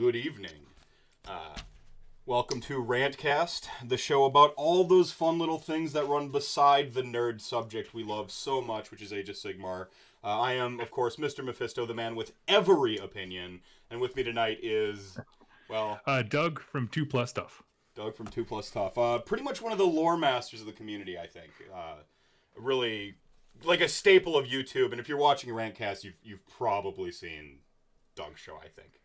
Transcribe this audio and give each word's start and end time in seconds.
good 0.00 0.16
evening. 0.16 0.64
Uh, 1.28 1.56
welcome 2.24 2.58
to 2.58 2.82
Rantcast, 2.82 3.66
the 3.86 3.98
show 3.98 4.24
about 4.24 4.54
all 4.56 4.84
those 4.84 5.12
fun 5.12 5.38
little 5.38 5.58
things 5.58 5.92
that 5.92 6.08
run 6.08 6.30
beside 6.30 6.94
the 6.94 7.02
nerd 7.02 7.42
subject 7.42 7.92
we 7.92 8.02
love 8.02 8.30
so 8.30 8.62
much, 8.62 8.90
which 8.90 9.02
is 9.02 9.12
Age 9.12 9.28
of 9.28 9.36
Sigmar. 9.36 9.88
Uh, 10.24 10.40
I 10.40 10.54
am, 10.54 10.80
of 10.80 10.90
course, 10.90 11.16
Mr. 11.16 11.44
Mephisto, 11.44 11.84
the 11.84 11.92
man 11.92 12.16
with 12.16 12.32
every 12.48 12.96
opinion, 12.96 13.60
and 13.90 14.00
with 14.00 14.16
me 14.16 14.22
tonight 14.22 14.60
is, 14.62 15.18
well, 15.68 16.00
Uh, 16.06 16.22
Doug 16.22 16.60
from 16.60 16.88
Two 16.88 17.04
Plus 17.04 17.28
Stuff. 17.28 17.62
Doug 17.94 18.16
from 18.16 18.28
Two 18.28 18.46
Plus 18.46 18.70
Tough. 18.70 18.96
Uh, 18.96 19.18
pretty 19.18 19.44
much 19.44 19.60
one 19.60 19.70
of 19.70 19.76
the 19.76 19.86
lore 19.86 20.16
masters 20.16 20.60
of 20.60 20.66
the 20.66 20.72
community, 20.72 21.18
I 21.18 21.26
think. 21.26 21.50
Uh, 21.70 21.96
really, 22.56 23.16
like 23.64 23.82
a 23.82 23.88
staple 23.88 24.34
of 24.34 24.46
YouTube. 24.46 24.92
And 24.92 24.98
if 25.00 25.10
you're 25.10 25.18
watching 25.18 25.50
Rantcast, 25.50 26.04
you've 26.04 26.16
you've 26.22 26.46
probably 26.46 27.12
seen 27.12 27.58
Doug's 28.14 28.40
show. 28.40 28.56
I 28.56 28.68
think. 28.68 28.99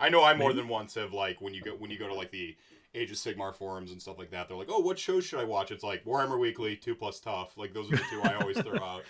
I 0.00 0.08
know 0.08 0.24
I 0.24 0.34
more 0.34 0.52
than 0.52 0.66
once 0.66 0.94
have 0.94 1.12
like 1.12 1.40
when 1.40 1.54
you 1.54 1.62
go 1.62 1.72
when 1.72 1.90
you 1.90 1.98
go 1.98 2.08
to 2.08 2.14
like 2.14 2.30
the 2.30 2.56
Age 2.94 3.10
of 3.10 3.16
Sigmar 3.16 3.54
forums 3.54 3.92
and 3.92 4.02
stuff 4.02 4.18
like 4.18 4.30
that. 4.32 4.48
They're 4.48 4.56
like, 4.56 4.70
oh, 4.70 4.80
what 4.80 4.98
shows 4.98 5.24
should 5.24 5.38
I 5.38 5.44
watch? 5.44 5.70
It's 5.70 5.84
like 5.84 6.04
Warhammer 6.04 6.40
Weekly, 6.40 6.74
Two 6.74 6.96
Plus 6.96 7.20
Tough. 7.20 7.56
Like 7.56 7.72
those 7.72 7.86
are 7.92 7.96
the 7.96 8.04
two 8.10 8.20
I 8.22 8.34
always 8.34 8.60
throw 8.60 8.78
out. 8.82 9.04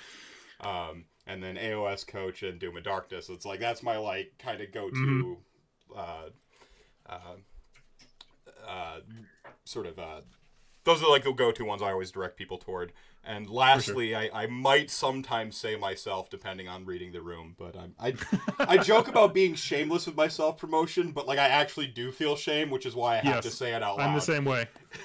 Um, 0.61 1.05
and 1.27 1.43
then 1.43 1.57
AOS 1.57 2.07
Coach 2.07 2.43
and 2.43 2.59
Doom 2.59 2.77
of 2.77 2.83
Darkness. 2.83 3.31
It's 3.31 3.47
like 3.47 3.61
that's 3.61 3.83
my 3.83 3.97
like 3.97 4.33
kind 4.39 4.61
of 4.61 4.73
go 4.73 4.91
to. 4.91 5.39
Uh, 5.97 6.29
uh, 7.07 7.37
uh, 8.69 9.01
sort 9.65 9.87
of 9.87 9.99
uh, 9.99 10.21
those 10.85 11.03
are 11.03 11.11
like 11.11 11.25
the 11.25 11.33
go-to 11.33 11.65
ones 11.65 11.83
I 11.83 11.91
always 11.91 12.11
direct 12.11 12.37
people 12.37 12.59
toward. 12.59 12.93
And 13.23 13.51
lastly, 13.51 14.15
I, 14.15 14.31
I 14.33 14.47
might 14.47 14.91
sometimes 14.91 15.57
say 15.57 15.77
myself, 15.77 16.31
depending 16.31 16.69
on 16.69 16.87
reading 16.87 17.13
the 17.13 17.21
room, 17.21 17.55
but 17.59 17.77
I'm, 17.77 17.95
I 18.01 18.15
I 18.61 18.79
joke 18.79 19.09
about 19.09 19.35
being 19.35 19.55
shameless 19.55 20.07
with 20.07 20.17
my 20.17 20.27
self 20.29 20.59
promotion, 20.59 21.13
but 21.13 21.27
like 21.27 21.39
I 21.39 21.49
actually 21.49 21.87
do 21.89 22.13
feel 22.13 22.35
shame, 22.35 22.71
which 22.71 22.87
is 22.87 22.95
why 22.95 23.15
I 23.15 23.17
have 23.17 23.27
Yes, 23.27 23.45
to 23.45 23.51
say 23.51 23.75
it 23.75 23.83
out 23.83 23.99
loud. 23.99 24.09
I'm 24.09 24.15
the 24.15 24.21
same 24.23 24.45
way. 24.47 24.69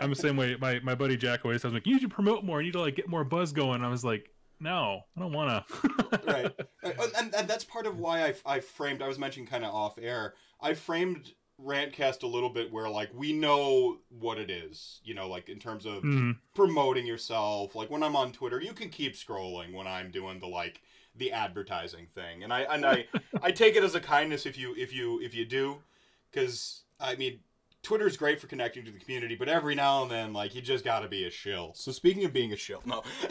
I'm 0.00 0.10
the 0.10 0.16
same 0.16 0.36
way. 0.36 0.56
My 0.60 0.80
my 0.80 0.94
buddy 0.94 1.16
Jack 1.16 1.44
always 1.44 1.62
tells 1.62 1.72
me, 1.72 1.80
"You 1.84 1.94
need 1.94 2.02
to 2.02 2.08
promote 2.10 2.44
more. 2.44 2.60
You 2.60 2.66
need 2.66 2.72
to 2.72 2.80
like 2.80 2.96
get 2.96 3.08
more 3.08 3.24
buzz 3.24 3.52
going." 3.52 3.82
I 3.82 3.88
was 3.88 4.04
like, 4.04 4.30
"No, 4.60 5.00
I 5.16 5.20
don't 5.20 5.32
want 5.32 5.66
to." 5.66 6.20
right, 6.26 6.54
and, 6.82 7.12
and, 7.16 7.34
and 7.34 7.48
that's 7.48 7.64
part 7.64 7.86
of 7.86 7.98
why 7.98 8.26
I 8.26 8.34
I 8.44 8.60
framed. 8.60 9.00
I 9.00 9.08
was 9.08 9.18
mentioning 9.18 9.48
kind 9.48 9.64
of 9.64 9.74
off 9.74 9.98
air. 9.98 10.34
I 10.60 10.74
framed 10.74 11.32
Rantcast 11.62 12.22
a 12.22 12.26
little 12.26 12.50
bit 12.50 12.72
where 12.72 12.88
like 12.88 13.10
we 13.14 13.32
know 13.32 13.98
what 14.10 14.38
it 14.38 14.50
is, 14.50 15.00
you 15.04 15.14
know, 15.14 15.28
like 15.28 15.48
in 15.48 15.58
terms 15.58 15.84
of 15.86 16.02
Mhm. 16.04 16.36
promoting 16.54 17.06
yourself. 17.06 17.74
Like 17.74 17.90
when 17.90 18.02
I'm 18.02 18.14
on 18.16 18.32
Twitter, 18.32 18.60
you 18.60 18.72
can 18.72 18.90
keep 18.90 19.14
scrolling 19.14 19.72
when 19.72 19.86
I'm 19.86 20.10
doing 20.10 20.38
the 20.38 20.46
like 20.46 20.80
the 21.16 21.32
advertising 21.32 22.06
thing, 22.06 22.44
and 22.44 22.52
I 22.52 22.60
and 22.62 22.86
I 22.86 23.06
I 23.42 23.50
take 23.50 23.74
it 23.74 23.82
as 23.82 23.94
a 23.96 24.00
kindness 24.00 24.46
if 24.46 24.56
you 24.56 24.74
if 24.76 24.92
you 24.92 25.20
if 25.20 25.34
you 25.34 25.44
do, 25.44 25.82
because 26.30 26.82
I 27.00 27.14
mean. 27.16 27.40
Twitter's 27.80 28.16
great 28.16 28.40
for 28.40 28.48
connecting 28.48 28.84
to 28.84 28.90
the 28.90 28.98
community, 28.98 29.36
but 29.36 29.48
every 29.48 29.76
now 29.76 30.02
and 30.02 30.10
then, 30.10 30.32
like, 30.32 30.52
you 30.52 30.60
just 30.60 30.84
gotta 30.84 31.06
be 31.08 31.24
a 31.24 31.30
shill. 31.30 31.72
So 31.74 31.92
speaking 31.92 32.24
of 32.24 32.32
being 32.32 32.52
a 32.52 32.56
shill, 32.56 32.82
no. 32.84 33.04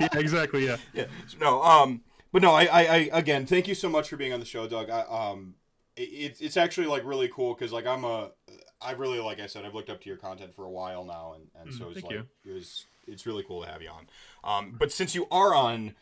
yeah, 0.00 0.08
exactly. 0.14 0.66
Yeah. 0.66 0.76
yeah 0.92 1.06
no 1.40 1.62
um 1.62 2.02
but 2.32 2.42
no 2.42 2.52
I, 2.52 2.64
I 2.64 2.80
i 2.80 2.96
again 3.12 3.46
thank 3.46 3.68
you 3.68 3.74
so 3.74 3.88
much 3.88 4.08
for 4.08 4.16
being 4.16 4.32
on 4.32 4.40
the 4.40 4.46
show 4.46 4.66
doug 4.66 4.90
i 4.90 5.02
um 5.02 5.54
it's 5.96 6.40
it's 6.40 6.56
actually 6.56 6.86
like 6.86 7.04
really 7.04 7.28
cool 7.28 7.54
because 7.54 7.72
like 7.72 7.86
i'm 7.86 8.04
a 8.04 8.30
i 8.82 8.92
really 8.92 9.18
like 9.18 9.40
i 9.40 9.46
said 9.46 9.64
i've 9.64 9.74
looked 9.74 9.90
up 9.90 10.00
to 10.00 10.08
your 10.08 10.18
content 10.18 10.54
for 10.54 10.64
a 10.64 10.70
while 10.70 11.04
now 11.04 11.34
and 11.34 11.44
and 11.60 11.72
so 11.72 11.86
Mm, 11.86 11.92
it's 11.92 12.02
like 12.02 12.12
you. 12.12 12.26
it 12.44 12.52
was 12.52 12.84
it's 13.06 13.24
really 13.26 13.42
cool 13.44 13.62
to 13.62 13.68
have 13.68 13.80
you 13.82 13.88
on. 13.88 14.06
Um 14.44 14.74
but 14.78 14.92
since 14.92 15.14
you 15.14 15.26
are 15.30 15.54
on 15.54 15.94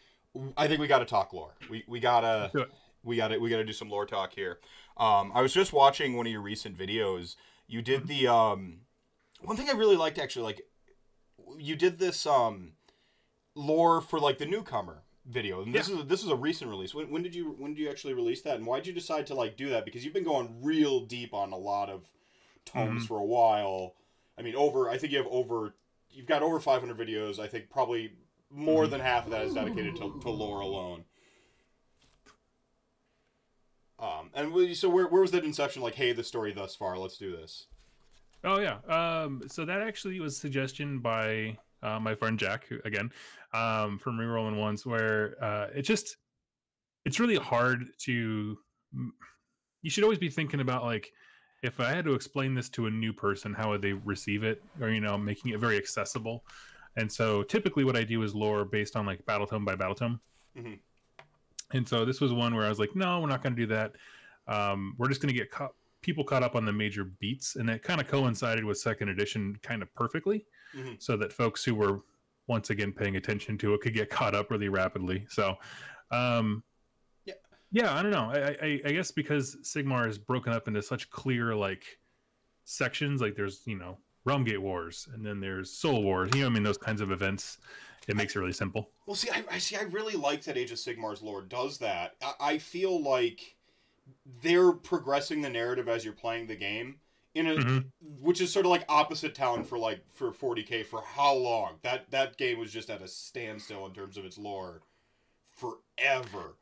i 0.56 0.66
think 0.66 0.80
we 0.80 0.86
gotta 0.86 1.04
talk 1.04 1.32
lore. 1.32 1.54
We 1.70 1.84
we 1.86 2.00
gotta 2.00 2.50
we 3.04 3.16
gotta 3.16 3.38
we 3.38 3.50
gotta 3.50 3.64
do 3.64 3.72
some 3.72 3.88
lore 3.90 4.06
talk 4.06 4.34
here. 4.34 4.58
Um 4.96 5.30
i 5.34 5.40
was 5.42 5.52
just 5.52 5.72
watching 5.72 6.16
one 6.16 6.26
of 6.26 6.32
your 6.32 6.42
recent 6.42 6.76
videos. 6.76 7.36
You 7.68 7.80
Mm-hmm. 7.80 7.82
did 7.82 8.06
the 8.08 8.26
um 8.28 8.80
one 9.42 9.56
thing 9.56 9.68
i 9.68 9.72
really 9.72 9.96
liked 9.96 10.18
actually 10.18 10.44
like 10.44 10.62
you 11.58 11.76
did 11.76 11.98
this 11.98 12.26
um 12.26 12.72
lore 13.54 14.00
for 14.00 14.18
like 14.18 14.38
the 14.38 14.46
newcomer 14.46 15.03
video. 15.26 15.62
And 15.62 15.74
this 15.74 15.88
is 15.88 15.98
a, 16.00 16.02
this 16.02 16.22
is 16.22 16.28
a 16.28 16.36
recent 16.36 16.70
release. 16.70 16.94
When, 16.94 17.10
when 17.10 17.22
did 17.22 17.34
you 17.34 17.54
when 17.58 17.74
did 17.74 17.80
you 17.80 17.90
actually 17.90 18.14
release 18.14 18.42
that? 18.42 18.56
And 18.56 18.66
why 18.66 18.78
did 18.78 18.86
you 18.86 18.92
decide 18.92 19.26
to 19.28 19.34
like 19.34 19.56
do 19.56 19.70
that? 19.70 19.84
Because 19.84 20.04
you've 20.04 20.14
been 20.14 20.24
going 20.24 20.58
real 20.62 21.00
deep 21.00 21.32
on 21.34 21.52
a 21.52 21.56
lot 21.56 21.88
of 21.90 22.04
tomes 22.64 23.04
Mhm. 23.04 23.08
for 23.08 23.18
a 23.18 23.24
while. 23.24 23.94
I 24.38 24.42
mean 24.42 24.54
over 24.56 24.88
i 24.90 24.98
think 24.98 25.12
you 25.12 25.18
have 25.18 25.26
over 25.30 25.74
you've 26.10 26.26
got 26.26 26.42
over 26.42 26.60
500 26.60 26.96
videos. 26.96 27.38
I 27.38 27.46
think 27.48 27.70
probably 27.70 28.12
more 28.50 28.84
Mhm. 28.86 28.90
than 28.90 29.00
half 29.00 29.24
of 29.24 29.30
that 29.32 29.44
is 29.46 29.54
dedicated 29.54 29.96
to, 29.96 30.18
to 30.20 30.30
lore 30.30 30.60
alone. 30.60 31.04
Um 33.98 34.30
and 34.34 34.52
we- 34.52 34.74
so 34.74 34.88
where, 34.88 35.06
where 35.06 35.20
was 35.20 35.30
that 35.30 35.44
inception? 35.44 35.82
Like 35.82 35.94
hey 35.94 36.12
the 36.12 36.24
story 36.24 36.52
thus 36.52 36.74
far 36.74 36.98
let's 36.98 37.16
do 37.16 37.30
this. 37.34 37.66
Oh 38.42 38.58
yeah. 38.60 38.78
Um. 38.88 39.42
So 39.48 39.64
that 39.64 39.80
actually 39.80 40.20
was 40.20 40.36
suggestion 40.36 40.98
by 40.98 41.56
uh, 41.84 42.00
my 42.00 42.14
friend 42.14 42.38
Jack 42.38 42.66
who- 42.66 42.80
again, 42.84 43.10
um, 43.52 43.98
from 43.98 44.18
Rerolling 44.18 44.58
Ones, 44.58 44.84
where 44.86 45.36
uh, 45.42 45.68
it 45.74 45.82
just 45.82 46.16
it's 47.04 47.20
really 47.20 47.36
hard 47.36 47.84
to. 48.06 48.58
You 49.82 49.90
should 49.90 50.04
always 50.04 50.18
be 50.18 50.30
thinking 50.30 50.60
about 50.60 50.84
like 50.84 51.12
if 51.62 51.80
I 51.80 51.90
had 51.90 52.04
to 52.06 52.14
explain 52.14 52.54
this 52.54 52.68
to 52.70 52.86
a 52.86 52.90
new 52.90 53.12
person, 53.12 53.52
how 53.54 53.70
would 53.70 53.82
they 53.82 53.92
receive 53.92 54.42
it, 54.44 54.62
or 54.80 54.88
you 54.90 55.00
know, 55.00 55.16
making 55.18 55.52
it 55.52 55.60
very 55.60 55.76
accessible. 55.76 56.44
And 56.96 57.10
so 57.10 57.42
typically, 57.42 57.84
what 57.84 57.96
I 57.96 58.04
do 58.04 58.22
is 58.22 58.34
lore 58.34 58.64
based 58.64 58.96
on 58.96 59.04
like 59.06 59.24
battle 59.26 59.46
tome 59.46 59.64
by 59.64 59.74
battle 59.74 59.94
tome. 59.94 60.20
Mhm. 60.56 60.78
And 61.72 61.88
so 61.88 62.04
this 62.04 62.20
was 62.20 62.32
one 62.32 62.54
where 62.54 62.64
I 62.66 62.68
was 62.68 62.78
like, 62.78 62.94
no, 62.94 63.20
we're 63.20 63.28
not 63.28 63.42
going 63.42 63.56
to 63.56 63.60
do 63.62 63.66
that. 63.74 63.96
Um, 64.46 64.94
we're 64.98 65.08
just 65.08 65.20
going 65.20 65.32
to 65.34 65.38
get 65.38 65.50
caught, 65.50 65.72
people 66.02 66.22
caught 66.22 66.42
up 66.44 66.54
on 66.54 66.64
the 66.64 66.72
major 66.72 67.04
beats, 67.04 67.56
and 67.56 67.68
that 67.68 67.82
kind 67.82 68.00
of 68.00 68.06
coincided 68.06 68.64
with 68.64 68.78
second 68.78 69.08
edition 69.08 69.56
kind 69.62 69.82
of 69.82 69.92
perfectly, 69.94 70.46
Mhm. 70.76 71.02
so 71.02 71.16
that 71.16 71.32
folks 71.32 71.64
who 71.64 71.74
were 71.74 72.00
once 72.46 72.70
again 72.70 72.92
paying 72.92 73.16
attention 73.16 73.56
to 73.58 73.74
it 73.74 73.80
could 73.80 73.94
get 73.94 74.10
caught 74.10 74.34
up 74.34 74.50
really 74.50 74.68
rapidly. 74.68 75.24
So, 75.28 75.56
um, 76.10 76.62
Yeah. 77.24 77.34
yeah, 77.70 77.94
I 77.94 78.02
don't 78.02 78.10
know. 78.12 78.30
I, 78.30 78.56
I, 78.60 78.80
I 78.84 78.92
guess 78.92 79.10
because 79.10 79.56
Sigmar 79.62 80.08
is 80.08 80.18
broken 80.18 80.52
up 80.52 80.68
into 80.68 80.82
such 80.82 81.08
clear 81.10 81.54
like 81.54 81.98
sections, 82.64 83.20
like 83.20 83.34
there's 83.34 83.62
you 83.66 83.76
know 83.78 83.98
Realmgate 84.26 84.58
Wars, 84.58 85.08
and 85.12 85.24
then 85.24 85.40
there's 85.40 85.70
Soul 85.70 86.02
Wars. 86.02 86.30
You 86.34 86.40
know, 86.42 86.46
I 86.46 86.50
mean 86.50 86.62
those 86.62 86.78
kinds 86.78 87.00
of 87.00 87.10
events. 87.10 87.58
It 88.06 88.16
makes 88.16 88.36
it 88.36 88.38
really 88.40 88.52
simple. 88.52 88.90
Well, 89.06 89.16
see, 89.16 89.30
I, 89.30 89.42
I 89.50 89.58
see. 89.58 89.76
I 89.76 89.82
really 89.82 90.14
like 90.14 90.42
that 90.44 90.58
Age 90.58 90.70
of 90.72 90.76
Sigmar's 90.76 91.22
lore 91.22 91.40
does 91.40 91.78
that. 91.78 92.16
I, 92.22 92.34
I 92.40 92.58
feel 92.58 93.02
like 93.02 93.56
they're 94.42 94.72
progressing 94.72 95.40
the 95.40 95.48
narrative 95.48 95.88
as 95.88 96.04
you're 96.04 96.12
playing 96.12 96.46
the 96.46 96.56
game 96.56 97.00
in 97.34 97.46
a, 97.48 97.54
Mhm. 97.56 97.90
which 98.00 98.40
is 98.40 98.52
sort 98.52 98.64
of 98.66 98.70
like 98.70 98.84
opposite 98.88 99.34
town 99.34 99.64
for 99.64 99.78
like 99.78 100.04
for 100.12 100.32
40k 100.32 100.84
for 100.84 101.02
how 101.02 101.34
long? 101.34 101.78
That 101.82 102.10
that 102.10 102.36
game 102.36 102.58
was 102.58 102.72
just 102.72 102.90
at 102.90 103.02
a 103.02 103.08
standstill 103.08 103.86
in 103.86 103.92
terms 103.92 104.16
of 104.16 104.24
its 104.24 104.38
lore 104.38 104.82
forever. 105.56 106.56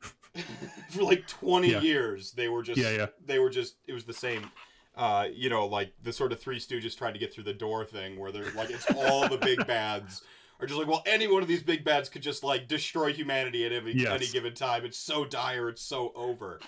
for 0.90 1.02
like 1.02 1.26
20 1.28 1.70
Yeah. 1.72 1.80
years, 1.80 2.32
they 2.32 2.48
were 2.48 2.62
just 2.62 2.80
Yeah, 2.80 2.90
yeah. 2.90 3.06
they 3.24 3.38
were 3.38 3.50
just 3.50 3.76
it 3.86 3.92
was 3.92 4.04
the 4.04 4.12
same. 4.14 4.50
Uh, 4.96 5.28
you 5.32 5.48
know, 5.48 5.66
like 5.66 5.92
the 6.02 6.12
sort 6.12 6.32
of 6.32 6.40
Three 6.40 6.58
Stooges 6.58 6.96
trying 6.96 7.12
to 7.14 7.18
get 7.18 7.32
through 7.32 7.44
the 7.44 7.54
door 7.54 7.84
thing, 7.84 8.18
where 8.18 8.32
they're 8.32 8.50
like, 8.52 8.70
it's 8.70 8.90
all 8.96 9.28
the 9.28 9.38
big 9.38 9.64
bads 9.66 10.22
are 10.60 10.66
just 10.66 10.78
like, 10.78 10.88
well, 10.88 11.02
any 11.06 11.26
one 11.26 11.40
of 11.42 11.48
these 11.48 11.62
big 11.62 11.84
bads 11.84 12.08
could 12.10 12.20
just 12.22 12.42
like 12.44 12.68
destroy 12.68 13.12
humanity 13.12 13.64
at 13.64 13.72
any, 13.72 13.92
Yes. 13.92 14.10
any 14.12 14.26
given 14.26 14.52
time. 14.52 14.84
It's 14.84 14.98
so 14.98 15.24
dire, 15.24 15.68
it's 15.70 15.80
so 15.80 16.12
over. 16.14 16.60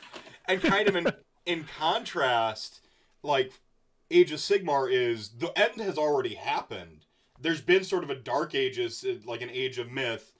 And 0.46 0.62
kind 0.62 0.88
of 0.88 0.96
in 0.96 1.12
in 1.44 1.64
contrast, 1.64 2.80
like 3.22 3.52
Age 4.10 4.32
of 4.32 4.40
Sigmar 4.40 4.90
is 4.92 5.30
the 5.30 5.56
end 5.58 5.80
has 5.80 5.96
already 5.96 6.34
happened. 6.34 7.06
There's 7.40 7.60
been 7.60 7.82
sort 7.84 8.04
of 8.04 8.10
a 8.10 8.14
dark 8.14 8.54
ages, 8.54 9.04
uh, 9.04 9.14
like 9.24 9.40
an 9.42 9.50
age 9.50 9.78
of 9.78 9.90
myth, 9.90 10.32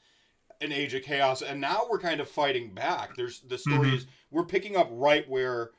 an 0.60 0.72
age 0.72 0.94
of 0.94 1.02
chaos, 1.02 1.42
and 1.42 1.60
now 1.60 1.82
we're 1.90 1.98
kind 1.98 2.20
of 2.20 2.28
fighting 2.28 2.74
back. 2.74 3.16
There's 3.16 3.40
the 3.40 3.58
story 3.58 3.88
Mhm. 3.90 3.96
is 3.96 4.06
we're 4.30 4.44
picking 4.44 4.76
up 4.76 4.88
right 4.90 5.28
where 5.28 5.72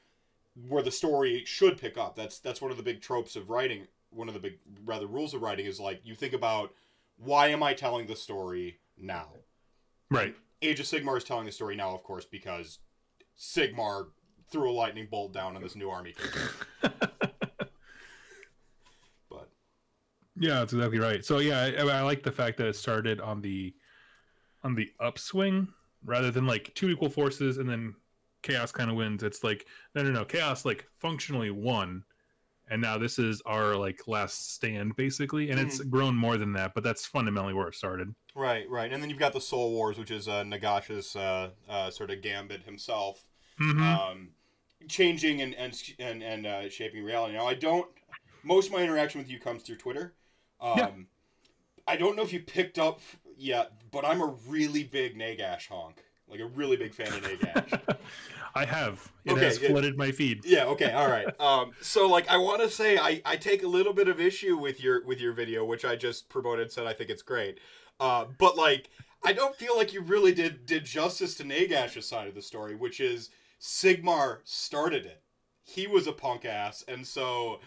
where 0.68 0.83
the 0.83 0.92
story 0.92 1.44
should 1.45 1.80
pick 1.80 1.98
up. 1.98 2.16
That's 2.16 2.39
that's 2.39 2.62
one 2.62 2.69
of 2.72 2.77
the 2.77 2.83
big 2.83 3.01
tropes 3.01 3.36
of 3.36 3.50
writing. 3.50 3.88
One 4.12 4.27
of 4.27 4.33
the 4.36 4.39
big 4.39 4.60
rather 4.86 5.07
rules 5.07 5.33
of 5.33 5.42
writing 5.42 5.66
is 5.66 5.80
like 5.80 6.01
you 6.04 6.13
think 6.16 6.33
about 6.33 6.74
why 7.18 7.48
am 7.48 7.63
I 7.63 7.74
telling 7.74 8.06
the 8.07 8.16
story 8.16 8.80
now? 8.98 9.30
Right. 10.12 10.36
Age 10.62 10.80
of 10.80 10.86
Sigmar 10.86 11.18
is 11.18 11.24
telling 11.24 11.45
the 11.45 11.51
story 11.51 11.75
now, 11.75 11.94
of 11.95 12.04
course, 12.04 12.25
because 12.25 12.80
Sigmar 13.38 14.10
threw 14.53 14.69
a 14.69 14.71
lightning 14.71 15.07
bolt 15.09 15.33
down 15.33 15.55
on 15.57 15.61
this 15.61 15.75
new 15.75 15.89
army. 15.89 16.13
but 19.29 19.50
Yeah, 20.39 20.59
that's 20.59 20.71
exactly 20.71 21.00
right. 21.00 21.25
So 21.25 21.39
yeah, 21.39 21.71
I, 21.77 21.81
I 21.81 22.01
like 22.01 22.23
the 22.23 22.31
fact 22.31 22.57
that 22.59 22.67
it 22.67 22.75
started 22.75 23.19
on 23.19 23.41
the 23.41 23.73
on 24.63 24.75
the 24.75 24.89
upswing 25.01 25.67
rather 26.05 26.31
than 26.31 26.45
like 26.45 26.73
two 26.75 26.89
equal 26.89 27.09
forces 27.09 27.57
and 27.57 27.67
then 27.67 27.95
chaos 28.44 28.71
kind 28.71 28.89
of 28.89 28.95
wins. 28.95 29.23
It's 29.23 29.44
like 29.44 29.65
no, 29.95 30.03
no, 30.03 30.11
no. 30.11 30.23
Chaos 30.23 30.63
like 30.65 30.85
functionally 31.00 31.50
won, 31.50 32.03
and 32.69 32.81
now 32.81 32.97
this 32.97 33.17
is 33.17 33.41
our 33.45 33.75
like 33.75 34.07
last 34.07 34.53
stand 34.53 34.95
basically, 34.95 35.50
and 35.50 35.59
it's 35.59 35.79
grown 35.79 36.15
more 36.15 36.38
than 36.38 36.53
that. 36.53 36.73
But 36.75 36.83
that's 36.83 37.05
fundamentally 37.05 37.53
where 37.55 37.67
it 37.67 37.75
started. 37.75 38.13
right, 38.35 38.69
right, 38.69 38.94
and 38.94 39.01
then 39.01 39.09
you've 39.09 39.19
got 39.19 39.33
the 39.33 39.41
Soul 39.41 39.71
Wars, 39.71 39.97
which 39.97 40.11
is 40.11 40.27
uh, 40.27 40.44
Nagash's 40.44 41.15
uh, 41.15 41.50
uh, 41.67 41.89
sort 41.89 42.11
of 42.11 42.21
gambit 42.21 42.63
himself. 42.63 43.25
Mhm. 43.59 43.81
Um, 43.81 44.29
changing 44.88 45.41
and 45.41 45.53
and 45.56 45.81
and, 46.00 46.24
and 46.24 46.45
uh, 46.45 46.69
shaping 46.69 47.03
reality. 47.03 47.33
Now 47.35 47.47
I 47.47 47.53
don't. 47.53 47.88
Most 48.44 48.68
of 48.68 48.74
my 48.74 48.81
interaction 48.83 49.19
with 49.21 49.30
you 49.30 49.39
comes 49.39 49.63
through 49.63 49.77
Twitter. 49.77 50.13
Um, 50.59 50.77
Yeah. 50.77 50.89
I 51.88 51.97
don't 51.97 52.15
know 52.15 52.24
if 52.24 52.31
you 52.31 52.39
picked 52.39 52.80
up 52.80 53.01
yet, 53.38 53.71
but 53.91 54.06
I'm 54.06 54.21
a 54.21 54.35
really 54.47 54.83
big 54.85 55.18
Nagash 55.18 55.68
honk. 55.68 56.01
Like 56.30 56.39
a 56.39 56.45
really 56.45 56.77
big 56.77 56.94
fan 56.94 57.07
of 57.07 57.21
Nagash. 57.21 57.97
I 58.56 58.65
have. 58.65 59.12
It 59.25 59.33
Okay, 59.33 59.44
has 59.45 59.62
it- 59.62 59.69
flooded 59.69 59.97
my 59.97 60.12
feed. 60.12 60.45
Yeah. 60.45 60.65
Okay. 60.65 60.91
All 60.91 61.09
right. 61.09 61.27
Um. 61.39 61.71
So 61.81 62.07
like, 62.07 62.29
I 62.29 62.38
want 62.38 62.62
to 62.62 62.69
say 62.69 62.97
I 62.97 63.21
I 63.25 63.36
take 63.36 63.63
a 63.63 63.68
little 63.68 63.94
bit 63.94 64.07
of 64.07 64.19
issue 64.21 64.57
with 64.57 64.81
your 64.83 65.03
with 65.06 65.19
your 65.19 65.33
video, 65.33 65.65
which 65.65 65.83
I 65.86 65.95
just 65.95 66.29
promoted. 66.29 66.71
Said 66.71 66.86
I 66.88 66.94
think 66.94 67.09
it's 67.09 67.21
great. 67.24 67.59
Uh. 68.00 68.25
But 68.39 68.56
like, 68.57 68.89
I 69.24 69.33
don't 69.33 69.56
feel 69.56 69.75
like 69.77 69.94
you 69.94 70.01
really 70.01 70.33
did 70.33 70.65
did 70.65 70.86
justice 70.86 71.36
to 71.36 71.44
Nagash's 71.44 72.07
side 72.07 72.27
of 72.27 72.36
the 72.36 72.41
story, 72.41 72.75
which 72.75 73.00
is 73.01 73.29
Sigmar 73.63 74.39
started 74.44 75.06
it. 75.06 75.21
He 75.63 75.88
was 75.88 76.06
a 76.06 76.12
punk 76.12 76.44
ass, 76.44 76.83
and 76.89 77.07
so 77.07 77.62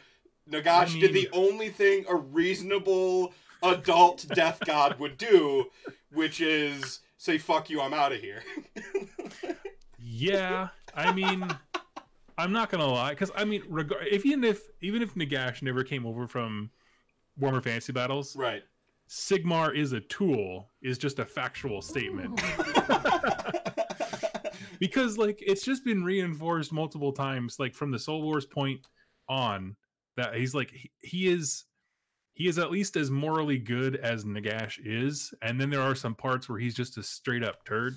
Nagash 0.49 0.95
I 0.95 1.01
did 1.01 1.15
the 1.15 1.31
only 1.33 1.71
thing 1.71 2.05
a 2.07 2.15
reasonable 2.15 3.33
adult 3.63 4.27
death 4.35 4.61
god 4.67 5.01
would 5.01 5.17
do, 5.17 5.71
which 6.13 6.43
is 6.43 7.01
say 7.17 7.39
"fuck 7.39 7.71
you, 7.71 7.81
I'm 7.81 7.95
out 7.95 8.13
of 8.13 8.21
here." 8.21 8.43
Yeah, 10.09 10.69
I 10.95 11.13
mean, 11.13 11.45
I'm 12.39 12.53
not 12.53 12.71
gonna 12.71 12.87
lie, 12.87 13.11
because 13.11 13.33
I 13.35 13.45
mean, 13.45 13.63
reg- 13.69 13.93
if 14.03 14.25
even 14.25 14.45
if 14.45 14.63
even 14.81 15.03
if 15.03 15.15
Nagash 15.15 15.63
never 15.63 15.83
came 15.83 16.07
over 16.07 16.29
from 16.29 16.71
Warhammer 17.41 17.65
Fantasy 17.65 17.93
Battles, 17.93 18.37
right. 18.37 18.63
Sigmar 19.09 19.75
is 19.75 19.93
a 19.93 20.01
tool 20.01 20.71
is 20.81 20.97
just 20.97 21.19
a 21.19 21.25
factual 21.25 21.83
statement. 21.83 22.41
because 24.79 25.19
like 25.19 25.43
it's 25.47 25.65
just 25.65 25.85
been 25.85 26.05
reinforced 26.05 26.73
multiple 26.73 27.13
times, 27.13 27.59
like 27.59 27.75
from 27.75 27.91
the 27.91 27.99
Soul 27.99 28.23
Wars 28.23 28.47
point 28.47 28.87
on, 29.29 29.77
that 30.17 30.35
he's 30.35 30.55
like 30.55 30.71
he, 30.71 30.91
he 31.01 31.29
is 31.29 31.65
he 32.37 32.49
is 32.49 32.59
at 32.59 32.71
least 32.71 32.97
as 32.97 33.11
morally 33.11 33.59
good 33.59 33.97
as 33.97 34.25
Nagash 34.25 34.79
is, 34.85 35.33
and 35.41 35.59
then 35.59 35.71
there 35.71 35.81
are 35.81 35.95
some 35.95 36.15
parts 36.15 36.49
where 36.49 36.59
he's 36.59 36.75
just 36.75 36.99
a 36.99 37.03
straight 37.03 37.43
up 37.43 37.65
turd. 37.65 37.97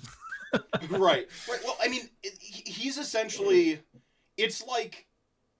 right. 0.88 1.28
Right. 1.48 1.60
Well, 1.62 1.76
I 1.80 1.88
mean, 1.88 2.08
he's 2.22 2.96
essentially. 2.96 3.80
It's 4.36 4.64
like. 4.66 5.06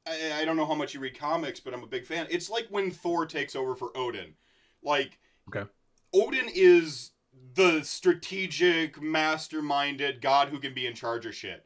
I, 0.06 0.40
I 0.40 0.44
don't 0.46 0.56
know 0.56 0.64
how 0.64 0.74
much 0.74 0.94
you 0.94 1.00
read 1.00 1.18
comics, 1.18 1.60
but 1.60 1.74
I'm 1.74 1.82
a 1.82 1.86
big 1.86 2.06
fan. 2.06 2.26
It's 2.30 2.48
like 2.48 2.68
when 2.70 2.90
Thor 2.90 3.26
takes 3.26 3.54
over 3.54 3.74
for 3.74 3.94
Odin. 3.94 4.34
Like. 4.82 5.18
Okay. 5.54 5.68
Odin 6.14 6.48
is 6.54 7.10
the 7.54 7.82
strategic, 7.82 8.96
masterminded 8.96 10.20
god 10.20 10.48
who 10.48 10.58
can 10.58 10.74
be 10.74 10.86
in 10.86 10.94
charge 10.94 11.26
of 11.26 11.34
shit. 11.34 11.64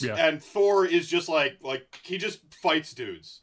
Yeah. 0.00 0.14
And 0.16 0.42
Thor 0.42 0.86
is 0.86 1.08
just 1.08 1.28
like 1.28 1.58
like 1.60 2.00
he 2.02 2.18
just 2.18 2.40
fights 2.54 2.92
dudes. 2.94 3.40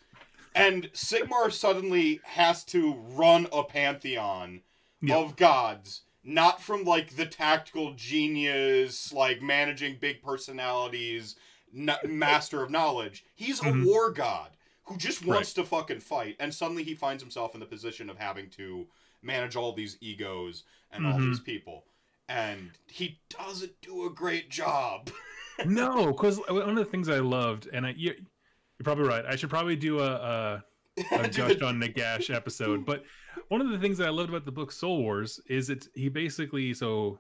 And 0.53 0.92
Sigmar 0.92 1.51
suddenly 1.51 2.19
has 2.24 2.63
to 2.65 2.94
run 2.94 3.48
a 3.53 3.63
pantheon 3.63 4.62
Yeah. 5.01 5.18
of 5.18 5.36
gods, 5.38 6.01
not 6.24 6.62
from 6.62 6.83
like 6.83 7.15
the 7.15 7.25
tactical 7.25 7.94
genius, 7.94 9.13
like 9.13 9.42
managing 9.42 9.98
big 10.00 10.21
personalities, 10.21 11.36
n- 11.75 11.95
master 12.06 12.62
of 12.63 12.69
knowledge. 12.69 13.24
He's 13.33 13.62
a 13.62 13.65
Mhm. 13.65 13.86
war 13.86 14.12
god 14.12 14.57
who 14.86 14.98
just 14.98 15.24
wants 15.24 15.53
to 15.53 15.63
fucking 15.63 16.01
fight, 16.01 16.36
and 16.39 16.53
suddenly 16.53 16.83
he 16.83 16.95
finds 16.95 17.24
himself 17.24 17.53
in 17.53 17.59
the 17.62 17.65
position 17.65 18.09
of 18.09 18.18
having 18.18 18.50
to 18.51 18.89
manage 19.22 19.56
all 19.56 19.74
these 19.74 19.98
egos 20.02 20.64
and 20.92 21.06
all 21.06 21.14
Mhm. 21.20 21.30
these 21.30 21.40
people, 21.40 21.86
and 22.30 22.72
he 22.88 23.20
doesn't 23.30 23.80
do 23.82 24.06
a 24.06 24.10
great 24.10 24.50
job. 24.50 25.10
no, 25.66 26.08
because 26.08 26.40
one 26.50 26.70
of 26.70 26.76
the 26.76 26.86
things 26.86 27.08
I 27.10 27.20
loved, 27.20 27.68
and 27.72 27.86
I, 27.86 27.94
you're, 27.98 28.16
you're 28.16 28.84
probably 28.84 29.08
right. 29.08 29.26
I 29.26 29.36
should 29.36 29.50
probably 29.50 29.76
do 29.76 30.00
a, 30.00 30.12
a, 30.12 30.64
a 31.12 31.28
gush 31.30 31.62
on 31.62 31.80
Nagash 31.80 32.34
episode. 32.34 32.86
But 32.86 33.04
one 33.48 33.62
of 33.62 33.70
the 33.70 33.80
things 33.80 33.98
that 34.00 34.08
I 34.08 34.12
loved 34.12 34.30
about 34.30 34.46
the 34.46 34.52
book 34.52 34.72
Soul 34.72 35.02
Wars 35.02 35.40
is 35.48 35.70
it 35.70 35.88
he 35.96 36.10
basically. 36.10 36.74
So 36.74 37.20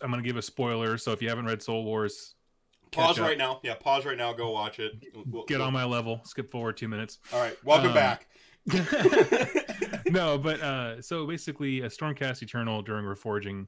I'm 0.00 0.10
gonna 0.10 0.22
give 0.22 0.36
a 0.36 0.42
spoiler. 0.42 0.96
So 0.96 1.12
if 1.12 1.20
you 1.20 1.28
haven't 1.28 1.46
read 1.46 1.62
Soul 1.62 1.84
Wars, 1.84 2.34
Pause 2.92 3.20
right 3.20 3.38
now. 3.38 3.58
Yeah, 3.62 3.74
pause 3.74 4.04
right 4.04 4.18
now. 4.18 4.34
Go 4.34 4.50
watch 4.50 4.78
it. 4.78 4.92
We'll- 5.26 5.46
get 5.46 5.58
we'll- 5.58 5.66
on 5.66 5.72
my 5.72 5.84
level. 5.84 6.20
Skip 6.24 6.50
forward 6.50 6.76
two 6.76 6.88
minutes. 6.88 7.20
All 7.32 7.40
right, 7.40 7.56
welcome 7.64 7.88
Um, 7.88 7.94
back. 7.94 8.26
no, 10.10 10.38
but 10.38 10.60
uh, 10.60 11.02
so 11.02 11.26
basically, 11.26 11.80
a 11.80 11.88
Stormcast 11.88 12.42
Eternal 12.42 12.82
during 12.82 13.04
reforging 13.04 13.66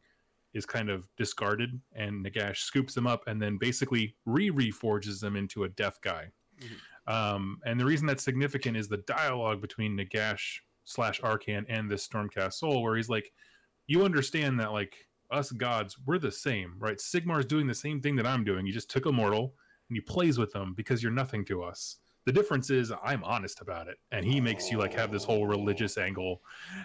is 0.52 0.64
kind 0.64 0.88
of 0.88 1.08
discarded, 1.16 1.80
and 1.94 2.24
Nagash 2.24 2.58
scoops 2.58 2.94
them 2.94 3.06
up 3.06 3.24
and 3.26 3.42
then 3.42 3.58
basically 3.58 4.14
re-reforges 4.24 5.20
them 5.20 5.36
into 5.36 5.64
a 5.64 5.68
death 5.68 5.98
guy. 6.00 6.28
Um, 7.06 7.58
and 7.66 7.78
the 7.78 7.84
reason 7.84 8.06
that's 8.06 8.22
significant 8.22 8.76
is 8.76 8.88
the 8.88 8.98
dialogue 8.98 9.60
between 9.60 9.98
Nagash 9.98 10.58
slash 10.84 11.20
Arcan 11.20 11.64
and 11.68 11.90
this 11.90 12.06
Stormcast 12.06 12.54
Soul, 12.54 12.82
where 12.82 12.96
he's 12.96 13.08
like, 13.08 13.32
"You 13.86 14.04
understand 14.04 14.60
that, 14.60 14.72
like 14.72 14.94
us 15.30 15.50
gods, 15.50 15.96
we're 16.06 16.18
the 16.18 16.30
same, 16.30 16.76
right? 16.78 16.98
Sigmar's 16.98 17.46
doing 17.46 17.66
the 17.66 17.74
same 17.74 18.00
thing 18.00 18.14
that 18.16 18.26
I'm 18.26 18.44
doing. 18.44 18.66
You 18.66 18.72
just 18.72 18.90
took 18.90 19.06
a 19.06 19.12
mortal 19.12 19.54
and 19.88 19.96
he 19.96 20.00
plays 20.00 20.38
with 20.38 20.52
them 20.52 20.72
because 20.74 21.02
you're 21.02 21.12
nothing 21.12 21.44
to 21.46 21.62
us." 21.62 21.98
The 22.26 22.32
difference 22.32 22.70
is 22.70 22.92
I'm 23.02 23.22
honest 23.22 23.60
about 23.60 23.88
it, 23.88 23.98
and 24.10 24.24
he 24.24 24.40
makes 24.40 24.70
you 24.70 24.78
like 24.78 24.94
have 24.94 25.12
this 25.12 25.24
whole 25.24 25.46
religious 25.46 25.98
angle, 25.98 26.40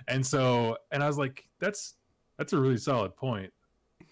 and 0.08 0.26
so 0.26 0.78
and 0.92 1.02
I 1.02 1.08
was 1.08 1.18
like, 1.18 1.48
that's 1.60 1.96
that's 2.38 2.54
a 2.54 2.58
really 2.58 2.78
solid 2.78 3.16
point. 3.16 3.52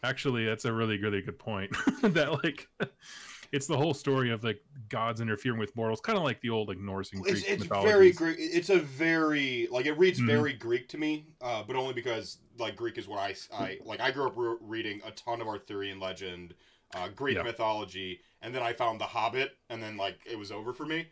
Actually, 0.04 0.46
that's 0.46 0.66
a 0.66 0.72
really 0.72 1.02
really 1.02 1.22
good 1.22 1.38
point. 1.38 1.76
that 2.04 2.44
like, 2.44 2.68
it's 3.52 3.68
the 3.68 3.76
whole 3.76 3.94
story 3.94 4.32
of 4.32 4.46
like 4.46 4.62
gods 4.88 5.20
interfering 5.20 5.60
with 5.60 5.76
mortals, 5.76 6.00
kind 6.00 6.18
of 6.18 6.24
like 6.24 6.40
the 6.40 6.50
old 6.50 6.70
like 6.70 6.78
Norse 6.78 7.12
and 7.12 7.22
Greek 7.22 7.36
It's, 7.36 7.64
it's 7.64 7.66
very 7.66 8.12
Greek. 8.12 8.38
It's 8.40 8.70
a 8.70 8.80
very 8.80 9.68
like 9.70 9.86
it 9.86 9.98
reads 9.98 10.22
Mhm. 10.22 10.28
very 10.28 10.54
Greek 10.54 10.88
to 10.90 10.98
me, 10.98 11.28
uh, 11.42 11.64
but 11.68 11.76
only 11.76 11.94
because 11.94 12.38
like 12.58 12.78
Greek 12.78 12.98
is 12.98 13.08
what 13.08 13.20
I, 13.20 13.36
I 13.54 13.80
like. 13.84 14.00
I 14.00 14.12
grew 14.12 14.28
up 14.28 14.34
re- 14.38 14.56
reading 14.62 15.02
a 15.06 15.12
ton 15.12 15.42
of 15.42 15.48
Arthurian 15.48 16.00
legend, 16.00 16.54
uh, 16.96 17.10
Greek 17.10 17.38
Yeah. 17.38 17.44
mythology, 17.44 18.20
and 18.42 18.54
then 18.56 18.64
I 18.64 18.74
found 18.74 19.00
The 19.02 19.06
Hobbit, 19.06 19.52
and 19.70 19.82
then 19.82 19.98
like 19.98 20.20
it 20.30 20.38
was 20.38 20.52
over 20.52 20.74
for 20.74 20.86
me. 20.86 21.08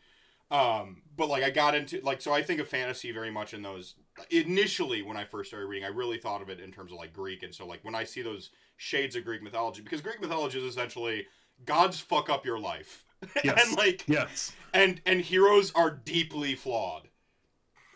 Um, 0.51 1.01
but 1.17 1.27
like 1.27 1.43
I 1.43 1.49
got 1.49 1.73
into 1.75 1.99
like 2.01 2.21
so 2.21 2.31
I 2.33 2.43
think 2.43 2.59
of 2.59 2.67
fantasy 2.67 3.11
very 3.11 3.31
much 3.31 3.53
in 3.53 3.61
those 3.63 3.95
initially 4.29 5.01
when 5.01 5.17
I 5.17 5.25
first 5.25 5.49
started 5.49 5.65
reading. 5.67 5.85
I 5.85 5.89
really 5.91 6.17
thought 6.19 6.41
of 6.41 6.49
it 6.49 6.59
in 6.59 6.71
terms 6.71 6.91
of 6.91 6.97
like 6.99 7.13
Greek, 7.13 7.41
and 7.43 7.53
so 7.53 7.65
like 7.65 7.83
when 7.83 7.95
I 7.95 8.03
see 8.03 8.21
those 8.21 8.51
shades 8.77 9.15
of 9.15 9.25
Greek 9.25 9.41
mythology, 9.41 9.81
because 9.81 10.01
Greek 10.01 10.21
mythology 10.21 10.59
is 10.59 10.63
essentially 10.63 11.25
gods 11.65 11.99
fuck 11.99 12.29
up 12.29 12.45
your 12.45 12.59
life, 12.59 13.05
Yes. 13.43 13.67
and 13.67 13.75
like 13.75 14.03
Yes, 14.07 14.51
and 14.73 15.01
and 15.05 15.21
heroes 15.21 15.71
are 15.73 15.89
deeply 15.91 16.53
flawed 16.55 17.07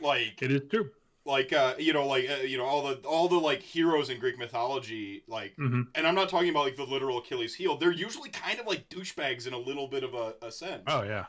like 0.01 0.41
it 0.41 0.51
is 0.51 0.61
true. 0.71 0.89
Like 1.25 1.51
uh 1.53 1.73
you 1.77 1.93
know 1.93 2.07
like 2.07 2.29
uh, 2.29 2.41
you 2.43 2.57
know 2.57 2.65
all 2.65 2.81
the 2.81 2.95
all 3.07 3.27
the 3.27 3.37
like 3.37 3.61
heroes 3.61 4.09
in 4.09 4.19
greek 4.19 4.37
mythology 4.37 5.23
like 5.27 5.53
hmm 5.57 5.81
and 5.95 6.07
i'm 6.07 6.15
not 6.15 6.29
talking 6.29 6.49
about 6.49 6.63
like 6.65 6.75
the 6.75 6.83
literal 6.83 7.19
achilles 7.19 7.55
heel 7.55 7.77
they're 7.77 7.91
usually 7.91 8.29
kind 8.29 8.59
of 8.59 8.65
like 8.65 8.87
douchebags 8.89 9.45
in 9.45 9.53
a 9.53 9.57
little 9.57 9.87
bit 9.87 10.03
of 10.03 10.13
a, 10.13 10.33
a 10.41 10.51
sense 10.51 10.83
Oh 10.87 11.03
yeah, 11.03 11.25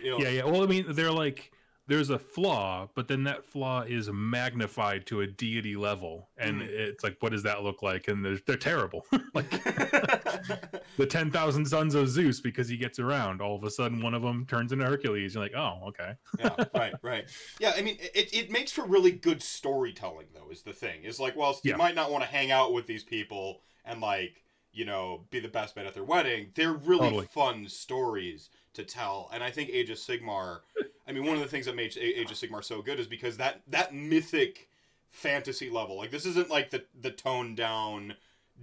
you 0.00 0.10
know? 0.10 0.18
yeah, 0.18 0.28
yeah. 0.28 0.44
Well, 0.44 0.62
I 0.62 0.66
mean, 0.66 0.84
they're 0.90 1.10
like 1.12 1.50
there's 1.86 2.08
a 2.10 2.18
flaw, 2.18 2.88
but 2.94 3.08
then 3.08 3.24
that 3.24 3.44
flaw 3.44 3.82
is 3.82 4.08
magnified 4.10 5.06
to 5.06 5.20
a 5.20 5.26
deity 5.26 5.76
level, 5.76 6.30
and 6.38 6.62
Mhm. 6.62 6.68
it's 6.68 7.04
like, 7.04 7.16
what 7.20 7.32
does 7.32 7.42
that 7.42 7.62
look 7.62 7.82
like? 7.82 8.08
And 8.08 8.24
they're 8.24 8.38
they're 8.46 8.56
terrible. 8.56 9.04
like 9.34 9.50
the 10.96 11.06
ten 11.08 11.30
thousand 11.30 11.66
sons 11.66 11.94
of 11.94 12.08
Zeus, 12.08 12.40
because 12.40 12.68
he 12.68 12.76
gets 12.76 12.98
around. 12.98 13.40
All 13.40 13.56
of 13.56 13.64
a 13.64 13.70
sudden, 13.70 14.00
one 14.02 14.14
of 14.14 14.22
them 14.22 14.46
turns 14.46 14.72
into 14.72 14.84
Hercules. 14.84 15.34
You're 15.34 15.42
like, 15.42 15.54
oh, 15.54 15.80
okay. 15.88 16.14
yeah 16.38 16.64
right 16.74 16.94
right 17.02 17.24
yeah 17.60 17.72
i 17.76 17.82
mean 17.82 17.96
it, 18.14 18.32
it 18.34 18.50
makes 18.50 18.72
for 18.72 18.84
really 18.84 19.10
good 19.12 19.42
storytelling 19.42 20.26
though 20.34 20.50
is 20.50 20.62
the 20.62 20.72
thing 20.72 21.04
is 21.04 21.20
like 21.20 21.36
well 21.36 21.58
you 21.62 21.76
might 21.76 21.94
not 21.94 22.10
want 22.10 22.22
to 22.24 22.28
hang 22.30 22.50
out 22.50 22.72
with 22.72 22.86
these 22.86 23.02
people 23.04 23.60
and 23.84 24.00
like 24.00 24.42
you 24.72 24.84
know 24.84 25.24
be 25.30 25.38
the 25.40 25.48
best 25.48 25.76
man 25.76 25.86
at 25.86 25.94
their 25.94 26.04
wedding 26.04 26.48
they're 26.54 26.72
really 26.72 26.98
Totally. 27.10 27.26
fun 27.26 27.68
stories 27.68 28.50
to 28.74 28.84
tell 28.84 29.30
and 29.32 29.42
i 29.42 29.50
think 29.50 29.70
age 29.70 29.90
of 29.90 29.96
sigmar 29.96 30.60
i 31.08 31.12
mean 31.12 31.24
one 31.24 31.34
of 31.34 31.40
the 31.42 31.48
things 31.48 31.66
that 31.66 31.74
made 31.74 31.96
age 31.98 32.30
of 32.30 32.36
sigmar 32.36 32.62
so 32.62 32.82
good 32.82 33.00
is 33.00 33.06
because 33.06 33.36
that 33.36 33.62
that 33.68 33.94
mythic 33.94 34.68
fantasy 35.10 35.70
level 35.70 35.96
like 35.96 36.10
this 36.10 36.26
isn't 36.26 36.50
like 36.50 36.70
the 36.70 36.84
the 37.00 37.10
toned 37.10 37.56
down 37.56 38.14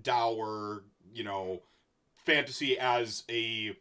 dour 0.03 0.83
you 1.13 1.23
know 1.23 1.61
fantasy 2.25 2.77
as 2.77 3.23
a 3.29 3.75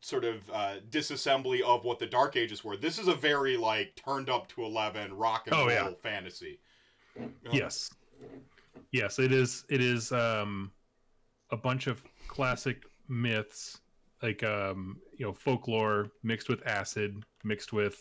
sort 0.00 0.24
of 0.24 0.48
uh, 0.52 0.74
disassembly 0.90 1.62
of 1.62 1.82
what 1.84 1.98
the 1.98 2.06
Dark 2.06 2.36
Ages 2.36 2.62
were. 2.62 2.76
This 2.76 2.98
is 2.98 3.08
a 3.08 3.14
very 3.14 3.56
like 3.56 3.96
turned 3.96 4.28
up 4.30 4.46
to 4.50 4.62
eleven 4.62 5.12
rock 5.16 5.46
and 5.46 5.54
Oh, 5.56 5.60
roll 5.60 5.70
yeah. 5.70 5.90
fantasy. 6.00 6.60
Yes, 7.50 7.90
yes. 8.92 9.18
It 9.18 9.32
is. 9.32 9.64
It 9.68 9.80
is 9.80 10.12
um, 10.12 10.70
a 11.50 11.56
bunch 11.56 11.86
of 11.88 12.02
classic 12.28 12.82
myths, 13.08 13.78
like 14.22 14.44
um, 14.44 15.00
you 15.18 15.26
know, 15.26 15.32
folklore 15.32 16.10
mixed 16.22 16.48
with 16.48 16.66
acid, 16.66 17.24
mixed 17.44 17.72
with 17.72 17.98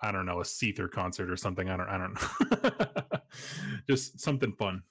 I 0.00 0.12
don't 0.12 0.26
know, 0.26 0.40
a 0.40 0.44
Seether 0.44 0.90
concert 0.90 1.30
or 1.30 1.36
something. 1.36 1.70
I 1.70 1.76
don't. 1.76 1.88
I 1.88 1.98
don't 1.98 2.14
know. 2.14 3.18
Just 3.88 4.20
something 4.20 4.52
fun. 4.52 4.82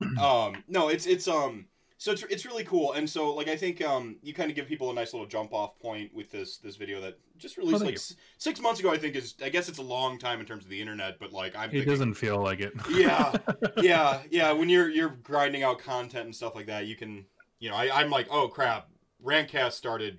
um, 0.16 0.64
no, 0.68 0.88
it's 0.88 1.06
it's 1.06 1.28
um, 1.28 1.66
so 1.98 2.12
it's 2.12 2.22
it's 2.24 2.44
really 2.46 2.64
cool, 2.64 2.92
and 2.92 3.08
so 3.08 3.34
like 3.34 3.48
I 3.48 3.56
think 3.56 3.82
um 3.84 4.16
you 4.22 4.34
kind 4.34 4.50
of 4.50 4.56
give 4.56 4.66
people 4.66 4.90
a 4.90 4.94
nice 4.94 5.12
little 5.12 5.26
jump 5.26 5.52
off 5.52 5.78
point 5.78 6.14
with 6.14 6.30
this 6.30 6.58
this 6.58 6.76
video 6.76 7.00
that 7.02 7.18
just 7.38 7.56
released 7.56 7.84
Oh, 7.84 7.84
like 7.84 7.94
s- 7.96 8.14
six 8.38 8.60
months 8.60 8.80
ago. 8.80 8.90
I 8.90 8.98
think 8.98 9.14
is 9.16 9.34
I 9.42 9.48
guess 9.48 9.68
it's 9.68 9.78
a 9.78 9.82
long 9.82 10.18
time 10.18 10.40
in 10.40 10.46
terms 10.46 10.64
of 10.64 10.70
the 10.70 10.80
internet, 10.80 11.18
but 11.18 11.32
like 11.32 11.54
I'm 11.56 11.72
It 11.72 11.74
thinking, 11.74 11.84
doesn't 11.84 12.14
feel 12.14 12.42
like 12.42 12.60
it. 12.60 12.72
Yeah. 12.86 13.34
yeah, 13.76 14.22
yeah. 14.30 14.52
When 14.52 14.68
you're 14.68 14.90
you're 14.90 15.10
grinding 15.10 15.62
out 15.62 15.78
content 15.80 16.26
and 16.26 16.34
stuff 16.36 16.54
like 16.54 16.66
that, 16.66 16.86
you 16.86 16.96
can 16.96 17.26
you 17.60 17.70
know 17.70 17.76
I 17.76 18.00
I'm 18.02 18.10
like 18.10 18.28
oh 18.30 18.48
crap, 18.48 18.88
Rantcast 19.24 19.72
started 19.72 20.18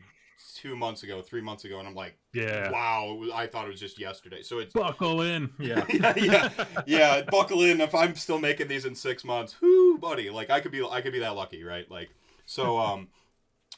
two 0.56 0.76
months 0.76 1.04
ago, 1.04 1.22
three 1.22 1.42
months 1.42 1.66
ago, 1.66 1.80
and 1.80 1.88
I'm 1.88 1.96
like 1.96 2.18
yeah. 2.34 2.72
wow, 2.72 3.12
it 3.14 3.20
was, 3.20 3.30
I 3.34 3.48
thought 3.48 3.66
it 3.66 3.72
was 3.72 3.80
just 3.80 4.00
yesterday. 4.00 4.42
So 4.42 4.60
it's 4.60 4.74
Buckle 4.74 5.22
in. 5.22 5.50
Yeah. 5.60 5.86
yeah, 5.90 6.14
yeah, 6.18 6.50
yeah. 6.86 7.22
Buckle 7.24 7.64
in. 7.64 7.82
If 7.82 7.96
I'm 7.96 8.16
still 8.16 8.40
making 8.40 8.68
these 8.68 8.86
in 8.86 8.96
six 8.96 9.24
months, 9.24 9.56
whoo, 9.62 9.98
buddy. 9.98 10.30
Like 10.30 10.50
I 10.50 10.60
could 10.60 10.72
be, 10.72 10.84
I 10.84 11.02
could 11.02 11.14
be 11.14 11.20
that 11.20 11.36
lucky, 11.36 11.64
right? 11.64 11.90
Like, 11.90 12.10
so, 12.46 12.78
um, 12.88 13.08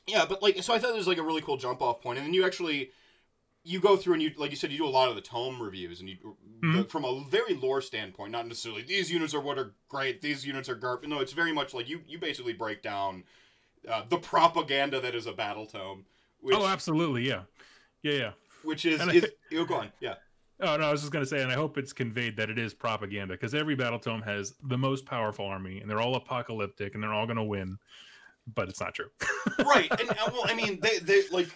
yeah. 0.07 0.25
But 0.27 0.41
like, 0.41 0.61
so 0.63 0.73
I 0.73 0.79
thought 0.79 0.91
it 0.91 0.95
was 0.97 1.07
like 1.07 1.17
a 1.17 1.23
really 1.23 1.41
cool 1.41 1.57
jump 1.57 1.81
off 1.81 2.01
point, 2.01 2.17
and 2.17 2.27
then 2.27 2.33
you 2.33 2.45
actually, 2.45 2.91
you 3.63 3.79
go 3.79 3.95
through 3.97 4.13
and 4.13 4.23
you, 4.23 4.31
like 4.37 4.51
you 4.51 4.57
said, 4.57 4.71
you 4.71 4.77
do 4.77 4.85
a 4.85 4.89
lot 4.89 5.09
of 5.09 5.15
the 5.15 5.21
tome 5.21 5.61
reviews, 5.61 5.99
and 5.99 6.09
you, 6.09 6.37
Mhm. 6.63 6.89
from 6.89 7.05
a 7.05 7.23
very 7.29 7.53
lore 7.53 7.81
standpoint, 7.81 8.31
not 8.31 8.45
necessarily 8.47 8.81
these 8.81 9.09
units 9.11 9.33
are 9.33 9.39
what 9.39 9.57
are 9.57 9.73
great, 9.87 10.21
these 10.21 10.45
units 10.45 10.67
are 10.67 10.75
garp. 10.75 11.05
No, 11.07 11.19
it's 11.19 11.33
very 11.33 11.53
much 11.53 11.73
like 11.73 11.87
you, 11.87 12.01
you 12.07 12.17
basically 12.19 12.53
break 12.53 12.81
down 12.81 13.23
uh, 13.87 14.03
the 14.09 14.17
propaganda 14.17 14.99
that 14.99 15.15
is 15.15 15.25
a 15.27 15.33
battle 15.33 15.65
tome, 15.65 16.05
which, 16.41 16.55
oh, 16.55 16.67
absolutely. 16.67 17.27
Yeah. 17.27 17.41
Yeah. 18.01 18.13
Yeah. 18.13 18.31
which 18.63 18.85
is, 18.85 19.01
and 19.01 19.13
is, 19.13 19.27
you 19.49 19.65
go 19.65 19.75
on, 19.75 19.91
yeah. 19.99 20.15
Oh 20.61 20.75
no, 20.75 20.87
I 20.89 20.91
was 20.91 21.01
just 21.01 21.13
gonna 21.13 21.25
say, 21.25 21.41
and 21.41 21.51
I 21.51 21.55
hope 21.55 21.77
it's 21.77 21.93
conveyed 21.93 22.35
that 22.37 22.49
it 22.49 22.59
is 22.59 22.73
propaganda 22.73 23.33
because 23.33 23.55
every 23.55 23.75
battle 23.75 23.99
tome 23.99 24.21
has 24.23 24.55
the 24.63 24.77
most 24.77 25.05
powerful 25.05 25.45
army, 25.45 25.79
and 25.79 25.89
they're 25.89 26.01
all 26.01 26.15
apocalyptic, 26.15 26.95
and 26.95 27.03
they're 27.03 27.13
all 27.13 27.25
gonna 27.25 27.43
win. 27.43 27.77
But 28.53 28.67
it's 28.67 28.81
not 28.81 28.93
true. 28.93 29.09
right 29.65 29.89
and 29.99 30.09
uh, 30.09 30.29
well 30.31 30.43
i 30.45 30.55
mean 30.55 30.79
they 30.81 30.97
they 30.99 31.21
like 31.29 31.47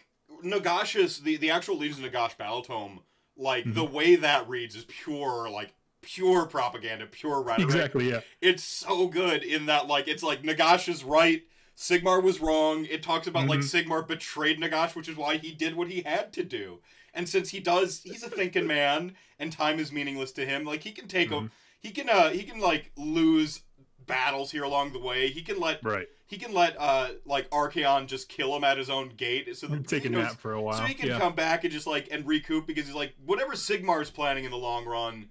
nagash's 0.44 1.20
the 1.20 1.38
the 1.38 1.50
actual 1.50 1.77
leaders 1.77 1.98
of 1.98 2.06
nagash 2.06 2.38
battle 2.38 2.62
tome 2.62 3.00
like 3.36 3.63
the 3.74 3.84
way 3.84 4.15
that 4.15 4.48
reads 4.48 4.75
is 4.75 4.86
pure 4.86 5.50
like 5.50 5.74
pure 6.01 6.46
propaganda 6.46 7.06
pure 7.06 7.42
rhetoric 7.42 7.65
exactly. 7.65 8.10
Yeah. 8.10 8.20
it's 8.42 8.63
so 8.63 9.08
good 9.08 9.44
in 9.44 9.68
that 9.68 9.88
like 9.88 10.08
it's 10.08 10.22
like 10.22 10.44
nagash 10.44 10.88
is 10.89 11.03
right 11.03 11.42
sigmar 11.75 12.22
was 12.22 12.39
wrong 12.39 12.86
it 12.86 13.01
talks 13.01 13.25
about 13.27 13.48
like 13.48 13.60
sigmar 13.62 14.08
betrayed 14.08 14.60
nagash 14.60 14.96
which 14.96 15.10
is 15.10 15.15
why 15.18 15.38
he 15.38 15.51
did 15.51 15.75
what 15.75 15.88
he 15.89 16.01
had 16.03 16.32
to 16.32 16.44
do 16.44 16.80
and 17.13 17.27
since 17.27 17.50
he 17.50 17.60
does 17.60 18.01
he's 18.03 18.24
a 18.24 18.30
thinking 18.30 18.68
man 18.68 19.15
and 19.39 19.51
time 19.51 19.80
is 19.80 19.92
meaningless 19.92 20.32
to 20.32 20.46
him 20.46 20.63
like 20.65 20.84
he 20.84 20.92
can 20.92 21.08
take 21.08 21.32
a 21.32 21.36
Mhm. 21.36 21.51
he 21.80 21.89
can 21.92 22.10
uh 22.10 22.30
he 22.30 22.44
can 22.44 22.60
like 22.60 22.92
lose 22.96 23.62
battles 24.06 24.51
here 24.51 24.63
along 24.63 24.94
the 24.94 25.00
way 25.00 25.30
he 25.30 25.42
can 25.42 25.60
let 25.60 25.84
Right. 25.84 26.08
he 26.27 26.38
can 26.38 26.53
let 26.53 26.75
uh 26.80 27.10
like 27.25 27.50
Archaon 27.50 28.06
just 28.06 28.30
kill 28.30 28.56
him 28.56 28.63
at 28.63 28.77
his 28.77 28.89
own 28.89 29.10
gate 29.10 29.56
so 29.58 29.65
that 29.68 29.88
Take 29.88 30.06
a 30.06 30.10
knows- 30.10 30.25
nap 30.25 30.39
for 30.39 30.53
a 30.53 30.62
while. 30.62 30.77
so 30.77 30.84
he 30.84 30.94
can 30.94 31.10
yeah. 31.10 31.20
come 31.20 31.34
back 31.36 31.63
and 31.63 31.72
just 31.74 31.88
like 31.88 32.08
and 32.12 32.27
recoup 32.27 32.68
because 32.68 32.86
he's 32.86 32.96
like 32.96 33.13
whatever 33.25 33.53
Sigmar's 33.53 34.10
planning 34.12 34.44
in 34.44 34.51
the 34.51 34.58
long 34.58 34.86
run. 34.86 35.30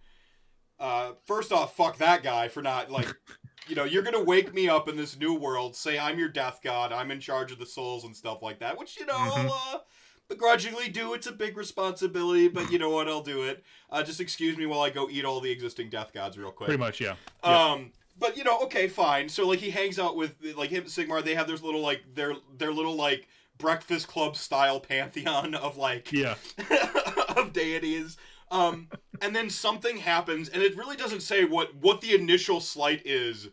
Uh, 0.81 1.13
first 1.27 1.53
off, 1.53 1.77
fuck 1.77 1.99
that 1.99 2.25
guy 2.25 2.49
for 2.49 2.61
not 2.61 2.91
like, 2.91 3.07
you 3.73 3.77
know, 3.77 3.85
you're 3.85 4.03
gonna 4.03 4.23
wake 4.23 4.53
me 4.53 4.69
up 4.69 4.87
in 4.87 4.99
this 4.99 5.19
new 5.19 5.33
world, 5.33 5.75
say 5.75 5.99
I'm 5.99 6.19
your 6.19 6.29
death 6.29 6.61
god, 6.63 6.93
I'm 6.93 7.11
in 7.11 7.21
charge 7.21 7.53
of 7.53 7.59
the 7.59 7.65
souls 7.65 8.05
and 8.05 8.15
stuff 8.15 8.43
like 8.43 8.59
that, 8.59 8.79
which 8.79 8.99
you 9.01 9.07
know, 9.07 9.15
Mhm. 9.15 9.51
uh, 9.51 9.79
begrudgingly 10.29 10.91
do. 10.91 11.15
It's 11.15 11.27
a 11.27 11.33
big 11.33 11.57
responsibility, 11.57 12.49
but 12.49 12.71
you 12.71 12.79
know 12.79 12.91
what? 12.91 13.09
I'll 13.09 13.23
do 13.23 13.45
it. 13.45 13.65
Uh, 13.89 14.03
just 14.03 14.21
excuse 14.21 14.59
me 14.59 14.67
while 14.67 14.83
I 14.83 14.91
go 14.91 15.09
eat 15.09 15.25
all 15.25 15.41
the 15.41 15.51
existing 15.51 15.89
death 15.89 16.13
gods 16.13 16.37
real 16.37 16.51
quick. 16.53 16.67
Pretty 16.67 16.81
much. 16.81 17.01
Yeah. 17.01 17.15
Yeah. 17.43 17.71
Um, 17.73 17.93
but 18.19 18.37
you 18.37 18.45
know, 18.45 18.59
okay, 18.65 18.89
fine. 18.89 19.31
So 19.31 19.49
like 19.49 19.61
he 19.61 19.71
hangs 19.71 19.99
out 19.99 20.17
with 20.17 20.37
like 20.55 20.69
him, 20.69 20.85
Sigmar. 20.85 21.25
They 21.25 21.35
have 21.35 21.47
their 21.47 21.57
little 21.57 21.81
like 21.81 22.03
their 22.15 22.35
their 22.55 22.73
little 22.75 22.95
like 22.95 23.27
Breakfast 23.57 24.07
Club 24.07 24.37
style 24.37 24.81
pantheon 24.81 25.55
of 25.55 25.79
like 25.79 26.13
Yeah. 26.13 26.35
of 27.37 27.55
deities. 27.55 28.19
Um, 28.51 28.91
and 29.23 29.35
then 29.35 29.49
something 29.49 29.97
happens, 29.97 30.51
and 30.51 30.63
it 30.63 30.77
really 30.77 30.95
doesn't 30.97 31.23
say 31.23 31.47
what 31.47 31.75
what 31.75 32.03
the 32.03 32.15
initial 32.15 32.61
slight 32.61 33.01
is 33.07 33.49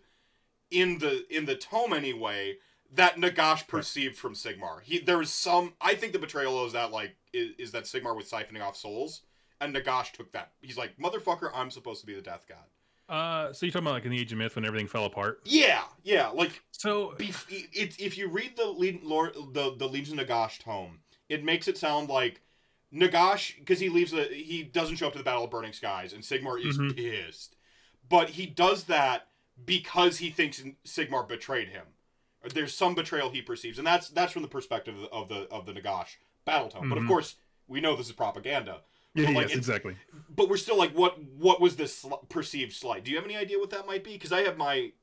in 0.71 0.99
the 0.99 1.25
in 1.35 1.45
the 1.45 1.55
tome 1.55 1.93
anyway. 1.93 2.57
That 2.93 3.17
Nagash 3.17 3.67
perceived 3.67 4.17
from 4.17 4.33
Sigmar. 4.33 4.81
He 4.81 4.97
there 4.99 5.21
is 5.21 5.29
some. 5.29 5.73
I 5.79 5.93
think 5.93 6.11
the 6.11 6.17
betrayal 6.19 6.65
is 6.65 6.73
that 6.73 6.91
like 6.91 7.15
is, 7.33 7.51
is 7.59 7.71
that 7.73 7.83
Sigmar 7.83 8.15
was 8.15 8.25
siphoning 8.31 8.63
off 8.63 8.75
souls, 8.75 9.21
and 9.61 9.75
Nagash 9.75 10.11
took 10.11 10.31
that. 10.31 10.53
He's 10.61 10.75
like, 10.77 10.97
motherfucker, 10.97 11.51
I'm 11.53 11.69
supposed 11.69 12.01
to 12.01 12.07
be 12.07 12.15
the 12.15 12.21
Death 12.23 12.45
God. 12.49 12.57
Uh, 13.07 13.53
so 13.53 13.65
you're 13.67 13.71
talking 13.73 13.85
about 13.87 13.93
like 13.93 14.05
in 14.05 14.11
the 14.11 14.19
Age 14.19 14.31
of 14.31 14.39
Myth 14.39 14.55
when 14.55 14.65
everything 14.65 14.87
fell 14.87 15.05
apart. 15.05 15.41
Yeah, 15.45 15.83
yeah. 16.03 16.29
Like 16.29 16.63
So 16.71 17.13
Bef- 17.19 17.45
it, 17.51 17.99
if 17.99 18.17
you 18.17 18.27
read 18.27 18.55
the 18.57 18.65
lead, 18.65 19.03
lore, 19.03 19.31
the 19.35 19.75
the 19.77 19.87
Legion 19.87 20.19
of 20.19 20.27
Nagash 20.27 20.57
tome, 20.59 20.99
it 21.27 21.43
makes 21.43 21.67
it 21.67 21.77
sound 21.77 22.09
like 22.09 22.41
Nagash 22.91 23.55
because 23.59 23.79
he 23.79 23.89
leaves 23.89 24.11
the 24.11 24.23
he 24.25 24.63
doesn't 24.63 24.95
show 24.95 25.05
up 25.07 25.13
to 25.13 25.19
the 25.19 25.23
Battle 25.23 25.43
of 25.43 25.51
Burning 25.51 25.73
Skies, 25.73 26.11
and 26.13 26.23
Sigmar 26.23 26.59
is 26.63 26.77
Mhm. 26.79 26.95
pissed, 26.95 27.55
but 28.07 28.31
he 28.31 28.47
does 28.47 28.85
that 28.85 29.27
because 29.65 30.17
he 30.17 30.29
thinks 30.29 30.61
Sigmar 30.85 31.27
betrayed 31.27 31.69
him. 31.69 31.85
There's 32.53 32.73
some 32.73 32.95
betrayal 32.95 33.29
he 33.29 33.41
perceives, 33.41 33.77
and 33.77 33.85
that's 33.87 34.09
that's 34.09 34.31
from 34.31 34.41
the 34.43 34.47
perspective 34.47 34.95
of 35.11 35.27
the 35.27 35.47
of 35.51 35.65
the 35.65 35.73
Nagash 35.73 36.15
battle 36.45 36.69
tome. 36.69 36.87
But 36.89 36.97
of 36.97 37.03
Mhm. 37.03 37.07
course, 37.07 37.35
we 37.67 37.81
know 37.81 37.95
this 37.95 38.07
is 38.07 38.13
propaganda. 38.13 38.81
yeah, 39.15 39.29
like, 39.31 39.49
yes, 39.49 39.57
exactly. 39.57 39.97
But 40.29 40.49
we're 40.49 40.57
still 40.57 40.77
like, 40.77 40.91
what 40.93 41.21
what 41.21 41.59
was 41.59 41.75
this 41.75 41.97
sl- 41.97 42.15
perceived 42.29 42.73
slight? 42.73 43.03
Do 43.03 43.11
you 43.11 43.17
have 43.17 43.25
any 43.25 43.35
idea 43.35 43.59
what 43.59 43.71
that 43.71 43.85
might 43.87 44.03
be? 44.03 44.13
Because 44.13 44.31
I 44.31 44.41
have 44.43 44.55
my 44.57 44.93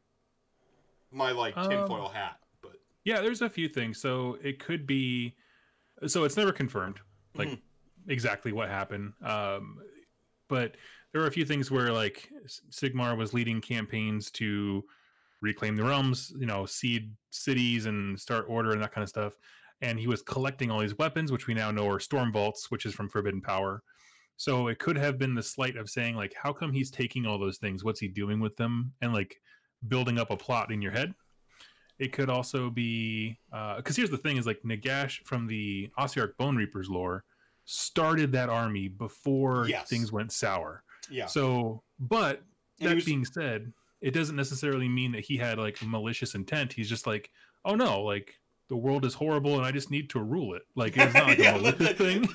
my 1.10 1.32
like 1.32 1.56
Um, 1.56 1.68
tinfoil 1.68 2.08
hat, 2.08 2.38
but. 2.62 2.80
Yeah, 3.04 3.20
there's 3.20 3.42
a 3.42 3.50
few 3.50 3.68
things. 3.68 4.00
So 4.00 4.38
it 4.42 4.58
could 4.58 4.86
be, 4.86 5.36
so 6.06 6.24
it's 6.24 6.36
never 6.36 6.52
confirmed, 6.52 7.00
like 7.34 7.48
Mhm. 7.48 7.60
exactly 8.08 8.52
what 8.52 8.68
happened. 8.68 9.12
Um, 9.22 9.80
but 10.48 10.76
there 11.16 11.22
were 11.22 11.28
a 11.28 11.32
few 11.32 11.46
things 11.46 11.70
where 11.70 11.94
like 11.94 12.30
Sigmar 12.70 13.16
was 13.16 13.32
leading 13.32 13.58
campaigns 13.58 14.30
to 14.32 14.84
reclaim 15.40 15.74
the 15.74 15.82
realms, 15.82 16.30
you 16.38 16.44
know, 16.44 16.66
seed 16.66 17.10
cities 17.30 17.86
and 17.86 18.20
start 18.20 18.44
order 18.50 18.72
and 18.72 18.82
that 18.82 18.92
kind 18.92 19.02
of 19.02 19.08
stuff. 19.08 19.32
And 19.80 19.98
he 19.98 20.08
was 20.08 20.20
collecting 20.20 20.70
all 20.70 20.80
these 20.80 20.98
weapons, 20.98 21.32
which 21.32 21.46
we 21.46 21.54
now 21.54 21.70
know 21.70 21.88
are 21.88 22.00
storm 22.00 22.34
vaults, 22.34 22.70
which 22.70 22.84
is 22.84 22.92
from 22.92 23.08
Forbidden 23.08 23.40
Power. 23.40 23.82
So 24.36 24.68
it 24.68 24.78
could 24.78 24.98
have 24.98 25.16
been 25.16 25.34
the 25.34 25.42
slight 25.42 25.78
of 25.78 25.88
saying 25.88 26.16
like, 26.16 26.34
how 26.34 26.52
come 26.52 26.70
he's 26.70 26.90
taking 26.90 27.24
all 27.24 27.38
those 27.38 27.56
things? 27.56 27.82
What's 27.82 28.00
he 28.00 28.08
doing 28.08 28.38
with 28.38 28.54
them? 28.58 28.92
And 29.00 29.14
like 29.14 29.36
building 29.88 30.18
up 30.18 30.30
a 30.30 30.36
plot 30.36 30.70
in 30.70 30.82
your 30.82 30.92
head. 30.92 31.14
It 31.98 32.12
could 32.12 32.28
also 32.28 32.68
be 32.68 33.38
uh, 33.54 33.76
because 33.76 33.96
here's 33.96 34.10
the 34.10 34.18
thing: 34.18 34.36
is 34.36 34.46
like 34.46 34.60
Nagash 34.66 35.20
from 35.24 35.46
the 35.46 35.88
Ossiarch 35.98 36.36
Bone 36.36 36.56
Reapers 36.56 36.90
lore 36.90 37.24
started 37.64 38.32
that 38.32 38.50
army 38.50 38.88
before 38.88 39.66
Yes. 39.66 39.88
things 39.88 40.12
went 40.12 40.30
sour. 40.30 40.84
Yeah. 41.10 41.26
So, 41.26 41.82
but 41.98 42.42
And 42.80 42.90
that 42.90 42.94
was- 42.96 43.04
being 43.04 43.24
said, 43.24 43.72
it 44.00 44.10
doesn't 44.12 44.36
necessarily 44.36 44.88
mean 44.88 45.12
that 45.12 45.24
he 45.24 45.36
had 45.36 45.58
like 45.58 45.82
malicious 45.82 46.34
intent. 46.34 46.72
He's 46.72 46.88
just 46.88 47.06
like, 47.06 47.30
oh 47.64 47.74
no, 47.74 48.02
like 48.02 48.34
the 48.68 48.76
world 48.76 49.04
is 49.04 49.14
horrible 49.14 49.56
and 49.56 49.64
I 49.64 49.70
just 49.72 49.90
need 49.90 50.10
to 50.10 50.20
rule 50.20 50.54
it. 50.54 50.62
Like 50.74 50.96
it's 50.96 51.14
not 51.14 51.26
like 51.28 51.38
Yeah, 51.46 51.54
a 51.54 51.58
malicious 51.58 51.92
thing. 51.96 52.28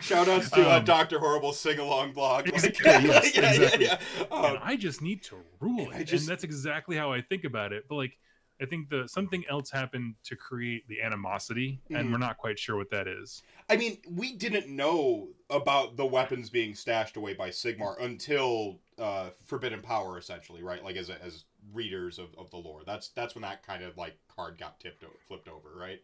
Shout 0.00 0.28
outs 0.28 0.50
to 0.50 0.70
uh, 0.70 0.78
Um, 0.78 0.84
Dr. 0.84 1.18
Horrible 1.18 1.52
sing 1.52 1.78
along 1.78 2.12
blog. 2.12 2.46
Like, 2.52 2.64
Exactly, 2.64 3.08
yes, 3.10 3.36
yeah, 3.36 3.50
exactly. 3.50 3.84
yeah, 3.86 3.98
yeah. 4.20 4.24
and 4.30 4.56
Um, 4.56 4.58
I 4.62 4.76
just 4.76 5.02
need 5.02 5.22
to 5.24 5.36
rule 5.60 5.80
and 5.86 5.94
it. 5.94 5.96
I 5.96 6.02
just- 6.04 6.22
and 6.24 6.30
that's 6.30 6.44
exactly 6.44 6.96
how 6.96 7.12
I 7.12 7.20
think 7.22 7.44
about 7.44 7.72
it. 7.72 7.84
But 7.88 7.96
like, 7.96 8.16
I 8.60 8.66
think 8.66 8.88
the 8.90 9.06
something 9.08 9.44
else 9.48 9.70
happened 9.70 10.14
to 10.24 10.34
create 10.36 10.88
the 10.88 11.00
animosity, 11.02 11.80
and 11.90 12.08
Mhm. 12.08 12.12
we're 12.12 12.18
not 12.18 12.38
quite 12.38 12.58
sure 12.58 12.76
what 12.76 12.90
that 12.90 13.06
is. 13.06 13.42
I 13.70 13.76
mean, 13.76 13.98
we 14.10 14.32
didn't 14.34 14.68
know 14.68 15.28
about 15.50 15.96
the 15.96 16.06
weapons 16.06 16.50
being 16.50 16.74
stashed 16.74 17.16
away 17.16 17.34
by 17.34 17.50
Sigmar 17.50 18.00
until 18.02 18.80
uh, 18.98 19.30
Forbidden 19.44 19.80
Power, 19.80 20.18
essentially, 20.18 20.62
right? 20.62 20.82
Like 20.82 20.96
as 20.96 21.08
as 21.08 21.44
readers 21.72 22.18
of, 22.18 22.34
of 22.36 22.50
the 22.50 22.56
lore. 22.56 22.82
That's 22.84 23.10
that's 23.10 23.34
when 23.36 23.42
that 23.42 23.62
kind 23.64 23.84
of 23.84 23.96
like 23.96 24.18
card 24.34 24.58
got 24.58 24.80
tipped 24.80 25.04
o- 25.04 25.12
flipped 25.28 25.48
over, 25.48 25.68
right? 25.76 26.02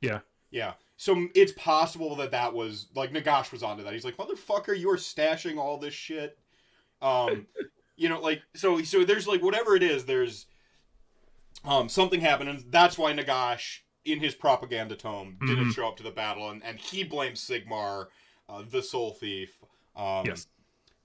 Yeah. 0.00 0.20
Yeah. 0.50 0.74
So 0.96 1.28
it's 1.34 1.52
possible 1.52 2.16
that 2.16 2.30
that 2.32 2.54
was 2.54 2.88
like 2.94 3.12
Nagash 3.12 3.52
was 3.52 3.62
onto 3.62 3.84
that. 3.84 3.92
He's 3.92 4.04
like, 4.04 4.16
motherfucker, 4.16 4.76
you 4.78 4.90
are 4.90 4.96
stashing 4.96 5.58
all 5.58 5.78
this 5.78 5.94
shit. 5.94 6.38
Um, 7.02 7.46
you 7.96 8.08
know, 8.08 8.20
like 8.20 8.42
so. 8.54 8.82
So 8.82 9.04
there's 9.04 9.28
like 9.28 9.42
whatever 9.42 9.76
it 9.76 9.82
is. 9.84 10.06
There's 10.06 10.46
um 11.64 11.88
something 11.88 12.20
happened, 12.20 12.50
and 12.50 12.64
that's 12.70 12.96
why 12.98 13.12
Nagash 13.12 13.80
in 14.04 14.20
his 14.20 14.34
propaganda 14.34 14.94
tome 14.96 15.38
didn't 15.46 15.66
Mhm. 15.70 15.74
show 15.74 15.88
up 15.88 15.96
to 15.96 16.02
the 16.02 16.10
battle, 16.10 16.50
and 16.50 16.62
and 16.62 16.78
he 16.78 17.04
blames 17.04 17.40
Sigmar, 17.40 18.08
uh, 18.48 18.62
the 18.68 18.82
Soul 18.82 19.12
Thief. 19.12 19.58
Um, 19.96 20.26
Yes. 20.26 20.46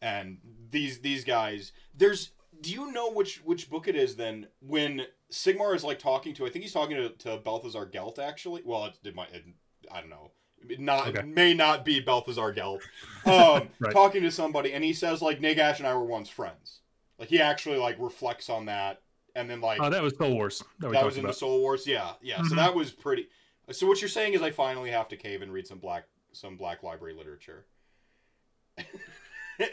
And 0.01 0.37
these 0.71 0.99
these 1.01 1.23
guys. 1.25 1.71
There's. 1.93 2.31
Do 2.61 2.71
you 2.71 2.91
know 2.91 3.09
which 3.09 3.37
which 3.43 3.69
book 3.69 3.87
it 3.87 3.95
is 3.95 4.15
then? 4.17 4.47
When 4.59 5.05
Sigmar 5.31 5.73
is 5.75 5.83
like 5.83 5.99
talking 5.99 6.33
to, 6.35 6.45
I 6.45 6.49
think 6.49 6.63
he's 6.63 6.73
talking 6.73 6.97
to, 6.97 7.09
to 7.09 7.37
Balthazar 7.37 7.85
Gelt 7.85 8.17
actually. 8.19 8.61
Well, 8.65 8.85
it, 8.85 8.97
it 9.03 9.15
might. 9.15 9.31
It, 9.33 9.45
I 9.91 10.01
don't 10.01 10.09
know. 10.09 10.31
Not 10.77 11.09
Okay. 11.09 11.21
may 11.25 11.53
not 11.53 11.85
be 11.85 11.99
Balthazar 12.01 12.51
Gelt. 12.51 12.81
Um, 13.25 13.69
Right. 13.79 13.93
talking 13.93 14.21
to 14.23 14.31
somebody, 14.31 14.73
and 14.73 14.83
he 14.83 14.91
says 14.93 15.21
like 15.21 15.39
Nagash 15.39 15.77
and 15.77 15.87
I 15.87 15.93
were 15.93 16.03
once 16.03 16.27
friends. 16.29 16.79
Like 17.17 17.29
he 17.29 17.39
actually 17.39 17.77
like 17.77 17.97
reflects 17.99 18.49
on 18.49 18.65
that 18.65 19.01
and 19.35 19.49
then 19.49 19.61
like 19.61 19.79
Oh, 19.81 19.89
that 19.89 20.01
was 20.01 20.15
Soul 20.17 20.33
Wars. 20.35 20.63
That, 20.79 20.91
that 20.91 21.05
was 21.05 21.15
in 21.15 21.21
about. 21.21 21.33
the 21.33 21.39
Soul 21.39 21.59
Wars. 21.59 21.85
Yeah, 21.87 22.11
yeah. 22.21 22.37
So 22.43 22.53
Mhm. 22.53 22.55
that 22.57 22.73
was 22.75 22.91
pretty. 22.91 23.27
So 23.71 23.85
what 23.87 24.01
you're 24.01 24.09
saying 24.09 24.33
is 24.33 24.41
I 24.41 24.51
finally 24.51 24.89
have 24.91 25.07
to 25.09 25.17
cave 25.17 25.41
and 25.41 25.51
read 25.53 25.67
some 25.67 25.79
black 25.79 26.05
some 26.31 26.57
black 26.57 26.83
library 26.83 27.13
literature. 27.15 27.65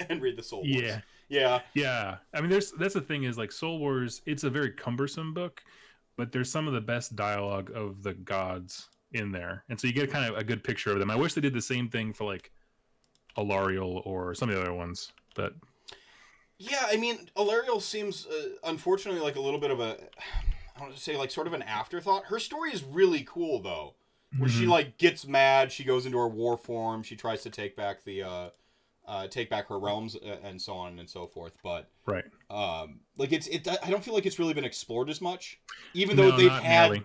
and 0.09 0.21
read 0.21 0.37
the 0.37 0.43
Soul 0.43 0.61
Wars. 0.61 0.83
Yeah, 0.83 1.01
Yeah. 1.29 1.61
yeah. 1.75 2.17
I 2.35 2.41
mean, 2.41 2.51
there's 2.51 2.73
that's 2.73 2.95
the 2.95 3.01
thing 3.01 3.25
is 3.25 3.39
like 3.39 3.53
Soul 3.53 3.79
Wars. 3.79 4.23
It's 4.27 4.45
a 4.45 4.51
very 4.51 4.71
cumbersome 4.73 5.33
book, 5.35 5.63
but 6.17 6.33
there's 6.33 6.51
some 6.51 6.67
of 6.67 6.75
the 6.75 6.81
best 6.81 7.15
dialogue 7.17 7.71
of 7.75 8.03
the 8.03 8.15
gods 8.15 8.89
in 9.13 9.31
there, 9.33 9.65
and 9.69 9.79
so 9.81 9.87
you 9.87 9.93
get 9.93 10.11
kind 10.11 10.31
of 10.31 10.37
a 10.39 10.45
good 10.45 10.65
picture 10.65 10.91
of 10.91 10.99
them. 10.99 11.11
I 11.11 11.17
wish 11.17 11.35
they 11.35 11.41
did 11.41 11.55
the 11.55 11.63
same 11.63 11.89
thing 11.89 12.13
for 12.13 12.25
like 12.25 12.51
Alarielle 13.39 14.03
or 14.05 14.35
some 14.35 14.49
of 14.49 14.57
the 14.57 14.61
other 14.63 14.73
ones, 14.75 15.13
but 15.35 15.55
Yeah, 16.59 16.87
I 16.91 16.97
mean, 16.97 17.29
Alarielle 17.37 17.83
seems 17.83 18.27
uh, 18.27 18.49
unfortunately 18.65 19.21
like 19.21 19.37
a 19.37 19.41
little 19.41 19.61
bit 19.61 19.71
of 19.71 19.81
a 19.81 19.99
I 20.75 20.79
don't 20.79 20.89
want 20.89 20.95
to 20.97 21.01
say 21.03 21.17
like 21.17 21.31
sort 21.31 21.47
of 21.47 21.53
an 21.53 21.63
afterthought. 21.63 22.25
Her 22.27 22.39
story 22.39 22.71
is 22.73 22.83
really 22.83 23.25
cool 23.29 23.61
though. 23.61 23.95
Where 24.39 24.49
she 24.51 24.65
Mhm. 24.65 24.69
like 24.71 24.99
gets 24.99 25.27
mad, 25.27 25.73
she 25.73 25.85
goes 25.85 26.05
into 26.07 26.19
her 26.19 26.29
war 26.29 26.57
form, 26.59 27.03
she 27.03 27.17
tries 27.17 27.43
to 27.43 27.51
take 27.51 27.77
back 27.77 28.05
the 28.05 28.23
uh 28.23 28.51
uh 29.07 29.27
take 29.29 29.49
back 29.49 29.69
her 29.69 29.79
realms 29.79 30.17
uh, 30.17 30.39
and 30.43 30.61
so 30.61 30.75
on 30.75 30.99
and 30.99 31.09
so 31.09 31.27
forth, 31.27 31.57
but 31.63 31.89
right. 32.07 32.25
um 32.51 33.01
like 33.17 33.33
it's 33.33 33.47
it 33.47 33.67
I 33.83 33.91
don't 33.91 34.03
feel 34.05 34.15
like 34.15 34.27
it's 34.27 34.39
really 34.39 34.55
been 34.55 34.65
explored 34.65 35.09
as 35.11 35.21
much 35.21 35.61
even 35.95 36.17
though 36.17 36.31
No, 36.31 36.37
they've 36.37 36.51
had 36.51 36.91
nearly. 36.91 37.05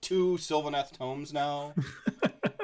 two 0.00 0.36
Sylvaneth 0.38 0.96
tomes 0.96 1.32
now. 1.32 1.74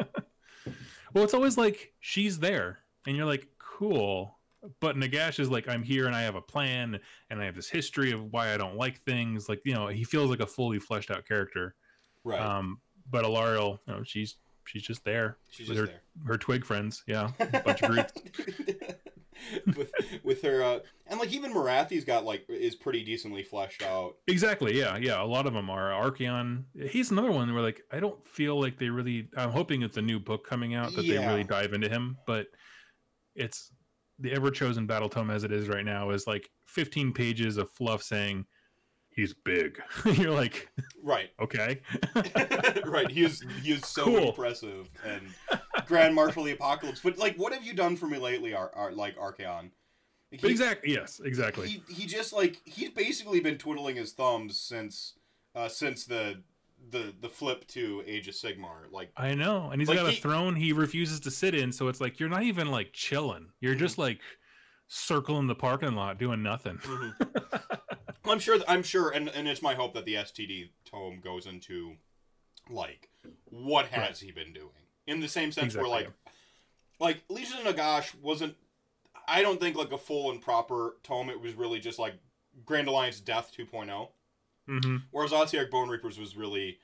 Well, 1.15 1.23
it's 1.23 1.35
always 1.35 1.57
like 1.57 1.93
she's 2.01 2.41
there, 2.41 2.81
and 3.07 3.17
you're 3.17 3.25
like, 3.25 3.47
cool. 3.59 4.34
But 4.81 4.97
Nagash 4.97 5.39
is 5.41 5.51
like, 5.51 5.69
I'm 5.69 5.83
here 5.83 6.07
and 6.07 6.15
I 6.15 6.23
have 6.23 6.37
a 6.37 6.41
plan, 6.43 6.99
and 7.31 7.41
I 7.41 7.45
have 7.45 7.55
this 7.55 7.69
history 7.69 8.13
of 8.13 8.33
why 8.33 8.55
I 8.55 8.57
don't 8.57 8.77
like 8.77 9.03
things. 9.03 9.49
Like, 9.49 9.61
you 9.65 9.75
know, 9.75 9.89
he 9.89 10.05
feels 10.05 10.31
like 10.31 10.41
a 10.41 10.47
fully 10.47 10.79
fleshed 10.79 11.11
out 11.11 11.27
character. 11.27 11.75
right. 12.25 12.41
Um, 12.41 12.81
but 13.11 13.25
Alarielle, 13.25 13.79
you 13.87 13.95
know, 13.95 14.03
she's 14.03 14.37
she's 14.67 14.83
just 14.83 15.05
there 15.05 15.37
She's 15.51 15.69
with 15.69 15.79
just 15.79 15.93
her 15.93 16.01
her 16.27 16.39
twig 16.39 16.65
friends. 16.65 17.03
Yeah, 17.07 17.31
bunch 17.39 17.83
of 17.83 17.93
there. 17.95 18.07
groups. 18.07 18.13
with 19.77 19.93
with 20.23 20.43
her 20.43 20.63
uh 20.63 20.79
and 21.07 21.21
like 21.21 21.33
even 21.33 21.53
Morathi's 21.53 22.05
got 22.05 22.25
like 22.25 22.47
is 22.49 22.75
pretty 22.75 23.05
decently 23.05 23.43
fleshed 23.43 23.83
out. 23.83 24.15
Exactly. 24.27 24.79
Yeah, 24.79 24.97
yeah. 24.97 25.23
A 25.23 25.27
lot 25.27 25.47
of 25.47 25.53
them 25.53 25.69
are 25.69 25.91
Archaon. 25.91 26.65
He's 26.89 27.11
another 27.11 27.31
one 27.31 27.53
where 27.53 27.63
like 27.63 27.83
I 27.93 28.01
don't 28.01 28.27
feel 28.27 28.59
like 28.59 28.79
they 28.79 28.89
really. 28.89 29.29
I'm 29.37 29.51
hoping 29.51 29.83
it's 29.83 29.97
a 29.97 30.03
new 30.03 30.19
book 30.19 30.47
coming 30.47 30.75
out 30.75 30.95
that 30.95 31.03
they 31.03 31.19
really 31.19 31.45
dive 31.45 31.75
into 31.75 31.89
him, 31.89 32.17
but 32.27 32.47
it's 33.35 33.73
the 34.19 34.33
ever 34.33 34.51
chosen 34.51 34.87
battle 34.87 35.09
tome 35.09 35.31
as 35.31 35.45
it 35.45 35.53
is 35.53 35.69
right 35.69 35.85
now 35.85 36.11
is 36.11 36.27
like 36.27 36.49
15 36.67 37.13
pages 37.13 37.57
of 37.57 37.71
fluff 37.71 38.03
saying 38.03 38.47
he's 39.11 39.35
big. 39.35 39.81
You're 40.05 40.31
like, 40.33 40.69
Right. 41.03 41.31
okay, 41.41 41.81
right. 42.87 43.11
He 43.11 43.25
is 43.25 43.45
he 43.63 43.73
is 43.73 43.87
so 43.87 44.05
Cool. 44.05 44.29
impressive 44.29 44.89
and 45.05 45.23
Grand 45.87 46.15
Marshal 46.15 46.45
the 46.45 46.53
Apocalypse. 46.53 47.01
But 47.03 47.19
like 47.19 47.37
what 47.37 47.53
have 47.53 47.65
you 47.65 47.75
done 47.75 47.97
for 47.97 48.07
me 48.07 48.19
lately, 48.19 48.55
Ar- 48.55 48.73
Ar- 48.75 48.93
like 48.93 49.17
Archaon? 49.17 49.71
He- 50.31 50.49
exactly. 50.49 50.93
Yes, 50.93 51.21
exactly. 51.25 51.69
He, 51.69 51.83
he 51.93 52.07
just 52.07 52.33
like 52.33 52.61
he's 52.65 52.91
basically 52.91 53.41
been 53.41 53.59
twiddling 53.59 53.97
his 53.97 54.13
thumbs 54.13 54.59
since 54.59 55.15
uh 55.55 55.69
since 55.69 56.07
the 56.07 56.43
the 56.91 57.15
the 57.21 57.29
flip 57.29 57.67
to 57.69 58.03
Age 58.07 58.29
of 58.29 58.35
Sigmar. 58.35 58.91
Like 58.91 59.11
I 59.17 59.35
know, 59.35 59.71
and 59.71 59.81
he's 59.81 59.89
Like, 59.89 59.99
got 59.99 60.13
a 60.13 60.17
throne 60.17 60.57
he 60.57 60.73
refuses 60.73 61.21
to 61.21 61.31
sit 61.31 61.55
in, 61.55 61.73
so 61.73 61.89
it's 61.89 62.01
like 62.01 62.21
you're 62.21 62.29
not 62.29 62.43
even 62.43 62.71
like 62.71 62.93
chilling. 62.93 63.49
You're 63.61 63.75
just 63.75 63.95
mm-hmm. 63.95 64.03
like 64.03 64.21
circling 64.89 65.47
the 65.47 65.55
parking 65.55 65.95
lot 65.95 66.19
doing 66.19 66.43
nothing. 66.43 66.77
Mm-hmm. 66.79 67.25
I'm 68.31 68.39
sure. 68.39 68.59
I'm 68.69 68.83
sure, 68.83 69.11
and 69.11 69.29
and 69.29 69.49
it's 69.49 69.63
my 69.63 69.75
hope 69.75 69.95
that 69.95 70.05
the 70.05 70.15
STD 70.15 70.71
tome 70.85 71.21
goes 71.23 71.47
into 71.47 71.95
like 72.71 73.09
what 73.51 73.87
has 73.87 74.01
Right. 74.01 74.17
he 74.17 74.33
been 74.33 74.53
doing 74.53 74.71
in 75.07 75.21
the 75.21 75.29
same 75.29 75.53
sense 75.53 75.75
Exactly, 75.75 75.91
where 75.91 76.01
like 76.01 76.13
like 77.01 77.23
Legion 77.29 77.67
of 77.67 77.75
Nagash 77.75 78.15
wasn't. 78.21 78.57
I 79.27 79.43
don't 79.43 79.59
think 79.61 79.77
like 79.77 79.93
a 79.93 79.99
full 79.99 80.31
and 80.31 80.41
proper 80.41 80.97
tome. 81.03 81.31
It 81.31 81.41
was 81.41 81.55
really 81.55 81.81
just 81.81 81.99
like 81.99 82.15
Grand 82.65 82.89
Alliance 82.89 83.21
Death 83.21 83.53
2.0. 83.57 84.09
hmm 84.67 84.97
Whereas 85.11 85.33
Ossiarch 85.33 85.71
Bone 85.71 85.89
Reapers 85.89 86.19
was 86.19 86.37
really 86.37 86.79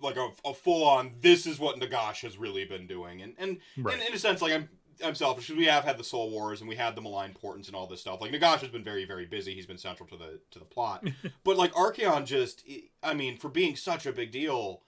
like 0.00 0.16
a, 0.16 0.28
a 0.44 0.54
full 0.54 0.84
on. 0.86 1.14
This 1.20 1.46
is 1.46 1.58
what 1.58 1.78
Nagash 1.80 2.20
has 2.22 2.38
really 2.38 2.64
been 2.64 2.86
doing, 2.86 3.22
and 3.22 3.34
and 3.38 3.58
Right. 3.76 4.00
in, 4.00 4.06
in 4.08 4.14
a 4.14 4.18
sense, 4.18 4.42
like 4.42 4.52
I'm 4.52 4.68
I'm 5.04 5.14
selfish 5.14 5.46
because 5.46 5.58
we 5.58 5.66
have 5.66 5.84
had 5.84 5.98
the 5.98 6.04
Soul 6.04 6.30
Wars 6.30 6.60
and 6.60 6.68
we 6.68 6.76
had 6.76 6.94
the 6.94 7.00
Malign 7.00 7.34
Portents 7.34 7.66
and 7.68 7.76
all 7.76 7.86
this 7.86 8.00
stuff. 8.00 8.20
Like 8.20 8.30
Nagash 8.30 8.60
has 8.60 8.70
been 8.70 8.84
very 8.84 9.04
very 9.04 9.26
busy. 9.26 9.54
He's 9.54 9.66
been 9.66 9.78
central 9.78 10.08
to 10.10 10.16
the 10.16 10.40
to 10.52 10.58
the 10.58 10.64
plot. 10.64 11.04
but 11.44 11.56
like 11.56 11.72
Archaon, 11.72 12.24
just 12.26 12.64
I 13.02 13.14
mean, 13.14 13.36
for 13.38 13.48
being 13.48 13.74
such 13.76 14.06
a 14.06 14.12
big 14.12 14.30
deal, 14.30 14.82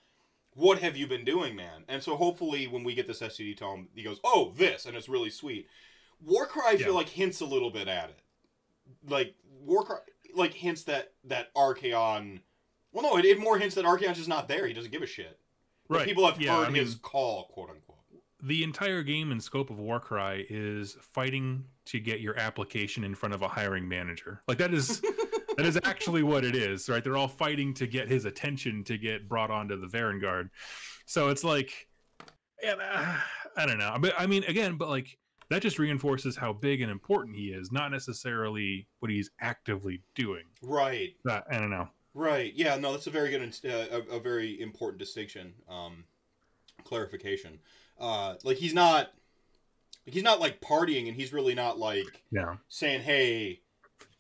what 0.53 0.79
have 0.79 0.97
you 0.97 1.07
been 1.07 1.25
doing, 1.25 1.57
man? 1.57 1.85
And 1.89 2.03
so 2.03 2.17
hopefully 2.17 2.67
when 2.67 2.85
we 2.85 2.95
get 2.95 3.07
this 3.07 3.21
SCD 3.21 3.57
tome, 3.57 3.89
he 3.95 4.03
goes, 4.03 4.21
oh 4.23 4.53
this, 4.57 4.87
and 4.87 4.97
it's 4.97 5.09
really 5.09 5.31
sweet. 5.31 5.67
Warcry, 6.25 6.63
I 6.67 6.77
feel 6.77 6.95
like 6.95 7.09
hints 7.09 7.41
a 7.41 7.45
little 7.47 7.71
bit 7.71 7.89
at 7.89 8.11
it. 8.11 8.19
Like 9.09 9.35
Warcry, 9.61 9.97
like 10.35 10.55
hints 10.55 10.85
that 10.85 11.13
that 11.25 11.53
Archaon. 11.55 12.41
Well, 12.93 13.03
no, 13.03 13.19
it, 13.19 13.25
it 13.25 13.39
more 13.41 13.59
hints 13.59 13.75
that 13.75 13.85
Archaon's 13.85 14.17
just 14.19 14.29
not 14.29 14.47
there. 14.49 14.67
He 14.67 14.73
doesn't 14.73 14.93
give 14.93 15.03
a 15.03 15.07
shit. 15.07 15.39
But 15.89 15.99
Right. 15.99 16.07
people 16.07 16.25
have 16.27 16.41
Yeah, 16.41 16.57
heard 16.59 16.67
I 16.69 16.71
mean- 16.71 16.83
his 16.83 16.95
call, 16.95 17.45
quote 17.47 17.71
unquote. 17.71 17.99
the 18.43 18.63
entire 18.63 19.03
game 19.03 19.33
and 19.33 19.43
scope 19.43 19.71
of 19.71 19.79
Warcry 19.79 20.47
is 20.51 20.97
fighting 21.01 21.65
to 21.87 21.99
get 21.99 22.21
your 22.21 22.39
application 22.39 23.03
in 23.05 23.15
front 23.15 23.35
of 23.35 23.43
a 23.43 23.49
hiring 23.49 23.89
manager. 23.89 24.43
Like 24.49 24.59
that 24.59 24.73
is 24.75 25.01
that 25.57 25.67
is 25.67 25.79
actually 25.85 26.23
what 26.23 26.45
it 26.45 26.55
is, 26.55 26.89
right? 26.89 27.03
They're 27.03 27.17
all 27.17 27.29
fighting 27.29 27.75
to 27.75 27.87
get 27.87 28.09
his 28.09 28.25
attention 28.27 28.85
to 28.85 28.99
get 28.99 29.29
brought 29.29 29.51
onto 29.51 29.79
the 29.81 29.87
Varangard. 29.87 30.51
So 31.07 31.29
it's 31.31 31.45
like, 31.45 31.89
yeah, 32.63 32.75
I 33.57 33.67
don't 33.67 33.79
know. 33.79 33.97
But 34.01 34.15
I 34.19 34.27
mean, 34.27 34.45
again, 34.45 34.77
but 34.77 34.89
like 34.89 35.17
that 35.51 35.63
just 35.63 35.79
reinforces 35.79 36.37
how 36.37 36.53
big 36.53 36.81
and 36.81 36.91
important 36.91 37.37
he 37.37 37.49
is, 37.49 37.71
not 37.73 37.91
necessarily 37.91 38.87
what 39.01 39.11
he's 39.11 39.31
actively 39.41 40.01
doing. 40.15 40.45
Right. 40.63 41.15
That 41.25 41.45
I 41.51 41.59
don't 41.59 41.71
know. 41.71 41.89
Right. 42.15 42.53
Yeah. 42.55 42.77
No, 42.77 42.93
that's 42.93 43.07
a 43.07 43.11
very 43.11 43.31
good, 43.31 43.43
uh, 43.65 43.99
a, 44.11 44.17
a 44.17 44.21
very 44.21 44.61
important 44.61 44.99
distinction, 44.99 45.53
um, 45.69 46.05
clarification. 46.85 47.59
Uh, 47.99 48.35
like 48.45 48.57
he's 48.57 48.75
not, 48.75 49.13
he's 50.07 50.23
not 50.23 50.41
like 50.41 50.61
partying, 50.61 51.07
and 51.09 51.17
he's 51.17 51.33
really 51.33 51.55
not 51.55 51.79
like 51.79 52.23
Yeah. 52.31 52.57
saying, 52.69 53.03
"Hey, 53.03 53.61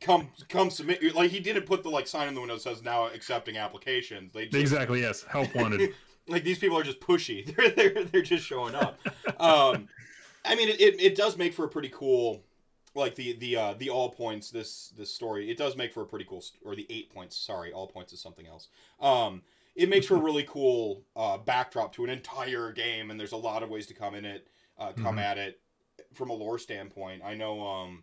come, 0.00 0.28
come 0.48 0.70
submit." 0.70 1.14
Like 1.14 1.30
he 1.30 1.40
didn't 1.40 1.66
put 1.66 1.82
the 1.82 1.90
like 1.90 2.06
sign 2.06 2.28
in 2.28 2.34
the 2.34 2.40
window 2.40 2.54
that 2.54 2.62
says 2.62 2.82
now 2.82 3.06
accepting 3.06 3.56
applications. 3.56 4.32
They 4.32 4.46
just, 4.46 4.56
Exactly. 4.60 5.00
Yes. 5.00 5.24
Help 5.24 5.54
wanted. 5.54 5.90
like 6.28 6.44
these 6.44 6.58
people 6.58 6.78
are 6.78 6.82
just 6.84 7.00
pushy. 7.00 7.44
They're 7.56 7.70
they're 7.70 8.04
they're 8.04 8.22
just 8.22 8.46
showing 8.46 8.74
up. 8.74 8.98
um, 9.40 9.88
I 10.44 10.54
mean, 10.54 10.68
it, 10.68 10.80
it, 10.80 11.00
it 11.00 11.14
does 11.16 11.37
make 11.37 11.54
for 11.54 11.64
a 11.64 11.68
pretty 11.68 11.88
cool, 11.90 12.42
like 12.94 13.14
the 13.14 13.35
the 13.35 13.57
uh, 13.57 13.74
the 13.74 13.90
all 13.90 14.11
points. 14.11 14.50
This 14.50 14.92
this 14.96 15.12
story 15.12 15.50
it 15.50 15.57
does 15.57 15.76
make 15.76 15.92
for 15.92 16.02
a 16.02 16.07
pretty 16.07 16.24
cool, 16.26 16.40
st- 16.40 16.62
or 16.64 16.74
the 16.76 16.87
eight 16.90 17.12
points. 17.12 17.37
Sorry, 17.37 17.72
all 17.72 17.87
points 17.87 18.12
is 18.12 18.20
something 18.20 18.46
else. 18.46 18.68
Um, 19.00 19.42
it 19.74 19.88
makes 19.88 20.07
for 20.07 20.16
a 20.16 20.20
really 20.22 20.44
cool 20.44 21.02
uh, 21.16 21.38
backdrop 21.38 21.94
to 21.94 22.04
an 22.04 22.11
entire 22.11 22.72
game, 22.72 23.11
and 23.11 23.18
there's 23.18 23.33
a 23.33 23.37
lot 23.37 23.62
of 23.62 23.70
ways 23.70 23.87
to 23.87 23.94
come 23.94 24.14
in 24.14 24.24
it, 24.24 24.46
uh, 24.78 24.92
come 24.92 25.16
Mhm. 25.16 25.22
at 25.22 25.38
it 25.38 25.61
from 26.12 26.30
a 26.30 26.35
lore 26.35 26.59
standpoint. 26.59 27.22
I 27.24 27.35
know. 27.35 27.61
Um, 27.66 28.02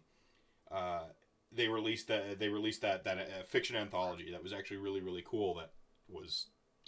uh, 0.71 1.03
they 1.51 1.67
released 1.67 2.07
that 2.07 2.39
they 2.39 2.47
released 2.49 2.81
that 2.81 3.03
that 3.03 3.17
uh, 3.17 3.43
fiction 3.45 3.75
anthology 3.75 4.31
that 4.31 4.41
was 4.41 4.53
actually 4.53 4.77
really 4.77 5.01
really 5.01 5.23
cool. 5.25 5.55
That 5.55 5.71
was 6.09 6.47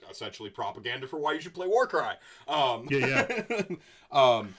essentially 0.10 0.50
propaganda 0.50 1.08
for 1.08 1.20
why 1.20 1.34
you 1.34 1.42
should 1.42 1.54
play 1.54 1.68
Warcry. 1.68 2.16
Um, 2.48 2.88
Yeah, 2.89 3.28
um, 4.12 4.56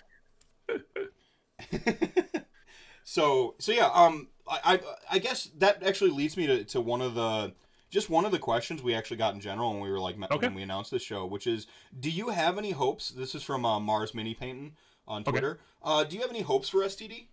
so 3.05 3.55
so 3.59 3.73
yeah. 3.73 3.91
Um, 3.93 4.29
I, 4.49 4.75
I 4.75 4.81
I 5.13 5.19
guess 5.19 5.51
that 5.59 5.83
actually 5.83 6.11
leads 6.11 6.37
me 6.37 6.47
to, 6.47 6.65
to 6.65 6.81
one 6.81 7.01
of 7.03 7.15
the 7.15 7.53
just 7.91 8.11
one 8.11 8.25
of 8.25 8.33
the 8.33 8.39
questions 8.39 8.83
we 8.83 8.95
actually 8.95 9.17
got 9.19 9.35
in 9.35 9.41
general 9.41 9.73
when 9.73 9.81
we 9.81 9.91
were 9.91 10.01
like 10.01 10.17
Okay. 10.31 10.47
when 10.49 10.55
we 10.55 10.63
announced 10.63 10.91
this 10.91 11.03
show, 11.03 11.25
which 11.25 11.47
is, 11.47 11.67
do 11.99 12.11
you 12.11 12.31
have 12.31 12.59
any 12.59 12.73
hopes? 12.73 13.11
This 13.11 13.37
is 13.37 13.43
from 13.45 13.65
uh, 13.65 13.79
Mars 13.79 14.15
Mini 14.15 14.35
Painting 14.35 14.73
on 15.07 15.23
Okay. 15.23 15.31
Twitter. 15.31 15.61
Uh, 15.83 16.03
do 16.03 16.17
you 16.17 16.23
have 16.23 16.31
any 16.31 16.41
hopes 16.41 16.69
for 16.69 16.79
STD? 16.79 17.29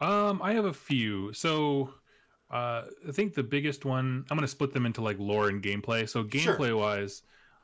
Um, 0.00 0.42
I 0.42 0.52
have 0.52 0.64
a 0.66 0.72
few. 0.74 1.32
So, 1.32 1.94
uh, 2.50 2.82
I 3.08 3.12
think 3.12 3.32
the 3.34 3.42
biggest 3.42 3.84
one. 3.86 4.26
I'm 4.30 4.36
going 4.36 4.42
to 4.42 4.48
split 4.48 4.72
them 4.74 4.84
into 4.84 5.00
like 5.00 5.18
lore 5.18 5.48
and 5.48 5.62
gameplay. 5.62 6.06
So, 6.08 6.28
Sure. 6.28 6.56
gameplay 6.56 6.76
wise, 6.78 7.22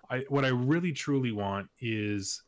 I 0.09 0.21
what 0.29 0.45
I 0.45 0.49
really 0.49 0.93
truly 0.93 1.33
want 1.33 1.69
is 1.81 2.43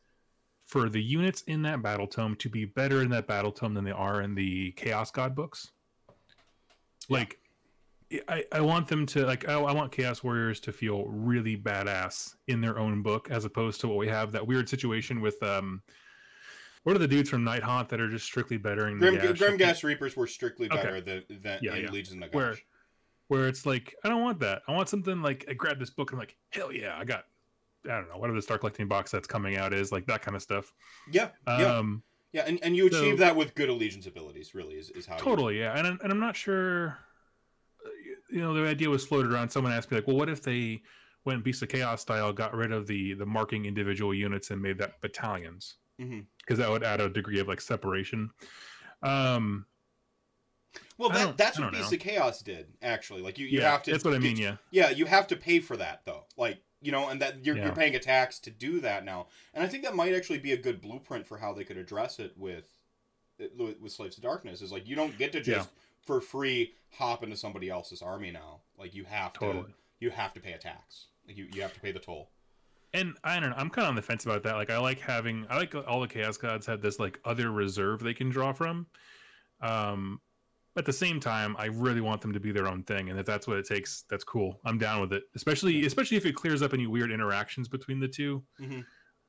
for 0.73 0.89
the 0.89 1.01
units 1.01 1.43
in 1.43 1.61
that 1.61 1.83
battle 1.83 2.07
tome 2.07 2.35
to 2.37 2.49
be 2.49 2.65
better 2.65 3.03
in 3.03 3.09
that 3.11 3.27
battle 3.27 3.51
tome 3.51 3.75
than 3.75 3.83
they 3.83 3.91
are 3.91 4.23
in 4.23 4.33
the 4.33 4.71
Chaos 4.71 5.11
God 5.11 5.35
books. 5.35 5.69
Yeah. 7.07 7.17
Like, 7.19 7.37
I, 8.27 8.43
I 8.51 8.59
want 8.61 8.87
them 8.87 9.05
to 9.05 9.23
like 9.23 9.47
I, 9.47 9.53
I 9.53 9.71
want 9.71 9.91
Chaos 9.91 10.23
Warriors 10.23 10.59
to 10.61 10.71
feel 10.71 11.05
really 11.05 11.55
badass 11.55 12.33
in 12.47 12.59
their 12.59 12.79
own 12.79 13.03
book 13.03 13.29
as 13.29 13.45
opposed 13.45 13.81
to 13.81 13.87
what 13.87 13.97
we 13.97 14.07
have 14.07 14.31
that 14.31 14.45
weird 14.47 14.67
situation 14.67 15.21
with 15.21 15.41
um. 15.43 15.83
What 16.85 16.95
are 16.95 16.99
the 16.99 17.07
dudes 17.07 17.29
from 17.29 17.43
Night 17.43 17.61
Haunt 17.63 17.87
that 17.89 18.01
are 18.01 18.09
just 18.09 18.25
strictly 18.25 18.57
bettering 18.57 18.99
the 18.99 19.11
Grim? 19.11 19.35
Grim 19.35 19.57
Gas 19.57 19.83
Reapers 19.83 20.17
were 20.17 20.27
strictly 20.27 20.67
Okay. 20.71 20.81
better 20.81 21.01
than, 21.01 21.23
than 21.41 21.59
Yeah, 21.61 21.75
in 21.75 21.83
yeah. 21.83 21.91
Legion 21.91 22.19
Nagash. 22.19 22.33
Where- 22.33 22.57
where 23.27 23.47
it's 23.47 23.65
like 23.65 23.95
I 24.03 24.09
don't 24.09 24.21
want 24.21 24.39
that. 24.39 24.63
I 24.67 24.73
want 24.73 24.89
something 24.89 25.21
like 25.21 25.45
I 25.47 25.53
grab 25.53 25.79
this 25.79 25.91
book 25.91 26.11
and 26.11 26.17
I'm 26.17 26.21
like, 26.21 26.35
hell 26.49 26.73
yeah, 26.73 26.97
I 26.97 27.05
got 27.05 27.25
I 27.85 27.89
don't 27.99 28.09
know 28.09 28.17
whatever 28.17 28.35
the 28.37 28.41
Start 28.41 28.61
Collecting 28.61 28.87
box 28.87 29.11
that's 29.11 29.27
coming 29.27 29.57
out 29.57 29.73
is 29.73 29.91
like 29.91 30.05
that 30.07 30.21
kind 30.21 30.35
of 30.35 30.41
stuff. 30.41 30.73
Yeah, 31.11 31.29
yeah, 31.47 31.77
Um, 31.77 32.03
yeah, 32.31 32.43
and, 32.47 32.59
and 32.63 32.75
you 32.75 32.89
so- 32.91 32.99
achieve 32.99 33.17
that 33.19 33.35
with 33.35 33.55
good 33.55 33.69
allegiance 33.69 34.05
abilities. 34.07 34.55
Really, 34.55 34.75
is, 34.75 34.89
is 34.91 35.05
how 35.05 35.17
totally, 35.17 35.59
yeah, 35.59 35.77
and 35.77 35.85
I'm- 35.87 35.99
and 36.03 36.11
I'm 36.11 36.19
not 36.19 36.35
sure. 36.35 36.97
uh, 37.85 37.89
You 38.29 38.41
know, 38.41 38.53
the 38.53 38.67
idea 38.67 38.89
was 38.89 39.05
floated 39.05 39.31
around. 39.31 39.49
Someone 39.49 39.73
asked 39.73 39.91
me 39.91 39.97
like, 39.97 40.07
well, 40.07 40.15
what 40.15 40.29
if 40.29 40.41
they 40.41 40.81
went 41.25 41.43
Beast 41.43 41.61
of 41.61 41.69
Chaos 41.69 42.01
style, 42.01 42.31
got 42.33 42.53
rid 42.53 42.71
of 42.71 42.87
the 42.87 43.13
the 43.13 43.25
marking 43.25 43.65
individual 43.65 44.13
units 44.13 44.49
and 44.51 44.61
made 44.61 44.77
that 44.79 44.99
battalions? 45.01 45.75
Because 45.97 46.57
that 46.57 46.69
would 46.69 46.83
add 46.83 46.99
a 47.01 47.07
degree 47.09 47.39
of 47.39 47.47
like 47.47 47.61
separation. 47.61 48.29
Um, 49.01 49.65
Well, 50.97 51.09
that, 51.09 51.37
that's 51.37 51.59
what 51.59 51.71
Beast 51.71 51.91
know. 51.91 51.95
of 51.95 52.01
Chaos 52.01 52.41
did. 52.41 52.67
Actually, 52.81 53.21
like 53.21 53.37
you, 53.37 53.45
you 53.45 53.59
yeah, 53.59 53.71
have 53.71 53.83
to. 53.83 53.91
that's 53.91 54.03
what 54.03 54.13
I 54.13 54.19
mean. 54.19 54.37
Yeah, 54.37 54.55
Yeah, 54.71 54.89
you 54.89 55.05
have 55.05 55.27
to 55.27 55.35
pay 55.35 55.59
for 55.59 55.77
that 55.77 56.01
though. 56.05 56.25
Like 56.37 56.61
you 56.83 56.91
know, 56.91 57.09
and 57.09 57.21
that 57.21 57.45
you're, 57.45 57.55
Yeah. 57.57 57.65
you're 57.65 57.75
paying 57.75 57.95
a 57.95 57.99
tax 57.99 58.39
to 58.39 58.51
do 58.51 58.79
that 58.81 59.05
now. 59.05 59.27
And 59.53 59.63
I 59.63 59.67
think 59.67 59.83
that 59.83 59.95
might 59.95 60.13
actually 60.13 60.39
be 60.39 60.51
a 60.51 60.57
good 60.57 60.81
blueprint 60.81 61.25
for 61.25 61.37
how 61.37 61.53
they 61.53 61.63
could 61.63 61.77
address 61.77 62.19
it 62.19 62.33
with 62.37 62.67
with 63.57 63.79
with 63.81 63.91
Slaves 63.91 64.17
of 64.17 64.23
Darkness. 64.23 64.61
Is 64.61 64.71
like 64.71 64.87
you 64.87 64.95
don't 64.95 65.17
get 65.17 65.31
to 65.33 65.41
just 65.41 65.69
for 66.05 66.19
free 66.21 66.73
hop 66.91 67.23
into 67.23 67.37
somebody 67.37 67.69
else's 67.69 68.01
army 68.01 68.31
now. 68.31 68.59
Like 68.77 68.93
you 68.93 69.05
have 69.05 69.33
to 69.33 69.65
you 69.99 70.09
have 70.09 70.33
to 70.33 70.39
pay 70.39 70.51
a 70.53 70.57
tax. 70.57 71.07
Like 71.27 71.37
you, 71.37 71.47
you 71.53 71.61
have 71.61 71.73
to 71.73 71.79
pay 71.79 71.91
the 71.93 71.99
toll. 71.99 72.29
and 72.93 73.15
I 73.23 73.39
don't 73.39 73.49
know. 73.51 73.55
I'm 73.57 73.69
kind 73.69 73.85
of 73.85 73.89
on 73.89 73.95
the 73.95 74.01
fence 74.01 74.25
about 74.25 74.43
that. 74.43 74.55
Like, 74.55 74.69
I 74.69 74.77
like 74.77 74.99
having. 74.99 75.47
I 75.49 75.55
like 75.57 75.73
all 75.87 76.01
the 76.01 76.07
Chaos 76.07 76.35
Gods 76.37 76.65
have 76.67 76.81
this 76.81 76.99
like 76.99 77.19
other 77.25 77.51
reserve 77.51 78.01
they 78.01 78.13
can 78.13 78.29
draw 78.29 78.51
from. 78.53 78.85
Um, 79.61 80.19
at 80.75 80.85
the 80.85 80.93
same 80.93 81.19
time, 81.19 81.55
I 81.59 81.65
really 81.65 82.01
want 82.01 82.21
them 82.21 82.33
to 82.33 82.39
be 82.39 82.51
their 82.51 82.67
own 82.67 82.83
thing, 82.83 83.09
and 83.09 83.19
if 83.19 83.25
that's 83.25 83.47
what 83.47 83.57
it 83.57 83.65
takes, 83.67 84.03
that's 84.09 84.23
cool. 84.23 84.59
I'm 84.65 84.77
down 84.77 85.01
with 85.01 85.13
it. 85.13 85.23
Especially, 85.35 85.85
especially 85.85 86.17
if 86.17 86.25
it 86.25 86.33
clears 86.35 86.61
up 86.61 86.73
any 86.73 86.87
weird 86.87 87.11
interactions 87.11 87.67
between 87.67 87.99
the 87.99 88.07
2 88.07 88.43
Mhm. 88.59 88.85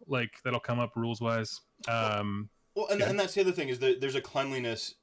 Like 0.07 0.42
that'll 0.42 0.61
come 0.61 0.78
up 0.80 0.96
rules 0.96 1.20
wise. 1.20 1.61
Um, 1.88 2.50
Well, 2.74 2.88
and, 2.88 3.00
Yeah. 3.00 3.09
and 3.11 3.20
that's 3.20 3.35
the 3.35 3.40
other 3.40 3.52
thing 3.52 3.68
is 3.68 3.78
that 3.78 4.00
there's 4.00 4.16
a 4.16 4.20
cleanliness. 4.20 4.96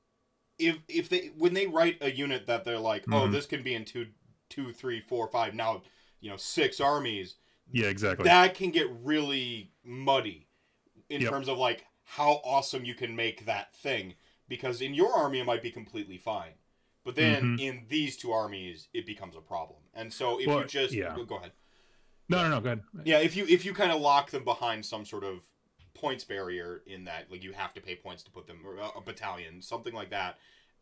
If 0.60 0.80
if 0.88 1.10
they 1.10 1.28
when 1.38 1.54
they 1.54 1.66
write 1.68 1.98
a 2.02 2.12
unit 2.12 2.46
that 2.48 2.66
they're 2.66 2.78
like, 2.80 3.06
oh, 3.08 3.28
Mhm. 3.28 3.32
this 3.32 3.46
can 3.46 3.64
be 3.64 3.74
in 3.74 3.86
two, 3.86 4.08
two, 4.50 4.74
three, 4.74 5.00
four, 5.02 5.28
five. 5.30 5.56
Now, 5.56 5.82
you 6.20 6.30
know, 6.30 6.38
six 6.38 6.80
armies. 6.80 7.36
yeah, 7.72 7.88
exactly. 7.88 8.26
That 8.26 8.54
can 8.54 8.70
get 8.72 8.88
really 8.92 9.72
muddy 9.84 10.50
in 11.10 11.22
Yep. 11.22 11.30
terms 11.32 11.48
of 11.48 11.58
like 11.58 11.86
how 12.04 12.42
awesome 12.44 12.84
you 12.84 12.94
can 12.94 13.16
make 13.16 13.46
that 13.46 13.74
thing. 13.76 14.16
Because 14.52 14.82
in 14.82 14.94
your 14.94 15.14
army 15.14 15.40
it 15.40 15.46
might 15.46 15.64
be 15.64 15.72
completely 15.72 16.18
fine, 16.18 16.56
but 17.06 17.16
then 17.16 17.58
Mhm. 17.58 17.60
in 17.62 17.86
these 17.88 18.18
two 18.18 18.34
armies 18.34 18.90
it 18.94 19.06
becomes 19.06 19.34
a 19.38 19.40
problem. 19.40 19.80
And 19.94 20.14
so 20.14 20.40
if 20.42 20.48
Well, 20.48 20.60
you 20.60 20.66
just 20.66 20.94
yeah. 20.94 21.16
go, 21.16 21.24
go 21.24 21.38
ahead. 21.38 21.54
no, 22.28 22.42
no, 22.44 22.50
no. 22.50 22.60
Go 22.60 22.66
ahead. 22.72 22.84
Yeah, 23.06 23.20
if 23.20 23.38
you 23.38 23.46
if 23.48 23.64
you 23.64 23.74
kind 23.74 23.94
of 23.94 24.02
lock 24.02 24.30
them 24.32 24.44
behind 24.44 24.86
some 24.86 25.06
sort 25.06 25.24
of 25.24 25.44
points 25.94 26.26
barrier 26.26 26.84
in 26.86 27.06
that 27.06 27.32
like 27.32 27.44
you 27.44 27.54
have 27.54 27.74
to 27.76 27.82
pay 27.82 27.96
points 27.96 28.24
to 28.24 28.32
put 28.32 28.46
them 28.46 28.60
or 28.66 28.76
a- 28.78 29.00
battalion 29.02 29.62
something 29.62 29.94
like 29.94 30.10
that 30.10 30.38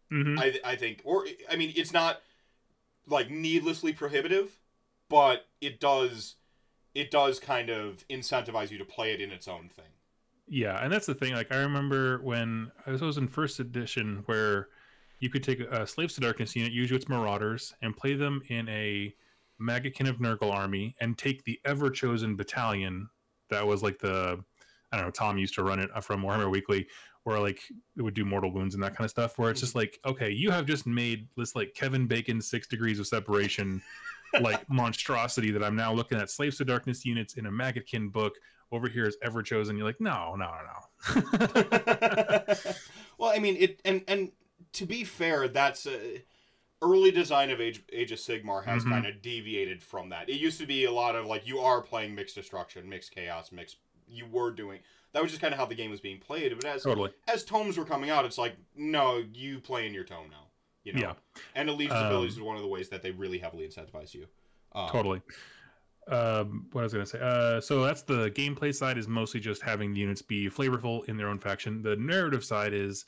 hmm 0.10 0.38
I 0.40 0.60
I 0.64 0.76
think 0.76 1.02
or 1.04 1.28
I 1.50 1.56
mean 1.58 1.72
it's 1.76 1.92
not 1.94 2.22
like 3.06 3.30
needlessly 3.30 3.92
prohibitive 3.94 4.60
but 5.10 5.48
it 5.62 5.80
does 5.80 6.36
it 6.96 7.12
does 7.12 7.40
kind 7.40 7.70
of 7.70 8.08
incentivize 8.08 8.72
you 8.72 8.78
to 8.80 8.86
play 8.86 9.14
it 9.14 9.22
in 9.22 9.30
its 9.32 9.48
own 9.48 9.68
thing 9.70 9.92
Yeah, 10.50 10.84
and 10.84 10.92
that's 10.92 11.06
the 11.06 11.14
thing. 11.14 11.34
Like 11.34 11.54
I 11.54 11.58
remember 11.58 12.20
when 12.24 12.72
I 12.86 12.92
was, 12.92 13.02
I 13.04 13.06
was 13.06 13.18
in 13.18 13.28
first 13.28 13.60
edition, 13.60 14.24
where 14.26 14.70
you 15.20 15.30
could 15.30 15.44
take 15.44 15.60
a 15.60 15.86
Slaves 15.86 16.16
to 16.16 16.22
Darkness 16.22 16.56
unit, 16.56 16.72
use 16.72 16.92
its 16.92 17.08
Marauders, 17.08 17.74
and 17.82 17.96
play 17.96 18.16
them 18.16 18.42
in 18.50 18.68
a 18.68 19.14
Maggotkin 19.62 20.10
of 20.10 20.18
Nurgle 20.18 20.52
army, 20.52 20.96
and 21.00 21.18
take 21.18 21.44
the 21.44 21.60
Ever 21.66 21.92
Chosen 21.92 22.36
battalion. 22.36 23.10
That 23.50 23.68
was 23.68 23.84
like 23.84 24.00
the 24.00 24.44
I 24.92 24.98
don't 24.98 25.06
know. 25.06 25.12
Tom 25.12 25.38
used 25.38 25.54
to 25.54 25.64
run 25.64 25.80
it 25.80 25.92
uh, 25.94 26.02
from 26.02 26.24
Warhammer 26.24 26.50
Weekly, 26.50 26.88
where 27.26 27.40
like 27.40 27.62
it 27.96 28.02
would 28.02 28.16
do 28.16 28.26
mortal 28.26 28.52
wounds 28.52 28.74
and 28.74 28.84
that 28.84 28.96
kind 28.96 29.06
of 29.06 29.12
stuff. 29.12 29.38
Where 29.38 29.52
it's 29.52 29.62
just 29.62 29.76
like, 29.76 30.00
okay, 30.04 30.32
you 30.32 30.50
have 30.50 30.66
just 30.66 30.88
made 30.88 31.28
this 31.38 31.56
like 31.56 31.76
Kevin 31.76 32.08
Bacon 32.08 32.42
six 32.42 32.66
degrees 32.68 33.00
of 33.00 33.06
separation. 33.06 33.84
like 34.42 34.68
monstrosity 34.70 35.52
that 35.52 35.64
I'm 35.64 35.76
now 35.76 35.94
looking 35.94 36.18
at 36.18 36.32
slaves 36.32 36.58
to 36.58 36.66
darkness 36.66 37.06
units 37.06 37.36
in 37.36 37.46
a 37.46 37.52
Maggotkin 37.52 38.12
book 38.12 38.34
over 38.72 38.88
here 38.88 39.06
is 39.08 39.18
ever 39.22 39.42
chosen. 39.44 39.78
You're 39.78 39.88
like, 39.88 40.00
no, 40.02 40.36
no, 40.36 40.52
no. 40.66 41.20
well 43.18 43.32
I 43.36 43.40
mean 43.40 43.56
it 43.60 43.82
and 43.86 44.04
and 44.08 44.32
to 44.74 44.86
be 44.86 45.04
fair 45.04 45.48
that's 45.48 45.86
a 45.86 46.24
early 46.82 47.12
design 47.12 47.50
of 47.50 47.60
Age, 47.60 47.84
Age 47.92 48.12
of 48.14 48.20
Sigmar 48.20 48.64
has 48.64 48.86
Mhm. 48.86 48.90
kind 48.92 49.06
of 49.06 49.22
deviated 49.22 49.84
from 49.84 50.10
that. 50.10 50.30
It 50.30 50.36
used 50.40 50.60
to 50.62 50.66
be 50.66 50.86
a 50.86 50.92
lot 50.92 51.16
of 51.16 51.26
like 51.26 51.46
you 51.46 51.60
are 51.60 51.82
playing 51.82 52.16
mixed 52.16 52.36
destruction, 52.36 52.88
mixed 52.88 53.12
chaos, 53.14 53.52
mixed. 53.52 53.78
You 54.08 54.26
were 54.28 54.52
doing 54.52 54.80
that 55.12 55.22
was 55.22 55.32
just 55.32 55.42
kind 55.42 55.54
of 55.54 55.60
how 55.60 55.66
the 55.66 55.76
game 55.76 55.92
was 55.92 56.00
being 56.02 56.20
played. 56.20 56.54
But 56.56 56.66
as 56.66 56.84
totally. 56.84 57.12
as 57.28 57.44
tomes 57.44 57.78
were 57.78 57.86
coming 57.86 58.10
out, 58.10 58.26
it's 58.26 58.38
like 58.38 58.56
no, 58.76 59.18
you 59.34 59.60
play 59.60 59.88
in 59.88 59.94
your 59.94 60.04
tome 60.06 60.30
now. 60.30 60.48
You 60.84 60.94
know, 60.94 61.00
Yeah. 61.02 61.14
and 61.56 61.70
allegiance 61.70 62.00
Um, 62.00 62.06
abilities 62.08 62.34
is 62.36 62.42
one 62.42 62.56
of 62.56 62.62
the 62.62 62.68
ways 62.70 62.90
that 62.90 63.02
they 63.02 63.12
really 63.12 63.40
heavily 63.40 63.68
incentivize 63.68 64.14
you. 64.14 64.28
Um, 64.72 64.90
Totally. 64.90 65.22
Um, 66.10 66.66
what 66.72 66.82
I 66.82 66.84
was 66.86 66.94
going 66.94 67.06
to 67.06 67.10
say. 67.10 67.20
Uh, 67.22 67.62
so 67.62 67.84
that's 67.84 68.02
the 68.02 68.32
gameplay 68.32 68.74
side 68.74 68.98
is 68.98 69.08
mostly 69.08 69.40
just 69.40 69.62
having 69.62 69.94
the 69.94 70.00
units 70.00 70.22
be 70.24 70.50
flavorful 70.50 71.08
in 71.08 71.18
their 71.18 71.28
own 71.28 71.38
faction. 71.40 71.82
The 71.84 71.96
narrative 71.98 72.44
side 72.44 72.74
is 72.74 73.06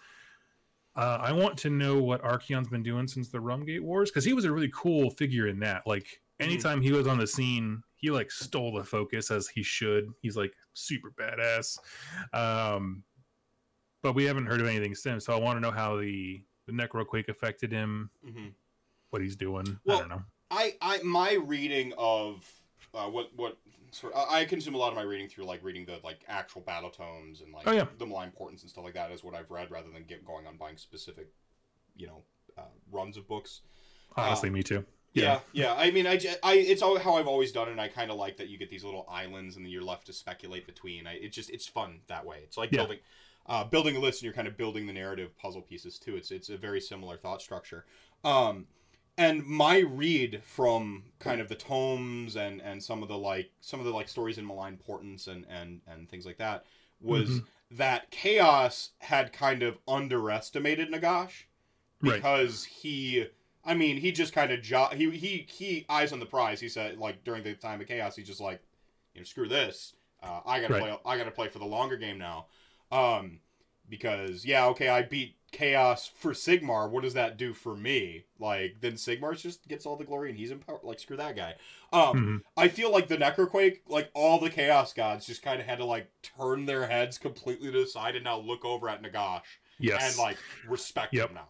uh, 0.96 1.18
I 1.22 1.32
want 1.32 1.58
to 1.60 1.70
know 1.70 1.98
what 2.02 2.22
Archaon's 2.24 2.68
been 2.68 2.84
doing 2.84 3.08
since 3.08 3.30
the 3.30 3.38
Realmgate 3.40 3.82
Wars 3.82 4.12
because 4.12 4.26
he 4.26 4.34
was 4.34 4.46
a 4.46 4.52
really 4.52 4.70
cool 4.74 5.10
figure 5.10 5.48
in 5.48 5.60
that. 5.62 5.88
Like 5.88 6.22
Mhm. 6.40 6.46
anytime 6.46 6.82
he 6.82 6.92
was 6.92 7.08
on 7.08 7.18
the 7.18 7.26
scene, 7.28 7.82
he 7.96 8.12
like 8.12 8.30
stole 8.32 8.74
the 8.74 8.84
focus 8.84 9.32
as 9.32 9.48
he 9.48 9.64
should. 9.64 10.12
He's 10.22 10.36
like 10.38 10.54
super 10.74 11.12
badass. 11.12 11.80
Um, 12.34 13.04
but 14.02 14.14
we 14.14 14.26
haven't 14.26 14.48
heard 14.48 14.60
of 14.62 14.68
anything 14.68 14.96
since. 14.96 15.26
So 15.26 15.34
I 15.34 15.40
want 15.40 15.58
to 15.58 15.62
know 15.62 15.72
how 15.72 15.98
the 15.98 16.44
the 16.68 16.72
Necroquake 16.74 17.30
affected 17.30 17.72
him, 17.72 18.10
mhm. 18.26 18.54
what 19.10 19.22
he's 19.22 19.36
doing. 19.36 19.80
Well, 19.86 19.98
I 19.98 20.00
don't 20.02 20.10
know. 20.10 20.24
I, 20.52 20.76
I, 20.82 21.02
my 21.04 21.34
reading 21.34 21.94
of 21.98 22.46
uh, 22.94 23.06
what, 23.08 23.30
what 23.36 23.58
sort, 23.92 24.14
I 24.16 24.42
I 24.42 24.46
consume 24.46 24.76
a 24.76 24.78
lot 24.78 24.90
of 24.90 24.96
my 24.96 25.02
reading 25.04 25.28
through 25.30 25.46
like 25.46 25.64
reading 25.64 25.86
the 25.86 26.00
like 26.04 26.24
actual 26.28 26.62
battle 26.62 26.90
tomes 26.90 27.42
and 27.42 27.54
like 27.54 27.68
Oh, 27.68 27.72
yeah. 27.72 27.86
the 27.98 28.06
malign 28.06 28.32
portents 28.32 28.64
and 28.64 28.72
stuff 28.72 28.84
like 28.84 28.94
that 28.96 29.12
is 29.12 29.24
what 29.24 29.34
I've 29.36 29.52
read 29.52 29.72
rather 29.72 29.90
than 29.94 30.04
get 30.04 30.26
going 30.26 30.48
on 30.48 30.58
buying 30.58 30.78
specific, 30.78 31.28
you 31.96 32.08
know, 32.08 32.24
uh, 32.58 32.62
runs 32.92 33.18
of 33.18 33.28
books. 33.28 33.62
Honestly, 34.16 34.50
me 34.50 34.62
too. 34.64 34.86
Yeah, 35.14 35.40
yeah. 35.52 35.74
I 35.74 35.92
mean, 35.92 36.08
I 36.08 36.18
it's 36.44 36.82
all 36.82 36.98
how 36.98 37.16
I've 37.16 37.28
always 37.28 37.52
done 37.52 37.68
it. 37.68 37.72
and 37.72 37.82
I 37.82 37.90
kind 37.90 38.12
of 38.12 38.18
like 38.18 38.38
that 38.38 38.48
you 38.48 38.58
get 38.58 38.70
these 38.70 38.84
little 38.86 39.06
islands 39.10 39.58
and 39.58 39.66
then 39.66 39.72
you're 39.72 39.84
left 39.84 40.08
to 40.08 40.14
speculate 40.14 40.66
between. 40.66 41.06
I, 41.06 41.16
it 41.16 41.34
just 41.34 41.50
it's 41.50 41.68
fun 41.68 42.00
that 42.08 42.26
way. 42.26 42.40
It's 42.44 42.56
like 42.58 42.72
Yeah. 42.72 42.78
building, 42.80 43.00
uh, 43.46 43.64
building 43.66 43.96
a 43.98 44.00
list 44.00 44.20
and 44.22 44.26
you're 44.26 44.34
kind 44.34 44.48
of 44.48 44.56
building 44.56 44.88
the 44.88 44.94
narrative 44.94 45.38
puzzle 45.38 45.62
pieces 45.64 46.00
too. 46.00 46.16
It's 46.16 46.32
it's 46.32 46.48
a 46.50 46.56
very 46.58 46.80
similar 46.80 47.18
thought 47.18 47.42
structure. 47.42 47.86
Um, 48.24 48.68
and 49.18 49.46
my 49.46 49.80
read 49.80 50.42
from 50.44 51.04
kind 51.20 51.42
of 51.42 51.48
the 51.50 51.56
tomes 51.56 52.36
and 52.36 52.62
and 52.62 52.82
some 52.82 53.02
of 53.04 53.10
the 53.10 53.18
like 53.18 53.52
some 53.62 53.80
of 53.80 53.86
the 53.86 53.92
like 53.92 54.08
stories 54.10 54.38
in 54.38 54.46
malign 54.46 54.78
portents 54.78 55.28
and 55.28 55.46
and 55.50 55.82
and 55.88 56.10
things 56.10 56.26
like 56.26 56.38
that 56.38 56.66
was 57.00 57.30
Mhm. 57.30 57.46
that 57.72 58.12
chaos 58.12 58.92
had 59.00 59.32
kind 59.34 59.64
of 59.64 59.78
underestimated 59.88 60.90
Nagash 60.92 61.46
Right. 62.02 62.16
because 62.16 62.64
he 62.66 63.28
I 63.64 63.74
mean 63.76 63.98
he 63.98 64.12
just 64.12 64.34
kind 64.34 64.52
of 64.52 64.62
jo- 64.62 64.90
he 64.94 65.10
he 65.12 65.46
he 65.50 65.86
eyes 65.90 66.12
on 66.14 66.20
the 66.20 66.26
prize 66.26 66.60
he 66.60 66.70
said 66.70 66.98
like 66.98 67.24
during 67.24 67.44
the 67.44 67.54
time 67.54 67.82
of 67.82 67.88
chaos 67.88 68.16
he's 68.16 68.28
just 68.28 68.42
like 68.42 68.62
you 69.14 69.22
know 69.22 69.26
screw 69.26 69.48
this 69.48 69.94
uh, 70.24 70.42
I 70.46 70.62
gotta 70.62 70.74
Right. 70.74 70.82
play 70.84 70.98
I 71.06 71.18
gotta 71.18 71.32
play 71.32 71.48
for 71.48 71.60
the 71.60 71.66
longer 71.66 71.98
game 71.98 72.18
now 72.18 72.48
um 72.92 73.40
because 73.92 74.44
yeah 74.46 74.66
okay 74.66 74.90
I 74.90 75.04
beat 75.04 75.36
chaos 75.52 76.10
for 76.18 76.32
Sigmar 76.32 76.90
what 76.90 77.04
does 77.04 77.14
that 77.14 77.36
do 77.38 77.54
for 77.54 77.76
me 77.76 78.24
like 78.40 78.78
then 78.80 78.94
Sigmar 78.94 79.38
just 79.38 79.68
gets 79.68 79.86
all 79.86 79.98
the 79.98 80.06
glory 80.06 80.30
and 80.30 80.40
he's 80.40 80.50
in 80.50 80.60
power 80.60 80.80
like 80.82 80.98
screw 81.00 81.18
that 81.18 81.36
guy 81.36 81.56
um 81.94 82.16
Mhm. 82.16 82.42
I 82.56 82.70
feel 82.70 82.90
like 82.92 83.10
the 83.10 83.18
Necroquake, 83.18 83.80
like 83.88 84.10
all 84.16 84.40
the 84.40 84.50
Chaos 84.50 84.94
Gods, 84.94 85.26
just 85.28 85.44
kind 85.44 85.60
of 85.60 85.68
had 85.68 85.80
to 85.80 85.86
like 85.86 86.10
turn 86.24 86.66
their 86.66 86.88
heads 86.88 87.18
completely 87.18 87.70
to 87.72 87.82
the 87.82 87.86
side 87.86 88.16
and 88.16 88.24
now 88.24 88.40
look 88.40 88.64
over 88.64 88.88
at 88.90 89.04
Nagash 89.04 89.42
Yes. 89.78 90.10
and 90.12 90.18
like 90.18 90.38
respect 90.68 91.14
Yep. 91.14 91.30
him 91.30 91.36
now. 91.36 91.50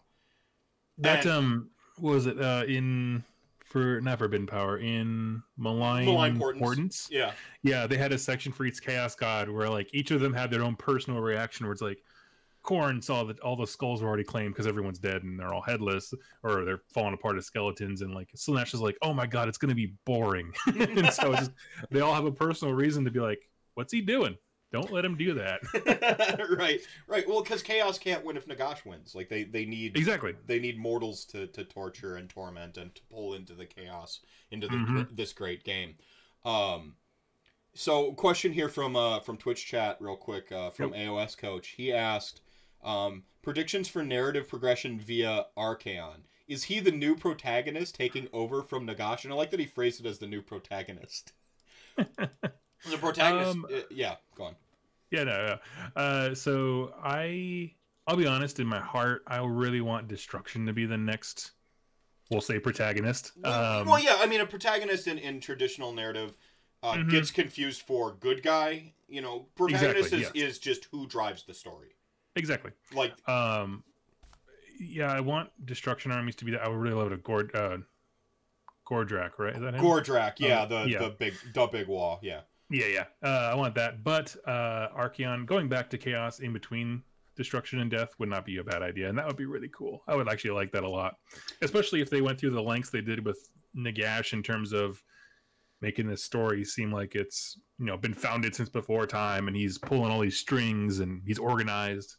that 0.98 1.24
and- 1.24 1.32
um 1.32 1.70
what 1.98 2.14
was 2.14 2.26
it 2.26 2.40
uh 2.40 2.64
in 2.66 3.22
for 3.64 4.00
not 4.02 4.18
forbidden 4.18 4.46
power 4.46 4.76
in 4.78 5.42
malign, 5.56 6.04
Malign 6.04 6.38
Portents. 6.38 6.62
Portents? 6.62 7.08
Yeah, 7.10 7.32
yeah 7.62 7.86
they 7.86 7.96
had 7.96 8.12
a 8.12 8.18
section 8.18 8.52
for 8.52 8.64
each 8.66 8.82
chaos 8.82 9.14
god 9.14 9.48
where 9.48 9.68
like 9.70 9.88
each 9.94 10.10
of 10.10 10.20
them 10.20 10.34
had 10.34 10.50
their 10.50 10.62
own 10.62 10.74
personal 10.76 11.20
reaction 11.20 11.64
where 11.66 11.72
it's 11.72 11.80
like 11.80 12.02
Khorne 12.64 13.02
saw 13.02 13.24
that 13.24 13.40
all 13.40 13.56
the 13.56 13.66
skulls 13.66 14.02
were 14.02 14.08
already 14.08 14.24
claimed 14.24 14.54
because 14.54 14.66
everyone's 14.66 14.98
dead 14.98 15.22
and 15.24 15.38
they're 15.38 15.52
all 15.52 15.62
headless 15.62 16.14
or 16.42 16.64
they're 16.64 16.82
falling 16.92 17.14
apart 17.14 17.36
as 17.36 17.46
skeletons 17.46 18.02
and 18.02 18.14
like 18.14 18.28
Slaanesh 18.36 18.74
is 18.74 18.80
like 18.80 18.96
oh 19.02 19.12
my 19.12 19.26
god 19.26 19.48
it's 19.48 19.58
gonna 19.58 19.74
be 19.74 19.94
boring 20.04 20.52
and 20.66 21.12
so 21.12 21.34
just, 21.34 21.50
they 21.90 22.00
all 22.00 22.14
have 22.14 22.24
a 22.24 22.32
personal 22.32 22.74
reason 22.74 23.04
to 23.04 23.10
be 23.10 23.20
like 23.20 23.48
what's 23.74 23.92
he 23.92 24.00
doing 24.00 24.36
Don't 24.72 24.92
let 24.92 25.04
him 25.04 25.16
do 25.16 25.34
that. 25.34 25.60
right, 26.58 26.80
right. 27.06 27.28
Well, 27.28 27.42
because 27.42 27.62
Chaos 27.62 27.98
can't 27.98 28.24
win 28.24 28.38
if 28.38 28.46
Nagash 28.46 28.86
wins. 28.86 29.14
Like 29.14 29.28
they, 29.28 29.42
they 29.44 29.66
need 29.66 29.96
exactly. 29.98 30.34
they 30.46 30.58
need 30.58 30.78
mortals 30.78 31.24
to, 31.26 31.46
to 31.48 31.64
torture 31.64 32.16
and 32.16 32.28
torment 32.28 32.78
and 32.78 32.94
to 32.94 33.02
pull 33.10 33.34
into 33.34 33.54
the 33.54 33.66
chaos 33.66 34.20
into 34.50 34.68
the, 34.68 34.76
Mhm. 34.76 35.16
this 35.16 35.32
great 35.32 35.64
game. 35.64 35.96
Um, 36.44 36.94
so 37.74 38.12
question 38.12 38.52
here 38.52 38.68
from 38.68 38.96
uh 38.96 39.20
from 39.20 39.36
Twitch 39.36 39.64
chat 39.66 39.96
real 40.00 40.16
quick 40.16 40.52
uh, 40.52 40.70
from 40.70 40.92
AOS 40.92 41.36
coach. 41.36 41.68
He 41.68 41.92
asked 41.92 42.41
um, 42.82 43.24
predictions 43.42 43.88
for 43.88 44.02
narrative 44.02 44.48
progression 44.48 44.98
via 44.98 45.46
Archaon. 45.56 46.20
Is 46.48 46.64
he 46.64 46.80
the 46.80 46.90
new 46.92 47.16
protagonist 47.16 47.94
taking 47.94 48.28
over 48.32 48.62
from 48.62 48.86
Nagash? 48.86 49.24
And 49.24 49.32
I 49.32 49.36
like 49.36 49.50
that 49.50 49.60
he 49.60 49.66
phrased 49.66 50.00
it 50.00 50.06
as 50.06 50.18
the 50.18 50.26
new 50.26 50.42
protagonist. 50.42 51.32
the 51.96 52.98
protagonist, 52.98 53.50
Um, 53.56 53.66
uh, 53.72 53.80
yeah, 53.90 54.16
go 54.34 54.44
on. 54.44 54.56
Yeah, 55.10 55.24
no, 55.24 55.46
no. 55.46 56.00
Uh, 56.00 56.34
so 56.34 56.94
I, 57.02 57.72
I'll 58.06 58.16
be 58.16 58.26
honest. 58.26 58.60
In 58.60 58.66
my 58.66 58.80
heart, 58.80 59.22
I 59.26 59.38
really 59.38 59.80
want 59.80 60.08
Destruction 60.08 60.66
to 60.66 60.72
be 60.72 60.84
the 60.86 60.96
next, 60.98 61.52
we'll 62.30 62.40
say, 62.40 62.58
protagonist. 62.58 63.32
Well, 63.42 63.80
Um, 63.80 63.86
well, 63.88 64.00
yeah, 64.02 64.16
I 64.18 64.26
mean, 64.26 64.40
a 64.40 64.46
protagonist 64.46 65.06
in, 65.06 65.18
in 65.18 65.40
traditional 65.40 65.92
narrative 65.92 66.36
uh, 66.82 66.94
Mhm. 66.94 67.10
gets 67.10 67.30
confused 67.30 67.82
for 67.82 68.12
good 68.12 68.42
guy. 68.42 68.94
You 69.08 69.20
know, 69.20 69.46
protagonist 69.54 70.12
Exactly, 70.12 70.40
is, 70.40 70.54
is 70.54 70.58
just 70.58 70.86
who 70.86 71.06
drives 71.06 71.44
the 71.44 71.54
story. 71.54 71.94
Exactly. 72.36 72.72
Like, 72.94 73.12
Um, 73.28 73.84
yeah, 74.78 75.12
I 75.12 75.20
want 75.20 75.50
Destruction 75.64 76.10
armies 76.10 76.36
to 76.36 76.44
be. 76.44 76.52
That. 76.52 76.62
I 76.62 76.68
would 76.68 76.78
really 76.78 76.96
love 76.96 77.12
it. 77.12 77.14
A 77.14 77.18
Gord, 77.18 77.54
uh, 77.54 77.78
Gordrakk, 78.88 79.38
right? 79.38 79.54
Is 79.54 79.60
that 79.62 79.74
him? 79.74 79.80
Gordrakk, 79.80 80.34
yeah, 80.38 80.62
Um, 80.62 80.68
the 80.68 80.90
yeah. 80.90 80.98
the 80.98 81.10
big 81.10 81.34
the 81.54 81.66
big 81.66 81.86
wall, 81.88 82.18
yeah. 82.22 82.40
Yeah, 82.70 82.86
yeah. 82.86 83.04
Uh, 83.22 83.50
I 83.52 83.54
want 83.54 83.74
that. 83.74 84.02
But 84.02 84.34
uh, 84.46 84.88
Archaon 84.96 85.46
going 85.46 85.68
back 85.68 85.90
to 85.90 85.98
chaos 85.98 86.40
in 86.40 86.52
between 86.52 87.02
destruction 87.36 87.80
and 87.80 87.90
death 87.90 88.14
would 88.18 88.28
not 88.28 88.44
be 88.44 88.58
a 88.58 88.64
bad 88.64 88.82
idea, 88.82 89.08
and 89.08 89.18
that 89.18 89.26
would 89.26 89.36
be 89.36 89.46
really 89.46 89.68
cool. 89.68 90.02
I 90.08 90.16
would 90.16 90.28
actually 90.28 90.52
like 90.52 90.72
that 90.72 90.82
a 90.82 90.88
lot, 90.88 91.16
especially 91.60 92.00
if 92.00 92.10
they 92.10 92.20
went 92.22 92.40
through 92.40 92.50
the 92.50 92.62
lengths 92.62 92.90
they 92.90 93.00
did 93.02 93.24
with 93.24 93.38
Nagash 93.76 94.32
in 94.32 94.42
terms 94.42 94.72
of 94.72 95.02
making 95.80 96.06
this 96.06 96.24
story 96.24 96.64
seem 96.64 96.92
like 96.92 97.14
it's 97.14 97.58
you 97.78 97.86
know 97.86 97.96
been 97.96 98.14
founded 98.14 98.54
since 98.54 98.68
before 98.68 99.06
time, 99.06 99.48
and 99.48 99.56
he's 99.56 99.78
pulling 99.78 100.10
all 100.10 100.20
these 100.20 100.38
strings 100.38 101.00
and 101.00 101.22
he's 101.26 101.38
organized. 101.38 102.16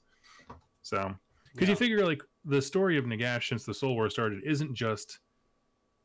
So, 0.83 1.15
because 1.53 1.67
Yeah. 1.67 1.73
you 1.73 1.77
figure 1.77 2.05
like 2.05 2.21
the 2.45 2.61
story 2.61 2.97
of 2.97 3.05
Nagash 3.05 3.47
since 3.47 3.65
the 3.65 3.73
Soul 3.73 3.95
War 3.95 4.09
started 4.09 4.43
isn't 4.45 4.75
just 4.75 5.19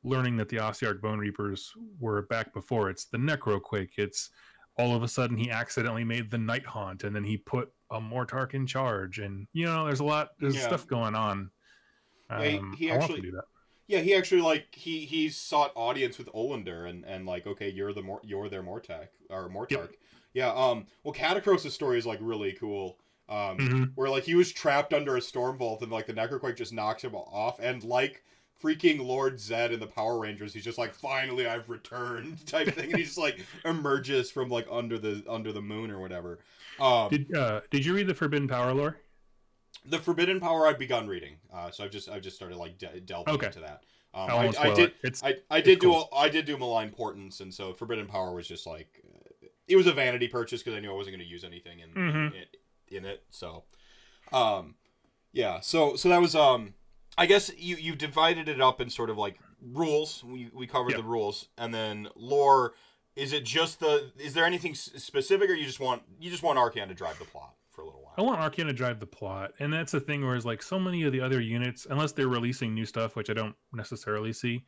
learning 0.05 0.37
that 0.37 0.49
the 0.49 0.57
Ossiarch 0.57 1.01
Bone 1.01 1.19
Reapers 1.19 1.73
were 1.99 2.23
back 2.23 2.55
before. 2.55 2.89
It's 2.89 3.05
the 3.07 3.19
Necroquake. 3.19 3.91
It's 3.99 4.31
all 4.79 4.95
of 4.95 5.03
a 5.03 5.09
sudden 5.09 5.37
he 5.37 5.51
accidentally 5.51 6.05
made 6.05 6.31
the 6.31 6.39
Night 6.39 6.65
Haunt, 6.65 7.03
and 7.03 7.15
then 7.15 7.25
he 7.25 7.37
put 7.37 7.73
a 7.91 8.01
Mortarch 8.01 8.55
in 8.55 8.67
charge, 8.67 9.19
and 9.19 9.49
you 9.53 9.67
know 9.67 9.85
there's 9.87 10.01
a 10.01 10.05
lot 10.05 10.31
there's 10.39 10.55
Yeah. 10.55 10.67
stuff 10.69 10.87
going 10.87 11.15
on. 11.17 11.51
Yeah, 12.31 12.45
he- 12.45 12.59
Um, 12.59 12.73
he 12.75 12.91
actually- 12.91 13.21
do 13.23 13.33
that. 13.33 13.45
Yeah, 13.89 14.01
he 14.01 14.15
actually 14.15 14.43
like 14.43 14.73
he 14.75 15.07
he 15.07 15.31
sought 15.31 15.73
audience 15.75 16.19
with 16.19 16.29
Olynder 16.29 16.89
and 16.89 17.05
and 17.05 17.27
like 17.27 17.47
okay, 17.47 17.69
you're 17.71 17.93
the 17.95 18.03
more 18.03 18.21
you're 18.23 18.49
their 18.51 18.63
Mortak 18.63 19.09
or 19.31 19.49
Mortark. 19.49 19.95
Yeah, 20.35 20.53
um 20.53 20.87
well 21.03 21.15
Katakros' 21.15 21.71
story 21.71 21.99
is 21.99 22.07
like 22.07 22.19
really 22.23 22.53
cool. 22.53 23.01
Um 23.29 23.59
Mhm. 23.59 23.93
where 23.95 24.09
like 24.09 24.25
he 24.25 24.35
was 24.35 24.51
trapped 24.53 24.95
under 24.95 25.17
a 25.17 25.21
storm 25.21 25.59
vault 25.59 25.83
and 25.83 25.93
like 25.93 26.07
the 26.07 26.15
Necroquake 26.15 26.57
just 26.57 26.73
knocks 26.73 27.03
him 27.03 27.15
off 27.15 27.59
and 27.61 27.83
like 27.85 28.25
freaking 28.63 29.05
Lord 29.07 29.37
Zedd 29.37 29.71
in 29.71 29.79
the 29.81 29.87
Power 29.87 30.19
Rangers, 30.19 30.53
he's 30.55 30.65
just 30.65 30.79
like 30.79 30.95
finally 30.95 31.47
I've 31.47 31.69
returned 31.69 32.47
type 32.47 32.75
thing 32.75 32.91
and 32.91 32.97
he 32.99 33.05
just 33.05 33.19
like 33.19 33.45
emerges 33.65 34.31
from 34.31 34.49
like 34.49 34.67
under 34.71 34.99
the 34.99 35.23
under 35.29 35.53
the 35.53 35.61
moon 35.63 35.91
or 35.91 35.99
whatever. 36.01 36.39
Um 36.81 37.09
Did 37.11 37.35
uh, 37.37 37.61
did 37.71 37.85
you 37.85 37.95
read 37.95 38.07
the 38.07 38.15
Forbidden 38.15 38.49
Power 38.49 38.73
lore? 38.73 38.97
the 39.85 39.99
Forbidden 39.99 40.41
Power 40.41 40.67
I've 40.67 40.79
begun 40.79 41.07
reading. 41.07 41.37
Uh 41.53 41.71
so 41.71 41.85
I've 41.85 41.91
just 41.91 42.09
I've 42.09 42.23
just 42.23 42.37
started 42.37 42.57
like 42.57 42.79
de- 42.79 43.01
delving 43.01 43.35
Okay. 43.35 43.47
into 43.47 43.61
that. 43.61 43.83
Um, 44.15 44.31
I 44.31 44.35
I, 44.59 44.71
I 44.71 44.75
did 44.75 44.89
it. 44.89 44.95
It's 45.03 45.23
I, 45.23 45.35
I 45.51 45.61
did 45.61 45.81
do 45.81 45.89
cool. 45.89 46.09
a, 46.13 46.17
I 46.17 46.29
did 46.31 46.47
do 46.47 46.57
malign 46.57 46.91
portents, 46.91 47.41
and 47.41 47.53
so 47.53 47.75
Forbidden 47.75 48.07
Power 48.07 48.33
was 48.35 48.49
just 48.49 48.67
like 48.67 49.03
it 49.69 49.77
was 49.77 49.87
a 49.87 49.93
vanity 49.93 50.29
purchase 50.29 50.63
because 50.63 50.77
I 50.77 50.81
knew 50.81 50.91
I 50.91 50.95
wasn't 50.95 51.17
going 51.17 51.27
to 51.27 51.31
use 51.31 51.45
anything 51.45 51.81
in, 51.81 51.91
Mhm. 51.91 52.35
in 52.35 52.45
in 52.91 53.05
it. 53.05 53.25
So, 53.31 53.65
um, 54.33 54.75
yeah. 55.33 55.61
So 55.61 55.97
so 55.97 56.09
that 56.09 56.21
was 56.21 56.35
um, 56.35 56.75
I 57.17 57.27
guess 57.27 57.51
you 57.57 57.77
you 57.77 57.95
divided 57.95 58.49
it 58.49 58.61
up 58.61 58.81
in 58.81 58.91
sort 58.91 59.11
of 59.11 59.19
like 59.19 59.39
rules. 59.61 60.23
We 60.25 60.51
we 60.55 60.67
covered 60.67 60.91
Yep. 60.93 61.01
the 61.01 61.07
rules, 61.07 61.49
and 61.57 61.73
then 61.75 62.09
lore. 62.15 62.75
Is 63.17 63.33
it 63.33 63.45
just 63.45 63.81
the? 63.81 64.13
Is 64.19 64.35
there 64.35 64.45
anything 64.45 64.75
specific, 64.75 65.51
or 65.51 65.55
you 65.55 65.67
just 65.67 65.81
want 65.81 66.03
you 66.21 66.31
just 66.31 66.43
want 66.43 66.59
Archaon 66.59 66.87
to 66.89 66.95
drive 66.95 67.19
the 67.19 67.25
plot 67.25 67.55
for 67.71 67.83
a 67.83 67.85
little 67.85 68.01
while? 68.03 68.15
I 68.17 68.23
want 68.23 68.41
Archaon 68.41 68.67
to 68.67 68.73
drive 68.73 69.01
the 69.01 69.07
plot, 69.07 69.53
and 69.59 69.73
that's 69.73 69.91
the 69.91 69.99
thing. 70.01 70.25
Whereas 70.25 70.47
like 70.47 70.63
so 70.63 70.79
many 70.79 71.03
of 71.03 71.13
the 71.13 71.21
other 71.21 71.41
units, 71.41 71.87
unless 71.91 72.13
they're 72.13 72.29
releasing 72.29 72.75
new 72.75 72.87
stuff, 72.87 73.17
which 73.17 73.29
I 73.29 73.33
don't 73.33 73.57
necessarily 73.73 74.33
see, 74.33 74.65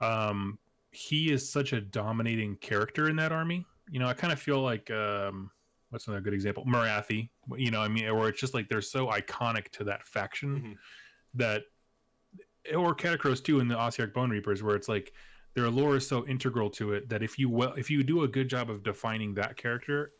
um, 0.00 0.58
he 0.92 1.30
is 1.30 1.46
such 1.50 1.74
a 1.74 1.80
dominating 1.80 2.56
character 2.56 3.08
in 3.10 3.16
that 3.16 3.32
army. 3.32 3.66
You 3.90 4.00
know, 4.00 4.06
I 4.06 4.14
kind 4.14 4.32
of 4.32 4.40
feel 4.40 4.62
like 4.62 4.90
um, 4.90 5.50
what's 5.90 6.06
another 6.06 6.20
good 6.22 6.34
example? 6.34 6.64
Morathi. 6.64 7.28
You 7.56 7.70
know, 7.70 7.80
I 7.82 7.88
mean, 7.88 8.04
where 8.16 8.28
it's 8.28 8.40
just 8.40 8.54
like 8.54 8.68
they're 8.68 8.80
so 8.80 9.08
iconic 9.08 9.68
to 9.72 9.84
that 9.84 10.06
faction 10.06 10.60
Mhm. 10.62 10.76
that, 11.34 11.62
or 12.74 12.94
Katakros 12.94 13.42
too 13.44 13.60
in 13.60 13.68
the 13.68 13.74
Ossiarch 13.74 14.12
Bone 14.12 14.30
Reapers, 14.30 14.62
where 14.62 14.76
it's 14.76 14.88
like 14.88 15.12
their 15.54 15.68
lore 15.68 15.96
is 15.96 16.06
so 16.06 16.26
integral 16.26 16.70
to 16.70 16.92
it 16.92 17.08
that 17.08 17.22
if 17.22 17.38
you 17.38 17.48
well, 17.50 17.72
if 17.74 17.90
you 17.90 18.02
do 18.02 18.22
a 18.22 18.28
good 18.28 18.48
job 18.48 18.70
of 18.70 18.82
defining 18.82 19.34
that 19.34 19.56
character, 19.56 20.12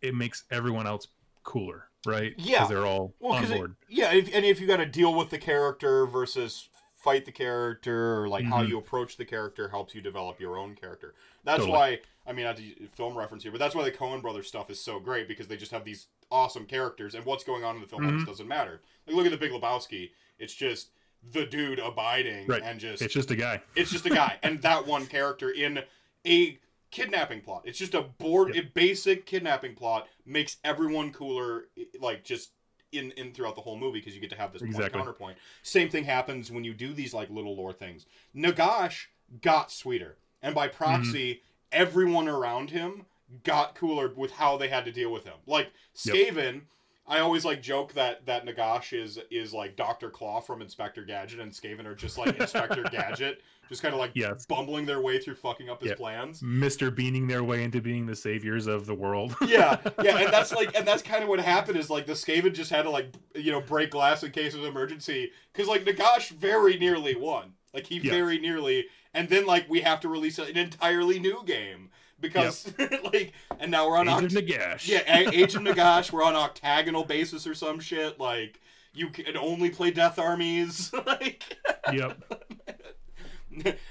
it 0.00 0.14
makes 0.14 0.44
everyone 0.50 0.86
else 0.86 1.08
cooler, 1.44 1.88
right? 2.06 2.32
Yeah. 2.38 2.58
because 2.58 2.68
they're 2.70 2.86
all 2.86 3.14
Well, 3.20 3.32
on 3.34 3.42
'cause 3.42 3.50
it- 3.50 3.70
yeah, 3.88 4.12
if, 4.12 4.32
and 4.34 4.44
if 4.44 4.60
you 4.60 4.66
got 4.66 4.78
to 4.78 4.86
deal 4.86 5.14
with 5.14 5.30
the 5.30 5.38
character 5.38 6.06
versus 6.06 6.68
fight 6.96 7.24
the 7.24 7.32
character, 7.32 8.20
or 8.22 8.28
like 8.28 8.44
how 8.44 8.62
Mhm. 8.62 8.68
you 8.68 8.78
approach 8.78 9.16
the 9.16 9.24
character 9.24 9.68
helps 9.70 9.92
you 9.94 10.00
develop 10.00 10.38
your 10.40 10.56
own 10.56 10.76
character. 10.76 11.14
That's 11.42 11.58
Totally. 11.58 11.72
why 11.76 12.00
I 12.26 12.32
mean, 12.32 12.44
not 12.44 12.56
to 12.56 12.86
film 12.94 13.16
reference 13.16 13.42
here, 13.42 13.52
but 13.52 13.58
that's 13.58 13.74
why 13.74 13.84
the 13.84 13.90
Coen 13.90 14.22
Brothers 14.22 14.46
stuff 14.48 14.70
is 14.70 14.80
so 14.80 15.00
great 15.00 15.26
because 15.28 15.48
they 15.48 15.56
just 15.56 15.72
have 15.72 15.84
these 15.84 16.06
awesome 16.30 16.64
characters, 16.66 17.14
and 17.14 17.24
what's 17.24 17.44
going 17.44 17.64
on 17.64 17.74
in 17.76 17.82
the 17.82 17.88
film 17.88 18.02
Mhm. 18.02 18.26
doesn't 18.26 18.46
matter. 18.48 18.80
Like 19.06 19.16
look 19.16 19.26
at 19.26 19.32
the 19.32 19.36
Big 19.38 19.50
Lebowski; 19.52 20.10
it's 20.38 20.54
just 20.54 20.90
the 21.32 21.44
dude 21.46 21.78
abiding 21.78 22.46
Right. 22.46 22.62
and 22.62 22.80
just 22.80 23.02
It's 23.02 23.14
just 23.14 23.30
a 23.30 23.36
guy. 23.36 23.60
it's 23.76 23.90
just 23.90 24.06
a 24.06 24.10
guy 24.10 24.38
and 24.42 24.60
that 24.62 24.86
one 24.86 25.06
character 25.06 25.50
in 25.50 25.84
a 26.26 26.58
kidnapping 26.90 27.40
plot. 27.40 27.62
It's 27.64 27.78
just 27.78 27.94
a 27.94 28.02
board, 28.02 28.56
a 28.56 28.60
basic 28.62 29.24
kidnapping 29.26 29.74
plot 29.74 30.08
makes 30.26 30.56
everyone 30.64 31.12
cooler, 31.12 31.68
like 32.00 32.22
just 32.24 32.50
in 32.92 33.10
in 33.12 33.32
throughout 33.32 33.54
the 33.56 33.60
whole 33.62 33.76
movie 33.78 33.98
because 34.00 34.14
you 34.14 34.20
get 34.20 34.30
to 34.30 34.36
have 34.36 34.52
this 34.52 34.62
Exactly. 34.62 34.98
counterpoint. 34.98 35.38
Same 35.62 35.88
thing 35.88 36.04
happens 36.04 36.50
when 36.50 36.64
you 36.64 36.74
do 36.74 36.92
these 36.92 37.14
like 37.14 37.30
little 37.30 37.56
lore 37.56 37.72
things. 37.72 38.04
Nagash 38.36 39.06
got 39.40 39.70
sweeter, 39.70 40.16
and 40.42 40.54
by 40.54 40.68
proxy, 40.68 41.42
everyone 41.72 42.28
around 42.28 42.70
him 42.70 43.06
got 43.44 43.74
cooler 43.74 44.12
with 44.14 44.32
how 44.32 44.56
they 44.56 44.68
had 44.68 44.84
to 44.84 44.92
deal 44.92 45.10
with 45.10 45.24
him. 45.24 45.34
Like 45.46 45.70
Skaven. 45.96 46.62
I 47.04 47.18
always 47.18 47.44
like 47.44 47.60
joke 47.60 47.94
that 47.94 48.26
that 48.26 48.46
Nagash 48.46 48.96
is 48.96 49.18
is 49.30 49.52
like 49.52 49.74
Doctor 49.74 50.08
Claw 50.08 50.40
from 50.40 50.62
Inspector 50.62 51.04
Gadget, 51.04 51.40
and 51.40 51.50
Skaven 51.50 51.84
are 51.84 51.96
just 51.96 52.16
like 52.16 52.38
Inspector 52.38 52.80
Gadget, 52.92 53.42
just 53.68 53.82
kind 53.82 53.92
of 53.92 53.98
like 53.98 54.12
Yes. 54.14 54.46
bumbling 54.46 54.86
their 54.86 55.00
way 55.00 55.18
through 55.18 55.34
fucking 55.34 55.68
up 55.68 55.80
his 55.82 55.90
Yeah. 55.90 55.94
plans. 55.96 56.40
Mister 56.42 56.92
beaning 56.92 57.26
their 57.26 57.42
way 57.42 57.64
into 57.64 57.80
being 57.80 58.06
the 58.06 58.14
saviors 58.14 58.68
of 58.68 58.86
the 58.86 58.94
world. 58.94 59.34
Yeah, 59.46 59.78
yeah, 60.00 60.18
and 60.18 60.32
that's 60.32 60.52
like, 60.60 60.76
and 60.78 60.86
that's 60.86 61.02
kind 61.02 61.24
of 61.24 61.28
what 61.28 61.40
happened 61.40 61.76
is 61.76 61.90
like 61.90 62.06
the 62.06 62.12
Skaven 62.12 62.54
just 62.54 62.70
had 62.70 62.82
to 62.82 62.90
like, 62.90 63.12
you 63.34 63.50
know, 63.50 63.60
break 63.60 63.90
glass 63.90 64.22
in 64.22 64.30
case 64.30 64.54
of 64.54 64.64
emergency 64.64 65.32
because 65.52 65.66
like 65.66 65.84
Nagash 65.84 66.28
very 66.30 66.78
nearly 66.78 67.16
won, 67.16 67.54
like 67.74 67.84
he 67.88 67.96
Yes. 67.96 68.12
very 68.14 68.38
nearly, 68.38 68.86
and 69.14 69.28
then 69.28 69.46
like 69.46 69.68
we 69.68 69.80
have 69.82 70.00
to 70.00 70.08
release 70.08 70.38
an 70.38 70.56
entirely 70.56 71.18
new 71.18 71.42
game 71.44 71.90
because 72.20 72.72
like, 73.12 73.32
and 73.58 73.70
now 73.70 73.88
we're 73.88 73.96
on 73.98 74.08
Age 74.08 74.32
Oct- 74.32 74.46
Nagash. 74.48 74.88
yeah, 74.88 75.02
A- 75.06 75.34
Age 75.34 75.54
of 75.54 75.62
Nagash, 75.62 76.12
we're 76.12 76.22
on 76.22 76.34
octagonal 76.34 77.04
basis 77.04 77.46
or 77.46 77.54
some 77.54 77.80
shit. 77.80 78.18
Like 78.20 78.60
you 78.94 79.08
can 79.10 79.36
only 79.36 79.70
play 79.70 79.90
Death 79.90 80.18
Armies. 80.18 80.92
like 81.06 81.56
Yep. 81.92 82.22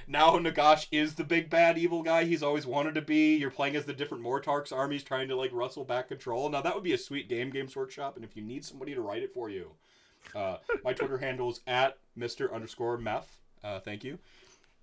now 0.08 0.32
Nagash 0.40 0.88
is 0.92 1.16
the 1.16 1.24
big 1.24 1.50
bad 1.50 1.78
evil 1.78 2.02
guy 2.02 2.24
he's 2.24 2.42
always 2.42 2.66
wanted 2.66 2.96
to 2.96 3.02
be. 3.02 3.36
You're 3.38 3.52
playing 3.52 3.76
as 3.76 3.86
the 3.86 3.94
different 3.94 4.24
Mortarchs 4.24 4.76
armies 4.76 5.04
trying 5.04 5.28
to 5.28 5.36
like 5.36 5.52
wrestle 5.54 5.84
back 5.86 6.08
control. 6.08 6.50
Now 6.50 6.62
that 6.62 6.74
would 6.74 6.84
be 6.84 6.94
a 6.94 6.98
sweet 6.98 7.30
game, 7.30 7.52
Games 7.52 7.76
Workshop. 7.76 8.16
And 8.16 8.26
if 8.26 8.36
you 8.36 8.42
need 8.42 8.66
somebody 8.66 8.96
to 8.96 9.02
write 9.02 9.22
it 9.22 9.34
for 9.34 9.50
you, 9.50 9.72
uh, 10.34 10.58
my 10.84 10.94
Twitter 10.94 11.20
handle 11.20 11.52
is 11.52 11.62
at 11.68 11.98
Mister 12.16 12.52
underscore 12.54 12.98
Meth. 12.98 13.38
Uh, 13.64 13.80
thank 13.80 14.04
you. 14.04 14.18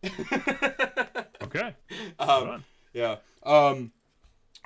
Okay. 1.49 1.75
um, 2.19 2.63
yeah. 2.93 3.17
Um, 3.43 3.93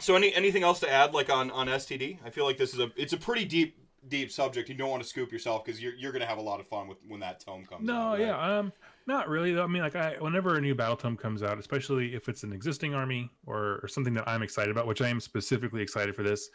so 0.01 0.17
any 0.17 0.35
anything 0.35 0.65
else 0.65 0.81
to 0.81 0.91
add, 0.91 1.15
like 1.15 1.31
on 1.31 1.51
on 1.51 1.69
STD? 1.69 2.19
I 2.25 2.31
feel 2.31 2.45
like 2.45 2.57
this 2.57 2.75
is 2.75 2.81
a 2.81 2.91
it's 2.97 3.13
a 3.13 3.17
pretty 3.17 3.45
deep 3.45 3.79
deep 4.09 4.33
subject. 4.33 4.69
You 4.69 4.75
don't 4.75 4.91
want 4.91 5.03
to 5.03 5.09
scoop 5.09 5.31
yourself 5.31 5.65
because 5.65 5.81
you're 5.81 5.95
you're 5.95 6.13
gonna 6.13 6.27
have 6.27 6.39
a 6.39 6.43
lot 6.43 6.61
of 6.61 6.67
fun 6.67 6.89
with 6.89 6.99
when 7.07 7.21
that 7.21 7.41
tome 7.41 7.65
comes. 7.65 7.87
No, 7.87 7.95
out, 7.95 8.13
right? 8.13 8.21
yeah, 8.21 8.59
um, 8.59 8.73
not 9.07 9.29
really. 9.29 9.53
Though. 9.53 9.65
I 9.65 9.67
mean, 9.69 9.83
like, 9.83 9.95
I 9.95 10.17
whenever 10.19 10.57
a 10.57 10.61
new 10.61 10.75
battle 10.75 10.97
tome 10.97 11.17
comes 11.17 11.43
out, 11.43 11.59
especially 11.59 12.15
if 12.15 12.29
it's 12.29 12.43
an 12.43 12.53
existing 12.53 12.95
army 12.95 13.31
or, 13.47 13.79
or 13.83 13.89
something 13.89 14.15
that 14.15 14.29
I'm 14.29 14.43
excited 14.43 14.71
about, 14.71 14.87
which 14.87 15.03
I 15.03 15.09
am 15.09 15.21
specifically 15.21 15.83
excited 15.83 16.17
for 16.17 16.23
this, 16.23 16.51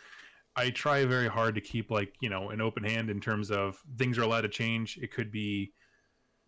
I 0.56 0.72
try 0.72 1.06
very 1.06 1.28
hard 1.28 1.56
to 1.56 1.62
keep 1.62 1.90
like 1.90 2.13
you 2.20 2.30
know 2.30 2.50
an 2.50 2.60
open 2.60 2.84
hand 2.84 3.10
in 3.10 3.22
terms 3.22 3.50
of 3.52 3.82
things 3.98 4.18
are 4.18 4.24
allowed 4.24 4.42
to 4.42 4.50
change. 4.50 4.98
It 5.02 5.13
could 5.13 5.32
be 5.32 5.72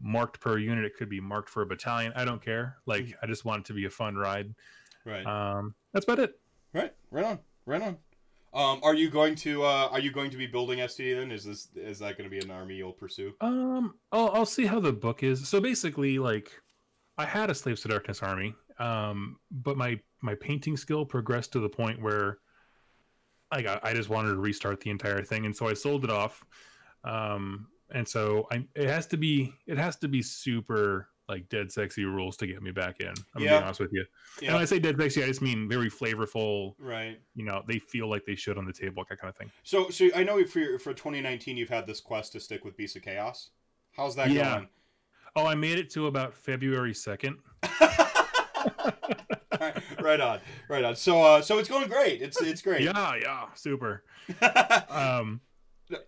marked 0.02 0.40
per 0.40 0.58
unit. 0.58 0.86
It 0.86 0.96
could 0.98 1.10
be 1.10 1.20
marked 1.20 1.50
for 1.50 1.62
a 1.62 1.66
battalion. 1.66 2.14
I 2.16 2.26
don't 2.26 2.42
care. 2.42 2.78
Like 2.86 3.16
I 3.22 3.28
just 3.28 3.46
want 3.46 3.62
it 3.62 3.66
to 3.66 3.74
be 3.74 3.86
a 3.86 3.90
fun 3.90 4.16
ride. 4.16 4.54
Right. 5.06 5.26
Um, 5.26 5.76
that's 5.94 6.06
about 6.06 6.20
it. 6.20 6.40
Right. 6.74 6.94
Right 7.12 7.26
on. 7.26 7.40
Right 7.66 7.82
on. 7.82 7.98
Um, 8.52 8.80
are 8.82 8.96
you 8.96 9.10
going 9.10 9.36
to 9.36 9.64
uh, 9.64 9.90
are 9.92 10.00
you 10.00 10.12
going 10.12 10.32
to 10.32 10.38
be 10.38 10.48
building 10.48 10.80
STD 10.80 11.20
then? 11.20 11.32
Is 11.32 11.44
this 11.44 11.70
is 11.76 12.00
that 12.00 12.18
going 12.18 12.30
to 12.30 12.36
be 12.36 12.44
an 12.44 12.50
army 12.50 12.76
you'll 12.76 12.92
pursue? 12.92 13.34
Um, 13.42 13.96
I'll, 14.12 14.32
I'll 14.32 14.46
see 14.46 14.66
how 14.66 14.80
the 14.80 14.92
book 14.92 15.22
is. 15.22 15.48
So 15.48 15.62
basically, 15.62 16.18
like, 16.18 16.52
I 17.18 17.26
had 17.26 17.52
a 17.52 17.56
Slaves 17.56 17.82
to 17.82 17.90
Darkness 17.90 18.24
army, 18.24 18.56
um, 18.80 19.38
but 19.52 19.78
my 19.78 20.00
my 20.22 20.34
painting 20.34 20.78
skill 20.78 21.06
progressed 21.06 21.52
to 21.54 21.60
the 21.60 21.70
point 21.70 22.02
where, 22.02 22.40
like, 23.54 23.68
I, 23.68 23.80
I 23.84 23.94
just 23.94 24.10
wanted 24.10 24.30
to 24.30 24.38
restart 24.38 24.82
the 24.82 24.90
entire 24.90 25.24
thing, 25.24 25.46
and 25.46 25.56
so 25.56 25.68
I 25.68 25.76
sold 25.76 26.04
it 26.04 26.10
off. 26.10 26.44
Um, 27.04 27.68
and 27.92 28.08
so 28.08 28.48
I 28.52 28.66
it 28.76 28.88
has 28.88 29.06
to 29.08 29.18
be 29.18 29.54
it 29.68 29.78
has 29.78 29.96
to 29.98 30.08
be 30.08 30.22
super 30.22 31.08
like 31.28 31.48
dead 31.50 31.72
sexy 31.72 32.06
rules 32.06 32.36
to 32.38 32.48
get 32.48 32.62
me 32.64 32.72
back 32.72 33.02
in. 33.02 33.08
I'm 33.10 33.16
gonna 33.36 33.46
Yeah. 33.46 33.60
be 33.60 33.64
honest 33.66 33.80
with 33.80 33.94
you. 33.94 34.04
And 34.42 34.54
when 34.54 34.62
I 34.62 34.66
say 34.66 34.80
dead 34.80 35.00
sexy, 35.00 35.24
I 35.24 35.28
just 35.28 35.42
mean 35.44 35.70
very 35.70 35.90
flavorful. 35.90 36.74
Right. 36.80 37.20
You 37.36 37.46
know, 37.46 37.64
they 37.68 37.78
feel 37.78 38.10
like 38.10 38.26
they 38.26 38.34
should 38.36 38.58
on 38.58 38.66
the 38.66 38.74
table, 38.74 39.06
that 39.08 39.20
kind 39.20 39.30
of 39.30 39.36
thing. 39.38 39.52
So 39.64 39.90
so 39.92 40.10
I 40.16 40.24
know 40.24 40.44
for 40.46 40.60
your, 40.60 40.80
for 40.80 40.94
2019 40.94 41.56
you've 41.56 41.70
had 41.70 41.86
this 41.86 42.00
quest 42.02 42.32
to 42.32 42.40
stick 42.40 42.66
with 42.66 42.76
Beast 42.78 42.96
of 42.96 43.04
Chaos. 43.04 43.52
How's 43.96 44.16
that 44.16 44.32
Yeah. 44.32 44.56
going? 44.56 44.70
Oh, 45.36 45.46
I 45.46 45.54
made 45.54 45.78
it 45.78 45.92
to 45.92 46.08
about 46.08 46.34
February 46.34 46.96
second. 46.96 47.38
right, 49.60 49.76
right 50.02 50.20
on. 50.22 50.40
Right 50.68 50.84
on. 50.84 50.96
So 50.96 51.22
uh 51.22 51.42
so 51.42 51.58
it's 51.60 51.70
going 51.70 51.88
great. 51.90 52.22
It's 52.22 52.42
it's 52.42 52.62
great. 52.62 52.82
Yeah, 52.82 53.16
yeah, 53.22 53.46
super. 53.56 54.04
um 54.90 55.42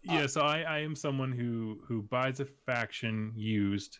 yeah 0.03 0.27
so 0.27 0.41
I, 0.41 0.61
I 0.61 0.79
am 0.79 0.95
someone 0.95 1.31
who 1.31 1.79
who 1.87 2.03
buys 2.03 2.39
a 2.39 2.45
faction 2.45 3.31
used 3.35 3.99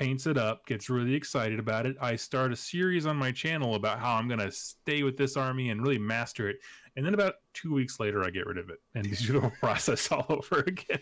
paints 0.00 0.26
it 0.26 0.38
up 0.38 0.64
gets 0.66 0.88
really 0.88 1.14
excited 1.14 1.58
about 1.58 1.84
it. 1.84 1.96
I 2.00 2.16
start 2.16 2.52
a 2.52 2.56
series 2.56 3.04
on 3.04 3.16
my 3.16 3.32
channel 3.32 3.74
about 3.74 3.98
how 3.98 4.16
i'm 4.16 4.28
going 4.28 4.40
to 4.40 4.50
stay 4.50 5.02
with 5.02 5.16
this 5.16 5.36
army 5.36 5.70
and 5.70 5.82
really 5.82 5.98
master 5.98 6.48
it. 6.48 6.56
And 6.96 7.06
then 7.06 7.14
about 7.14 7.34
two 7.54 7.72
weeks 7.72 8.00
later 8.00 8.24
i 8.24 8.30
get 8.30 8.46
rid 8.46 8.56
of 8.56 8.70
it 8.70 8.78
and 8.94 9.04
do 9.18 9.32
the 9.34 9.40
whole 9.40 9.52
process 9.60 10.10
all 10.10 10.26
over 10.28 10.64
again. 10.66 11.00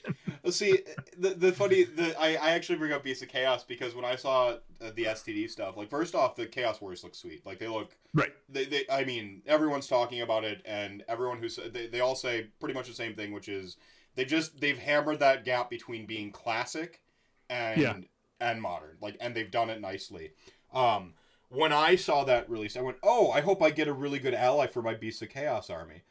See, 0.51 0.81
the 1.17 1.31
the 1.31 1.53
funny 1.53 1.85
the 1.85 2.19
I, 2.21 2.35
I 2.35 2.51
actually 2.51 2.79
bring 2.79 2.93
up 2.93 3.05
Beast 3.05 3.23
of 3.23 3.29
Chaos 3.29 3.63
because 3.65 3.95
when 3.95 4.05
I 4.05 4.17
saw 4.17 4.57
uh, 4.81 4.91
the 4.95 5.05
STD 5.05 5.49
stuff, 5.49 5.77
like 5.77 5.91
first 5.91 6.15
off, 6.15 6.35
the 6.35 6.47
Chaos 6.47 6.81
Warriors 6.81 7.05
look 7.05 7.15
sweet. 7.15 7.45
Like 7.47 7.59
they 7.59 7.69
look 7.69 7.97
right. 8.15 8.33
They, 8.49 8.65
they 8.65 8.85
I 8.91 9.05
mean 9.05 9.43
everyone's 9.47 9.87
talking 9.87 10.23
about 10.23 10.45
it 10.45 10.61
and 10.65 11.05
everyone 11.09 11.39
who's 11.39 11.59
they, 11.73 11.87
they 11.87 12.01
all 12.01 12.17
say 12.17 12.49
pretty 12.59 12.75
much 12.75 12.89
the 12.89 12.95
same 12.95 13.15
thing 13.15 13.33
which 13.33 13.49
is 13.49 13.77
they 14.19 14.25
just 14.25 14.61
they've 14.61 14.79
hammered 14.79 15.21
that 15.21 15.45
gap 15.45 15.71
between 15.71 16.05
being 16.05 16.31
classic 16.33 17.01
and 17.49 17.81
Yeah. 17.81 17.97
and 18.41 18.61
modern 18.61 18.97
like 19.01 19.17
and 19.21 19.35
they've 19.35 19.51
done 19.51 19.71
it 19.71 19.81
nicely 19.81 20.33
um 20.75 21.15
when 21.49 21.73
i 21.73 21.95
saw 21.97 22.25
that 22.25 22.51
release 22.51 22.77
i 22.77 22.81
went 22.83 22.99
oh 23.03 23.31
i 23.31 23.41
hope 23.41 23.63
i 23.63 23.71
get 23.71 23.89
a 23.89 23.93
really 23.93 24.19
good 24.19 24.35
ally 24.35 24.67
for 24.67 24.83
my 24.83 24.95
beast 24.95 25.23
of 25.23 25.29
chaos 25.31 25.71
army 25.71 26.03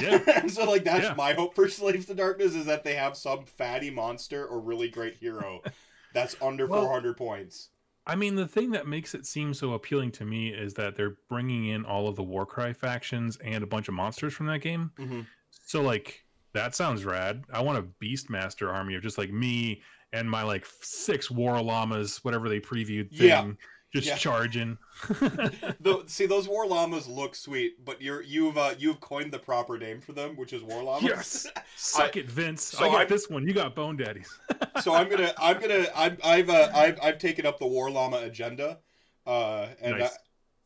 yeah 0.00 0.20
and 0.36 0.50
so 0.52 0.64
like 0.70 0.84
that's 0.84 1.04
Yeah. 1.06 1.14
my 1.14 1.32
hope 1.32 1.54
for 1.54 1.68
slaves 1.80 2.06
to 2.06 2.14
darkness 2.14 2.54
is 2.54 2.66
that 2.66 2.84
they 2.84 2.94
have 2.94 3.16
some 3.16 3.46
fatty 3.46 3.90
monster 3.90 4.44
or 4.46 4.60
really 4.60 4.88
great 4.88 5.16
hero 5.16 5.62
that's 6.14 6.36
under 6.42 6.66
Well- 6.66 6.82
400 6.84 7.16
points 7.16 7.70
i 8.06 8.14
mean 8.14 8.36
the 8.36 8.46
thing 8.46 8.70
that 8.72 8.86
makes 8.86 9.14
it 9.14 9.26
seem 9.26 9.54
so 9.54 9.72
appealing 9.72 10.12
to 10.12 10.24
me 10.24 10.50
is 10.50 10.74
that 10.74 10.94
they're 10.94 11.16
bringing 11.28 11.66
in 11.66 11.84
all 11.84 12.06
of 12.06 12.14
the 12.16 12.22
warcry 12.22 12.72
factions 12.74 13.36
and 13.38 13.64
a 13.64 13.66
bunch 13.66 13.88
of 13.88 13.94
monsters 13.94 14.34
from 14.34 14.46
that 14.46 14.60
game 14.60 14.92
mm-hmm. 14.98 15.22
So 15.68 15.82
like 15.82 16.24
that 16.56 16.74
sounds 16.74 17.04
rad. 17.04 17.44
I 17.52 17.62
want 17.62 17.78
a 17.78 17.82
Beastmaster 18.04 18.72
army 18.72 18.94
of 18.96 19.02
just 19.02 19.18
like 19.18 19.30
me 19.30 19.82
and 20.12 20.28
my 20.30 20.42
like 20.42 20.66
six 20.80 21.30
war 21.30 21.60
llamas, 21.62 22.18
whatever 22.24 22.48
they 22.48 22.60
previewed 22.60 23.10
thing, 23.10 23.28
Yeah. 23.28 23.50
just 23.94 24.06
Yeah. 24.08 24.16
charging. 24.16 24.78
Tho- 25.80 26.04
see 26.06 26.26
those 26.26 26.48
war 26.48 26.66
llamas 26.66 27.06
look 27.06 27.34
sweet 27.34 27.84
but 27.84 28.00
you're 28.00 28.22
you've 28.22 28.56
uh, 28.56 28.74
you've 28.78 29.00
coined 29.00 29.30
the 29.32 29.38
proper 29.38 29.76
name 29.78 30.00
for 30.00 30.12
them 30.12 30.36
which 30.36 30.52
is 30.52 30.62
war 30.62 30.82
llamas 30.82 31.02
yes. 31.04 31.46
Suck 31.76 32.16
it, 32.16 32.30
Vince. 32.30 32.62
so 32.64 32.84
I 32.84 32.88
got 32.88 32.98
I'm- 33.00 33.08
this 33.08 33.28
one. 33.28 33.46
You 33.46 33.52
got 33.52 33.74
Bone 33.74 33.96
Daddies. 33.96 34.32
so 34.82 34.94
I'm 34.94 35.08
gonna, 35.10 35.32
I'm 35.38 35.60
gonna, 35.60 35.86
I'm, 35.94 36.16
I've, 36.24 36.48
uh, 36.50 36.70
I've, 36.74 36.98
I've 37.02 37.18
taken 37.18 37.44
up 37.46 37.58
the 37.58 37.66
War 37.66 37.90
Llama 37.90 38.18
agenda, 38.18 38.78
uh, 39.26 39.68
and 39.82 39.98
Nice. 39.98 40.10
I, 40.10 40.16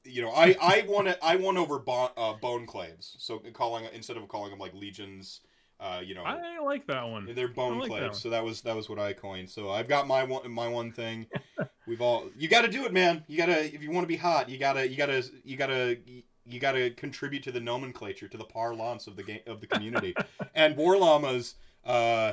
you 0.05 0.23
know, 0.23 0.31
I, 0.31 0.57
I 0.63 0.85
want 0.89 1.09
to, 1.09 1.25
I 1.25 1.37
won 1.37 1.57
over 1.59 1.79
bon, 1.79 2.11
uh, 2.17 2.33
bone 2.35 2.67
claves. 2.67 3.17
So 3.19 3.39
calling 3.53 3.87
instead 3.93 4.17
of 4.17 4.27
calling 4.29 4.51
them 4.51 4.59
like 4.59 4.73
legions, 4.75 5.41
uh, 5.81 6.01
you 6.05 6.15
know, 6.15 6.23
I 6.23 6.59
like 6.61 6.87
that 6.89 7.09
one. 7.09 7.33
they're 7.35 7.49
bone 7.49 7.79
like 7.79 7.91
that 7.91 7.99
claves. 7.99 8.21
So 8.21 8.31
that 8.31 8.45
was 8.45 8.61
that 8.63 8.77
was 8.77 8.89
what 8.89 8.99
I 8.99 9.13
coined. 9.15 9.49
So 9.49 9.71
I've 9.71 9.89
got 9.89 10.07
my 10.07 10.25
one, 10.25 10.51
my 10.51 10.69
one 10.69 10.93
thing. 10.93 11.27
We've 11.87 12.01
all, 12.03 12.27
you 12.37 12.49
got 12.49 12.63
to 12.63 12.69
do 12.69 12.85
it, 12.85 12.93
man. 12.93 13.25
You 13.27 13.37
gotta, 13.39 13.65
if 13.65 13.83
you 13.83 13.91
want 13.91 14.05
to 14.05 14.09
be 14.09 14.17
hot, 14.17 14.49
you 14.49 14.59
gotta, 14.59 14.89
you 14.89 14.97
gotta, 14.97 15.25
you 15.45 15.57
gotta. 15.57 15.99
You 16.47 16.59
got 16.59 16.73
to 16.73 16.91
contribute 16.91 17.45
to 17.45 17.53
the 17.53 17.61
nomenclature, 17.61 18.27
to 18.27 18.37
the 18.37 18.45
parlance 18.45 19.07
of 19.07 19.15
the 19.15 19.23
game 19.23 19.41
of 19.47 19.61
the 19.61 19.69
community, 19.69 20.17
and 20.55 20.77
war 20.77 20.97
llamas. 20.97 21.55
Uh, 21.85 22.33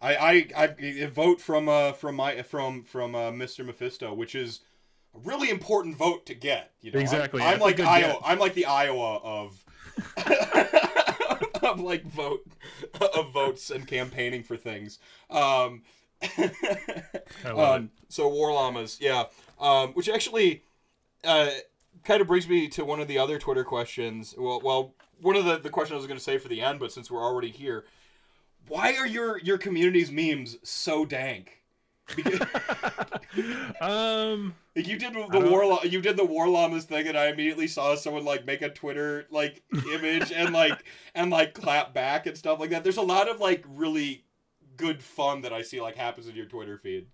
I, 0.00 0.16
I 0.16 0.48
I 0.64 1.06
vote 1.06 1.40
from 1.40 1.68
uh 1.68 1.92
from 1.92 2.16
my 2.16 2.42
from 2.42 2.82
from 2.82 3.14
uh, 3.14 3.30
Mr. 3.30 3.64
Mephisto, 3.64 4.14
which 4.14 4.34
is 4.34 4.60
a 5.14 5.18
really 5.20 5.48
important 5.48 5.96
vote 5.96 6.26
to 6.26 6.34
get. 6.34 6.72
You 6.80 6.90
know, 6.90 6.98
I'm- 6.98 7.02
Exactly, 7.04 7.42
I'm, 7.42 7.60
like 7.60 7.78
Iowa. 7.78 8.14
get. 8.14 8.20
I'm 8.24 8.38
like 8.40 8.54
the 8.54 8.66
Iowa 8.66 9.18
of 9.18 9.64
of 11.72 11.80
like 11.80 12.04
vote 12.04 12.46
of 13.16 13.32
votes 13.32 13.70
and 13.70 13.86
campaigning 13.86 14.42
for 14.42 14.56
things. 14.56 14.98
Um, 15.30 15.82
um, 17.44 17.90
so 18.08 18.28
war 18.28 18.52
llamas, 18.52 18.98
yeah. 19.00 19.24
Um, 19.60 19.92
which 19.92 20.08
actually 20.08 20.62
uh, 21.24 21.50
kind 22.04 22.20
of 22.20 22.26
brings 22.26 22.48
me 22.48 22.68
to 22.68 22.84
one 22.84 23.00
of 23.00 23.08
the 23.08 23.18
other 23.18 23.38
Twitter 23.38 23.64
questions. 23.64 24.34
Well, 24.36 24.60
well, 24.62 24.94
one 25.20 25.36
of 25.36 25.44
the, 25.44 25.58
the 25.58 25.70
questions 25.70 25.94
I 25.94 25.98
was 25.98 26.06
going 26.06 26.18
to 26.18 26.24
say 26.24 26.38
for 26.38 26.48
the 26.48 26.60
end, 26.60 26.80
but 26.80 26.92
since 26.92 27.10
we're 27.10 27.24
already 27.24 27.50
here, 27.50 27.84
why 28.68 28.96
are 28.96 29.06
your 29.06 29.38
your 29.38 29.58
community's 29.58 30.10
memes 30.10 30.58
so 30.62 31.04
dank? 31.04 31.61
Um, 33.80 34.54
like 34.76 34.86
you 34.86 34.98
did 34.98 35.14
the 35.14 35.26
don't- 35.26 35.50
war 35.50 35.64
Lla- 35.64 35.86
you 35.86 36.00
did 36.00 36.16
the 36.16 36.24
war 36.24 36.48
llamas 36.48 36.84
thing, 36.84 37.08
and 37.08 37.16
I 37.16 37.28
immediately 37.28 37.66
saw 37.66 37.94
someone 37.94 38.24
like 38.24 38.44
make 38.44 38.62
a 38.62 38.68
Twitter 38.68 39.26
like 39.30 39.62
image 39.92 40.30
and 40.30 40.52
like 40.52 40.84
and 41.14 41.30
like 41.30 41.54
clap 41.54 41.94
back 41.94 42.26
and 42.26 42.36
stuff 42.36 42.60
like 42.60 42.70
that. 42.70 42.82
There's 42.84 42.98
a 42.98 43.02
lot 43.02 43.28
of 43.28 43.40
like 43.40 43.64
really 43.66 44.24
good 44.76 45.02
fun 45.02 45.40
that 45.42 45.52
I 45.52 45.62
see 45.62 45.80
like 45.80 45.96
happens 45.96 46.28
in 46.28 46.36
your 46.36 46.46
Twitter 46.46 46.78
feed. 46.78 47.06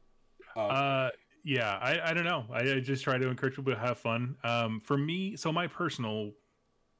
Um, 0.56 0.66
uh, 0.70 1.08
yeah, 1.44 1.78
I, 1.80 2.10
I 2.10 2.14
don't 2.14 2.24
know. 2.24 2.44
I, 2.52 2.58
I 2.74 2.80
just 2.80 3.04
try 3.04 3.16
to 3.16 3.28
encourage 3.28 3.54
people 3.56 3.72
to 3.72 3.78
have 3.78 3.98
fun. 3.98 4.36
Um, 4.44 4.80
for 4.80 4.98
me, 4.98 5.36
so 5.36 5.52
my 5.52 5.68
personal 5.68 6.32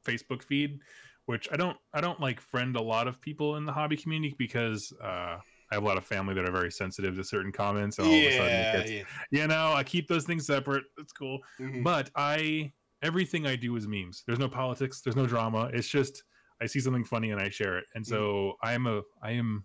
Facebook 0.07 0.43
feed, 0.43 0.79
which 1.27 1.49
I 1.53 1.57
don't, 1.57 1.77
I 1.93 2.01
don't 2.01 2.21
like 2.21 2.41
friend 2.41 2.77
a 2.77 2.83
lot 2.83 3.09
of 3.09 3.21
people 3.21 3.57
in 3.57 3.67
the 3.67 3.73
hobby 3.73 3.97
community 3.97 4.35
because 4.39 4.93
uh, 5.03 5.39
I 5.71 5.75
have 5.75 5.83
a 5.83 5.87
lot 5.87 5.99
of 5.99 6.05
family 6.05 6.35
that 6.35 6.49
are 6.49 6.53
very 6.53 6.73
sensitive 6.73 7.15
to 7.17 7.25
certain 7.25 7.53
comments, 7.53 7.99
and 7.99 8.07
all 8.07 8.13
of 8.15 8.19
a 8.21 8.31
sudden 8.37 8.47
yeah, 8.51 8.73
gets, 8.79 8.91
yeah. 8.91 9.03
you 9.31 9.47
know, 9.47 9.73
I 9.75 9.85
keep 9.85 10.09
those 10.09 10.25
things 10.25 10.47
separate. 10.47 10.85
It's 10.99 11.13
cool, 11.13 11.41
Mhm. 11.61 11.85
but 11.85 12.11
I 12.17 12.73
everything 13.03 13.47
I 13.47 13.55
do 13.57 13.77
is 13.77 13.87
memes. 13.87 14.25
There's 14.27 14.39
no 14.41 14.49
politics. 14.49 15.03
There's 15.03 15.15
no 15.17 15.27
drama. 15.27 15.71
It's 15.73 15.89
just 15.89 16.25
I 16.61 16.67
see 16.67 16.81
something 16.81 17.05
funny 17.05 17.31
and 17.31 17.41
I 17.41 17.49
share 17.51 17.79
it. 17.79 17.85
And 17.95 18.05
so 18.05 18.55
I 18.63 18.73
am 18.73 18.87
a, 18.87 19.03
I 19.23 19.33
am. 19.33 19.65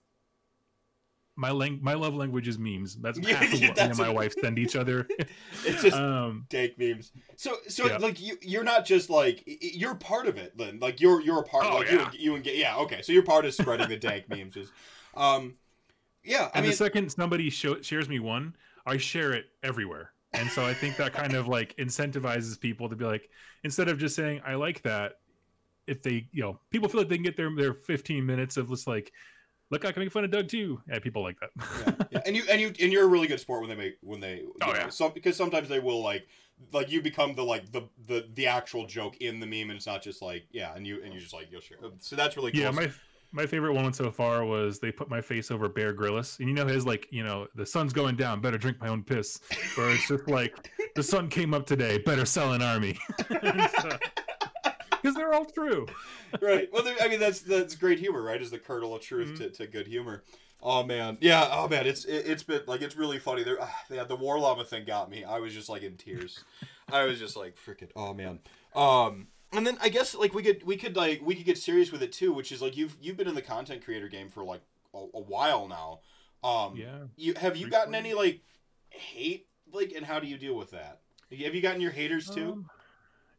My 1.36 1.50
lang- 1.50 1.80
my 1.82 1.96
love 1.96 2.14
language 2.14 2.48
is 2.48 2.60
memes. 2.60 2.96
That's 2.98 3.18
half 3.28 3.52
of 3.52 3.60
yeah, 3.60 3.70
what 3.70 3.78
me 3.78 3.84
and 3.84 3.98
my 3.98 4.10
wife 4.10 4.34
send 4.40 4.60
each 4.60 4.76
other. 4.76 5.08
It's 5.66 5.82
just 5.82 5.98
um, 5.98 6.46
dank 6.50 6.78
memes. 6.78 7.12
So 7.38 7.56
so 7.68 7.88
Yeah. 7.88 7.98
like 7.98 8.22
you 8.22 8.38
you're 8.44 8.64
not 8.64 8.86
just 8.86 9.10
like 9.10 9.42
you're 9.48 9.96
part 9.96 10.28
of 10.28 10.38
it, 10.38 10.56
Lynn. 10.60 10.78
Like 10.80 11.02
you're 11.02 11.22
you're 11.22 11.40
a 11.40 11.44
part. 11.44 11.66
Oh, 11.66 11.78
like 11.78 11.90
yeah. 11.90 12.12
you 12.12 12.20
you 12.20 12.36
and 12.36 12.46
yeah 12.46 12.76
okay. 12.78 13.02
So 13.02 13.12
you're 13.14 13.24
part 13.24 13.46
of 13.46 13.54
spreading 13.56 13.90
the 13.90 13.98
dank 13.98 14.30
memes. 14.30 14.56
Is, 14.58 14.70
um, 15.16 15.56
yeah. 16.24 16.46
I 16.46 16.50
and 16.56 16.64
mean, 16.64 16.72
the 16.72 16.78
second 16.78 17.12
somebody 17.12 17.50
show- 17.50 17.82
shares 17.82 18.08
me 18.10 18.20
one, 18.20 18.56
I 18.86 18.98
share 18.98 19.34
it 19.34 19.46
everywhere. 19.64 20.12
And 20.34 20.50
so 20.50 20.66
I 20.66 20.74
think 20.74 20.98
that 20.98 21.14
kind 21.14 21.36
of 21.36 21.48
like 21.48 21.76
incentivizes 21.78 22.60
people 22.60 22.90
to 22.90 22.96
be 22.96 23.06
like, 23.06 23.30
instead 23.64 23.88
of 23.88 24.00
just 24.00 24.16
saying 24.16 24.42
I 24.46 24.56
like 24.56 24.82
that, 24.82 25.20
if 25.86 26.02
they 26.02 26.28
you 26.32 26.42
know 26.42 26.60
people 26.72 26.90
feel 26.90 27.02
like 27.02 27.10
they 27.10 27.18
can 27.18 27.24
get 27.24 27.38
their 27.38 27.54
their 27.56 27.74
15 27.74 28.26
minutes 28.26 28.58
of 28.58 28.70
just 28.70 28.88
like, 28.88 29.12
look, 29.70 29.86
I 29.86 29.92
can 29.92 30.02
make 30.02 30.12
fun 30.12 30.24
of 30.24 30.32
Doug 30.32 30.48
too. 30.48 30.82
Yeah, 30.90 31.00
people 31.00 31.22
like 31.22 31.38
that. 31.40 31.50
yeah, 32.00 32.06
yeah. 32.12 32.22
And 32.26 32.36
you 32.36 32.44
and 32.50 32.62
you 32.62 32.68
and 32.80 32.92
you're 32.92 33.04
a 33.04 33.08
really 33.08 33.28
good 33.28 33.40
sport 33.40 33.62
when 33.62 33.70
they 33.70 33.76
make 33.76 33.98
when 34.02 34.20
they. 34.20 34.44
Oh, 34.62 34.68
know, 34.68 34.74
yeah. 34.74 34.90
Some 34.90 35.12
because 35.14 35.36
sometimes 35.38 35.70
they 35.70 35.80
will 35.80 36.02
like 36.02 36.28
like 36.72 36.92
you 36.92 37.02
become 37.02 37.36
the 37.36 37.44
like 37.44 37.72
the 37.72 37.84
the 38.08 38.28
the 38.34 38.48
actual 38.48 38.86
joke 38.86 39.18
in 39.18 39.40
the 39.40 39.46
meme, 39.46 39.70
and 39.70 39.74
it's 39.74 39.88
not 39.88 40.02
just 40.02 40.22
like 40.22 40.46
yeah, 40.52 40.74
and 40.76 40.88
you 40.88 41.02
and 41.04 41.14
you 41.14 41.20
just 41.20 41.34
like 41.34 41.52
you'll 41.52 41.62
share. 41.62 41.78
So 42.00 42.16
that's 42.16 42.38
really 42.38 42.52
cool. 42.52 42.62
Yeah, 42.62 42.72
my 42.72 42.90
my 43.34 43.46
favorite 43.46 43.74
one 43.74 43.92
so 43.92 44.12
far 44.12 44.46
was 44.46 44.80
they 44.80 44.92
put 44.92 45.10
my 45.10 45.20
face 45.20 45.52
over 45.52 45.68
Bear 45.68 45.92
Grylls, 45.92 46.38
and 46.40 46.48
you 46.48 46.56
know 46.56 46.66
his 46.68 46.86
like 46.86 47.08
you 47.12 47.24
know 47.24 47.48
the 47.56 47.66
sun's 47.66 47.92
going 47.92 48.16
down, 48.16 48.40
better 48.40 48.58
drink 48.58 48.80
my 48.80 48.88
own 48.88 49.04
piss, 49.04 49.42
or 49.78 49.90
it's 49.90 50.08
just 50.08 50.30
like 50.30 50.72
the 50.96 51.04
sun 51.04 51.28
came 51.28 51.54
up 51.54 51.66
today, 51.66 51.98
better 51.98 52.26
sell 52.26 52.54
an 52.54 52.62
army. 52.62 52.98
Because 55.02 55.18
they're 55.18 55.34
all 55.34 55.44
true. 55.44 55.86
right. 56.42 56.70
Well, 56.72 56.82
I 57.02 57.10
mean, 57.10 57.20
that's 57.20 57.42
that's 57.42 57.76
great 57.76 58.00
humor, 58.00 58.22
right? 58.22 58.42
Is 58.42 58.52
the 58.52 58.58
kernel 58.58 58.96
of 58.96 59.02
truth 59.02 59.38
to, 59.38 59.50
to 59.50 59.68
good 59.68 59.86
humor. 59.86 60.24
Oh 60.62 60.82
man, 60.82 61.18
yeah. 61.20 61.50
Oh 61.52 61.68
man, 61.68 61.86
it's 61.86 62.06
it, 62.06 62.26
it's 62.26 62.44
been 62.44 62.62
like 62.68 62.82
it's 62.82 62.96
really 62.96 63.20
funny. 63.20 63.44
There, 63.44 63.58
ah, 63.62 63.84
yeah, 63.92 64.06
the 64.06 64.16
war 64.16 64.40
llama 64.40 64.64
thing 64.64 64.86
got 64.86 65.10
me. 65.10 65.26
I 65.26 65.40
was 65.40 65.54
just 65.54 65.68
like 65.68 65.84
in 65.84 65.98
tears. 65.98 66.46
I 66.90 67.04
was 67.04 67.20
just 67.20 67.36
like 67.36 67.58
freaking. 67.58 67.90
Oh 67.98 68.14
man. 68.14 68.40
Um, 68.74 69.28
and 69.54 69.66
then 69.66 69.78
I 69.82 69.90
guess 69.90 70.16
like 70.16 70.34
we 70.34 70.44
could 70.44 70.64
we 70.64 70.76
could 70.76 70.96
like 70.96 71.22
we 71.24 71.36
could 71.36 71.46
get 71.46 71.58
serious 71.58 71.92
with 71.92 72.04
it 72.04 72.12
too, 72.12 72.34
which 72.34 72.52
is 72.52 72.62
like 72.62 72.76
you've 72.76 72.96
you've 73.02 73.18
been 73.18 73.28
in 73.28 73.36
the 73.36 73.42
content 73.42 73.84
creator 73.84 74.08
game 74.08 74.30
for 74.30 74.44
like 74.44 74.62
a, 74.94 74.98
a 74.98 75.22
while 75.22 75.68
now. 75.68 76.00
Um, 76.44 76.76
Yeah. 76.76 77.06
You 77.16 77.34
have 77.36 77.56
you 77.56 77.70
gotten 77.70 77.96
any 77.96 78.14
like 78.14 78.42
hate 78.90 79.48
like, 79.72 79.94
and 79.96 80.06
how 80.06 80.20
do 80.20 80.28
you 80.28 80.38
deal 80.38 80.56
with 80.56 80.72
that? 80.72 81.02
Have 81.32 81.56
you 81.56 81.62
gotten 81.62 81.82
your 81.82 81.92
haters 81.92 82.30
too? 82.30 82.52
Um, 82.52 82.70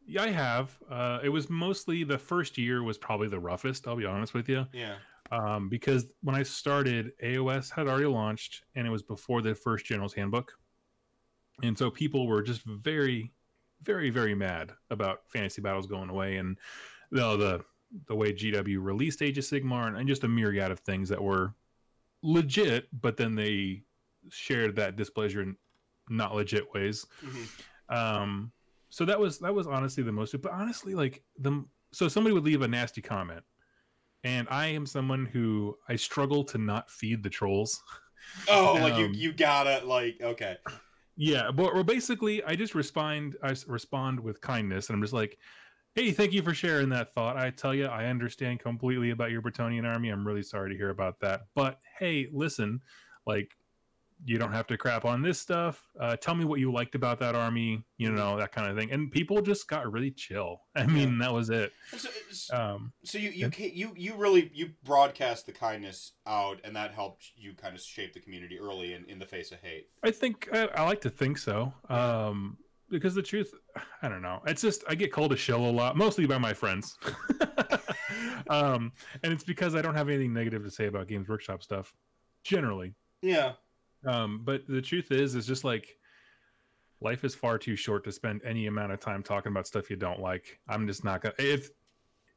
yeah, 0.07 0.23
I 0.23 0.29
have. 0.29 0.77
Uh, 0.89 1.19
it 1.23 1.29
was 1.29 1.49
mostly 1.49 2.03
the 2.03 2.17
first 2.17 2.57
year 2.57 2.83
was 2.83 2.97
probably 2.97 3.27
the 3.27 3.39
roughest. 3.39 3.87
I'll 3.87 3.95
be 3.95 4.05
honest 4.05 4.33
with 4.33 4.47
you, 4.49 4.65
yeah. 4.71 4.95
um, 5.31 5.69
because 5.69 6.05
when 6.21 6.35
I 6.35 6.43
started, 6.43 7.13
AOS 7.23 7.71
had 7.71 7.87
already 7.87 8.05
launched, 8.05 8.63
and 8.75 8.85
it 8.85 8.89
was 8.89 9.01
before 9.01 9.41
the 9.41 9.55
first 9.55 9.85
General's 9.85 10.13
Handbook, 10.13 10.51
and 11.63 11.77
so 11.77 11.89
people 11.89 12.27
were 12.27 12.43
just 12.43 12.61
very, 12.65 13.31
very, 13.83 14.09
very 14.09 14.35
mad 14.35 14.71
about 14.89 15.21
fantasy 15.27 15.61
battles 15.61 15.87
going 15.87 16.09
away, 16.09 16.37
and 16.37 16.57
the 17.11 17.35
the 17.37 17.65
the 18.07 18.15
way 18.15 18.33
GW 18.33 18.77
released 18.81 19.21
Age 19.21 19.37
of 19.37 19.43
Sigmar, 19.43 19.87
and, 19.87 19.97
and 19.97 20.07
just 20.07 20.23
a 20.23 20.27
myriad 20.27 20.71
of 20.71 20.79
things 20.79 21.07
that 21.09 21.21
were 21.21 21.53
legit, 22.23 22.87
but 23.01 23.15
then 23.17 23.35
they 23.35 23.83
shared 24.29 24.75
that 24.75 24.95
displeasure 24.95 25.41
in 25.41 25.55
not 26.09 26.33
legit 26.35 26.71
ways 26.73 27.05
Mhm. 27.23 27.47
um 27.89 28.51
so 28.89 29.05
that 29.05 29.19
was 29.19 29.37
that 29.39 29.53
was 29.53 29.67
honestly 29.67 30.01
the 30.03 30.11
most 30.11 30.39
but 30.41 30.51
honestly 30.51 30.95
like 30.95 31.23
the 31.39 31.63
so 31.91 32.07
somebody 32.07 32.33
would 32.33 32.43
leave 32.43 32.61
a 32.63 32.67
nasty 32.67 33.01
comment 33.01 33.43
and 34.23 34.47
i 34.49 34.65
am 34.65 34.85
someone 34.87 35.25
who 35.25 35.77
i 35.89 35.95
struggle 35.95 36.43
to 36.43 36.57
not 36.57 36.89
feed 36.89 37.21
the 37.21 37.29
trolls 37.29 37.83
Oh, 38.47 38.73
like 38.81 38.97
you 38.97 39.05
Um, 39.05 39.13
you 39.13 39.33
gotta 39.33 39.85
like 39.85 40.19
okay. 40.21 40.57
Yeah 41.17 41.51
but 41.51 41.73
or 41.73 41.83
basically 41.83 42.43
i 42.43 42.55
just 42.55 42.75
respond 42.75 43.35
i 43.41 43.55
respond 43.67 44.19
with 44.19 44.41
kindness 44.41 44.89
and 44.89 44.95
i'm 44.95 45.01
just 45.01 45.13
like 45.13 45.37
hey 45.93 46.11
thank 46.11 46.33
you 46.33 46.41
for 46.41 46.53
sharing 46.53 46.89
that 46.89 47.13
thought. 47.13 47.37
I 47.37 47.49
tell 47.51 47.73
you 47.73 47.85
i 47.85 48.05
understand 48.05 48.59
completely 48.59 49.11
about 49.11 49.31
your 49.31 49.41
Bretonnian 49.41 49.85
army. 49.85 50.09
I'm 50.09 50.27
really 50.27 50.43
sorry 50.43 50.71
to 50.71 50.77
hear 50.77 50.89
about 50.89 51.19
that. 51.21 51.41
But 51.55 51.79
hey 51.99 52.27
listen 52.31 52.81
like 53.25 53.51
you 54.27 54.37
don't 54.39 54.51
have 54.51 54.65
to 54.67 54.77
crap 54.77 55.05
on 55.05 55.21
this 55.21 55.39
stuff 55.39 55.83
uh, 55.99 56.15
tell 56.15 56.33
me 56.35 56.43
what 56.45 56.59
you 56.59 56.71
liked 56.71 56.95
about 56.95 57.19
that 57.19 57.35
army 57.35 57.85
you 57.97 58.11
know 58.11 58.37
that 58.37 58.51
kind 58.51 58.69
of 58.69 58.75
thing 58.75 58.91
and 58.91 59.11
people 59.11 59.39
just 59.41 59.67
got 59.67 59.89
really 59.91 60.11
chill 60.11 60.61
i 60.75 60.85
mean 60.85 61.17
that 61.19 61.31
was 61.31 61.49
it 61.49 61.71
So, 61.95 62.09
so- 62.31 62.55
um 62.57 62.91
so 63.03 63.17
you 63.17 63.29
you 63.29 63.51
yeah. 63.57 63.67
you 63.67 63.93
you 63.95 64.15
really 64.15 64.51
you 64.53 64.71
broadcast 64.83 65.45
the 65.45 65.51
kindness 65.51 66.13
out, 66.27 66.59
and 66.63 66.75
that 66.75 66.91
helped 66.93 67.31
you 67.37 67.53
kind 67.53 67.75
of 67.75 67.81
shape 67.81 68.13
the 68.13 68.19
community 68.19 68.59
early 68.59 68.93
in, 68.93 69.05
in 69.05 69.19
the 69.19 69.25
face 69.25 69.51
of 69.51 69.59
hate. 69.61 69.87
I 70.03 70.11
think 70.11 70.49
I, 70.51 70.65
I 70.75 70.83
like 70.83 71.01
to 71.01 71.09
think 71.09 71.37
so. 71.37 71.71
Um, 71.89 72.57
because 72.89 73.15
the 73.15 73.21
truth, 73.21 73.53
I 74.01 74.09
don't 74.09 74.21
know. 74.21 74.41
It's 74.45 74.61
just 74.61 74.83
I 74.87 74.95
get 74.95 75.11
called 75.11 75.33
a 75.33 75.35
shill 75.37 75.65
a 75.69 75.71
lot, 75.71 75.95
mostly 75.97 76.25
by 76.25 76.37
my 76.37 76.53
friends. 76.53 76.97
um, 78.49 78.91
and 79.23 79.33
it's 79.33 79.43
because 79.43 79.75
I 79.75 79.81
don't 79.81 79.95
have 79.95 80.09
anything 80.09 80.33
negative 80.33 80.63
to 80.63 80.71
say 80.71 80.85
about 80.85 81.07
Games 81.07 81.27
Workshop 81.27 81.63
stuff, 81.63 81.93
generally. 82.43 82.93
Yeah. 83.21 83.53
Um, 84.05 84.41
but 84.43 84.67
the 84.67 84.81
truth 84.81 85.11
is, 85.11 85.35
is 85.35 85.45
just 85.47 85.63
like 85.63 85.97
life 87.01 87.23
is 87.23 87.35
far 87.35 87.57
too 87.57 87.75
short 87.75 88.03
to 88.05 88.11
spend 88.11 88.41
any 88.45 88.67
amount 88.67 88.91
of 88.91 88.99
time 88.99 89.23
talking 89.23 89.51
about 89.51 89.67
stuff 89.67 89.89
you 89.89 89.95
don't 89.95 90.19
like. 90.19 90.59
I'm 90.67 90.87
just 90.87 91.03
not 91.03 91.21
gonna. 91.21 91.35
If 91.39 91.69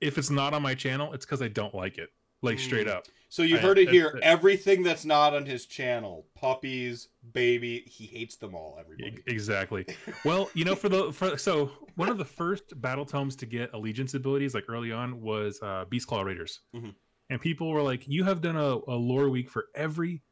if 0.01 0.17
it's 0.19 0.31
not 0.31 0.55
on 0.55 0.63
my 0.63 0.75
channel, 0.75 1.13
it's 1.13 1.25
because 1.27 1.43
I 1.43 1.49
don't 1.49 1.75
like 1.75 1.99
it. 1.99 2.11
Like 2.41 2.59
straight 2.61 2.87
Mm. 2.87 2.93
up. 2.95 3.07
So 3.31 3.43
you 3.43 3.57
I- 3.57 3.61
heard 3.61 3.79
it 3.79 3.89
here. 3.91 4.09
it. 4.17 4.23
Everything 4.23 4.85
that's 4.85 5.05
not 5.05 5.35
on 5.35 5.45
his 5.45 5.67
channel, 5.67 6.29
puppies, 6.37 7.09
baby, 7.33 7.81
he 7.81 8.07
hates 8.07 8.37
them 8.37 8.55
all. 8.55 8.77
Everybody. 8.81 9.19
Exactly. 9.27 9.85
Well, 10.25 10.49
you 10.55 10.65
know, 10.65 10.77
for 10.77 10.89
the 10.89 11.13
for 11.13 11.37
so 11.37 11.73
one 11.97 12.09
of 12.09 12.17
the 12.17 12.25
first 12.25 12.81
battle 12.81 13.05
tomes 13.05 13.35
to 13.37 13.47
get 13.47 13.71
allegiance 13.75 14.15
abilities, 14.15 14.55
like 14.55 14.65
early 14.69 14.93
on, 14.93 15.21
was 15.21 15.59
uh, 15.63 15.85
Beast 15.91 16.07
Claw 16.07 16.23
Raiders, 16.23 16.61
Mhm. 16.75 16.95
and 17.29 17.41
people 17.41 17.71
were 17.71 17.83
like, 17.83 18.07
"You 18.07 18.23
have 18.23 18.41
done 18.41 18.57
a, 18.57 18.79
a 18.87 18.95
lore 18.97 19.29
week 19.29 19.51
for 19.51 19.67
every 19.75 20.23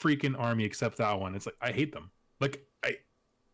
freaking 0.00 0.38
army 0.38 0.64
except 0.64 0.98
that 0.98 1.18
one." 1.18 1.34
It's 1.34 1.46
like 1.46 1.56
I 1.60 1.72
hate 1.72 1.92
them. 1.92 2.10
Like 2.40 2.66
I, 2.84 2.96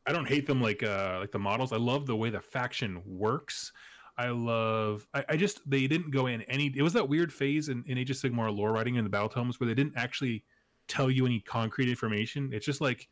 I 0.06 0.12
don't 0.12 0.28
hate 0.28 0.46
them 0.46 0.60
like 0.60 0.82
uh 0.82 1.18
like 1.20 1.32
the 1.32 1.38
models. 1.38 1.72
I 1.72 1.76
love 1.76 2.06
the 2.06 2.16
way 2.16 2.30
the 2.30 2.40
faction 2.40 3.02
works. 3.04 3.72
I 4.18 4.28
love. 4.28 5.06
I, 5.14 5.24
I 5.30 5.36
just 5.36 5.60
they 5.68 5.86
didn't 5.86 6.10
go 6.10 6.26
in 6.26 6.42
any. 6.42 6.72
It 6.76 6.82
was 6.82 6.92
that 6.92 7.08
weird 7.08 7.32
phase 7.32 7.68
in, 7.68 7.84
in 7.86 7.96
Age 7.96 8.10
of 8.10 8.16
Sigmar 8.16 8.54
lore 8.54 8.72
writing 8.72 8.96
in 8.96 9.04
the 9.04 9.10
battle 9.10 9.28
tomes 9.30 9.58
where 9.58 9.66
they 9.66 9.74
didn't 9.74 9.94
actually 9.96 10.44
tell 10.88 11.10
you 11.10 11.24
any 11.26 11.40
concrete 11.40 11.88
information. 11.88 12.50
It's 12.52 12.66
just 12.66 12.80
like 12.80 13.08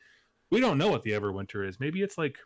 we 0.51 0.61
don't 0.61 0.77
know 0.79 0.89
what 0.91 1.03
the 1.05 1.13
Everwinter 1.13 1.67
is. 1.67 1.79
Maybe 1.81 2.03
it's 2.03 2.19
like 2.19 2.39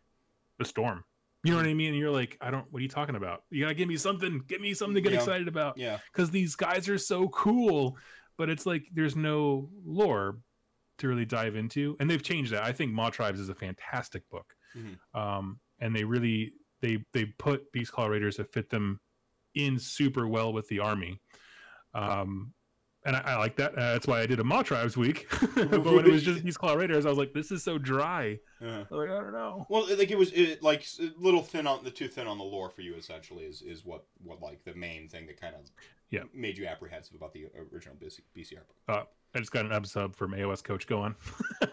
a 0.61 0.65
storm. 0.65 1.05
You 1.45 1.51
know 1.51 1.57
what 1.57 1.67
I 1.67 1.75
mean? 1.75 1.89
And 1.89 1.99
you're 1.99 2.11
like, 2.11 2.37
I 2.41 2.53
don't. 2.53 2.67
What 2.71 2.79
are 2.79 2.83
you 2.83 2.89
talking 2.89 3.17
about? 3.17 3.43
You 3.51 3.63
gotta 3.63 3.75
give 3.75 3.89
me 3.89 3.97
something. 3.97 4.43
Give 4.47 4.61
me 4.61 4.75
something 4.75 4.95
to 4.95 5.01
get 5.01 5.13
Yeah. 5.13 5.19
excited 5.19 5.49
about 5.49 5.77
Yeah. 5.77 5.99
because 6.13 6.31
these 6.31 6.55
guys 6.55 6.89
are 6.89 6.99
so 6.99 7.29
cool. 7.31 7.97
But 8.39 8.49
it's 8.49 8.65
like 8.65 8.85
there's 8.93 9.17
no 9.17 9.71
lore 9.85 10.39
to 11.03 11.09
really 11.09 11.25
dive 11.27 11.55
into, 11.57 11.97
and 12.01 12.09
they've 12.11 12.23
changed 12.23 12.53
that. 12.53 12.65
I 12.65 12.73
think 12.73 12.93
Maw 12.93 13.11
Tribes 13.11 13.39
is 13.41 13.49
a 13.51 13.55
fantastic 13.55 14.29
book, 14.31 14.55
Mhm. 14.77 14.97
um, 15.15 15.61
and 15.79 15.95
they 15.95 16.05
really 16.05 16.55
they 16.81 17.05
they 17.13 17.27
put 17.27 17.71
Beast 17.73 17.93
Claw 17.93 18.07
Raiders 18.07 18.39
that 18.39 18.53
fit 18.53 18.71
them 18.71 19.01
in 19.55 19.79
super 19.79 20.27
well 20.27 20.53
with 20.53 20.67
the 20.69 20.79
army. 20.81 21.21
Um, 21.95 22.55
and 23.05 23.17
I, 23.17 23.21
I 23.21 23.37
like 23.37 23.57
that. 23.57 23.73
Uh, 23.77 23.93
that's 23.95 24.07
why 24.07 24.21
I 24.21 24.27
did 24.27 24.39
a 24.39 24.45
Maw 24.45 24.63
Tribes 24.63 24.97
week. 24.97 25.27
but 25.57 25.85
when 25.85 26.07
it 26.07 26.13
was 26.13 26.23
just 26.23 26.45
Beast 26.45 26.59
Claw 26.59 26.75
Raiders, 26.75 27.05
I 27.05 27.09
was 27.09 27.19
like, 27.19 27.33
this 27.35 27.51
is 27.51 27.63
so 27.65 27.77
dry. 27.77 28.39
Yeah. 28.61 28.85
I 28.91 28.95
was 28.95 29.09
like, 29.09 29.11
I 29.11 29.21
don't 29.21 29.33
know. 29.33 29.67
Well, 29.69 29.89
like 29.97 30.11
it 30.11 30.17
was 30.19 30.31
it, 30.33 30.63
like 30.63 30.87
a 31.01 31.11
little 31.19 31.43
thin 31.43 31.67
on 31.67 31.83
the 31.85 31.91
too 31.91 32.07
thin 32.09 32.29
on 32.29 32.39
the 32.39 32.45
lore 32.45 32.71
for 32.71 32.83
you. 32.83 32.95
Essentially, 32.95 33.45
is 33.45 33.61
is 33.63 33.85
what 33.85 34.07
what 34.23 34.41
like 34.41 34.65
the 34.65 34.75
main 34.75 35.09
thing 35.09 35.27
that 35.27 35.41
kind 35.41 35.55
of 35.57 35.63
Yeah. 36.11 36.23
made 36.33 36.57
you 36.59 36.67
apprehensive 36.67 37.15
about 37.17 37.33
the 37.33 37.47
original 37.73 37.97
BCR 37.97 38.65
book. 38.67 38.77
Uh, 38.89 39.03
I 39.35 39.39
just 39.39 39.51
got 39.51 39.65
an 39.65 39.73
up 39.73 39.87
sub 39.87 40.15
from 40.15 40.33
AOS 40.33 40.63
Coach 40.63 40.87
going. 40.87 41.15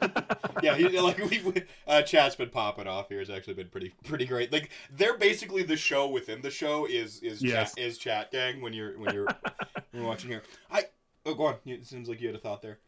yeah, 0.63 0.75
he, 0.75 0.87
like 0.99 1.17
we, 1.17 1.41
we 1.43 1.63
uh, 1.87 2.01
chat's 2.01 2.35
been 2.35 2.49
popping 2.49 2.87
off 2.87 3.09
here. 3.09 3.19
It's 3.19 3.29
actually 3.29 3.55
been 3.55 3.67
pretty 3.67 3.93
pretty 4.05 4.25
great. 4.25 4.51
Like 4.53 4.69
they're 4.95 5.17
basically 5.17 5.63
the 5.63 5.75
show 5.75 6.07
within 6.09 6.41
the 6.41 6.51
show 6.51 6.85
is 6.85 7.19
is 7.21 7.41
Yes. 7.41 7.75
chat, 7.75 7.83
is 7.83 7.97
chat 7.97 8.31
gang 8.31 8.61
when 8.61 8.71
you're 8.73 8.97
when 8.97 9.13
you're 9.13 9.25
when 9.91 10.01
you're 10.01 10.05
watching 10.05 10.29
here. 10.29 10.43
I 10.71 10.85
oh 11.25 11.33
go 11.33 11.47
on. 11.47 11.55
It 11.65 11.85
seems 11.85 12.07
like 12.07 12.21
you 12.21 12.27
had 12.27 12.35
a 12.35 12.39
thought 12.39 12.61
there. 12.61 12.79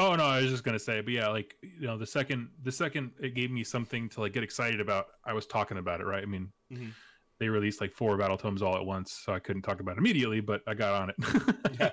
Oh 0.00 0.14
no, 0.16 0.24
I 0.24 0.40
was 0.42 0.50
just 0.50 0.64
gonna 0.64 0.78
say, 0.80 1.00
but 1.00 1.12
yeah, 1.12 1.28
like 1.28 1.54
you 1.62 1.86
know, 1.86 1.96
the 1.96 2.06
second 2.06 2.48
the 2.64 2.72
second 2.72 3.12
it 3.20 3.34
gave 3.34 3.52
me 3.52 3.62
something 3.62 4.08
to 4.10 4.20
like 4.20 4.32
get 4.32 4.42
excited 4.42 4.80
about, 4.80 5.06
I 5.24 5.32
was 5.32 5.46
talking 5.46 5.78
about 5.78 6.00
it, 6.00 6.06
right? 6.06 6.22
I 6.22 6.26
mean, 6.26 6.50
Mhm. 6.72 6.90
they 7.38 7.48
released 7.48 7.80
like 7.80 7.92
four 7.92 8.16
battle 8.16 8.36
tomes 8.36 8.62
all 8.62 8.76
at 8.76 8.84
once, 8.84 9.12
so 9.12 9.32
I 9.32 9.38
couldn't 9.38 9.62
talk 9.62 9.78
about 9.78 9.92
it 9.92 9.98
immediately, 9.98 10.40
but 10.40 10.62
I 10.66 10.74
got 10.74 11.02
on 11.02 11.10
it. 11.10 11.16
yeah, 11.80 11.90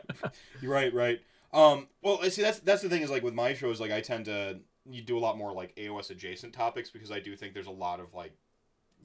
you're 0.62 0.72
right, 0.72 0.92
right. 0.94 1.20
Um, 1.56 1.88
well, 2.02 2.20
I 2.22 2.30
see 2.30 2.42
that's 2.42 2.60
that's 2.60 2.82
the 2.82 2.90
thing 2.90 3.02
is 3.02 3.10
like 3.10 3.24
with 3.24 3.34
my 3.34 3.54
shows, 3.54 3.80
like 3.80 3.92
I 3.92 4.02
tend 4.02 4.26
to 4.26 4.60
you 4.90 5.02
do 5.02 5.18
a 5.18 5.20
lot 5.20 5.38
more 5.38 5.54
like 5.54 5.76
AOS 5.78 6.12
adjacent 6.12 6.54
topics 6.54 6.92
because 6.92 7.12
I 7.12 7.20
do 7.20 7.36
think 7.36 7.54
there's 7.54 7.68
a 7.68 7.72
lot 7.72 8.00
of 8.00 8.14
like 8.14 8.34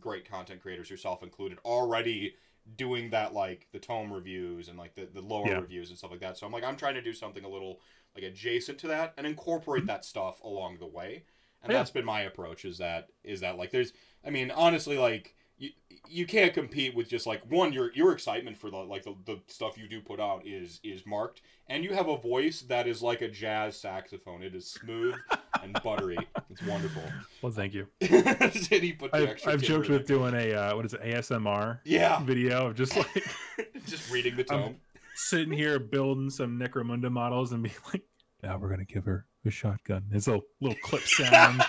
great 0.01 0.29
content 0.29 0.61
creators, 0.61 0.91
yourself 0.91 1.23
included, 1.23 1.59
already 1.65 2.35
doing 2.77 3.11
that 3.11 3.33
like 3.33 3.67
the 3.73 3.79
tome 3.79 4.13
reviews 4.13 4.69
and 4.69 4.79
like 4.79 4.95
the 4.97 5.07
the 5.07 5.21
lower 5.23 5.51
Yeah. 5.51 5.61
reviews 5.61 5.91
and 5.91 5.99
stuff 5.99 6.11
like 6.11 6.21
that. 6.21 6.37
So 6.39 6.47
I'm 6.47 6.53
like 6.53 6.65
I'm 6.65 6.77
trying 6.77 6.95
to 6.95 7.03
do 7.03 7.13
something 7.13 7.45
a 7.45 7.49
little 7.49 7.81
like 8.15 8.25
adjacent 8.25 8.79
to 8.81 8.89
that 8.89 9.15
and 9.17 9.27
incorporate 9.27 9.87
that 9.87 10.05
stuff 10.05 10.41
along 10.43 10.79
the 10.79 10.87
way. 10.87 11.25
And 11.63 11.73
Yeah. 11.73 11.79
that's 11.79 11.91
been 11.91 12.05
my 12.05 12.23
approach 12.23 12.65
is 12.65 12.79
that 12.79 13.09
is 13.25 13.41
that 13.41 13.57
like 13.59 13.71
there's 13.71 13.93
I 14.25 14.31
mean 14.31 14.51
honestly 14.51 14.99
like 14.99 15.35
you, 15.61 15.71
you 16.09 16.27
can't 16.27 16.53
compete 16.53 16.95
with 16.95 17.09
just 17.09 17.27
like 17.27 17.43
one 17.49 17.73
your 17.73 17.93
your 17.95 18.13
excitement 18.13 18.57
for 18.57 18.71
the 18.71 18.77
like 18.77 19.05
the, 19.05 19.15
the 19.27 19.39
stuff 19.47 19.79
you 19.79 19.89
do 19.89 20.01
put 20.01 20.19
out 20.19 20.45
is 20.45 20.81
is 20.83 21.07
marked 21.07 21.43
and 21.69 21.85
you 21.85 21.95
have 21.95 22.09
a 22.09 22.17
voice 22.17 22.63
that 22.63 22.89
is 22.89 23.01
like 23.01 23.23
a 23.23 23.29
jazz 23.29 23.77
saxophone 23.77 24.43
it 24.43 24.55
is 24.55 24.69
smooth 24.69 25.15
and 25.63 25.81
buttery 25.85 26.19
it's 26.51 26.63
wonderful 26.65 27.03
well, 27.43 27.53
thank 27.53 27.73
you. 27.73 27.87
and 28.01 28.53
he 28.53 28.93
put 28.93 29.15
I've, 29.15 29.39
I've 29.47 29.63
joked 29.63 29.87
in 29.87 29.93
with 29.93 30.07
doing 30.07 30.35
a 30.35 30.53
uh, 30.53 30.77
what 30.77 30.85
is 30.85 30.95
it 30.95 31.03
ASMR 31.03 31.79
yeah 31.85 32.21
video 32.25 32.67
of 32.67 32.75
just 32.75 32.97
like 32.97 33.25
just 33.87 34.11
reading 34.11 34.35
the 34.37 34.53
Um, 34.53 34.63
tome 34.63 34.77
sitting 35.21 35.53
here 35.53 35.79
building 35.79 36.31
some 36.31 36.59
Necromunda 36.59 37.11
models 37.11 37.53
and 37.53 37.63
being 37.63 37.75
like, 37.93 38.03
now 38.43 38.57
we're 38.57 38.71
gonna 38.71 38.85
give 38.85 39.05
her 39.05 39.27
a 39.45 39.51
shotgun. 39.51 40.05
It's 40.11 40.29
a 40.29 40.41
little 40.61 40.79
clip 40.83 41.03
sound. 41.03 41.63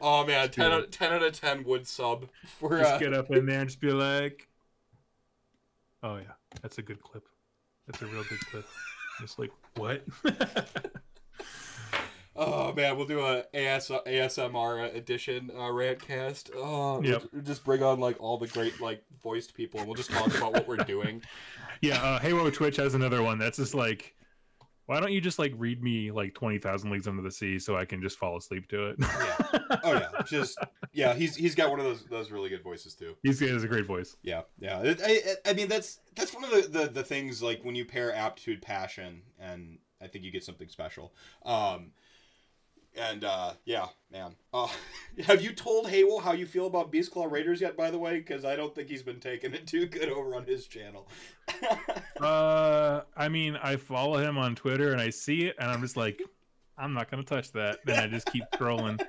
Oh 0.00 0.26
man 0.26 0.50
10 0.50 0.70
do 0.70 0.76
out, 0.76 0.90
10 0.92 1.12
out 1.12 1.22
of 1.22 1.32
10 1.32 1.64
would 1.64 1.86
sub 1.86 2.28
for 2.44 2.78
just 2.78 2.94
uh, 2.94 2.98
get 2.98 3.14
up 3.14 3.30
in 3.30 3.46
there 3.46 3.60
and 3.60 3.68
just 3.68 3.80
be 3.80 3.90
like, 3.90 4.48
"Oh 6.02 6.16
yeah, 6.16 6.32
that's 6.62 6.78
a 6.78 6.82
good 6.82 7.02
clip. 7.02 7.24
That's 7.86 8.02
a 8.02 8.06
real 8.06 8.24
good 8.24 8.40
clip." 8.50 8.66
Just 9.20 9.38
like 9.38 9.50
what? 9.76 10.04
Oh 12.40 12.72
man, 12.72 12.96
we'll 12.96 13.04
do 13.06 13.18
a 13.18 13.44
AS, 13.52 13.88
ASMR 13.88 14.94
edition 14.94 15.50
uh, 15.56 15.62
rantcast. 15.62 16.50
Oh, 16.54 17.02
Yep. 17.02 17.24
we'll 17.32 17.42
just 17.42 17.64
bring 17.64 17.82
on 17.82 17.98
like 17.98 18.14
all 18.20 18.38
the 18.38 18.46
great 18.46 18.80
like 18.80 19.02
voiced 19.20 19.54
people, 19.54 19.80
and 19.80 19.88
we'll 19.88 19.96
just 19.96 20.12
talk 20.12 20.28
about 20.36 20.52
what 20.52 20.68
we're 20.68 20.76
doing. 20.76 21.22
Yeah, 21.80 22.02
uh, 22.02 22.18
Halo 22.18 22.50
Twitch 22.50 22.74
has 22.76 22.94
another 22.94 23.22
one 23.22 23.38
that's 23.38 23.56
just 23.58 23.72
like, 23.72 24.12
why 24.88 25.00
don't 25.00 25.12
you 25.12 25.20
just 25.20 25.38
like 25.38 25.52
read 25.58 25.82
me 25.82 26.10
like 26.10 26.32
twenty 26.32 26.56
thousand 26.56 26.90
leagues 26.90 27.06
under 27.06 27.20
the 27.20 27.30
sea 27.30 27.58
so 27.58 27.76
I 27.76 27.84
can 27.84 28.00
just 28.00 28.16
fall 28.16 28.38
asleep 28.38 28.68
to 28.68 28.88
it? 28.88 28.96
Yeah. 28.98 29.36
Oh 29.84 29.92
yeah, 29.92 30.08
just 30.26 30.58
yeah. 30.92 31.12
He's 31.14 31.36
he's 31.36 31.54
got 31.54 31.70
one 31.70 31.78
of 31.78 31.84
those 31.84 32.04
those 32.04 32.30
really 32.30 32.48
good 32.48 32.62
voices 32.62 32.94
too. 32.94 33.14
He's 33.22 33.38
he 33.38 33.48
has 33.48 33.64
a 33.64 33.68
great 33.68 33.86
voice. 33.86 34.16
Yeah, 34.22 34.42
yeah. 34.58 34.78
I, 34.78 34.96
I 35.04 35.50
I 35.50 35.52
mean 35.52 35.68
that's 35.68 36.00
that's 36.16 36.34
one 36.34 36.42
of 36.44 36.50
the, 36.50 36.78
the 36.78 36.86
the 36.88 37.02
things 37.02 37.42
like 37.42 37.62
when 37.64 37.74
you 37.74 37.84
pair 37.84 38.14
aptitude, 38.14 38.62
passion, 38.62 39.22
and 39.38 39.78
I 40.00 40.06
think 40.06 40.24
you 40.24 40.30
get 40.30 40.42
something 40.42 40.68
special. 40.68 41.12
Um, 41.44 41.92
and 42.98 43.24
uh, 43.24 43.52
yeah, 43.64 43.86
man. 44.10 44.34
Uh, 44.52 44.68
have 45.26 45.42
you 45.42 45.52
told 45.52 45.88
Haywell 45.88 46.20
how 46.20 46.32
you 46.32 46.46
feel 46.46 46.66
about 46.66 46.90
Beast 46.90 47.10
Claw 47.12 47.26
Raiders 47.26 47.60
yet? 47.60 47.76
By 47.76 47.90
the 47.90 47.98
way, 47.98 48.18
because 48.18 48.44
I 48.44 48.56
don't 48.56 48.74
think 48.74 48.88
he's 48.88 49.02
been 49.02 49.20
taking 49.20 49.54
it 49.54 49.66
too 49.66 49.86
good 49.86 50.08
over 50.10 50.34
on 50.34 50.44
his 50.44 50.66
channel. 50.66 51.08
Uh, 52.20 53.02
I 53.16 53.28
mean, 53.28 53.56
I 53.62 53.76
follow 53.76 54.18
him 54.18 54.38
on 54.38 54.56
Twitter 54.56 54.90
and 54.92 55.00
I 55.00 55.10
see 55.10 55.44
it, 55.46 55.54
and 55.60 55.70
I'm 55.70 55.80
just 55.80 55.96
like, 55.96 56.20
I'm 56.76 56.92
not 56.92 57.08
gonna 57.10 57.22
touch 57.22 57.52
that. 57.52 57.78
Then 57.84 58.02
I 58.02 58.06
just 58.08 58.26
keep 58.32 58.42
scrolling. 58.54 59.00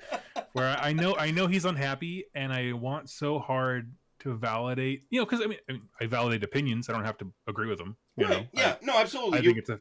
Where 0.54 0.78
I 0.80 0.94
know, 0.94 1.16
I 1.18 1.32
know 1.32 1.48
he's 1.48 1.66
unhappy, 1.66 2.26
and 2.36 2.54
I 2.54 2.74
want 2.74 3.10
so 3.10 3.40
hard 3.40 3.92
to 4.20 4.36
validate, 4.36 5.06
you 5.10 5.20
know, 5.20 5.26
because 5.26 5.42
I 5.42 5.48
mean, 5.48 5.58
I 5.70 5.74
mean, 5.74 5.82
I 6.00 6.06
validate 6.06 6.44
opinions. 6.44 6.88
I 6.88 6.94
don't 6.94 7.04
have 7.06 7.18
to 7.20 7.34
agree 7.48 7.68
with 7.68 7.80
them. 7.80 7.98
You 8.16 8.28
know? 8.28 8.36
right? 8.36 8.50
Yeah. 8.54 8.76
no, 8.84 8.98
absolutely. 9.00 9.40
I 9.40 9.42
You- 9.42 9.50
think 9.50 9.58
it's 9.60 9.70
a, 9.70 9.80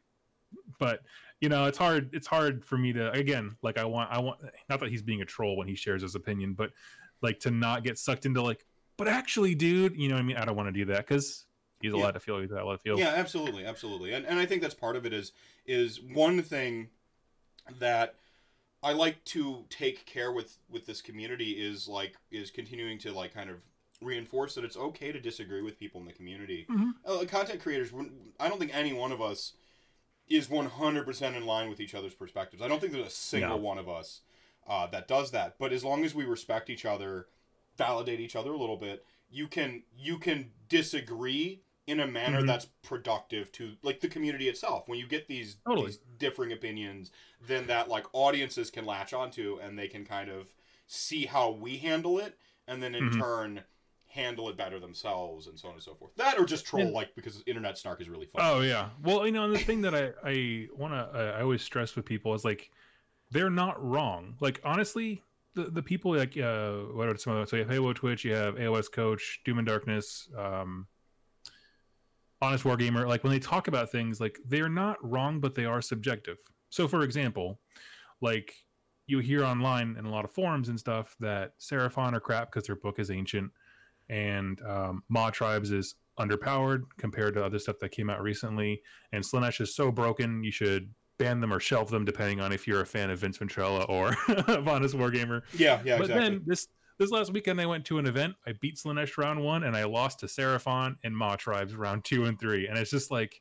but 0.78 1.00
you 1.40 1.48
know, 1.48 1.66
it's 1.66 1.78
hard. 1.78 2.10
It's 2.12 2.26
hard 2.26 2.64
for 2.64 2.76
me 2.76 2.92
to 2.92 3.10
again, 3.12 3.56
like 3.62 3.78
I 3.78 3.84
want, 3.84 4.10
I 4.10 4.18
want, 4.18 4.40
not 4.68 4.80
that 4.80 4.88
he's 4.90 5.02
being 5.02 5.22
a 5.22 5.24
troll 5.24 5.56
when 5.56 5.68
he 5.68 5.74
shares 5.74 6.02
his 6.02 6.14
opinion, 6.14 6.54
but 6.54 6.70
like 7.22 7.40
to 7.40 7.50
not 7.50 7.84
get 7.84 7.98
sucked 7.98 8.26
into 8.26 8.42
like, 8.42 8.64
but 8.96 9.08
actually, 9.08 9.54
dude, 9.54 9.96
you 9.96 10.08
know, 10.08 10.14
what 10.16 10.20
I 10.20 10.24
mean, 10.24 10.36
I 10.36 10.44
don't 10.44 10.56
want 10.56 10.68
to 10.68 10.72
do 10.72 10.84
that 10.86 11.06
because 11.06 11.44
he's 11.80 11.92
Yeah. 11.92 11.98
allowed 12.00 12.12
to 12.12 12.20
feel 12.20 12.40
he's 12.40 12.50
allowed 12.50 12.72
to 12.72 12.78
feel. 12.78 12.98
Yeah, 12.98 13.14
absolutely, 13.16 13.64
absolutely, 13.64 14.12
and 14.12 14.26
and 14.26 14.38
I 14.38 14.46
think 14.46 14.62
that's 14.62 14.74
part 14.74 14.96
of 14.96 15.06
it. 15.06 15.12
Is 15.12 15.32
is 15.66 16.00
one 16.00 16.42
thing 16.42 16.88
that 17.78 18.16
I 18.82 18.92
like 18.92 19.24
to 19.26 19.64
take 19.70 20.06
care 20.06 20.32
with 20.32 20.58
with 20.68 20.86
this 20.86 21.00
community 21.02 21.52
is 21.52 21.86
like 21.86 22.16
is 22.30 22.50
continuing 22.50 22.98
to 22.98 23.12
like 23.12 23.32
kind 23.32 23.50
of 23.50 23.56
reinforce 24.00 24.54
that 24.54 24.64
it's 24.64 24.76
okay 24.76 25.10
to 25.10 25.20
disagree 25.20 25.60
with 25.62 25.78
people 25.78 26.00
in 26.00 26.06
the 26.06 26.12
community. 26.12 26.66
Mhm. 26.70 26.92
Uh, 27.04 27.24
content 27.26 27.60
creators, 27.60 27.92
I 28.38 28.48
don't 28.48 28.60
think 28.60 28.72
any 28.72 28.92
one 28.92 29.10
of 29.10 29.20
us 29.20 29.54
is 30.28 30.48
one 30.50 30.66
hundred 30.66 31.04
percent 31.04 31.36
in 31.36 31.46
line 31.46 31.68
with 31.68 31.80
each 31.80 31.94
other's 31.94 32.14
perspectives. 32.14 32.62
I 32.62 32.68
don't 32.68 32.80
think 32.80 32.92
there's 32.92 33.06
a 33.06 33.10
single 33.10 33.50
No. 33.50 33.56
one 33.56 33.78
of 33.78 33.88
us 33.88 34.20
uh, 34.66 34.86
that 34.88 35.08
does 35.08 35.30
that. 35.30 35.56
But 35.58 35.72
as 35.72 35.82
long 35.84 36.04
as 36.04 36.14
we 36.14 36.24
respect 36.24 36.68
each 36.70 36.84
other, 36.84 37.26
validate 37.76 38.20
each 38.20 38.36
other 38.36 38.50
a 38.52 38.56
little 38.58 38.76
bit, 38.76 39.04
you 39.30 39.46
can 39.48 39.82
you 39.96 40.18
can 40.18 40.50
disagree 40.68 41.62
in 41.86 42.00
a 42.00 42.06
manner 42.06 42.42
Mhm. 42.42 42.46
that's 42.46 42.66
productive 42.82 43.50
to 43.52 43.76
like 43.82 44.00
the 44.00 44.08
community 44.08 44.48
itself. 44.48 44.86
When 44.88 44.98
you 44.98 45.06
get 45.06 45.26
these, 45.26 45.56
Totally. 45.66 45.86
these 45.86 45.98
differing 46.18 46.52
opinions, 46.52 47.10
then 47.40 47.66
that 47.68 47.88
like 47.88 48.04
audiences 48.12 48.70
can 48.70 48.84
latch 48.84 49.12
onto 49.14 49.58
and 49.62 49.78
they 49.78 49.88
can 49.88 50.04
kind 50.04 50.28
of 50.28 50.52
see 50.86 51.24
how 51.26 51.50
we 51.50 51.78
handle 51.78 52.18
it, 52.18 52.38
and 52.66 52.82
then 52.82 52.94
in 52.94 53.10
Mhm. 53.10 53.18
turn 53.18 53.64
handle 54.18 54.48
it 54.48 54.56
better 54.56 54.80
themselves, 54.80 55.46
and 55.46 55.58
so 55.58 55.68
on 55.68 55.74
and 55.74 55.82
so 55.82 55.94
forth. 55.94 56.10
That 56.16 56.38
or 56.38 56.44
just 56.44 56.66
troll 56.66 56.86
Yeah. 56.86 56.90
like 56.90 57.14
because 57.14 57.42
internet 57.46 57.78
snark 57.78 58.00
is 58.00 58.08
really 58.08 58.26
fun. 58.26 58.42
Oh 58.44 58.60
yeah. 58.60 58.90
Well, 59.02 59.24
you 59.24 59.32
know, 59.32 59.44
and 59.44 59.54
the 59.54 59.58
thing 59.60 59.80
that 59.82 59.94
I 59.94 60.12
I 60.24 60.66
want 60.76 60.92
to 60.94 61.34
I 61.36 61.42
always 61.42 61.62
stress 61.62 61.94
with 61.96 62.04
people 62.04 62.34
is 62.34 62.44
like 62.44 62.70
they're 63.30 63.50
not 63.50 63.82
wrong. 63.82 64.34
Like 64.40 64.60
honestly, 64.64 65.22
the 65.54 65.64
the 65.64 65.82
people 65.82 66.16
like 66.16 66.36
uh 66.36 66.72
what 66.92 67.08
are 67.08 67.16
some 67.16 67.34
of 67.34 67.48
so 67.48 67.56
you 67.56 67.62
have 67.62 67.70
Halo 67.70 67.92
Twitch, 67.92 68.24
you 68.24 68.34
have 68.34 68.56
AOS 68.56 68.90
Coach, 68.90 69.40
Doom 69.44 69.58
and 69.58 69.66
Darkness, 69.66 70.28
um 70.36 70.86
Honest 72.40 72.64
Wargamer, 72.64 73.06
like 73.08 73.24
when 73.24 73.32
they 73.32 73.40
talk 73.40 73.66
about 73.68 73.90
things 73.90 74.20
like 74.20 74.38
they're 74.46 74.68
not 74.68 74.96
wrong 75.02 75.40
but 75.40 75.54
they 75.54 75.64
are 75.64 75.82
subjective. 75.82 76.38
So 76.70 76.86
for 76.88 77.02
example, 77.02 77.60
like 78.20 78.54
you 79.06 79.20
hear 79.20 79.42
online 79.44 79.96
in 79.98 80.04
a 80.04 80.10
lot 80.10 80.24
of 80.24 80.30
forums 80.32 80.68
and 80.68 80.78
stuff 80.78 81.16
that 81.20 81.58
Seraphon 81.58 82.12
are 82.12 82.20
crap 82.20 82.52
because 82.52 82.66
their 82.66 82.76
book 82.76 82.98
is 82.98 83.10
ancient 83.10 83.50
and 84.08 84.60
um, 84.62 85.02
Maw 85.08 85.30
Tribes 85.30 85.70
is 85.70 85.96
underpowered 86.18 86.82
compared 86.98 87.34
to 87.34 87.44
other 87.44 87.58
stuff 87.58 87.78
that 87.80 87.90
came 87.90 88.10
out 88.10 88.22
recently. 88.22 88.82
And 89.12 89.22
Slaanesh 89.22 89.60
is 89.60 89.74
so 89.74 89.90
broken, 89.90 90.42
you 90.42 90.50
should 90.50 90.92
ban 91.18 91.40
them 91.40 91.52
or 91.52 91.60
shelve 91.60 91.90
them, 91.90 92.04
depending 92.04 92.40
on 92.40 92.52
if 92.52 92.66
you're 92.66 92.80
a 92.80 92.86
fan 92.86 93.10
of 93.10 93.18
Vince 93.18 93.38
Venturella 93.38 93.88
or 93.88 94.08
Honest 94.68 94.96
Wargamer. 94.96 95.42
yeah, 95.56 95.80
yeah, 95.84 95.96
but 95.96 96.06
exactly. 96.06 96.14
then 96.14 96.42
this 96.46 96.68
this 96.98 97.10
last 97.12 97.32
weekend, 97.32 97.60
I 97.60 97.66
went 97.66 97.84
to 97.86 97.98
an 97.98 98.06
event. 98.06 98.34
I 98.44 98.54
beat 98.60 98.76
Slaanesh 98.76 99.16
round 99.18 99.40
one, 99.40 99.62
and 99.62 99.76
I 99.76 99.84
lost 99.84 100.18
to 100.20 100.26
Seraphon 100.26 100.96
and 101.04 101.16
Maw 101.16 101.36
Tribes 101.36 101.76
round 101.76 102.04
two 102.04 102.24
and 102.24 102.38
three. 102.40 102.66
And 102.66 102.76
it's 102.76 102.90
just 102.90 103.12
like 103.12 103.40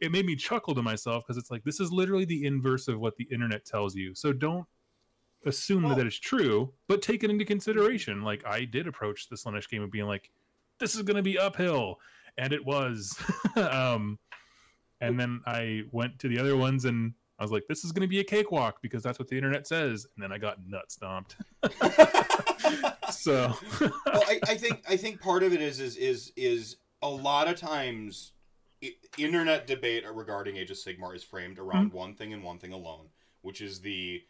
it 0.00 0.12
made 0.12 0.26
me 0.26 0.36
chuckle 0.36 0.74
to 0.76 0.82
myself 0.82 1.24
because 1.26 1.36
it's 1.36 1.50
like 1.50 1.64
this 1.64 1.80
is 1.80 1.90
literally 1.90 2.24
the 2.24 2.44
inverse 2.44 2.86
of 2.86 3.00
what 3.00 3.16
the 3.16 3.26
internet 3.32 3.64
tells 3.64 3.96
you. 3.96 4.14
So 4.14 4.32
don't 4.32 4.66
assume 5.46 5.84
Well- 5.84 5.96
that 5.96 6.06
it's 6.06 6.18
true, 6.18 6.72
but 6.88 7.02
take 7.02 7.24
it 7.24 7.30
into 7.30 7.44
consideration. 7.44 8.22
Like 8.22 8.44
I 8.46 8.64
did 8.64 8.86
approach 8.86 9.28
the 9.28 9.36
Slaanesh 9.36 9.68
game 9.68 9.82
of 9.82 9.90
being 9.90 10.06
like, 10.06 10.30
this 10.80 10.94
is 10.94 11.02
going 11.02 11.16
to 11.16 11.22
be 11.22 11.38
uphill, 11.38 11.98
and 12.36 12.52
it 12.52 12.64
was. 12.64 13.16
um, 13.56 14.18
and 15.00 15.18
then 15.20 15.40
I 15.46 15.82
went 15.92 16.18
to 16.20 16.28
the 16.28 16.38
other 16.38 16.56
ones 16.56 16.84
and 16.84 17.12
I 17.38 17.42
was 17.42 17.50
like, 17.52 17.64
this 17.68 17.84
is 17.84 17.92
going 17.92 18.02
to 18.02 18.08
be 18.08 18.20
a 18.20 18.24
cakewalk 18.24 18.78
because 18.80 19.02
that's 19.02 19.18
what 19.18 19.28
the 19.28 19.36
internet 19.36 19.66
says. 19.66 20.06
And 20.14 20.22
then 20.22 20.32
I 20.32 20.38
got 20.38 20.58
nut 20.66 20.90
stomped. 20.90 21.36
so, 23.10 23.52
well, 23.80 23.92
I, 24.06 24.40
I 24.46 24.54
think 24.54 24.82
I 24.88 24.96
think 24.96 25.20
part 25.20 25.42
of 25.42 25.52
it 25.52 25.60
is 25.60 25.80
is 25.80 25.96
is 25.96 26.32
is 26.36 26.76
a 27.02 27.08
lot 27.08 27.48
of 27.48 27.56
times 27.56 28.32
internet 29.18 29.66
debate 29.66 30.04
regarding 30.12 30.56
Age 30.56 30.70
of 30.70 30.76
Sigmar 30.76 31.14
is 31.14 31.22
framed 31.24 31.58
around 31.58 31.90
Hmm. 31.90 31.96
one 31.96 32.14
thing 32.14 32.32
and 32.32 32.42
one 32.42 32.58
thing 32.58 32.72
alone, 32.72 33.08
which 33.42 33.60
is 33.60 33.80
the 33.80 34.22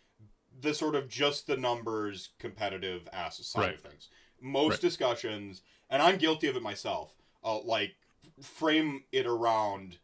the 0.61 0.74
sort 0.74 0.94
of 0.94 1.09
just 1.09 1.46
the 1.46 1.57
numbers 1.57 2.30
competitive 2.38 3.09
ass 3.12 3.44
side 3.46 3.61
Right. 3.61 3.74
of 3.74 3.80
things. 3.80 4.09
Most 4.40 4.72
Right. 4.72 4.80
discussions, 4.80 5.62
and 5.90 6.00
I'm 6.02 6.18
guilty 6.18 6.46
of 6.48 6.57
it 6.57 6.62
myself, 6.62 7.14
uh, 7.42 7.61
like 7.61 7.96
frame 8.40 9.05
it 9.12 9.26
around 9.26 9.98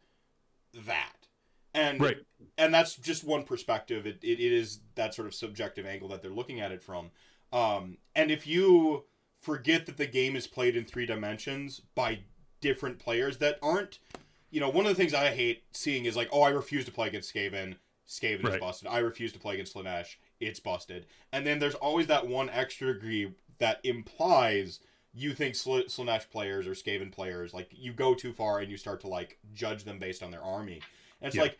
that. 0.73 1.27
And 1.73 2.01
right. 2.01 2.17
and 2.57 2.73
that's 2.73 2.95
just 2.95 3.23
one 3.23 3.43
perspective. 3.43 4.05
It, 4.05 4.19
it, 4.21 4.39
it 4.39 4.51
is 4.51 4.81
that 4.95 5.13
sort 5.13 5.27
of 5.27 5.33
subjective 5.33 5.85
angle 5.85 6.09
that 6.09 6.21
they're 6.21 6.31
looking 6.31 6.59
at 6.59 6.71
it 6.71 6.83
from. 6.83 7.11
Um, 7.53 7.97
and 8.15 8.29
if 8.31 8.45
you 8.45 9.05
forget 9.39 9.85
that 9.85 9.97
the 9.97 10.05
game 10.07 10.35
is 10.35 10.47
played 10.47 10.75
in 10.75 10.83
three 10.85 11.05
dimensions 11.05 11.79
by 11.95 12.19
different 12.59 12.99
players 12.99 13.37
that 13.37 13.57
aren't, 13.61 13.99
you 14.49 14.59
know, 14.59 14.69
one 14.69 14.85
of 14.85 14.89
the 14.89 14.95
things 14.95 15.13
I 15.13 15.29
hate 15.29 15.63
seeing 15.71 16.05
is 16.05 16.15
like, 16.15 16.29
oh, 16.31 16.41
I 16.41 16.49
refuse 16.49 16.85
to 16.85 16.91
play 16.91 17.07
against 17.07 17.33
Skaven. 17.33 17.77
Skaven 18.07 18.39
is 18.41 18.51
Right. 18.51 18.59
busted. 18.59 18.87
I 18.89 18.99
refuse 18.99 19.31
to 19.33 19.39
play 19.39 19.53
against 19.53 19.73
Slaanesh. 19.73 20.17
It's 20.41 20.59
busted. 20.59 21.05
And 21.31 21.45
then 21.45 21.59
there's 21.59 21.75
always 21.75 22.07
that 22.07 22.27
one 22.27 22.49
extra 22.49 22.93
degree 22.93 23.33
that 23.59 23.79
implies 23.83 24.79
you 25.13 25.33
think 25.33 25.55
Sl- 25.55 25.81
Slaanesh 25.87 26.29
players 26.29 26.65
or 26.67 26.71
Skaven 26.71 27.11
players 27.11 27.53
like 27.53 27.69
you 27.71 27.93
go 27.93 28.13
too 28.13 28.33
far 28.33 28.59
and 28.59 28.71
you 28.71 28.77
start 28.77 29.01
to 29.01 29.07
like 29.07 29.37
judge 29.53 29.83
them 29.83 29.99
based 29.99 30.23
on 30.23 30.31
their 30.31 30.41
army. 30.41 30.81
And 31.21 31.27
it's 31.27 31.35
Yeah. 31.35 31.43
like 31.43 31.57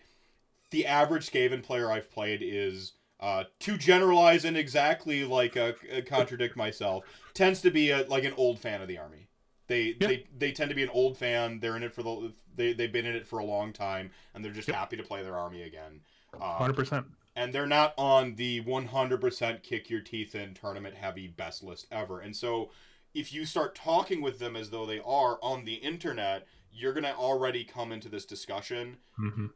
the 0.71 0.85
average 0.85 1.29
Skaven 1.29 1.61
player 1.61 1.91
I've 1.91 2.09
played 2.09 2.41
is 2.41 2.93
uh, 3.19 3.43
to 3.59 3.77
generalize 3.77 4.45
and 4.45 4.57
exactly 4.57 5.23
like 5.25 5.55
uh, 5.55 5.73
uh, 5.95 6.01
contradict 6.07 6.55
myself 6.55 7.03
tends 7.33 7.61
to 7.61 7.69
be 7.69 7.91
a, 7.91 8.03
like 8.07 8.23
an 8.23 8.33
old 8.35 8.57
fan 8.59 8.81
of 8.81 8.87
the 8.87 8.97
army. 8.97 9.27
They, 9.67 9.95
Yeah. 9.99 10.07
they 10.07 10.25
they 10.37 10.51
tend 10.51 10.69
to 10.69 10.75
be 10.75 10.81
an 10.83 10.89
old 10.89 11.17
fan. 11.17 11.59
They're 11.59 11.75
in 11.77 11.83
it 11.83 11.93
for 11.93 12.03
the 12.03 12.33
they 12.55 12.73
they've 12.73 12.91
been 12.91 13.05
in 13.05 13.15
it 13.15 13.27
for 13.27 13.39
a 13.39 13.45
long 13.45 13.73
time 13.73 14.11
and 14.33 14.43
they're 14.43 14.51
just 14.51 14.67
Yep. 14.69 14.75
happy 14.77 14.97
to 14.97 15.03
play 15.03 15.21
their 15.23 15.37
army 15.37 15.61
again. 15.63 16.01
Uh, 16.33 16.57
Hundred 16.57 16.75
percent. 16.75 17.05
And 17.35 17.53
they're 17.53 17.65
not 17.65 17.93
on 17.97 18.35
the 18.35 18.61
100% 18.61 19.63
kick 19.63 19.89
your 19.89 20.01
teeth 20.01 20.35
in 20.35 20.53
tournament 20.53 20.95
heavy 20.95 21.27
best 21.27 21.63
list 21.63 21.87
ever. 21.91 22.19
And 22.19 22.35
so 22.35 22.71
if 23.13 23.33
you 23.33 23.45
start 23.45 23.75
talking 23.75 24.21
with 24.21 24.39
them 24.39 24.55
as 24.55 24.69
though 24.69 24.85
they 24.85 24.99
are 24.99 25.37
on 25.41 25.65
the 25.65 25.75
internet, 25.75 26.47
you're 26.71 26.93
going 26.93 27.03
to 27.03 27.15
already 27.15 27.63
come 27.63 27.91
into 27.91 28.09
this 28.09 28.25
discussion 28.25 28.97
hmm 29.15 29.47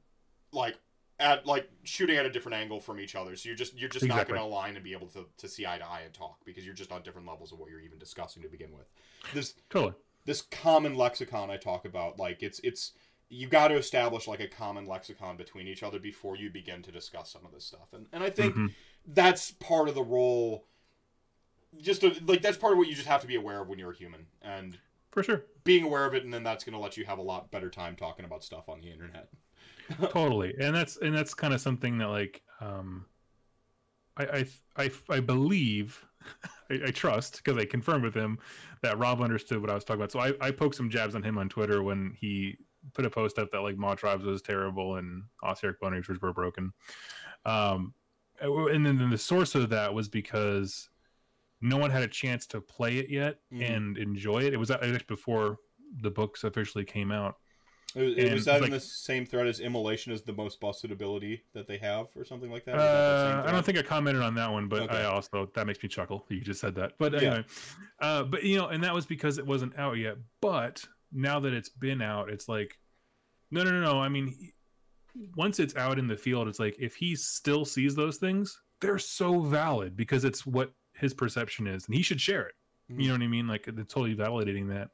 like 0.51 0.77
at 1.19 1.45
like 1.45 1.69
shooting 1.83 2.17
at 2.17 2.25
a 2.25 2.29
different 2.29 2.57
angle 2.57 2.79
from 2.79 2.99
each 2.99 3.15
other. 3.15 3.35
So 3.35 3.49
you're 3.49 3.55
just 3.55 3.77
you're 3.77 3.89
just 3.89 4.05
not 4.05 4.27
going 4.27 4.39
to 4.39 4.45
align 4.45 4.75
and 4.75 4.83
be 4.83 4.93
able 4.93 5.07
to, 5.07 5.25
to 5.37 5.47
see 5.47 5.65
eye 5.65 5.77
to 5.77 5.85
eye 5.85 6.01
and 6.05 6.13
talk 6.13 6.39
because 6.45 6.65
you're 6.65 6.73
just 6.73 6.91
on 6.91 7.03
different 7.03 7.27
levels 7.27 7.51
of 7.51 7.59
what 7.59 7.69
you're 7.69 7.79
even 7.79 7.99
discussing 7.99 8.41
to 8.43 8.49
begin 8.49 8.71
with. 8.73 8.87
This 9.33 9.53
Totally. 9.69 9.93
this 10.25 10.41
common 10.41 10.95
lexicon 10.95 11.49
I 11.49 11.57
talk 11.57 11.85
about, 11.85 12.19
like 12.19 12.43
it's 12.43 12.59
it's 12.63 12.93
you 13.29 13.47
got 13.47 13.69
to 13.69 13.75
establish 13.75 14.27
like 14.27 14.39
a 14.39 14.47
common 14.47 14.85
lexicon 14.85 15.35
between 15.37 15.67
each 15.67 15.83
other 15.83 15.99
before 15.99 16.35
you 16.35 16.49
begin 16.49 16.81
to 16.83 16.91
discuss 16.91 17.31
some 17.31 17.45
of 17.45 17.51
this 17.51 17.65
stuff. 17.65 17.93
And 17.93 18.05
and 18.13 18.23
I 18.23 18.29
think 18.29 18.55
Mhm. 18.55 18.73
that's 19.07 19.51
part 19.51 19.89
of 19.89 19.95
the 19.95 20.03
role. 20.03 20.65
Just 21.77 22.01
to, 22.01 22.15
like 22.25 22.41
that's 22.41 22.57
part 22.57 22.73
of 22.73 22.79
what 22.79 22.87
you 22.87 22.95
just 22.95 23.07
have 23.07 23.21
to 23.21 23.27
be 23.27 23.35
aware 23.35 23.61
of 23.61 23.67
when 23.67 23.79
you're 23.79 23.91
a 23.91 23.95
human, 23.95 24.27
and 24.41 24.77
For 25.11 25.23
sure. 25.23 25.43
being 25.65 25.83
aware 25.83 26.05
of 26.05 26.13
it, 26.13 26.23
and 26.23 26.33
then 26.33 26.43
that's 26.43 26.63
going 26.63 26.73
to 26.73 26.79
let 26.79 26.95
you 26.95 27.05
have 27.05 27.17
a 27.17 27.23
lot 27.23 27.51
better 27.51 27.69
time 27.69 27.95
talking 27.95 28.23
about 28.23 28.43
stuff 28.43 28.69
on 28.69 28.79
the 28.79 28.91
internet. 28.91 29.29
totally 30.09 30.55
and 30.59 30.75
that's 30.75 30.97
and 30.97 31.13
that's 31.13 31.33
kind 31.35 31.53
of 31.53 31.61
something 31.61 31.99
that 31.99 32.07
like 32.07 32.41
um 32.59 33.05
I 34.17 34.23
I 34.25 34.45
I, 34.85 34.91
I 35.09 35.19
believe 35.19 36.03
I, 36.69 36.81
I 36.87 36.91
trust 36.91 37.37
because 37.43 37.57
I 37.61 37.65
confirmed 37.65 38.03
with 38.03 38.15
him 38.15 38.39
that 38.81 38.97
Rob 38.97 39.21
understood 39.21 39.61
what 39.61 39.69
I 39.69 39.75
was 39.75 39.83
talking 39.83 40.01
about. 40.01 40.11
So 40.11 40.19
I, 40.19 40.33
I 40.41 40.51
poked 40.51 40.75
some 40.75 40.89
jabs 40.89 41.15
on 41.15 41.23
him 41.23 41.37
on 41.37 41.49
Twitter 41.49 41.83
when 41.83 42.15
he 42.19 42.57
put 42.93 43.05
a 43.05 43.09
post 43.09 43.39
up 43.39 43.51
that 43.51 43.61
like 43.61 43.77
Maw 43.77 43.95
Tribes 43.95 44.23
was 44.25 44.41
terrible 44.41 44.95
and 44.97 45.23
Ossiarch 45.43 45.79
Bone 45.79 45.93
Reapers 45.93 46.21
were 46.21 46.33
broken. 46.33 46.71
Um, 47.45 47.93
and 48.41 48.85
then 48.85 48.97
then, 48.97 49.09
the 49.09 49.17
source 49.17 49.55
of 49.55 49.69
that 49.69 49.93
was 49.93 50.09
because 50.09 50.89
no 51.61 51.77
one 51.77 51.89
had 51.89 52.03
a 52.03 52.07
chance 52.07 52.45
to 52.47 52.59
play 52.61 52.97
it 52.97 53.09
yet 53.09 53.39
Mhm. 53.51 53.69
and 53.75 53.97
enjoy 53.97 54.39
it. 54.43 54.53
It 54.53 54.57
was 54.57 54.69
actually 54.71 54.99
before 55.07 55.57
the 56.01 56.11
books 56.11 56.43
officially 56.43 56.83
came 56.83 57.11
out. 57.11 57.37
It 57.95 58.01
was, 58.03 58.17
it 58.17 58.33
was 58.33 58.45
that 58.45 58.59
like- 58.59 58.65
in 58.65 58.71
the 58.71 58.79
same 58.81 59.25
thread 59.25 59.47
as 59.47 59.61
immolation 59.61 60.11
is 60.11 60.21
the 60.23 60.33
most 60.33 60.59
busted 60.59 60.91
ability 60.91 61.43
that 61.53 61.65
they 61.65 61.77
have, 61.77 62.07
or 62.17 62.25
something 62.25 62.51
like 62.51 62.65
that? 62.65 62.75
Was 62.75 62.83
that 62.83 63.45
Uh, 63.45 63.47
I 63.47 63.51
don't 63.53 63.65
think 63.65 63.77
I 63.77 63.83
commented 63.83 64.21
on 64.21 64.35
that 64.35 64.51
one, 64.51 64.67
but 64.67 64.81
Okay. 64.81 64.97
I 64.97 65.03
also 65.05 65.49
that 65.55 65.65
makes 65.65 65.81
me 65.81 65.87
chuckle. 65.87 66.25
You 66.27 66.41
just 66.41 66.59
said 66.59 66.75
that, 66.75 66.97
but 66.97 67.13
Yeah. 67.13 67.19
anyway, 67.19 67.45
uh, 68.01 68.23
but 68.23 68.43
you 68.43 68.57
know, 68.57 68.67
and 68.67 68.83
that 68.83 68.93
was 68.93 69.05
because 69.05 69.37
it 69.37 69.45
wasn't 69.45 69.77
out 69.79 69.93
yet. 69.93 70.17
But 70.41 70.85
now 71.15 71.39
that 71.39 71.53
it's 71.53 71.69
been 71.69 72.01
out, 72.01 72.29
it's 72.29 72.47
like, 72.47 72.77
no, 73.51 73.63
no, 73.63 73.71
no, 73.71 73.81
no. 73.81 73.99
I 74.01 74.09
mean, 74.09 74.35
once 75.35 75.59
it's 75.59 75.75
out 75.75 75.97
in 75.97 76.07
the 76.07 76.17
field, 76.17 76.47
it's 76.47 76.59
like 76.59 76.75
if 76.79 76.95
he 76.95 77.15
still 77.15 77.65
sees 77.65 77.95
those 77.95 78.17
things, 78.17 78.61
they're 78.81 78.99
so 78.99 79.39
valid 79.39 79.95
because 79.95 80.25
it's 80.25 80.45
what 80.45 80.71
his 80.93 81.13
perception 81.13 81.67
is, 81.67 81.85
and 81.87 81.95
he 81.95 82.01
should 82.01 82.19
share 82.19 82.47
it. 82.47 82.55
Mhm. 82.91 83.01
You 83.01 83.07
know 83.07 83.13
what 83.13 83.21
I 83.23 83.27
mean? 83.27 83.47
Like 83.47 83.67
it's 83.67 83.93
totally 83.93 84.15
validating 84.15 84.67
that. 84.69 84.89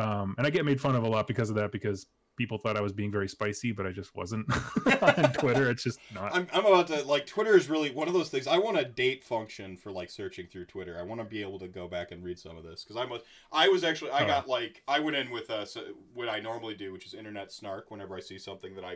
Um, 0.00 0.34
and 0.38 0.46
I 0.46 0.50
get 0.50 0.64
made 0.64 0.80
fun 0.80 0.94
of 0.94 1.02
a 1.02 1.08
lot 1.08 1.26
because 1.26 1.50
of 1.50 1.56
that 1.56 1.72
because 1.72 2.06
people 2.38 2.56
thought 2.56 2.76
I 2.76 2.80
was 2.80 2.92
being 2.94 3.10
very 3.12 3.28
spicy, 3.28 3.72
but 3.72 3.86
I 3.86 3.92
just 3.92 4.14
wasn't 4.16 4.46
on 5.02 5.32
Twitter. 5.34 5.68
It's 5.68 5.82
just 5.82 6.00
not. 6.14 6.34
I'm, 6.34 6.46
I'm 6.52 6.64
about 6.64 6.86
to 6.86 7.02
like 7.02 7.26
Twitter 7.26 7.54
is 7.56 7.68
really 7.68 7.90
one 7.90 8.08
of 8.08 8.14
those 8.14 8.30
things. 8.30 8.46
I 8.46 8.56
want 8.56 8.78
a 8.78 8.84
date 8.84 9.24
function 9.24 9.76
for 9.76 9.92
like 9.92 10.08
searching 10.08 10.46
through 10.46 10.64
Twitter. 10.66 10.96
I 10.98 11.02
want 11.02 11.20
to 11.20 11.24
be 11.26 11.42
able 11.42 11.58
to 11.58 11.68
go 11.68 11.88
back 11.88 12.12
and 12.12 12.24
read 12.24 12.38
some 12.38 12.56
of 12.56 12.64
this 12.64 12.84
because 12.84 12.96
I 12.96 13.04
was 13.04 13.20
I 13.52 13.68
was 13.68 13.84
actually 13.84 14.12
I 14.12 14.22
Oh. 14.22 14.26
got 14.26 14.48
like 14.48 14.82
I 14.88 15.00
went 15.00 15.16
in 15.16 15.30
with 15.30 15.50
uh 15.50 15.66
so, 15.66 15.82
what 16.14 16.28
I 16.30 16.40
normally 16.40 16.74
do, 16.76 16.92
which 16.92 17.04
is 17.04 17.12
internet 17.12 17.52
snark. 17.52 17.90
Whenever 17.90 18.16
I 18.16 18.20
see 18.20 18.38
something 18.38 18.74
that 18.76 18.84
I 18.84 18.92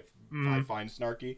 I 0.47 0.61
Mm. 0.61 0.66
find 0.66 0.88
snarky, 0.88 1.36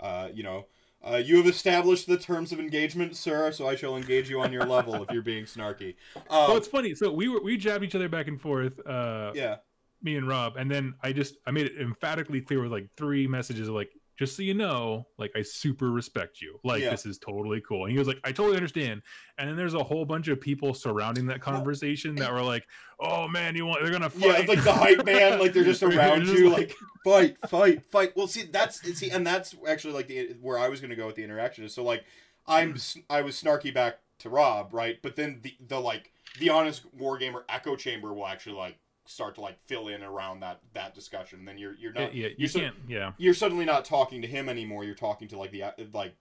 uh, 0.00 0.28
you 0.34 0.42
know. 0.42 0.66
Uh, 1.06 1.16
you 1.16 1.36
have 1.36 1.46
established 1.46 2.06
the 2.06 2.16
terms 2.16 2.50
of 2.50 2.58
engagement, 2.58 3.14
sir, 3.14 3.52
so 3.52 3.68
I 3.68 3.74
shall 3.74 3.94
engage 3.94 4.30
you 4.30 4.40
on 4.40 4.50
your 4.54 4.64
level 4.64 5.02
if 5.02 5.10
you're 5.10 5.20
being 5.20 5.44
snarky. 5.44 5.96
Um, 6.16 6.22
well, 6.30 6.56
it's 6.56 6.66
funny. 6.68 6.94
So 6.94 7.12
we 7.12 7.28
were 7.28 7.42
we 7.42 7.58
jabbed 7.58 7.84
each 7.84 7.94
other 7.94 8.08
back 8.08 8.26
and 8.26 8.40
forth, 8.40 8.80
uh, 8.86 9.32
yeah, 9.34 9.56
me 10.04 10.16
and 10.16 10.28
Rob, 10.28 10.56
and 10.56 10.70
then 10.70 10.94
I 11.02 11.12
just 11.12 11.36
I 11.46 11.50
made 11.50 11.66
it 11.66 11.80
emphatically 11.80 12.40
clear 12.40 12.62
with 12.62 12.70
like 12.72 12.88
three 12.96 13.26
messages 13.26 13.68
of 13.68 13.74
like, 13.74 13.90
just 14.16 14.36
so 14.36 14.42
you 14.42 14.54
know, 14.54 15.06
like 15.18 15.32
I 15.34 15.42
super 15.42 15.90
respect 15.90 16.40
you. 16.40 16.60
Like 16.62 16.82
Yeah. 16.82 16.90
this 16.90 17.04
is 17.06 17.18
totally 17.18 17.60
cool. 17.66 17.84
And 17.84 17.92
he 17.92 17.98
was 17.98 18.06
like, 18.06 18.18
I 18.22 18.30
totally 18.30 18.56
understand. 18.56 19.02
And 19.38 19.48
then 19.48 19.56
there's 19.56 19.74
a 19.74 19.82
whole 19.82 20.04
bunch 20.04 20.28
of 20.28 20.40
people 20.40 20.72
surrounding 20.74 21.26
that 21.26 21.40
conversation 21.40 22.14
that 22.16 22.32
were 22.32 22.42
like, 22.42 22.64
Oh 23.00 23.26
man, 23.26 23.56
you 23.56 23.66
want 23.66 23.82
they're 23.82 23.90
gonna 23.90 24.10
fight. 24.10 24.22
yeah, 24.22 24.36
it's 24.38 24.48
like 24.48 24.62
the 24.62 24.72
hype 24.72 25.04
man, 25.04 25.40
like 25.40 25.52
they're 25.52 25.64
just 25.64 25.80
They're 25.80 25.96
around 25.98 26.26
just 26.26 26.38
you, 26.38 26.50
like- 26.50 26.74
like 27.04 27.36
fight, 27.42 27.48
fight, 27.48 27.84
fight. 27.90 28.12
Well, 28.16 28.28
see, 28.28 28.44
that's 28.44 28.80
see, 28.96 29.10
and 29.10 29.26
that's 29.26 29.54
actually 29.66 29.94
like 29.94 30.06
the 30.06 30.36
where 30.40 30.58
I 30.58 30.68
was 30.68 30.80
gonna 30.80 30.96
go 30.96 31.06
with 31.06 31.16
the 31.16 31.24
interaction 31.24 31.64
is 31.64 31.74
so 31.74 31.82
like 31.82 32.04
I'm 32.46 32.72
hmm. 32.72 33.00
I 33.10 33.22
was 33.22 33.42
snarky 33.42 33.74
back 33.74 33.98
to 34.20 34.28
Rob, 34.28 34.72
right? 34.72 34.98
But 35.02 35.16
then 35.16 35.40
the 35.42 35.56
the 35.66 35.80
like 35.80 36.12
the 36.38 36.50
honest 36.50 36.84
wargamer 36.96 37.42
echo 37.48 37.74
chamber 37.74 38.12
will 38.14 38.26
actually 38.26 38.56
like 38.56 38.78
start 39.06 39.34
to 39.36 39.40
like 39.40 39.58
fill 39.60 39.88
in 39.88 40.02
around 40.02 40.40
that 40.40 40.60
that 40.72 40.94
discussion. 40.94 41.40
And 41.40 41.48
then 41.48 41.58
you're 41.58 41.74
you're 41.74 41.92
not 41.92 42.14
yeah, 42.14 42.28
you 42.36 42.48
can't. 42.48 42.74
Yeah, 42.88 43.12
you're 43.18 43.34
suddenly 43.34 43.64
not 43.64 43.84
talking 43.84 44.22
to 44.22 44.28
him 44.28 44.48
anymore. 44.48 44.84
You're 44.84 44.94
talking 44.94 45.28
to 45.28 45.38
like 45.38 45.50
the 45.50 45.64
like 45.92 46.14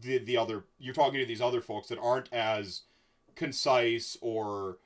the 0.00 0.18
the 0.18 0.36
other. 0.36 0.64
You're 0.78 0.94
talking 0.94 1.20
to 1.20 1.26
these 1.26 1.40
other 1.40 1.60
folks 1.60 1.88
that 1.88 1.98
aren't 1.98 2.32
as 2.32 2.82
concise 3.34 4.16
or 4.20 4.78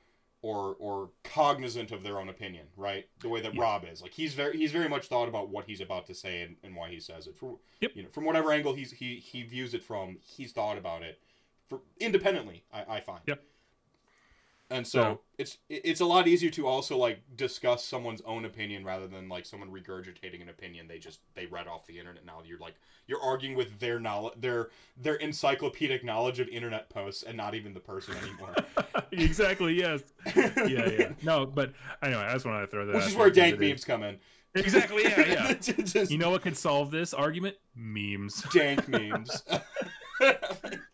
or 0.42 0.76
or 0.78 1.10
cognizant 1.22 1.92
of 1.92 2.02
their 2.02 2.18
own 2.18 2.28
opinion, 2.28 2.66
right? 2.76 3.06
The 3.20 3.28
way 3.28 3.40
that 3.40 3.54
Yeah. 3.54 3.62
Rob 3.62 3.84
is. 3.90 4.02
Like 4.02 4.12
he's 4.12 4.34
very 4.34 4.56
he's 4.56 4.72
very 4.72 4.88
much 4.88 5.06
thought 5.06 5.28
about 5.28 5.48
what 5.48 5.66
he's 5.66 5.80
about 5.80 6.06
to 6.06 6.14
say 6.14 6.42
and, 6.42 6.56
and 6.62 6.74
why 6.74 6.90
he 6.90 7.00
says 7.00 7.26
it. 7.26 7.36
For, 7.36 7.58
Yep. 7.80 7.92
You 7.94 8.02
know, 8.04 8.08
from 8.10 8.24
whatever 8.24 8.52
angle 8.52 8.74
he's 8.74 8.92
he 8.92 9.16
he 9.16 9.42
views 9.42 9.74
it 9.74 9.82
from, 9.82 10.18
he's 10.20 10.52
thought 10.52 10.78
about 10.78 11.02
it 11.02 11.20
for 11.68 11.80
independently. 11.98 12.64
I, 12.72 12.96
I 12.96 13.00
find. 13.00 13.20
Yep. 13.26 13.42
And 14.72 14.86
so 14.86 15.02
So- 15.02 15.20
it's 15.38 15.58
it's 15.68 16.00
a 16.00 16.04
lot 16.06 16.26
easier 16.26 16.50
to 16.50 16.66
also 16.66 16.96
like 16.96 17.20
discuss 17.36 17.84
someone's 17.84 18.22
own 18.22 18.44
opinion 18.44 18.84
rather 18.84 19.06
than 19.06 19.28
like 19.28 19.44
someone 19.44 19.70
regurgitating 19.70 20.40
an 20.40 20.48
opinion 20.48 20.88
they 20.88 20.98
just 20.98 21.20
they 21.34 21.46
read 21.46 21.66
off 21.66 21.86
the 21.86 21.98
internet. 21.98 22.24
Now 22.24 22.42
you're 22.44 22.58
like 22.58 22.74
you're 23.06 23.20
arguing 23.20 23.56
with 23.56 23.78
their 23.80 24.00
knowledge, 24.00 24.34
their 24.40 24.70
their 24.96 25.16
encyclopedic 25.16 26.04
knowledge 26.04 26.40
of 26.40 26.48
internet 26.48 26.88
posts, 26.88 27.22
and 27.22 27.36
not 27.36 27.54
even 27.54 27.74
the 27.74 27.80
person 27.80 28.14
anymore. 28.16 28.54
exactly. 29.12 29.74
Yes. 29.74 30.02
Yeah, 30.34 30.88
yeah. 30.88 31.12
No, 31.22 31.44
but 31.46 31.72
anyway, 32.02 32.22
I 32.22 32.32
just 32.32 32.46
wanted 32.46 32.62
to 32.62 32.66
throw 32.68 32.86
that. 32.86 32.94
Which 32.94 33.06
is 33.06 33.14
where 33.16 33.30
dank 33.30 33.58
memes 33.58 33.84
come 33.84 34.02
in. 34.02 34.18
Exactly. 34.54 35.04
Yeah, 35.04 35.26
yeah. 35.26 35.52
Just 35.84 36.10
You 36.10 36.18
know 36.18 36.30
what 36.30 36.42
could 36.42 36.56
solve 36.56 36.90
this 36.90 37.14
argument? 37.14 37.56
Memes. 37.74 38.42
dank 38.52 38.86
memes. 38.88 39.42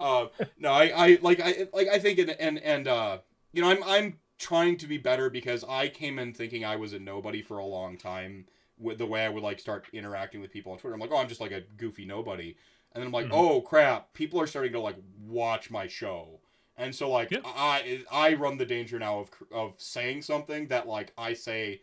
um, 0.00 0.30
no, 0.58 0.70
I, 0.72 0.92
I 0.94 1.18
like 1.22 1.40
I 1.40 1.68
like 1.72 1.88
I 1.88 1.98
think 1.98 2.18
and 2.18 2.30
and 2.30 2.58
and 2.58 2.88
uh, 2.88 3.18
you 3.52 3.62
know 3.62 3.70
I'm 3.70 3.82
I'm 3.84 4.18
trying 4.38 4.76
to 4.78 4.86
be 4.86 4.98
better 4.98 5.28
because 5.30 5.64
I 5.68 5.88
came 5.88 6.18
in 6.18 6.32
thinking 6.32 6.64
I 6.64 6.76
was 6.76 6.92
a 6.92 6.98
nobody 6.98 7.42
for 7.42 7.58
a 7.58 7.66
long 7.66 7.96
time 7.98 8.46
with 8.78 8.98
the 8.98 9.06
way 9.06 9.24
I 9.24 9.28
would 9.28 9.42
like 9.42 9.58
start 9.58 9.86
interacting 9.92 10.40
with 10.40 10.52
people 10.52 10.70
on 10.72 10.78
Twitter. 10.78 10.94
I'm 10.94 11.00
like, 11.00 11.10
oh, 11.12 11.16
I'm 11.16 11.28
just 11.28 11.40
like 11.40 11.50
a 11.52 11.62
goofy 11.76 12.04
nobody, 12.04 12.56
and 12.92 13.02
then 13.02 13.06
I'm 13.08 13.12
like, 13.12 13.26
Mhm. 13.26 13.32
oh 13.32 13.60
crap, 13.60 14.14
people 14.14 14.40
are 14.40 14.46
starting 14.46 14.72
to 14.72 14.80
like 14.80 14.96
watch 15.26 15.70
my 15.70 15.86
show. 15.88 16.40
And 16.76 16.94
so, 16.94 17.10
like, 17.10 17.32
Yep. 17.32 17.42
I 17.44 18.04
I 18.10 18.34
run 18.34 18.56
the 18.56 18.64
danger 18.66 19.00
now 19.00 19.18
of 19.18 19.30
of 19.50 19.74
saying 19.80 20.22
something 20.22 20.68
that 20.68 20.86
like 20.86 21.12
I 21.18 21.32
say 21.32 21.80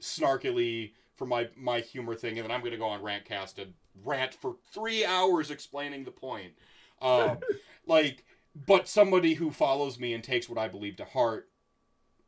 snarkily 0.00 0.92
for 1.16 1.26
my 1.26 1.48
my 1.56 1.80
humor 1.80 2.14
thing, 2.14 2.38
and 2.38 2.44
then 2.48 2.50
I'm 2.54 2.62
gonna 2.62 2.76
go 2.76 2.86
on 2.86 3.02
Rantcast 3.02 3.58
and 3.60 3.74
rant 4.04 4.34
for 4.34 4.54
three 4.72 5.04
hours 5.04 5.50
explaining 5.50 6.04
the 6.04 6.12
point. 6.12 6.52
Um, 7.02 7.38
like, 7.86 8.24
but 8.66 8.88
somebody 8.88 9.34
who 9.34 9.50
follows 9.50 9.98
me 9.98 10.14
and 10.14 10.22
takes 10.22 10.48
what 10.48 10.58
I 10.58 10.68
believe 10.68 10.96
to 10.96 11.04
heart 11.04 11.48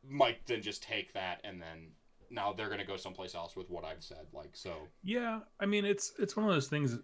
might 0.07 0.45
then 0.47 0.61
just 0.61 0.81
take 0.81 1.13
that 1.13 1.41
and 1.43 1.61
then 1.61 1.91
now 2.31 2.53
they're 2.53 2.69
gonna 2.69 2.85
go 2.85 2.97
someplace 2.97 3.35
else 3.35 3.55
with 3.55 3.69
what 3.69 3.83
I've 3.83 4.03
said. 4.03 4.25
Like, 4.33 4.51
so 4.53 4.73
Yeah, 5.03 5.39
I 5.59 5.65
mean 5.65 5.85
it's 5.85 6.13
it's 6.17 6.35
one 6.35 6.47
of 6.47 6.53
those 6.53 6.67
things. 6.67 6.97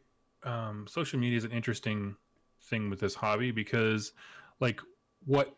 Um, 0.44 0.86
social 0.88 1.20
media 1.20 1.38
is 1.38 1.44
an 1.44 1.52
interesting 1.52 2.16
thing 2.64 2.90
with 2.90 3.00
this 3.00 3.16
hobby 3.16 3.52
because, 3.52 4.14
like, 4.60 4.80
what 5.26 5.56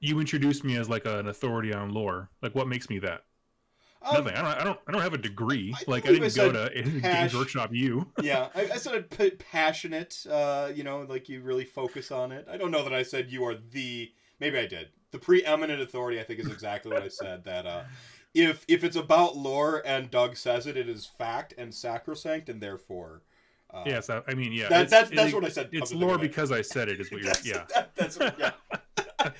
you 0.00 0.18
introduced 0.20 0.64
me 0.64 0.76
as 0.76 0.88
like 0.88 1.06
an 1.06 1.28
authority 1.28 1.72
on 1.72 1.90
lore. 1.90 2.30
Like, 2.42 2.54
what 2.54 2.68
makes 2.68 2.90
me 2.90 2.98
that? 3.00 3.24
Um, 4.04 4.24
Nothing. 4.24 4.36
I 4.36 4.42
don't. 4.42 4.60
I 4.60 4.64
don't. 4.64 4.80
I 4.86 4.92
don't 4.92 5.02
have 5.02 5.14
a 5.14 5.18
degree. 5.18 5.74
I 5.74 5.90
like, 5.90 6.06
I 6.06 6.12
didn't 6.12 6.34
go 6.34 6.52
to 6.52 7.00
Games 7.00 7.34
Workshop 7.34 7.70
You. 7.72 8.10
yeah, 8.22 8.48
I, 8.54 8.62
I 8.74 8.76
said 8.76 9.10
p- 9.10 9.30
passionate. 9.30 10.26
Uh, 10.30 10.70
you 10.74 10.84
know, 10.84 11.06
like 11.08 11.28
you 11.28 11.40
really 11.40 11.64
focus 11.64 12.10
on 12.10 12.30
it. 12.32 12.46
I 12.50 12.56
don't 12.56 12.70
know 12.70 12.84
that 12.84 12.94
I 12.94 13.02
said 13.02 13.30
you 13.30 13.44
are 13.44 13.54
the. 13.54 14.12
Maybe 14.40 14.58
I 14.58 14.66
did. 14.66 14.88
The 15.10 15.18
preeminent 15.18 15.80
authority. 15.80 16.20
I 16.20 16.24
think 16.24 16.40
is 16.40 16.50
exactly 16.50 16.92
what 16.92 17.02
I 17.02 17.08
said. 17.08 17.44
That 17.44 17.66
uh, 17.66 17.84
if 18.34 18.64
if 18.68 18.84
it's 18.84 18.96
about 18.96 19.36
lore 19.36 19.82
and 19.86 20.10
Doug 20.10 20.36
says 20.36 20.66
it, 20.66 20.76
it 20.76 20.88
is 20.88 21.06
fact 21.06 21.54
and 21.56 21.74
sacrosanct, 21.74 22.48
and 22.48 22.60
therefore. 22.60 23.22
Uh, 23.74 23.82
Yes, 23.86 24.08
I, 24.10 24.22
I 24.28 24.34
mean, 24.34 24.52
yeah. 24.52 24.68
That, 24.68 24.86
it's- 24.86 25.10
that's 25.10 25.32
it- 25.32 25.34
what 25.34 25.44
I 25.44 25.48
said. 25.48 25.68
It's 25.72 25.72
come 25.72 25.80
to 25.80 25.86
think 25.86 26.02
lore 26.02 26.18
because 26.18 26.52
I 26.52 26.62
said 26.62 26.88
it. 26.88 27.00
Is 27.00 27.10
what 27.10 27.20
you're. 27.22 27.26
That's- 27.32 27.46
yeah. 27.46 27.64
that- 27.74 27.94
that's 27.96 28.18
yeah. 28.38 28.50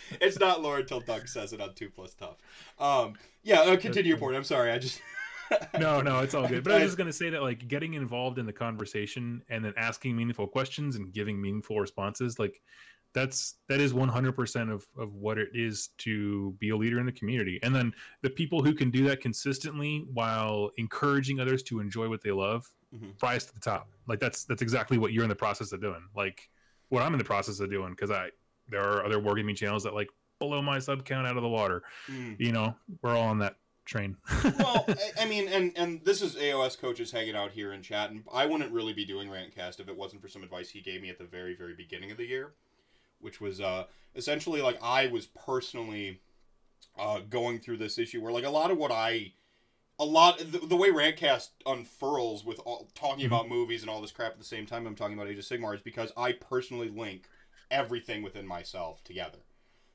it's 0.21 0.39
not 0.39 0.63
lore 0.63 0.79
until 0.79 1.01
Doug 1.01 1.29
says 1.29 1.53
it 1.53 1.61
on 1.61 1.75
two 1.75 1.91
plus 1.91 2.15
tough. 2.15 2.37
Um, 2.79 3.15
yeah, 3.43 3.61
uh, 3.61 3.77
continue 3.77 4.09
your 4.11 4.19
point. 4.19 4.37
I'm 4.37 4.45
sorry. 4.45 4.71
I 4.73 4.79
just 4.79 5.01
no, 5.79 6.01
no, 6.01 6.21
it's 6.21 6.35
all 6.35 6.49
good. 6.49 6.65
But 6.65 6.73
I 6.73 6.77
was 6.77 6.85
just 6.87 6.99
gonna 6.99 7.13
say 7.13 7.31
that 7.31 7.43
like 7.43 7.69
getting 7.69 7.95
involved 7.95 8.39
in 8.39 8.47
the 8.47 8.53
conversation 8.53 9.43
and 9.51 9.65
then 9.65 9.75
asking 9.77 10.17
meaningful 10.17 10.47
questions 10.47 10.97
and 10.97 11.13
giving 11.13 11.41
meaningful 11.41 11.79
responses, 11.79 12.39
like 12.39 12.61
that's 13.13 13.57
that 13.69 13.79
is 13.79 13.93
100% 13.93 14.73
of 14.73 14.87
of 14.99 15.15
what 15.15 15.39
it 15.39 15.51
is 15.53 15.91
to 15.99 16.53
be 16.59 16.71
a 16.71 16.77
leader 16.77 16.99
in 16.99 17.07
the 17.07 17.13
community. 17.13 17.61
And 17.63 17.75
then 17.75 17.93
the 18.23 18.31
people 18.31 18.63
who 18.65 18.73
can 18.75 18.91
do 18.91 19.05
that 19.05 19.21
consistently 19.21 20.05
while 20.13 20.71
encouraging 20.79 21.39
others 21.41 21.63
to 21.65 21.79
enjoy 21.79 22.09
what 22.09 22.23
they 22.23 22.33
love, 22.33 22.67
Mhm. 22.95 23.23
rise 23.23 23.45
to 23.47 23.55
the 23.55 23.61
top. 23.61 23.89
Like 24.07 24.21
that's 24.21 24.45
that's 24.45 24.63
exactly 24.63 24.99
what 24.99 25.13
you're 25.13 25.25
in 25.25 25.29
the 25.29 25.37
process 25.37 25.73
of 25.73 25.81
doing. 25.81 26.03
Like 26.15 26.49
what 26.89 27.03
I'm 27.03 27.13
in 27.13 27.19
the 27.19 27.25
process 27.25 27.61
of 27.61 27.71
doing 27.71 27.91
because 27.91 28.11
I 28.11 28.31
there 28.69 28.83
are 28.83 29.05
other 29.05 29.19
wargaming 29.19 29.57
channels 29.57 29.83
that 29.85 29.95
like 29.95 30.09
blow 30.39 30.63
my 30.63 30.79
sub 30.79 31.05
count 31.05 31.27
out 31.27 31.37
of 31.37 31.43
the 31.43 31.49
water. 31.49 31.83
Mm. 32.09 32.39
You 32.39 32.53
know, 32.53 32.75
we're 33.03 33.17
all 33.17 33.29
on 33.29 33.39
that 33.39 33.57
train. 33.85 34.17
well, 34.59 34.85
I, 34.89 35.23
I 35.23 35.27
mean, 35.27 35.49
and 35.49 35.73
and 35.77 36.05
this 36.05 36.23
is 36.23 36.37
AOS 36.37 36.79
coaches 36.79 37.11
hanging 37.11 37.37
out 37.37 37.51
here 37.51 37.73
in 37.73 37.83
chat, 37.83 38.11
and 38.11 38.25
I 38.33 38.47
wouldn't 38.47 38.73
really 38.73 38.93
be 38.93 39.05
doing 39.05 39.29
Rantcast 39.29 39.81
if 39.81 39.89
it 39.89 39.97
wasn't 39.97 40.23
for 40.23 40.29
some 40.29 40.43
advice 40.43 40.71
he 40.71 40.81
gave 40.81 41.03
me 41.03 41.11
at 41.11 41.19
the 41.19 41.25
very, 41.25 41.55
very 41.55 41.75
beginning 41.75 42.11
of 42.11 42.17
the 42.17 42.27
year, 42.27 42.55
which 43.21 43.41
was 43.41 43.61
uh, 43.61 43.85
essentially 44.15 44.63
like 44.63 44.79
I 44.83 45.09
was 45.09 45.27
personally 45.27 46.21
uh, 46.99 47.21
going 47.29 47.59
through 47.59 47.79
this 47.79 47.99
issue 47.99 48.23
where 48.23 48.33
like 48.33 48.45
a 48.45 48.51
lot 48.51 48.71
of 48.71 48.79
what 48.79 48.91
I, 48.93 49.33
a 49.99 50.05
lot 50.05 50.39
the, 50.39 50.59
the 50.59 50.77
way 50.77 50.91
Rantcast 50.91 51.51
unfurls 51.67 52.45
with 52.45 52.59
all, 52.61 52.91
talking 52.95 53.25
Mhm. 53.25 53.29
about 53.29 53.49
movies 53.49 53.83
and 53.83 53.91
all 53.91 54.01
this 54.01 54.13
crap 54.13 54.33
at 54.33 54.39
the 54.39 54.45
same 54.45 54.67
time 54.67 54.87
I'm 54.87 54.95
talking 54.97 55.15
about 55.15 55.29
Age 55.29 55.39
of 55.39 55.45
Sigmar 55.45 55.75
is 55.75 55.83
because 55.83 56.13
I 56.17 56.33
personally 56.33 56.89
link 56.89 57.29
everything 57.71 58.23
within 58.23 58.47
myself 58.47 59.03
together. 59.05 59.39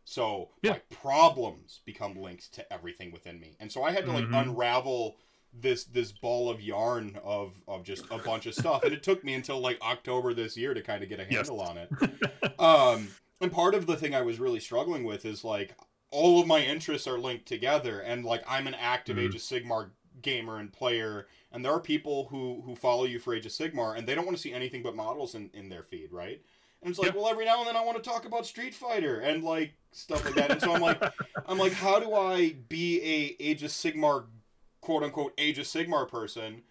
So 0.06 0.50
Yeah. 0.64 0.72
my 0.72 0.82
problems 0.90 1.82
become 1.86 2.16
linked 2.16 2.54
to 2.54 2.74
everything 2.74 3.12
within 3.12 3.40
me, 3.40 3.56
and 3.60 3.72
so 3.72 3.84
I 3.84 3.92
had 3.92 4.06
to 4.06 4.12
like 4.12 4.26
Mhm. 4.26 4.42
unravel 4.42 5.18
this 5.54 5.84
this 5.86 6.12
ball 6.12 6.50
of 6.50 6.62
yarn 6.62 7.20
of 7.24 7.62
of 7.68 7.84
just 7.84 8.06
a 8.12 8.18
bunch 8.20 8.46
of 8.46 8.56
stuff, 8.56 8.84
and 8.84 8.94
it 8.94 9.04
took 9.04 9.24
me 9.24 9.34
until 9.34 9.60
like 9.60 9.82
October 9.82 10.34
this 10.34 10.56
year 10.58 10.74
to 10.74 10.82
kind 10.82 11.04
of 11.04 11.10
get 11.10 11.20
a 11.20 11.24
Yes. 11.30 11.50
handle 11.50 11.62
on 11.62 11.78
it. 11.78 11.92
Um, 12.60 13.16
and 13.40 13.52
part 13.52 13.74
of 13.74 13.86
the 13.86 13.96
thing 13.96 14.14
I 14.14 14.22
was 14.22 14.40
really 14.40 14.60
struggling 14.60 15.04
with 15.06 15.26
is 15.26 15.44
like 15.46 15.76
all 16.12 16.40
of 16.42 16.48
my 16.48 16.60
interests 16.62 17.08
are 17.08 17.20
linked 17.20 17.46
together, 17.46 18.00
and 18.00 18.26
like 18.26 18.44
I'm 18.48 18.68
an 18.68 18.76
active 18.76 19.18
Mhm. 19.18 19.22
Age 19.22 19.36
of 19.36 19.42
Sigmar 19.42 19.92
gamer 20.22 20.58
and 20.58 20.74
player, 20.74 21.28
and 21.52 21.64
there 21.64 21.72
are 21.72 21.80
people 21.80 22.28
who 22.30 22.62
who 22.66 22.76
follow 22.76 23.06
you 23.06 23.20
for 23.20 23.34
Age 23.34 23.46
of 23.46 23.52
Sigmar, 23.52 23.98
and 23.98 24.08
they 24.08 24.16
don't 24.16 24.26
want 24.26 24.38
to 24.38 24.42
see 24.42 24.54
anything 24.54 24.84
but 24.84 24.96
models 24.96 25.36
in 25.36 25.50
in 25.54 25.70
their 25.70 25.84
feed, 25.84 26.12
right? 26.12 26.42
And 26.82 26.90
it's 26.90 27.00
like, 27.00 27.08
Yep. 27.08 27.16
well, 27.16 27.28
every 27.30 27.46
now 27.46 27.60
and 27.60 27.68
then 27.68 27.76
I 27.76 27.84
want 27.84 28.02
to 28.02 28.10
talk 28.10 28.26
about 28.26 28.46
Street 28.46 28.74
Fighter 28.74 29.20
and 29.20 29.44
like 29.44 29.74
stuff 29.92 30.26
like 30.26 30.36
that, 30.36 30.52
and 30.52 30.62
so 30.62 30.72
I'm 30.74 30.82
like, 30.82 31.00
I'm 31.46 31.58
like, 31.58 31.74
how 31.74 32.00
do 32.00 32.14
I 32.14 32.54
be 32.54 33.02
a 33.02 33.36
Age 33.44 33.64
of 33.64 33.72
Sigmar, 33.72 34.28
quote 34.82 35.04
unquote 35.04 35.34
Age 35.38 35.60
of 35.60 35.66
Sigmar 35.66 36.08
person? 36.08 36.64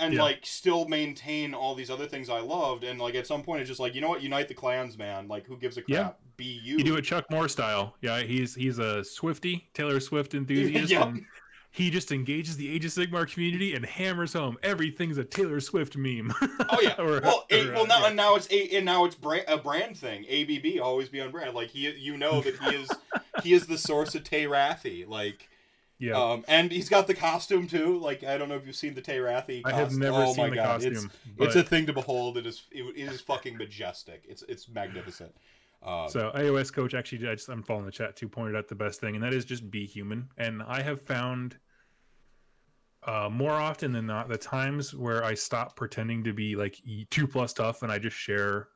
And 0.00 0.14
Yeah. 0.14 0.22
like 0.22 0.44
still 0.44 0.88
maintain 0.88 1.54
all 1.54 1.76
these 1.76 1.90
other 1.90 2.06
things 2.06 2.28
I 2.28 2.40
loved, 2.40 2.82
and 2.82 3.00
like 3.00 3.14
at 3.14 3.26
some 3.26 3.42
point 3.44 3.60
it's 3.60 3.68
just 3.68 3.78
like 3.80 3.94
you 3.94 4.00
know 4.00 4.08
what, 4.08 4.22
unite 4.22 4.48
the 4.48 4.54
clans, 4.54 4.98
man. 4.98 5.28
Like 5.28 5.46
who 5.46 5.56
gives 5.56 5.76
a 5.76 5.82
crap? 5.82 6.18
Be 6.36 6.44
you. 6.44 6.78
You 6.78 6.84
do 6.84 6.96
it 6.96 7.02
Chuck 7.02 7.30
Moore 7.30 7.48
style. 7.48 7.94
Yeah, 8.00 8.20
he's 8.20 8.54
he's 8.54 8.78
a 8.78 9.04
Swifty, 9.04 9.68
Taylor 9.74 10.00
Swift 10.00 10.34
enthusiast. 10.34 10.90
Yep. 10.90 11.02
and 11.06 11.24
he 11.72 11.90
just 11.90 12.12
engages 12.12 12.58
the 12.58 12.70
Age 12.70 12.84
of 12.84 12.92
Sigmar 12.92 13.30
community 13.30 13.74
and 13.74 13.84
hammers 13.84 14.34
home 14.34 14.58
everything's 14.62 15.16
a 15.16 15.24
Taylor 15.24 15.58
Swift 15.58 15.96
meme. 15.96 16.32
Oh 16.42 16.78
yeah. 16.82 16.94
Or- 16.98 17.20
well, 17.20 17.46
a, 17.50 17.68
or, 17.68 17.72
well 17.72 17.86
now 17.86 18.00
yeah. 18.00 18.06
and 18.08 18.16
now 18.16 18.36
it's 18.36 18.50
a 18.50 18.76
and 18.76 18.84
now 18.84 19.04
it's 19.06 19.14
brand, 19.14 19.44
a 19.48 19.56
brand 19.56 19.96
thing. 19.96 20.26
ABB 20.28 20.80
always 20.82 21.08
be 21.08 21.20
on 21.20 21.30
brand. 21.30 21.54
Like 21.54 21.70
he, 21.70 21.90
you 21.90 22.16
know 22.16 22.42
that 22.42 22.56
he 22.56 22.76
is 22.76 22.90
he 23.42 23.52
is 23.54 23.66
the 23.66 23.78
source 23.78 24.14
of 24.14 24.22
Tay 24.22 24.44
Rathy. 24.44 25.08
Like 25.08 25.48
yeah. 25.98 26.12
um, 26.12 26.44
and 26.46 26.70
he's 26.70 26.88
got 26.88 27.06
the 27.06 27.14
costume 27.14 27.66
too. 27.66 27.98
Like 27.98 28.22
I 28.22 28.36
don't 28.36 28.50
know 28.50 28.56
if 28.56 28.66
you've 28.66 28.76
seen 28.76 28.94
the 28.94 29.00
Tay 29.00 29.18
Rathy. 29.18 29.62
I 29.64 29.72
have 29.72 29.92
never 29.92 30.24
oh 30.24 30.32
seen 30.34 30.44
my 30.44 30.50
the 30.50 30.56
God. 30.56 30.82
costume. 30.82 30.92
It's, 30.92 31.06
but, 31.38 31.46
it's 31.46 31.56
a 31.56 31.62
thing 31.62 31.86
to 31.86 31.92
behold. 31.92 32.36
It 32.36 32.46
is 32.46 32.64
it, 32.70 32.82
it 32.82 33.12
is 33.12 33.20
fucking 33.22 33.56
majestic. 33.56 34.24
It's 34.28 34.42
it's 34.42 34.68
magnificent. 34.68 35.34
Um, 35.84 36.08
so 36.08 36.30
AOS 36.34 36.72
coach 36.72 36.94
actually 36.94 37.28
I 37.28 37.34
just 37.34 37.48
I'm 37.48 37.62
following 37.62 37.86
the 37.86 37.92
chat 37.92 38.16
too 38.16 38.28
pointed 38.28 38.56
out 38.56 38.68
the 38.68 38.74
best 38.74 39.00
thing, 39.00 39.14
and 39.14 39.24
that 39.24 39.34
is 39.34 39.44
just 39.44 39.70
be 39.70 39.84
human. 39.84 40.28
And 40.38 40.62
I 40.62 40.80
have 40.82 41.02
found 41.02 41.56
uh, 43.04 43.28
more 43.30 43.50
often 43.50 43.92
than 43.92 44.06
not 44.06 44.28
the 44.28 44.38
times 44.38 44.94
where 44.94 45.24
I 45.24 45.34
stop 45.34 45.76
pretending 45.76 46.22
to 46.24 46.32
be 46.32 46.54
like 46.54 46.80
two 47.10 47.26
plus 47.26 47.52
tough 47.52 47.82
and 47.82 47.90
I 47.90 47.98
just 47.98 48.16
share 48.16 48.68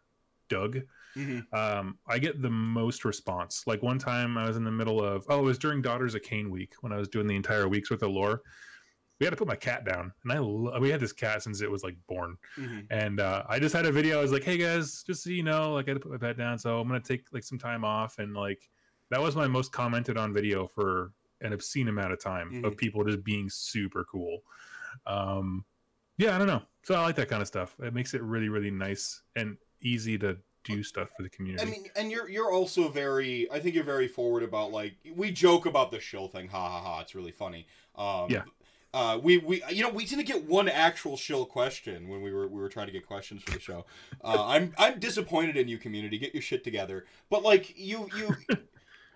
Doug. 0.49 0.81
mhm. 1.17 1.45
um, 1.53 1.99
I 2.09 2.19
get 2.19 2.43
the 2.43 2.51
most 2.51 3.05
response. 3.05 3.63
Like 3.67 3.83
one 3.83 3.99
time 3.99 4.37
I 4.37 4.47
was 4.47 4.57
in 4.57 4.65
the 4.65 4.71
middle 4.71 5.03
of, 5.03 5.25
oh, 5.29 5.41
it 5.41 5.43
was 5.43 5.59
during 5.59 5.81
Daughters 5.81 6.15
of 6.15 6.23
Khaine 6.23 6.51
week 6.51 6.75
when 6.81 6.93
I 6.93 6.97
was 6.97 7.09
doing 7.09 7.27
the 7.27 7.37
entire 7.37 7.69
weeks 7.69 7.91
with 7.91 8.01
the 8.01 8.09
lore. 8.09 8.43
We 9.19 9.25
had 9.25 9.31
to 9.31 9.37
put 9.37 9.49
my 9.49 9.57
cat 9.57 9.85
down, 9.87 10.13
and 10.25 10.33
I 10.33 10.39
lo- 10.39 10.79
we 10.79 10.91
had 10.91 11.01
this 11.01 11.13
cat 11.13 11.43
since 11.43 11.63
it 11.63 11.71
was 11.71 11.83
like 11.83 11.97
born, 12.07 12.37
Mhm. 12.59 12.87
and 12.91 13.19
uh, 13.21 13.45
I 13.49 13.59
just 13.59 13.75
had 13.75 13.87
a 13.87 13.93
video. 13.93 14.19
I 14.19 14.23
was 14.23 14.31
like, 14.33 14.45
hey 14.45 14.59
guys, 14.59 15.03
just 15.05 15.23
so 15.23 15.31
you 15.31 15.43
know, 15.43 15.73
like 15.73 15.87
I 15.87 15.93
had 15.93 15.95
to 15.95 16.01
put 16.01 16.13
my 16.13 16.19
pet 16.19 16.37
down, 16.37 16.59
so 16.59 16.79
I'm 16.79 16.87
gonna 16.87 17.01
take 17.01 17.25
like 17.33 17.43
some 17.43 17.59
time 17.59 17.83
off, 17.85 18.19
and 18.19 18.35
like 18.35 18.69
that 19.09 19.21
was 19.21 19.35
my 19.35 19.47
most 19.47 19.73
commented 19.73 20.19
on 20.19 20.35
video 20.35 20.67
for 20.67 21.13
an 21.41 21.53
obscene 21.55 21.89
amount 21.89 22.13
of 22.13 22.21
time 22.21 22.63
of 22.65 22.75
Mhm. 22.75 22.77
people 22.77 23.05
just 23.05 23.25
being 23.25 23.49
super 23.49 24.05
cool. 24.05 24.43
Um, 25.07 25.65
yeah, 26.19 26.35
I 26.35 26.39
don't 26.39 26.47
know. 26.47 26.63
So 26.83 26.95
I 26.95 27.03
like 27.03 27.17
that 27.17 27.29
kind 27.29 27.41
of 27.43 27.49
stuff. 27.49 27.75
It 27.81 27.95
makes 27.95 28.13
it 28.15 28.23
really, 28.23 28.49
really 28.49 28.71
nice 28.71 29.23
and 29.35 29.57
easy 29.81 30.19
to 30.19 30.39
do 30.65 30.83
stuff 30.83 31.09
for 31.17 31.23
the 31.23 31.29
community. 31.31 31.63
I 31.67 31.71
mean, 31.71 31.87
and 31.97 32.11
you're 32.11 32.29
you're 32.29 32.51
also 32.53 32.89
very. 32.89 33.51
I 33.51 33.61
think 33.61 33.75
you're 33.75 33.85
very 33.85 34.09
forward 34.09 34.43
about 34.43 34.73
like 34.73 34.97
we 35.15 35.31
joke 35.31 35.65
about 35.65 35.91
the 35.91 36.01
shill 36.01 36.29
thing. 36.29 36.49
Ha 36.49 36.69
ha 36.69 36.81
ha! 36.83 37.01
It's 37.01 37.15
really 37.15 37.33
funny. 37.33 37.67
Um, 37.95 38.29
Yeah. 38.31 38.43
Uh, 38.97 39.19
we 39.23 39.37
we 39.37 39.63
you 39.71 39.83
know 39.83 39.91
we 39.91 40.07
didn't 40.07 40.25
get 40.25 40.45
one 40.45 40.71
actual 40.71 41.19
shill 41.19 41.45
question 41.45 42.09
when 42.09 42.23
we 42.23 42.33
were 42.33 42.49
we 42.49 42.59
were 42.59 42.69
trying 42.71 42.87
to 42.87 42.93
get 42.95 43.07
questions 43.07 43.43
for 43.43 43.51
the 43.51 43.61
show. 43.61 43.85
Uh, 44.25 44.47
I'm 44.47 44.73
I'm 44.79 44.99
disappointed 44.99 45.55
in 45.59 45.69
you, 45.69 45.77
community. 45.77 46.17
Get 46.17 46.33
your 46.33 46.41
shit 46.43 46.65
together. 46.65 47.05
But 47.29 47.43
like 47.43 47.75
you 47.79 48.09
you. 48.17 48.35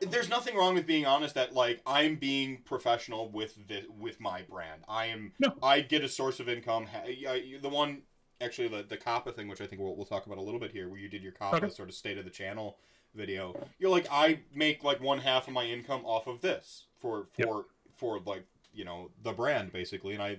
There's 0.02 0.28
nothing 0.28 0.54
wrong 0.54 0.74
with 0.74 0.86
being 0.86 1.06
honest 1.06 1.34
that 1.34 1.54
like 1.54 1.80
I'm 1.86 2.16
being 2.16 2.58
professional 2.66 3.30
with 3.30 3.56
the 3.68 3.84
with 3.98 4.20
my 4.20 4.42
brand. 4.42 4.82
I 4.86 5.06
am 5.06 5.32
No. 5.38 5.54
I 5.62 5.80
get 5.80 6.04
a 6.04 6.08
source 6.10 6.40
of 6.40 6.48
income. 6.50 6.86
The 7.06 7.68
one 7.70 8.02
actually 8.38 8.68
the 8.68 8.82
the 8.82 8.98
COPPA 8.98 9.34
thing, 9.34 9.48
which 9.48 9.62
I 9.62 9.66
think 9.66 9.80
we'll, 9.80 9.96
we'll 9.96 10.04
talk 10.06 10.26
about 10.26 10.36
a 10.36 10.42
little 10.42 10.60
bit 10.60 10.72
here, 10.72 10.90
where 10.90 10.98
you 11.00 11.08
did 11.08 11.22
your 11.22 11.32
COPPA 11.32 11.54
Okay. 11.54 11.68
sort 11.70 11.88
of 11.88 11.94
state 11.94 12.18
of 12.18 12.24
the 12.26 12.30
channel 12.30 12.76
video. 13.14 13.54
You're 13.78 13.90
like, 13.90 14.06
I 14.10 14.40
make 14.54 14.84
like 14.84 15.00
one 15.00 15.20
half 15.20 15.48
of 15.48 15.54
my 15.54 15.64
income 15.64 16.02
off 16.04 16.26
of 16.26 16.42
this 16.42 16.84
for 16.98 17.28
Yep. 17.38 17.48
for 17.48 17.64
for 17.94 18.20
like 18.26 18.44
you 18.72 18.84
know 18.84 19.10
the 19.22 19.32
brand 19.32 19.72
basically, 19.72 20.14
and 20.14 20.22
I 20.22 20.38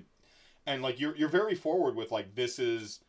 and 0.65 0.81
like 0.81 0.99
you're 0.99 1.15
you're 1.15 1.29
very 1.29 1.55
forward 1.55 1.95
with 1.95 2.11
like 2.11 2.35
this 2.35 2.59
is 2.59 2.99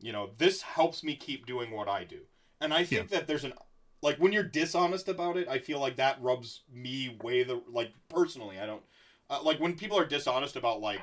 you 0.00 0.12
know 0.12 0.30
this 0.38 0.62
helps 0.62 1.02
me 1.02 1.14
keep 1.16 1.46
doing 1.46 1.70
what 1.70 1.88
I 1.88 2.04
do, 2.04 2.20
and 2.60 2.72
I 2.72 2.84
think 2.84 3.10
that 3.10 3.26
there's 3.26 3.44
an 3.44 3.52
like 4.02 4.16
when 4.16 4.32
you're 4.32 4.42
dishonest 4.42 5.08
about 5.08 5.36
it, 5.36 5.48
I 5.48 5.58
feel 5.58 5.80
like 5.80 5.96
that 5.96 6.20
rubs 6.22 6.62
me 6.72 7.16
way 7.22 7.42
the 7.42 7.62
like 7.70 7.92
personally. 8.08 8.58
I 8.58 8.66
don't 8.66 8.82
uh, 9.28 9.42
like 9.42 9.60
when 9.60 9.74
people 9.74 9.98
are 9.98 10.06
dishonest 10.06 10.56
about 10.56 10.80
like 10.80 11.02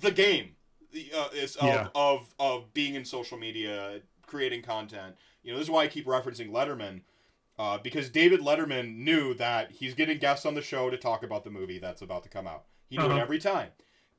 the 0.00 0.10
game 0.10 0.56
the, 0.92 1.10
uh, 1.16 1.28
is 1.34 1.56
of, 1.56 1.64
Yeah. 1.68 1.88
of 1.94 2.34
of 2.38 2.74
being 2.74 2.94
in 2.94 3.04
social 3.04 3.38
media, 3.38 4.00
creating 4.26 4.62
content. 4.62 5.16
You 5.42 5.52
know, 5.52 5.58
this 5.58 5.66
is 5.66 5.70
why 5.70 5.84
I 5.84 5.88
keep 5.88 6.06
referencing 6.06 6.50
Letterman. 6.50 7.02
Uh, 7.58 7.78
because 7.78 8.10
David 8.10 8.40
Letterman 8.40 8.96
knew 8.96 9.32
that 9.32 9.70
he's 9.70 9.94
getting 9.94 10.18
guests 10.18 10.44
on 10.44 10.54
the 10.54 10.60
show 10.60 10.90
to 10.90 10.96
talk 10.98 11.22
about 11.22 11.42
the 11.42 11.50
movie 11.50 11.78
that's 11.78 12.02
about 12.02 12.22
to 12.24 12.28
come 12.28 12.46
out. 12.46 12.64
He 12.88 12.96
knew 12.96 13.04
it 13.04 13.10
Uh-huh. 13.10 13.20
every 13.20 13.38
time. 13.38 13.70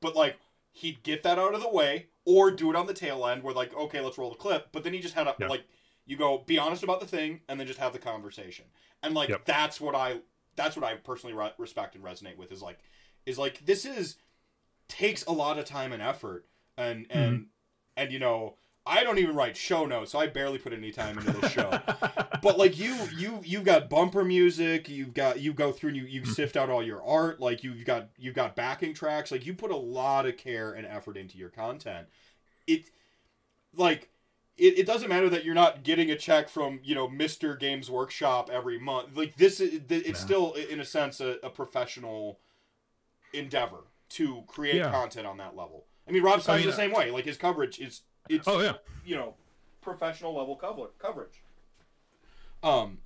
But 0.02 0.16
like 0.16 0.38
he'd 0.72 1.02
get 1.04 1.24
that 1.24 1.40
out 1.40 1.54
of 1.56 1.62
the 1.62 1.70
way 1.70 2.08
or 2.26 2.52
do 2.52 2.70
it 2.70 2.76
on 2.76 2.86
the 2.88 2.94
tail 2.94 3.26
end 3.26 3.42
where 3.44 3.54
like, 3.54 3.74
okay, 3.76 4.00
let's 4.02 4.18
roll 4.18 4.30
the 4.30 4.36
clip. 4.36 4.70
But 4.72 4.84
then 4.84 4.94
he 4.94 5.00
just 5.00 5.16
had 5.16 5.28
a 5.28 5.36
Yeah. 5.40 5.48
like 5.48 5.64
you 6.06 6.16
go 6.18 6.38
be 6.40 6.58
honest 6.58 6.84
about 6.84 7.00
the 7.00 7.08
thing 7.08 7.42
and 7.50 7.60
then 7.60 7.68
just 7.68 7.80
have 7.80 7.94
the 7.94 8.00
conversation. 8.00 8.66
And 9.04 9.14
like 9.14 9.30
Yep. 9.30 9.46
that's 9.46 9.82
what 9.82 9.96
I 9.96 10.22
that's 10.56 10.76
what 10.76 10.84
I 10.86 10.96
personally 10.96 11.36
re- 11.36 11.54
respect 11.58 11.96
and 11.96 12.04
resonate 12.04 12.38
with 12.38 12.52
is 12.52 12.62
like 12.62 12.80
is 13.26 13.38
like 13.38 13.66
this 13.66 13.86
is 13.86 14.18
takes 14.88 15.26
a 15.26 15.32
lot 15.32 15.58
of 15.60 15.66
time 15.66 15.92
and 15.94 16.02
effort 16.02 16.46
and 16.78 17.06
and 17.10 17.48
and 17.96 18.12
you 18.12 18.20
know 18.20 18.56
I 18.86 19.04
don't 19.04 19.18
even 19.18 19.36
write 19.36 19.58
show 19.58 19.86
notes, 19.86 20.12
so 20.12 20.20
I 20.20 20.28
barely 20.28 20.58
put 20.60 20.72
any 20.72 20.92
time 20.92 21.18
into 21.18 21.32
this 21.34 21.52
show. 21.52 21.70
but 22.42 22.58
like 22.58 22.78
you, 22.78 22.96
you, 23.18 23.42
you've 23.44 23.64
got 23.64 23.90
bumper 23.90 24.24
music. 24.24 24.90
You've 24.90 25.14
got 25.14 25.40
you 25.40 25.54
go 25.54 25.72
through 25.72 25.90
and 25.90 25.98
you 25.98 26.04
you 26.06 26.22
Mm-hmm. 26.22 26.32
sift 26.32 26.58
out 26.58 26.70
all 26.70 26.84
your 26.84 27.04
art. 27.04 27.40
Like 27.40 27.64
you've 27.64 27.84
got 27.86 28.10
you've 28.18 28.36
got 28.36 28.56
backing 28.56 28.94
tracks. 28.94 29.32
Like 29.32 29.46
you 29.46 29.54
put 29.54 29.72
a 29.72 29.76
lot 29.78 30.26
of 30.26 30.38
care 30.38 30.72
and 30.74 30.86
effort 30.86 31.18
into 31.18 31.38
your 31.38 31.50
content. 31.50 32.08
It 32.66 32.90
like 33.76 34.10
it, 34.58 34.80
it 34.80 34.86
doesn't 34.88 35.08
matter 35.10 35.30
that 35.30 35.46
you're 35.46 35.54
not 35.54 35.84
getting 35.84 36.10
a 36.10 36.16
check 36.16 36.50
from 36.50 36.80
you 36.84 36.96
know 36.96 37.08
Mr. 37.08 37.58
Games 37.60 37.90
Workshop 37.92 38.50
every 38.52 38.80
month. 38.80 39.16
Like 39.16 39.36
this, 39.38 39.60
is 39.60 39.82
it's 39.90 40.20
still 40.20 40.54
in 40.54 40.80
a 40.80 40.86
sense 40.86 41.22
a, 41.22 41.38
a 41.44 41.50
professional 41.50 42.40
endeavor 43.34 43.84
to 44.10 44.44
create 44.48 44.76
Yeah. 44.76 44.90
content 44.92 45.28
on 45.28 45.38
that 45.38 45.56
level. 45.56 45.86
I 46.08 46.12
mean, 46.12 46.24
Rob 46.24 46.42
Stein's 46.42 46.62
mean, 46.62 46.70
the 46.70 46.76
same 46.76 46.92
way. 46.94 47.12
Like 47.12 47.26
his 47.26 47.38
coverage 47.38 47.80
is 47.80 48.02
it's 48.30 48.48
oh 48.48 48.60
yeah, 48.62 48.74
you 49.06 49.16
know 49.16 49.36
professional 49.82 50.34
level 50.36 50.56
cover- 50.56 50.90
coverage. 51.00 51.42
Um, 52.64 52.98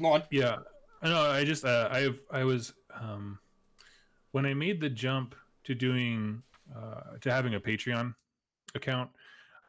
go 0.00 0.06
on. 0.14 0.22
yeah. 0.30 0.58
I 1.02 1.08
know. 1.08 1.30
I 1.30 1.44
just 1.44 1.64
uh, 1.64 1.88
I 1.90 2.10
I 2.30 2.44
was 2.44 2.74
um, 2.94 3.38
when 4.32 4.44
I 4.44 4.52
made 4.54 4.80
the 4.80 4.90
jump 4.90 5.34
to 5.64 5.74
doing 5.74 6.42
uh, 6.76 7.16
to 7.22 7.30
having 7.32 7.54
a 7.54 7.60
Patreon 7.60 8.14
account. 8.74 9.10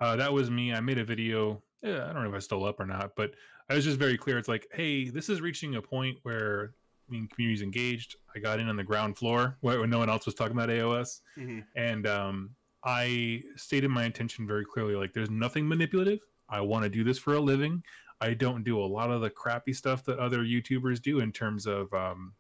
Uh, 0.01 0.15
that 0.17 0.31
was 0.33 0.49
me. 0.49 0.73
I 0.73 0.79
made 0.81 0.97
a 0.97 1.05
video. 1.05 1.61
Yeah, 1.81 2.05
I 2.09 2.13
don't 2.13 2.23
know 2.23 2.29
if 2.29 2.35
I 2.35 2.39
stole 2.39 2.65
up 2.65 2.79
or 2.79 2.85
not, 2.85 3.11
but 3.15 3.31
I 3.69 3.75
was 3.75 3.85
just 3.85 3.97
very 3.97 4.17
clear. 4.17 4.37
It's 4.37 4.47
like, 4.49 4.67
hey, 4.73 5.09
this 5.09 5.29
is 5.29 5.39
reaching 5.41 5.75
a 5.75 5.81
point 5.81 6.17
where 6.23 6.73
I 7.07 7.13
mean, 7.13 7.27
community's 7.27 7.61
engaged. 7.61 8.15
I 8.35 8.39
got 8.39 8.59
in 8.59 8.67
on 8.67 8.75
the 8.75 8.83
ground 8.83 9.17
floor 9.17 9.57
when 9.61 9.89
no 9.89 9.99
one 9.99 10.09
else 10.09 10.25
was 10.25 10.35
talking 10.35 10.55
about 10.57 10.69
AOS. 10.69 11.21
Mhm. 11.37 11.63
and 11.75 12.07
um, 12.07 12.49
I 12.83 13.41
stated 13.55 13.89
my 13.89 14.03
intention 14.05 14.45
very 14.47 14.65
clearly. 14.65 14.95
Like, 14.95 15.13
there's 15.13 15.29
nothing 15.29 15.67
manipulative. 15.67 16.19
I 16.49 16.61
want 16.61 16.83
to 16.83 16.89
do 16.89 17.03
this 17.03 17.17
for 17.17 17.35
a 17.35 17.39
living. 17.39 17.83
I 18.21 18.33
don't 18.35 18.63
do 18.63 18.79
a 18.79 18.85
lot 18.85 19.09
of 19.11 19.21
the 19.21 19.29
crappy 19.29 19.73
stuff 19.73 20.05
that 20.05 20.19
other 20.19 20.39
YouTubers 20.39 21.01
do 21.01 21.19
in 21.19 21.31
terms 21.31 21.65
of, 21.65 21.91
um, 21.93 22.33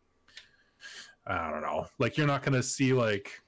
I 1.25 1.49
don't 1.51 1.61
know. 1.61 1.87
Like, 1.99 2.17
you're 2.17 2.27
not 2.27 2.43
gonna 2.43 2.63
see 2.63 2.93
like 2.93 3.41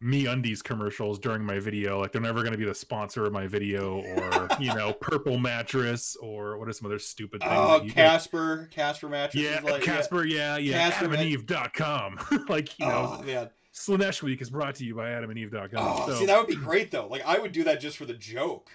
me 0.00 0.26
undies 0.26 0.60
commercials 0.62 1.18
during 1.18 1.42
my 1.42 1.58
video. 1.58 1.98
Like, 2.00 2.12
they're 2.12 2.20
never 2.20 2.42
gonna 2.42 2.56
be 2.58 2.64
the 2.64 2.74
sponsor 2.74 3.24
of 3.24 3.32
my 3.32 3.46
video, 3.46 4.00
or 4.00 4.48
you 4.60 4.74
know, 4.74 4.92
purple 5.00 5.38
mattress, 5.38 6.16
or 6.16 6.58
what 6.58 6.68
are 6.68 6.72
some 6.72 6.86
other 6.86 6.98
stupid 6.98 7.40
things? 7.40 7.52
Oh, 7.54 7.82
you- 7.82 7.92
Casper, 7.92 8.68
Casper 8.70 9.08
mattress. 9.08 9.42
yeah, 9.42 9.60
like, 9.64 9.82
Casper, 9.82 10.24
yeah, 10.24 10.56
yeah, 10.58 10.90
Casper 10.90 11.08
ma- 11.08 11.16
AdamandEve.com. 11.16 12.44
like, 12.48 12.78
you 12.78 12.86
know, 12.86 13.18
Oh 13.18 13.22
man. 13.22 13.50
Slaanesh 13.74 14.22
Week 14.22 14.40
is 14.40 14.48
brought 14.50 14.74
to 14.76 14.84
you 14.84 14.94
by 14.94 15.08
AdamandEve.com. 15.10 15.68
Oh, 15.76 16.06
so, 16.06 16.14
see, 16.20 16.26
that 16.26 16.38
would 16.38 16.46
be 16.46 16.56
great 16.56 16.90
though. 16.90 17.08
Like 17.08 17.22
I 17.26 17.38
would 17.38 17.52
do 17.52 17.64
that 17.64 17.80
just 17.80 17.96
for 17.98 18.06
the 18.06 18.14
joke. 18.14 18.70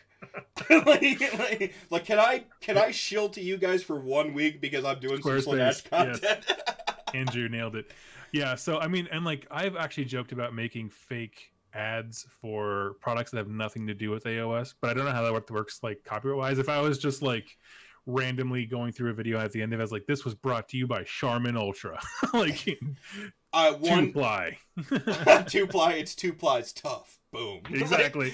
Like, 0.69 0.85
like, 1.39 1.73
like, 1.89 2.05
can 2.05 2.19
I 2.19 2.45
can 2.61 2.77
I 2.77 2.91
shill 2.91 3.29
to 3.29 3.41
you 3.41 3.57
guys 3.57 3.83
for 3.83 3.99
one 3.99 4.33
week 4.33 4.61
because 4.61 4.85
I'm 4.85 4.99
doing 4.99 5.21
some 5.21 5.31
Slaanesh 5.31 5.83
Squarespace, 5.83 5.89
content? 5.89 6.45
Andrew 7.13 7.49
nailed 7.49 7.75
it. 7.75 7.91
Yeah, 8.31 8.55
so 8.55 8.79
I 8.79 8.87
mean, 8.87 9.07
and 9.11 9.25
like 9.25 9.47
I've 9.51 9.75
actually 9.75 10.05
joked 10.05 10.31
about 10.31 10.53
making 10.53 10.89
fake 10.89 11.51
ads 11.73 12.27
for 12.41 12.95
products 12.99 13.31
that 13.31 13.37
have 13.37 13.47
nothing 13.47 13.87
to 13.87 13.93
do 13.93 14.09
with 14.09 14.23
AOS, 14.25 14.73
but 14.79 14.89
I 14.89 14.93
don't 14.93 15.05
know 15.05 15.11
how 15.11 15.23
that 15.23 15.51
works 15.51 15.81
like 15.83 16.03
copyright 16.03 16.37
wise. 16.37 16.59
If 16.59 16.69
I 16.69 16.79
was 16.79 16.97
just 16.97 17.21
like 17.21 17.57
randomly 18.05 18.65
going 18.65 18.91
through 18.91 19.11
a 19.11 19.13
video 19.13 19.39
at 19.39 19.51
the 19.51 19.61
end 19.61 19.73
of 19.73 19.79
it, 19.79 19.81
I 19.81 19.85
was 19.85 19.91
like, 19.91 20.05
this 20.05 20.25
was 20.25 20.35
brought 20.35 20.69
to 20.69 20.77
you 20.77 20.87
by 20.87 21.03
Charmin 21.03 21.55
Ultra. 21.57 21.99
like 22.33 22.79
uh, 23.53 23.73
two 23.75 23.77
one 23.79 24.11
ply. 24.13 24.57
two 25.47 25.67
ply. 25.67 25.93
It's 25.93 26.15
two 26.15 26.33
plies 26.33 26.73
tough. 26.73 27.19
Boom. 27.31 27.61
exactly. 27.69 28.33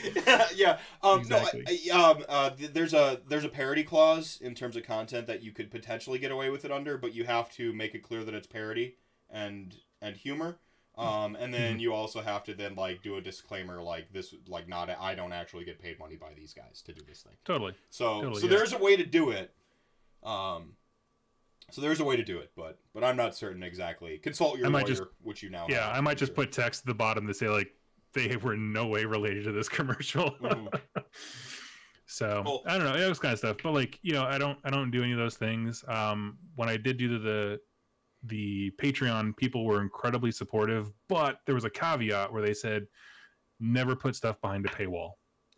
yeah. 0.55 0.79
Um, 1.03 1.19
Exactly. 1.19 1.63
No. 1.87 1.93
I, 1.93 1.97
I- 1.99 2.09
um. 2.11 2.25
Uh. 2.27 2.49
There's 2.73 2.93
a 2.95 3.21
there's 3.27 3.43
a 3.43 3.49
parody 3.49 3.83
clause 3.83 4.39
in 4.41 4.55
terms 4.55 4.75
of 4.75 4.83
content 4.83 5.27
that 5.27 5.43
you 5.43 5.51
could 5.51 5.69
potentially 5.69 6.17
get 6.17 6.31
away 6.31 6.49
with 6.49 6.65
it 6.65 6.71
under, 6.71 6.97
but 6.97 7.13
you 7.13 7.25
have 7.25 7.51
to 7.53 7.73
make 7.73 7.93
it 7.93 7.99
clear 8.01 8.23
that 8.23 8.33
it's 8.33 8.47
parody 8.47 8.95
and 9.29 9.75
and 10.01 10.15
humor. 10.15 10.57
Um. 10.97 11.35
And 11.35 11.53
then 11.53 11.79
you 11.79 11.93
also 11.93 12.21
have 12.21 12.43
to 12.45 12.53
then 12.53 12.75
like 12.75 13.03
do 13.03 13.17
a 13.17 13.21
disclaimer 13.21 13.81
like 13.81 14.11
this 14.11 14.33
like 14.47 14.67
not 14.67 14.89
I 14.89 15.13
don't 15.15 15.33
actually 15.33 15.63
get 15.65 15.79
paid 15.79 15.99
money 15.99 16.15
by 16.15 16.33
these 16.35 16.53
guys 16.53 16.81
to 16.85 16.93
do 16.93 17.01
this 17.07 17.21
thing. 17.21 17.33
Totally. 17.45 17.73
So 17.89 18.21
Totally, 18.21 18.41
so 18.41 18.47
yeah. 18.47 18.57
there's 18.57 18.73
a 18.73 18.77
way 18.79 18.95
to 18.95 19.05
do 19.05 19.29
it. 19.31 19.53
Um. 20.23 20.73
So 21.69 21.81
there's 21.81 21.99
a 21.99 22.05
way 22.05 22.15
to 22.15 22.23
do 22.23 22.37
it, 22.39 22.51
but 22.55 22.79
but 22.93 23.03
I'm 23.03 23.17
not 23.17 23.35
certain 23.35 23.61
exactly. 23.61 24.17
Consult 24.19 24.57
your 24.57 24.67
I 24.67 24.69
lawyer, 24.69 24.81
might 24.81 24.87
just- 24.87 25.03
which 25.21 25.43
you 25.43 25.49
now. 25.49 25.67
Yeah, 25.69 25.89
I 25.89 25.99
might 26.01 26.17
just 26.17 26.33
put 26.33 26.51
text 26.51 26.81
at 26.83 26.85
the 26.87 26.93
bottom 26.93 27.27
to 27.27 27.33
say 27.33 27.49
like 27.49 27.73
they 28.13 28.35
were 28.37 28.53
in 28.53 28.71
no 28.71 28.87
way 28.87 29.03
related 29.05 29.43
to 29.43 29.51
this 29.51 29.67
commercial. 29.77 30.31
Mhm. 30.41 30.73
so. 32.05 32.61
I 32.65 32.77
don't 32.77 32.85
know, 32.85 32.95
it 32.95 33.07
was 33.09 33.19
kind 33.19 33.33
of 33.33 33.39
stuff. 33.39 33.57
But 33.61 33.73
like 33.73 33.99
you 34.01 34.13
know, 34.13 34.23
I 34.23 34.37
don't 34.37 34.57
I 34.63 34.69
don't 34.69 34.91
do 34.91 35.03
any 35.03 35.11
of 35.11 35.17
those 35.17 35.35
things. 35.35 35.83
Um, 35.87 36.37
when 36.55 36.69
I 36.69 36.77
did 36.77 36.97
do 36.97 37.19
the 37.19 37.59
the 38.23 38.71
Patreon, 38.81 39.35
people 39.37 39.65
were 39.65 39.81
incredibly 39.81 40.31
supportive, 40.31 40.91
but 41.07 41.39
there 41.45 41.55
was 41.55 41.65
a 41.65 41.69
caveat 41.69 42.31
where 42.31 42.41
they 42.41 42.53
said 42.53 42.87
never 43.59 43.95
put 43.95 44.15
stuff 44.15 44.39
behind 44.41 44.65
a 44.65 44.69
paywall, 44.69 45.13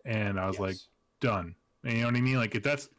and 0.05 0.39
I 0.39 0.47
was 0.47 0.59
like, 0.59 0.75
done. 1.21 1.55
And 1.83 1.93
you 1.93 1.99
know 1.99 2.07
what 2.07 2.15
I 2.15 2.21
mean? 2.21 2.35
Like 2.37 2.55
if 2.55 2.63
that's 2.63 2.89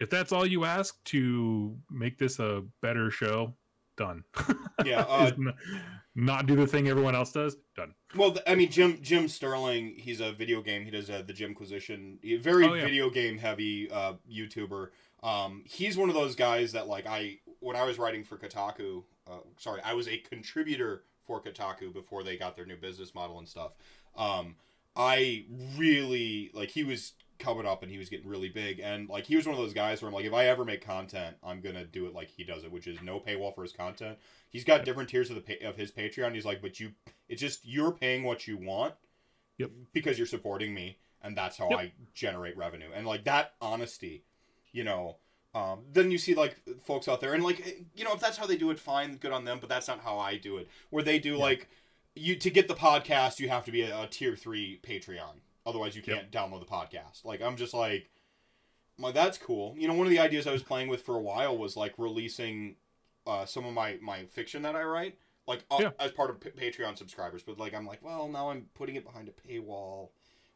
if 0.00 0.10
that's 0.10 0.32
all 0.32 0.46
you 0.46 0.64
ask 0.64 1.02
to 1.04 1.76
make 1.90 2.18
this 2.18 2.38
a 2.38 2.64
better 2.80 3.10
show, 3.10 3.54
done. 3.96 4.24
Yeah, 4.84 5.00
uh, 5.08 5.30
not 6.14 6.46
do 6.46 6.56
the 6.56 6.66
thing 6.66 6.88
everyone 6.88 7.14
else 7.14 7.32
does, 7.32 7.56
done. 7.76 7.94
Well, 8.16 8.36
I 8.46 8.54
mean, 8.54 8.70
Jim 8.70 8.98
Jim 9.02 9.28
Sterling, 9.28 9.94
he's 9.96 10.20
a 10.20 10.32
video 10.32 10.60
game. 10.62 10.84
He 10.84 10.90
does 10.90 11.08
uh, 11.10 11.22
the 11.26 11.32
Jimquisition. 11.32 12.18
Very 12.40 12.66
Oh, 12.66 12.74
yeah. 12.74 12.84
video 12.84 13.10
game 13.10 13.38
heavy 13.38 13.90
uh, 13.90 14.14
YouTuber. 14.30 14.88
Um, 15.22 15.62
he's 15.66 15.96
one 15.96 16.08
of 16.08 16.14
those 16.14 16.34
guys 16.34 16.72
that 16.72 16.88
like 16.88 17.06
I 17.06 17.38
when 17.62 17.76
I 17.76 17.84
was 17.84 17.98
writing 17.98 18.24
for 18.24 18.36
Kotaku. 18.36 19.04
Uh, 19.26 19.38
sorry, 19.58 19.80
I 19.84 19.94
was 19.94 20.08
a 20.08 20.18
contributor 20.18 21.04
for 21.26 21.40
Kotaku 21.40 21.92
before 21.92 22.22
they 22.24 22.36
got 22.36 22.56
their 22.56 22.66
new 22.66 22.76
business 22.76 23.14
model 23.14 23.38
and 23.38 23.48
stuff. 23.48 23.72
Um, 24.16 24.56
I 24.96 25.44
really 25.78 26.50
like 26.52 26.70
he 26.70 26.84
was 26.84 27.12
coming 27.38 27.66
up 27.66 27.82
and 27.82 27.90
he 27.90 27.98
was 27.98 28.08
getting 28.08 28.28
really 28.28 28.48
big 28.48 28.78
and 28.78 29.08
like 29.08 29.24
he 29.24 29.34
was 29.34 29.46
one 29.46 29.54
of 29.56 29.60
those 29.60 29.72
guys 29.72 30.00
where 30.00 30.08
I'm 30.08 30.14
like 30.14 30.26
if 30.26 30.32
I 30.32 30.46
ever 30.46 30.64
make 30.64 30.84
content 30.84 31.34
I'm 31.42 31.60
gonna 31.60 31.84
do 31.84 32.06
it 32.06 32.14
like 32.14 32.28
he 32.30 32.44
does 32.44 32.62
it 32.62 32.70
which 32.70 32.86
is 32.86 33.02
no 33.02 33.18
paywall 33.18 33.52
for 33.52 33.62
his 33.62 33.72
content 33.72 34.18
he's 34.48 34.62
got 34.62 34.84
different 34.84 35.08
tiers 35.08 35.28
of 35.28 35.34
the 35.34 35.40
pa- 35.40 35.66
of 35.68 35.74
his 35.76 35.90
Patreon 35.90 36.34
he's 36.36 36.44
like 36.44 36.62
but 36.62 36.78
you 36.78 36.92
it's 37.28 37.40
just 37.40 37.66
you're 37.66 37.90
paying 37.90 38.22
what 38.22 38.46
you 38.46 38.56
want 38.58 38.94
Yep. 39.58 39.70
because 39.92 40.18
you're 40.18 40.26
supporting 40.28 40.72
me 40.72 40.98
and 41.20 41.36
that's 41.36 41.56
how 41.58 41.68
Yep. 41.70 41.78
I 41.80 41.92
generate 42.14 42.56
revenue 42.56 42.90
and 42.94 43.08
like 43.08 43.24
that 43.24 43.54
honesty 43.60 44.22
you 44.72 44.84
know 44.84 45.16
um, 45.54 45.80
then 45.92 46.10
you 46.10 46.18
see 46.18 46.34
like 46.34 46.56
folks 46.84 47.08
out 47.08 47.20
there 47.20 47.34
and 47.34 47.44
like 47.44 47.86
you 47.94 48.04
know 48.04 48.12
if 48.14 48.20
that's 48.20 48.36
how 48.38 48.46
they 48.46 48.56
do 48.56 48.70
it 48.70 48.78
fine 48.78 49.16
good 49.16 49.32
on 49.32 49.44
them 49.44 49.58
but 49.60 49.68
that's 49.68 49.88
not 49.88 50.00
how 50.00 50.18
I 50.18 50.36
do 50.38 50.56
it. 50.56 50.68
Where 50.90 51.02
they 51.02 51.18
do 51.18 51.32
Yeah. 51.34 51.42
like 51.42 51.68
you 52.14 52.36
to 52.36 52.50
get 52.50 52.68
the 52.68 52.74
podcast 52.74 53.38
you 53.38 53.48
have 53.48 53.64
to 53.66 53.70
be 53.72 53.82
a, 53.82 54.02
a 54.02 54.06
tier 54.06 54.34
3 54.36 54.80
Patreon. 54.82 55.40
Otherwise 55.66 55.94
you 55.94 56.02
can't 56.02 56.30
download 56.30 56.60
the 56.60 56.66
podcast. 56.66 57.24
Like 57.24 57.42
I'm 57.42 57.56
just 57.56 57.74
like 57.74 58.08
like 58.98 59.14
that's 59.14 59.38
cool. 59.38 59.74
You 59.78 59.88
know 59.88 59.94
one 59.94 60.06
of 60.06 60.10
the 60.10 60.18
ideas 60.20 60.46
I 60.46 60.52
was 60.52 60.62
playing 60.62 60.88
with 60.88 61.02
for 61.02 61.16
a 61.16 61.20
while 61.22 61.56
was 61.56 61.76
like 61.76 61.94
releasing 61.98 62.76
uh, 63.26 63.44
some 63.44 63.64
of 63.64 63.72
my 63.74 63.98
my 64.02 64.24
fiction 64.24 64.62
that 64.62 64.74
I 64.74 64.82
write 64.84 65.18
like 65.46 65.64
uh, 65.70 65.78
Yeah. 65.80 65.90
as 66.00 66.12
part 66.12 66.30
of 66.30 66.40
P- 66.40 66.50
Patreon 66.50 66.96
subscribers 66.96 67.42
but 67.42 67.58
like 67.58 67.74
I'm 67.74 67.86
like 67.86 68.02
well 68.02 68.28
now 68.28 68.50
I'm 68.50 68.66
putting 68.74 68.96
it 68.96 69.04
behind 69.04 69.28
a 69.28 69.32
paywall 69.48 70.08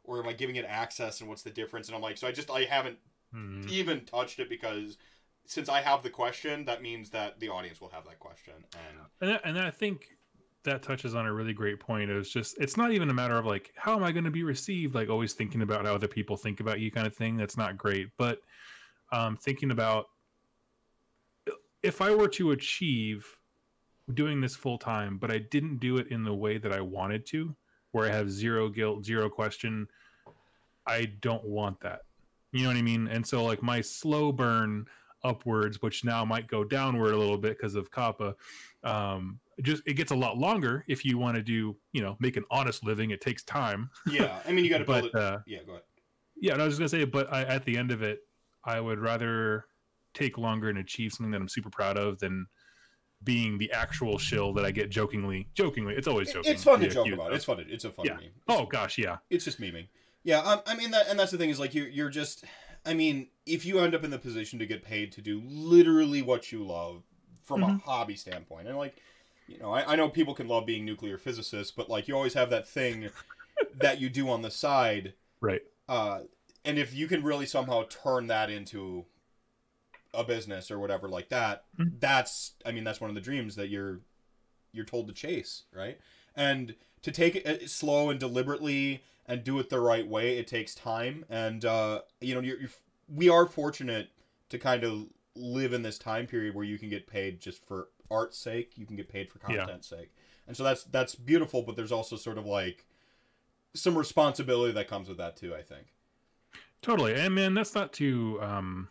or 0.05 0.21
am 0.21 0.29
I 0.29 0.33
giving 0.33 0.57
it 0.57 0.65
access 0.67 1.21
and 1.21 1.29
what's 1.29 1.43
the 1.43 1.51
difference? 1.51 1.89
And 1.89 1.97
I'm 1.97 2.03
like 2.03 2.17
so 2.19 2.27
I 2.27 2.33
just 2.33 2.51
I 2.51 2.63
haven't 2.65 2.99
Hmm. 3.33 3.67
even 3.69 4.05
touched 4.05 4.39
it 4.39 4.49
because 4.49 4.99
since 5.45 5.69
I 5.69 5.81
have 5.81 6.03
the 6.03 6.11
question 6.11 6.65
that 6.67 6.83
means 6.83 7.11
that 7.11 7.41
the 7.41 7.49
audience 7.49 7.81
will 7.81 7.91
have 7.91 8.05
that 8.05 8.19
question 8.19 8.55
and 8.55 8.99
And, 9.21 9.31
that, 9.31 9.41
and 9.45 9.59
I 9.59 9.71
think 9.71 10.17
that 10.65 10.83
touches 10.83 11.15
on 11.15 11.27
a 11.27 11.33
really 11.33 11.53
great 11.53 11.81
point. 11.81 12.11
It's 12.11 12.31
just 12.31 12.59
it's 12.59 12.77
not 12.77 12.93
even 12.93 13.09
a 13.09 13.15
matter 13.15 13.37
of 13.37 13.47
like 13.47 13.73
how 13.77 13.97
am 13.97 14.05
I 14.05 14.13
going 14.13 14.25
to 14.25 14.31
be 14.31 14.43
received, 14.43 14.95
like 14.95 15.09
always 15.09 15.33
thinking 15.33 15.63
about 15.63 15.87
how 15.87 15.95
other 15.95 16.09
people 16.09 16.37
think 16.37 16.61
about 16.61 16.81
you, 16.81 16.91
kind 16.91 17.07
of 17.07 17.15
thing. 17.15 17.37
That's 17.37 17.57
not 17.57 17.79
great. 17.79 18.09
But 18.19 18.41
um, 19.13 19.37
thinking 19.37 19.71
about 19.71 20.07
if 21.83 22.01
I 22.03 22.15
were 22.15 22.29
to 22.29 22.51
achieve 22.51 23.25
doing 24.15 24.41
this 24.41 24.57
full 24.57 24.79
time, 24.79 25.19
but 25.19 25.31
I 25.31 25.39
didn't 25.39 25.79
do 25.79 25.99
it 25.99 26.09
in 26.09 26.25
the 26.25 26.35
way 26.35 26.59
that 26.59 26.73
I 26.73 26.81
wanted 26.81 27.27
to, 27.27 27.55
where 27.93 28.11
I 28.11 28.15
have 28.15 28.31
zero 28.31 28.69
guilt, 28.69 29.05
zero 29.05 29.29
question, 29.29 29.89
I 30.87 31.07
don't 31.21 31.45
want 31.45 31.81
that. 31.81 32.03
You 32.57 32.63
know 32.63 32.69
what 32.71 32.77
I 32.79 32.83
mean? 32.83 33.09
And 33.09 33.27
so 33.27 33.45
like 33.45 33.63
my 33.63 33.81
slow 33.81 34.33
burn 34.33 34.87
upwards, 35.25 35.83
which 35.83 36.05
now 36.05 36.25
might 36.25 36.47
go 36.49 36.65
downward 36.65 37.13
a 37.13 37.19
little 37.19 37.37
bit 37.39 37.57
because 37.59 37.75
of 37.75 37.91
COPPA. 37.91 38.35
Um, 38.85 39.41
just 39.63 39.83
it 39.87 39.95
gets 39.95 40.13
a 40.13 40.17
lot 40.17 40.39
longer 40.39 40.85
if 40.89 41.05
you 41.05 41.19
want 41.19 41.37
to 41.37 41.43
do, 41.43 41.77
you 41.93 42.03
know, 42.03 42.17
make 42.21 42.37
an 42.37 42.45
honest 42.51 42.85
living. 42.85 43.11
It 43.11 43.21
takes 43.21 43.43
time. 43.45 43.91
yeah 44.11 44.39
I 44.47 44.53
mean 44.53 44.65
you 44.65 44.71
got 44.71 44.79
to 44.79 44.85
build 44.87 45.11
But 45.13 45.19
it 45.19 45.23
uh, 45.23 45.39
yeah 45.47 45.59
go 45.65 45.73
ahead 45.73 45.83
yeah, 46.39 46.53
and 46.53 46.61
I 46.61 46.67
was 46.67 46.77
just 46.77 46.93
gonna 46.93 47.03
say, 47.03 47.09
but 47.09 47.33
I, 47.33 47.45
at 47.45 47.65
the 47.65 47.77
end 47.79 47.91
of 47.91 48.03
it, 48.03 48.21
I 48.65 48.79
would 48.79 48.99
rather 48.99 49.65
take 50.13 50.37
longer 50.37 50.69
and 50.69 50.79
achieve 50.79 51.13
something 51.13 51.31
that 51.31 51.41
I'm 51.41 51.49
super 51.49 51.71
proud 51.71 51.97
of 51.97 52.19
than 52.19 52.47
being 53.25 53.57
the 53.57 53.73
actual 53.73 54.19
shill 54.19 54.53
that 54.53 54.65
I 54.67 54.71
get 54.71 54.91
jokingly. 54.91 55.49
Jokingly, 55.55 55.95
it's 55.95 56.07
always 56.07 56.31
joking. 56.31 56.53
it's 56.53 56.63
fun 56.63 56.81
to 56.81 56.87
Yeah, 56.87 56.93
joke 56.93 57.07
about 57.09 57.27
stuff. 57.29 57.35
it's 57.37 57.45
fun 57.47 57.57
to, 57.57 57.63
it's 57.73 57.85
a 57.87 57.91
fun 57.91 58.07
Yeah. 58.07 58.15
meme 58.17 58.33
Oh 58.49 58.67
gosh, 58.67 58.99
yeah. 58.99 59.17
it's 59.31 59.47
just 59.47 59.61
memeing. 59.61 59.89
Yeah, 60.27 60.41
um, 60.41 60.61
I 60.67 60.75
mean 60.75 60.91
that, 60.91 61.07
and 61.09 61.17
that's 61.17 61.31
the 61.31 61.39
thing 61.39 61.51
is 61.51 61.61
like 61.61 61.73
you're 61.73 61.87
you're 61.87 62.11
just. 62.11 62.45
I 62.85 62.95
mean, 62.95 63.29
if 63.47 63.65
you 63.65 63.79
end 63.79 63.95
up 63.95 64.03
in 64.03 64.11
the 64.11 64.19
position 64.19 64.59
to 64.59 64.67
get 64.67 64.83
paid 64.83 65.13
to 65.13 65.23
do 65.23 65.41
literally 65.45 66.21
what 66.21 66.51
you 66.51 66.65
love 66.65 67.05
from 67.45 67.63
a 67.63 67.67
Mhm. 67.69 67.83
hobby 67.83 68.17
standpoint, 68.17 68.67
and 68.67 68.77
like, 68.77 68.97
you 69.47 69.59
know, 69.61 69.71
I, 69.71 69.93
I 69.93 69.97
know 69.97 70.09
people 70.09 70.35
can 70.35 70.49
love 70.49 70.67
being 70.67 70.85
nuclear 70.85 71.17
physicists, 71.17 71.73
but 71.73 71.89
like 71.89 72.09
you 72.09 72.17
always 72.17 72.35
have 72.35 72.51
that 72.51 72.67
thing 72.69 73.09
that 73.79 74.01
you 74.01 74.09
do 74.11 74.29
on 74.29 74.43
the 74.43 74.51
side, 74.51 75.15
Right. 75.41 75.63
uh, 75.89 76.21
and 76.65 76.77
if 76.77 76.93
you 76.93 77.07
can 77.07 77.23
really 77.23 77.47
somehow 77.47 77.85
turn 77.85 78.27
that 78.27 78.51
into 78.51 79.07
a 80.13 80.25
business 80.25 80.69
or 80.73 80.81
whatever 80.81 81.09
like 81.09 81.29
that, 81.29 81.67
Mhm. 81.79 82.01
that's 82.01 82.55
I 82.65 82.73
mean 82.73 82.83
that's 82.83 83.01
one 83.01 83.11
of 83.11 83.15
the 83.15 83.21
dreams 83.21 83.55
that 83.55 83.69
you're 83.69 84.01
you're 84.73 84.85
told 84.85 85.07
to 85.07 85.15
chase, 85.15 85.65
right? 85.73 86.01
And 86.35 86.75
to 87.03 87.13
take 87.13 87.37
it 87.37 87.47
uh, 87.47 87.67
slow 87.69 88.11
and 88.11 88.19
deliberately 88.19 89.03
and 89.27 89.45
do 89.45 89.59
it 89.59 89.69
the 89.69 89.81
right 89.81 90.07
way, 90.07 90.39
it 90.39 90.47
takes 90.47 90.75
time. 90.75 91.25
And 91.29 91.65
uh, 91.65 92.03
you 92.21 92.35
know, 92.35 92.41
you're, 92.41 92.59
you're 92.61 92.71
we 93.09 93.29
are 93.29 93.47
fortunate 93.47 94.11
to 94.49 94.59
kind 94.59 94.85
of 94.85 95.07
live 95.35 95.73
in 95.73 95.83
this 95.83 95.99
time 95.99 96.27
period 96.27 96.55
where 96.55 96.65
you 96.65 96.79
can 96.79 96.89
get 96.89 97.07
paid 97.07 97.41
just 97.41 97.65
for 97.65 97.89
art's 98.11 98.39
sake. 98.39 98.73
You 98.77 98.87
can 98.87 98.97
get 98.97 99.09
paid 99.09 99.29
for 99.29 99.39
Yeah. 99.49 99.59
content's 99.59 99.89
sake, 99.89 100.13
and 100.47 100.57
so 100.57 100.63
that's 100.65 100.85
that's 100.85 101.15
beautiful. 101.15 101.63
But 101.63 101.77
there's 101.77 101.93
also 101.93 102.17
sort 102.17 102.39
of 102.39 102.47
like 102.47 102.87
some 103.75 103.97
responsibility 103.99 104.73
that 104.73 104.89
comes 104.89 105.09
with 105.09 105.19
that 105.19 105.37
too. 105.37 105.55
I 105.55 105.63
think. 105.63 105.89
Totally. 106.83 107.15
And 107.15 107.35
man, 107.35 107.55
that's 107.55 107.75
not 107.75 107.93
to 107.95 108.39
um 108.41 108.89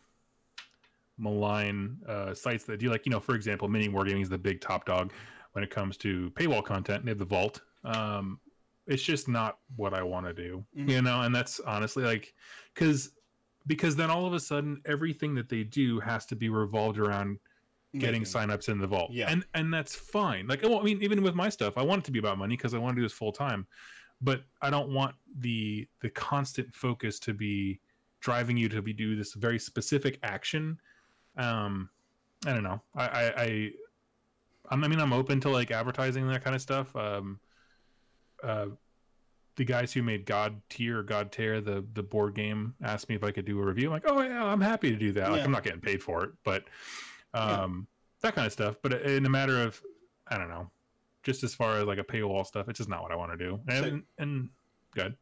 malign 1.17 1.97
uh 2.07 2.33
sites 2.33 2.65
that 2.65 2.77
do 2.77 2.89
like, 2.89 3.05
you 3.05 3.11
know, 3.11 3.19
for 3.19 3.35
example, 3.35 3.67
mini 3.67 3.87
wargaming 3.87 4.21
is 4.21 4.29
the 4.29 4.37
big 4.37 4.59
top 4.59 4.85
dog 4.85 5.13
when 5.53 5.63
it 5.63 5.69
comes 5.69 5.97
to 5.97 6.29
paywall 6.31 6.63
content. 6.63 7.05
They 7.05 7.11
have 7.11 7.19
the 7.19 7.25
vault. 7.25 7.61
Um 7.83 8.39
it's 8.87 9.03
just 9.03 9.27
not 9.27 9.59
what 9.75 9.93
I 9.93 10.03
want 10.03 10.25
to 10.27 10.33
do. 10.33 10.63
Mhm. 10.77 10.89
You 10.89 11.01
know, 11.01 11.21
and 11.21 11.33
that's 11.33 11.59
honestly 11.61 12.03
like 12.03 12.33
cuz 12.75 13.11
because 13.67 13.95
then 13.95 14.11
all 14.11 14.25
of 14.27 14.33
a 14.33 14.39
sudden 14.39 14.81
everything 14.85 15.33
that 15.35 15.49
they 15.49 15.63
do 15.63 15.99
has 15.99 16.25
to 16.27 16.35
be 16.35 16.49
revolved 16.49 16.99
around 16.99 17.39
getting 17.97 18.21
Making- 18.21 18.25
signups 18.49 18.69
in 18.69 18.77
the 18.77 18.87
vault. 18.87 19.11
Yeah. 19.11 19.29
And 19.31 19.45
and 19.53 19.73
that's 19.73 19.95
fine. 19.95 20.47
Like 20.47 20.61
well, 20.63 20.79
I 20.79 20.83
mean 20.83 21.01
even 21.01 21.23
with 21.23 21.33
my 21.35 21.49
stuff, 21.49 21.77
I 21.77 21.81
want 21.81 22.03
it 22.03 22.05
to 22.05 22.11
be 22.11 22.19
about 22.19 22.37
money 22.37 22.55
because 22.57 22.73
I 22.73 22.77
want 22.77 22.95
to 22.95 23.01
do 23.01 23.05
this 23.05 23.13
full 23.13 23.31
time. 23.31 23.65
But 24.21 24.43
I 24.61 24.69
don't 24.69 24.93
want 24.93 25.15
the 25.39 25.87
the 26.01 26.09
constant 26.09 26.73
focus 26.75 27.19
to 27.21 27.33
be 27.33 27.79
driving 28.19 28.57
you 28.57 28.67
to 28.69 28.81
be 28.81 28.93
do 28.93 29.15
this 29.15 29.33
very 29.33 29.59
specific 29.59 30.19
action. 30.23 30.79
Um 31.37 31.89
I 32.45 32.53
don't 32.53 32.63
know. 32.63 32.81
I 32.95 33.05
I, 33.07 33.41
I 33.43 33.71
I 34.71 34.75
mean 34.75 34.99
I'm 34.99 35.13
open 35.13 35.39
to 35.41 35.49
like 35.49 35.71
advertising 35.71 36.23
and 36.23 36.31
that 36.33 36.43
kind 36.43 36.55
of 36.55 36.61
stuff. 36.61 36.95
Um 36.95 37.39
uh 38.43 38.67
the 39.57 39.63
guys 39.63 39.93
who 39.93 40.03
made 40.03 40.25
God 40.25 40.59
Tier 40.69 40.99
or 40.99 41.03
God 41.03 41.31
Tear, 41.31 41.61
the 41.61 41.85
the 41.93 42.03
board 42.03 42.35
game, 42.35 42.75
asked 42.83 43.07
me 43.07 43.15
if 43.15 43.23
I 43.23 43.31
could 43.31 43.45
do 43.45 43.59
a 43.59 43.65
review. 43.65 43.87
I'm 43.87 43.93
like, 43.93 44.03
oh 44.05 44.21
yeah, 44.21 44.43
I'm 44.43 44.59
happy 44.61 44.89
to 44.91 44.97
do 44.97 45.11
that. 45.13 45.31
Like 45.31 45.43
I'm 45.43 45.51
not 45.51 45.63
getting 45.63 45.79
paid 45.81 46.03
for 46.03 46.23
it, 46.25 46.31
but 46.43 46.65
Yeah. 47.33 47.61
um, 47.63 47.87
that 48.21 48.35
kind 48.35 48.45
of 48.47 48.51
stuff. 48.53 48.75
But 48.81 48.93
in 49.03 49.25
a 49.25 49.29
matter 49.29 49.61
of, 49.61 49.81
I 50.27 50.37
don't 50.37 50.49
know, 50.49 50.69
just 51.23 51.43
as 51.43 51.53
far 51.55 51.77
as 51.79 51.85
like 51.85 51.99
a 51.99 52.03
paywall 52.03 52.45
stuff, 52.45 52.67
it's 52.67 52.77
just 52.77 52.89
not 52.89 53.01
what 53.01 53.11
I 53.11 53.15
want 53.15 53.31
to 53.31 53.37
do. 53.37 53.59
And 53.69 53.85
So- 53.85 54.01
and 54.17 54.49
good. 54.93 55.15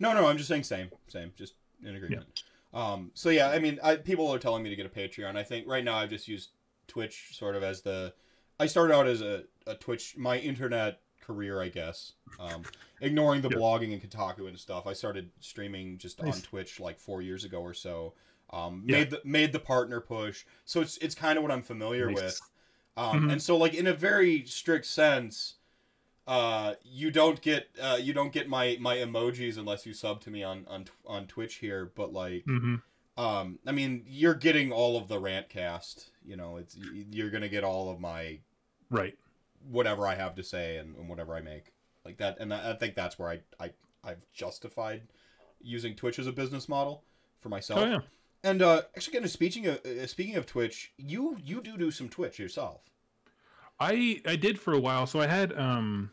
No, 0.00 0.12
no, 0.14 0.26
I'm 0.26 0.36
just 0.36 0.48
saying 0.48 0.62
same, 0.64 0.90
same, 1.08 1.32
just 1.36 1.54
in 1.82 1.96
agreement. 1.96 2.42
Um, 2.74 3.10
so 3.14 3.28
yeah, 3.30 3.48
I 3.50 3.58
mean, 3.58 3.78
I, 3.82 3.96
people 3.96 4.28
are 4.32 4.38
telling 4.38 4.62
me 4.62 4.70
to 4.70 4.76
get 4.76 4.84
a 4.86 4.88
Patreon. 4.90 5.36
I 5.36 5.42
think 5.42 5.66
right 5.66 5.84
now 5.84 5.96
I've 5.96 6.10
just 6.10 6.28
used 6.28 6.50
Twitch 6.88 7.30
sort 7.32 7.54
of 7.56 7.62
as 7.62 7.82
the. 7.82 8.14
I 8.58 8.66
started 8.66 8.94
out 8.94 9.06
as 9.06 9.20
a, 9.22 9.44
a 9.66 9.74
Twitch, 9.74 10.16
my 10.16 10.38
internet 10.38 11.00
career, 11.26 11.60
I 11.60 11.68
guess. 11.68 12.12
Um, 12.38 12.66
ignoring 13.00 13.42
the 13.42 13.50
Yeah. 13.50 13.56
blogging 13.56 13.92
and 13.92 14.02
Kotaku 14.02 14.48
and 14.48 14.58
stuff, 14.58 14.86
I 14.86 14.92
started 14.92 15.30
streaming 15.40 15.98
just 15.98 16.20
on 16.20 16.42
Twitch 16.42 16.78
like 16.80 16.98
four 16.98 17.22
years 17.22 17.44
ago 17.44 17.60
or 17.60 17.74
so. 17.74 18.14
Um, 18.50 18.82
Yeah. 18.86 18.98
made 18.98 19.10
the 19.10 19.20
made 19.24 19.52
the 19.52 19.58
partner 19.58 20.00
push, 20.00 20.44
so 20.64 20.80
it's 20.80 20.98
it's 20.98 21.14
kind 21.14 21.36
of 21.38 21.42
what 21.42 21.50
I'm 21.52 21.62
familiar 21.62 22.06
Nice. 22.06 22.14
with. 22.16 22.40
Um, 22.96 23.20
Mhm. 23.20 23.32
And 23.32 23.42
so, 23.42 23.56
like 23.56 23.74
in 23.74 23.86
a 23.86 23.92
very 23.94 24.44
strict 24.46 24.86
sense, 24.86 25.56
uh, 26.26 26.74
you 26.84 27.10
don't 27.10 27.40
get 27.40 27.68
uh, 27.80 27.98
you 28.00 28.12
don't 28.12 28.32
get 28.32 28.48
my 28.48 28.76
my 28.80 28.96
emojis 28.96 29.58
unless 29.58 29.86
you 29.86 29.94
sub 29.94 30.20
to 30.22 30.30
me 30.30 30.42
on 30.42 30.66
on 30.68 30.86
on 31.06 31.26
Twitch 31.26 31.56
here. 31.56 31.92
But 31.94 32.12
like, 32.12 32.44
hmm 32.46 32.76
um, 33.16 33.58
I 33.66 33.72
mean, 33.72 34.04
you're 34.06 34.34
getting 34.34 34.72
all 34.72 34.96
of 34.96 35.08
the 35.08 35.18
rant 35.18 35.48
cast. 35.48 36.10
You 36.24 36.36
know, 36.36 36.56
it's 36.58 36.76
you're 36.76 37.30
gonna 37.30 37.48
get 37.48 37.64
all 37.64 37.90
of 37.90 38.00
my 38.00 38.40
Right. 38.90 39.16
Whatever 39.70 40.06
I 40.06 40.14
have 40.14 40.34
to 40.36 40.42
say 40.42 40.76
and, 40.76 40.96
and 40.96 41.08
whatever 41.08 41.34
I 41.34 41.40
make 41.40 41.72
like 42.04 42.18
that. 42.18 42.38
And 42.40 42.52
I 42.52 42.72
I 42.72 42.74
think 42.74 42.94
that's 42.94 43.18
where 43.18 43.28
I 43.30 43.40
I 43.58 43.70
I've 44.04 44.24
justified 44.32 45.02
using 45.60 45.94
Twitch 45.94 46.18
as 46.18 46.26
a 46.26 46.32
business 46.32 46.68
model 46.68 47.02
for 47.40 47.48
myself. 47.48 47.80
Oh 47.80 47.86
yeah. 47.86 47.98
And 48.44 48.62
uh, 48.62 48.82
actually, 48.96 49.18
of 49.18 49.30
speaking 49.30 49.66
of 49.66 49.84
uh, 49.84 50.06
speaking 50.06 50.36
of 50.36 50.46
Twitch, 50.46 50.92
you 50.96 51.36
you 51.42 51.60
do 51.60 51.76
do 51.76 51.90
some 51.90 52.08
Twitch 52.08 52.38
yourself. 52.38 52.82
I 53.80 54.20
I 54.24 54.36
did 54.36 54.58
for 54.58 54.72
a 54.72 54.80
while. 54.80 55.06
So 55.06 55.20
I 55.20 55.26
had 55.26 55.52
um 55.58 56.10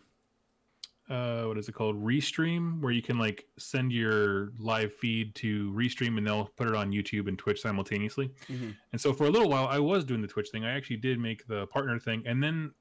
uh 1.09 1.43
what 1.43 1.57
is 1.57 1.69
it 1.69 1.73
called? 1.73 2.03
Restream 2.03 2.81
where 2.81 2.91
you 2.91 3.01
can 3.01 3.19
like 3.19 3.45
send 3.57 3.91
your 3.91 4.51
live 4.57 4.93
feed 4.93 5.35
to 5.35 5.71
Restream 5.73 6.17
and 6.17 6.25
they'll 6.25 6.45
put 6.55 6.67
it 6.67 6.75
on 6.75 6.91
YouTube 6.91 7.27
and 7.27 7.37
Twitch 7.37 7.61
simultaneously. 7.61 8.31
Mhm. 8.49 8.75
And 8.91 8.99
so 8.99 9.13
for 9.13 9.25
a 9.25 9.29
little 9.29 9.49
while 9.49 9.67
I 9.67 9.79
was 9.79 10.03
doing 10.03 10.21
the 10.21 10.27
Twitch 10.27 10.49
thing. 10.49 10.65
I 10.65 10.71
actually 10.71 10.97
did 10.97 11.19
make 11.19 11.45
the 11.47 11.67
partner 11.67 11.99
thing 11.99 12.23
and 12.25 12.41
then 12.41 12.71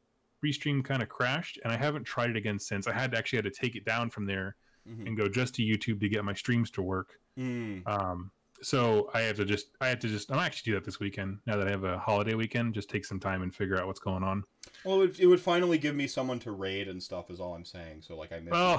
Restream 0.45 0.85
kind 0.85 1.03
of 1.03 1.09
crashed 1.09 1.59
and 1.65 1.73
I 1.73 1.77
haven't 1.77 2.05
tried 2.05 2.31
it 2.31 2.37
again 2.37 2.59
since. 2.59 2.87
I 2.87 2.93
had 2.93 3.15
actually 3.15 3.39
had 3.39 3.45
to 3.45 3.51
take 3.51 3.77
it 3.77 3.85
down 3.85 4.11
from 4.11 4.27
there 4.27 4.57
Mhm. 4.89 5.07
and 5.07 5.17
go 5.17 5.29
just 5.29 5.55
to 5.57 5.63
YouTube 5.63 6.01
to 6.01 6.09
get 6.09 6.25
my 6.25 6.35
streams 6.35 6.71
to 6.73 6.83
work. 6.83 7.19
Mm. 7.39 7.87
Um 7.87 8.31
so 8.65 9.11
I 9.13 9.23
have 9.23 9.37
to 9.37 9.45
just 9.45 9.69
I 9.81 9.89
have 9.89 9.99
to 10.01 10.09
just 10.09 10.31
I'm 10.31 10.39
actually 10.39 10.71
do 10.73 10.75
that 10.77 10.85
this 10.85 11.01
weekend 11.01 11.39
now 11.47 11.57
that 11.57 11.67
I 11.67 11.71
have 11.71 11.83
a 11.85 11.99
holiday 11.99 12.35
weekend. 12.35 12.75
Just 12.75 12.89
take 12.91 13.05
some 13.05 13.19
time 13.19 13.43
and 13.43 13.53
figure 13.55 13.77
out 13.81 13.87
what's 13.89 13.99
going 14.01 14.23
on. 14.23 14.45
Well, 14.85 14.97
it 14.97 14.99
would, 14.99 15.21
it 15.21 15.27
would 15.27 15.41
finally 15.41 15.79
give 15.79 15.95
me 15.97 16.07
someone 16.07 16.39
to 16.41 16.53
raid 16.53 16.87
and 16.89 17.03
stuff. 17.03 17.29
Is 17.31 17.41
all 17.41 17.55
I'm 17.55 17.65
saying. 17.65 18.03
So 18.03 18.17
like 18.17 18.33
I 18.33 18.39
miss. 18.41 18.53
Oh, 18.55 18.77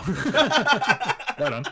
right 1.40 1.52
on, 1.54 1.64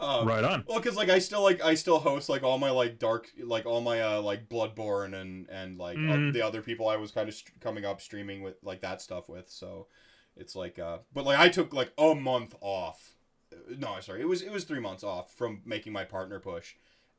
um, 0.00 0.26
right 0.26 0.44
on. 0.44 0.64
Well, 0.68 0.78
because 0.80 0.96
like 0.96 1.08
I 1.10 1.18
still 1.18 1.42
like 1.42 1.62
I 1.62 1.74
still 1.74 1.98
host 1.98 2.28
like 2.28 2.42
all 2.42 2.58
my 2.58 2.70
like 2.70 2.98
dark 2.98 3.30
like 3.42 3.66
all 3.66 3.80
my 3.80 4.00
uh 4.00 4.20
like 4.22 4.48
Bloodborne 4.48 5.14
and 5.20 5.48
and 5.50 5.78
like 5.78 5.96
uh, 5.96 6.00
Mhm. 6.00 6.32
the 6.32 6.42
other 6.42 6.62
people 6.62 6.88
I 6.88 6.96
was 6.96 7.10
kind 7.10 7.28
of 7.28 7.34
st- 7.34 7.60
coming 7.60 7.84
up 7.84 8.00
streaming 8.00 8.42
with 8.42 8.56
like 8.62 8.80
that 8.82 9.00
stuff 9.02 9.28
with. 9.28 9.48
So 9.50 9.86
it's 10.36 10.56
like 10.56 10.78
uh, 10.78 10.98
but 11.12 11.24
like 11.24 11.38
I 11.38 11.48
took 11.48 11.72
like 11.72 11.92
a 11.98 12.14
month 12.14 12.54
off. 12.60 13.14
No, 13.78 13.98
sorry, 14.00 14.20
it 14.20 14.28
was 14.28 14.42
it 14.42 14.50
was 14.50 14.64
three 14.64 14.80
months 14.80 15.04
off 15.04 15.32
from 15.32 15.62
making 15.64 15.92
my 15.92 16.04
partner 16.04 16.40
push, 16.40 16.74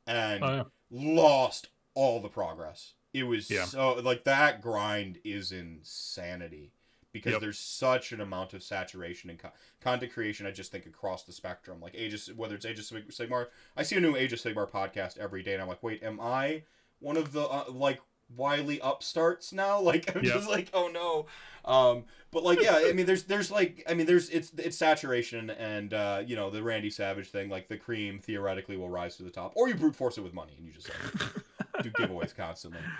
and 0.06 0.44
Oh, 0.44 0.54
yeah. 0.56 0.62
lost 0.90 1.68
all 1.94 2.20
the 2.20 2.28
progress. 2.28 2.92
It 3.14 3.22
was 3.22 3.50
Yeah. 3.50 3.64
so 3.64 3.94
like 3.94 4.24
that 4.24 4.60
grind 4.60 5.18
is 5.24 5.50
insanity 5.52 6.72
because 7.16 7.32
Yep. 7.32 7.40
there's 7.40 7.58
such 7.58 8.12
an 8.12 8.20
amount 8.20 8.54
of 8.54 8.62
saturation 8.62 9.30
and 9.30 9.38
co- 9.38 9.52
content 9.80 10.12
creation. 10.12 10.46
I 10.46 10.50
just 10.50 10.70
think 10.70 10.86
across 10.86 11.24
the 11.24 11.32
spectrum, 11.32 11.80
like 11.80 11.94
Age 11.94 12.28
whether 12.36 12.54
it's 12.54 12.66
Age 12.66 12.78
of 12.78 12.84
Sig- 12.84 13.08
Sigmar, 13.08 13.46
I 13.76 13.82
see 13.82 13.96
a 13.96 14.00
new 14.00 14.14
Age 14.16 14.32
of 14.32 14.38
Sigmar 14.40 14.70
podcast 14.70 15.18
every 15.18 15.42
day, 15.42 15.54
and 15.54 15.62
I'm 15.62 15.68
like, 15.68 15.82
wait, 15.82 16.02
am 16.02 16.20
I 16.20 16.62
one 17.00 17.16
of 17.16 17.32
the 17.32 17.42
uh, 17.42 17.64
like 17.70 18.00
wily 18.36 18.80
upstarts 18.80 19.52
now? 19.52 19.80
Like 19.90 20.14
I'm 20.14 20.24
Yep. 20.24 20.34
just 20.34 20.48
like, 20.48 20.70
oh 20.74 20.88
no. 20.88 21.26
Um, 21.64 22.04
but 22.30 22.44
like, 22.44 22.60
yeah, 22.62 22.80
I 22.84 22.92
mean, 22.92 23.06
there's 23.06 23.24
there's 23.24 23.50
like, 23.50 23.82
I 23.88 23.94
mean, 23.94 24.06
there's 24.06 24.28
it's 24.30 24.52
it's 24.58 24.76
saturation, 24.76 25.50
and 25.50 25.92
uh, 25.94 26.22
you 26.24 26.36
know, 26.36 26.50
the 26.50 26.62
Randy 26.62 26.90
Savage 26.90 27.28
thing, 27.30 27.48
like 27.48 27.66
the 27.68 27.76
cream 27.76 28.18
theoretically 28.20 28.76
will 28.76 28.88
rise 28.90 29.16
to 29.16 29.22
the 29.24 29.30
top, 29.30 29.52
or 29.56 29.68
you 29.68 29.74
brute 29.74 29.96
force 29.96 30.16
it 30.18 30.20
with 30.22 30.32
money, 30.34 30.52
and 30.56 30.66
you 30.66 30.72
just 30.72 30.88
like 30.88 31.82
do 31.82 31.90
giveaways 31.90 32.34
constantly. 32.36 32.80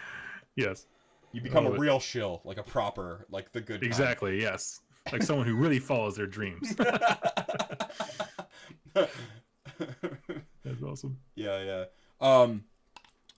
Yes, 0.57 0.87
You 1.37 1.43
become 1.43 1.67
a 1.67 1.73
it. 1.73 1.79
real 1.79 2.01
shill, 2.01 2.41
like 2.45 2.57
a 2.57 2.63
proper, 2.63 3.27
like 3.31 3.53
the 3.53 3.61
good. 3.61 3.81
kind. 3.83 3.87
exactly. 3.87 4.41
Yes, 4.41 4.81
like 5.13 5.23
someone 5.23 5.47
who 5.47 5.55
really 5.55 5.79
follows 5.79 6.17
their 6.17 6.27
dreams. 6.27 6.75
That's 8.95 10.83
awesome. 10.83 11.19
yeah, 11.35 11.63
yeah. 11.63 11.85
Um, 12.21 12.65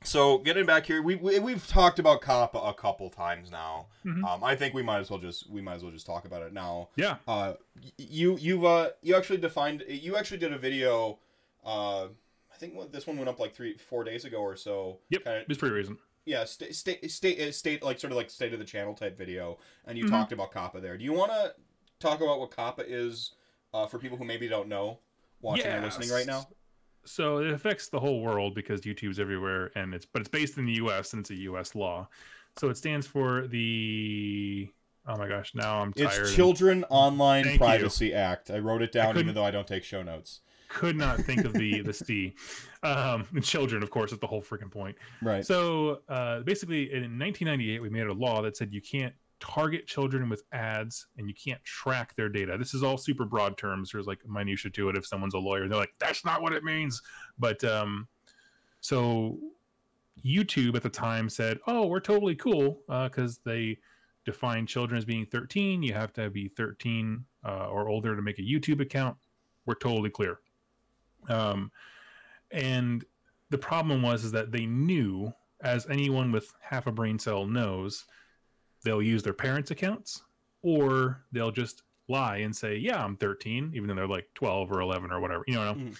so 0.05 0.38
getting 0.38 0.64
back 0.64 0.86
here, 0.86 1.03
we, 1.03 1.16
we 1.16 1.38
we've 1.40 1.66
talked 1.66 1.99
about 1.99 2.20
cop 2.20 2.55
a 2.55 2.72
couple 2.72 3.11
times 3.11 3.51
now. 3.51 3.88
Mhm. 4.07 4.22
Um, 4.24 4.44
I 4.44 4.55
think 4.55 4.74
we 4.74 4.82
might 4.82 4.99
as 5.01 5.11
well 5.11 5.18
just 5.18 5.51
we 5.51 5.61
might 5.61 5.74
as 5.74 5.82
well 5.82 5.90
just 5.92 6.07
talk 6.07 6.24
about 6.24 6.42
it 6.42 6.53
now. 6.53 6.90
Yeah. 6.96 7.16
Uh, 7.26 7.55
you 7.99 8.36
you've 8.38 8.64
uh 8.64 8.90
you 9.03 9.16
actually 9.16 9.38
defined 9.38 9.84
you 9.88 10.16
actually 10.16 10.38
did 10.38 10.53
a 10.53 10.59
video. 10.59 11.18
Uh, 11.64 12.05
I 12.05 12.57
think 12.59 12.92
this 12.92 13.07
one 13.07 13.16
went 13.16 13.28
up 13.28 13.38
like 13.40 13.55
three 13.55 13.76
four 13.76 14.05
days 14.05 14.24
ago 14.24 14.38
or 14.38 14.55
so. 14.57 15.01
Yep. 15.11 15.24
Kinda, 15.24 15.44
It's 15.49 15.59
pretty 15.59 15.74
recent. 15.74 15.99
Yeah. 16.29 16.45
State 16.45 16.74
state 16.74 17.11
state 17.11 17.55
state 17.55 17.83
like 17.83 17.99
sort 17.99 18.12
of 18.12 18.16
like 18.18 18.29
state 18.31 18.53
of 18.53 18.59
the 18.59 18.64
channel 18.64 18.95
type 18.95 19.16
video, 19.16 19.59
and 19.87 19.97
you 19.97 20.05
Mhm. 20.05 20.11
talked 20.11 20.33
about 20.33 20.53
COPPA 20.53 20.83
there. 20.83 20.99
Do 20.99 21.05
you 21.05 21.12
want 21.14 21.33
to 21.33 21.55
talk 22.01 22.20
about 22.20 22.39
what 22.39 22.51
COPPA 22.51 22.85
is 22.87 23.33
uh, 23.72 23.87
for 23.87 23.99
people 23.99 24.18
who 24.18 24.24
maybe 24.24 24.47
don't 24.47 24.68
know, 24.68 24.99
watching 25.41 25.66
or 25.66 25.81
listening 25.81 26.11
right 26.11 26.26
now? 26.26 26.47
So 27.05 27.39
it 27.39 27.51
affects 27.51 27.89
the 27.89 27.99
whole 27.99 28.20
world 28.20 28.55
because 28.55 28.83
YouTube's 28.83 29.18
everywhere, 29.18 29.70
and 29.74 29.95
it's 29.95 30.05
but 30.05 30.20
it's 30.20 30.29
based 30.29 30.59
in 30.59 30.66
the 30.66 30.74
U.S. 30.74 31.14
and 31.14 31.20
it's 31.20 31.31
a 31.31 31.35
U.S. 31.37 31.74
law. 31.74 32.09
So 32.59 32.68
it 32.68 32.76
stands 32.76 33.07
for 33.07 33.47
the. 33.47 34.68
Oh 35.07 35.16
my 35.16 35.26
gosh! 35.26 35.55
Now 35.55 35.81
I'm 35.81 35.95
tired. 35.95 36.20
It's 36.20 36.35
Children 36.35 36.85
Online 36.91 37.45
Thank 37.45 37.55
you. 37.55 37.59
Privacy 37.66 38.12
Act. 38.12 38.51
I 38.51 38.59
wrote 38.59 38.83
it 38.83 38.93
down 38.93 39.16
even 39.18 39.35
though 39.35 39.45
I 39.45 39.51
don't 39.51 39.66
take 39.66 39.83
show 39.85 40.03
notes. 40.03 40.41
Could 40.68 40.96
not 40.96 41.18
think 41.20 41.44
of 41.44 41.52
the 41.52 41.80
the 41.82 41.92
C. 41.92 42.34
Um, 42.82 43.26
and 43.34 43.42
children, 43.42 43.82
of 43.82 43.90
course, 43.90 44.12
is 44.12 44.18
the 44.18 44.26
whole 44.26 44.42
freaking 44.42 44.70
point. 44.70 44.96
Right. 45.22 45.44
So 45.44 46.02
uh, 46.08 46.40
basically, 46.40 46.92
in 46.92 47.18
1998, 47.18 47.80
we 47.80 47.88
made 47.88 48.06
a 48.06 48.12
law 48.12 48.42
that 48.42 48.56
said 48.56 48.72
you 48.72 48.80
can't 48.80 49.14
target 49.40 49.86
children 49.86 50.28
with 50.28 50.42
ads 50.52 51.06
and 51.16 51.28
you 51.28 51.34
can't 51.34 51.62
track 51.64 52.14
their 52.16 52.28
data. 52.28 52.56
This 52.58 52.74
is 52.74 52.82
all 52.82 52.96
super 52.96 53.24
broad 53.24 53.56
terms. 53.56 53.92
There's 53.92 54.06
like 54.06 54.20
minutia 54.26 54.70
to 54.72 54.88
it. 54.90 54.96
If 54.96 55.06
someone's 55.06 55.34
a 55.34 55.38
lawyer, 55.38 55.68
they're 55.68 55.78
like, 55.78 55.94
"That's 55.98 56.24
not 56.24 56.42
what 56.42 56.52
it 56.52 56.64
means." 56.64 57.00
But 57.38 57.62
um, 57.64 58.06
so 58.80 59.38
YouTube 60.24 60.74
at 60.74 60.82
the 60.82 60.88
time 60.90 61.28
said, 61.28 61.58
"Oh, 61.66 61.86
we're 61.86 62.00
totally 62.00 62.34
cool," 62.34 62.82
because 62.86 63.38
they 63.38 63.78
define 64.24 64.66
children 64.66 64.98
as 64.98 65.04
being 65.04 65.24
13. 65.26 65.82
You 65.82 65.94
have 65.94 66.12
to 66.14 66.28
be 66.30 66.48
13 66.48 67.24
uh, 67.46 67.68
or 67.68 67.88
older 67.88 68.14
to 68.14 68.22
make 68.22 68.38
a 68.38 68.42
YouTube 68.42 68.80
account. 68.80 69.16
We're 69.64 69.74
totally 69.74 70.10
clear. 70.10 70.40
Um, 71.28 71.70
and 72.50 73.04
the 73.50 73.58
problem 73.58 74.02
was 74.02 74.24
is 74.24 74.32
that 74.32 74.52
they 74.52 74.66
knew, 74.66 75.32
as 75.62 75.86
anyone 75.88 76.32
with 76.32 76.52
half 76.60 76.86
a 76.86 76.92
brain 76.92 77.18
cell 77.18 77.46
knows, 77.46 78.04
they'll 78.84 79.02
use 79.02 79.22
their 79.22 79.32
parents' 79.34 79.70
accounts 79.70 80.22
or 80.62 81.24
they'll 81.32 81.50
just 81.50 81.82
lie 82.08 82.38
and 82.38 82.54
say, 82.54 82.76
"Yeah, 82.76 83.04
I'm 83.04 83.16
13," 83.16 83.72
even 83.74 83.88
though 83.88 83.94
they're 83.94 84.06
like 84.06 84.28
12 84.34 84.70
or 84.70 84.80
11 84.80 85.10
or 85.10 85.20
whatever, 85.20 85.44
you 85.46 85.54
know. 85.54 85.74
Mhm. 85.74 85.98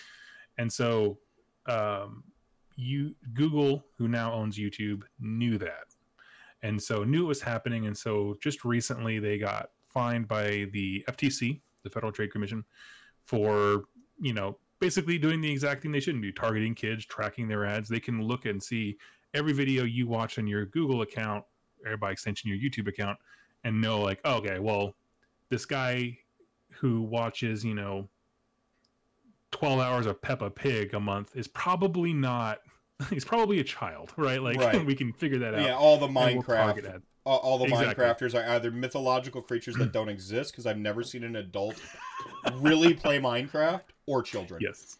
And 0.57 0.73
so, 0.73 1.19
um, 1.67 2.25
you 2.77 3.15
Google, 3.35 3.85
who 3.97 4.09
now 4.09 4.33
owns 4.33 4.57
YouTube, 4.57 5.03
knew 5.19 5.59
that, 5.59 5.95
and 6.63 6.81
so 6.83 7.05
knew 7.05 7.25
it 7.25 7.29
was 7.29 7.43
happening. 7.43 7.87
And 7.87 7.97
so, 7.97 8.37
just 8.41 8.65
recently, 8.65 9.19
they 9.19 9.39
got 9.39 9.71
fined 9.89 10.29
by 10.29 10.69
the 10.73 11.05
FTC, 11.09 11.61
the 11.83 11.91
Federal 11.91 12.13
Trade 12.13 12.31
Commission, 12.33 12.65
for 13.25 13.85
you 14.21 14.33
know 14.33 14.59
basically 14.81 15.19
doing 15.19 15.41
the 15.41 15.51
exact 15.51 15.83
thing 15.83 15.93
they 15.93 16.01
shouldn't 16.01 16.23
do 16.23 16.33
targeting 16.33 16.75
kids 16.75 17.05
tracking 17.05 17.49
their 17.49 17.65
ads 17.65 17.89
they 17.89 18.01
can 18.01 18.23
look 18.23 18.45
and 18.45 18.63
see 18.63 18.97
every 19.35 19.53
video 19.53 19.85
you 19.85 20.07
watch 20.07 20.39
on 20.39 20.47
your 20.47 20.67
google 20.67 21.03
account 21.03 21.45
or 21.87 21.97
by 21.97 22.11
extension 22.11 22.49
your 22.51 22.59
youtube 22.59 22.89
account 22.89 23.19
and 23.65 23.81
know 23.81 24.01
like 24.01 24.21
oh, 24.25 24.37
okay 24.37 24.59
well 24.59 24.95
this 25.51 25.65
guy 25.65 26.17
who 26.71 27.03
watches 27.03 27.65
you 27.65 27.75
know 27.75 28.09
12 29.51 29.81
hours 29.81 30.07
of 30.07 30.21
peppa 30.21 30.51
pig 30.51 30.95
a 30.95 31.01
month 31.01 31.35
is 31.35 31.49
probably 31.49 32.13
not 32.13 32.59
he's 33.11 33.25
probably 33.25 33.61
a 33.61 33.65
child 33.65 34.13
right 34.17 34.43
like 34.43 34.59
Right. 34.59 34.85
we 34.87 34.95
can 34.95 35.13
figure 35.13 35.39
that 35.39 35.55
out 35.55 35.63
Yeah, 35.63 35.77
all 35.77 35.99
the 35.99 36.07
we'll 36.07 36.43
Minecraft, 36.43 37.03
all, 37.25 37.39
all 37.39 37.59
the 37.59 37.67
Exactly. 37.67 38.05
Minecrafters 38.05 38.35
are 38.35 38.49
either 38.55 38.71
mythological 38.71 39.43
creatures 39.43 39.77
that 39.77 39.93
don't 39.93 40.09
exist 40.09 40.53
because 40.53 40.67
I've 40.67 40.79
never 40.79 41.03
seen 41.03 41.23
an 41.25 41.37
adult 41.37 41.81
really 42.55 42.95
play 42.95 43.21
Minecraft 43.21 43.83
or 44.09 44.23
children. 44.23 44.61
Yes. 44.63 44.99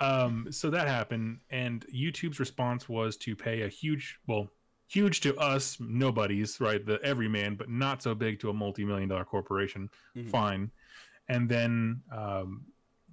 Um, 0.00 0.48
so 0.50 0.70
that 0.70 0.88
happened, 0.88 1.40
and 1.50 1.86
YouTube's 1.94 2.40
response 2.40 2.88
was 2.88 3.16
to 3.18 3.36
pay 3.36 3.62
a 3.62 3.68
huge, 3.68 4.18
well, 4.26 4.48
huge 4.88 5.20
to 5.20 5.36
us 5.36 5.78
nobodies, 5.80 6.60
right? 6.60 6.84
The 6.84 7.00
everyman, 7.02 7.54
but 7.54 7.68
not 7.68 8.02
so 8.02 8.14
big 8.14 8.40
to 8.40 8.50
a 8.50 8.52
multi-million 8.52 9.08
dollar 9.08 9.24
corporation. 9.24 9.88
Mhm. 10.16 10.30
Fine. 10.30 10.70
And 11.28 11.48
then 11.48 12.02
um, 12.12 12.64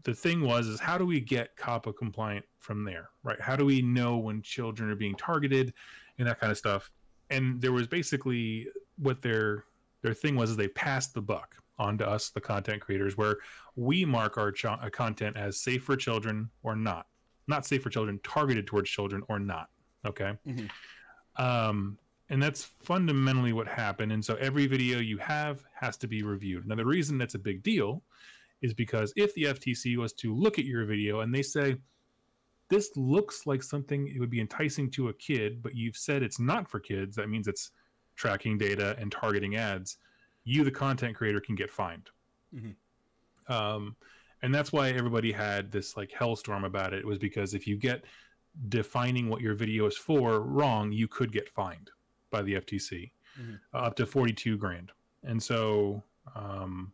the 0.03 0.13
thing 0.13 0.41
was, 0.41 0.67
is 0.67 0.79
how 0.79 0.97
do 0.97 1.05
we 1.05 1.19
get 1.19 1.55
COPPA 1.55 1.95
compliant 1.97 2.45
from 2.59 2.83
there, 2.83 3.09
right? 3.23 3.39
How 3.39 3.55
do 3.55 3.65
we 3.65 3.81
know 3.81 4.17
when 4.17 4.41
children 4.41 4.89
are 4.89 4.95
being 4.95 5.15
targeted 5.15 5.73
and 6.17 6.27
that 6.27 6.39
kind 6.39 6.51
of 6.51 6.57
stuff? 6.57 6.91
And 7.29 7.61
there 7.61 7.71
was 7.71 7.87
basically 7.87 8.67
what 8.97 9.21
their 9.21 9.65
their 10.01 10.13
thing 10.13 10.35
was 10.35 10.49
is 10.49 10.57
they 10.57 10.67
passed 10.67 11.13
the 11.13 11.21
buck 11.21 11.55
on 11.79 11.97
to 11.97 12.07
us, 12.07 12.29
the 12.29 12.41
content 12.41 12.81
creators, 12.81 13.17
where 13.17 13.37
we 13.75 14.05
mark 14.05 14.37
our 14.37 14.51
ch- 14.51 14.65
uh, 14.65 14.89
content 14.91 15.37
as 15.37 15.59
safe 15.59 15.83
for 15.83 15.95
children 15.95 16.49
or 16.63 16.75
not, 16.75 17.07
not 17.47 17.65
safe 17.65 17.81
for 17.83 17.89
children, 17.89 18.19
targeted 18.23 18.67
towards 18.67 18.89
children 18.89 19.23
or 19.29 19.39
not. 19.39 19.69
Okay. 20.05 20.33
Mhm. 20.45 20.69
Um, 21.37 21.97
and 22.29 22.41
that's 22.41 22.63
fundamentally 22.63 23.53
what 23.53 23.67
happened. 23.67 24.11
And 24.11 24.23
so 24.23 24.35
every 24.35 24.65
video 24.67 24.99
you 24.99 25.17
have 25.17 25.63
has 25.73 25.97
to 25.97 26.07
be 26.07 26.23
reviewed. 26.23 26.67
Now, 26.67 26.75
the 26.75 26.85
reason 26.85 27.17
that's 27.17 27.35
a 27.35 27.39
big 27.39 27.61
deal 27.63 28.03
is 28.61 28.73
because 28.73 29.11
if 29.15 29.33
the 29.33 29.45
FTC 29.45 29.97
was 29.97 30.13
to 30.13 30.33
look 30.33 30.59
at 30.59 30.65
your 30.65 30.85
video 30.85 31.21
and 31.21 31.33
they 31.33 31.41
say, 31.41 31.77
this 32.69 32.95
looks 32.95 33.45
like 33.45 33.61
something 33.61 34.07
it 34.07 34.19
would 34.19 34.29
be 34.29 34.39
enticing 34.39 34.89
to 34.91 35.09
a 35.09 35.13
kid, 35.15 35.61
but 35.61 35.75
you've 35.75 35.97
said 35.97 36.23
it's 36.23 36.39
not 36.39 36.69
for 36.69 36.79
kids, 36.79 37.17
that 37.17 37.27
means 37.27 37.47
it's 37.47 37.71
tracking 38.15 38.57
data 38.57 38.95
and 38.97 39.11
targeting 39.11 39.55
ads. 39.57 39.97
You, 40.51 40.65
the 40.65 40.71
content 40.71 41.15
creator, 41.15 41.39
can 41.39 41.55
get 41.55 41.71
fined. 41.71 42.09
Mhm. 42.53 42.75
Um, 43.47 43.95
and 44.41 44.53
that's 44.53 44.71
why 44.73 44.89
everybody 44.89 45.31
had 45.31 45.71
this 45.71 45.95
like 45.95 46.11
hellstorm 46.11 46.65
about 46.65 46.93
it. 46.93 46.99
It 46.99 47.05
was 47.05 47.17
because 47.17 47.53
if 47.53 47.65
you 47.67 47.77
get 47.77 48.03
defining 48.67 49.29
what 49.29 49.39
your 49.41 49.55
video 49.55 49.85
is 49.85 49.95
for 49.95 50.41
wrong, 50.41 50.91
you 50.91 51.07
could 51.07 51.31
get 51.31 51.47
fined 51.49 51.89
by 52.31 52.41
the 52.41 52.55
FTC 52.55 53.11
Mhm. 53.39 53.59
uh, 53.73 53.77
up 53.77 53.95
to 53.95 54.05
42 54.05 54.57
grand. 54.57 54.91
And 55.23 55.41
so 55.41 56.03
um, 56.35 56.91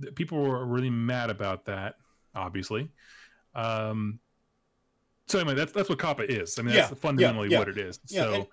th- 0.00 0.14
people 0.14 0.38
were 0.38 0.64
really 0.64 0.90
mad 0.90 1.28
about 1.28 1.64
that, 1.64 1.96
obviously. 2.36 2.88
Um, 3.54 4.20
so 5.26 5.40
anyway, 5.40 5.54
that's 5.54 5.72
that's 5.72 5.88
what 5.88 5.98
COPPA 5.98 6.26
is. 6.28 6.56
I 6.58 6.62
mean, 6.62 6.74
that's 6.74 6.90
Yeah, 6.90 6.96
fundamentally 6.96 7.48
yeah, 7.50 7.58
what 7.58 7.68
it 7.68 7.78
is. 7.78 7.98
yeah, 8.06 8.22
so 8.22 8.48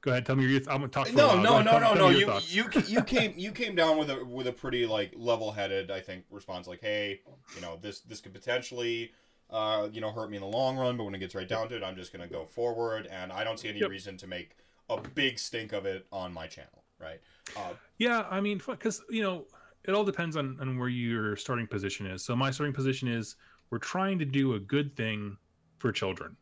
go 0.00 0.10
ahead, 0.10 0.26
tell 0.26 0.36
me 0.36 0.46
your. 0.46 0.60
I'm 0.68 0.80
gonna 0.80 0.88
talk 0.88 1.12
No. 1.12 1.40
No, 1.40 1.60
no, 1.62 1.78
no, 1.78 1.94
no. 1.94 2.10
You 2.10 2.32
you 2.48 2.68
you 2.86 3.02
came 3.02 3.34
you 3.36 3.52
came 3.52 3.74
down 3.74 3.98
with 3.98 4.10
a 4.10 4.24
with 4.24 4.46
a 4.46 4.52
pretty 4.52 4.86
like 4.86 5.12
level 5.16 5.52
headed, 5.52 5.90
I 5.90 6.00
think, 6.00 6.24
response. 6.30 6.66
Like, 6.66 6.80
hey, 6.80 7.20
you 7.54 7.60
know, 7.60 7.78
this 7.80 8.00
this 8.00 8.20
could 8.20 8.32
potentially, 8.32 9.12
uh, 9.50 9.88
you 9.92 10.00
know, 10.00 10.10
hurt 10.10 10.30
me 10.30 10.36
in 10.36 10.42
the 10.42 10.48
long 10.48 10.76
run, 10.76 10.96
but 10.96 11.04
when 11.04 11.14
it 11.14 11.18
gets 11.18 11.34
right 11.34 11.48
down 11.48 11.68
to 11.68 11.76
it, 11.76 11.82
I'm 11.82 11.96
just 11.96 12.12
gonna 12.12 12.28
go 12.28 12.44
forward, 12.46 13.06
and 13.06 13.32
I 13.32 13.44
don't 13.44 13.58
see 13.58 13.68
any 13.68 13.80
Yep. 13.80 13.90
reason 13.90 14.16
to 14.18 14.26
make 14.26 14.56
a 14.88 15.00
big 15.00 15.38
stink 15.38 15.72
of 15.72 15.86
it 15.86 16.06
on 16.10 16.32
my 16.32 16.46
channel, 16.46 16.84
right? 16.98 17.20
Uh, 17.56 17.74
Yeah, 17.98 18.26
I 18.30 18.40
mean, 18.40 18.60
because 18.66 19.02
you 19.08 19.22
know, 19.22 19.46
it 19.84 19.92
all 19.94 20.04
depends 20.04 20.36
on, 20.36 20.58
on 20.60 20.78
where 20.78 20.88
your 20.88 21.36
starting 21.36 21.66
position 21.66 22.06
is. 22.06 22.24
So 22.24 22.34
my 22.34 22.50
starting 22.50 22.74
position 22.74 23.06
is 23.08 23.36
we're 23.70 23.78
trying 23.78 24.18
to 24.18 24.24
do 24.24 24.54
a 24.54 24.58
good 24.60 24.96
thing 24.96 25.36
for 25.78 25.92
children, 25.92 26.36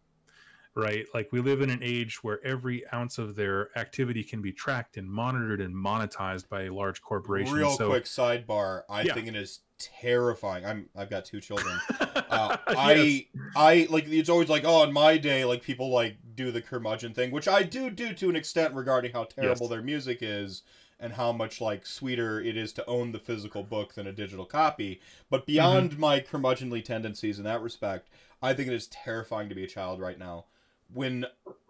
right? 0.75 1.07
Like 1.15 1.31
we 1.33 1.41
live 1.41 1.61
in 1.61 1.71
an 1.71 1.81
age 1.83 2.23
where 2.23 2.45
every 2.45 2.83
ounce 2.93 3.19
of 3.19 3.35
their 3.37 3.77
activity 3.79 4.23
can 4.23 4.41
be 4.43 4.53
tracked 4.53 4.97
and 4.97 5.09
monitored 5.11 5.61
and 5.61 5.75
monetized 5.75 6.49
by 6.49 6.63
a 6.65 6.73
large 6.73 7.03
corporation. 7.03 7.55
real 7.55 7.71
so, 7.71 7.89
quick 7.89 8.05
sidebar. 8.05 8.83
I 8.89 9.03
Yeah. 9.03 9.15
think 9.15 9.27
it 9.29 9.37
is 9.37 9.61
terrifying. 9.79 10.65
I'm 10.65 10.89
I've 10.97 11.11
got 11.11 11.25
two 11.25 11.41
children. 11.41 11.79
Uh, 12.29 12.57
Yes. 12.69 12.77
I 12.77 13.27
I 13.57 13.87
like 13.91 14.07
it's 14.07 14.29
always 14.29 14.51
like 14.51 14.63
oh 14.67 14.83
in 14.85 14.93
my 14.93 15.17
day 15.17 15.47
like 15.47 15.63
people 15.63 15.89
like 15.91 16.19
do 16.35 16.51
the 16.53 16.61
curmudgeon 16.61 17.15
thing 17.15 17.31
which 17.31 17.49
I 17.49 17.63
do 17.63 17.89
do 17.89 18.13
to 18.13 18.29
an 18.29 18.37
extent 18.37 18.75
regarding 18.75 19.13
how 19.13 19.25
terrible 19.25 19.63
Yes. 19.63 19.71
their 19.71 19.83
music 19.83 20.19
is 20.21 20.63
and 21.01 21.15
how 21.15 21.33
much 21.33 21.61
like 21.63 21.87
sweeter 21.87 22.39
it 22.39 22.55
is 22.57 22.73
to 22.75 22.85
own 22.87 23.13
the 23.13 23.19
physical 23.19 23.63
book 23.63 23.95
than 23.95 24.07
a 24.07 24.13
digital 24.13 24.45
copy 24.45 25.01
but 25.31 25.47
beyond 25.47 25.93
Mm-hmm. 25.93 26.01
my 26.01 26.21
curmudgeonly 26.21 26.85
tendencies 26.85 27.39
in 27.39 27.45
that 27.45 27.63
respect 27.63 28.09
I 28.43 28.53
think 28.53 28.69
it 28.69 28.75
is 28.75 28.89
terrifying 28.89 29.49
to 29.49 29.55
be 29.55 29.65
a 29.65 29.69
child 29.69 29.99
right 30.01 30.19
now 30.19 30.45
when 30.93 31.27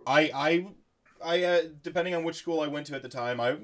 I 0.07 0.31
I 0.35 0.67
I 1.25 1.43
uh, 1.45 1.61
depending 1.83 2.15
on 2.15 2.25
which 2.25 2.37
school 2.37 2.61
I 2.61 2.67
went 2.67 2.87
to 2.87 2.95
at 2.95 3.03
the 3.03 3.09
time 3.09 3.41
I 3.41 3.51
eh, 3.53 3.57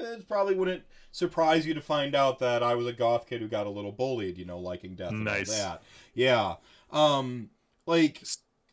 it 0.00 0.28
probably 0.28 0.54
wouldn't 0.54 0.82
surprise 1.10 1.66
you 1.66 1.74
to 1.74 1.80
find 1.80 2.14
out 2.14 2.38
that 2.38 2.62
I 2.62 2.74
was 2.74 2.86
a 2.86 2.92
goth 2.92 3.26
kid 3.26 3.40
who 3.40 3.48
got 3.48 3.66
a 3.66 3.70
little 3.70 3.92
bullied 3.92 4.38
you 4.38 4.44
know 4.44 4.58
liking 4.58 4.94
death 4.94 5.10
and 5.10 5.24
Nice. 5.24 5.48
all 5.50 5.56
that 5.56 5.82
yeah 6.14 6.54
um 6.90 7.50
like 7.86 8.22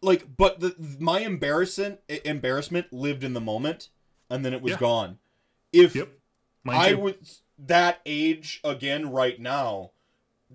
like 0.01 0.37
but 0.37 0.59
the 0.61 0.75
my 0.99 1.19
embarrassment 1.19 1.99
embarrassment 2.23 2.93
lived 2.93 3.23
in 3.23 3.33
the 3.33 3.41
moment 3.41 3.89
and 4.29 4.45
then 4.45 4.53
it 4.53 4.61
was 4.61 4.71
Yeah. 4.71 4.77
gone 4.79 5.19
if 5.73 5.95
Yep. 5.95 6.09
I 6.67 6.93
was 6.93 7.41
that 7.57 7.99
age 8.05 8.61
again 8.63 9.11
right 9.11 9.39
now 9.39 9.91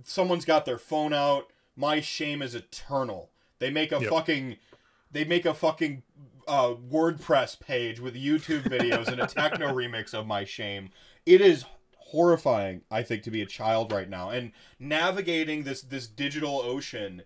someone's 0.03 0.45
got 0.47 0.65
their 0.65 0.79
phone 0.79 1.13
out 1.13 1.51
my 1.77 2.01
shame 2.01 2.41
is 2.41 2.55
eternal 2.55 3.31
they 3.59 3.71
make 3.71 3.93
a 3.93 4.01
Yep. 4.01 4.11
fucking 4.11 4.57
they 5.15 5.25
make 5.25 5.47
a 5.47 5.55
fucking 5.55 6.03
uh, 6.47 6.75
wordpress 6.75 7.59
page 7.59 8.01
with 8.01 8.15
youtube 8.15 8.65
videos 8.65 9.09
and 9.09 9.21
a 9.21 9.27
techno 9.27 9.69
remix 9.75 10.13
of 10.13 10.27
my 10.27 10.45
shame. 10.45 10.91
It 11.25 11.41
is 11.41 11.65
horrifying 11.97 12.83
i 12.91 13.03
think 13.03 13.23
to 13.25 13.31
be 13.31 13.41
a 13.41 13.47
child 13.47 13.91
right 13.91 14.11
now. 14.11 14.29
And 14.29 14.53
navigating 14.79 15.63
this 15.63 15.81
this 15.81 16.07
digital 16.07 16.61
ocean 16.61 17.23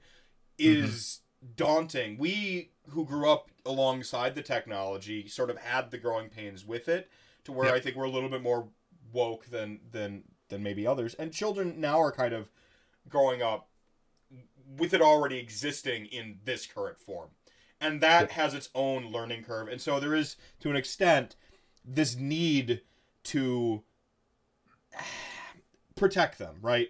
is 0.59 1.20
daunting. 1.57 2.16
We 2.18 2.70
who 2.91 3.05
grew 3.05 3.28
up 3.28 3.51
alongside 3.66 4.34
the 4.34 4.43
technology 4.43 5.26
sort 5.28 5.51
of 5.51 5.59
had 5.59 5.91
the 5.91 5.99
growing 5.99 6.28
pains 6.28 6.64
with 6.64 6.89
it 6.89 7.11
to 7.45 7.53
where 7.53 7.66
Yep. 7.66 7.74
i 7.74 7.80
think 7.80 7.97
we're 7.97 8.05
a 8.05 8.11
little 8.11 8.30
bit 8.30 8.43
more 8.43 8.68
woke 9.12 9.47
than 9.47 9.80
than 9.91 10.24
than 10.49 10.62
maybe 10.62 10.86
others. 10.86 11.14
And 11.14 11.32
children 11.32 11.80
now 11.80 12.01
are 12.01 12.12
kind 12.12 12.32
of 12.32 12.51
growing 13.09 13.43
up 13.43 13.68
with 14.76 14.95
it 14.95 15.01
already 15.03 15.39
existing 15.39 16.07
in 16.07 16.39
this 16.45 16.66
current 16.66 17.01
form 17.01 17.28
and 17.81 18.01
that 18.01 18.33
has 18.33 18.55
its 18.55 18.68
own 18.74 19.07
learning 19.12 19.43
curve 19.45 19.68
and 19.68 19.81
so 19.81 19.99
there 20.01 20.14
is 20.14 20.37
to 20.61 20.70
an 20.70 20.76
extent 20.76 21.37
this 21.85 22.16
need 22.16 22.81
to 23.24 23.83
protect 25.97 26.39
them 26.39 26.57
right 26.62 26.89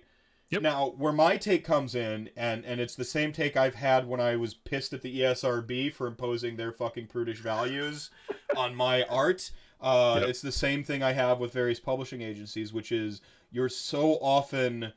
Yep. 0.50 0.62
now 0.62 0.94
where 0.96 1.12
my 1.12 1.36
take 1.36 1.62
comes 1.64 1.94
in 1.94 2.30
and 2.36 2.64
and 2.64 2.80
it's 2.80 2.94
the 2.94 3.04
same 3.04 3.32
take 3.32 3.54
i've 3.56 3.74
had 3.74 4.06
when 4.08 4.18
i 4.20 4.34
was 4.36 4.54
pissed 4.54 4.92
at 4.94 5.02
the 5.02 5.20
esrb 5.20 5.92
for 5.92 6.06
imposing 6.06 6.56
their 6.56 6.72
fucking 6.72 7.06
prudish 7.06 7.40
values 7.40 8.10
on 8.56 8.74
my 8.74 9.02
art 9.04 9.50
uh, 9.80 10.18
Yep. 10.20 10.28
it's 10.30 10.40
the 10.42 10.52
same 10.52 10.82
thing 10.84 11.02
i 11.02 11.12
have 11.12 11.38
with 11.38 11.52
various 11.52 11.80
publishing 11.80 12.22
agencies 12.22 12.72
which 12.72 12.90
is 12.92 13.20
you're 13.50 13.68
so 13.68 14.14
often 14.22 14.92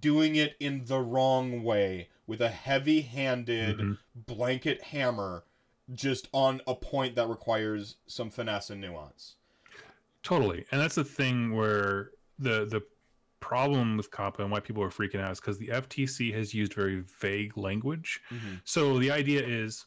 doing 0.00 0.36
it 0.36 0.54
in 0.60 0.84
the 0.86 0.98
wrong 1.00 1.62
way 1.64 2.08
with 2.26 2.40
a 2.40 2.48
heavy-handed 2.48 3.78
Mhm. 3.78 3.98
blanket 4.14 4.82
hammer 4.82 5.44
just 5.94 6.28
on 6.32 6.60
a 6.66 6.74
point 6.74 7.14
that 7.14 7.28
requires 7.28 7.96
some 8.06 8.30
finesse 8.30 8.70
and 8.70 8.80
nuance 8.80 9.36
Totally, 10.22 10.64
and 10.72 10.80
that's 10.80 10.96
the 10.96 11.04
thing 11.04 11.54
where 11.54 12.10
the 12.40 12.64
the 12.66 12.82
problem 13.38 13.96
with 13.96 14.10
COPPA 14.10 14.40
and 14.40 14.50
why 14.50 14.58
people 14.58 14.82
are 14.82 14.88
freaking 14.90 15.20
out 15.20 15.30
is 15.30 15.38
because 15.40 15.56
the 15.56 15.68
FTC 15.68 16.32
has 16.32 16.52
used 16.52 16.74
very 16.74 17.04
vague 17.20 17.56
language. 17.56 18.20
So 18.64 18.98
the 18.98 19.12
idea 19.12 19.40
is, 19.46 19.86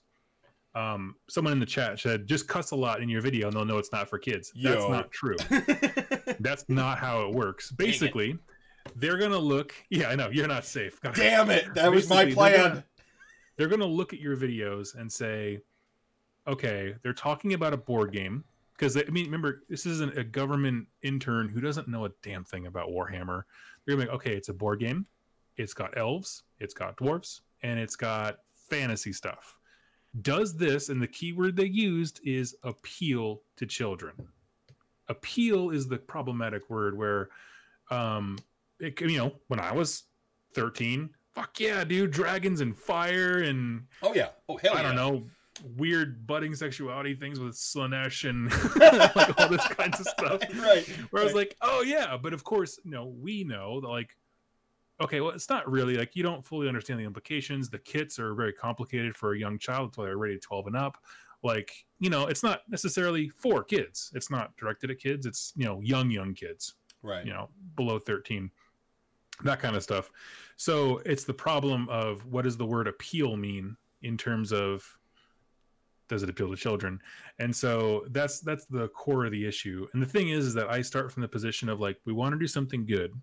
um, 0.76 1.18
someone 1.28 1.52
in 1.52 1.60
the 1.60 1.66
chat 1.66 2.00
said, 2.00 2.26
"Just 2.26 2.48
cuss 2.48 2.72
a 2.72 2.76
lot 2.78 3.02
in 3.02 3.10
your 3.10 3.20
video, 3.20 3.48
and 3.48 3.56
they'll 3.58 3.66
know 3.66 3.80
it's 3.80 3.92
not 3.92 4.08
for 4.08 4.18
kids." 4.18 4.54
That's 4.56 4.88
not 4.88 5.12
true. 5.12 5.36
That's 6.40 6.64
not 6.70 7.00
how 7.00 7.28
it 7.28 7.34
works. 7.36 7.72
Basically, 7.72 8.38
they're 8.96 9.18
gonna 9.18 9.38
look. 9.38 9.74
Yeah, 9.90 10.10
I 10.10 10.16
know 10.16 10.30
you're 10.30 10.48
not 10.48 10.66
safe. 10.66 11.00
God. 11.02 11.16
Damn 11.16 11.50
it! 11.50 11.74
That 11.74 11.92
was 11.92 12.10
my 12.10 12.32
plan. 12.32 12.58
gonna- 12.58 12.84
they're 13.58 13.68
going 13.68 13.82
to 13.82 13.86
look 13.86 14.14
at 14.14 14.22
your 14.22 14.38
videos 14.38 14.96
and 14.96 15.12
say, 15.12 15.60
okay, 16.48 16.96
they're 17.04 17.12
talking 17.12 17.54
about 17.54 17.74
a 17.74 17.78
board 17.78 18.14
game. 18.14 18.46
Because, 18.72 18.96
I 18.96 19.04
mean, 19.12 19.26
remember, 19.26 19.64
this 19.68 19.86
isn't 19.86 20.18
a 20.18 20.24
government 20.24 20.88
intern 21.02 21.50
who 21.50 21.60
doesn't 21.60 21.90
know 21.90 22.06
a 22.06 22.10
damn 22.24 22.46
thing 22.46 22.68
about 22.68 22.88
Warhammer. 22.88 23.44
They're 23.86 23.98
going 23.98 24.00
to 24.00 24.06
be 24.06 24.06
like, 24.06 24.10
okay, 24.12 24.34
it's 24.38 24.48
a 24.48 24.54
board 24.54 24.80
game. 24.80 25.06
It's 25.58 25.74
got 25.74 25.98
elves, 25.98 26.44
it's 26.62 26.74
got 26.74 26.96
dwarves, 26.96 27.42
and 27.62 27.78
it's 27.78 27.98
got 27.98 28.38
fantasy 28.70 29.12
stuff. 29.12 29.58
Does 30.22 30.56
this, 30.56 30.88
and 30.88 31.02
the 31.02 31.08
keyword 31.08 31.58
they 31.58 31.66
used 31.66 32.22
is 32.24 32.56
appeal 32.64 33.42
to 33.58 33.66
children. 33.66 34.14
Appeal 35.10 35.72
is 35.72 35.90
the 35.90 35.98
problematic 35.98 36.70
word 36.70 36.98
where, 36.98 37.28
um, 37.92 38.40
it, 38.80 39.00
you 39.02 39.18
know, 39.18 39.34
when 39.48 39.60
I 39.60 39.72
was 39.74 40.04
13, 40.56 41.10
fuck 41.34 41.60
yeah, 41.60 41.84
dude, 41.84 42.12
dragons 42.12 42.62
and 42.62 42.78
fire 42.78 43.40
and 43.40 43.84
Oh 44.02 44.14
yeah. 44.14 44.30
Oh 44.48 44.58
hell 44.58 44.78
I 44.78 44.82
don't 44.82 44.96
know, 44.96 45.24
weird 45.78 46.26
budding 46.26 46.56
sexuality 46.56 47.16
things 47.16 47.40
with 47.40 47.56
Slaanesh 47.56 48.30
and 48.30 48.50
like 49.16 49.40
all 49.40 49.50
this 49.50 49.68
kinds 49.68 50.00
of 50.00 50.08
stuff. 50.08 50.42
right. 50.62 50.88
Where 51.12 51.22
I 51.22 51.26
was 51.26 51.36
like, 51.36 51.56
oh 51.62 51.82
yeah, 51.82 52.18
but 52.18 52.34
of 52.34 52.44
course, 52.44 52.80
you 52.84 52.92
no, 52.92 53.06
we 53.06 53.44
know 53.44 53.82
that 53.82 53.88
like, 53.88 54.16
okay, 55.02 55.22
well, 55.22 55.32
it's 55.32 55.50
not 55.50 55.70
really 55.70 55.96
like 55.96 56.16
you 56.16 56.24
don't 56.24 56.46
fully 56.46 56.68
understand 56.68 57.00
the 57.00 57.06
implications. 57.06 57.70
The 57.70 57.80
kits 57.80 58.20
are 58.20 58.34
very 58.34 58.54
complicated 58.54 59.16
for 59.16 59.34
a 59.34 59.40
young 59.40 59.58
child 59.60 59.90
until 59.90 60.06
they're 60.06 60.18
rated 60.18 60.42
12 60.42 60.68
and 60.68 60.76
up. 60.76 60.98
Like, 61.42 61.72
you 62.00 62.10
know, 62.10 62.28
it's 62.28 62.44
not 62.44 62.64
necessarily 62.68 63.30
for 63.30 63.64
kids. 63.64 64.12
It's 64.14 64.30
not 64.30 64.56
directed 64.58 64.92
at 64.92 65.00
kids. 65.00 65.26
It's 65.26 65.54
you 65.56 65.66
know, 65.66 65.80
young 65.82 66.12
young 66.12 66.34
kids 66.34 66.76
right. 67.04 67.26
you 67.26 67.34
know 67.34 67.50
below 67.76 68.00
13 68.00 68.50
that 69.44 69.60
kind 69.60 69.76
of 69.76 69.84
stuff. 69.84 70.12
So 70.58 70.98
it's 71.06 71.24
the 71.24 71.34
problem 71.34 71.88
of 71.90 72.26
what 72.26 72.44
does 72.44 72.58
the 72.58 72.66
word 72.66 72.88
appeal 72.88 73.38
mean 73.38 73.78
in 74.02 74.18
terms 74.18 74.52
of 74.52 74.98
does 76.08 76.24
it 76.24 76.30
appeal 76.30 76.50
to 76.50 76.56
children? 76.58 77.00
And 77.38 77.56
so 77.56 78.06
that's 78.10 78.40
that's 78.42 78.66
the 78.66 78.88
core 78.90 79.26
of 79.26 79.32
the 79.32 79.46
issue. 79.46 79.88
And 79.94 80.02
the 80.02 80.08
thing 80.08 80.30
is, 80.30 80.46
is 80.46 80.54
that 80.56 80.70
i 80.70 80.82
start 80.82 81.12
from 81.12 81.22
the 81.22 81.28
position 81.28 81.70
of 81.70 81.80
like 81.80 81.98
we 82.06 82.14
want 82.14 82.34
to 82.34 82.40
do 82.40 82.48
something 82.48 82.86
good. 82.86 83.14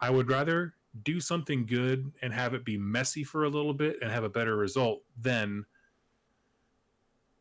I 0.00 0.08
would 0.10 0.30
rather 0.30 0.74
do 1.04 1.20
something 1.20 1.66
good 1.66 2.10
and 2.22 2.32
have 2.32 2.54
it 2.54 2.64
be 2.64 2.76
messy 2.76 3.22
for 3.22 3.44
a 3.44 3.48
little 3.48 3.74
bit 3.74 3.98
and 4.02 4.10
have 4.10 4.24
a 4.24 4.28
better 4.28 4.56
result 4.56 5.02
than 5.20 5.64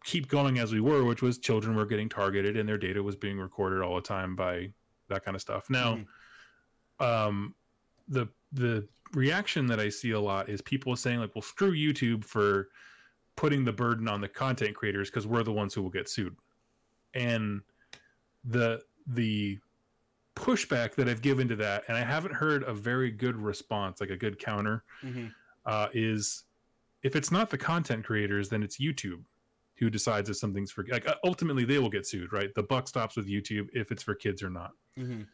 keep 0.03 0.27
going 0.27 0.59
as 0.59 0.71
we 0.71 0.79
were 0.79 1.03
which 1.03 1.21
was 1.21 1.39
children 1.39 1.75
were 1.75 1.85
getting 1.85 2.07
targeted 2.07 2.55
and 2.55 2.69
their 2.69 2.77
data 2.77 3.01
was 3.01 3.15
being 3.15 3.37
recorded 3.37 3.81
all 3.81 3.95
the 3.95 4.01
time 4.01 4.35
by 4.35 4.71
that 5.07 5.25
kind 5.25 5.35
of 5.35 5.41
stuff. 5.41 5.69
Now 5.69 5.99
Mhm. 6.99 7.05
um 7.05 7.55
the 8.09 8.27
the 8.51 8.87
reaction 9.13 9.65
that 9.67 9.79
i 9.79 9.87
see 9.89 10.11
a 10.11 10.19
lot 10.19 10.49
is 10.49 10.61
people 10.61 10.95
saying 10.95 11.19
like 11.19 11.33
well 11.35 11.41
screw 11.41 11.71
youtube 11.71 12.23
for 12.23 12.69
putting 13.35 13.63
the 13.63 13.71
burden 13.73 14.07
on 14.07 14.19
the 14.21 14.27
content 14.27 14.75
creators 14.75 15.09
because 15.09 15.25
we're 15.25 15.43
the 15.43 15.51
ones 15.51 15.73
who 15.73 15.81
will 15.81 15.89
get 15.89 16.09
sued 16.09 16.35
and 17.13 17.61
the 18.43 18.81
the 19.07 19.57
pushback 20.35 20.95
that 20.95 21.07
i've 21.09 21.21
given 21.21 21.47
to 21.47 21.55
that 21.55 21.83
and 21.87 21.97
i 21.97 22.01
haven't 22.01 22.33
heard 22.33 22.63
a 22.63 22.73
very 22.73 23.11
good 23.11 23.35
response 23.35 23.99
like 23.99 24.09
a 24.09 24.17
good 24.17 24.37
counter 24.39 24.83
Mhm. 25.03 25.33
uh, 25.65 25.87
is 25.93 26.43
if 27.03 27.15
it's 27.15 27.31
not 27.31 27.49
the 27.49 27.57
content 27.57 28.05
creators 28.05 28.47
then 28.49 28.63
it's 28.63 28.79
youtube 28.79 29.23
who 29.77 29.89
decides 29.89 30.29
if 30.29 30.37
something's 30.37 30.71
for 30.71 30.85
like 30.89 31.07
ultimately 31.23 31.65
they 31.65 31.79
will 31.79 31.89
get 31.89 32.05
sued 32.05 32.31
right 32.31 32.53
the 32.55 32.63
buck 32.63 32.87
stops 32.87 33.15
with 33.15 33.27
youtube 33.27 33.67
if 33.73 33.91
it's 33.91 34.03
for 34.03 34.13
kids 34.15 34.41
or 34.43 34.49
not 34.49 34.71
Mhm. 34.97 35.27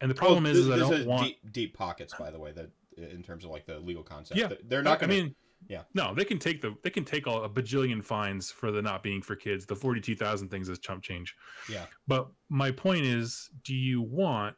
And 0.00 0.10
the 0.10 0.14
oh, 0.14 0.18
problem 0.18 0.46
Oh, 0.46 0.50
is, 0.50 0.58
is 0.58 0.66
th- 0.66 0.76
i 0.76 0.78
don't 0.78 0.92
is 0.94 1.06
want 1.06 1.24
deep, 1.24 1.52
deep 1.52 1.76
pockets, 1.76 2.14
by 2.18 2.30
the 2.30 2.38
way. 2.38 2.52
That 2.52 2.70
in 2.96 3.22
terms 3.22 3.44
of 3.44 3.50
like 3.50 3.66
the 3.66 3.78
legal 3.80 4.02
concept, 4.02 4.38
Yeah. 4.38 4.48
They're 4.68 4.82
not 4.82 5.00
going 5.00 5.10
I 5.10 5.14
mean, 5.14 5.34
yeah. 5.68 5.82
no, 5.94 6.14
they 6.14 6.24
can 6.24 6.38
take 6.38 6.60
the 6.60 6.74
they 6.82 6.90
can 6.90 7.04
take 7.04 7.26
all, 7.26 7.44
a 7.44 7.48
bajillion 7.48 8.02
fines 8.02 8.50
for 8.50 8.70
the 8.70 8.82
not 8.82 9.02
being 9.02 9.22
for 9.22 9.36
kids. 9.36 9.66
The 9.66 9.76
forty 9.76 10.00
two 10.00 10.16
thousand 10.16 10.48
things 10.50 10.68
is 10.68 10.78
chump 10.78 11.02
change. 11.02 11.34
Yeah. 11.70 11.86
But 12.06 12.28
my 12.48 12.70
point 12.70 13.04
is, 13.04 13.50
do 13.64 13.74
you 13.74 14.02
want 14.02 14.56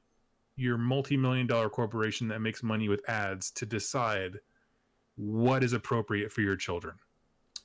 your 0.56 0.76
multi 0.78 1.16
million 1.16 1.46
dollar 1.46 1.68
corporation 1.68 2.28
that 2.28 2.40
makes 2.40 2.62
money 2.62 2.88
with 2.88 3.08
ads 3.08 3.50
to 3.52 3.66
decide 3.66 4.38
what 5.16 5.64
is 5.64 5.72
appropriate 5.72 6.32
for 6.32 6.40
your 6.42 6.56
children? 6.56 6.94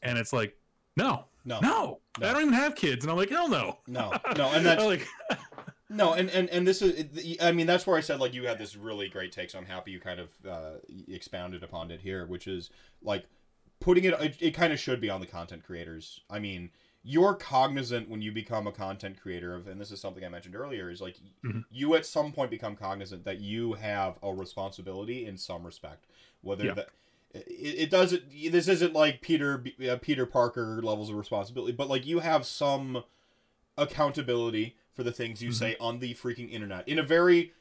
And 0.02 0.18
it's 0.18 0.34
like, 0.34 0.56
no, 0.98 1.26
no, 1.46 1.60
no, 1.62 2.00
No. 2.20 2.28
I 2.30 2.34
don't 2.34 2.42
even 2.44 2.54
have 2.54 2.76
kids, 2.76 3.04
and 3.04 3.12
I'm 3.12 3.18
like, 3.18 3.30
hell 3.30 3.50
no, 3.50 3.80
no, 3.88 4.14
no, 4.38 4.52
and 4.52 4.66
that's 4.66 4.84
like, 4.84 5.08
No, 5.94 6.14
and, 6.14 6.30
and 6.30 6.50
and 6.50 6.68
this 6.68 6.82
is, 6.82 7.38
I 7.42 7.52
mean, 7.52 7.68
that's 7.68 7.86
where 7.88 7.98
I 7.98 8.02
said 8.02 8.20
like 8.20 8.34
you 8.34 8.48
had 8.48 8.58
this 8.58 8.76
really 8.76 9.10
great 9.10 9.32
take. 9.32 9.50
So 9.50 9.60
I'm 9.60 9.66
happy 9.66 9.92
you 9.92 10.00
kind 10.00 10.20
of 10.20 10.30
uh, 10.50 10.72
expounded 11.08 11.64
upon 11.64 11.92
it 11.92 12.02
here, 12.02 12.26
which 12.26 12.48
is 12.48 12.70
like 13.02 13.26
putting 13.80 14.04
it. 14.04 14.14
It, 14.22 14.38
it 14.40 14.52
kind 14.52 14.74
of 14.74 14.80
should 14.80 15.00
be 15.02 15.10
on 15.10 15.22
the 15.22 15.28
content 15.28 15.64
creators. 15.64 16.22
I 16.30 16.40
mean, 16.40 16.72
you're 17.04 17.34
cognizant 17.36 18.10
when 18.10 18.22
you 18.22 18.32
become 18.32 18.66
a 18.66 18.72
content 18.72 19.22
creator 19.22 19.54
of, 19.54 19.68
and 19.68 19.80
this 19.80 19.92
is 19.92 20.00
something 20.02 20.24
I 20.24 20.30
mentioned 20.30 20.56
earlier, 20.56 20.90
is 20.90 21.02
like 21.02 21.18
Mhm. 21.46 21.66
you 21.70 21.96
at 21.96 22.06
some 22.06 22.32
point 22.32 22.50
become 22.50 22.76
cognizant 22.76 23.26
that 23.26 23.40
you 23.42 23.74
have 23.74 24.18
a 24.24 24.34
responsibility 24.34 25.26
in 25.26 25.38
some 25.38 25.64
respect, 25.66 26.06
whether 26.42 26.66
Yeah. 26.66 26.74
that. 26.76 26.90
It, 27.36 27.76
it 27.80 27.90
doesn't. 27.90 28.30
This 28.52 28.68
isn't 28.68 28.94
like 28.94 29.22
Peter 29.22 29.64
uh, 29.90 29.98
Peter 30.02 30.26
Parker 30.28 30.82
levels 30.84 31.10
of 31.10 31.16
responsibility, 31.16 31.74
but 31.74 31.90
like 31.90 32.06
you 32.06 32.20
have 32.20 32.46
some 32.46 33.04
accountability 33.78 34.76
for 34.94 35.04
the 35.04 35.12
things 35.12 35.42
you 35.42 35.50
Mhm. 35.50 35.54
say 35.54 35.76
on 35.80 36.00
the 36.00 36.14
freaking 36.14 36.52
internet 36.52 36.88
in 36.88 37.00
a 37.00 37.04
very 37.04 37.52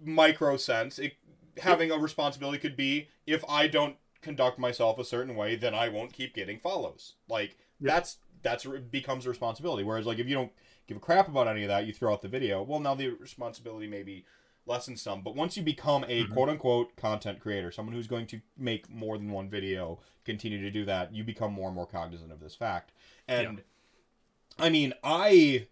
micro 0.00 0.56
sense. 0.56 0.98
It, 0.98 1.14
having 1.58 1.90
a 1.90 1.98
responsibility 1.98 2.58
could 2.58 2.76
be 2.76 3.08
if 3.26 3.44
I 3.48 3.68
don't 3.68 3.96
conduct 4.22 4.58
myself 4.58 4.98
a 4.98 5.04
certain 5.04 5.36
way, 5.36 5.54
then 5.56 5.74
I 5.74 5.88
won't 5.88 6.12
keep 6.12 6.34
getting 6.34 6.58
follows. 6.58 7.14
Like 7.28 7.56
Yeah. 7.80 7.92
that's 7.94 8.18
that's 8.42 8.64
becomes 8.64 9.26
a 9.26 9.28
responsibility. 9.28 9.82
Whereas 9.84 10.06
like 10.06 10.18
if 10.18 10.26
you 10.28 10.34
don't 10.34 10.52
give 10.86 10.96
a 10.96 11.00
crap 11.00 11.28
about 11.28 11.48
any 11.48 11.62
of 11.64 11.68
that, 11.68 11.86
you 11.86 11.92
throw 11.92 12.12
out 12.12 12.22
the 12.22 12.28
video. 12.28 12.62
Well, 12.62 12.80
now 12.80 12.94
the 12.94 13.08
responsibility 13.08 13.86
maybe 13.88 14.24
lessens 14.64 15.02
some. 15.02 15.22
But 15.22 15.34
once 15.34 15.56
you 15.56 15.62
become 15.62 16.04
a 16.04 16.24
Mhm. 16.24 16.30
quote 16.30 16.48
unquote 16.48 16.96
content 16.96 17.40
creator, 17.40 17.70
someone 17.72 17.94
who's 17.94 18.06
going 18.06 18.26
to 18.28 18.40
make 18.56 18.88
more 18.88 19.18
than 19.18 19.30
one 19.32 19.48
video, 19.50 20.00
continue 20.24 20.60
to 20.60 20.70
do 20.70 20.84
that, 20.84 21.12
you 21.14 21.24
become 21.24 21.52
more 21.52 21.66
and 21.66 21.74
more 21.74 21.86
cognizant 21.86 22.30
of 22.32 22.40
this 22.40 22.54
fact. 22.54 22.92
And 23.26 23.62
I 24.58 24.70
mean, 24.70 24.92
I 25.02 25.66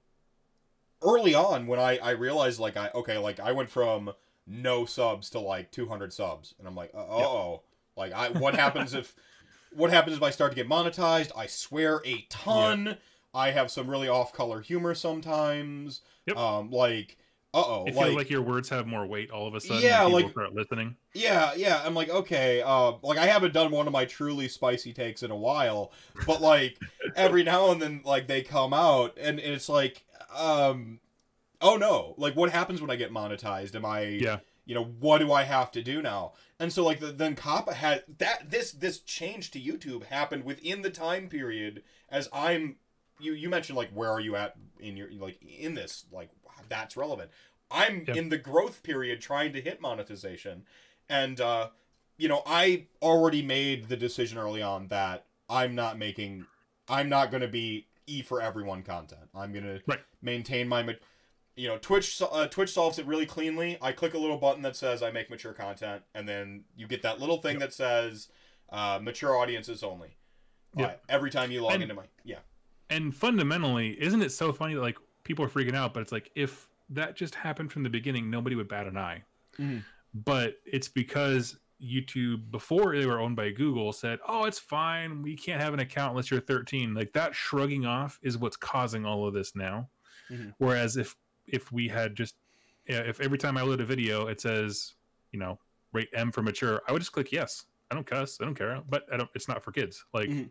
early 1.06 1.34
on 1.34 1.66
when 1.66 1.78
I 1.78 1.98
I 1.98 2.10
realized 2.10 2.58
like 2.58 2.76
I 2.76 2.90
okay 2.94 3.16
like 3.18 3.38
I 3.40 3.52
went 3.52 3.70
from 3.70 4.12
no 4.46 4.84
subs 4.84 5.30
to 5.30 5.40
like 5.40 5.70
200 5.70 6.12
subs 6.12 6.54
and 6.58 6.66
I'm 6.68 6.74
like 6.74 6.90
uh 6.94 6.98
oh 6.98 7.62
like 7.96 8.12
I 8.12 8.30
what 8.30 8.54
happens 8.54 8.92
if 8.94 9.14
what 9.74 9.90
happens 9.90 10.16
if 10.16 10.22
I 10.22 10.30
start 10.30 10.52
to 10.52 10.56
get 10.56 10.68
monetized 10.68 11.30
I 11.36 11.46
swear 11.46 12.00
a 12.04 12.26
ton 12.28 12.96
I 13.34 13.50
have 13.50 13.70
some 13.70 13.88
really 13.88 14.08
off 14.08 14.32
color 14.32 14.60
humor 14.60 14.94
sometimes 14.94 16.00
Yep. 16.26 16.36
um 16.36 16.70
like 16.70 17.16
uh 17.54 17.62
oh 17.64 17.84
it 17.86 17.94
feels 17.94 18.14
like, 18.14 18.28
your 18.30 18.42
words 18.42 18.68
have 18.68 18.86
more 18.86 19.06
weight 19.06 19.30
all 19.30 19.46
of 19.48 19.54
a 19.54 19.60
sudden. 19.60 19.82
Yeah, 19.82 20.02
like- 20.02 20.30
start 20.30 20.54
listening. 20.54 20.94
yeah, 21.14 21.54
yeah. 21.56 21.80
I'm 21.84 21.94
like, 21.94 22.10
okay, 22.10 22.60
uh, 22.60 22.92
like 23.02 23.16
I 23.16 23.24
haven't 23.26 23.54
done 23.54 23.70
one 23.70 23.86
of 23.86 23.92
my 23.94 24.04
truly 24.04 24.46
spicy 24.48 24.92
takes 24.92 25.22
in 25.22 25.30
a 25.30 25.36
while, 25.36 25.90
but 26.26 26.42
like 26.42 26.78
every 27.14 27.44
now 27.44 27.70
and 27.70 27.80
then, 27.80 28.02
like 28.04 28.26
they 28.26 28.42
come 28.42 28.74
out, 28.74 29.16
and 29.18 29.38
it's 29.40 29.70
like, 29.70 30.04
um, 30.36 31.00
oh 31.60 31.76
no, 31.76 32.14
like 32.18 32.34
what 32.36 32.50
happens 32.50 32.80
when 32.80 32.90
I 32.90 32.96
get 32.96 33.12
monetized? 33.12 33.74
Am 33.74 33.84
I, 33.84 34.02
Yeah. 34.02 34.38
you 34.64 34.74
know, 34.74 34.84
what 34.84 35.18
do 35.18 35.32
I 35.32 35.44
have 35.44 35.70
to 35.72 35.82
do 35.82 36.02
now? 36.02 36.32
And 36.58 36.72
so 36.72 36.84
like 36.84 37.00
the, 37.00 37.08
then 37.12 37.36
COPPA 37.36 37.74
had 37.74 38.04
that 38.18 38.50
this 38.50 38.72
this 38.72 39.00
change 39.00 39.50
to 39.52 39.60
YouTube 39.60 40.04
happened 40.04 40.44
within 40.44 40.82
the 40.82 40.90
time 40.90 41.28
period 41.28 41.82
as 42.08 42.28
I'm. 42.32 42.76
You 43.18 43.32
you 43.32 43.48
mentioned 43.48 43.76
like 43.78 43.90
where 43.90 44.10
are 44.10 44.20
you 44.20 44.36
at 44.36 44.56
in 44.78 44.96
your 44.96 45.10
like 45.12 45.38
in 45.42 45.74
this 45.74 46.04
like 46.12 46.30
that's 46.68 46.96
relevant. 46.96 47.30
I'm 47.70 48.04
Yep. 48.06 48.16
in 48.16 48.28
the 48.28 48.38
growth 48.38 48.82
period 48.82 49.20
trying 49.20 49.52
to 49.54 49.60
hit 49.60 49.80
monetization 49.80 50.64
and 51.08 51.40
uh 51.40 51.68
you 52.18 52.28
know 52.28 52.42
i 52.46 52.86
already 53.02 53.42
made 53.42 53.88
the 53.88 53.96
decision 53.96 54.38
early 54.38 54.60
on 54.62 54.88
that 54.88 55.24
i'm 55.48 55.74
not 55.74 55.96
making 55.98 56.44
i'm 56.88 57.08
not 57.08 57.30
going 57.30 57.40
to 57.42 57.48
be 57.48 57.86
e 58.06 58.22
for 58.22 58.40
everyone 58.40 58.82
content 58.82 59.22
i'm 59.34 59.52
going 59.52 59.64
to 59.64 59.80
Right. 59.86 60.00
maintain 60.22 60.68
my 60.68 60.96
you 61.56 61.68
know 61.68 61.78
twitch 61.78 62.20
uh, 62.22 62.46
twitch 62.48 62.70
solves 62.72 62.98
it 62.98 63.06
really 63.06 63.26
cleanly 63.26 63.78
i 63.82 63.92
click 63.92 64.14
a 64.14 64.18
little 64.18 64.36
button 64.38 64.62
that 64.62 64.76
says 64.76 65.02
i 65.02 65.10
make 65.10 65.30
mature 65.30 65.52
content 65.52 66.02
and 66.14 66.28
then 66.28 66.64
you 66.76 66.86
get 66.86 67.02
that 67.02 67.20
little 67.20 67.38
thing 67.38 67.54
Yep. 67.54 67.60
that 67.60 67.72
says 67.74 68.28
uh, 68.70 68.98
mature 69.02 69.36
audiences 69.36 69.82
only 69.82 70.16
Yep. 70.76 70.90
Uh, 70.90 71.12
every 71.12 71.30
time 71.30 71.50
you 71.50 71.62
log 71.62 71.74
And- 71.74 71.82
into 71.84 71.94
my 71.94 72.04
yeah 72.24 72.38
and 72.90 73.12
fundamentally, 73.16 74.00
isn't 74.00 74.22
it 74.22 74.30
so 74.30 74.52
funny 74.52 74.74
that 74.74 74.80
like 74.80 74.96
people 75.24 75.44
are 75.44 75.48
freaking 75.48 75.74
out, 75.74 75.92
but 75.92 76.02
it's 76.02 76.12
like 76.12 76.30
if 76.36 76.68
that 76.90 77.16
just 77.16 77.34
happened 77.34 77.72
from 77.72 77.82
the 77.82 77.90
beginning, 77.90 78.30
nobody 78.30 78.54
would 78.54 78.68
bat 78.68 78.86
an 78.86 78.96
eye. 78.96 79.24
Mhm. 79.58 79.82
But 80.14 80.58
it's 80.64 80.86
because 80.86 81.58
YouTube, 81.82 82.50
before 82.50 82.96
they 82.96 83.06
were 83.06 83.18
owned 83.20 83.36
by 83.36 83.50
Google, 83.50 83.92
said, 83.92 84.18
"Oh, 84.26 84.44
it's 84.44 84.58
fine. 84.58 85.22
We 85.22 85.36
can't 85.36 85.60
have 85.60 85.74
an 85.74 85.80
account 85.80 86.10
unless 86.12 86.30
you're 86.30 86.40
13." 86.40 86.94
Like 86.94 87.12
that 87.12 87.34
shrugging 87.34 87.84
off 87.86 88.18
is 88.22 88.38
what's 88.38 88.56
causing 88.56 89.04
all 89.04 89.26
of 89.26 89.34
this 89.34 89.54
now. 89.54 89.88
Mhm. 90.30 90.54
Whereas 90.58 90.96
if 90.96 91.16
if 91.46 91.70
we 91.72 91.88
had 91.88 92.14
just 92.16 92.36
if 92.86 93.20
every 93.20 93.38
time 93.38 93.56
I 93.56 93.62
load 93.62 93.80
a 93.80 93.84
video 93.84 94.26
it 94.28 94.40
says, 94.40 94.94
you 95.32 95.38
know, 95.38 95.58
rate 95.92 96.08
M 96.14 96.32
for 96.32 96.42
mature, 96.42 96.82
I 96.88 96.92
would 96.92 97.00
just 97.00 97.12
click 97.12 97.30
yes. 97.32 97.66
I 97.90 97.94
don't 97.94 98.06
cuss. 98.06 98.38
I 98.40 98.44
don't 98.44 98.54
care. 98.56 98.82
But 98.88 99.04
I 99.12 99.16
don't. 99.16 99.30
It's 99.34 99.48
not 99.48 99.62
for 99.62 99.70
kids. 99.72 100.04
Like 100.14 100.28
Mhm. 100.28 100.50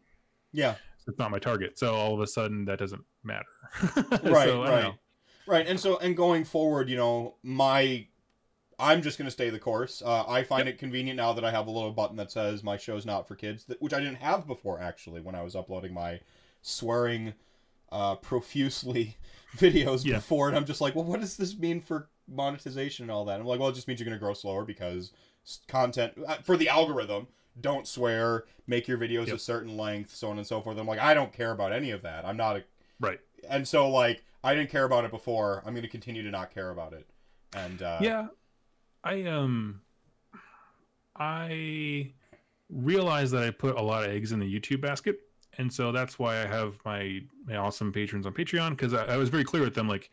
yeah 0.51 0.75
it's 1.07 1.19
not 1.19 1.29
my 1.31 1.37
target. 1.39 1.77
So 1.77 1.93
all 1.93 2.13
of 2.15 2.19
a 2.21 2.27
sudden 2.27 2.65
that 2.65 2.79
doesn't 2.79 3.03
matter. 3.23 3.45
right 4.23 4.47
So, 4.47 4.63
right 4.63 4.83
know. 4.83 4.95
right 5.47 5.67
and 5.67 5.79
so 5.79 5.97
and 5.99 6.15
going 6.17 6.43
forward 6.43 6.89
you 6.89 6.97
know 6.97 7.35
my 7.43 8.07
i'm 8.79 9.01
just 9.01 9.17
going 9.17 9.25
to 9.25 9.31
stay 9.31 9.49
the 9.49 9.59
course 9.59 10.01
uh, 10.05 10.23
i 10.27 10.43
find 10.43 10.67
it 10.67 10.77
convenient 10.77 11.17
now 11.17 11.33
that 11.33 11.43
i 11.45 11.51
have 11.51 11.67
a 11.67 11.71
little 11.71 11.91
button 11.91 12.15
that 12.17 12.31
says 12.31 12.63
my 12.63 12.77
show's 12.77 13.05
not 13.05 13.27
for 13.27 13.35
kids 13.35 13.65
which 13.79 13.93
i 13.93 13.99
didn't 13.99 14.15
have 14.17 14.45
before 14.47 14.79
actually 14.81 15.21
when 15.21 15.35
i 15.35 15.41
was 15.43 15.55
uploading 15.55 15.93
my 15.93 16.19
swearing 16.61 17.33
uh, 17.91 18.15
profusely 18.15 19.17
videos 19.57 20.03
Yeah. 20.05 20.15
before 20.15 20.47
and 20.49 20.57
i'm 20.57 20.65
just 20.65 20.81
like 20.81 20.95
well 20.95 21.05
what 21.05 21.21
does 21.21 21.37
this 21.37 21.57
mean 21.57 21.79
for 21.81 22.09
monetization 22.27 23.03
and 23.03 23.11
all 23.11 23.25
that 23.25 23.39
i'm 23.39 23.45
like 23.45 23.59
well 23.59 23.69
it 23.69 23.75
just 23.75 23.87
means 23.87 23.99
you're 23.99 24.05
going 24.09 24.17
to 24.19 24.23
grow 24.23 24.33
slower 24.33 24.65
because 24.65 25.11
content 25.67 26.13
uh, 26.27 26.35
for 26.37 26.57
the 26.57 26.67
algorithm 26.69 27.27
don't 27.61 27.87
swear, 27.87 28.43
make 28.67 28.85
your 28.85 28.97
videos 28.97 29.27
Yep. 29.27 29.35
a 29.37 29.39
certain 29.39 29.77
length, 29.77 30.13
so 30.13 30.29
on 30.29 30.37
and 30.37 30.45
so 30.45 30.59
forth. 30.59 30.77
I'm 30.77 30.85
like, 30.85 30.99
I 30.99 31.13
don't 31.13 31.31
care 31.31 31.51
about 31.53 31.71
any 31.71 31.91
of 31.91 32.01
that. 32.01 32.25
I'm 32.25 32.35
not 32.35 32.57
a, 32.57 32.63
Right. 32.99 33.21
and 33.49 33.65
so 33.65 33.87
like 33.89 34.25
I 34.43 34.53
didn't 34.53 34.71
care 34.71 34.83
about 34.83 35.05
it 35.05 35.11
before. 35.11 35.63
I'm 35.65 35.71
going 35.73 35.83
to 35.83 35.87
continue 35.87 36.21
to 36.23 36.29
not 36.31 36.53
care 36.53 36.69
about 36.69 36.91
it. 36.91 37.07
And 37.55 37.81
uh, 37.81 37.99
yeah 38.01 38.27
i 39.05 39.23
um 39.23 39.79
i 41.17 42.11
realized 42.69 43.31
that 43.31 43.43
i 43.43 43.49
put 43.49 43.77
a 43.77 43.81
lot 43.81 44.03
of 44.03 44.09
eggs 44.11 44.31
in 44.31 44.39
the 44.39 44.59
youtube 44.59 44.81
basket. 44.81 45.19
And 45.57 45.71
so 45.71 45.93
that's 45.93 46.19
why 46.19 46.41
i 46.41 46.45
have 46.45 46.77
my 46.83 47.21
my 47.45 47.55
awesome 47.55 47.93
patrons 47.93 48.25
on 48.25 48.33
patreon 48.33 48.71
because 48.71 48.93
I, 48.93 49.05
I 49.05 49.17
was 49.17 49.29
very 49.29 49.45
clear 49.45 49.63
with 49.63 49.73
them 49.73 49.87
like 49.87 50.09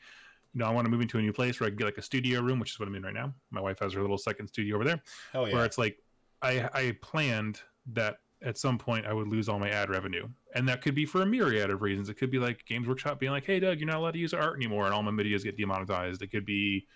you 0.55 0.60
know 0.60 0.66
i 0.66 0.70
want 0.70 0.85
to 0.85 0.90
move 0.90 1.01
into 1.01 1.19
a 1.19 1.23
new 1.23 1.32
place 1.32 1.59
where 1.59 1.66
i 1.66 1.70
can 1.70 1.78
get 1.78 1.86
like 1.86 1.98
a 1.98 2.02
studio 2.02 2.40
room 2.40 2.60
which 2.60 2.70
is 2.70 2.78
what 2.78 2.86
i'm 2.86 2.94
in 2.94 3.02
right 3.02 3.14
now. 3.14 3.35
My 3.51 3.60
wife 3.60 3.81
has 3.81 3.93
her 3.94 4.01
little 4.01 4.19
second 4.19 4.47
studio 4.47 4.77
over 4.77 4.85
there. 4.85 5.02
Hell 5.32 5.48
yeah, 5.48 5.55
where 5.55 5.64
it's 5.64 5.78
like 5.78 5.98
I 6.43 6.69
I 6.74 6.97
planned 7.01 7.60
that 7.93 8.19
at 8.43 8.59
some 8.59 8.78
point 8.78 9.06
I 9.06 9.12
would 9.12 9.28
lose 9.28 9.48
all 9.48 9.59
my 9.59 9.70
ad 9.70 9.89
revenue, 9.90 10.28
and 10.55 10.69
that 10.69 10.82
could 10.82 10.94
be 10.94 11.06
for 11.06 11.23
a 11.23 11.27
myriad 11.27 11.70
of 11.70 11.82
reasons. 11.82 12.09
It 12.09 12.14
could 12.14 12.31
be 12.31 12.39
like 12.39 12.64
Games 12.66 12.86
Workshop 12.86 13.19
being 13.19 13.32
like, 13.32 13.44
"Hey, 13.44 13.60
Doug, 13.60 13.78
you're 13.78 13.86
not 13.86 13.97
allowed 13.97 14.12
to 14.12 14.19
use 14.19 14.35
art 14.35 14.56
anymore," 14.56 14.85
and 14.85 14.94
all 14.94 15.02
my 15.02 15.12
videos 15.12 15.44
get 15.44 15.56
demonetized. 15.56 16.23
It 16.23 16.28
could 16.28 16.44
be 16.44 16.86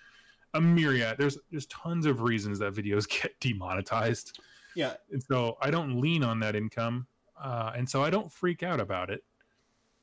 a 0.57 0.61
myriad. 0.61 1.17
There's 1.19 1.39
there's 1.51 1.67
tons 1.67 2.07
of 2.07 2.23
reasons 2.23 2.59
that 2.59 2.75
videos 2.75 3.09
get 3.23 3.39
demonetized, 3.41 4.41
yeah, 4.75 4.95
and 5.11 5.23
so 5.23 5.57
I 5.61 5.71
don't 5.71 6.01
lean 6.01 6.25
on 6.25 6.41
that 6.41 6.57
income, 6.57 7.07
uh, 7.43 7.73
and 7.77 7.89
so 7.89 8.03
I 8.03 8.11
don't 8.11 8.33
freak 8.33 8.63
out 8.63 8.81
about 8.81 9.11
it. 9.11 9.25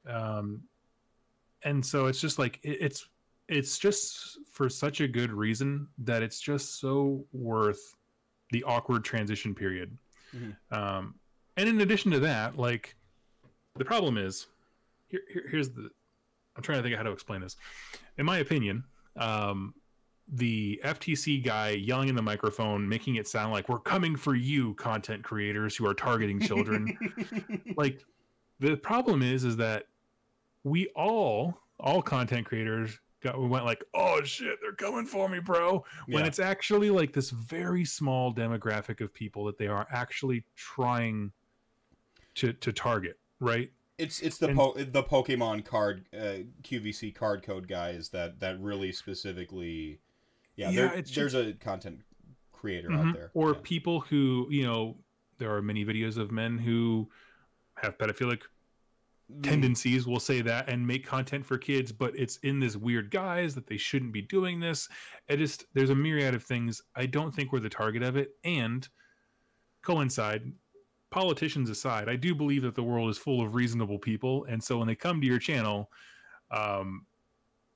Um, 0.08 0.64
and 1.64 1.86
so 1.86 2.08
it's 2.08 2.20
just 2.20 2.40
like 2.40 2.60
it, 2.64 2.78
it's 2.82 3.08
it's 3.48 3.78
just 3.78 4.40
for 4.52 4.70
such 4.70 5.02
a 5.02 5.08
good 5.08 5.32
reason 5.32 5.88
that 6.00 6.24
it's 6.24 6.40
just 6.40 6.80
so 6.80 7.26
worth 7.34 7.96
the 8.52 8.64
awkward 8.64 9.04
transition 9.04 9.54
period. 9.54 9.98
Mhm. 10.36 10.56
Um, 10.72 11.16
and 11.58 11.70
in 11.70 11.82
addition 11.82 12.12
to 12.12 12.20
that, 12.22 12.58
like 12.58 12.96
the 13.76 13.86
problem 13.86 14.18
is, 14.18 14.48
here, 15.08 15.22
here, 15.32 15.46
here's 15.50 15.70
the. 15.70 15.90
I'm 16.56 16.62
trying 16.62 16.78
to 16.78 16.84
think 16.84 16.94
of 16.94 16.98
how 16.98 17.04
to 17.04 17.12
explain 17.12 17.42
this. 17.42 17.56
In 18.18 18.26
my 18.26 18.38
opinion, 18.38 18.84
um, 19.16 19.74
the 20.36 20.82
FTC 20.84 21.44
guy 21.44 21.70
yelling 21.70 22.10
in 22.10 22.16
the 22.16 22.22
microphone, 22.22 22.90
making 22.90 23.16
it 23.16 23.28
sound 23.28 23.52
like 23.54 23.70
we're 23.70 23.78
coming 23.80 24.16
for 24.16 24.34
you, 24.36 24.74
content 24.74 25.24
creators 25.24 25.76
who 25.76 25.86
are 25.88 25.94
targeting 25.94 26.40
children. 26.40 26.98
like 27.78 28.04
the 28.60 28.76
problem 28.78 29.22
is, 29.22 29.44
is 29.44 29.58
that 29.58 29.86
we 30.64 30.88
all, 30.96 31.62
all 31.80 32.02
content 32.02 32.48
creators, 32.48 33.00
got 33.22 33.40
we 33.40 33.48
went 33.48 33.66
like, 33.66 33.84
oh 33.94 34.22
shit, 34.24 34.58
they're 34.62 34.74
coming 34.74 35.06
for 35.06 35.30
me, 35.30 35.40
bro 35.40 35.84
when 36.08 36.24
Yeah. 36.24 36.28
it's 36.28 36.40
actually 36.40 36.90
like 36.90 37.14
this 37.14 37.30
very 37.30 37.86
small 37.86 38.34
demographic 38.34 39.02
of 39.02 39.14
people 39.14 39.46
that 39.46 39.58
they 39.58 39.68
are 39.68 39.86
actually 39.92 40.44
trying 40.56 41.32
to 42.36 42.52
to 42.54 42.74
target 42.74 43.20
right 43.40 43.72
It's 44.00 44.20
it's 44.22 44.40
the 44.40 44.48
And- 44.48 44.58
po- 44.58 44.74
the 44.74 45.04
Pokemon 45.04 45.64
card 45.66 46.06
uh, 46.14 46.40
QVC 46.64 47.14
card 47.14 47.44
code 47.44 47.68
guys 47.68 48.10
that 48.10 48.40
that 48.40 48.60
really 48.60 48.92
specifically, 48.92 50.00
yeah. 50.56 50.70
Yeah, 50.70 50.88
there- 50.90 51.02
just- 51.02 51.16
there's 51.16 51.34
a 51.36 51.54
content 51.54 52.02
creator 52.52 52.90
Mhm. 52.90 53.08
out 53.10 53.14
there, 53.16 53.32
or 53.34 53.54
yeah. 53.54 53.60
people 53.64 54.00
who 54.02 54.48
you 54.50 54.64
know 54.64 54.98
there 55.38 55.54
are 55.56 55.62
many 55.62 55.84
videos 55.86 56.18
of 56.18 56.32
men 56.32 56.58
who 56.58 57.10
have 57.78 57.98
pedophilic 57.98 58.42
Mm, 59.32 59.42
tendencies 59.42 60.06
we'll 60.06 60.20
say 60.20 60.42
that 60.42 60.68
and 60.68 60.86
make 60.86 61.06
content 61.06 61.46
for 61.46 61.58
kids 61.58 61.94
but 61.94 62.14
it's 62.20 62.36
in 62.38 62.60
this 62.60 62.76
weird 62.76 63.10
guise 63.10 63.56
that 63.56 63.66
they 63.68 63.78
shouldn't 63.78 64.12
be 64.12 64.22
doing 64.22 64.60
this 64.60 64.90
it 65.30 65.38
just 65.38 65.66
there's 65.74 65.90
a 65.92 65.96
myriad 65.96 66.36
of 66.36 66.44
things 66.44 66.82
i 66.98 67.06
don't 67.06 67.34
think 67.34 67.54
we're 67.54 67.62
the 67.62 67.70
target 67.70 68.04
of 68.04 68.18
it 68.18 68.32
and 68.44 68.90
coincide 69.82 70.52
politicians 71.10 71.70
aside 71.70 72.10
i 72.10 72.18
do 72.18 72.36
believe 72.36 72.64
that 72.64 72.76
the 72.76 72.84
world 72.84 73.10
is 73.10 73.18
full 73.18 73.42
of 73.42 73.56
reasonable 73.56 73.98
people 73.98 74.44
and 74.50 74.62
so 74.62 74.78
when 74.78 74.88
they 74.88 74.96
come 74.96 75.22
to 75.22 75.26
your 75.28 75.40
channel 75.40 75.90
um 76.52 77.06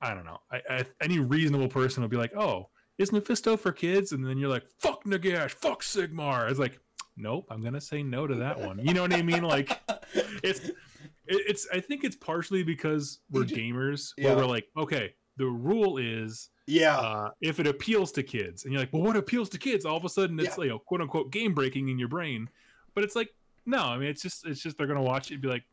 i 0.02 0.14
don't 0.14 0.26
know. 0.26 0.38
I, 0.52 0.62
I, 0.70 0.86
any 1.02 1.20
reasonable 1.20 1.68
person 1.68 2.02
will 2.02 2.10
be 2.10 2.18
like 2.18 2.36
oh 2.36 2.70
is 2.98 3.12
mephisto 3.12 3.56
for 3.58 3.72
kids? 3.72 4.12
And 4.12 4.26
then 4.26 4.38
you're 4.40 4.50
like 4.50 4.64
fuck 4.80 5.04
nagash 5.06 5.52
fuck 5.52 5.84
sigmar. 5.84 6.50
It's 6.50 6.60
like 6.60 6.80
nope 7.16 7.46
i'm 7.50 7.64
gonna 7.64 7.82
say 7.82 8.04
no 8.04 8.28
to 8.28 8.36
that 8.36 8.60
one. 8.60 8.80
You 8.80 8.94
know 8.94 9.02
what 9.04 9.14
i 9.14 9.22
mean? 9.22 9.44
Like 9.44 9.80
it's 10.44 10.66
it, 10.70 10.76
it's 11.28 11.68
i 11.74 11.80
think 11.80 12.04
it's 12.04 12.16
partially 12.16 12.64
because 12.64 13.20
we're 13.32 13.44
gamers 13.44 14.12
Yeah. 14.18 14.30
where 14.30 14.38
we're 14.38 14.46
like 14.46 14.68
okay 14.78 15.14
the 15.38 15.46
rule 15.46 15.98
is 15.98 16.50
yeah, 16.70 16.98
uh, 16.98 17.30
if 17.40 17.62
it 17.62 17.68
appeals 17.68 18.12
to 18.14 18.24
kids 18.24 18.64
and 18.66 18.74
you're 18.74 18.82
like 18.82 18.92
well 18.92 19.02
what 19.04 19.16
appeals 19.16 19.48
to 19.50 19.58
kids? 19.58 19.86
All 19.86 19.96
of 19.96 20.04
a 20.04 20.10
sudden 20.10 20.40
it's 20.40 20.58
Yeah. 20.58 20.64
you 20.66 20.70
know 20.72 20.80
quote 20.80 21.02
unquote 21.02 21.32
game 21.32 21.54
breaking 21.54 21.88
in 21.90 21.98
your 21.98 22.10
brain. 22.10 22.50
But 22.94 23.04
it's 23.04 23.16
like 23.16 23.30
no 23.66 23.80
i 23.84 23.98
mean 23.98 24.10
it's 24.10 24.22
just 24.22 24.46
it's 24.46 24.62
just 24.62 24.78
they're 24.78 24.88
gonna 24.88 25.02
watch 25.02 25.30
it 25.30 25.36
and 25.36 25.42
be 25.44 25.48
like 25.50 25.64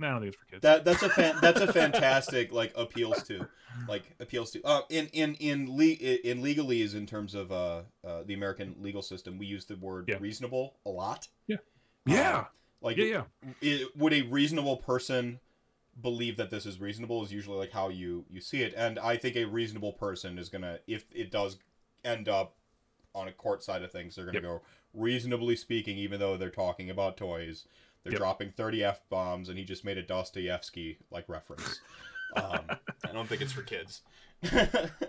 no 0.00 0.08
i 0.08 0.10
don't 0.10 0.20
think 0.22 0.34
it's 0.34 0.42
for 0.42 0.50
kids 0.50 0.62
that 0.62 0.84
that's 0.84 1.02
a 1.04 1.08
fan, 1.08 1.36
that's 1.40 1.60
a 1.60 1.72
fantastic 1.72 2.52
like 2.52 2.72
appeals 2.76 3.22
to, 3.22 3.46
like 3.88 4.02
appeals 4.18 4.50
to. 4.50 4.60
Uh, 4.64 4.80
in 4.90 5.06
in 5.12 5.34
in 5.36 5.76
le- 5.76 5.84
in 5.84 6.42
legalese 6.42 6.94
in 6.96 7.06
terms 7.06 7.34
of 7.36 7.52
uh, 7.52 7.82
uh 8.04 8.22
the 8.26 8.34
American 8.34 8.74
legal 8.80 9.02
system, 9.02 9.38
we 9.38 9.46
use 9.46 9.64
the 9.66 9.76
word 9.76 10.06
Yeah. 10.08 10.16
reasonable 10.18 10.74
a 10.84 10.90
lot. 10.90 11.28
yeah 11.46 11.58
yeah. 12.06 12.46
Like 12.82 12.96
yeah 12.96 13.04
yeah 13.04 13.22
it, 13.60 13.96
would 13.96 14.12
a 14.12 14.22
reasonable 14.22 14.78
person 14.78 15.38
believe 16.00 16.36
that 16.38 16.50
this 16.50 16.64
is 16.66 16.80
reasonable 16.80 17.22
is 17.24 17.30
usually 17.32 17.58
like 17.58 17.72
how 17.72 17.88
you 17.90 18.24
you 18.30 18.40
see 18.40 18.62
it 18.62 18.72
and 18.76 18.98
i 19.00 19.16
think 19.16 19.36
a 19.36 19.44
reasonable 19.44 19.92
person 19.92 20.38
is 20.38 20.48
gonna 20.48 20.78
if 20.86 21.04
it 21.12 21.30
does 21.30 21.58
end 22.04 22.26
up 22.28 22.54
on 23.14 23.28
a 23.28 23.32
court 23.32 23.62
side 23.62 23.82
of 23.82 23.90
things 23.92 24.14
they're 24.14 24.24
gonna 24.24 24.36
Yep. 24.38 24.42
go 24.44 24.62
reasonably 24.94 25.56
speaking 25.56 25.98
even 25.98 26.18
though 26.18 26.36
they're 26.38 26.48
talking 26.48 26.88
about 26.88 27.16
toys 27.18 27.66
they're 28.04 28.12
Yep. 28.12 28.20
dropping 28.20 28.50
30 28.52 28.84
f-bombs 28.84 29.48
and 29.48 29.58
he 29.58 29.64
just 29.64 29.84
made 29.84 29.98
a 29.98 30.02
dostoevsky 30.02 30.98
like 31.10 31.28
reference. 31.28 31.80
Um, 32.36 32.60
i 33.04 33.12
don't 33.12 33.28
think 33.28 33.42
it's 33.42 33.52
for 33.52 33.62
kids. 33.62 34.02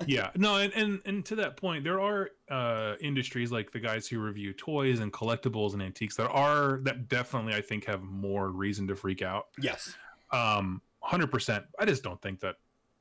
Yeah. 0.08 0.32
No 0.36 0.58
and, 0.58 0.74
and 0.74 1.00
and 1.06 1.26
to 1.28 1.36
that 1.36 1.56
point 1.56 1.84
there 1.84 2.02
are 2.02 2.32
uh 2.50 2.96
industries 3.00 3.52
like 3.52 3.72
the 3.72 3.80
guys 3.80 4.08
who 4.08 4.20
review 4.20 4.52
toys 4.54 5.00
and 5.00 5.14
collectibles 5.14 5.74
and 5.74 5.82
antiques 5.82 6.16
that 6.18 6.30
are 6.30 6.80
that 6.84 7.08
definitely 7.08 7.54
i 7.54 7.62
think 7.62 7.86
have 7.86 8.02
more 8.04 8.50
reason 8.50 8.88
to 8.88 8.96
freak 8.96 9.22
out. 9.22 9.48
Yes. 9.60 9.96
Um 10.32 10.82
100% 11.04 11.64
i 11.80 11.86
just 11.86 12.04
don't 12.04 12.22
think 12.22 12.40
that 12.42 12.56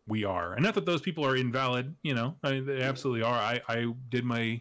we 0.06 0.24
are. 0.24 0.54
And 0.54 0.62
not 0.64 0.74
that 0.74 0.86
those 0.86 1.00
people 1.00 1.24
are 1.26 1.36
invalid 1.36 1.94
you 2.02 2.14
know? 2.14 2.36
I 2.44 2.60
they 2.60 2.82
absolutely 2.82 3.22
are. 3.22 3.34
I 3.38 3.60
i 3.68 3.86
did 4.08 4.24
my 4.24 4.60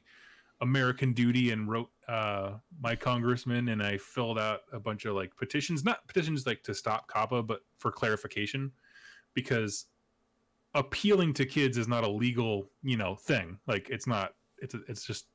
american 0.62 1.14
duty 1.14 1.52
and 1.52 1.70
wrote 1.70 1.90
uh 2.10 2.54
my 2.82 2.96
congressman 2.96 3.70
and 3.70 3.84
i 3.84 3.98
filled 3.98 4.40
out 4.40 4.62
a 4.74 4.80
bunch 4.80 5.06
of 5.06 5.14
like 5.16 5.36
petitions 5.38 5.84
not 5.86 6.06
petitions 6.08 6.46
like 6.48 6.64
to 6.64 6.74
stop 6.74 7.08
COPPA 7.12 7.46
but 7.46 7.60
for 7.78 7.92
clarification 7.92 8.72
because 9.34 9.86
appealing 10.76 11.34
to 11.34 11.46
kids 11.46 11.78
is 11.78 11.88
not 11.88 12.04
a 12.04 12.10
legal 12.10 12.70
you 12.84 12.98
know 12.98 13.16
thing. 13.16 13.58
Like 13.68 13.90
it's 13.90 14.08
not 14.08 14.34
it's 14.60 14.76
it's 14.88 15.04
just 15.06 15.26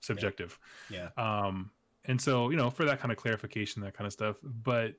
subjective. 0.00 0.58
Yeah. 0.90 1.08
Um 1.16 1.70
and 2.06 2.20
so 2.20 2.50
you 2.50 2.56
know 2.56 2.70
for 2.70 2.84
that 2.84 3.00
kind 3.00 3.12
of 3.12 3.18
clarification 3.18 3.82
that 3.82 3.94
kind 3.94 4.06
of 4.06 4.12
stuff. 4.12 4.36
But 4.42 4.94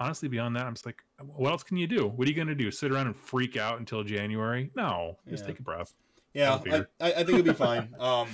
honestly 0.00 0.26
beyond 0.26 0.56
that 0.56 0.64
i'm 0.64 0.72
just 0.72 0.86
like 0.86 1.02
what 1.36 1.50
else 1.52 1.62
can 1.62 1.76
you 1.76 1.86
do? 1.86 2.08
What 2.08 2.26
are 2.26 2.30
you 2.30 2.34
going 2.36 2.48
to 2.48 2.54
do? 2.54 2.70
Sit 2.70 2.90
around 2.90 3.06
and 3.08 3.16
freak 3.16 3.56
out 3.56 3.78
until 3.78 4.02
january? 4.02 4.70
No 4.74 5.18
just 5.28 5.44
Yeah. 5.44 5.48
take 5.48 5.60
a 5.60 5.62
breath. 5.62 5.94
Yeah, 6.34 6.52
Have 6.52 6.60
a 6.62 6.64
beer. 6.64 6.88
I, 6.98 7.04
I 7.04 7.10
I 7.12 7.16
think 7.24 7.38
it'll 7.38 7.42
be 7.42 7.52
fine. 7.52 7.94
Um, 8.00 8.28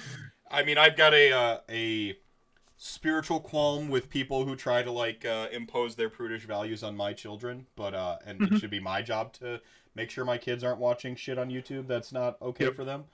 I 0.51 0.63
mean, 0.63 0.79
I've 0.79 0.97
got 0.97 1.15
a 1.15 1.33
uh, 1.33 1.59
a 1.69 2.17
spiritual 2.77 3.41
qualm 3.41 3.89
with 3.89 4.09
people 4.09 4.45
who 4.45 4.55
try 4.57 4.83
to 4.83 4.91
like 4.91 5.25
uh, 5.25 5.49
impose 5.53 5.97
their 5.97 6.09
prudish 6.09 6.45
values 6.47 6.83
on 6.83 6.97
my 6.97 7.13
children, 7.13 7.67
but 7.77 7.95
uh, 7.95 8.19
and 8.27 8.41
Mhm. 8.41 8.53
it 8.53 8.59
should 8.59 8.71
be 8.71 8.81
my 8.81 9.03
job 9.03 9.33
to 9.35 9.61
make 9.95 10.11
sure 10.11 10.25
my 10.25 10.39
kids 10.39 10.63
aren't 10.65 10.79
watching 10.79 11.17
shit 11.17 11.39
on 11.39 11.51
YouTube 11.51 11.87
that's 11.89 12.13
not 12.13 12.41
okay 12.41 12.65
Yep. 12.65 12.75
for 12.75 12.85
them. 12.85 13.05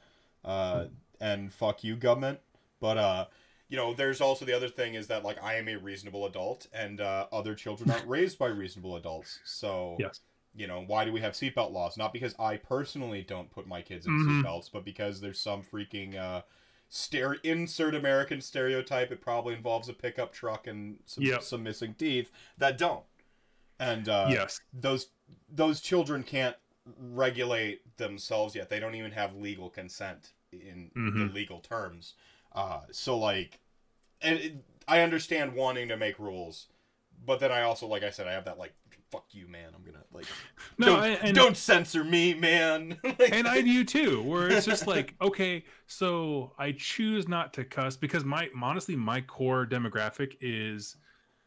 Uh, 0.45 0.87
and 1.21 1.53
fuck 1.53 1.83
you, 1.83 1.97
government. 1.97 2.41
But 2.81 2.99
uh, 2.99 3.27
you 3.69 3.77
know, 3.77 3.95
there's 3.95 4.21
also 4.21 4.45
the 4.45 4.53
other 4.53 4.69
thing 4.69 4.95
is 4.95 5.07
that 5.09 5.25
like 5.25 5.43
I 5.43 5.55
am 5.57 5.69
a 5.69 5.77
reasonable 5.77 6.27
adult, 6.27 6.67
and 6.73 7.01
uh, 7.01 7.27
other 7.33 7.55
children 7.55 7.91
aren't 7.91 8.07
raised 8.09 8.39
by 8.39 8.49
reasonable 8.49 8.97
adults. 8.97 9.41
So 9.45 9.97
yes 9.99 10.21
you 10.57 10.69
know, 10.69 10.85
why 10.87 11.05
do 11.05 11.11
we 11.13 11.21
have 11.21 11.33
seatbelt 11.33 11.73
laws? 11.73 11.97
Not 11.97 12.13
because 12.13 12.33
I 12.39 12.57
personally 12.59 13.23
don't 13.23 13.51
put 13.51 13.67
my 13.67 13.83
kids 13.83 14.07
in 14.07 14.13
Mhm. 14.13 14.41
seatbelts, 14.45 14.71
but 14.73 14.85
because 14.85 15.21
there's 15.21 15.41
some 15.41 15.65
freaking 15.65 16.17
uh, 16.17 16.43
stere- 16.91 17.41
insert 17.45 17.95
American 17.95 18.41
stereotype. 18.41 19.11
It 19.11 19.21
probably 19.21 19.55
involves 19.55 19.89
a 19.89 19.93
pickup 19.93 20.33
truck 20.33 20.67
and 20.67 20.99
some, 21.07 21.25
Yep. 21.25 21.43
some 21.43 21.63
missing 21.63 21.95
teeth 21.95 22.31
that 22.59 22.79
don't. 22.79 23.05
And 23.81 24.09
uh, 24.09 24.29
yes 24.31 24.61
those 24.73 25.09
those 25.49 25.81
children 25.81 26.23
can't 26.23 26.57
regulate 26.99 27.97
themselves 27.97 28.55
yet. 28.55 28.69
They 28.69 28.79
don't 28.81 28.95
even 28.95 29.13
have 29.13 29.35
legal 29.35 29.71
consent 29.71 30.33
in 30.53 30.91
the 30.95 31.01
Mhm. 31.01 31.35
legal 31.35 31.61
terms. 31.61 32.15
Uh, 32.53 32.83
so 32.93 33.19
like, 33.19 33.59
and 34.21 34.39
it, 34.39 34.55
I 34.87 35.01
understand 35.01 35.55
wanting 35.55 35.89
to 35.89 35.97
make 35.97 36.19
rules, 36.19 36.69
but 37.25 37.41
then 37.41 37.51
I 37.51 37.63
also, 37.63 37.87
like 37.87 38.03
I 38.05 38.11
said, 38.11 38.29
I 38.29 38.33
have 38.33 38.45
that 38.45 38.59
like, 38.59 38.75
fuck 39.15 39.27
you, 39.33 39.47
man. 39.49 39.71
I'm 39.75 39.83
gonna 39.85 40.05
like, 40.13 40.27
No, 40.79 40.87
don't, 40.87 41.05
and- 41.23 41.35
don't 41.35 41.57
censor 41.57 42.05
me, 42.05 42.35
man. 42.35 42.99
Like- 43.05 43.33
and 43.33 43.47
I 43.47 43.61
do 43.61 43.85
too, 43.85 44.23
where 44.23 44.49
it's 44.51 44.67
just 44.67 44.87
like, 44.95 45.15
okay, 45.21 45.65
so 45.87 46.53
I 46.59 46.73
choose 46.73 47.29
not 47.29 47.53
to 47.55 47.65
cuss 47.65 47.97
because 47.97 48.25
my 48.25 48.49
honestly, 48.61 48.97
my 48.97 49.21
core 49.21 49.67
demographic 49.67 50.37
is 50.41 50.97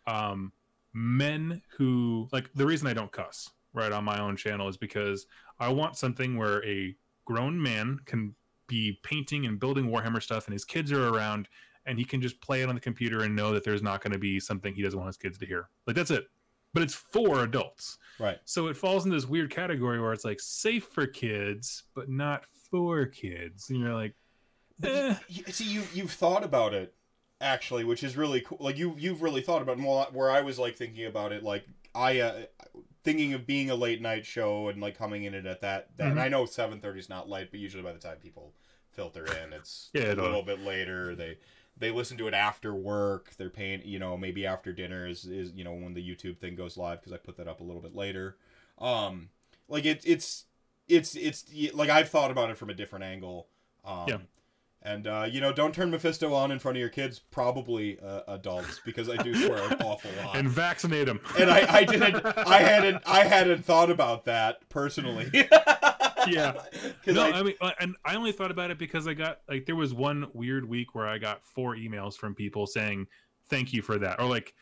um 0.07 0.51
men 0.93 1.61
who 1.77 2.27
like 2.31 2.49
the 2.55 2.65
reason 2.65 2.87
I 2.87 2.93
don't 2.93 3.11
cuss 3.11 3.49
right 3.73 3.91
on 3.91 4.03
my 4.03 4.19
own 4.19 4.35
channel 4.37 4.67
is 4.67 4.77
because 4.77 5.27
I 5.59 5.69
want 5.69 5.97
something 5.97 6.37
where 6.37 6.65
a 6.65 6.95
grown 7.25 7.61
man 7.61 7.99
can 8.05 8.33
be 8.67 8.99
painting 9.03 9.45
and 9.45 9.59
building 9.59 9.89
Warhammer 9.89 10.21
stuff 10.21 10.47
and 10.47 10.53
his 10.53 10.65
kids 10.65 10.91
are 10.91 11.09
around 11.09 11.47
and 11.85 11.97
he 11.99 12.03
can 12.05 12.21
just 12.21 12.41
play 12.41 12.61
it 12.61 12.69
on 12.69 12.75
the 12.75 12.81
computer 12.81 13.23
and 13.23 13.35
know 13.35 13.53
that 13.53 13.63
there's 13.63 13.81
not 13.81 14.01
going 14.01 14.11
to 14.11 14.19
be 14.19 14.39
something 14.39 14.73
he 14.73 14.81
doesn't 14.81 14.99
want 14.99 15.07
his 15.07 15.17
kids 15.17 15.37
to 15.37 15.45
hear. 15.45 15.69
Like 15.85 15.95
that's 15.95 16.11
it. 16.11 16.27
But 16.73 16.83
it's 16.83 16.93
for 16.93 17.43
adults. 17.43 17.97
right. 18.19 18.37
So 18.45 18.67
it 18.67 18.77
falls 18.77 19.05
in 19.05 19.11
this 19.11 19.25
weird 19.25 19.49
category 19.49 19.99
where 19.99 20.13
it's 20.13 20.25
like 20.25 20.39
safe 20.39 20.85
for 20.85 21.07
kids, 21.07 21.83
but 21.95 22.09
not 22.09 22.45
for 22.69 23.05
kids. 23.05 23.69
And 23.69 23.79
you're 23.79 23.93
like, 23.93 24.13
eh. 24.83 25.15
you, 25.27 25.43
see, 25.45 25.63
you 25.65 25.83
you've 25.93 26.11
thought 26.11 26.43
about 26.43 26.73
it 26.73 26.93
actually, 27.41 27.83
which 27.83 28.03
is 28.03 28.17
really 28.17 28.41
cool. 28.41 28.57
Like 28.59 28.77
you 28.77 28.95
you've 28.97 29.21
really 29.21 29.41
thought 29.41 29.61
about 29.61 29.77
it. 29.77 29.81
More 29.81 30.05
where 30.11 30.29
I 30.29 30.41
was 30.41 30.59
like 30.59 30.75
thinking 30.75 31.05
about 31.05 31.31
it, 31.31 31.43
like 31.43 31.65
I 31.95 32.19
uh, 32.19 32.41
thinking 33.03 33.33
of 33.33 33.47
being 33.47 33.69
a 33.69 33.75
late 33.75 34.01
night 34.01 34.25
show 34.25 34.67
and 34.67 34.81
like 34.81 34.97
coming 34.97 35.23
in 35.23 35.33
it 35.33 35.45
at 35.45 35.61
that. 35.61 35.89
that 35.97 36.07
And 36.07 36.17
Mhm. 36.17 36.21
I 36.21 36.27
know 36.27 36.45
seven 36.45 36.79
thirty 36.79 36.99
is 36.99 37.09
not 37.09 37.29
late, 37.29 37.49
but 37.49 37.59
usually 37.59 37.83
by 37.83 37.93
the 37.93 37.99
time 37.99 38.17
people 38.17 38.53
filter 38.91 39.25
in, 39.25 39.53
it's 39.53 39.89
Yeah, 39.93 40.13
a 40.13 40.15
little 40.15 40.43
bit 40.43 40.59
later. 40.61 41.15
They 41.15 41.37
they 41.79 41.91
listen 41.91 42.17
to 42.17 42.27
it 42.27 42.33
after 42.33 42.73
work. 42.73 43.33
They're 43.37 43.49
paying, 43.49 43.81
you 43.85 43.99
know, 43.99 44.17
maybe 44.17 44.45
after 44.45 44.71
dinner 44.73 45.07
is 45.07 45.25
is 45.25 45.51
you 45.53 45.63
know 45.63 45.73
when 45.73 45.93
the 45.93 46.01
YouTube 46.01 46.37
thing 46.39 46.55
goes 46.55 46.77
live 46.77 46.99
because 46.99 47.13
I 47.13 47.17
put 47.17 47.37
that 47.37 47.47
up 47.47 47.61
a 47.61 47.63
little 47.63 47.81
bit 47.81 47.95
later. 47.95 48.37
Um, 48.79 49.29
like 49.67 49.85
it 49.85 50.01
it's 50.05 50.45
it's 50.87 51.15
it's 51.15 51.45
like 51.73 51.89
I've 51.89 52.09
thought 52.09 52.31
about 52.31 52.49
it 52.49 52.57
from 52.57 52.69
a 52.69 52.73
different 52.73 53.05
angle. 53.05 53.47
Um, 53.85 54.05
Yeah. 54.07 54.17
And 54.83 55.07
uh, 55.07 55.27
you 55.29 55.41
know, 55.41 55.51
don't 55.51 55.73
turn 55.73 55.89
Mephisto 55.91 56.33
on 56.33 56.51
in 56.51 56.59
front 56.59 56.77
of 56.77 56.79
your 56.79 56.89
kids, 56.89 57.19
probably 57.19 57.99
uh, 57.99 58.21
adults, 58.27 58.79
because 58.85 59.09
I 59.09 59.17
do 59.17 59.35
swear 59.45 59.57
an 59.71 59.81
awful 59.81 60.11
lot. 60.23 60.37
and 60.37 60.47
vaccinate 60.47 61.07
them. 61.07 61.19
And 61.37 61.49
I, 61.49 61.65
I 61.79 61.83
didn't, 61.83 62.23
I 62.25 62.59
hadn't, 62.59 63.01
I 63.05 63.23
hadn't 63.25 63.65
thought 63.65 63.89
about 63.89 64.25
that 64.25 64.69
personally. 64.69 65.29
Yeah. 66.33 66.53
'Cause 67.05 67.15
no, 67.15 67.23
I- 67.23 67.39
I, 67.39 67.43
mean, 67.43 67.55
uh, 67.61 67.71
and 67.79 67.95
I 68.05 68.15
only 68.15 68.31
thought 68.31 68.51
about 68.51 68.71
it 68.71 68.77
because 68.77 69.07
I 69.07 69.13
got 69.13 69.41
like 69.47 69.65
there 69.65 69.75
was 69.75 69.93
one 69.93 70.27
weird 70.33 70.67
week 70.67 70.95
where 70.95 71.07
I 71.07 71.17
got 71.17 71.45
four 71.45 71.75
emails 71.75 72.15
from 72.15 72.35
people 72.35 72.67
saying 72.67 73.07
thank 73.49 73.73
you 73.73 73.81
for 73.81 73.97
that, 73.99 74.19
or 74.19 74.25
like 74.25 74.53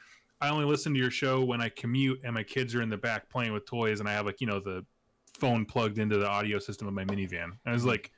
I 0.41 0.49
only 0.49 0.65
listen 0.65 0.93
to 0.93 0.99
your 0.99 1.11
show 1.11 1.43
when 1.43 1.61
I 1.61 1.69
commute 1.69 2.21
and 2.23 2.33
my 2.33 2.43
kids 2.43 2.75
are 2.75 2.81
in 2.81 2.89
the 2.89 2.97
back 2.97 3.29
playing 3.29 3.53
with 3.53 3.65
toys, 3.65 3.99
and 3.99 4.07
I 4.09 4.13
have 4.13 4.25
like 4.25 4.41
you 4.41 4.47
know 4.47 4.59
the 4.59 4.85
phone 5.39 5.65
plugged 5.65 5.97
into 5.97 6.17
the 6.17 6.27
audio 6.27 6.59
system 6.59 6.87
of 6.87 6.93
my 6.93 7.03
minivan. 7.05 7.43
And 7.43 7.57
I 7.65 7.73
was 7.73 7.83
like, 7.85 8.11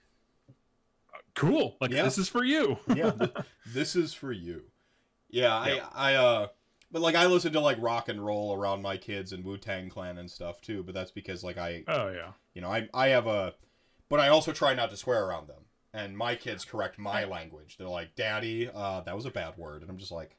cool, 1.36 1.78
like 1.82 1.92
Yeah. 1.92 2.04
this 2.04 2.18
is 2.18 2.30
for 2.30 2.44
you. 2.44 2.78
yeah, 2.96 3.12
this 3.66 3.96
is 3.96 4.14
for 4.14 4.32
you. 4.32 4.64
Yeah, 5.30 5.66
Yeah. 5.68 5.86
I, 5.94 6.12
I, 6.12 6.16
uh, 6.16 6.48
but 6.92 7.02
like 7.02 7.16
I 7.16 7.26
listen 7.26 7.54
to 7.54 7.60
like 7.60 7.78
rock 7.80 8.10
and 8.10 8.24
roll 8.26 8.54
around 8.54 8.82
my 8.82 8.98
kids 8.98 9.34
and 9.34 9.44
Wu 9.44 9.58
Tang 9.58 9.90
Clan 9.90 10.18
and 10.18 10.30
stuff 10.30 10.62
too. 10.62 10.84
But 10.84 10.94
that's 10.96 11.12
because 11.12 11.44
like 11.44 11.58
I, 11.58 11.84
oh 11.88 12.10
yeah. 12.10 12.32
you 12.54 12.62
know, 12.62 12.72
I, 12.72 12.88
I 12.94 13.10
have 13.10 13.28
a, 13.28 13.54
but 14.10 14.20
I 14.20 14.30
also 14.30 14.52
try 14.52 14.74
not 14.74 14.90
to 14.92 14.98
swear 14.98 15.26
around 15.26 15.48
them. 15.48 15.64
And 15.94 16.18
my 16.18 16.36
kids 16.36 16.64
correct 16.64 17.00
my 17.00 17.24
language. 17.24 17.78
They're 17.78 17.88
like, 17.88 18.16
"Daddy, 18.16 18.70
uh, 18.72 19.02
that 19.02 19.16
was 19.16 19.26
a 19.26 19.32
bad 19.32 19.58
word," 19.58 19.82
and 19.82 19.90
I'm 19.90 19.98
just 19.98 20.12
like, 20.12 20.38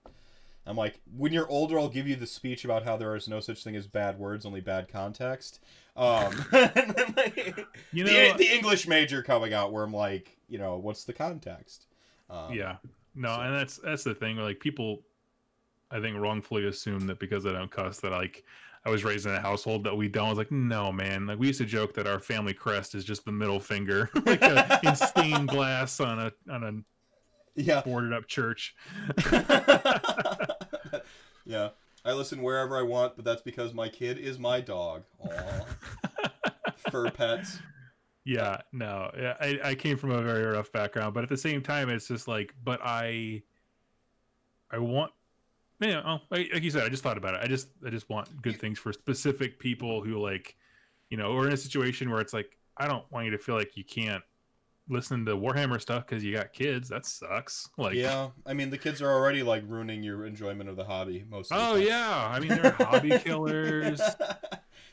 I'm 0.66 0.76
like, 0.76 1.00
when 1.16 1.32
you're 1.32 1.48
older, 1.48 1.78
I'll 1.78 1.88
give 1.88 2.06
you 2.06 2.14
the 2.14 2.26
speech 2.28 2.64
about 2.64 2.84
how 2.84 2.96
there 2.96 3.16
is 3.16 3.26
no 3.26 3.40
such 3.40 3.64
thing 3.64 3.74
as 3.74 3.88
bad 3.88 4.18
words, 4.18 4.46
only 4.46 4.60
bad 4.60 4.88
context. 4.88 5.60
Um, 5.96 6.32
You 7.92 8.04
the, 8.04 8.12
know, 8.12 8.36
the 8.36 8.54
English 8.54 8.86
major 8.86 9.22
coming 9.22 9.52
out, 9.52 9.72
where 9.72 9.82
I'm 9.82 9.92
like, 9.92 10.36
you 10.48 10.58
know, 10.58 10.76
what's 10.76 11.04
the 11.04 11.14
context? 11.14 11.86
Um, 12.30 12.52
yeah 12.52 12.76
no 13.18 13.34
so- 13.34 13.40
and 13.40 13.54
that's 13.54 13.76
that's 13.78 14.04
the 14.04 14.14
thing 14.14 14.36
like 14.36 14.60
people 14.60 15.02
i 15.90 16.00
think 16.00 16.16
wrongfully 16.18 16.66
assume 16.66 17.06
that 17.06 17.18
because 17.18 17.46
i 17.46 17.52
don't 17.52 17.70
cuss 17.70 18.00
that 18.00 18.10
like 18.10 18.44
i 18.84 18.90
was 18.90 19.04
raised 19.04 19.26
in 19.26 19.34
a 19.34 19.40
household 19.40 19.84
that 19.84 19.96
we 19.96 20.08
don't 20.08 20.26
I 20.26 20.30
was 20.30 20.38
like 20.38 20.52
no 20.52 20.92
man 20.92 21.26
like 21.26 21.38
we 21.38 21.46
used 21.48 21.60
to 21.60 21.66
joke 21.66 21.94
that 21.94 22.06
our 22.06 22.20
family 22.20 22.54
crest 22.54 22.94
is 22.94 23.04
just 23.04 23.24
the 23.24 23.32
middle 23.32 23.60
finger 23.60 24.10
like 24.26 24.42
a, 24.42 24.80
in 24.84 24.96
stained 24.96 25.48
glass 25.48 26.00
on 26.00 26.18
a 26.18 26.32
on 26.50 26.64
a 26.64 26.72
yeah. 27.60 27.80
boarded 27.82 28.12
up 28.12 28.26
church 28.26 28.76
yeah. 31.44 31.70
I 32.04 32.12
listen 32.12 32.42
wherever 32.42 32.78
I 32.78 32.82
want, 32.82 33.16
but 33.16 33.24
that's 33.24 33.42
because 33.42 33.74
my 33.74 33.88
kid 33.88 34.18
is 34.18 34.38
my 34.38 34.60
dog. 34.60 35.02
Fur 36.90 37.10
pets. 37.10 37.58
yeah 38.24 38.58
no 38.72 39.10
yeah, 39.18 39.34
I, 39.40 39.58
I 39.62 39.74
came 39.74 39.96
from 39.96 40.10
a 40.12 40.22
very 40.22 40.44
rough 40.44 40.72
background 40.72 41.12
but 41.12 41.22
at 41.22 41.28
the 41.28 41.36
same 41.36 41.60
time 41.60 41.90
it's 41.90 42.08
just 42.08 42.28
like 42.28 42.54
but 42.64 42.80
i 42.82 43.42
i 44.70 44.78
want 44.78 45.12
yeah 45.80 46.02
oh, 46.04 46.18
like, 46.30 46.48
like 46.52 46.62
you 46.62 46.70
said 46.70 46.84
i 46.84 46.88
just 46.88 47.02
thought 47.02 47.18
about 47.18 47.34
it. 47.34 47.40
I 47.42 47.46
just 47.46 47.68
i 47.86 47.90
just 47.90 48.08
want 48.08 48.42
good 48.42 48.60
things 48.60 48.78
for 48.78 48.92
specific 48.92 49.58
people 49.58 50.02
who 50.02 50.20
like 50.20 50.56
you 51.10 51.16
know 51.16 51.32
or 51.32 51.46
in 51.46 51.52
a 51.52 51.56
situation 51.56 52.10
where 52.10 52.20
it's 52.20 52.32
like 52.32 52.58
i 52.76 52.86
don't 52.86 53.04
want 53.12 53.24
you 53.26 53.30
to 53.32 53.38
feel 53.38 53.56
like 53.56 53.76
you 53.76 53.84
can't 53.84 54.22
listen 54.90 55.24
to 55.26 55.36
warhammer 55.36 55.80
stuff 55.80 56.06
because 56.06 56.24
you 56.24 56.34
got 56.34 56.52
kids. 56.52 56.88
That 56.88 57.06
sucks. 57.06 57.68
Like 57.76 57.94
yeah, 57.94 58.28
I 58.46 58.54
mean 58.54 58.70
the 58.70 58.78
kids 58.78 59.02
are 59.02 59.10
already 59.10 59.42
like 59.42 59.62
ruining 59.66 60.02
your 60.02 60.26
enjoyment 60.26 60.68
of 60.68 60.76
the 60.76 60.84
hobby 60.84 61.24
most. 61.28 61.52
Of 61.52 61.58
the 61.58 61.64
oh, 61.64 61.66
time. 61.66 61.74
oh 61.74 61.76
yeah. 61.76 62.28
I 62.30 62.40
mean 62.40 62.48
they're 62.48 62.70
hobby 62.72 63.18
killers 63.24 64.00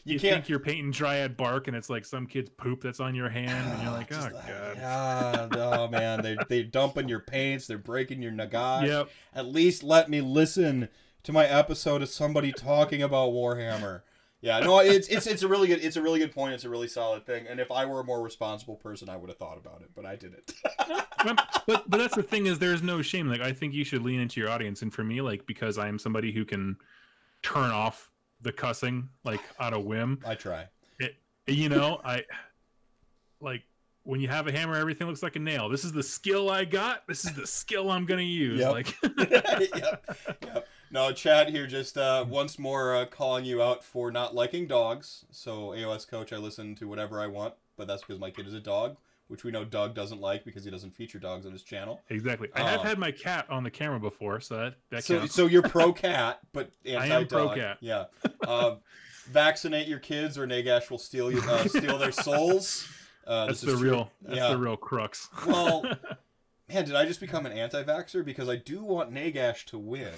you, 0.05 0.13
you, 0.13 0.19
can't. 0.19 0.35
think 0.35 0.49
you're 0.49 0.59
painting 0.59 0.91
dryad 0.91 1.35
bark 1.35 1.67
and 1.67 1.75
it's 1.75 1.89
like 1.89 2.05
some 2.05 2.25
kid's 2.25 2.49
poop 2.49 2.81
that's 2.81 2.99
on 2.99 3.15
your 3.15 3.29
hand 3.29 3.71
and 3.73 3.83
you're 3.83 3.91
like 3.91 4.07
oh 4.11 4.15
Just, 4.15 4.31
god 4.31 4.77
Yeah, 4.77 5.47
oh 5.51 5.87
man, 5.87 6.21
they 6.21 6.37
they 6.47 6.63
dumping 6.63 7.09
your 7.09 7.19
paints, 7.19 7.67
they're 7.67 7.77
breaking 7.77 8.21
your 8.21 8.31
Nagash. 8.31 8.87
yep 8.87 9.09
At 9.33 9.47
least 9.47 9.83
let 9.83 10.09
me 10.09 10.21
listen 10.21 10.89
to 11.23 11.31
my 11.31 11.45
episode 11.45 12.01
of 12.01 12.09
somebody 12.09 12.51
talking 12.51 13.01
about 13.01 13.31
Warhammer. 13.31 14.03
Yeah, 14.41 14.59
no, 14.59 14.79
it's 14.79 15.07
it's 15.07 15.25
it's 15.25 15.41
a 15.41 15.47
really 15.47 15.67
good 15.67 15.83
it's 15.83 15.95
a 15.95 16.01
really 16.01 16.19
good 16.19 16.33
point. 16.33 16.53
It's 16.53 16.65
a 16.65 16.69
really 16.69 16.87
solid 16.87 17.25
thing. 17.25 17.47
And 17.49 17.59
if 17.59 17.71
I 17.71 17.85
were 17.85 18.01
a 18.01 18.03
more 18.03 18.21
responsible 18.21 18.75
person, 18.75 19.09
I 19.09 19.17
would 19.17 19.29
have 19.29 19.39
thought 19.39 19.57
about 19.57 19.81
it, 19.81 19.89
but 19.95 20.05
I 20.05 20.15
didn't. 20.15 20.53
But 21.25 21.89
but 21.89 21.97
that's 21.97 22.15
the 22.15 22.23
thing 22.23 22.45
is 22.45 22.59
there's 22.59 22.83
no 22.83 23.01
shame 23.01 23.27
like 23.27 23.41
i 23.41 23.51
think 23.51 23.73
you 23.73 23.83
should 23.83 24.03
lean 24.03 24.19
into 24.19 24.39
your 24.39 24.49
audience 24.49 24.81
and 24.83 24.93
for 24.93 25.03
me 25.03 25.21
like 25.21 25.47
because 25.47 25.77
i'm 25.77 25.97
somebody 25.97 26.31
who 26.31 26.45
can 26.45 26.77
turn 27.41 27.71
off 27.71 28.11
the 28.41 28.51
cussing 28.51 29.09
like 29.23 29.41
on 29.59 29.73
a 29.73 29.79
whim 29.79 30.19
I 30.25 30.35
try. 30.35 30.65
It, 30.99 31.15
you 31.47 31.69
know 31.69 31.99
i 32.03 32.23
like 33.39 33.63
when 34.03 34.19
you 34.19 34.27
have 34.27 34.47
a 34.47 34.51
hammer 34.51 34.75
everything 34.75 35.07
looks 35.07 35.23
like 35.23 35.35
a 35.35 35.39
nail 35.39 35.69
this 35.69 35.83
is 35.83 35.91
the 35.91 36.03
skill 36.03 36.49
i 36.49 36.63
got 36.65 37.07
this 37.07 37.25
is 37.25 37.33
the 37.33 37.45
skill 37.47 37.91
i'm 37.91 38.05
gonna 38.05 38.21
use 38.21 38.59
Yep. 38.59 38.71
like 38.71 38.95
yep, 39.31 40.17
yep. 40.43 40.67
No, 40.91 41.11
Chad 41.11 41.49
here 41.49 41.67
just 41.67 41.97
uh, 41.97 42.23
once 42.29 42.57
more 42.57 42.95
uh, 42.95 43.05
calling 43.07 43.43
you 43.43 43.61
out 43.61 43.83
for 43.83 44.11
not 44.11 44.33
liking 44.33 44.65
dogs. 44.65 45.25
So 45.29 45.69
AOS 45.71 46.07
coach, 46.07 46.31
I 46.31 46.37
listen 46.37 46.73
to 46.75 46.87
whatever 46.87 47.19
I 47.19 47.27
want, 47.27 47.53
but 47.75 47.85
that's 47.85 48.01
because 48.01 48.17
my 48.19 48.29
kid 48.29 48.47
is 48.47 48.53
a 48.53 48.61
dog, 48.61 48.95
which 49.27 49.43
we 49.43 49.51
know 49.51 49.65
Doug 49.65 49.95
doesn't 49.95 50.21
like 50.21 50.45
because 50.45 50.63
he 50.63 50.71
doesn't 50.71 50.91
feature 50.95 51.17
dogs 51.19 51.45
on 51.45 51.51
his 51.51 51.63
channel. 51.63 52.01
exactly 52.09 52.49
i 52.55 52.61
have 52.61 52.81
Oh. 52.81 52.83
had 52.83 52.99
my 52.99 53.11
cat 53.11 53.45
on 53.49 53.63
the 53.63 53.71
camera 53.71 53.99
before 53.99 54.39
so 54.39 54.55
that 54.57 54.75
that 54.91 55.03
So, 55.03 55.19
counts. 55.19 55.33
so 55.35 55.47
you're 55.47 55.61
pro 55.67 55.91
cat, 55.93 56.39
but 56.53 56.69
I 56.85 56.89
anti 56.89 57.07
am 57.07 57.25
dog. 57.27 57.47
pro-cat. 57.49 57.77
Yeah. 57.81 58.05
Uh, 58.47 58.75
vaccinate 59.27 59.87
your 59.87 59.97
kids, 59.99 60.37
or 60.37 60.45
Nagash 60.45 60.89
will 60.91 60.99
steal 60.99 61.31
you, 61.31 61.41
uh, 61.41 61.65
steal 61.67 61.97
their 61.97 62.11
souls. 62.11 62.87
Uh, 63.25 63.47
that's 63.47 63.61
the 63.61 63.75
real 63.75 64.11
that's 64.21 64.37
Yeah. 64.37 64.49
the 64.49 64.57
real 64.57 64.77
crux 64.77 65.29
Well, 65.47 65.81
man, 66.69 66.85
did 66.85 66.93
I 66.95 67.05
just 67.05 67.19
become 67.19 67.47
an 67.47 67.51
anti-vaxxer 67.53 68.23
because 68.23 68.47
I 68.49 68.55
do 68.57 68.83
want 68.83 69.11
Nagash 69.11 69.65
to 69.65 69.79
win? 69.79 70.13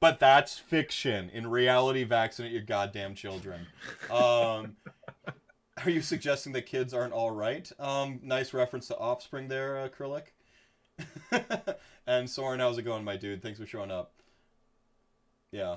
but 0.00 0.18
that's 0.20 0.58
fiction. 0.58 1.30
In 1.30 1.46
reality, 1.46 2.04
vaccinate 2.04 2.52
your 2.52 2.62
goddamn 2.62 3.14
children. 3.14 3.66
Um, 4.10 4.76
are 5.84 5.90
you 5.90 6.02
suggesting 6.02 6.52
that 6.52 6.66
kids 6.66 6.94
aren't 6.94 7.12
all 7.12 7.30
right? 7.30 7.70
Um, 7.78 8.20
nice 8.22 8.52
reference 8.54 8.88
to 8.88 8.98
Offspring 8.98 9.48
there, 9.48 9.78
uh, 9.78 9.88
Acrylic. 9.88 10.26
and 12.06 12.28
Soren, 12.28 12.60
how's 12.60 12.78
it 12.78 12.82
going, 12.82 13.04
my 13.04 13.16
dude? 13.16 13.42
Thanks 13.42 13.58
for 13.58 13.66
showing 13.66 13.90
up. 13.90 14.12
Yeah. 15.50 15.76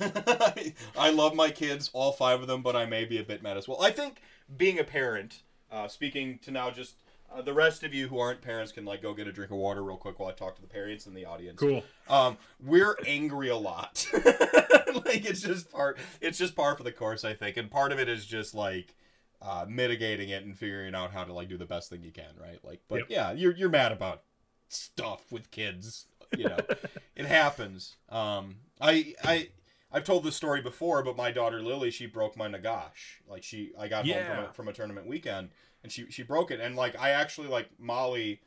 I 0.00 1.10
love 1.12 1.34
my 1.34 1.50
kids, 1.50 1.90
all 1.92 2.12
five 2.12 2.40
of 2.40 2.46
them, 2.46 2.62
but 2.62 2.76
I 2.76 2.86
may 2.86 3.04
be 3.04 3.18
a 3.18 3.24
bit 3.24 3.42
mad 3.42 3.56
as 3.56 3.68
well. 3.68 3.82
I 3.82 3.90
think 3.90 4.22
being 4.56 4.78
a 4.78 4.84
parent, 4.84 5.42
uh, 5.70 5.88
speaking 5.88 6.38
to 6.42 6.50
now 6.50 6.70
just 6.70 6.96
uh, 7.34 7.42
the 7.42 7.52
rest 7.52 7.82
of 7.82 7.94
you 7.94 8.08
who 8.08 8.18
aren't 8.18 8.40
parents 8.40 8.72
can 8.72 8.84
like 8.84 9.02
go 9.02 9.14
get 9.14 9.26
a 9.26 9.32
drink 9.32 9.50
of 9.50 9.58
water 9.58 9.82
real 9.82 9.96
quick 9.96 10.18
while 10.18 10.28
I 10.28 10.32
talk 10.32 10.56
to 10.56 10.62
the 10.62 10.68
parents 10.68 11.06
in 11.06 11.14
the 11.14 11.24
audience. 11.24 11.58
cool 11.58 11.82
Um, 12.08 12.38
we're 12.64 12.96
angry 13.06 13.48
a 13.48 13.56
lot. 13.56 14.06
like 14.14 15.24
it's 15.24 15.42
just 15.42 15.70
part. 15.70 15.98
It's 16.20 16.38
just 16.38 16.54
par 16.54 16.76
for 16.76 16.82
the 16.82 16.92
course, 16.92 17.24
I 17.24 17.34
think, 17.34 17.56
and 17.56 17.70
part 17.70 17.92
of 17.92 17.98
it 17.98 18.08
is 18.08 18.26
just 18.26 18.54
like 18.54 18.94
uh, 19.40 19.66
mitigating 19.68 20.28
it 20.28 20.44
and 20.44 20.56
figuring 20.56 20.94
out 20.94 21.12
how 21.12 21.24
to 21.24 21.32
like 21.32 21.48
do 21.48 21.56
the 21.56 21.66
best 21.66 21.90
thing 21.90 22.02
you 22.02 22.12
can, 22.12 22.34
right? 22.40 22.58
Like, 22.64 22.80
but 22.88 23.00
Yep. 23.00 23.06
yeah, 23.08 23.32
you're 23.32 23.54
you're 23.54 23.68
mad 23.68 23.92
about 23.92 24.22
stuff 24.68 25.30
with 25.30 25.50
kids 25.50 26.06
you 26.36 26.48
know, 26.48 26.58
it 27.16 27.26
happens. 27.26 27.96
Um, 28.08 28.56
I 28.80 29.14
I 29.22 29.48
I've 29.92 30.04
told 30.04 30.24
this 30.24 30.36
story 30.36 30.62
before, 30.62 31.02
but 31.02 31.16
my 31.16 31.30
daughter 31.30 31.62
Lily, 31.62 31.90
she 31.90 32.06
broke 32.06 32.36
my 32.36 32.48
Nagash. 32.48 33.20
Like 33.28 33.42
she, 33.42 33.72
I 33.78 33.88
got 33.88 34.06
home 34.06 34.24
from 34.24 34.38
a, 34.44 34.52
from 34.52 34.68
a 34.68 34.72
tournament 34.72 35.06
weekend, 35.06 35.50
and 35.82 35.90
she 35.92 36.10
she 36.10 36.22
broke 36.22 36.50
it. 36.50 36.60
And 36.60 36.76
like 36.76 36.98
I 36.98 37.10
actually 37.10 37.48
like 37.48 37.68
Molly, 37.78 38.40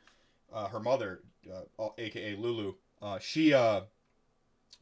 uh, 0.52 0.68
her 0.68 0.80
mother, 0.80 1.20
uh, 1.78 1.88
aka 1.98 2.36
Lulu. 2.36 2.74
Uh, 3.00 3.18
she 3.18 3.52
uh, 3.52 3.82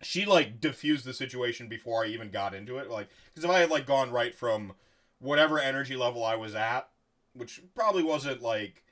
she 0.02 0.24
like 0.24 0.60
diffused 0.60 1.04
the 1.04 1.12
situation 1.14 1.68
before 1.68 2.04
I 2.04 2.08
even 2.08 2.30
got 2.30 2.54
into 2.54 2.78
it. 2.78 2.90
Like 2.90 3.08
because 3.32 3.44
if 3.44 3.50
I 3.50 3.60
had 3.60 3.70
like 3.70 3.86
gone 3.86 4.10
right 4.10 4.34
from 4.34 4.72
whatever 5.18 5.58
energy 5.58 5.96
level 5.96 6.24
I 6.24 6.36
was 6.36 6.54
at, 6.54 6.88
which 7.32 7.62
probably 7.74 8.02
wasn't 8.02 8.42
like 8.42 8.82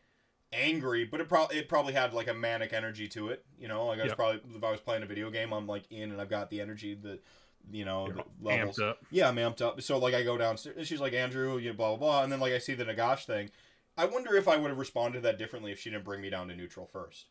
angry, 0.52 1.04
but 1.04 1.20
it 1.20 1.28
probably 1.28 1.58
it 1.58 1.68
probably 1.68 1.92
had 1.92 2.12
like 2.12 2.28
a 2.28 2.34
manic 2.34 2.72
energy 2.72 3.08
to 3.08 3.28
it. 3.28 3.44
You 3.58 3.68
know, 3.68 3.86
like 3.86 4.00
I 4.00 4.02
was 4.02 4.10
Yep. 4.10 4.16
probably 4.16 4.40
if 4.56 4.64
I 4.64 4.70
was 4.70 4.80
playing 4.80 5.02
a 5.02 5.06
video 5.06 5.30
game, 5.30 5.52
I'm 5.52 5.66
like 5.66 5.84
in 5.90 6.10
and 6.12 6.20
I've 6.20 6.30
got 6.30 6.50
the 6.50 6.60
energy 6.60 6.94
that 7.02 7.22
you 7.70 7.84
know 7.84 8.08
levels. 8.40 8.78
amped 8.78 8.88
up. 8.88 8.98
Yeah, 9.10 9.28
I'm 9.28 9.36
amped 9.36 9.60
up. 9.62 9.80
So 9.82 9.98
like 9.98 10.14
I 10.14 10.22
go 10.22 10.36
downstairs, 10.38 10.76
and 10.78 10.86
she's 10.86 11.00
like 11.00 11.12
Andrew, 11.12 11.58
you 11.58 11.70
know, 11.70 11.76
blah 11.76 11.88
blah 11.90 11.96
blah, 11.98 12.22
and 12.24 12.32
then 12.32 12.40
like 12.40 12.52
I 12.52 12.58
see 12.58 12.74
the 12.74 12.84
Nagash 12.84 13.24
thing. 13.24 13.50
I 13.96 14.06
wonder 14.06 14.34
if 14.36 14.48
I 14.48 14.56
would 14.56 14.68
have 14.70 14.78
responded 14.78 15.18
to 15.18 15.22
that 15.24 15.38
differently 15.38 15.70
if 15.72 15.78
she 15.78 15.90
didn't 15.90 16.04
bring 16.04 16.20
me 16.22 16.30
down 16.30 16.48
to 16.48 16.56
neutral 16.56 16.86
first, 16.86 17.26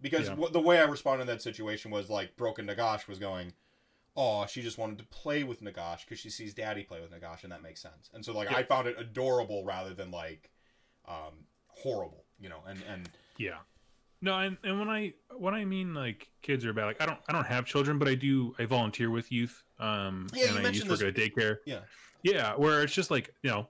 because 0.00 0.28
Yeah. 0.28 0.36
wh- 0.36 0.52
the 0.52 0.60
way 0.60 0.78
I 0.78 0.84
responded 0.84 1.22
in 1.22 1.26
that 1.28 1.42
situation 1.42 1.90
was 1.90 2.08
like 2.08 2.36
broken 2.36 2.66
Nagash 2.66 3.06
was 3.06 3.18
going. 3.18 3.52
Oh, 4.16 4.46
she 4.46 4.62
just 4.62 4.78
wanted 4.78 4.98
to 4.98 5.04
play 5.04 5.44
with 5.44 5.62
Nagash 5.62 6.00
because 6.04 6.18
she 6.18 6.30
sees 6.30 6.52
Daddy 6.52 6.82
play 6.82 7.00
with 7.00 7.12
Nagash, 7.12 7.44
and 7.44 7.52
that 7.52 7.62
makes 7.62 7.80
sense. 7.80 8.10
And 8.12 8.24
so, 8.24 8.32
like, 8.32 8.50
I 8.52 8.64
found 8.64 8.88
it 8.88 8.96
adorable 8.98 9.64
rather 9.64 9.94
than 9.94 10.10
like 10.10 10.50
um, 11.06 11.46
horrible, 11.68 12.24
you 12.40 12.48
know. 12.48 12.62
And 12.66 12.82
and 12.90 13.08
Yeah. 13.36 13.58
No, 14.20 14.36
and, 14.38 14.56
and 14.64 14.78
when 14.78 14.88
I 14.88 15.14
when 15.36 15.54
I 15.54 15.64
mean 15.64 15.94
like 15.94 16.28
kids 16.42 16.64
are 16.66 16.72
bad, 16.72 16.86
like 16.86 17.00
I 17.00 17.06
don't 17.06 17.20
I 17.28 17.32
don't 17.32 17.46
have 17.46 17.64
children, 17.64 17.98
but 17.98 18.08
I 18.08 18.14
do 18.14 18.54
I 18.58 18.64
volunteer 18.64 19.10
with 19.10 19.30
youth. 19.30 19.62
Um 19.78 20.26
Yeah, 20.34 20.44
you 20.44 20.48
and 20.50 20.58
I 20.58 20.70
used 20.70 20.86
mentioned 20.88 20.98
to 20.98 21.06
work 21.06 21.16
at 21.16 21.22
a 21.24 21.30
daycare. 21.30 21.56
Yeah. 21.66 21.80
Yeah, 22.22 22.54
where 22.56 22.82
it's 22.82 22.92
just 22.92 23.12
like, 23.12 23.32
you 23.42 23.50
know, 23.50 23.68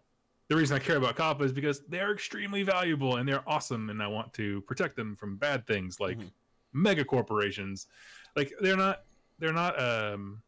the 0.48 0.56
reason 0.56 0.74
I 0.74 0.78
care 0.78 0.96
about 0.96 1.16
COPPA 1.16 1.42
is 1.42 1.52
because 1.52 1.82
they're 1.88 2.12
extremely 2.12 2.62
valuable 2.62 3.16
and 3.16 3.28
they're 3.28 3.46
awesome 3.46 3.90
and 3.90 4.02
I 4.02 4.06
want 4.06 4.32
to 4.34 4.62
protect 4.62 4.96
them 4.96 5.14
from 5.14 5.36
bad 5.36 5.66
things 5.66 6.00
like 6.00 6.18
Mhm. 6.18 6.30
mega 6.72 7.04
corporations. 7.04 7.86
Like 8.34 8.52
they're 8.60 8.76
not 8.76 9.04
they're 9.38 9.52
not 9.52 9.78
um 9.80 10.42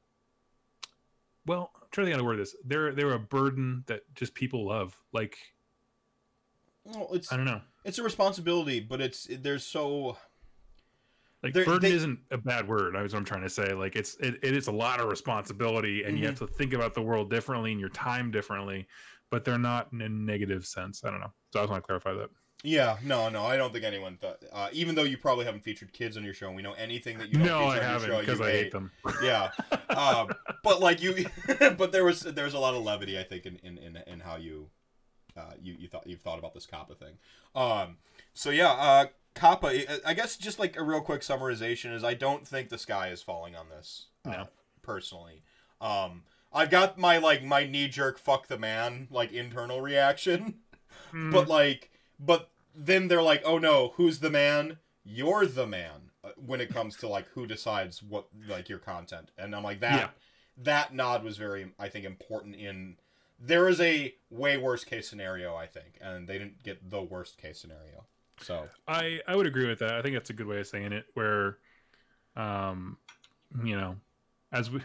well, 1.47 1.72
I'm 1.74 1.89
trying 1.90 2.06
to 2.06 2.10
think 2.10 2.14
how 2.14 2.18
to 2.18 2.24
word 2.24 2.39
this. 2.39 2.56
They're 2.64 2.94
they're 2.94 3.12
a 3.12 3.18
burden 3.18 3.85
that 3.86 4.02
just 4.14 4.35
people 4.35 4.66
love. 4.66 4.97
Like 5.12 5.36
well, 6.85 7.09
it's 7.12 7.32
I 7.32 7.36
don't 7.36 7.44
know. 7.47 7.61
it's 7.85 7.98
a 7.98 8.02
responsibility, 8.02 8.81
but 8.81 9.01
it's 9.01 9.27
there's 9.31 9.65
so 9.65 10.16
like 11.43 11.55
burden 11.55 11.81
they- 11.81 11.93
isn't 11.93 12.19
a 12.31 12.36
bad 12.39 12.69
word 12.69 12.94
i 12.94 13.01
was 13.02 13.15
what 13.15 13.19
i'm 13.20 13.24
trying 13.24 13.40
to 13.43 13.48
say 13.48 13.73
like 13.73 13.97
it's 13.97 14.16
it, 14.16 14.35
it 14.43 14.55
is 14.55 14.66
a 14.66 14.73
lot 14.73 15.01
of 15.01 15.09
responsibility 15.09 16.05
and 16.05 16.19
you 16.19 16.27
have 16.27 16.35
Mm-hmm. 16.35 16.44
to 16.44 16.52
think 16.52 16.74
about 16.74 16.93
the 16.94 17.01
world 17.01 17.31
differently 17.31 17.70
and 17.73 17.81
your 17.81 17.89
time 17.89 18.31
differently 18.31 18.86
but 19.31 19.43
they're 19.44 19.57
not 19.59 19.89
in 19.93 20.02
a 20.02 20.09
negative 20.11 20.66
sense 20.66 21.02
i 21.02 21.11
don't 21.11 21.20
know 21.20 21.32
so 21.52 21.61
i 21.61 21.62
just 21.62 21.70
want 21.70 21.82
to 21.82 21.86
clarify 21.86 22.12
that 22.12 22.28
Yeah, 22.62 22.98
no, 23.02 23.31
no, 23.31 23.43
I 23.47 23.57
don't 23.57 23.73
think 23.73 23.86
anyone 23.86 24.19
thought. 24.19 24.44
Uh, 24.52 24.69
even 24.73 24.94
though 24.94 25.05
you 25.09 25.16
probably 25.16 25.47
haven't 25.47 25.62
featured 25.65 25.94
kids 25.94 26.19
on 26.19 26.24
your 26.24 26.35
show, 26.35 26.48
and 26.48 26.57
we 26.57 26.61
know 26.61 26.74
anything 26.74 27.16
that 27.16 27.28
you 27.28 27.36
don't 27.36 27.47
no 27.47 27.61
i 27.61 27.78
on 27.78 27.82
haven't 27.82 28.09
your 28.11 28.16
show, 28.16 28.20
because 28.20 28.40
i 28.43 28.51
hate 28.51 28.65
hate. 28.65 28.73
them 28.73 28.90
Yeah, 29.23 29.48
um, 29.89 30.28
but 30.62 30.78
like 30.78 31.01
you, 31.02 31.24
but 31.78 31.90
there 31.90 32.05
was 32.05 32.20
there's 32.20 32.52
a 32.52 32.59
lot 32.59 32.74
of 32.74 32.82
levity, 32.82 33.19
I 33.19 33.23
think, 33.23 33.47
in 33.47 33.57
in, 33.62 33.78
in, 33.78 33.97
in 34.07 34.20
how 34.20 34.36
you, 34.36 34.69
uh, 35.36 35.52
you 35.62 35.74
you 35.78 35.89
thought 35.89 36.07
you've 36.07 36.20
thought 36.20 36.39
about 36.39 36.55
this 36.55 36.66
COPPA 36.66 36.97
thing. 36.98 37.19
Um, 37.55 37.98
so 38.35 38.51
yeah, 38.51 38.70
uh, 38.73 39.07
COPPA. 39.35 40.01
I- 40.05 40.15
guess 40.15 40.36
just 40.36 40.59
like 40.59 40.77
a 40.77 40.82
real 40.82 41.01
quick 41.01 41.20
summarization 41.23 41.93
is 41.94 42.02
I 42.05 42.15
don't 42.15 42.47
think 42.47 42.69
the 42.69 42.78
sky 42.78 43.09
is 43.09 43.23
falling 43.23 43.55
on 43.57 43.69
this. 43.69 44.07
Uh, 44.24 44.31
No. 44.31 44.48
personally, 44.82 45.43
um, 45.81 46.24
I've 46.52 46.70
got 46.70 46.98
my 46.98 47.19
like 47.19 47.43
my 47.44 47.65
knee 47.65 47.89
jerk 47.89 48.19
fuck 48.19 48.48
the 48.48 48.59
man 48.59 49.09
like 49.11 49.32
internal 49.32 49.81
reaction. 49.81 50.55
Mm, 51.12 51.32
but 51.32 51.48
like 51.48 51.90
but 52.19 52.51
then 52.74 53.09
they're 53.09 53.23
like 53.23 53.43
oh 53.44 53.59
no 53.59 53.93
who's 53.97 54.19
the 54.20 54.31
man 54.31 54.78
you're 55.05 55.47
the 55.47 55.66
man 55.66 56.11
uh, 56.24 56.31
when 56.36 56.61
it 56.61 56.73
comes 56.73 56.97
to 56.97 57.09
like 57.09 57.27
who 57.35 57.47
decides 57.47 58.02
what 58.02 58.27
like 58.48 58.69
your 58.69 58.78
content 58.78 59.31
and 59.39 59.55
i'm 59.55 59.62
like 59.65 59.81
that 59.81 60.01
Yeah. 60.01 60.09
that 60.65 60.94
nod 60.94 61.23
was 61.24 61.36
very 61.36 61.73
i 61.78 61.89
think 61.89 62.05
important 62.05 62.55
in 62.57 62.97
there 63.41 63.69
is 63.69 63.81
a 63.81 64.15
way 64.31 64.57
worse 64.59 64.85
case 64.85 65.09
scenario 65.09 65.57
i 65.57 65.67
think 65.67 65.95
and 66.01 66.29
they 66.29 66.39
didn't 66.39 66.62
get 66.62 66.89
the 66.91 67.01
worst 67.03 67.39
case 67.39 67.59
scenario. 67.61 68.05
So 68.43 68.69
i 68.87 69.21
i 69.27 69.35
would 69.37 69.47
agree 69.47 69.67
with 69.67 69.79
that. 69.81 69.95
I 69.95 70.03
think 70.03 70.15
that's 70.15 70.31
a 70.31 70.35
good 70.35 70.47
way 70.47 70.61
of 70.61 70.67
saying 70.67 70.93
it 70.93 71.07
where 71.15 71.59
um 72.37 72.97
you 73.65 73.77
know 73.77 73.97
as 74.53 74.71
we 74.71 74.81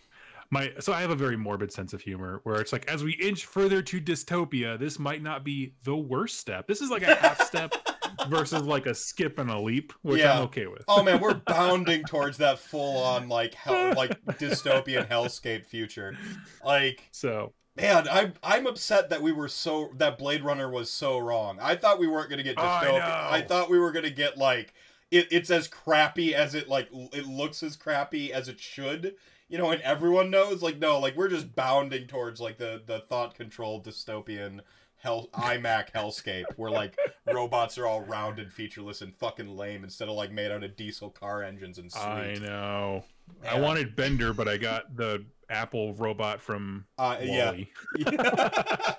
my 0.50 0.72
so 0.80 0.92
i 0.92 1.00
have 1.00 1.10
a 1.10 1.14
very 1.16 1.36
morbid 1.36 1.70
sense 1.72 1.92
of 1.92 2.00
humor 2.00 2.40
where 2.44 2.60
it's 2.60 2.72
like 2.72 2.90
as 2.90 3.04
we 3.04 3.12
inch 3.14 3.44
further 3.46 3.82
to 3.82 4.00
dystopia 4.00 4.78
this 4.78 4.98
might 4.98 5.22
not 5.22 5.44
be 5.44 5.74
the 5.84 5.96
worst 5.96 6.38
step. 6.38 6.66
This 6.66 6.80
is 6.80 6.90
like 6.90 7.02
a 7.02 7.14
half 7.14 7.40
step 7.42 7.74
versus 8.28 8.62
like 8.62 8.86
a 8.86 8.94
skip 8.94 9.38
and 9.38 9.50
a 9.50 9.58
leap 9.58 9.92
which 10.02 10.20
Yeah. 10.20 10.36
i'm 10.38 10.42
okay 10.44 10.66
with. 10.66 10.84
Oh 10.88 11.02
man 11.02 11.20
we're 11.20 11.34
bounding 11.46 12.02
towards 12.04 12.38
that 12.38 12.58
full 12.58 12.96
on 13.02 13.28
like 13.28 13.54
hell 13.54 13.94
like 13.94 14.18
dystopian 14.38 15.06
hellscape 15.08 15.66
future. 15.66 16.16
Like 16.64 17.08
so 17.12 17.52
Man, 17.80 18.08
I'm 18.08 18.32
I'm 18.42 18.66
upset 18.66 19.10
that 19.10 19.22
we 19.22 19.32
were 19.32 19.48
so 19.48 19.90
that 19.96 20.18
Blade 20.18 20.42
Runner 20.42 20.68
was 20.68 20.90
so 20.90 21.18
wrong. 21.18 21.58
I 21.60 21.76
thought 21.76 21.98
we 21.98 22.08
weren't 22.08 22.30
gonna 22.30 22.42
get 22.42 22.56
Oh, 22.58 22.62
I 22.62 22.84
dystopian. 22.84 23.32
I, 23.32 23.42
thought 23.42 23.70
we 23.70 23.78
were 23.78 23.92
gonna 23.92 24.10
get 24.10 24.36
like 24.36 24.74
it, 25.10 25.28
it's 25.30 25.50
as 25.50 25.68
crappy 25.68 26.34
as 26.34 26.54
it 26.54 26.68
like 26.68 26.88
it 26.92 27.26
looks 27.26 27.62
as 27.62 27.76
crappy 27.76 28.32
as 28.32 28.48
it 28.48 28.60
should. 28.60 29.14
You 29.48 29.58
know, 29.58 29.70
and 29.70 29.80
everyone 29.82 30.30
knows 30.30 30.62
like 30.62 30.78
no, 30.78 30.98
like 30.98 31.16
we're 31.16 31.28
just 31.28 31.54
bounding 31.54 32.06
towards 32.06 32.40
like 32.40 32.58
the 32.58 32.82
the 32.84 33.00
thought 33.00 33.34
controlled 33.34 33.84
dystopian 33.86 34.60
hell 34.98 35.28
iMac 35.34 35.92
hellscape 35.92 36.44
where 36.56 36.72
like 36.72 36.96
robots 37.32 37.78
are 37.78 37.86
all 37.86 38.00
rounded 38.02 38.52
featureless 38.52 39.00
and 39.00 39.14
fucking 39.16 39.56
lame 39.56 39.84
instead 39.84 40.08
of 40.08 40.16
like 40.16 40.32
made 40.32 40.50
out 40.50 40.64
of 40.64 40.74
diesel 40.74 41.08
car 41.08 41.42
engines 41.44 41.78
and 41.78 41.92
sweet. 41.92 42.02
i 42.02 42.34
know 42.40 43.04
i 43.48 43.58
wanted 43.60 43.94
bender 43.94 44.32
but 44.32 44.48
i 44.48 44.56
got 44.56 44.96
the 44.96 45.24
apple 45.50 45.94
robot 45.94 46.40
from 46.40 46.84
Uh, 46.98 47.16
yeah. 47.22 47.46
Wall-E. 47.46 47.70
yeah. 47.98 48.94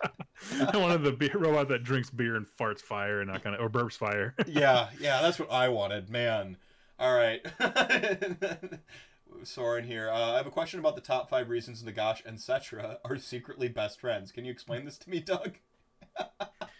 i 0.74 0.78
wanted 0.78 1.04
the 1.04 1.12
beer 1.12 1.36
robot 1.38 1.68
that 1.68 1.84
drinks 1.84 2.10
beer 2.10 2.36
and 2.36 2.46
farts 2.48 2.82
fire 2.82 3.22
and 3.22 3.30
that 3.30 3.44
kind 3.44 3.56
of 3.56 3.62
or 3.62 3.70
burps 3.70 3.94
fire 3.98 4.34
yeah, 4.48 4.90
yeah, 5.00 5.22
that's 5.22 5.38
what 5.40 5.52
I 5.52 5.70
wanted, 5.70 6.10
man. 6.10 6.58
All 6.98 7.16
right. 7.16 7.46
Soren 9.44 9.86
here. 9.86 10.10
Uh, 10.10 10.34
I 10.34 10.38
have 10.38 10.48
a 10.48 10.52
question 10.52 10.80
about 10.80 10.96
the 10.96 11.02
top 11.02 11.30
five 11.30 11.50
reasons 11.50 11.82
Nagash 11.84 12.26
and 12.26 12.38
Settra 12.38 12.98
are 13.06 13.18
secretly 13.18 13.70
best 13.70 14.02
friends. 14.02 14.32
Can 14.34 14.44
you 14.44 14.52
explain 14.52 14.84
this 14.86 14.98
to 15.00 15.10
me, 15.10 15.20
Doug? 15.22 15.54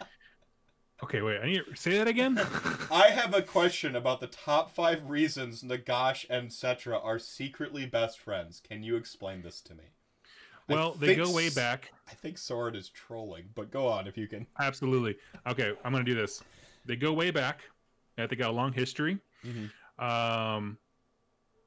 okay 1.10 1.22
wait 1.22 1.40
i 1.42 1.46
need 1.46 1.62
to 1.68 1.76
say 1.76 1.98
that 1.98 2.06
again 2.06 2.40
I 2.92 3.08
have 3.10 3.34
a 3.34 3.42
question 3.42 3.94
about 3.96 4.20
the 4.20 4.26
top 4.26 4.72
five 4.74 5.08
reasons 5.08 5.62
Nagash 5.62 6.24
and 6.28 6.50
Settra 6.50 7.04
are 7.04 7.18
secretly 7.20 7.86
best 7.86 8.18
friends. 8.18 8.60
Can 8.60 8.82
you 8.82 8.96
explain 8.96 9.42
this 9.42 9.60
to 9.62 9.74
me? 9.74 9.84
I 10.68 10.72
well 10.74 10.92
they 10.92 11.14
go 11.14 11.32
way 11.32 11.50
back 11.50 11.92
I 12.10 12.14
think 12.14 12.36
Sword 12.38 12.74
is 12.74 12.88
trolling, 12.88 13.44
but 13.54 13.70
go 13.70 13.86
on 13.86 14.06
if 14.08 14.16
you 14.18 14.26
can. 14.26 14.46
Absolutely. 14.58 15.16
Okay, 15.46 15.72
I'm 15.84 15.92
gonna 15.92 16.04
do 16.04 16.14
this. 16.14 16.42
They 16.84 16.96
go 16.96 17.12
way 17.12 17.30
back. 17.30 17.60
Yeah, 18.18 18.26
they 18.26 18.36
got 18.36 18.50
a 18.50 18.52
long 18.52 18.72
history. 18.72 19.18
Mhm. 19.44 19.70
Um, 20.02 20.78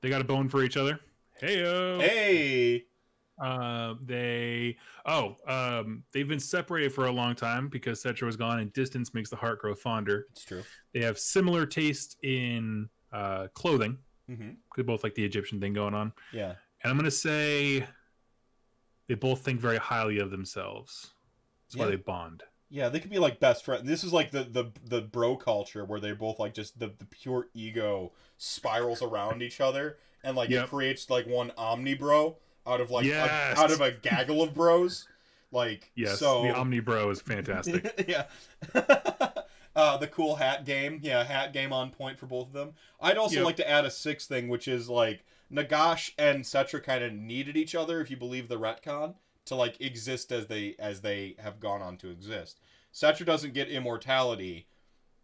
they 0.02 0.10
got 0.10 0.20
a 0.20 0.26
bone 0.26 0.50
for 0.50 0.64
each 0.64 0.76
other. 0.76 1.00
Heyo. 1.42 2.02
Hey! 2.02 2.86
Uh, 3.44 3.96
they 4.02 4.78
oh 5.06 5.36
um 5.48 6.04
they've 6.14 6.30
been 6.30 6.40
separated 6.40 6.94
for 6.94 7.08
a 7.08 7.12
long 7.12 7.36
time 7.36 7.68
because 7.68 8.02
Settra 8.02 8.24
was 8.24 8.38
gone, 8.38 8.60
and 8.60 8.72
distance 8.72 9.14
makes 9.14 9.30
the 9.30 9.36
heart 9.36 9.60
grow 9.60 9.76
fonder. 9.76 10.28
It's 10.32 10.46
true. 10.46 10.64
They 10.94 11.02
have 11.02 11.20
similar 11.20 11.66
taste 11.66 12.18
in 12.24 12.88
uh, 13.12 13.48
clothing. 13.54 13.98
hmm 14.28 14.52
They 14.78 14.84
both 14.84 15.04
like 15.04 15.16
the 15.16 15.26
Egyptian 15.26 15.60
thing 15.60 15.74
going 15.74 15.94
on, 15.94 16.14
Yeah. 16.32 16.54
and 16.84 16.90
I'm 16.92 16.96
gonna 16.98 17.12
say 17.12 17.86
they 19.08 19.16
both 19.16 19.42
think 19.42 19.60
very 19.60 19.78
highly 19.78 20.20
of 20.20 20.32
themselves. 20.32 21.12
That's 21.68 21.78
why 21.78 21.88
they 21.88 21.98
bond. 21.98 22.44
Yeah, 22.70 22.90
they 22.90 23.00
could 23.00 23.12
be 23.12 23.20
like 23.20 23.40
best 23.40 23.66
friends. 23.66 23.86
This 23.88 24.04
is 24.06 24.14
like 24.14 24.32
the 24.32 24.44
the 24.46 24.72
the 24.86 25.02
bro 25.02 25.36
culture 25.36 25.84
where 25.86 26.00
they're 26.00 26.16
both 26.16 26.40
like 26.40 26.54
just 26.54 26.80
the, 26.80 26.94
the 26.98 27.06
pure 27.06 27.50
ego 27.54 28.14
spirals 28.38 29.02
around 29.02 29.42
each 29.42 29.60
other 29.60 29.98
and 30.24 30.36
like 30.38 30.50
Yep. 30.50 30.64
it 30.66 30.70
creates 30.70 31.10
like 31.10 31.28
one 31.28 31.52
omni 31.58 31.94
bro 31.94 32.38
out 32.66 32.82
of 32.82 32.92
like 32.92 33.06
a- 33.06 33.54
out 33.60 33.72
of 33.72 33.82
a 33.82 33.92
gaggle 33.92 34.42
of 34.42 34.54
bros. 34.54 35.08
Like 35.52 35.92
Yes, 35.96 36.20
so 36.20 36.42
the 36.44 36.56
Omni 36.56 36.80
Bro 36.80 37.12
is 37.12 37.22
fantastic. 37.22 38.06
yeah. 38.08 38.26
uh, 39.76 39.98
the 39.98 40.08
cool 40.08 40.36
hat 40.36 40.66
game. 40.66 41.00
Yeah, 41.04 41.24
hat 41.24 41.54
game 41.54 41.72
on 41.72 41.92
point 41.92 42.18
for 42.18 42.26
both 42.26 42.48
of 42.48 42.54
them. 42.54 42.74
I'd 43.00 43.18
also 43.18 43.38
Yep. 43.38 43.46
like 43.46 43.56
to 43.58 43.70
add 43.70 43.86
a 43.86 43.92
sixth 43.92 44.28
thing, 44.28 44.48
which 44.48 44.68
is 44.68 44.90
like 44.90 45.24
Nagash 45.52 46.12
and 46.18 46.44
Settra 46.44 46.84
kind 46.84 47.04
of 47.04 47.14
needed 47.14 47.56
each 47.56 47.76
other, 47.76 48.02
if 48.02 48.10
you 48.10 48.18
believe 48.18 48.48
the 48.48 48.60
retcon, 48.60 49.14
to 49.46 49.56
like 49.56 49.80
exist 49.80 50.32
as 50.32 50.48
they 50.48 50.76
as 50.80 51.02
they 51.02 51.36
have 51.40 51.60
gone 51.60 51.82
on 51.82 51.98
to 51.98 52.10
exist. 52.10 52.60
Settra 52.94 53.26
doesn't 53.26 53.54
get 53.54 53.70
immortality 53.70 54.68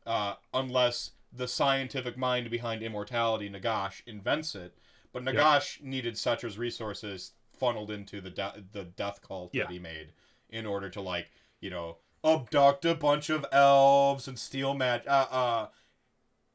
uh, 0.06 0.36
unless 0.54 1.12
the 1.32 1.48
scientific 1.48 2.18
mind 2.18 2.50
behind 2.50 2.82
immortality, 2.84 3.50
Nagash, 3.50 4.02
invents 4.08 4.56
it. 4.56 4.76
But 5.12 5.24
Nagash 5.26 5.82
needed 5.82 6.16
Settra's 6.16 6.58
resources 6.58 7.34
funneled 7.58 7.92
into 7.92 8.22
the 8.22 8.30
de- 8.30 8.64
the 8.72 8.84
death 8.84 9.22
cult 9.22 9.52
Yeah. 9.54 9.64
that 9.64 9.72
he 9.72 9.80
made 9.80 10.14
in 10.50 10.66
order 10.66 10.90
to 10.90 11.02
like 11.02 11.30
you 11.60 11.70
know 11.70 11.98
abduct 12.24 12.86
a 12.86 12.96
bunch 12.96 13.30
of 13.30 13.46
elves 13.52 14.28
and 14.28 14.38
steal 14.38 14.74
mag 14.74 15.02
uh 15.08 15.26
uh 15.32 15.68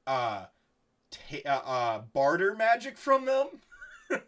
uh, 0.06 0.44
ta- 1.10 1.47
uh, 1.47 1.70
uh 1.70 1.98
barter 2.12 2.55
magic 2.55 2.97
from 2.98 3.24
them. 3.26 3.47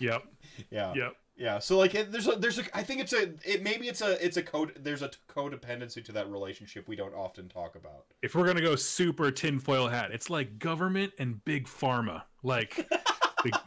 Yep. 0.00 0.22
yeah. 0.70 0.94
Yep. 0.94 1.16
Yeah, 1.38 1.60
so 1.60 1.78
like 1.78 1.94
it, 1.94 2.10
there's 2.10 2.26
a 2.26 2.32
there's 2.32 2.58
a 2.58 2.64
I 2.76 2.82
think 2.82 3.00
it's 3.00 3.12
a 3.12 3.30
it 3.44 3.62
maybe 3.62 3.86
it's 3.86 4.00
a 4.00 4.22
it's 4.24 4.36
a 4.36 4.42
code 4.42 4.72
there's 4.80 5.02
a 5.02 5.10
codependency 5.28 6.04
to 6.06 6.12
that 6.12 6.28
relationship 6.28 6.88
we 6.88 6.96
don't 6.96 7.14
often 7.14 7.48
talk 7.48 7.76
about. 7.76 8.06
If 8.22 8.34
we're 8.34 8.44
gonna 8.44 8.60
go 8.60 8.74
super 8.74 9.30
tinfoil 9.30 9.86
hat, 9.86 10.10
it's 10.10 10.28
like 10.30 10.58
government 10.58 11.12
and 11.20 11.44
big 11.44 11.66
pharma. 11.68 12.22
Like, 12.42 12.74
the- 13.44 13.60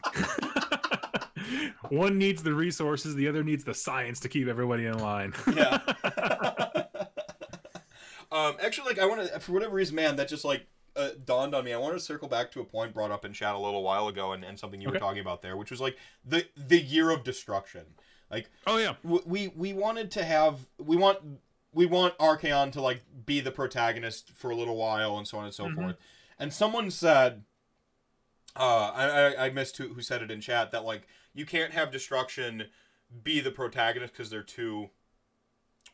one 1.88 2.18
needs 2.18 2.42
the 2.42 2.52
resources, 2.52 3.14
the 3.14 3.26
other 3.26 3.42
needs 3.42 3.64
the 3.64 3.72
science 3.74 4.20
to 4.20 4.28
keep 4.28 4.48
everybody 4.48 4.84
in 4.84 4.98
line. 4.98 5.32
Yeah. 5.54 5.78
um 8.30 8.56
actually 8.62 8.88
like 8.88 8.98
I 8.98 9.06
want 9.06 9.26
to 9.26 9.40
for 9.40 9.52
whatever 9.52 9.74
reason 9.74 9.96
man 9.96 10.16
that 10.16 10.28
just 10.28 10.44
like 10.44 10.66
dawned 11.24 11.54
on 11.54 11.64
me. 11.64 11.72
I 11.72 11.78
want 11.78 11.94
to 11.94 12.00
circle 12.00 12.28
back 12.28 12.50
to 12.52 12.60
a 12.60 12.64
point 12.64 12.92
brought 12.94 13.10
up 13.10 13.24
in 13.24 13.32
chat 13.32 13.54
a 13.54 13.58
little 13.58 13.82
while 13.82 14.08
ago 14.08 14.32
and, 14.32 14.44
and 14.44 14.58
something 14.58 14.80
you 14.80 14.90
were 14.90 14.98
talking 14.98 15.20
about 15.20 15.42
there, 15.42 15.56
which 15.56 15.70
was 15.70 15.80
like 15.80 15.96
the 16.24 16.46
the 16.56 16.80
year 16.80 17.10
of 17.10 17.24
destruction. 17.24 17.82
Like 18.30 18.50
oh 18.66 18.78
yeah. 18.78 18.94
w- 19.02 19.22
we 19.26 19.48
we 19.48 19.72
wanted 19.72 20.10
to 20.12 20.24
have 20.24 20.60
we 20.78 20.96
want 20.96 21.18
we 21.72 21.86
want 21.86 22.16
Archaon 22.18 22.72
to 22.72 22.80
like 22.80 23.02
be 23.26 23.40
the 23.40 23.50
protagonist 23.50 24.30
for 24.34 24.50
a 24.50 24.56
little 24.56 24.76
while 24.76 25.16
and 25.18 25.26
so 25.26 25.38
on 25.38 25.44
and 25.44 25.54
so 25.54 25.66
Mhm. 25.66 25.74
forth. 25.74 25.96
And 26.38 26.52
someone 26.52 26.90
said, 26.90 27.44
uh, 28.56 28.90
I, 28.94 29.06
I 29.08 29.46
I 29.46 29.50
missed 29.50 29.76
who 29.78 29.88
who 29.94 30.02
said 30.02 30.22
it 30.22 30.30
in 30.30 30.40
chat 30.40 30.70
that 30.72 30.84
like 30.84 31.06
you 31.34 31.46
can't 31.46 31.72
have 31.72 31.90
destruction 31.90 32.68
be 33.22 33.40
the 33.40 33.50
protagonist 33.50 34.12
because 34.12 34.30
they're 34.30 34.42
too 34.42 34.90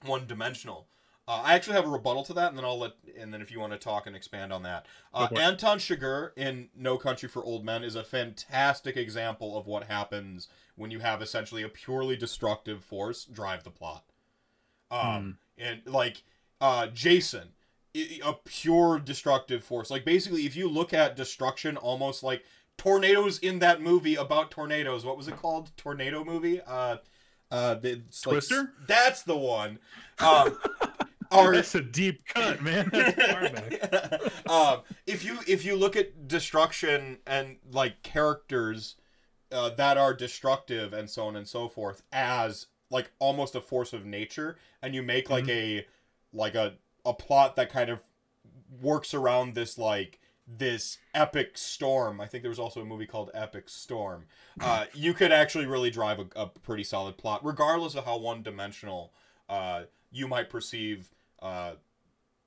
one 0.05 0.27
dimensional. 0.27 0.89
Uh, 1.29 1.43
I 1.45 1.53
actually 1.53 1.75
have 1.75 1.85
a 1.85 1.91
rebuttal 1.91 2.25
to 2.25 2.33
that, 2.33 2.49
and 2.49 2.57
then 2.57 2.65
I'll 2.65 2.79
let, 2.79 2.93
and 3.21 3.35
then 3.35 3.43
if 3.43 3.51
you 3.51 3.61
want 3.61 3.75
to 3.75 3.79
talk 3.79 4.07
and 4.07 4.17
expand 4.17 4.51
on 4.51 4.63
that, 4.63 4.87
uh. 5.13 5.29
Anton 5.37 5.79
Chigurh 5.79 6.31
in 6.37 6.71
No 6.75 6.97
Country 6.97 7.29
for 7.29 7.45
Old 7.45 7.67
Men 7.67 7.85
is 7.85 7.95
a 7.95 8.03
fantastic 8.03 8.97
example 8.97 9.59
of 9.59 9.67
what 9.67 9.85
happens 9.85 10.49
when 10.75 10.91
you 10.91 11.01
have 11.01 11.21
essentially 11.21 11.63
a 11.63 11.69
purely 11.69 12.17
destructive 12.17 12.83
force 12.83 13.27
drive 13.27 13.63
the 13.63 13.71
plot. 13.71 14.05
Um, 14.91 15.37
and 15.59 15.83
like 15.85 16.23
uh, 16.63 16.87
Jason, 16.87 17.51
a 17.95 18.33
pure 18.47 18.99
destructive 18.99 19.63
force. 19.63 19.91
Like 19.91 20.07
basically, 20.07 20.47
if 20.47 20.57
you 20.57 20.67
look 20.67 20.95
at 20.95 21.15
destruction, 21.15 21.77
almost 21.77 22.23
like 22.23 22.43
tornadoes 22.79 23.39
in 23.39 23.59
that 23.59 23.83
movie 23.83 24.15
about 24.15 24.51
tornadoes. 24.51 25.05
What 25.05 25.19
was 25.19 25.29
it 25.29 25.37
called? 25.37 25.73
Tornado 25.77 26.25
movie. 26.25 26.63
Uh, 26.67 26.99
uh, 27.51 27.77
it's 27.83 28.27
like- 28.27 28.35
Twister? 28.35 28.73
that's 28.87 29.23
the 29.25 29.37
one. 29.37 29.79
Um, 30.21 30.59
are 31.31 31.55
That's 31.55 31.75
a 31.75 31.83
deep 31.83 32.25
cut, 32.27 32.63
man. 32.63 32.89
That's 32.93 33.33
far 33.33 33.41
back. 33.51 34.49
um, 34.51 34.81
if 35.07 35.25
you 35.25 35.39
if 35.47 35.65
you 35.65 35.77
look 35.77 35.97
at 35.97 36.29
destruction 36.29 37.19
and 37.27 37.57
like 37.71 38.03
characters 38.03 38.97
uh, 39.53 39.71
that 39.71 39.97
are 39.97 40.15
destructive 40.15 40.93
and 40.93 41.09
so 41.09 41.27
on 41.27 41.37
and 41.37 41.47
so 41.47 41.69
forth 41.69 42.03
as 42.13 42.67
like 42.91 43.11
almost 43.19 43.55
a 43.55 43.61
force 43.61 43.93
of 43.93 44.05
nature, 44.05 44.57
and 44.83 44.95
you 44.95 45.03
make 45.03 45.31
like 45.31 45.49
a 45.49 45.87
like 46.33 46.55
a 46.55 46.75
a 47.05 47.13
plot 47.15 47.57
that 47.57 47.71
kind 47.71 47.91
of 47.91 48.01
works 48.81 49.15
around 49.15 49.55
this 49.55 49.79
like 49.79 50.21
this 50.47 50.99
epic 51.15 51.59
storm. 51.59 52.21
I 52.21 52.27
think 52.27 52.43
there 52.43 52.51
was 52.51 52.59
also 52.59 52.81
a 52.81 52.85
movie 52.85 53.07
called 53.07 53.31
Epic 53.35 53.69
Storm. 53.69 54.25
Uh, 54.61 54.87
you 54.95 55.13
could 55.13 55.33
actually 55.33 55.67
really 55.67 55.91
drive 55.91 56.19
a, 56.19 56.27
a 56.37 56.47
pretty 56.47 56.85
solid 56.85 57.19
plot, 57.19 57.45
regardless 57.45 57.95
of 57.95 58.07
how 58.07 58.17
one 58.17 58.43
dimensional 58.43 59.13
uh, 59.49 59.83
you 60.11 60.27
might 60.27 60.49
perceive 60.49 61.11
uh, 61.41 61.73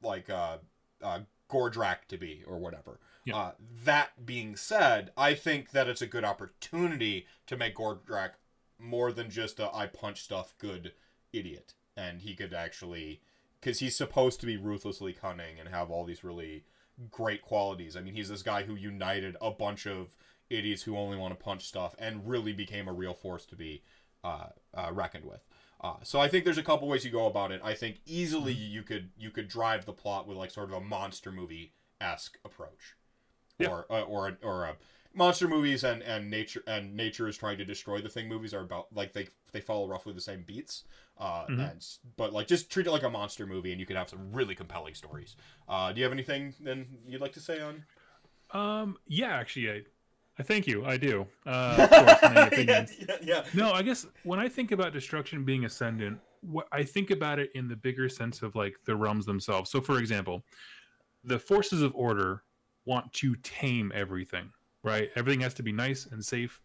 like 0.02 0.30
uh, 0.30 0.58
uh, 1.02 1.20
Gordrakk 1.50 2.06
to 2.10 2.18
be 2.18 2.44
or 2.48 2.58
whatever. 2.60 3.00
Yeah. 3.26 3.38
Uh, 3.38 3.52
that 3.86 4.26
being 4.26 4.56
said, 4.56 5.12
I 5.16 5.34
think 5.34 5.72
that 5.72 5.88
it's 5.88 6.02
a 6.02 6.08
good 6.08 6.24
opportunity 6.24 7.28
to 7.48 7.58
make 7.58 7.76
Gordrakk 7.76 8.32
more 8.80 9.12
than 9.12 9.30
just 9.30 9.60
a 9.60 9.74
I 9.74 9.86
punch 9.86 10.22
stuff 10.22 10.56
good 10.58 10.94
idiot, 11.32 11.76
and 11.96 12.22
he 12.22 12.36
could 12.36 12.54
actually 12.54 13.22
because 13.60 13.80
he's 13.80 13.96
supposed 13.96 14.40
to 14.40 14.48
be 14.48 14.58
ruthlessly 14.58 15.14
cunning 15.14 15.60
and 15.60 15.70
have 15.70 15.92
all 15.92 16.04
these 16.04 16.24
really 16.24 16.64
great 17.12 17.42
qualities. 17.42 17.96
I 17.96 18.02
mean, 18.02 18.16
he's 18.16 18.30
this 18.30 18.42
guy 18.42 18.64
who 18.64 18.76
united 18.76 19.38
a 19.40 19.52
bunch 19.52 19.86
of 19.86 20.16
idiots 20.50 20.84
who 20.84 20.98
only 20.98 21.18
want 21.18 21.38
to 21.38 21.44
punch 21.44 21.66
stuff 21.66 21.96
and 21.98 22.28
really 22.28 22.54
became 22.54 22.88
a 22.88 22.94
real 22.94 23.14
force 23.14 23.46
to 23.46 23.56
be 23.56 23.84
uh, 24.24 24.48
uh, 24.74 24.90
reckoned 24.92 25.26
with. 25.26 25.42
Uh, 25.84 25.96
so 26.04 26.20
I 26.20 26.28
think 26.28 26.46
there's 26.46 26.60
a 26.60 26.64
couple 26.64 26.88
ways 26.88 27.04
you 27.04 27.12
go 27.12 27.26
about 27.26 27.52
it. 27.52 27.60
I 27.64 27.74
think 27.74 28.02
easily 28.06 28.54
you 28.54 28.84
could 28.84 29.10
you 29.18 29.32
could 29.32 29.48
drive 29.48 29.86
the 29.86 29.94
plot 29.94 30.28
with 30.28 30.38
like 30.38 30.52
sort 30.52 30.70
of 30.70 30.76
a 30.76 30.82
monster 30.82 31.32
movie 31.32 31.74
esque 32.00 32.38
approach, 32.46 32.96
Yeah. 33.58 33.70
or 33.70 33.86
uh, 33.90 34.02
or 34.02 34.38
or 34.44 34.66
a 34.66 34.76
monster 35.14 35.48
movies 35.48 35.84
and 35.84 36.04
and 36.04 36.30
nature 36.30 36.64
and 36.68 36.96
nature 36.96 37.28
is 37.28 37.36
trying 37.36 37.58
to 37.58 37.66
destroy 37.66 38.00
the 38.00 38.10
thing 38.10 38.30
movies 38.30 38.54
are 38.54 38.62
about 38.62 38.88
like 38.94 39.14
they 39.14 39.28
they 39.54 39.60
follow 39.60 39.88
roughly 39.88 40.14
the 40.14 40.22
same 40.22 40.44
beats. 40.44 40.84
Uh, 41.18 41.46
Mhm. 41.50 41.72
and 41.72 41.86
but 42.16 42.32
like 42.32 42.48
just 42.48 42.70
treat 42.72 42.86
it 42.88 42.92
like 42.92 43.04
a 43.04 43.10
monster 43.10 43.46
movie 43.48 43.72
and 43.72 43.80
you 43.80 43.86
could 43.88 43.98
have 43.98 44.10
some 44.10 44.32
really 44.32 44.56
compelling 44.56 44.94
stories. 44.94 45.36
Uh, 45.68 45.92
do 45.92 45.98
you 46.00 46.04
have 46.04 46.14
anything 46.14 46.54
then 46.60 47.00
you'd 47.08 47.22
like 47.22 47.34
to 47.34 47.40
say 47.40 47.60
on? 47.60 47.86
Um, 48.52 48.98
yeah, 49.08 49.30
actually, 49.38 49.72
I 49.72 49.82
thank 50.42 50.68
you. 50.68 50.86
I 50.86 50.98
do. 50.98 51.26
Uh, 51.46 51.76
of 51.92 52.20
course, 52.22 52.48
opinions. 52.48 52.94
yeah, 53.00 53.16
yeah. 53.22 53.44
No, 53.54 53.72
I 53.72 53.82
guess 53.82 54.06
when 54.24 54.40
I 54.40 54.48
think 54.50 54.72
about 54.72 54.94
destruction 54.94 55.44
being 55.44 55.66
ascendant, 55.66 56.20
what 56.42 56.68
I 56.72 56.84
think 56.84 57.12
about 57.12 57.40
it 57.40 57.52
in 57.56 57.68
the 57.68 57.76
bigger 57.76 58.10
sense 58.10 58.42
of 58.42 58.56
like 58.56 58.76
the 58.86 58.96
realms 58.96 59.26
themselves. 59.26 59.70
So, 59.70 59.82
for 59.82 60.00
example, 60.00 60.44
the 61.24 61.38
forces 61.40 61.82
of 61.82 61.94
order 61.96 62.44
want 62.86 63.12
to 63.14 63.36
tame 63.44 63.92
everything, 63.94 64.52
right? 64.84 65.10
Everything 65.16 65.42
has 65.42 65.54
to 65.56 65.64
be 65.64 65.72
nice 65.72 66.08
and 66.08 66.24
safe 66.24 66.62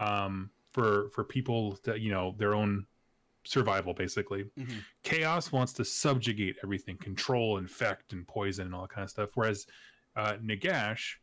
um, 0.00 0.50
for 0.72 1.08
for 1.10 1.24
people 1.24 1.76
to 1.84 1.98
you 1.98 2.10
know 2.10 2.34
their 2.38 2.54
own 2.54 2.86
survival, 3.44 3.94
basically. 3.94 4.44
Mhm. 4.58 4.82
Chaos 5.02 5.52
wants 5.52 5.72
to 5.74 5.84
subjugate 5.84 6.56
everything, 6.62 6.96
control, 6.96 7.58
infect, 7.58 8.12
and 8.12 8.26
poison, 8.26 8.66
and 8.66 8.74
all 8.74 8.82
that 8.82 8.90
kind 8.90 9.04
of 9.04 9.10
stuff. 9.10 9.30
Whereas 9.34 9.66
uh, 10.16 10.34
Nagash 10.44 11.14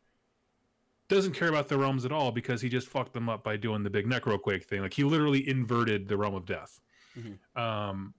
doesn't 1.10 1.34
care 1.34 1.50
about 1.50 1.68
the 1.68 1.78
realms 1.78 2.06
at 2.06 2.12
all 2.12 2.32
because 2.32 2.62
he 2.62 2.70
just 2.70 2.88
fucked 2.88 3.14
them 3.14 3.30
up 3.30 3.44
by 3.44 3.58
doing 3.58 3.84
the 3.84 3.90
big 3.90 4.06
necroquake 4.08 4.64
thing. 4.66 4.82
Like 4.82 4.94
he 4.94 5.04
literally 5.04 5.48
inverted 5.48 6.08
the 6.08 6.18
realm 6.18 6.36
of 6.36 6.46
death. 6.46 6.80
Mhm. 7.18 7.38
Um, 7.60 8.14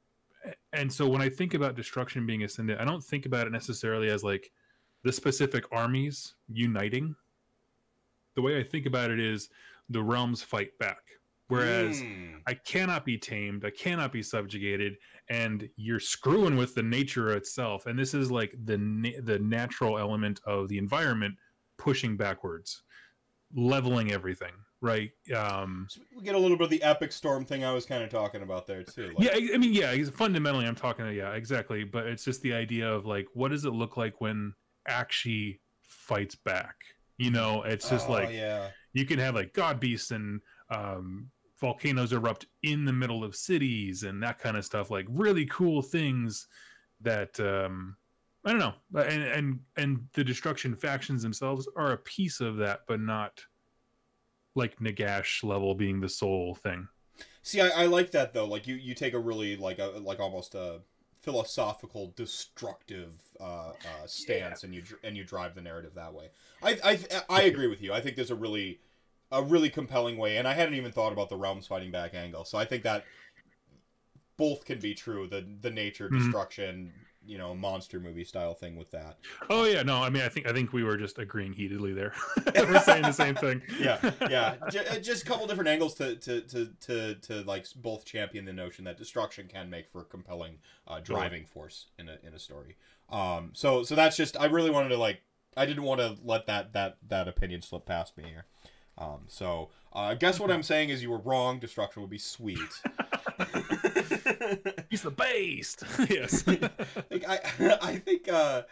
and 0.72 0.92
so 0.92 1.08
when 1.08 1.22
I 1.22 1.28
think 1.28 1.54
about 1.54 1.74
destruction 1.74 2.26
being 2.26 2.44
ascendant, 2.44 2.80
I 2.80 2.84
don't 2.84 3.02
think 3.02 3.26
about 3.26 3.46
it 3.46 3.50
necessarily 3.50 4.08
as 4.10 4.22
like 4.22 4.52
the 5.02 5.12
specific 5.12 5.64
armies 5.72 6.34
uniting. 6.48 7.16
The 8.34 8.42
way 8.42 8.58
I 8.58 8.62
think 8.62 8.86
about 8.86 9.10
it 9.10 9.18
is 9.18 9.48
the 9.88 10.02
realms 10.02 10.42
fight 10.42 10.76
back. 10.78 10.98
Whereas 11.48 12.00
Mm. 12.00 12.40
I 12.46 12.54
cannot 12.54 13.04
be 13.04 13.18
tamed, 13.18 13.64
I 13.66 13.70
cannot 13.70 14.12
be 14.12 14.22
subjugated, 14.22 14.96
and 15.28 15.68
you're 15.76 16.00
screwing 16.00 16.56
with 16.56 16.74
the 16.74 16.82
nature 16.82 17.32
itself. 17.36 17.84
And 17.86 17.98
this 17.98 18.14
is 18.14 18.30
like 18.30 18.54
the 18.64 18.78
na- 18.78 19.20
the 19.22 19.38
natural 19.38 19.98
element 19.98 20.40
of 20.46 20.68
the 20.68 20.78
environment 20.78 21.36
pushing 21.78 22.16
backwards, 22.16 22.82
leveling 23.54 24.12
everything, 24.12 24.52
right? 24.80 25.10
Um, 25.34 25.86
So 25.88 26.00
we 26.16 26.22
get 26.22 26.34
a 26.34 26.38
little 26.38 26.56
bit 26.56 26.64
of 26.64 26.70
the 26.70 26.82
epic 26.82 27.12
storm 27.12 27.44
thing 27.44 27.64
I 27.64 27.72
was 27.72 27.86
kind 27.86 28.02
of 28.02 28.10
talking 28.10 28.42
about 28.42 28.66
there 28.66 28.82
too. 28.82 29.12
Like, 29.16 29.32
yeah, 29.32 29.54
I, 29.54 29.58
mean, 29.58 29.72
yeah, 29.72 29.94
fundamentally, 30.12 30.66
I'm 30.66 30.74
talking, 30.74 31.06
yeah, 31.12 31.32
exactly. 31.32 31.84
But 31.84 32.06
it's 32.06 32.24
just 32.24 32.42
the 32.42 32.52
idea 32.52 32.90
of 32.90 33.06
like, 33.06 33.26
what 33.34 33.50
does 33.50 33.64
it 33.64 33.72
look 33.72 33.96
like 33.96 34.20
when 34.20 34.54
actually 34.88 35.60
fights 35.82 36.34
back? 36.34 36.76
You 37.18 37.30
know, 37.30 37.62
it's 37.62 37.88
just 37.88 38.08
oh, 38.08 38.12
like 38.12 38.30
yeah. 38.32 38.68
you 38.92 39.06
can 39.06 39.20
have 39.20 39.36
like 39.36 39.52
god 39.52 39.78
beasts 39.78 40.10
and 40.10 40.40
um, 40.70 41.30
volcanoes 41.60 42.12
erupt 42.12 42.46
in 42.62 42.84
the 42.84 42.92
middle 42.92 43.22
of 43.22 43.36
cities 43.36 44.02
and 44.02 44.22
that 44.22 44.38
kind 44.38 44.56
of 44.56 44.64
stuff 44.64 44.90
like 44.90 45.06
really 45.08 45.46
cool 45.46 45.80
things 45.80 46.48
that 47.00 47.38
um, 47.38 47.96
i 48.44 48.50
don't 48.50 48.58
know 48.58 48.74
But- 48.90 49.08
and 49.08 49.22
and 49.22 49.60
and 49.76 50.08
the 50.14 50.24
destruction 50.24 50.74
factions 50.76 51.22
themselves 51.22 51.68
are 51.76 51.92
a 51.92 51.98
piece 51.98 52.40
of 52.40 52.56
that 52.58 52.80
but 52.86 53.00
not 53.00 53.40
like 54.54 54.78
nagash 54.78 55.42
level 55.42 55.74
being 55.74 56.00
the 56.00 56.08
sole 56.08 56.54
thing 56.54 56.88
See, 57.42 57.60
I, 57.60 57.82
I 57.82 57.86
like 57.86 58.10
that 58.12 58.32
though. 58.32 58.46
Like 58.46 58.66
you, 58.66 58.74
you 58.74 58.94
take 58.94 59.12
a 59.12 59.18
really 59.18 59.54
like 59.56 59.78
a 59.78 59.84
like 60.02 60.18
almost 60.18 60.54
a 60.56 60.80
philosophical, 61.22 62.12
destructive 62.16 63.12
uh, 63.38 63.68
uh, 63.68 64.06
stance, 64.06 64.64
and 64.64 64.74
you 64.74 64.82
and 65.04 65.14
you 65.16 65.24
drive 65.24 65.54
the 65.54 65.60
narrative 65.60 65.92
that 65.94 66.12
way. 66.14 66.30
I, 66.62 66.78
I 66.82 66.98
I 67.28 67.42
agree 67.42 67.66
with 67.68 67.82
you. 67.82 67.92
I 67.92 68.00
think 68.00 68.16
there's 68.16 68.30
a 68.32 68.34
really 68.34 68.80
a 69.30 69.42
really 69.42 69.68
compelling 69.70 70.16
way, 70.16 70.38
and 70.38 70.48
I 70.48 70.54
hadn't 70.54 70.74
even 70.74 70.90
thought 70.90 71.12
about 71.12 71.28
the 71.28 71.36
realms 71.36 71.66
fighting 71.66 71.92
back 71.92 72.14
angle. 72.14 72.44
So 72.46 72.56
I 72.58 72.64
think 72.64 72.82
that 72.82 73.04
both 74.36 74.64
can 74.64 74.80
be 74.80 74.94
true. 74.94 75.26
The 75.28 75.46
the 75.60 75.70
nature 75.70 76.08
Mhm. 76.08 76.18
destruction 76.18 76.92
you 77.26 77.38
know 77.38 77.54
monster 77.54 78.00
movie 78.00 78.24
style 78.24 78.54
thing 78.54 78.76
with 78.76 78.90
that. 78.90 79.18
Oh 79.50 79.64
yeah, 79.64 79.82
no, 79.82 80.02
I 80.02 80.10
mean 80.10 80.22
I 80.22 80.28
think 80.28 80.46
I 80.46 80.52
think 80.52 80.72
we 80.72 80.84
were 80.84 80.96
just 80.96 81.18
agreeing 81.18 81.52
heatedly 81.52 81.92
there. 81.92 82.12
we're 82.54 82.80
saying 82.80 83.02
the 83.02 83.12
same 83.12 83.34
thing. 83.34 83.62
yeah, 83.78 83.98
yeah. 84.30 84.54
J- 84.70 84.86
uh, 84.86 84.98
just 84.98 85.22
a 85.22 85.26
couple 85.26 85.46
different 85.46 85.68
angles 85.68 85.94
to, 85.94 86.16
to 86.16 86.40
to 86.42 86.70
to 86.80 87.14
to 87.16 87.42
like 87.42 87.66
both 87.76 88.04
champion 88.04 88.44
the 88.44 88.52
notion 88.52 88.84
that 88.84 88.96
destruction 88.96 89.46
can 89.48 89.70
make 89.70 89.88
for 89.88 90.02
a 90.02 90.04
compelling 90.04 90.58
uh, 90.86 91.00
driving 91.00 91.44
force 91.44 91.86
in 91.98 92.08
a 92.08 92.18
in 92.26 92.34
a 92.34 92.38
story. 92.38 92.76
Um, 93.10 93.50
so 93.54 93.82
so 93.82 93.94
that's 93.94 94.16
just 94.16 94.38
I 94.38 94.46
really 94.46 94.70
wanted 94.70 94.90
to 94.90 94.98
like 94.98 95.22
I 95.56 95.66
didn't 95.66 95.84
want 95.84 96.00
to 96.00 96.16
let 96.24 96.46
that 96.46 96.72
that 96.72 96.98
that 97.08 97.28
opinion 97.28 97.62
slip 97.62 97.86
past 97.86 98.16
me 98.16 98.24
here. 98.24 98.44
Um, 98.96 99.22
so 99.26 99.70
uh, 99.94 100.00
I 100.00 100.14
guess 100.14 100.38
what 100.38 100.50
I'm 100.50 100.62
saying 100.62 100.90
is 100.90 101.02
you 101.02 101.10
were 101.10 101.18
wrong. 101.18 101.58
Destruction 101.58 102.02
would 102.02 102.10
be 102.10 102.18
sweet. 102.18 102.58
He's 104.90 105.02
the 105.02 105.10
best. 105.10 105.84
yes. 106.10 106.46
like 107.10 107.28
I 107.28 107.40
I 107.82 107.96
think 107.96 108.28
uh 108.28 108.62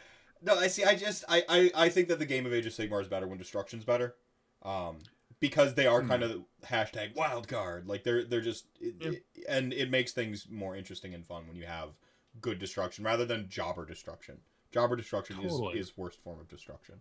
no 0.42 0.58
I 0.58 0.66
see 0.68 0.84
I 0.84 0.94
just 0.94 1.24
I, 1.28 1.42
I 1.48 1.70
I 1.74 1.88
think 1.88 2.08
that 2.08 2.18
the 2.18 2.26
game 2.26 2.46
of 2.46 2.52
Age 2.52 2.66
of 2.66 2.72
Sigmar 2.72 3.00
is 3.00 3.08
better 3.08 3.26
when 3.26 3.38
Destruction's 3.38 3.84
better. 3.84 4.14
Um 4.62 4.98
because 5.40 5.74
they 5.74 5.86
are 5.86 6.02
kind 6.02 6.22
of 6.22 6.42
hashtag 6.64 7.16
wild 7.16 7.48
card 7.48 7.88
like 7.88 8.04
they're 8.04 8.24
they're 8.24 8.40
just 8.40 8.66
it, 8.80 8.94
Yeah. 9.00 9.08
it- 9.10 9.24
and 9.48 9.72
it 9.72 9.90
makes 9.90 10.12
things 10.12 10.46
more 10.48 10.76
interesting 10.76 11.14
and 11.14 11.26
fun 11.26 11.48
when 11.48 11.56
you 11.56 11.66
have 11.66 11.90
good 12.40 12.58
destruction 12.60 13.04
rather 13.04 13.24
than 13.24 13.48
jobber 13.48 13.84
destruction 13.84 14.38
jobber 14.70 14.94
destruction 14.96 15.36
Totally. 15.36 15.78
is 15.80 15.88
is 15.88 15.96
worst 15.96 16.20
form 16.22 16.38
of 16.38 16.48
destruction 16.48 17.00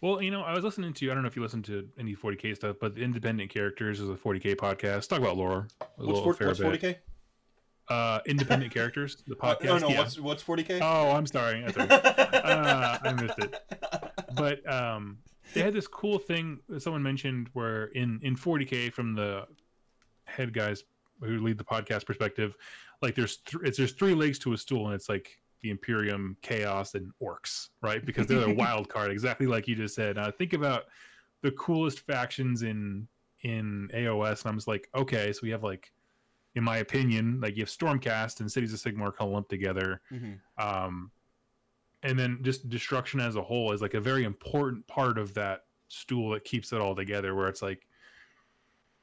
Well, 0.00 0.22
you 0.22 0.30
know, 0.30 0.40
I 0.42 0.54
was 0.54 0.64
listening 0.64 0.92
to 0.94 1.10
I 1.10 1.14
don't 1.14 1.22
know 1.22 1.28
if 1.28 1.36
you 1.36 1.42
listen 1.42 1.62
to 1.64 1.86
any 1.98 2.14
40k 2.16 2.56
stuff, 2.56 2.76
but 2.80 2.94
the 2.94 3.02
Independent 3.02 3.50
Characters 3.50 4.00
is 4.00 4.08
a 4.08 4.14
40k 4.14 4.56
podcast. 4.56 5.08
Talk 5.08 5.18
about 5.20 5.36
lore. 5.36 5.68
a 5.80 5.84
what's, 5.96 6.06
little 6.08 6.22
for, 6.24 6.34
fair 6.34 6.46
what's 6.48 6.60
bit. 6.60 6.80
40k 6.80 6.96
Uh, 7.88 8.18
Independent 8.26 8.72
Characters, 8.72 9.22
the 9.26 9.36
Uh, 9.40 9.54
podcast. 9.54 9.64
no 9.64 9.78
no 9.78 9.88
yeah. 9.90 9.98
what's 9.98 10.18
what's 10.18 10.42
40k 10.42 10.80
Oh, 10.82 11.12
I'm 11.12 11.26
sorry. 11.26 11.62
That's 11.62 11.76
all 11.78 11.86
right. 11.86 12.04
uh, 12.34 12.98
I 13.02 13.12
missed 13.12 13.38
it. 13.38 13.54
But 14.34 14.68
um, 14.72 15.18
they 15.54 15.60
had 15.62 15.72
this 15.72 15.86
cool 15.86 16.18
thing 16.18 16.58
that 16.68 16.80
someone 16.82 17.02
mentioned 17.02 17.48
where 17.52 17.84
in 17.86 18.18
in 18.22 18.34
40k 18.36 18.92
from 18.92 19.14
the 19.14 19.46
head 20.24 20.52
guys 20.52 20.82
who 21.22 21.38
lead 21.38 21.58
the 21.58 21.64
podcast 21.64 22.04
perspective, 22.06 22.56
like 23.02 23.14
there's 23.14 23.36
th- 23.38 23.62
it's 23.64 23.78
there's 23.78 23.92
three 23.92 24.14
legs 24.14 24.38
to 24.40 24.52
a 24.52 24.56
stool, 24.58 24.86
and 24.86 24.94
it's 24.94 25.08
like 25.08 25.38
the 25.62 25.70
Imperium, 25.70 26.36
Chaos, 26.42 26.94
and 26.94 27.10
Orcs, 27.22 27.68
right? 27.82 28.04
Because 28.04 28.26
they're 28.26 28.40
the 28.40 28.54
wild 28.58 28.88
card, 28.88 29.10
exactly 29.10 29.46
like 29.46 29.66
you 29.68 29.74
just 29.76 29.94
said. 29.94 30.16
Now 30.16 30.30
think 30.30 30.52
about 30.52 30.84
the 31.42 31.52
coolest 31.52 32.00
factions 32.00 32.62
in 32.62 33.06
in 33.42 33.88
AOS, 33.94 34.42
and 34.42 34.50
I'm 34.50 34.56
just 34.56 34.66
like, 34.68 34.88
okay, 34.94 35.32
so 35.32 35.40
we 35.44 35.50
have 35.50 35.62
like, 35.62 35.92
in 36.56 36.64
my 36.64 36.78
opinion, 36.78 37.38
like 37.40 37.56
you 37.56 37.62
have 37.62 37.68
Stormcast 37.68 38.40
and 38.40 38.50
Cities 38.50 38.72
of 38.72 38.80
Sigmar 38.80 39.14
kind 39.16 39.28
of 39.28 39.30
lumped 39.30 39.50
together. 39.50 40.00
Mhm. 40.10 40.40
um, 40.58 41.10
and 42.02 42.18
then 42.18 42.38
just 42.42 42.68
destruction 42.68 43.20
as 43.20 43.36
a 43.36 43.42
whole 43.42 43.72
is 43.72 43.80
like 43.82 43.94
a 43.94 44.00
very 44.00 44.24
important 44.24 44.86
part 44.86 45.18
of 45.18 45.32
that 45.34 45.64
stool 45.88 46.30
that 46.30 46.44
keeps 46.44 46.72
it 46.72 46.80
all 46.80 46.94
together 46.94 47.34
where 47.34 47.48
it's 47.48 47.62
like 47.62 47.86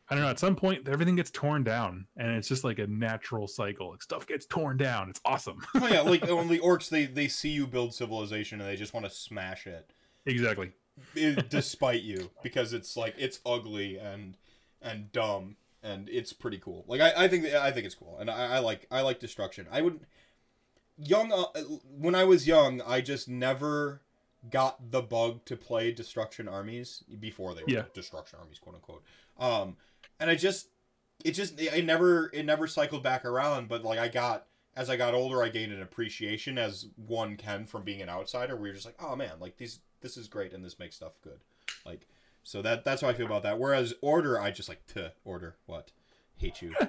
i 0.09 0.15
don't 0.15 0.23
know 0.23 0.30
at 0.30 0.38
some 0.39 0.55
point 0.55 0.88
everything 0.88 1.15
gets 1.15 1.31
torn 1.31 1.63
down 1.63 2.05
and 2.17 2.30
it's 2.31 2.47
just 2.47 2.63
like 2.63 2.77
a 2.80 2.88
natural 2.88 3.47
cycle. 3.47 3.91
Like 3.91 4.03
stuff 4.03 4.27
gets 4.27 4.45
torn 4.45 4.77
down. 4.77 5.09
It's 5.09 5.21
awesome. 5.25 5.65
Oh 5.75 5.88
yeah 5.88 6.01
like 6.01 6.23
on 6.30 6.47
the 6.49 6.59
orcs 6.59 6.89
they 6.89 7.05
they 7.05 7.27
see 7.27 7.49
you 7.49 7.65
build 7.67 7.93
civilization 7.93 8.61
and 8.61 8.69
they 8.69 8.75
just 8.75 8.93
want 8.93 9.05
to 9.05 9.11
smash 9.11 9.65
it. 9.65 9.91
Exactly. 10.25 10.71
It, 11.15 11.49
despite 11.49 12.03
you 12.03 12.30
because 12.43 12.73
it's 12.73 12.95
like 12.95 13.15
it's 13.17 13.39
ugly 13.45 13.97
and 13.97 14.38
and 14.81 15.11
dumb 15.11 15.55
and 15.84 16.10
it's 16.10 16.34
pretty 16.34 16.57
cool. 16.57 16.85
Like 16.88 17.01
i, 17.01 17.26
I 17.26 17.27
think 17.27 17.45
i 17.45 17.72
think 17.72 17.85
it's 17.85 17.95
cool 17.95 18.18
and 18.19 18.30
I, 18.30 18.55
I 18.55 18.60
like 18.60 18.88
i 18.91 19.01
like 19.01 19.19
destruction. 19.19 19.68
I 19.72 19.81
would 19.81 19.99
young 20.97 21.31
uh, 21.31 21.45
when 21.97 22.14
i 22.14 22.23
was 22.23 22.45
young 22.47 22.80
i 22.85 23.01
just 23.01 23.27
never 23.27 24.01
got 24.51 24.91
the 24.91 25.01
bug 25.01 25.43
to 25.45 25.57
play 25.57 25.91
destruction 25.91 26.47
armies 26.47 27.03
before 27.19 27.55
they 27.55 27.64
were 27.64 27.69
Yeah. 27.69 27.84
destruction 27.93 28.38
armies 28.39 28.60
quote 28.60 28.76
unquote. 28.76 29.03
Um 29.39 29.77
and 30.19 30.30
i 30.30 30.35
just 30.35 30.68
it 31.26 31.31
just 31.31 31.60
it 31.60 31.84
never 31.85 32.30
it 32.34 32.45
never 32.45 32.68
cycled 32.68 33.01
back 33.01 33.26
around 33.26 33.69
but 33.69 33.84
like 33.84 33.97
i 33.97 34.07
got 34.07 34.45
as 34.76 34.88
i 34.89 34.95
got 34.95 35.15
older 35.15 35.41
i 35.41 35.49
gained 35.49 35.72
an 35.73 35.81
appreciation 35.81 36.57
as 36.60 36.88
one 36.95 37.38
can 37.38 37.65
from 37.65 37.84
being 37.84 38.01
an 38.01 38.10
outsider 38.10 38.55
where 38.55 38.68
you're 38.68 38.76
just 38.76 38.85
like 38.85 39.01
oh 39.01 39.15
man 39.15 39.31
like 39.39 39.57
these 39.57 39.80
this 40.01 40.15
is 40.18 40.27
great 40.27 40.53
and 40.53 40.64
this 40.64 40.77
makes 40.77 40.95
stuff 40.97 41.14
good. 41.23 41.39
Like 41.85 42.07
so 42.43 42.61
that 42.61 42.83
that's 42.85 43.01
how 43.01 43.09
i 43.09 43.13
feel 43.13 43.25
about 43.25 43.43
that. 43.43 43.57
Whereas 43.59 43.93
order 44.01 44.39
i 44.39 44.51
just 44.51 44.69
like 44.69 44.85
to 44.87 45.13
order 45.23 45.55
what? 45.65 45.91
Hate 46.37 46.61
you. 46.61 46.73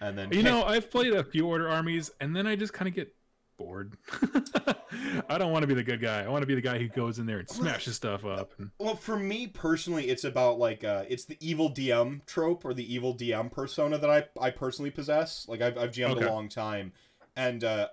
And 0.00 0.16
then 0.16 0.30
you 0.30 0.44
know 0.44 0.62
i've 0.62 0.92
played 0.92 1.12
a 1.12 1.24
few 1.24 1.48
order 1.48 1.68
armies 1.68 2.12
and 2.20 2.34
then 2.36 2.46
i 2.46 2.54
just 2.54 2.72
kind 2.72 2.88
of 2.88 2.94
get 2.94 3.12
bored. 3.56 3.96
I 5.28 5.36
don't 5.38 5.50
want 5.50 5.64
to 5.64 5.66
be 5.66 5.74
the 5.74 5.82
good 5.82 6.00
guy. 6.00 6.22
I 6.22 6.28
want 6.28 6.42
to 6.42 6.46
be 6.46 6.54
the 6.54 6.60
guy 6.60 6.78
who 6.78 6.88
goes 6.88 7.18
in 7.18 7.26
there 7.26 7.40
and 7.40 7.48
smashes 7.50 7.96
stuff 7.96 8.24
up 8.24 8.52
and, 8.58 8.70
Well, 8.78 8.94
for 8.94 9.18
me 9.18 9.48
personally, 9.48 10.08
it's 10.08 10.22
about 10.22 10.58
like 10.60 10.84
uh, 10.84 11.04
it's 11.08 11.24
the 11.24 11.36
evil 11.40 11.68
DM 11.74 12.24
trope 12.24 12.64
or 12.64 12.72
the 12.72 12.94
evil 12.94 13.16
DM 13.16 13.50
persona 13.50 13.98
that 13.98 14.08
I 14.08 14.24
I 14.40 14.50
personally 14.50 14.92
possess. 14.92 15.46
Like 15.48 15.60
I've 15.60 15.76
I've 15.76 15.90
GM'd 15.90 16.18
Okay. 16.18 16.26
a 16.26 16.30
long 16.30 16.48
time, 16.48 16.92
and 17.34 17.64
uh, 17.64 17.88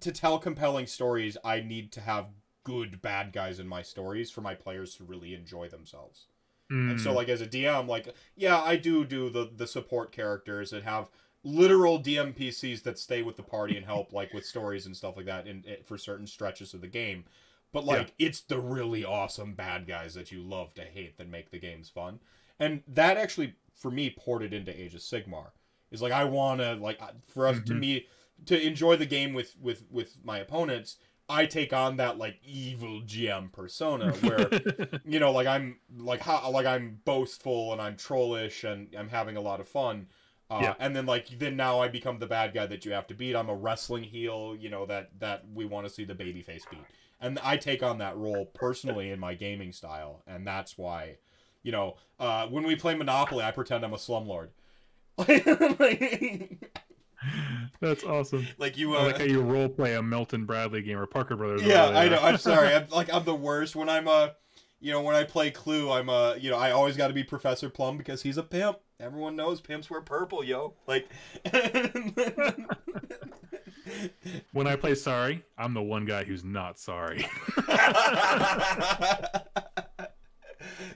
to 0.00 0.10
tell 0.10 0.40
compelling 0.40 0.88
stories, 0.88 1.36
I 1.44 1.60
need 1.60 1.92
to 1.92 2.00
have 2.00 2.26
good 2.64 3.00
bad 3.00 3.32
guys 3.32 3.60
in 3.60 3.68
my 3.68 3.82
stories 3.82 4.30
for 4.30 4.40
my 4.40 4.54
players 4.54 4.94
to 4.96 5.04
really 5.04 5.34
enjoy 5.34 5.68
themselves. 5.68 6.26
And 6.70 7.00
so, 7.00 7.12
Mm, 7.12 7.14
like 7.14 7.28
as 7.28 7.40
a 7.40 7.46
DM, 7.46 7.86
like 7.86 8.14
yeah, 8.36 8.60
I 8.60 8.76
do 8.76 9.04
do 9.04 9.30
the 9.30 9.48
the 9.54 9.66
support 9.66 10.10
characters 10.12 10.70
that 10.70 10.82
have 10.82 11.08
literal 11.44 11.98
DM 11.98 12.32
PCs 12.34 12.82
that 12.82 12.98
stay 12.98 13.22
with 13.22 13.36
the 13.36 13.42
party 13.42 13.76
and 13.76 13.84
help, 13.86 14.12
like 14.12 14.32
with 14.32 14.46
stories 14.46 14.86
and 14.86 14.96
stuff 14.96 15.16
like 15.16 15.26
that, 15.26 15.46
in, 15.46 15.62
in 15.64 15.76
for 15.84 15.96
certain 15.98 16.26
stretches 16.26 16.74
of 16.74 16.80
the 16.80 16.88
game. 16.88 17.24
But 17.72 17.84
like, 17.84 18.14
it's 18.18 18.40
the 18.40 18.58
really 18.60 19.04
awesome 19.04 19.54
bad 19.54 19.86
guys 19.86 20.14
that 20.14 20.32
you 20.32 20.42
love 20.42 20.74
to 20.74 20.82
hate 20.82 21.18
that 21.18 21.28
make 21.28 21.50
the 21.50 21.58
games 21.58 21.88
fun, 21.90 22.20
and 22.58 22.82
that 22.88 23.16
actually 23.18 23.54
for 23.74 23.90
me 23.90 24.08
ported 24.10 24.52
into 24.54 24.78
Age 24.80 24.94
of 24.94 25.00
Sigmar. 25.00 25.50
Is 25.90 26.00
like 26.02 26.12
I 26.12 26.24
want 26.24 26.60
to 26.60 26.74
like 26.74 27.00
for 27.26 27.46
us 27.46 27.58
to 27.66 27.74
Mhm. 27.74 27.78
me 27.78 28.06
to 28.46 28.60
enjoy 28.60 28.96
the 28.96 29.06
game 29.06 29.32
with 29.34 29.56
with 29.60 29.84
with 29.90 30.16
my 30.24 30.38
opponents. 30.38 30.96
I 31.28 31.46
take 31.46 31.72
on 31.72 31.96
that 31.96 32.18
like 32.18 32.38
evil 32.44 33.00
GM 33.00 33.50
persona 33.52 34.12
where 34.20 34.50
you 35.04 35.18
know 35.18 35.32
like 35.32 35.46
i'm 35.46 35.78
like 35.96 36.20
how 36.20 36.50
like 36.50 36.66
i'm 36.66 37.00
boastful 37.04 37.72
and 37.72 37.80
i'm 37.80 37.96
trollish 37.96 38.64
and 38.64 38.94
i'm 38.98 39.08
having 39.08 39.36
a 39.36 39.40
lot 39.40 39.60
of 39.60 39.66
fun. 39.68 40.06
Uh, 40.50 40.58
Yeah. 40.62 40.74
and 40.78 40.94
then 40.94 41.06
like 41.06 41.38
then 41.38 41.56
now 41.56 41.80
i 41.80 41.88
become 41.88 42.18
the 42.18 42.26
bad 42.26 42.52
guy 42.52 42.66
that 42.66 42.84
you 42.84 42.92
have 42.92 43.06
to 43.06 43.14
beat. 43.14 43.34
I'm 43.34 43.48
a 43.48 43.54
wrestling 43.54 44.04
heel 44.04 44.54
you 44.58 44.68
know 44.68 44.84
that 44.86 45.18
that 45.20 45.44
we 45.54 45.64
want 45.64 45.86
to 45.86 45.92
see 45.92 46.04
the 46.04 46.14
babyface 46.14 46.68
beat. 46.70 46.84
And 47.20 47.38
i 47.42 47.56
take 47.56 47.82
on 47.82 47.96
that 47.98 48.16
role 48.18 48.44
personally 48.46 49.10
in 49.10 49.18
my 49.18 49.34
gaming 49.34 49.72
style 49.72 50.22
and 50.26 50.46
that's 50.46 50.76
why 50.76 51.16
you 51.62 51.72
know 51.72 51.96
uh, 52.20 52.46
when 52.48 52.64
we 52.66 52.76
play 52.76 52.94
monopoly 52.94 53.42
i 53.42 53.50
pretend 53.50 53.82
i'm 53.84 53.94
a 53.94 53.96
slumlord 53.96 54.48
that's 57.80 58.04
awesome 58.04 58.46
like 58.58 58.76
you 58.76 58.94
I 58.96 59.00
uh, 59.00 59.04
like 59.04 59.18
how 59.18 59.24
you 59.24 59.40
role 59.40 59.68
play 59.68 59.94
a 59.94 60.02
Milton 60.02 60.44
Bradley 60.46 60.82
game 60.82 60.98
or 60.98 61.06
Parker 61.06 61.36
Brothers. 61.36 61.62
Yeah, 61.62 61.86
I 61.86 62.08
know. 62.08 62.18
I'm 62.18 62.36
sorry. 62.38 62.74
I'm 62.74 62.86
like 62.90 63.12
I'm 63.12 63.24
the 63.24 63.34
worst 63.34 63.74
when 63.76 63.88
I'm 63.88 64.08
uh 64.08 64.28
you 64.80 64.92
know 64.92 65.00
when 65.02 65.14
I 65.14 65.24
play 65.24 65.50
Clue. 65.50 65.90
I'm 65.90 66.08
uh 66.08 66.34
you 66.34 66.50
know 66.50 66.58
I 66.58 66.70
always 66.72 66.96
got 66.96 67.08
to 67.08 67.14
be 67.14 67.24
Professor 67.24 67.68
Plum 67.70 67.96
because 67.98 68.22
he's 68.22 68.36
a 68.36 68.42
pimp. 68.42 68.78
Everyone 69.00 69.34
knows 69.36 69.60
pimps 69.60 69.90
wear 69.90 70.00
purple, 70.00 70.44
yo. 70.44 70.74
Like. 70.86 71.08
when 74.52 74.66
I 74.66 74.76
play 74.76 74.94
sorry, 74.94 75.44
I'm 75.58 75.74
the 75.74 75.82
one 75.82 76.04
guy 76.04 76.24
who's 76.24 76.44
not 76.44 76.78
sorry. 76.78 77.26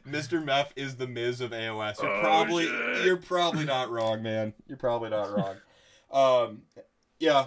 Mr. 0.08 0.42
Meth 0.42 0.72
is 0.76 0.96
the 0.96 1.06
Miz 1.06 1.40
of 1.40 1.50
AOS. 1.50 2.00
You're 2.00 2.10
Oh, 2.10 2.20
probably 2.20 2.66
shit. 2.66 3.04
you're 3.04 3.16
probably 3.18 3.64
not 3.64 3.90
wrong, 3.90 4.22
man. 4.22 4.54
You're 4.66 4.78
probably 4.78 5.10
not 5.10 5.30
wrong. 5.30 5.56
Um, 6.10 6.62
yeah, 7.18 7.46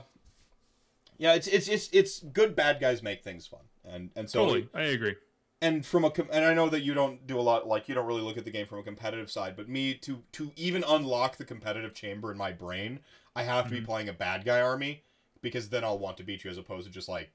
yeah. 1.17 1.33
It's 1.33 1.47
it's 1.47 1.67
it's 1.67 1.89
it's 1.91 2.19
good. 2.19 2.55
Bad 2.55 2.79
guys 2.79 3.01
make 3.03 3.23
things 3.23 3.47
fun, 3.47 3.61
and 3.85 4.09
and 4.15 4.29
so 4.29 4.41
totally, 4.45 4.69
I 4.73 4.81
agree. 4.83 5.15
and 5.61 5.85
from 5.85 6.05
a 6.05 6.11
com- 6.11 6.29
and 6.31 6.45
I 6.45 6.53
know 6.53 6.69
that 6.69 6.81
you 6.81 6.93
don't 6.93 7.25
do 7.25 7.39
a 7.39 7.41
lot 7.41 7.67
like 7.67 7.87
you 7.89 7.95
don't 7.95 8.05
really 8.05 8.21
look 8.21 8.37
at 8.37 8.45
the 8.45 8.51
game 8.51 8.65
from 8.65 8.79
a 8.79 8.83
competitive 8.83 9.31
side, 9.31 9.55
but 9.55 9.67
me 9.69 9.93
to 9.95 10.21
to 10.33 10.51
even 10.55 10.83
unlock 10.87 11.37
the 11.37 11.45
competitive 11.45 11.93
chamber 11.93 12.31
in 12.31 12.37
my 12.37 12.51
brain, 12.51 12.99
I 13.35 13.43
have 13.43 13.65
to 13.65 13.71
be 13.71 13.81
Mhm. 13.81 13.85
playing 13.85 14.09
a 14.09 14.13
bad 14.13 14.45
guy 14.45 14.61
army 14.61 15.03
because 15.41 15.69
then 15.69 15.83
I'll 15.83 15.97
want 15.99 16.17
to 16.17 16.23
beat 16.23 16.43
you 16.43 16.51
as 16.51 16.57
opposed 16.57 16.85
to 16.85 16.91
just 16.93 17.09
like 17.09 17.31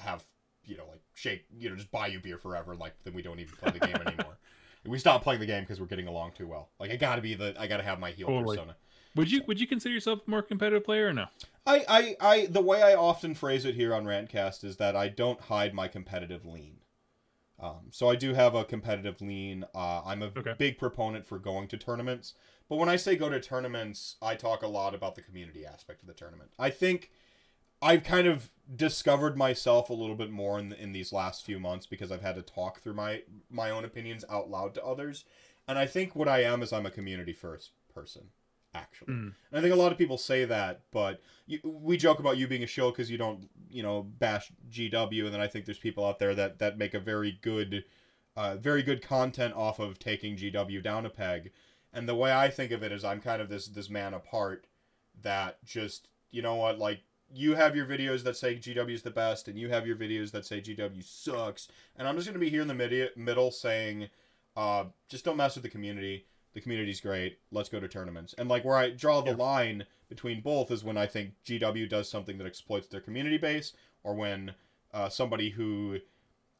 have 0.00 0.24
you 0.64 0.76
know 0.78 0.86
like 0.90 1.02
shake 1.14 1.44
you 1.58 1.68
know 1.68 1.76
just 1.76 1.90
buy 1.90 2.06
you 2.06 2.18
beer 2.20 2.38
forever 2.38 2.74
like 2.74 2.94
then 3.04 3.12
we 3.14 3.20
don't 3.22 3.38
even 3.38 3.54
play 3.56 3.70
the 3.70 3.80
game 3.86 3.96
anymore. 4.06 4.38
We 4.86 4.98
stop 4.98 5.22
playing 5.22 5.40
the 5.40 5.46
game 5.46 5.62
because 5.62 5.80
we're 5.80 5.86
getting 5.86 6.06
along 6.08 6.32
too 6.32 6.46
well. 6.46 6.68
Like 6.78 6.90
I 6.90 6.96
gotta 6.96 7.20
be 7.22 7.34
the 7.34 7.54
I 7.58 7.66
gotta 7.66 7.82
have 7.82 7.98
my 7.98 8.10
heel 8.12 8.26
Totally. 8.28 8.56
persona. 8.56 8.76
Would 9.14 9.30
you 9.30 9.42
would 9.46 9.60
you 9.60 9.66
consider 9.66 9.94
yourself 9.94 10.20
a 10.26 10.30
more 10.30 10.42
competitive 10.42 10.84
player 10.84 11.08
or 11.08 11.12
no? 11.12 11.26
I, 11.66 11.84
I, 11.88 12.16
I, 12.20 12.46
the 12.46 12.60
way 12.60 12.82
I 12.82 12.94
often 12.94 13.34
phrase 13.34 13.64
it 13.64 13.74
here 13.74 13.94
on 13.94 14.04
Rantcast 14.04 14.64
is 14.64 14.76
that 14.76 14.94
I 14.94 15.08
don't 15.08 15.40
hide 15.40 15.72
my 15.72 15.88
competitive 15.88 16.44
lean. 16.44 16.78
Um, 17.58 17.86
so 17.90 18.10
I 18.10 18.16
do 18.16 18.34
have 18.34 18.54
a 18.54 18.64
competitive 18.64 19.22
lean. 19.22 19.64
Uh, 19.74 20.02
I'm 20.04 20.22
a 20.22 20.26
Okay. 20.36 20.54
big 20.58 20.76
proponent 20.76 21.26
for 21.26 21.38
going 21.38 21.68
to 21.68 21.78
tournaments. 21.78 22.34
But 22.68 22.76
when 22.76 22.88
I 22.88 22.96
say 22.96 23.16
go 23.16 23.30
to 23.30 23.40
tournaments, 23.40 24.16
I 24.20 24.34
talk 24.34 24.62
a 24.62 24.66
lot 24.66 24.94
about 24.94 25.14
the 25.14 25.22
community 25.22 25.64
aspect 25.64 26.02
of 26.02 26.08
the 26.08 26.14
tournament. 26.14 26.50
I 26.58 26.68
think 26.70 27.10
I've 27.80 28.02
kind 28.04 28.26
of 28.26 28.50
discovered 28.74 29.36
myself 29.36 29.88
a 29.88 29.94
little 29.94 30.16
bit 30.16 30.30
more 30.30 30.58
in 30.58 30.70
the, 30.70 30.82
in 30.82 30.92
these 30.92 31.12
last 31.12 31.44
few 31.44 31.58
months 31.58 31.86
because 31.86 32.10
I've 32.12 32.22
had 32.22 32.34
to 32.36 32.42
talk 32.42 32.80
through 32.80 32.94
my 32.94 33.22
my 33.50 33.70
own 33.70 33.84
opinions 33.84 34.24
out 34.28 34.50
loud 34.50 34.74
to 34.74 34.84
others. 34.84 35.24
And 35.68 35.78
I 35.78 35.86
think 35.86 36.14
what 36.14 36.28
I 36.28 36.42
am 36.42 36.62
is 36.62 36.72
I'm 36.72 36.86
a 36.86 36.90
community 36.90 37.32
first 37.32 37.70
person, 37.94 38.28
actually. 38.74 39.14
Mm. 39.14 39.32
And 39.50 39.58
I 39.58 39.60
think 39.60 39.72
a 39.72 39.78
lot 39.78 39.92
of 39.92 39.98
people 39.98 40.18
say 40.18 40.44
that, 40.44 40.82
but 40.90 41.22
you, 41.46 41.60
we 41.62 41.96
joke 41.96 42.18
about 42.18 42.36
you 42.36 42.48
being 42.48 42.62
a 42.62 42.66
shill 42.66 42.90
because 42.90 43.10
you 43.10 43.18
don't, 43.18 43.48
you 43.70 43.82
know, 43.82 44.02
bash 44.02 44.52
GW. 44.70 45.24
And 45.24 45.34
then 45.34 45.40
I 45.40 45.46
think 45.46 45.64
there's 45.64 45.78
people 45.78 46.04
out 46.04 46.18
there 46.18 46.34
that 46.34 46.58
that 46.58 46.78
make 46.78 46.94
a 46.94 47.00
very 47.00 47.38
good, 47.42 47.84
uh, 48.36 48.56
very 48.56 48.82
good 48.82 49.02
content 49.02 49.54
off 49.54 49.78
of 49.78 49.98
taking 49.98 50.36
GW 50.36 50.82
down 50.82 51.06
a 51.06 51.10
peg. 51.10 51.52
And 51.92 52.08
the 52.08 52.14
way 52.14 52.32
I 52.32 52.50
think 52.50 52.72
of 52.72 52.82
it 52.82 52.92
is, 52.92 53.04
I'm 53.04 53.20
kind 53.20 53.40
of 53.40 53.48
this 53.48 53.68
this 53.68 53.88
man 53.88 54.14
apart 54.14 54.66
that 55.22 55.64
just, 55.64 56.08
you 56.30 56.42
know 56.42 56.56
what, 56.56 56.78
like 56.78 57.02
you 57.32 57.54
have 57.54 57.76
your 57.76 57.86
videos 57.86 58.22
that 58.24 58.36
say 58.36 58.56
GW 58.56 58.90
is 58.90 59.02
the 59.02 59.10
best, 59.10 59.48
and 59.48 59.58
you 59.58 59.68
have 59.68 59.86
your 59.86 59.96
videos 59.96 60.32
that 60.32 60.44
say 60.44 60.60
GW 60.60 61.02
sucks, 61.04 61.68
and 61.96 62.08
I'm 62.08 62.16
just 62.16 62.26
gonna 62.26 62.38
be 62.38 62.50
here 62.50 62.62
in 62.62 62.68
the 62.68 62.74
midi- 62.74 63.10
middle 63.16 63.50
saying, 63.50 64.08
uh, 64.56 64.84
just 65.08 65.24
don't 65.24 65.36
mess 65.36 65.54
with 65.54 65.62
the 65.62 65.70
community. 65.70 66.26
The 66.54 66.60
community's 66.60 67.00
great. 67.00 67.38
Let's 67.50 67.68
go 67.68 67.80
to 67.80 67.88
tournaments. 67.88 68.34
And 68.38 68.48
like 68.48 68.64
where 68.64 68.76
I 68.76 68.90
draw 68.90 69.20
the 69.20 69.32
Yeah. 69.32 69.36
line 69.36 69.86
between 70.08 70.40
both 70.40 70.70
is 70.70 70.84
when 70.84 70.96
I 70.96 71.06
think 71.06 71.34
GW 71.44 71.88
does 71.88 72.08
something 72.08 72.38
that 72.38 72.46
exploits 72.46 72.86
their 72.86 73.00
community 73.00 73.38
base, 73.38 73.72
or 74.02 74.14
when 74.14 74.54
uh, 74.92 75.08
somebody 75.08 75.50
who 75.50 75.98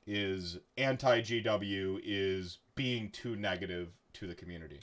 is 0.07 0.59
anti 0.77 1.21
GW 1.21 2.01
is 2.05 2.59
being 2.75 3.11
too 3.11 3.37
negative 3.37 3.89
to 4.15 4.27
the 4.27 4.35
community, 4.35 4.81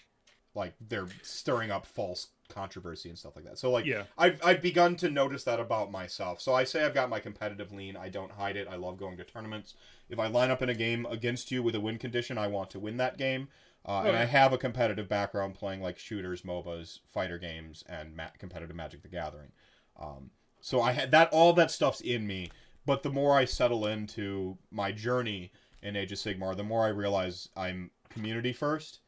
like 0.56 0.74
they're 0.80 1.08
stirring 1.22 1.72
up 1.72 1.86
false 1.86 2.28
controversy 2.50 3.08
and 3.10 3.18
stuff 3.18 3.36
like 3.36 3.46
that. 3.46 3.58
So 3.58 3.70
like 3.72 3.86
Yeah. 3.86 4.04
I've 4.18 4.44
I've 4.44 4.62
begun 4.62 4.96
to 4.98 5.10
notice 5.10 5.44
that 5.46 5.60
about 5.60 5.92
myself. 5.92 6.42
So 6.42 6.54
I 6.54 6.64
say 6.64 6.84
I've 6.84 6.94
got 6.94 7.10
my 7.10 7.20
competitive 7.20 7.72
lean. 7.72 7.96
I 7.96 8.10
don't 8.10 8.32
hide 8.32 8.58
it. 8.58 8.68
I 8.70 8.76
love 8.76 8.98
going 8.98 9.18
to 9.18 9.24
tournaments. 9.24 9.76
If 10.10 10.20
I 10.20 10.28
line 10.28 10.52
up 10.52 10.62
in 10.62 10.70
a 10.70 10.74
game 10.74 11.06
against 11.10 11.52
you 11.52 11.64
with 11.64 11.76
a 11.76 11.80
win 11.80 11.98
condition, 11.98 12.38
I 12.38 12.48
want 12.48 12.70
to 12.72 12.80
win 12.80 12.98
that 12.98 13.18
game. 13.18 13.48
Uh, 13.86 14.04
and 14.06 14.16
I 14.16 14.26
have 14.26 14.54
a 14.54 14.58
competitive 14.58 15.10
background 15.10 15.56
playing 15.56 15.82
like 15.82 15.98
shooters, 15.98 16.44
MOBAs, 16.44 17.00
fighter 17.06 17.38
games, 17.40 17.84
and 17.90 18.16
ma- 18.16 18.30
competitive 18.38 18.76
Magic 18.76 19.02
the 19.02 19.08
Gathering. 19.08 19.52
Um, 20.00 20.30
so 20.60 20.82
I 20.82 20.92
had 20.92 21.10
that 21.12 21.30
all 21.32 21.54
that 21.54 21.72
stuff's 21.72 22.02
in 22.02 22.28
me. 22.28 22.52
But 22.86 23.04
the 23.04 23.10
more 23.12 23.36
I 23.38 23.46
settle 23.46 23.86
into 23.86 24.58
my 24.72 24.92
journey 24.92 25.52
in 25.82 25.96
Age 25.96 26.12
of 26.12 26.18
Sigmar, 26.20 26.56
the 26.56 26.64
more 26.64 26.84
I 26.86 26.90
realize 26.90 27.50
I'm 27.56 27.92
community 28.10 28.54
first 28.54 29.00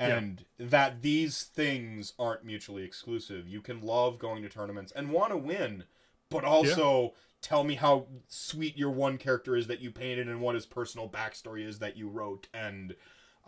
Yeah. 0.00 0.16
and 0.16 0.44
that 0.58 1.02
these 1.02 1.42
things 1.44 2.12
aren't 2.18 2.44
mutually 2.44 2.82
exclusive. 2.84 3.48
You 3.48 3.60
can 3.60 3.80
love 3.82 4.18
going 4.18 4.42
to 4.42 4.48
tournaments 4.48 4.92
and 4.92 5.10
want 5.10 5.30
to 5.32 5.36
win, 5.36 5.84
but 6.30 6.44
also 6.44 7.14
tell 7.40 7.62
me 7.64 7.74
how 7.76 8.06
sweet 8.26 8.76
your 8.76 8.90
one 8.90 9.18
character 9.18 9.56
is 9.56 9.66
that 9.68 9.80
you 9.80 9.90
painted 9.92 10.28
and 10.28 10.40
what 10.40 10.54
his 10.56 10.66
personal 10.66 11.08
backstory 11.08 11.64
is 11.66 11.78
that 11.80 11.96
you 11.96 12.08
wrote 12.08 12.48
and 12.54 12.94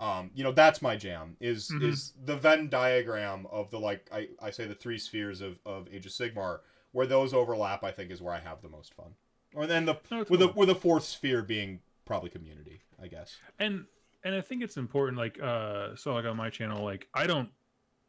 um, 0.00 0.30
you 0.34 0.42
know 0.42 0.50
that's 0.50 0.80
my 0.82 0.96
jam 0.96 1.36
is 1.40 1.70
Mhm. 1.70 1.82
is 1.90 2.14
the 2.24 2.36
Venn 2.36 2.68
diagram 2.68 3.46
of 3.52 3.70
the 3.70 3.78
like 3.78 4.08
I, 4.12 4.28
I 4.42 4.50
say 4.50 4.66
the 4.66 4.74
three 4.74 4.98
spheres 4.98 5.40
of, 5.40 5.60
of 5.64 5.86
Age 5.92 6.06
of 6.06 6.12
Sigmar 6.12 6.60
where 6.92 7.06
those 7.06 7.32
overlap 7.34 7.84
I 7.84 7.92
think 7.92 8.10
is 8.10 8.20
where 8.20 8.34
I 8.34 8.40
have 8.40 8.62
the 8.62 8.68
most 8.68 8.94
fun 8.94 9.14
or 9.54 9.66
then 9.66 9.84
the 9.84 9.94
No, 10.10 10.24
with 10.28 10.40
a 10.42 10.46
cool. 10.48 10.54
with 10.54 10.70
a 10.70 10.74
fourth 10.74 11.04
sphere 11.04 11.42
being 11.42 11.80
probably 12.06 12.30
community 12.30 12.80
I 13.00 13.06
guess 13.06 13.36
and 13.60 13.84
and 14.24 14.34
i 14.34 14.40
think 14.40 14.62
it's 14.62 14.76
important 14.76 15.16
like 15.16 15.40
uh 15.40 15.94
so 15.96 16.12
like 16.14 16.24
on 16.26 16.36
my 16.36 16.50
channel 16.50 16.84
like 16.84 17.06
i 17.14 17.26
don't 17.26 17.48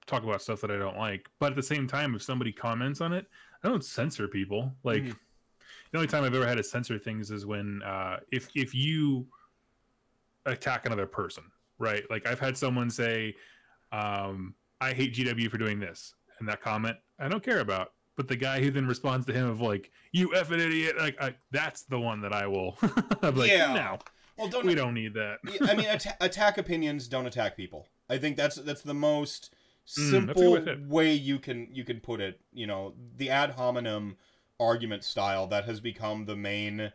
talk 0.07 0.23
about 0.23 0.41
stuff 0.41 0.59
that 0.61 0.71
i 0.71 0.75
don't 0.77 0.97
like 0.97 1.29
but 1.39 1.51
at 1.51 1.55
the 1.55 1.63
same 1.63 1.87
time 1.87 2.15
if 2.15 2.21
somebody 2.23 2.51
comments 2.51 2.99
on 2.99 3.13
it 3.13 3.27
i 3.63 3.67
don't 3.69 3.85
censor 3.85 4.27
people 4.27 4.73
like 4.83 5.03
Mhm. 5.03 5.15
the 5.91 5.97
only 5.97 6.07
time 6.07 6.23
i've 6.25 6.33
ever 6.33 6.45
had 6.47 6.57
to 6.57 6.63
censor 6.63 6.97
things 6.99 7.31
is 7.31 7.45
when 7.45 7.81
uh 7.83 8.19
if 8.31 8.49
if 8.55 8.73
you 8.75 9.27
attack 10.45 10.85
another 10.85 11.05
person 11.05 11.43
right 11.81 12.03
like 12.09 12.25
i've 12.27 12.39
had 12.39 12.55
someone 12.57 12.89
say 12.89 13.35
um 13.91 14.55
i 14.79 14.93
hate 14.93 15.13
gw 15.13 15.49
for 15.49 15.57
doing 15.57 15.79
this 15.79 16.13
and 16.39 16.47
that 16.47 16.61
comment 16.61 16.95
i 17.19 17.27
don't 17.27 17.43
care 17.43 17.59
about 17.59 17.93
but 18.15 18.27
the 18.27 18.35
guy 18.35 18.61
who 18.61 18.71
then 18.71 18.87
responds 18.87 19.25
to 19.25 19.33
him 19.33 19.49
of 19.49 19.59
like 19.61 19.91
you 20.11 20.29
effing 20.29 20.59
idiot 20.59 20.95
like 20.97 21.21
I, 21.21 21.35
that's 21.51 21.83
the 21.83 21.99
one 21.99 22.21
that 22.21 22.33
i 22.33 22.47
will 22.47 22.77
i'm 23.21 23.35
like 23.35 23.49
Yeah. 23.51 23.73
no 23.73 23.99
well 24.37 24.47
don't 24.47 24.65
we 24.65 24.75
don't 24.75 24.93
need 24.93 25.13
that 25.15 25.39
I 25.69 25.73
mean, 25.75 25.85
atta- 25.89 26.17
attack 26.21 26.57
opinions, 26.57 27.07
don't 27.07 27.25
attack 27.27 27.55
people. 27.57 27.87
I 28.09 28.17
think 28.17 28.37
that's 28.37 28.55
that's 28.55 28.81
the 28.81 28.93
most 28.93 29.53
Mm, 29.97 30.27
that's 30.27 30.39
a 30.39 30.43
good 30.43 30.43
simple 30.43 30.51
way 30.53 30.59
to 30.59 30.65
say 30.65 30.71
it. 30.73 30.87
way 30.87 31.13
you 31.13 31.37
can 31.39 31.67
you 31.71 31.83
can 31.83 31.99
put 31.99 32.21
it. 32.21 32.39
You 32.53 32.67
know, 32.67 32.93
the 33.17 33.29
ad 33.31 33.51
hominem 33.51 34.15
argument 34.59 35.03
style 35.03 35.47
that 35.47 35.65
has 35.65 35.79
become 35.79 36.25
the 36.25 36.35
main 36.35 36.91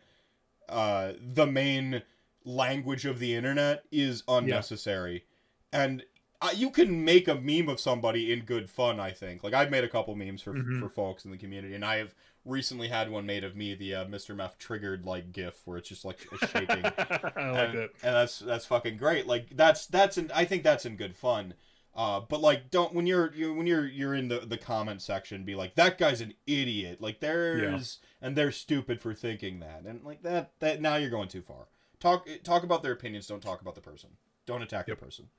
uh 0.69 1.11
the 1.21 1.45
main 1.45 2.01
language 2.47 3.05
of 3.05 3.19
the 3.19 3.35
internet 3.35 3.83
is 3.91 4.23
unnecessary, 4.27 5.25
and. 5.71 6.03
Uh, 6.39 6.51
you 6.55 6.69
can 6.69 7.03
make 7.03 7.27
a 7.27 7.33
meme 7.33 7.67
of 7.67 7.79
somebody 7.79 8.31
in 8.31 8.41
good 8.41 8.69
fun. 8.69 8.99
I 8.99 9.09
think. 9.09 9.43
Like 9.43 9.55
I've 9.55 9.71
made 9.71 9.83
a 9.83 9.89
couple 9.89 10.13
memes 10.15 10.39
for 10.43 10.53
Mhm. 10.53 10.79
for 10.79 10.87
folks 10.87 11.25
in 11.25 11.31
the 11.31 11.37
community, 11.37 11.73
and 11.73 11.83
I 11.83 11.95
have 11.97 12.13
recently 12.45 12.89
had 12.89 13.09
one 13.09 13.25
made 13.25 13.43
of 13.43 13.55
me, 13.55 13.73
the 13.73 13.95
uh, 13.95 14.05
Mr. 14.05 14.35
Meth 14.35 14.59
triggered 14.59 15.03
like 15.03 15.31
GIF, 15.31 15.63
where 15.65 15.79
it's 15.79 15.89
just 15.89 16.05
like 16.05 16.19
a 16.39 16.45
shaking 16.45 16.85
I 16.85 16.91
like 16.91 17.35
and, 17.35 17.77
that. 17.79 17.89
and 18.03 18.13
that's 18.15 18.37
that's 18.37 18.67
fucking 18.67 18.97
great. 18.97 19.25
Like 19.25 19.47
that's 19.57 19.87
that's 19.87 20.19
in 20.19 20.29
I 20.31 20.45
think 20.45 20.61
that's 20.61 20.85
in 20.85 20.95
good 20.95 21.15
fun. 21.15 21.55
Uh, 21.95 22.19
but 22.19 22.39
like, 22.39 22.69
don't 22.69 22.93
when 22.93 23.07
you're, 23.07 23.33
you 23.33 23.55
when 23.55 23.65
you're 23.65 23.87
you're 23.87 24.13
in 24.13 24.27
the 24.27 24.41
the 24.41 24.59
comment 24.59 25.01
section, 25.01 25.43
be 25.43 25.55
like 25.55 25.73
that 25.73 25.97
guy's 25.97 26.21
an 26.21 26.35
idiot. 26.45 27.01
Like 27.01 27.19
there's 27.19 27.97
and 28.21 28.35
they're 28.35 28.51
stupid 28.51 29.01
for 29.01 29.15
thinking 29.15 29.59
that, 29.61 29.85
and 29.87 30.03
like 30.03 30.21
that 30.21 30.51
that 30.59 30.81
now 30.81 30.97
you're 30.97 31.09
going 31.09 31.29
too 31.29 31.41
far. 31.41 31.65
Talk 31.99 32.27
talk 32.43 32.63
about 32.63 32.83
their 32.83 32.91
opinions. 32.91 33.27
Don't 33.27 33.41
talk 33.41 33.61
about 33.61 33.75
the 33.75 33.81
person. 33.81 34.11
Don't 34.45 34.61
attack 34.61 34.87
Yep. 34.87 34.99
the 34.99 35.05
person. 35.05 35.29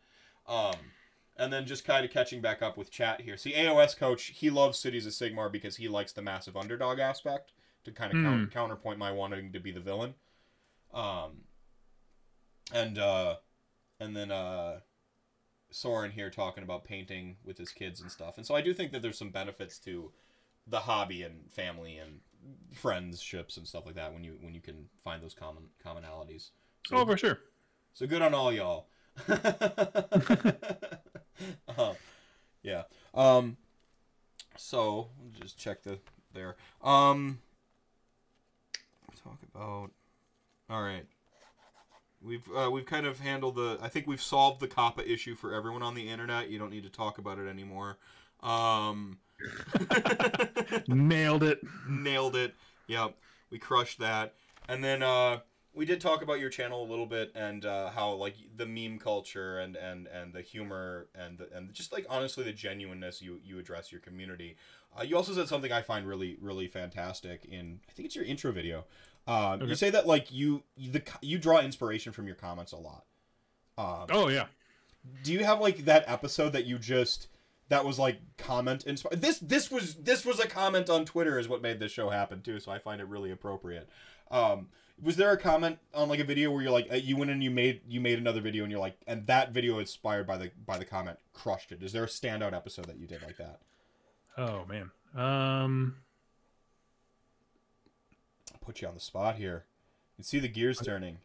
Um, 0.46 0.74
and 1.36 1.52
then 1.52 1.66
just 1.66 1.84
kind 1.84 2.04
of 2.04 2.10
catching 2.10 2.40
back 2.40 2.62
up 2.62 2.76
with 2.76 2.90
chat 2.90 3.20
here. 3.20 3.36
See, 3.36 3.52
AOS 3.54 3.96
coach, 3.96 4.24
he 4.26 4.50
loves 4.50 4.78
Cities 4.78 5.06
of 5.06 5.12
Sigmar 5.12 5.52
because 5.52 5.76
he 5.76 5.86
likes 5.88 6.12
the 6.12 6.22
massive 6.22 6.56
underdog 6.56 6.98
aspect 6.98 7.52
to 7.84 7.92
kind 7.92 8.12
of 8.12 8.18
Hmm. 8.18 8.24
counter, 8.24 8.46
counterpoint 8.48 8.98
my 8.98 9.12
wanting 9.12 9.52
to 9.52 9.60
be 9.60 9.70
the 9.70 9.80
villain. 9.80 10.14
Um, 10.92 11.44
and 12.72 12.98
uh, 12.98 13.36
and 14.00 14.16
then 14.16 14.30
uh, 14.32 14.80
Soren 15.70 16.10
here 16.10 16.30
talking 16.30 16.64
about 16.64 16.84
painting 16.84 17.36
with 17.44 17.56
his 17.58 17.70
kids 17.70 18.00
and 18.00 18.10
stuff. 18.10 18.36
And 18.36 18.46
so 18.46 18.54
I 18.54 18.60
do 18.60 18.74
think 18.74 18.92
that 18.92 19.02
there's 19.02 19.18
some 19.18 19.30
benefits 19.30 19.78
to 19.80 20.12
the 20.66 20.80
hobby 20.80 21.22
and 21.22 21.50
family 21.52 21.96
and 21.98 22.20
friendships 22.72 23.56
and 23.56 23.66
stuff 23.66 23.86
like 23.86 23.94
that 23.96 24.12
when 24.12 24.24
you 24.24 24.36
when 24.40 24.54
you 24.54 24.60
can 24.60 24.86
find 25.04 25.22
those 25.22 25.34
common 25.34 25.64
commonalities. 25.84 26.50
So, 26.86 26.96
Oh, 26.96 27.06
for 27.06 27.16
sure. 27.16 27.38
so 27.92 28.06
good 28.06 28.22
on 28.22 28.34
all 28.34 28.52
y'all. 28.52 28.86
uh, 29.28 30.54
yeah. 32.62 32.82
Um. 33.14 33.56
So 34.56 35.08
just 35.40 35.58
check 35.58 35.82
the 35.82 35.98
there. 36.32 36.56
Um. 36.82 37.38
Talk 39.22 39.38
about. 39.54 39.90
All 40.70 40.82
right. 40.82 41.06
We've 42.20 42.48
uh, 42.56 42.70
we've 42.70 42.86
kind 42.86 43.06
of 43.06 43.20
handled 43.20 43.56
the. 43.56 43.78
I 43.80 43.88
think 43.88 44.06
we've 44.06 44.22
solved 44.22 44.60
the 44.60 44.68
COPPA 44.68 45.06
issue 45.08 45.34
for 45.34 45.54
everyone 45.54 45.82
on 45.82 45.94
the 45.94 46.08
internet. 46.08 46.50
You 46.50 46.58
don't 46.58 46.70
need 46.70 46.84
to 46.84 46.90
talk 46.90 47.18
about 47.18 47.38
it 47.38 47.48
anymore. 47.48 47.98
Um. 48.42 49.18
Nailed 50.88 51.42
it. 51.42 51.60
nailed 51.88 52.36
it. 52.36 52.54
Yep, 52.86 53.14
we 53.50 53.58
crushed 53.58 53.98
that. 53.98 54.34
And 54.68 54.82
then 54.82 55.02
uh, 55.02 55.40
we 55.74 55.84
did 55.86 56.00
talk 56.00 56.22
about 56.22 56.40
your 56.40 56.50
channel 56.50 56.82
a 56.82 56.88
little 56.88 57.06
bit 57.06 57.32
and 57.34 57.64
uh, 57.64 57.90
how 57.90 58.12
like 58.12 58.34
the 58.56 58.66
meme 58.66 58.98
culture 58.98 59.58
and 59.58 59.76
and 59.76 60.06
and 60.08 60.32
the 60.32 60.40
humor 60.42 61.08
and 61.14 61.38
the, 61.38 61.48
and 61.54 61.72
just 61.72 61.92
like 61.92 62.06
honestly 62.08 62.44
the 62.44 62.52
genuineness 62.52 63.22
you 63.22 63.40
you 63.44 63.58
address 63.58 63.92
your 63.92 64.00
community. 64.00 64.56
Uh, 64.98 65.02
you 65.02 65.16
also 65.16 65.32
said 65.32 65.48
something 65.48 65.70
I 65.72 65.82
find 65.82 66.06
really 66.06 66.36
really 66.40 66.66
fantastic 66.66 67.44
in 67.44 67.80
I 67.88 67.92
think 67.92 68.06
it's 68.06 68.16
your 68.16 68.24
intro 68.24 68.52
video. 68.52 68.84
Uh, 69.26 69.58
You 69.60 69.74
say 69.74 69.90
that 69.90 70.06
like 70.06 70.32
you 70.32 70.62
you, 70.76 70.90
the, 70.90 71.02
you 71.20 71.38
draw 71.38 71.60
inspiration 71.60 72.12
from 72.12 72.26
your 72.26 72.36
comments 72.36 72.72
a 72.72 72.76
lot. 72.78 73.04
Um, 73.76 74.06
Oh 74.10 74.28
yeah. 74.28 74.46
do 75.22 75.32
you 75.32 75.44
have 75.44 75.60
like 75.60 75.84
that 75.84 76.04
episode 76.06 76.52
that 76.54 76.64
you 76.64 76.78
just 76.78 77.28
that 77.68 77.84
was 77.84 77.98
like 77.98 78.20
comment 78.36 78.84
inspired 78.84 79.20
this 79.20 79.38
this 79.38 79.70
was 79.70 79.94
this 79.96 80.24
was 80.24 80.40
a 80.40 80.48
comment 80.48 80.88
on 80.88 81.04
twitter 81.04 81.38
is 81.38 81.48
what 81.48 81.62
made 81.62 81.80
this 81.80 81.92
show 81.92 82.10
happen 82.10 82.40
too 82.40 82.58
so 82.60 82.72
i 82.72 82.78
find 82.78 83.00
it 83.00 83.06
really 83.08 83.30
appropriate 83.30 83.88
um 84.30 84.68
was 85.00 85.16
there 85.16 85.30
a 85.30 85.36
comment 85.36 85.78
on 85.94 86.08
like 86.08 86.18
a 86.18 86.24
video 86.24 86.50
where 86.50 86.62
you're 86.62 86.72
like 86.72 86.90
uh, 86.90 86.96
you 86.96 87.16
went 87.16 87.30
and 87.30 87.42
you 87.42 87.50
made 87.50 87.80
you 87.86 88.00
made 88.00 88.18
another 88.18 88.40
video 88.40 88.64
and 88.64 88.70
you're 88.70 88.80
like 88.80 88.96
and 89.06 89.26
that 89.26 89.52
video 89.52 89.78
inspired 89.78 90.26
by 90.26 90.36
the 90.36 90.50
by 90.66 90.76
the 90.78 90.84
comment 90.84 91.18
crushed 91.32 91.72
it 91.72 91.82
is 91.82 91.92
there 91.92 92.04
a 92.04 92.08
standout 92.08 92.52
episode 92.52 92.86
that 92.86 92.98
you 92.98 93.06
did 93.06 93.22
like 93.22 93.36
that 93.36 93.60
Oh 94.38 94.64
man. 94.68 94.90
Um. 95.16 95.96
I'll 98.52 98.60
put 98.60 98.80
you 98.80 98.88
on 98.88 98.94
the 98.94 99.00
spot 99.00 99.34
here 99.34 99.64
you 100.16 100.24
see 100.24 100.38
the 100.38 100.48
gears 100.48 100.78
turning 100.78 101.18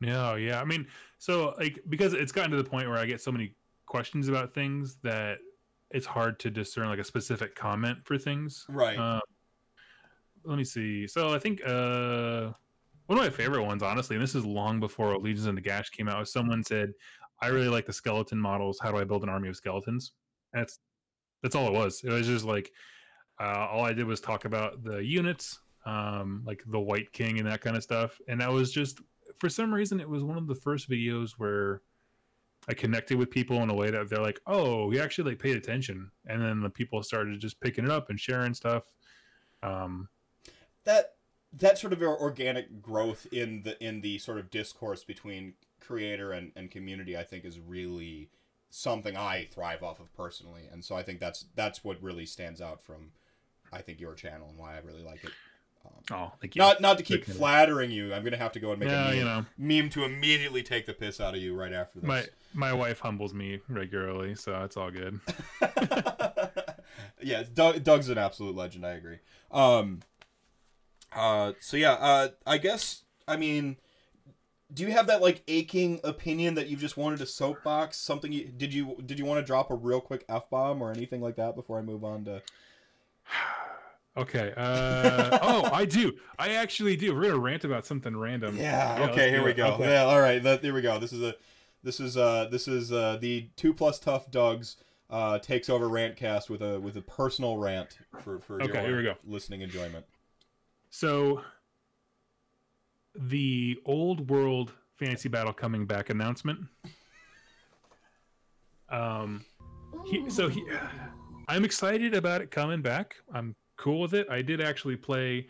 No. 0.00 0.34
Yeah. 0.34 0.60
I 0.60 0.64
mean, 0.64 0.88
so 1.18 1.54
like 1.58 1.78
because 1.88 2.14
it's 2.14 2.32
gotten 2.32 2.50
to 2.50 2.56
the 2.56 2.68
point 2.68 2.88
where 2.88 2.98
I 2.98 3.06
get 3.06 3.20
so 3.20 3.30
many 3.30 3.54
questions 3.86 4.28
about 4.28 4.54
things 4.54 4.96
that 5.02 5.38
it's 5.92 6.06
hard 6.06 6.38
to 6.40 6.50
discern 6.50 6.88
like 6.88 6.98
a 6.98 7.04
specific 7.04 7.54
comment 7.54 7.98
for 8.04 8.18
things. 8.18 8.64
right 8.68 8.98
Um, 8.98 9.20
let 10.44 10.58
me 10.58 10.64
see. 10.64 11.06
So 11.06 11.32
I 11.34 11.38
think 11.38 11.60
uh, 11.64 12.50
one 13.06 13.18
of 13.18 13.24
my 13.24 13.30
favorite 13.30 13.64
ones, 13.64 13.82
honestly, 13.82 14.16
and 14.16 14.22
this 14.22 14.34
is 14.34 14.44
long 14.44 14.80
before 14.80 15.16
Legions 15.16 15.46
of 15.46 15.54
Nagash 15.54 15.90
came 15.90 16.08
out, 16.08 16.18
was 16.18 16.32
someone 16.32 16.64
said, 16.64 16.92
"I 17.40 17.48
really 17.48 17.68
like 17.68 17.86
the 17.86 17.92
skeleton 17.92 18.38
models. 18.38 18.78
How 18.82 18.90
do 18.90 18.98
I 18.98 19.04
build 19.04 19.22
an 19.22 19.28
army 19.28 19.48
of 19.48 19.56
skeletons?" 19.56 20.12
That's 20.52 20.80
that's 21.42 21.54
all 21.54 21.68
it 21.68 21.72
was. 21.72 22.02
It 22.04 22.10
was 22.10 22.26
just 22.26 22.44
like 22.44 22.72
uh, 23.40 23.68
all 23.70 23.84
I 23.84 23.92
did 23.92 24.06
was 24.06 24.20
talk 24.20 24.44
about 24.44 24.82
the 24.82 24.98
units, 24.98 25.60
um, 25.86 26.42
like 26.44 26.62
the 26.66 26.80
Wight 26.80 27.12
King 27.12 27.38
and 27.38 27.48
that 27.48 27.60
kind 27.60 27.76
of 27.76 27.82
stuff, 27.82 28.20
and 28.28 28.40
that 28.40 28.50
was 28.50 28.72
just 28.72 29.00
for 29.38 29.48
some 29.48 29.72
reason 29.72 30.00
it 30.00 30.08
was 30.08 30.22
one 30.22 30.38
of 30.38 30.46
the 30.46 30.54
first 30.54 30.90
videos 30.90 31.32
where 31.38 31.82
I 32.68 32.74
connected 32.74 33.18
with 33.18 33.30
people 33.30 33.62
in 33.62 33.70
a 33.70 33.74
way 33.74 33.90
that 33.90 34.08
they're 34.08 34.22
like, 34.22 34.40
"Oh, 34.46 34.90
he 34.90 35.00
actually 35.00 35.30
like 35.30 35.40
paid 35.40 35.56
attention," 35.56 36.10
and 36.26 36.40
then 36.40 36.60
the 36.60 36.70
people 36.70 37.02
started 37.02 37.40
just 37.40 37.60
picking 37.60 37.84
it 37.84 37.90
up 37.90 38.08
and 38.08 38.18
sharing 38.18 38.54
stuff. 38.54 38.84
Um, 39.62 40.08
that 40.84 41.16
that 41.52 41.78
sort 41.78 41.92
of 41.92 42.02
organic 42.02 42.80
growth 42.80 43.26
in 43.32 43.62
the 43.62 43.82
in 43.84 44.00
the 44.00 44.18
sort 44.18 44.38
of 44.38 44.50
discourse 44.50 45.04
between 45.04 45.54
creator 45.80 46.32
and, 46.32 46.52
and 46.54 46.70
community, 46.70 47.16
I 47.16 47.24
think, 47.24 47.44
is 47.44 47.58
really 47.58 48.30
something 48.70 49.16
I 49.16 49.48
thrive 49.50 49.82
off 49.82 50.00
of 50.00 50.14
personally, 50.14 50.62
and 50.70 50.84
so 50.84 50.94
I 50.94 51.02
think 51.02 51.18
that's 51.18 51.46
that's 51.56 51.82
what 51.82 52.00
really 52.02 52.26
stands 52.26 52.60
out 52.60 52.80
from, 52.80 53.10
I 53.72 53.82
think, 53.82 54.00
your 54.00 54.14
channel 54.14 54.48
and 54.48 54.58
why 54.58 54.76
I 54.76 54.80
really 54.80 55.02
like 55.02 55.24
it. 55.24 55.32
Oh, 56.10 56.32
thank 56.40 56.54
you. 56.54 56.60
Not 56.60 56.80
not 56.80 56.98
to 56.98 57.04
keep 57.04 57.24
flattering 57.24 57.90
you. 57.90 58.12
I'm 58.12 58.24
gonna 58.24 58.36
have 58.36 58.52
to 58.52 58.60
go 58.60 58.70
and 58.72 58.80
make 58.80 58.88
yeah, 58.88 59.04
a 59.04 59.08
meme, 59.08 59.16
you 59.16 59.24
know. 59.24 59.46
meme 59.56 59.90
to 59.90 60.04
immediately 60.04 60.62
take 60.62 60.86
the 60.86 60.92
piss 60.92 61.20
out 61.20 61.34
of 61.34 61.40
you 61.40 61.54
right 61.54 61.72
after 61.72 62.00
this. 62.00 62.08
My 62.08 62.24
my 62.54 62.72
wife 62.72 63.00
humbles 63.00 63.32
me 63.32 63.60
regularly, 63.68 64.34
so 64.34 64.62
it's 64.64 64.76
all 64.76 64.90
good. 64.90 65.20
yeah, 67.22 67.44
Doug, 67.54 67.82
Doug's 67.84 68.08
an 68.08 68.18
absolute 68.18 68.56
legend. 68.56 68.84
I 68.84 68.92
agree. 68.92 69.18
Um. 69.50 70.00
Uh. 71.14 71.52
So 71.60 71.76
yeah. 71.76 71.92
Uh. 71.92 72.28
I 72.46 72.58
guess. 72.58 73.02
I 73.26 73.36
mean. 73.36 73.76
Do 74.74 74.84
you 74.84 74.92
have 74.92 75.08
that 75.08 75.20
like 75.20 75.42
aching 75.48 76.00
opinion 76.02 76.54
that 76.54 76.68
you've 76.68 76.80
just 76.80 76.96
wanted 76.96 77.18
to 77.18 77.26
soapbox 77.26 77.98
something? 77.98 78.32
You, 78.32 78.48
did 78.48 78.72
you 78.72 78.96
did 79.04 79.18
you 79.18 79.26
want 79.26 79.38
to 79.38 79.46
drop 79.46 79.70
a 79.70 79.74
real 79.74 80.00
quick 80.00 80.24
f 80.30 80.48
bomb 80.48 80.80
or 80.80 80.90
anything 80.90 81.20
like 81.20 81.36
that 81.36 81.54
before 81.54 81.78
I 81.78 81.82
move 81.82 82.04
on 82.04 82.24
to? 82.24 82.42
Okay. 84.16 84.52
Uh, 84.56 85.38
oh, 85.40 85.70
I 85.72 85.84
do. 85.84 86.12
I 86.38 86.50
actually 86.50 86.96
do. 86.96 87.14
We're 87.14 87.22
gonna 87.22 87.38
rant 87.38 87.64
about 87.64 87.86
something 87.86 88.16
random. 88.16 88.56
Yeah. 88.56 88.98
yeah 88.98 89.10
okay. 89.10 89.30
Here 89.30 89.44
we 89.44 89.54
go. 89.54 89.68
Okay. 89.74 89.90
Yeah. 89.90 90.04
All 90.04 90.20
right. 90.20 90.42
That, 90.42 90.62
here 90.62 90.74
we 90.74 90.82
go. 90.82 90.98
This 90.98 91.12
is 91.12 91.22
a, 91.22 91.34
this 91.82 91.98
is 91.98 92.16
uh, 92.16 92.48
this 92.50 92.68
is 92.68 92.92
uh, 92.92 93.18
the 93.20 93.48
two 93.56 93.72
plus 93.72 93.98
tough 93.98 94.30
Dugs 94.30 94.76
uh, 95.08 95.38
takes 95.38 95.70
over 95.70 95.88
Rantcast 95.88 96.50
with 96.50 96.62
a 96.62 96.78
with 96.78 96.96
a 96.96 97.02
personal 97.02 97.56
rant 97.56 97.98
for 98.22 98.38
for 98.40 98.62
okay. 98.62 98.84
here 98.84 98.96
we 98.96 99.02
go. 99.02 99.14
Listening 99.26 99.62
enjoyment. 99.62 100.04
So, 100.90 101.40
the 103.14 103.78
old 103.86 104.28
world 104.28 104.74
fantasy 104.98 105.30
battle 105.30 105.54
coming 105.54 105.86
back 105.86 106.10
announcement. 106.10 106.60
Um, 108.90 109.46
he, 110.04 110.28
so 110.28 110.50
he, 110.50 110.62
I'm 111.48 111.64
excited 111.64 112.14
about 112.14 112.42
it 112.42 112.50
coming 112.50 112.82
back. 112.82 113.16
I'm 113.32 113.56
cool 113.82 114.00
with 114.00 114.14
it. 114.14 114.26
I 114.30 114.42
did 114.42 114.60
actually 114.60 114.96
play 114.96 115.48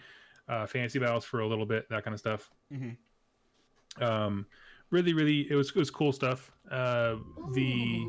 uh, 0.48 0.66
fantasy 0.66 0.98
battles 0.98 1.24
for 1.24 1.40
a 1.40 1.46
little 1.46 1.66
bit, 1.66 1.88
that 1.90 2.02
kind 2.02 2.14
of 2.14 2.20
stuff. 2.20 2.50
Mm-hmm. 2.72 4.02
Um, 4.02 4.46
really, 4.90 5.12
really, 5.12 5.50
it 5.50 5.54
was 5.54 5.68
it 5.68 5.76
was 5.76 5.90
cool 5.90 6.12
stuff. 6.12 6.50
Uh, 6.70 7.16
the 7.52 8.06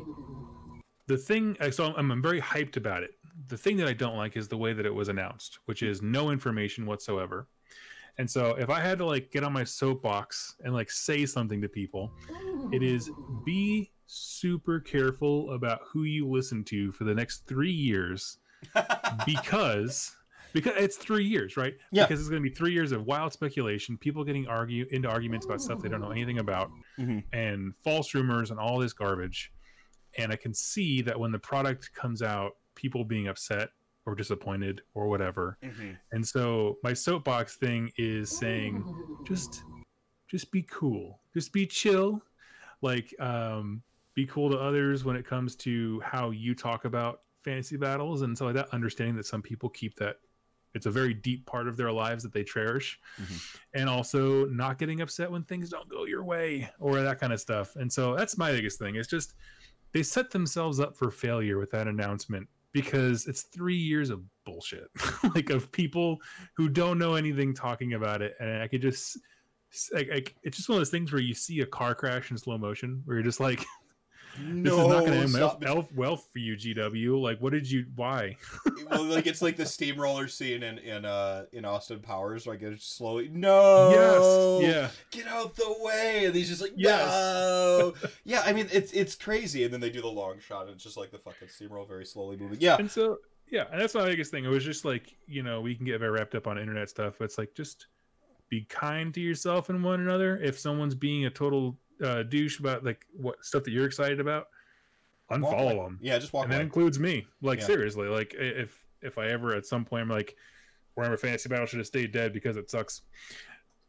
the 1.06 1.16
thing, 1.16 1.56
so 1.70 1.94
I'm, 1.94 2.10
I'm 2.10 2.22
very 2.22 2.40
hyped 2.40 2.76
about 2.76 3.02
it. 3.02 3.12
The 3.48 3.58
thing 3.58 3.76
that 3.76 3.88
I 3.88 3.92
don't 3.92 4.16
like 4.16 4.36
is 4.36 4.48
the 4.48 4.56
way 4.56 4.72
that 4.72 4.86
it 4.86 4.94
was 4.94 5.08
announced, 5.08 5.58
which 5.66 5.82
is 5.82 6.00
no 6.00 6.30
information 6.30 6.86
whatsoever. 6.86 7.48
And 8.16 8.30
so 8.30 8.54
if 8.54 8.70
I 8.70 8.80
had 8.80 8.96
to 8.98 9.04
like 9.04 9.30
get 9.32 9.42
on 9.42 9.52
my 9.52 9.64
soapbox 9.64 10.54
and 10.64 10.72
like 10.72 10.90
say 10.90 11.26
something 11.26 11.60
to 11.60 11.68
people, 11.68 12.12
it 12.72 12.82
is 12.82 13.10
be 13.44 13.90
super 14.06 14.78
careful 14.80 15.50
about 15.50 15.80
who 15.84 16.04
you 16.04 16.26
listen 16.28 16.62
to 16.64 16.92
for 16.92 17.04
the 17.04 17.14
next 17.14 17.46
three 17.46 17.72
years 17.72 18.38
because 19.26 20.16
because 20.54 20.72
it's 20.76 20.96
three 20.96 21.24
years, 21.24 21.56
right? 21.56 21.74
Yeah. 21.90 22.04
Because 22.04 22.20
it's 22.20 22.30
going 22.30 22.42
to 22.42 22.48
be 22.48 22.54
three 22.54 22.72
years 22.72 22.92
of 22.92 23.04
wild 23.04 23.32
speculation, 23.32 23.98
people 23.98 24.24
getting 24.24 24.46
argue 24.46 24.86
into 24.92 25.08
arguments 25.08 25.44
about 25.44 25.60
stuff 25.60 25.82
they 25.82 25.88
don't 25.88 26.00
know 26.00 26.12
anything 26.12 26.38
about, 26.38 26.70
mm-hmm. 26.98 27.18
and 27.36 27.74
false 27.82 28.14
rumors 28.14 28.50
and 28.50 28.58
all 28.58 28.78
this 28.78 28.92
garbage. 28.92 29.52
And 30.16 30.32
I 30.32 30.36
can 30.36 30.54
see 30.54 31.02
that 31.02 31.18
when 31.18 31.32
the 31.32 31.40
product 31.40 31.92
comes 31.92 32.22
out, 32.22 32.52
people 32.76 33.04
being 33.04 33.26
upset 33.26 33.70
or 34.06 34.14
disappointed 34.14 34.82
or 34.94 35.08
whatever. 35.08 35.58
Mm-hmm. 35.62 35.90
And 36.12 36.26
so 36.26 36.78
my 36.84 36.92
soapbox 36.92 37.56
thing 37.56 37.90
is 37.98 38.30
saying, 38.30 38.84
just, 39.26 39.64
just 40.30 40.52
be 40.52 40.62
cool, 40.62 41.18
just 41.34 41.52
be 41.52 41.66
chill, 41.66 42.22
like, 42.80 43.12
um, 43.20 43.82
be 44.14 44.24
cool 44.26 44.48
to 44.50 44.56
others 44.56 45.04
when 45.04 45.16
it 45.16 45.26
comes 45.26 45.56
to 45.56 46.00
how 46.04 46.30
you 46.30 46.54
talk 46.54 46.84
about 46.84 47.22
fantasy 47.44 47.76
battles. 47.76 48.22
And 48.22 48.36
so 48.36 48.46
like 48.46 48.54
that 48.54 48.68
understanding 48.72 49.16
that 49.16 49.26
some 49.26 49.42
people 49.42 49.68
keep 49.68 49.94
that 49.96 50.16
it's 50.74 50.86
a 50.86 50.90
very 50.90 51.14
deep 51.14 51.46
part 51.46 51.68
of 51.68 51.76
their 51.76 51.92
lives 51.92 52.24
that 52.24 52.32
they 52.32 52.42
cherish. 52.42 52.98
Mm-hmm. 53.20 53.34
and 53.74 53.88
also 53.88 54.46
not 54.46 54.78
getting 54.78 55.00
upset 55.00 55.30
when 55.30 55.44
things 55.44 55.70
don't 55.70 55.88
go 55.88 56.04
your 56.04 56.24
way 56.24 56.68
or 56.80 57.00
that 57.00 57.20
kind 57.20 57.32
of 57.32 57.40
stuff. 57.40 57.76
And 57.76 57.92
so 57.92 58.16
that's 58.16 58.36
my 58.36 58.50
biggest 58.50 58.78
thing. 58.78 58.96
It's 58.96 59.08
just 59.08 59.34
they 59.92 60.02
set 60.02 60.30
themselves 60.30 60.80
up 60.80 60.96
for 60.96 61.10
failure 61.10 61.58
with 61.58 61.70
that 61.70 61.86
announcement 61.86 62.48
because 62.72 63.26
it's 63.26 63.42
three 63.42 63.76
years 63.76 64.10
of 64.10 64.22
bullshit. 64.44 64.88
Like 65.34 65.50
of 65.50 65.72
people 65.72 66.18
who 66.54 66.68
don't 66.68 66.98
know 66.98 67.14
anything 67.14 67.54
talking 67.54 67.94
about 67.94 68.20
it. 68.22 68.36
And 68.40 68.62
i 68.62 68.68
could 68.68 68.82
just 68.82 69.18
like, 69.92 70.08
like 70.08 70.34
it's 70.42 70.56
just 70.56 70.68
one 70.68 70.76
of 70.76 70.80
those 70.80 70.90
things 70.90 71.12
where 71.12 71.22
you 71.22 71.34
see 71.34 71.60
a 71.60 71.66
car 71.66 71.94
crash 71.94 72.30
in 72.30 72.38
slow 72.38 72.58
motion 72.58 73.02
where 73.04 73.16
you're 73.16 73.24
just 73.24 73.40
like 73.40 73.64
no, 74.40 74.62
this 74.62 74.72
is 74.72 74.88
not 74.88 75.00
going 75.00 75.12
to 75.12 75.68
end 75.68 75.88
well, 75.94 76.16
for 76.16 76.38
you, 76.38 76.56
GW. 76.56 77.20
Like, 77.20 77.40
what 77.40 77.52
did 77.52 77.70
you? 77.70 77.86
Why? 77.94 78.36
well, 78.90 79.04
like 79.04 79.26
it's 79.26 79.42
like 79.42 79.56
the 79.56 79.66
steamroller 79.66 80.28
scene 80.28 80.62
in 80.62 80.78
in 80.78 81.04
uh 81.04 81.44
in 81.52 81.64
Austin 81.64 82.00
Powers. 82.00 82.46
Like 82.46 82.62
it's 82.62 82.86
slowly. 82.86 83.28
No. 83.32 84.62
Yes. 84.62 84.74
Yeah. 84.74 84.90
Get 85.10 85.30
out 85.30 85.54
the 85.54 85.74
way. 85.80 86.24
And 86.26 86.34
he's 86.34 86.48
just 86.48 86.60
like, 86.60 86.72
yes. 86.76 87.06
no. 87.08 87.94
yeah. 88.24 88.42
I 88.44 88.52
mean, 88.52 88.68
it's 88.72 88.92
it's 88.92 89.14
crazy. 89.14 89.64
And 89.64 89.72
then 89.72 89.80
they 89.80 89.90
do 89.90 90.00
the 90.00 90.08
long 90.08 90.40
shot, 90.40 90.66
and 90.66 90.74
it's 90.74 90.84
just 90.84 90.96
like 90.96 91.10
the 91.10 91.18
fucking 91.18 91.48
steamroller 91.48 91.86
very 91.86 92.06
slowly 92.06 92.36
moving. 92.36 92.58
Yeah. 92.60 92.76
And 92.78 92.90
so 92.90 93.18
yeah, 93.50 93.66
and 93.70 93.80
that's 93.80 93.94
my 93.94 94.04
biggest 94.04 94.30
thing. 94.30 94.44
It 94.44 94.48
was 94.48 94.64
just 94.64 94.84
like 94.84 95.14
you 95.26 95.42
know 95.42 95.60
we 95.60 95.74
can 95.74 95.84
get 95.84 96.00
very 96.00 96.10
wrapped 96.10 96.34
up 96.34 96.46
on 96.46 96.58
internet 96.58 96.88
stuff. 96.88 97.14
But 97.18 97.26
it's 97.26 97.38
like 97.38 97.54
just 97.54 97.86
be 98.48 98.62
kind 98.68 99.12
to 99.14 99.20
yourself 99.20 99.68
and 99.68 99.82
one 99.82 100.00
another. 100.00 100.38
If 100.38 100.58
someone's 100.58 100.94
being 100.94 101.26
a 101.26 101.30
total 101.30 101.76
uh, 102.04 102.22
douche 102.22 102.58
about 102.60 102.84
like 102.84 103.06
what 103.16 103.44
stuff 103.44 103.64
that 103.64 103.72
you're 103.72 103.86
excited 103.86 104.20
about, 104.20 104.48
unfollow 105.30 105.84
them. 105.84 105.98
Yeah, 106.02 106.18
just 106.18 106.32
walk. 106.32 106.44
And 106.44 106.52
away. 106.52 106.58
that 106.58 106.64
includes 106.64 106.98
me. 106.98 107.26
Like 107.42 107.60
yeah. 107.60 107.66
seriously, 107.66 108.08
like 108.08 108.34
if 108.38 108.84
if 109.02 109.18
I 109.18 109.28
ever 109.28 109.54
at 109.54 109.66
some 109.66 109.84
point 109.84 110.02
I'm 110.02 110.08
like, 110.08 110.36
Warhammer 110.96 111.18
Fantasy 111.18 111.48
Battle 111.48 111.66
should 111.66 111.78
have 111.78 111.86
stayed 111.86 112.12
dead 112.12 112.32
because 112.32 112.56
it 112.56 112.70
sucks. 112.70 113.02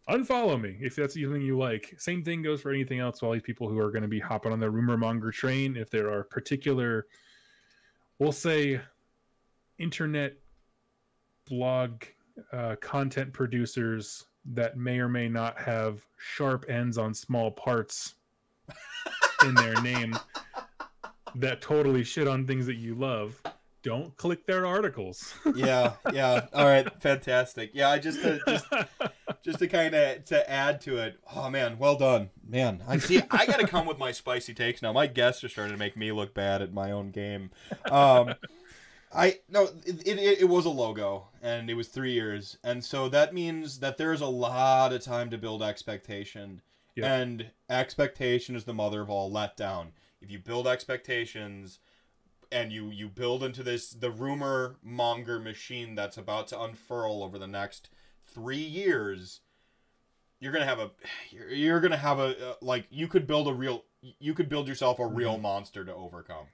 Unfollow 0.09 0.61
me 0.61 0.77
if 0.81 0.95
that's 0.95 1.15
something 1.15 1.41
you 1.41 1.57
like. 1.57 1.95
Same 1.97 2.23
thing 2.23 2.43
goes 2.43 2.61
for 2.61 2.71
anything 2.71 2.99
else. 2.99 3.23
All 3.23 3.31
these 3.31 3.41
people 3.41 3.67
who 3.67 3.79
are 3.79 3.89
going 3.89 4.03
to 4.03 4.07
be 4.07 4.19
hopping 4.19 4.51
on 4.51 4.59
the 4.59 4.69
rumor 4.69 4.97
monger 4.97 5.31
train, 5.31 5.75
if 5.75 5.89
there 5.89 6.11
are 6.11 6.23
particular, 6.23 7.07
we'll 8.19 8.31
say, 8.31 8.79
internet 9.79 10.33
blog 11.47 12.03
uh, 12.53 12.75
content 12.81 13.33
producers 13.33 14.25
that 14.53 14.77
may 14.77 14.99
or 14.99 15.09
may 15.09 15.27
not 15.27 15.57
have 15.59 16.05
sharp 16.17 16.65
ends 16.69 16.97
on 16.97 17.13
small 17.13 17.51
parts 17.51 18.15
in 19.45 19.55
their 19.55 19.79
name 19.81 20.17
that 21.35 21.61
totally 21.61 22.03
shit 22.03 22.27
on 22.27 22.45
things 22.45 22.65
that 22.65 22.75
you 22.75 22.95
love 22.95 23.41
don't 23.85 24.17
click 24.17 24.47
their 24.47 24.65
articles. 24.65 25.35
Yeah 25.55 25.93
yeah. 26.11 26.47
All 26.53 26.65
right 26.65 26.87
fantastic. 27.01 27.71
Yeah 27.73 27.89
i 27.89 27.99
just 27.99 28.19
to, 28.21 28.39
just 28.47 28.65
just 29.43 29.59
to 29.59 29.67
kind 29.67 29.93
of 29.93 30.25
to 30.25 30.49
add 30.49 30.81
to 30.81 30.97
it 30.97 31.19
oh 31.35 31.49
man 31.51 31.77
well 31.77 31.95
done. 31.95 32.29
Man 32.47 32.81
i 32.87 32.97
see 32.97 33.21
i 33.29 33.45
gotta 33.45 33.67
come 33.67 33.85
with 33.85 33.99
my 33.99 34.11
spicy 34.11 34.53
takes 34.53 34.81
now. 34.81 34.91
My 34.91 35.07
guests 35.07 35.43
are 35.43 35.49
starting 35.49 35.73
to 35.73 35.79
make 35.79 35.95
me 35.95 36.11
look 36.11 36.33
bad 36.33 36.61
at 36.63 36.73
my 36.73 36.91
own 36.91 37.11
game. 37.11 37.51
Um 37.91 38.33
I 39.15 39.39
no, 39.49 39.69
it, 39.85 40.05
it, 40.05 40.39
it 40.41 40.49
was 40.49 40.65
a 40.65 40.69
logo, 40.69 41.27
and 41.41 41.69
it 41.69 41.75
was 41.75 41.87
three 41.87 42.11
years, 42.11 42.57
and 42.63 42.83
so 42.83 43.07
that 43.09 43.33
means 43.33 43.79
that 43.79 43.97
there's 43.97 44.21
a 44.21 44.27
lot 44.27 44.91
of 44.91 45.01
time 45.01 45.29
to 45.29 45.37
build 45.37 45.63
expectation, 45.63 46.61
yep. 46.95 47.09
and 47.09 47.51
expectation 47.69 48.55
is 48.55 48.65
the 48.65 48.73
mother 48.73 49.01
of 49.01 49.09
all 49.09 49.31
letdown. 49.31 49.87
If 50.21 50.31
you 50.31 50.39
build 50.39 50.67
expectations, 50.67 51.79
and 52.51 52.73
you 52.73 52.89
you 52.89 53.07
build 53.07 53.41
into 53.41 53.63
this 53.63 53.89
the 53.89 54.11
rumor 54.11 54.75
monger 54.83 55.39
machine 55.39 55.95
that's 55.95 56.17
about 56.17 56.47
to 56.47 56.61
unfurl 56.61 57.23
over 57.23 57.39
the 57.39 57.47
next 57.47 57.89
three 58.25 58.57
years, 58.57 59.39
you're 60.41 60.51
gonna 60.51 60.65
have 60.65 60.79
a 60.79 60.91
you're, 61.31 61.49
you're 61.49 61.79
gonna 61.79 61.95
have 61.95 62.19
a 62.19 62.51
uh, 62.51 62.55
like 62.61 62.85
you 62.89 63.07
could 63.07 63.25
build 63.25 63.47
a 63.47 63.53
real 63.53 63.85
you 64.19 64.33
could 64.33 64.49
build 64.49 64.67
yourself 64.67 64.99
a 64.99 65.07
real 65.07 65.33
mm-hmm. 65.33 65.43
monster 65.43 65.85
to 65.85 65.93
overcome. 65.93 66.47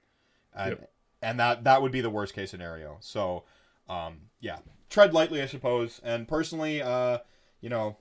And, 0.54 0.70
yep 0.70 0.90
and 1.22 1.38
that 1.38 1.64
that 1.64 1.80
would 1.80 1.92
be 1.92 2.00
the 2.00 2.10
worst 2.10 2.34
case 2.34 2.50
scenario. 2.50 2.98
So, 3.00 3.44
um, 3.88 4.22
yeah, 4.40 4.58
tread 4.90 5.14
lightly, 5.14 5.40
I 5.40 5.46
suppose. 5.46 6.00
And 6.04 6.28
personally, 6.28 6.82
uh, 6.82 7.18
you 7.60 7.70
know, 7.70 7.96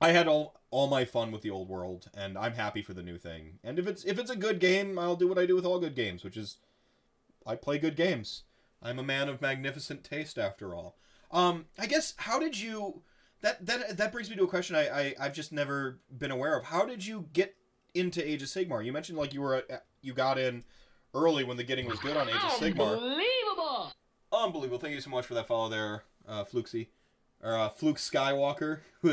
I 0.00 0.12
had 0.12 0.28
all 0.28 0.60
all 0.70 0.86
my 0.86 1.04
fun 1.04 1.32
with 1.32 1.42
the 1.42 1.50
old 1.50 1.68
world, 1.68 2.10
and 2.14 2.36
I'm 2.36 2.54
happy 2.54 2.82
for 2.82 2.94
the 2.94 3.02
new 3.02 3.18
thing. 3.18 3.58
And 3.64 3.78
if 3.78 3.86
it's 3.86 4.04
if 4.04 4.18
it's 4.18 4.30
a 4.30 4.36
good 4.36 4.60
game, 4.60 4.98
I'll 4.98 5.16
do 5.16 5.28
what 5.28 5.38
I 5.38 5.46
do 5.46 5.54
with 5.54 5.64
all 5.64 5.80
good 5.80 5.96
games, 5.96 6.22
which 6.22 6.36
is 6.36 6.58
I 7.46 7.56
play 7.56 7.78
good 7.78 7.96
games. 7.96 8.44
I'm 8.82 8.98
a 8.98 9.04
man 9.04 9.28
of 9.30 9.40
magnificent 9.40 10.04
taste, 10.04 10.38
after 10.38 10.74
all. 10.74 10.96
Um, 11.30 11.66
I 11.78 11.86
guess 11.86 12.14
how 12.18 12.38
did 12.38 12.58
you? 12.60 13.02
That 13.40 13.64
that 13.66 13.96
that 13.96 14.12
brings 14.12 14.30
me 14.30 14.36
to 14.36 14.44
a 14.44 14.48
question 14.48 14.76
I, 14.76 14.88
I 14.88 15.14
I've 15.20 15.34
just 15.34 15.52
never 15.52 16.00
been 16.16 16.30
aware 16.30 16.56
of. 16.56 16.64
How 16.64 16.84
did 16.84 17.06
you 17.06 17.28
get 17.32 17.56
into 17.94 18.26
Age 18.26 18.42
of 18.42 18.48
Sigmar? 18.48 18.84
You 18.84 18.92
mentioned 18.92 19.18
like 19.18 19.32
you 19.32 19.40
were 19.40 19.64
you 20.02 20.12
got 20.12 20.38
in 20.38 20.64
early 21.14 21.44
when 21.44 21.56
the 21.56 21.64
getting 21.64 21.86
was 21.86 21.98
good 22.00 22.16
on 22.16 22.28
Age 22.28 22.34
of 22.34 22.52
Sigmar. 22.52 22.94
Unbelievable! 22.98 23.92
Unbelievable! 24.32 24.78
Thank 24.78 24.94
you 24.94 25.00
so 25.00 25.10
much 25.10 25.26
for 25.26 25.34
that 25.34 25.46
follow 25.46 25.68
there, 25.68 26.04
uh, 26.28 26.44
Flukesy 26.44 26.88
or 27.42 27.56
uh, 27.56 27.68
Fluke 27.68 27.98
Skywalker. 27.98 28.78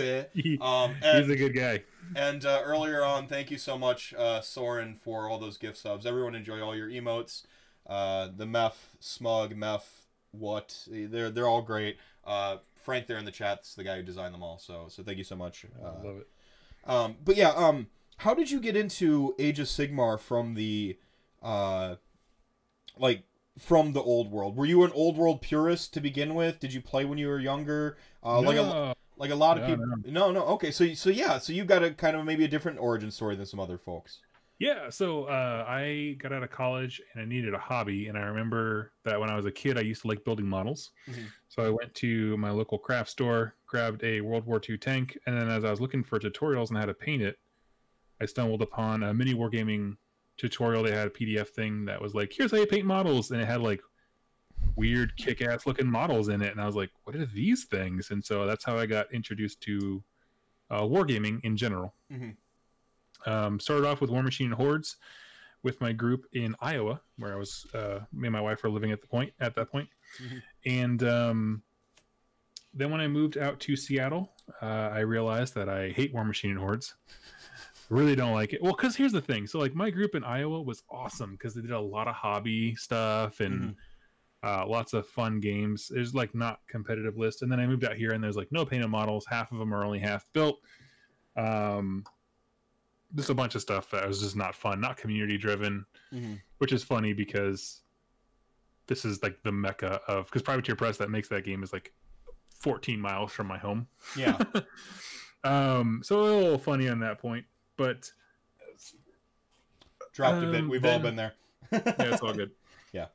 um, 0.61 0.95
and, 1.03 1.19
He's 1.19 1.29
a 1.29 1.35
good 1.35 1.53
guy. 1.53 1.83
and 2.15 2.45
uh, 2.45 2.61
earlier 2.63 3.03
on, 3.03 3.27
thank 3.27 3.51
you 3.51 3.57
so 3.57 3.77
much, 3.77 4.13
uh, 4.13 4.39
Soren, 4.41 4.95
for 4.95 5.29
all 5.29 5.37
those 5.37 5.57
gift 5.57 5.77
subs. 5.77 6.05
Everyone 6.05 6.33
enjoy 6.33 6.61
all 6.61 6.75
your 6.75 6.89
emotes. 6.89 7.43
Uh, 7.87 8.29
the 8.35 8.45
Meph, 8.45 8.75
Smug, 8.99 9.53
Meph, 9.55 10.05
what? 10.31 10.87
They're 10.89 11.29
they're 11.29 11.47
all 11.47 11.61
great. 11.61 11.97
Uh, 12.25 12.57
Frank 12.77 13.07
there 13.07 13.17
in 13.17 13.25
the 13.25 13.31
chat's 13.31 13.75
the 13.75 13.83
guy 13.83 13.97
who 13.97 14.01
designed 14.03 14.33
them 14.33 14.43
all. 14.43 14.57
So 14.57 14.85
so 14.89 15.03
thank 15.03 15.17
you 15.17 15.23
so 15.23 15.35
much. 15.35 15.65
I 15.83 15.87
Uh, 15.87 15.93
love 16.03 16.17
it. 16.17 16.27
um, 16.85 17.15
but 17.23 17.35
yeah, 17.35 17.49
um, 17.49 17.87
how 18.17 18.33
did 18.33 18.49
you 18.49 18.59
get 18.59 18.75
into 18.77 19.35
Age 19.39 19.59
of 19.59 19.67
Sigmar 19.67 20.19
from 20.19 20.53
the, 20.53 20.97
uh, 21.41 21.95
like 22.97 23.23
from 23.59 23.93
the 23.93 24.01
old 24.01 24.31
world? 24.31 24.55
Were 24.55 24.65
you 24.65 24.83
an 24.83 24.91
old 24.93 25.17
world 25.17 25.41
purist 25.41 25.93
to 25.93 26.01
begin 26.01 26.35
with? 26.35 26.59
Did 26.59 26.73
you 26.73 26.81
play 26.81 27.05
when 27.05 27.17
you 27.17 27.27
were 27.27 27.39
younger? 27.39 27.97
Uh, 28.23 28.41
like 28.41 28.57
a 28.57 28.61
No. 28.63 28.93
like 29.17 29.31
a 29.31 29.35
lot 29.35 29.57
of 29.57 29.63
No, 29.63 29.69
people. 29.75 30.11
No, 30.11 30.31
no. 30.31 30.45
Okay, 30.45 30.71
so 30.71 30.93
so 30.93 31.09
yeah, 31.09 31.37
so 31.37 31.53
you've 31.53 31.67
got 31.67 31.83
a 31.83 31.91
kind 31.91 32.15
of 32.15 32.25
maybe 32.25 32.45
a 32.45 32.47
different 32.47 32.79
origin 32.79 33.11
story 33.11 33.35
than 33.35 33.45
some 33.45 33.59
other 33.59 33.77
folks. 33.77 34.19
Yeah, 34.59 34.91
so 34.91 35.23
uh, 35.23 35.65
I 35.67 36.17
got 36.19 36.31
out 36.31 36.43
of 36.43 36.51
college 36.51 37.01
and 37.13 37.21
I 37.23 37.25
needed 37.25 37.55
a 37.55 37.57
hobby, 37.57 38.07
and 38.09 38.17
I 38.17 38.21
remember 38.21 38.91
that 39.05 39.19
when 39.19 39.31
I 39.31 39.35
was 39.35 39.47
a 39.47 39.51
kid, 39.51 39.75
I 39.75 39.81
used 39.81 40.03
to 40.03 40.07
like 40.07 40.23
building 40.23 40.45
models. 40.45 40.91
Mhm. 41.09 41.25
So 41.49 41.63
I 41.63 41.69
went 41.71 41.95
to 41.95 42.37
my 42.37 42.51
local 42.51 42.77
craft 42.77 43.09
store, 43.09 43.55
grabbed 43.65 44.03
a 44.03 44.21
World 44.21 44.45
War 44.45 44.61
II 44.67 44.77
tank, 44.77 45.17
and 45.25 45.35
then 45.35 45.49
as 45.49 45.65
I 45.65 45.71
was 45.71 45.81
looking 45.81 46.03
for 46.03 46.19
tutorials 46.19 46.69
on 46.69 46.77
how 46.77 46.85
to 46.85 46.93
paint 46.93 47.23
it, 47.23 47.39
I 48.21 48.27
stumbled 48.27 48.61
upon 48.61 49.01
a 49.01 49.11
mini 49.15 49.33
wargaming 49.33 49.97
tutorial. 50.41 50.83
They 50.83 50.91
had 50.91 51.07
a 51.07 51.11
PDF 51.11 51.49
thing 51.49 51.85
that 51.85 52.01
was 52.01 52.13
like, 52.15 52.33
"Here's 52.33 52.51
how 52.51 52.57
you 52.57 52.65
paint 52.65 52.85
models," 52.85 53.29
and 53.31 53.39
it 53.41 53.45
had 53.45 53.61
like 53.61 53.81
weird 54.75 55.15
kick-ass 55.17 55.65
looking 55.67 55.87
models 55.87 56.29
in 56.29 56.41
it, 56.41 56.51
and 56.51 56.59
I 56.61 56.65
was 56.65 56.75
like, 56.75 56.89
"What 57.03 57.15
are 57.15 57.25
these 57.25 57.65
things?" 57.65 58.11
And 58.11 58.23
so 58.23 58.45
that's 58.45 58.65
how 58.65 58.77
I 58.77 58.85
got 58.87 59.13
introduced 59.13 59.61
to 59.61 60.03
uh, 60.71 60.81
wargaming 60.81 61.43
in 61.43 61.55
general. 61.57 61.93
Mhm. 62.11 62.35
Um, 63.25 63.59
started 63.59 63.85
off 63.85 64.01
with 64.01 64.09
Warmachine 64.09 64.45
and 64.45 64.53
Hordes 64.55 64.97
with 65.63 65.79
my 65.79 65.91
group 65.93 66.25
in 66.33 66.55
Iowa, 66.59 67.01
where 67.17 67.33
I 67.33 67.35
was 67.35 67.67
uh, 67.73 67.99
me 68.11 68.27
and 68.27 68.33
my 68.33 68.41
wife 68.41 68.63
were 68.63 68.69
living 68.69 68.91
at 68.91 69.01
the 69.01 69.07
point 69.07 69.33
at 69.39 69.53
that 69.55 69.69
point. 69.71 69.89
Mhm. 70.17 70.41
and 70.65 71.03
um, 71.03 71.63
then 72.73 72.89
when 72.89 73.01
I 73.01 73.07
moved 73.07 73.37
out 73.37 73.59
to 73.61 73.75
Seattle, 73.75 74.33
uh, 74.61 74.89
I 74.93 74.99
realized 75.01 75.53
that 75.55 75.67
I 75.69 75.89
hate 75.89 76.13
Warmachine 76.13 76.51
and 76.51 76.59
Hordes. 76.59 76.95
Really 77.91 78.15
don't 78.15 78.33
like 78.33 78.53
it. 78.53 78.63
Well, 78.63 78.73
because 78.73 78.95
here's 78.95 79.11
the 79.11 79.21
thing. 79.21 79.45
So 79.47 79.59
like 79.59 79.75
my 79.75 79.89
group 79.89 80.15
in 80.15 80.23
Iowa 80.23 80.61
was 80.61 80.81
awesome 80.89 81.31
because 81.33 81.53
they 81.53 81.61
did 81.61 81.71
a 81.71 81.79
lot 81.79 82.07
of 82.07 82.15
hobby 82.15 82.73
stuff 82.75 83.41
and 83.41 83.75
uh, 84.43 84.65
lots 84.65 84.93
of 84.93 85.05
fun 85.07 85.39
games. 85.41 85.91
There's 85.93 86.15
like 86.15 86.33
not 86.33 86.61
competitive 86.67 87.17
list, 87.17 87.41
and 87.41 87.51
then 87.51 87.59
I 87.59 87.67
moved 87.67 87.83
out 87.83 87.95
here 87.95 88.11
and 88.11 88.23
there's 88.23 88.37
like 88.37 88.51
no 88.51 88.65
painted 88.65 88.87
models. 88.87 89.25
Half 89.29 89.51
of 89.51 89.59
them 89.59 89.73
are 89.73 89.83
only 89.83 89.99
half 89.99 90.25
built. 90.33 90.59
Um, 91.35 92.05
just 93.13 93.29
a 93.29 93.33
bunch 93.33 93.55
of 93.55 93.61
stuff 93.61 93.91
that 93.91 94.07
was 94.07 94.21
just 94.21 94.37
not 94.37 94.55
fun, 94.55 94.79
not 94.79 94.95
community 94.95 95.37
driven, 95.37 95.85
Mhm. 96.13 96.39
which 96.59 96.71
is 96.71 96.83
funny 96.83 97.11
because 97.11 97.81
this 98.87 99.03
is 99.03 99.21
like 99.21 99.43
the 99.43 99.51
mecca 99.51 99.99
of 100.07 100.25
because 100.27 100.41
Privateer 100.43 100.77
Press 100.77 100.95
that 100.97 101.09
makes 101.09 101.27
that 101.27 101.43
game 101.43 101.61
is 101.61 101.73
like 101.73 101.93
14 102.61 103.01
miles 103.01 103.33
from 103.33 103.47
my 103.47 103.57
home. 103.57 103.87
Yeah. 104.15 104.39
Um, 105.43 106.01
so 106.03 106.19
a 106.19 106.21
little 106.21 106.59
funny 106.59 106.87
on 106.87 106.99
that 106.99 107.17
point, 107.17 107.45
but 107.77 108.11
Dropped 110.13 110.43
a 110.43 110.47
bit. 110.47 110.61
Um, 110.61 110.69
We've 110.69 110.85
all 110.85 110.99
been 110.99 111.15
there. 111.15 111.33
yeah, 111.71 111.81
it's 111.99 112.21
all 112.21 112.33
good. 112.33 112.51
Yeah. 112.93 113.05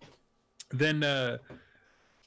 Then 0.71 1.03
uh, 1.03 1.37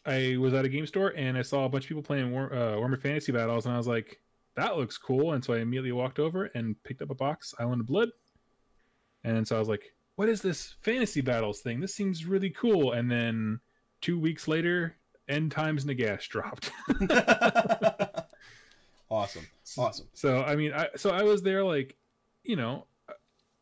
I 0.06 0.38
was 0.38 0.54
at 0.54 0.66
a 0.66 0.70
game 0.70 0.86
store 0.86 1.16
and 1.18 1.36
I 1.36 1.42
saw 1.42 1.66
a 1.66 1.70
bunch 1.70 1.86
of 1.86 1.88
people 1.88 2.04
playing 2.04 2.32
War, 2.32 2.54
uh, 2.54 2.76
Warhammer 2.76 3.02
Fantasy 3.02 3.32
Battles, 3.32 3.66
and 3.66 3.74
I 3.74 3.78
was 3.78 3.88
like, 3.88 4.22
"That 4.56 4.78
looks 4.78 5.00
cool." 5.00 5.34
And 5.34 5.44
so 5.44 5.56
I 5.56 5.62
immediately 5.62 5.94
walked 5.94 6.20
over 6.20 6.46
and 6.54 6.76
picked 6.84 7.02
up 7.02 7.10
a 7.10 7.16
box, 7.16 7.56
Island 7.58 7.82
of 7.82 7.88
Blood. 7.88 8.10
And 9.24 9.48
so 9.48 9.56
I 9.56 9.60
was 9.60 9.68
like, 9.68 9.96
"What 10.16 10.30
is 10.30 10.44
this 10.44 10.76
Fantasy 10.82 11.22
Battles 11.22 11.62
thing? 11.62 11.80
This 11.80 11.96
seems 11.96 12.24
really 12.24 12.52
cool." 12.52 12.92
And 12.92 13.10
then 13.10 13.60
two 14.00 14.20
weeks 14.20 14.48
later, 14.48 14.96
End 15.28 15.52
Times 15.52 15.86
Nagash 15.86 16.28
dropped. 16.28 16.72
awesome. 19.10 19.48
Awesome. 19.76 20.08
So 20.14 20.44
I 20.44 20.56
mean, 20.56 20.72
I 20.72 20.90
so 20.98 21.10
I 21.10 21.24
was 21.24 21.42
there 21.42 21.64
like, 21.64 21.98
you 22.50 22.56
know, 22.56 22.88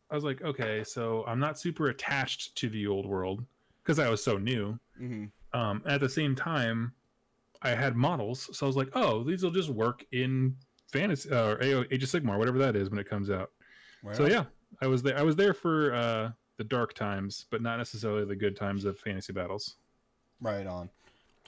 I 0.09 0.15
was 0.15 0.23
like, 0.23 0.41
okay, 0.41 0.81
so 0.85 1.25
I'm 1.27 1.39
not 1.39 1.59
super 1.59 1.89
attached 1.89 2.55
to 2.55 2.69
the 2.69 2.87
old 2.87 3.05
world 3.05 3.43
because 3.83 3.99
I 3.99 4.09
was 4.09 4.23
so 4.23 4.37
new. 4.37 4.79
hmm 4.97 5.25
Um, 5.53 5.81
at 5.85 5.99
the 5.99 6.07
same 6.07 6.35
time, 6.35 6.93
I 7.61 7.71
had 7.71 7.97
models, 7.97 8.49
so 8.57 8.65
I 8.65 8.67
was 8.67 8.77
like, 8.77 8.89
oh, 8.93 9.23
these 9.23 9.43
will 9.43 9.51
just 9.51 9.69
work 9.69 10.05
in 10.13 10.55
fantasy 10.89 11.29
uh, 11.29 11.55
or 11.55 11.85
Age 11.91 12.01
of 12.03 12.09
Sigmar, 12.09 12.37
whatever 12.37 12.57
that 12.59 12.77
is 12.77 12.89
when 12.89 12.97
it 12.97 13.09
comes 13.09 13.29
out. 13.29 13.51
So 14.13 14.25
yeah, 14.25 14.45
I 14.81 14.87
was 14.87 15.03
there. 15.03 15.17
I 15.17 15.23
was 15.23 15.35
there 15.35 15.53
for 15.53 15.93
uh, 15.93 16.31
the 16.55 16.63
dark 16.63 16.93
times, 16.93 17.45
but 17.49 17.61
not 17.61 17.75
necessarily 17.77 18.23
the 18.23 18.35
good 18.37 18.55
times 18.55 18.85
of 18.85 18.97
fantasy 18.97 19.33
battles. 19.33 19.75
Right 20.39 20.65
on. 20.65 20.89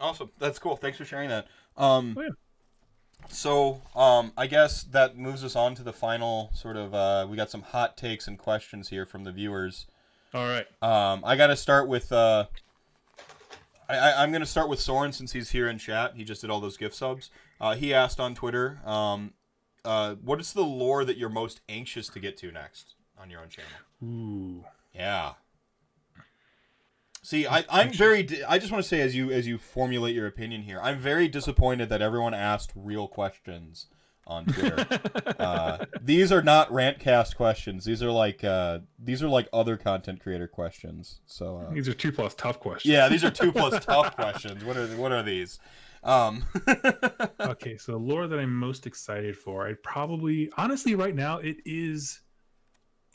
Awesome. 0.01 0.29
That's 0.39 0.59
cool. 0.59 0.75
Thanks 0.75 0.97
for 0.97 1.05
sharing 1.05 1.29
that. 1.29 1.47
Um, 1.77 2.15
Oh, 2.17 2.21
yeah. 2.21 2.29
So, 3.27 3.81
um, 3.95 4.31
I 4.37 4.47
guess 4.47 4.83
that 4.83 5.17
moves 5.17 5.43
us 5.43 5.55
on 5.55 5.75
to 5.75 5.83
the 5.83 5.93
final 5.93 6.49
sort 6.53 6.77
of. 6.77 6.93
Uh, 6.93 7.27
we 7.29 7.37
got 7.37 7.51
some 7.51 7.61
hot 7.61 7.97
takes 7.97 8.27
and 8.27 8.37
questions 8.37 8.89
here 8.89 9.05
from 9.05 9.23
the 9.23 9.31
viewers. 9.31 9.85
All 10.33 10.47
right. 10.47 10.65
Um, 10.81 11.23
I 11.25 11.35
got 11.35 11.47
to 11.47 11.55
start 11.55 11.87
with. 11.87 12.11
Uh, 12.11 12.45
I, 13.87 13.97
I, 13.97 14.23
I'm 14.23 14.31
going 14.31 14.41
to 14.41 14.47
start 14.47 14.69
with 14.69 14.79
Soren 14.79 15.11
since 15.11 15.31
he's 15.31 15.51
here 15.51 15.67
in 15.67 15.77
chat. 15.77 16.13
He 16.15 16.23
just 16.23 16.41
did 16.41 16.49
all 16.49 16.59
those 16.59 16.77
gift 16.77 16.95
subs. 16.95 17.29
Uh, 17.59 17.75
he 17.75 17.93
asked 17.93 18.19
on 18.19 18.35
Twitter, 18.35 18.79
um, 18.85 19.33
uh, 19.83 20.15
"What 20.15 20.39
is 20.39 20.53
the 20.53 20.63
lore 20.63 21.05
that 21.05 21.17
you're 21.17 21.29
most 21.29 21.61
anxious 21.69 22.09
to 22.09 22.19
get 22.19 22.37
to 22.37 22.51
next 22.51 22.95
on 23.19 23.29
your 23.29 23.41
own 23.41 23.49
channel?" 23.49 23.71
Ooh. 24.03 24.65
Yeah. 24.93 25.33
See, 27.29 27.45
I, 27.45 27.63
I'm 27.69 27.93
very. 27.93 28.23
di- 28.23 28.43
I 28.43 28.57
just 28.57 28.71
want 28.71 28.83
to 28.83 28.89
say, 28.89 29.01
as 29.01 29.15
you 29.15 29.29
as 29.29 29.45
you 29.45 29.59
formulate 29.59 30.15
your 30.15 30.25
opinion 30.25 30.63
here, 30.63 30.79
I'm 30.81 30.97
very 30.97 31.27
disappointed 31.27 31.87
that 31.89 32.01
everyone 32.01 32.33
asked 32.33 32.71
real 32.73 33.07
questions 33.07 33.85
on 34.25 34.45
Twitter. 34.45 34.99
uh, 35.39 35.85
these 36.01 36.31
are 36.31 36.41
not 36.41 36.71
rantcast 36.71 37.35
questions. 37.35 37.85
These 37.85 38.01
are 38.01 38.09
like 38.09 38.43
uh, 38.43 38.79
these 38.97 39.21
are 39.21 39.27
like 39.27 39.47
other 39.53 39.77
content 39.77 40.21
creator 40.21 40.47
questions. 40.47 41.19
So 41.27 41.57
uh, 41.57 41.71
These 41.71 41.87
are 41.87 41.93
two 41.93 42.11
plus 42.11 42.33
tough 42.33 42.59
questions. 42.59 42.91
yeah, 42.91 43.07
these 43.09 43.23
are 43.23 43.29
two 43.29 43.51
plus 43.51 43.85
tough 43.85 44.15
questions. 44.15 44.65
What 44.65 44.75
are 44.75 44.87
what 44.97 45.11
are 45.11 45.21
these? 45.21 45.59
Um, 46.03 46.47
okay, 47.39 47.77
so 47.77 47.91
the 47.91 47.99
lore 47.99 48.25
that 48.25 48.39
I'm 48.39 48.55
most 48.55 48.87
excited 48.87 49.37
for, 49.37 49.67
I'd 49.67 49.83
probably 49.83 50.49
honestly 50.57 50.95
right 50.95 51.13
now 51.13 51.37
it 51.37 51.57
is 51.63 52.21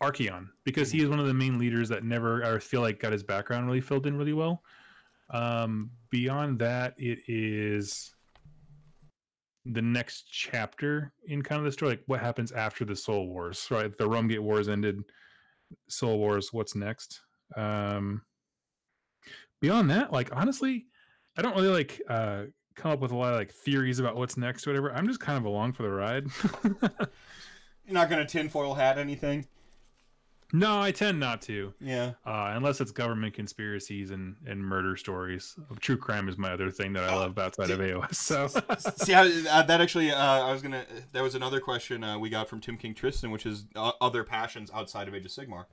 Archaon 0.02 0.48
because 0.64 0.90
he 0.90 1.02
is 1.02 1.08
one 1.08 1.20
of 1.20 1.26
the 1.26 1.34
main 1.34 1.58
leaders 1.58 1.88
that 1.88 2.04
never 2.04 2.44
I 2.44 2.58
feel 2.58 2.80
like 2.80 3.00
got 3.00 3.12
his 3.12 3.22
background 3.22 3.66
really 3.66 3.80
filled 3.80 4.06
in 4.06 4.16
really 4.16 4.32
well. 4.32 4.62
Um, 5.30 5.90
beyond 6.10 6.58
that, 6.58 6.94
it 6.98 7.20
is 7.28 8.14
the 9.64 9.82
next 9.82 10.26
chapter 10.30 11.12
in 11.26 11.42
kind 11.42 11.58
of 11.58 11.64
the 11.64 11.72
story, 11.72 11.92
like 11.92 12.02
what 12.06 12.20
happens 12.20 12.52
after 12.52 12.84
the 12.84 12.94
Soul 12.94 13.28
Wars, 13.28 13.66
right? 13.70 13.96
The 13.96 14.08
Realmgate 14.08 14.40
Wars 14.40 14.68
ended, 14.68 15.02
Soul 15.88 16.18
Wars. 16.18 16.52
What's 16.52 16.74
next? 16.74 17.20
Um, 17.56 18.22
beyond 19.60 19.90
that, 19.90 20.12
like 20.12 20.34
honestly, 20.34 20.86
I 21.36 21.42
don't 21.42 21.56
really 21.56 21.68
like 21.68 22.02
uh 22.08 22.44
come 22.74 22.90
up 22.90 23.00
with 23.00 23.12
a 23.12 23.16
lot 23.16 23.32
of 23.32 23.38
like 23.38 23.52
theories 23.52 24.00
about 24.00 24.16
what's 24.16 24.36
next 24.36 24.66
or 24.66 24.70
whatever. 24.70 24.92
I'm 24.92 25.06
just 25.06 25.20
kind 25.20 25.38
of 25.38 25.44
along 25.44 25.72
for 25.72 25.84
the 25.84 25.90
ride. 25.90 26.26
you're 26.64 27.94
not 27.94 28.10
gonna 28.10 28.26
tinfoil 28.26 28.74
hat 28.74 28.98
anything. 28.98 29.46
No, 30.56 30.80
I 30.80 30.92
tend 30.92 31.18
not 31.18 31.42
to, 31.42 31.74
Yeah. 31.80 32.12
uh, 32.24 32.52
unless 32.54 32.80
it's 32.80 32.92
government 32.92 33.34
conspiracies 33.34 34.12
and 34.12 34.36
and 34.46 34.64
murder 34.64 34.94
stories. 34.96 35.56
True 35.80 35.96
crime 35.96 36.28
is 36.28 36.38
my 36.38 36.52
other 36.52 36.70
thing 36.70 36.92
that 36.92 37.02
I 37.02 37.12
love 37.14 37.36
outside 37.38 37.70
of 37.70 37.80
AOS. 37.80 38.14
So 38.14 38.46
See, 39.04 39.12
how, 39.12 39.22
uh, 39.24 39.62
that 39.64 39.80
actually, 39.80 40.12
uh, 40.12 40.16
I 40.46 40.52
was 40.52 40.62
gonna. 40.62 40.84
That 41.10 41.22
was 41.24 41.34
another 41.34 41.58
question 41.60 42.04
uh, 42.04 42.18
we 42.20 42.30
got 42.30 42.48
from 42.48 42.60
Tomb 42.60 42.76
King 42.76 42.94
Tristan, 42.94 43.32
which 43.32 43.44
is 43.44 43.66
uh, 43.74 43.90
other 44.00 44.22
passions 44.22 44.70
outside 44.72 45.08
of 45.08 45.14
Age 45.14 45.24
of 45.24 45.32
Sigmar. 45.32 45.64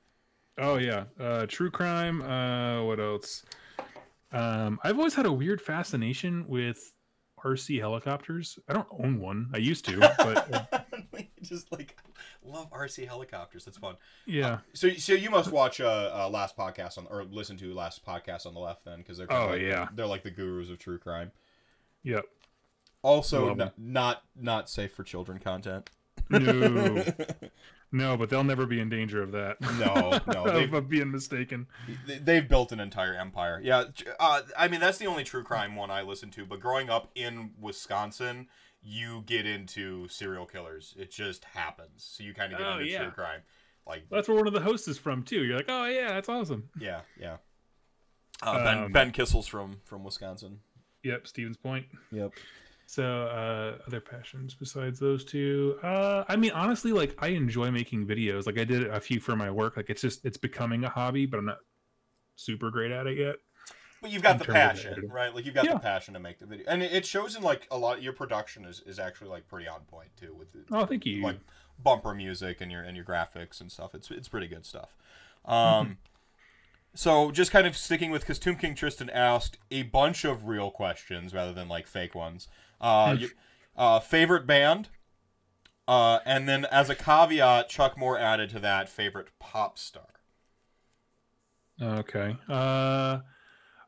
Oh 0.58 0.78
yeah, 0.78 1.04
uh, 1.20 1.46
true 1.48 1.70
crime. 1.70 2.24
Uh, 2.24 2.84
what 2.84 3.00
else? 3.00 3.44
Um, 4.32 4.80
I've 4.84 4.98
always 4.98 5.14
had 5.14 5.26
a 5.28 5.32
weird 5.32 5.62
fascination 5.62 6.48
with 6.48 6.92
RC 7.44 7.80
helicopters. 7.80 8.60
I 8.70 8.74
don't 8.74 8.88
own 8.92 9.20
one. 9.20 9.50
I 9.54 9.58
used 9.58 9.86
to, 9.86 9.98
but 10.18 10.88
just 11.42 11.72
like 11.72 11.98
love 12.44 12.70
RC 12.72 13.08
helicopters. 13.08 13.66
That's 13.66 13.78
fun. 13.78 13.96
yeah. 14.26 14.60
So, 14.74 14.90
so 14.92 15.14
you 15.14 15.30
must 15.30 15.52
watch 15.52 15.82
uh, 15.82 16.12
uh 16.14 16.30
last 16.30 16.56
podcast 16.58 16.98
on 16.98 17.08
or 17.10 17.24
listen 17.24 17.58
to 17.58 17.74
last 17.74 18.06
podcast 18.06 18.46
on 18.46 18.54
the 18.54 18.60
left 18.60 18.86
then 18.86 19.00
because 19.00 19.18
they're 19.18 19.32
Oh, 19.32 19.48
like, 19.48 19.62
yeah. 19.62 19.88
they're 19.94 20.06
like 20.06 20.24
the 20.24 20.32
gurus 20.32 20.70
of 20.70 20.78
true 20.80 20.98
crime. 21.00 21.32
Yep. 22.04 22.26
Also, 23.04 23.50
n- 23.56 23.72
not 23.78 24.24
not 24.40 24.70
safe 24.70 24.94
for 24.94 25.04
children 25.04 25.40
content. 25.40 25.90
No. 26.30 27.04
no, 27.92 28.16
but 28.18 28.30
they'll 28.30 28.44
never 28.44 28.66
be 28.66 28.80
in 28.80 28.90
danger 28.90 29.22
of 29.22 29.32
that. 29.34 29.60
No, 29.62 30.20
no, 30.34 30.44
they- 30.54 30.64
of, 30.66 30.74
of 30.74 30.90
being 30.90 31.12
mistaken. 31.12 31.68
They- 32.08 32.18
They've 32.20 32.48
built 32.48 32.72
an 32.72 32.80
entire 32.80 33.14
empire. 33.16 33.60
Yeah, 33.64 33.86
uh, 34.20 34.42
I 34.58 34.68
mean 34.68 34.80
that's 34.80 34.98
the 34.98 35.08
only 35.08 35.24
true 35.24 35.44
crime 35.44 35.76
one 35.76 35.92
I 35.92 36.02
listen 36.02 36.30
to. 36.32 36.46
But 36.46 36.60
growing 36.60 36.90
up 36.90 37.12
in 37.16 37.52
Wisconsin, 37.60 38.48
you 38.82 39.24
get 39.26 39.46
into 39.46 40.08
serial 40.08 40.46
killers. 40.46 40.96
It 40.98 41.12
just 41.12 41.44
happens. 41.46 42.04
So 42.18 42.24
you 42.24 42.34
kind 42.34 42.52
of 42.54 42.60
get 42.60 42.68
Oh, 42.68 42.74
into 42.80 42.86
yeah. 42.92 43.04
true 43.04 43.12
crime. 43.12 43.42
Like 43.88 44.06
That's 44.10 44.28
where 44.28 44.38
one 44.38 44.48
of 44.48 44.54
the 44.54 44.62
hosts 44.62 44.88
is 44.88 44.98
from 44.98 45.24
too. 45.24 45.44
You're 45.44 45.58
like, 45.58 45.66
oh 45.70 45.86
yeah, 45.86 46.10
that's 46.10 46.30
awesome. 46.30 46.70
yeah, 46.80 47.02
yeah. 47.20 47.38
Uh, 48.44 48.64
ben 48.64 48.78
Um, 48.86 48.92
Ben 48.92 49.12
Kissel's 49.12 49.48
from 49.48 49.82
from 49.86 50.04
Wisconsin. 50.04 50.60
Yep, 51.04 51.28
Stevens 51.28 51.58
Point. 51.58 51.88
Yep. 52.12 52.32
So, 52.92 53.04
uh, 53.06 53.78
other 53.88 54.02
passions 54.02 54.54
besides 54.54 55.00
those 55.00 55.24
two. 55.24 55.78
Uh, 55.82 56.26
I 56.28 56.36
mean, 56.36 56.52
honestly, 56.52 56.92
like 56.92 57.16
I 57.20 57.28
enjoy 57.30 57.72
making 57.72 58.06
videos. 58.06 58.46
Like 58.46 58.60
I 58.60 58.66
did 58.66 58.86
a 58.88 59.00
few 59.00 59.22
for 59.22 59.34
my 59.34 59.50
work. 59.50 59.78
Like 59.78 59.90
it's 59.90 60.02
just 60.02 60.26
it's 60.26 60.36
becoming 60.36 60.84
a 60.84 60.90
hobby, 60.90 61.26
but 61.26 61.38
I'm 61.38 61.46
not 61.46 61.60
super 62.36 62.70
great 62.70 62.92
at 62.92 63.08
it 63.08 63.18
yet. 63.18 63.36
But 64.02 64.12
you've 64.12 64.24
got 64.24 64.40
the 64.40 64.46
passion, 64.46 65.10
right? 65.10 65.34
Like 65.34 65.46
you've 65.46 65.56
got 65.56 65.64
Yeah. 65.64 65.76
the 65.76 65.80
passion 65.80 66.16
to 66.16 66.20
make 66.20 66.40
the 66.40 66.46
video, 66.48 66.66
and 66.68 66.84
it, 66.84 67.06
shows 67.06 67.34
in 67.38 67.44
like 67.44 67.66
a 67.72 67.78
lot. 67.78 68.02
Your 68.02 68.12
production 68.12 68.66
is, 68.66 68.82
is 68.86 69.00
actually 69.00 69.30
like 69.30 69.48
pretty 69.48 69.70
on 69.70 69.82
point 69.82 70.10
too 70.20 70.34
with 70.38 70.52
the, 70.52 70.66
Oh, 70.76 70.86
thank 70.86 71.06
you. 71.06 71.24
like 71.24 71.40
bumper 71.82 72.14
music 72.14 72.60
and 72.60 72.74
your 72.74 72.82
and 72.82 72.98
your 72.98 73.06
graphics 73.06 73.62
and 73.62 73.72
stuff. 73.72 73.96
It's 73.96 74.12
it's 74.12 74.28
pretty 74.28 74.48
good 74.48 74.66
stuff. 74.66 74.98
Um, 75.46 75.56
Mm-hmm. 75.56 75.92
so 76.94 77.32
just 77.32 77.52
kind 77.52 77.66
of 77.66 77.78
sticking 77.78 78.12
with 78.12 78.24
because 78.24 78.38
Tomb 78.40 78.58
King 78.58 78.76
Tristan 78.76 79.10
asked 79.10 79.58
a 79.70 79.84
bunch 79.84 80.26
of 80.26 80.46
real 80.46 80.72
questions 80.72 81.34
rather 81.34 81.54
than 81.54 81.70
like 81.70 81.88
fake 81.88 82.14
ones. 82.14 82.50
Uh, 82.82 83.16
uh, 83.78 84.00
favorite 84.00 84.46
band, 84.46 84.90
uh, 85.88 86.20
and 86.26 86.50
then 86.50 86.66
as 86.66 86.90
a 86.90 86.96
caveat, 86.96 87.70
Chuck 87.70 87.98
Moore 87.98 88.18
added 88.18 88.50
to 88.50 88.60
that 88.60 88.90
favorite 88.90 89.30
pop 89.40 89.78
star. 89.78 90.08
Okay. 91.82 92.38
Uh 92.48 93.20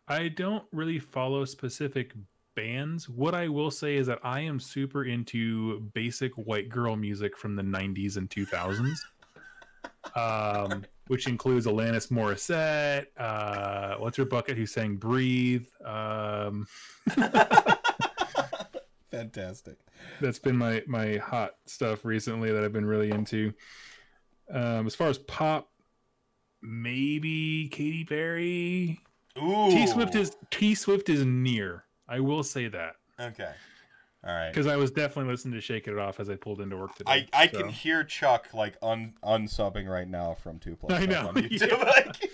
I 0.07 0.27
don't 0.27 0.65
really 0.73 0.99
follow 0.99 1.45
specific 1.45 2.13
bands. 2.55 3.07
What 3.07 3.33
I 3.33 3.47
will 3.47 3.71
say 3.71 3.95
is 3.95 4.07
that 4.07 4.19
I 4.23 4.41
am 4.41 4.59
super 4.59 5.05
into 5.05 5.79
basic 5.93 6.33
white 6.33 6.69
girl 6.69 6.95
music 6.95 7.37
from 7.37 7.55
the 7.55 7.63
90s 7.63 8.17
and 8.17 8.29
2000s. 8.29 8.97
um 10.15 10.83
which 11.07 11.27
includes 11.27 11.65
Alanis 11.67 12.09
Morissette, 12.09 13.07
uh 13.17 13.95
what's 13.95 14.17
her 14.17 14.25
bucket 14.25 14.57
who 14.57 14.65
sang 14.65 14.95
Breathe. 14.95 15.67
Um 15.85 16.67
Fantastic. 19.13 19.77
that's 20.21 20.39
been 20.39 20.57
my 20.57 20.83
my 20.87 21.17
hot 21.17 21.55
stuff 21.65 22.03
recently 22.03 22.51
that 22.51 22.63
I've 22.63 22.73
been 22.73 22.85
really 22.85 23.11
into. 23.11 23.53
Um 24.51 24.87
as 24.87 24.95
far 24.95 25.07
as 25.07 25.17
pop 25.17 25.69
maybe 26.61 27.69
Katy 27.69 28.05
Perry, 28.05 28.99
Ooh. 29.41 29.69
T 29.69 29.87
Swift 29.87 30.15
is 30.15 30.35
T 30.49 30.75
Swift 30.75 31.09
is 31.09 31.25
near. 31.25 31.85
I 32.07 32.19
will 32.19 32.43
say 32.43 32.67
that 32.67 32.95
okay. 33.19 33.51
All 34.25 34.33
right. 34.33 34.49
because 34.49 34.67
I 34.67 34.77
was 34.77 34.89
definitely 34.89 35.31
listening 35.31 35.53
to 35.55 35.61
"Shake 35.61 35.87
It 35.87 35.97
Off" 35.97 36.19
as 36.19 36.29
I 36.29 36.35
pulled 36.35 36.61
into 36.61 36.77
work 36.77 36.95
today. 36.95 37.27
I, 37.33 37.43
I 37.43 37.47
so. 37.49 37.59
can 37.59 37.69
hear 37.69 38.05
Chuck 38.05 38.47
like 38.53 38.77
un 38.81 39.13
unsubbing 39.23 39.87
right 39.87 40.07
now 40.07 40.33
from 40.33 40.59
two 40.59 40.75
plus. 40.77 40.93
I 40.93 41.05
know, 41.05 41.27
On 41.27 41.35
YouTube. 41.35 41.67
yeah. 41.69 41.75
like, 41.83 42.32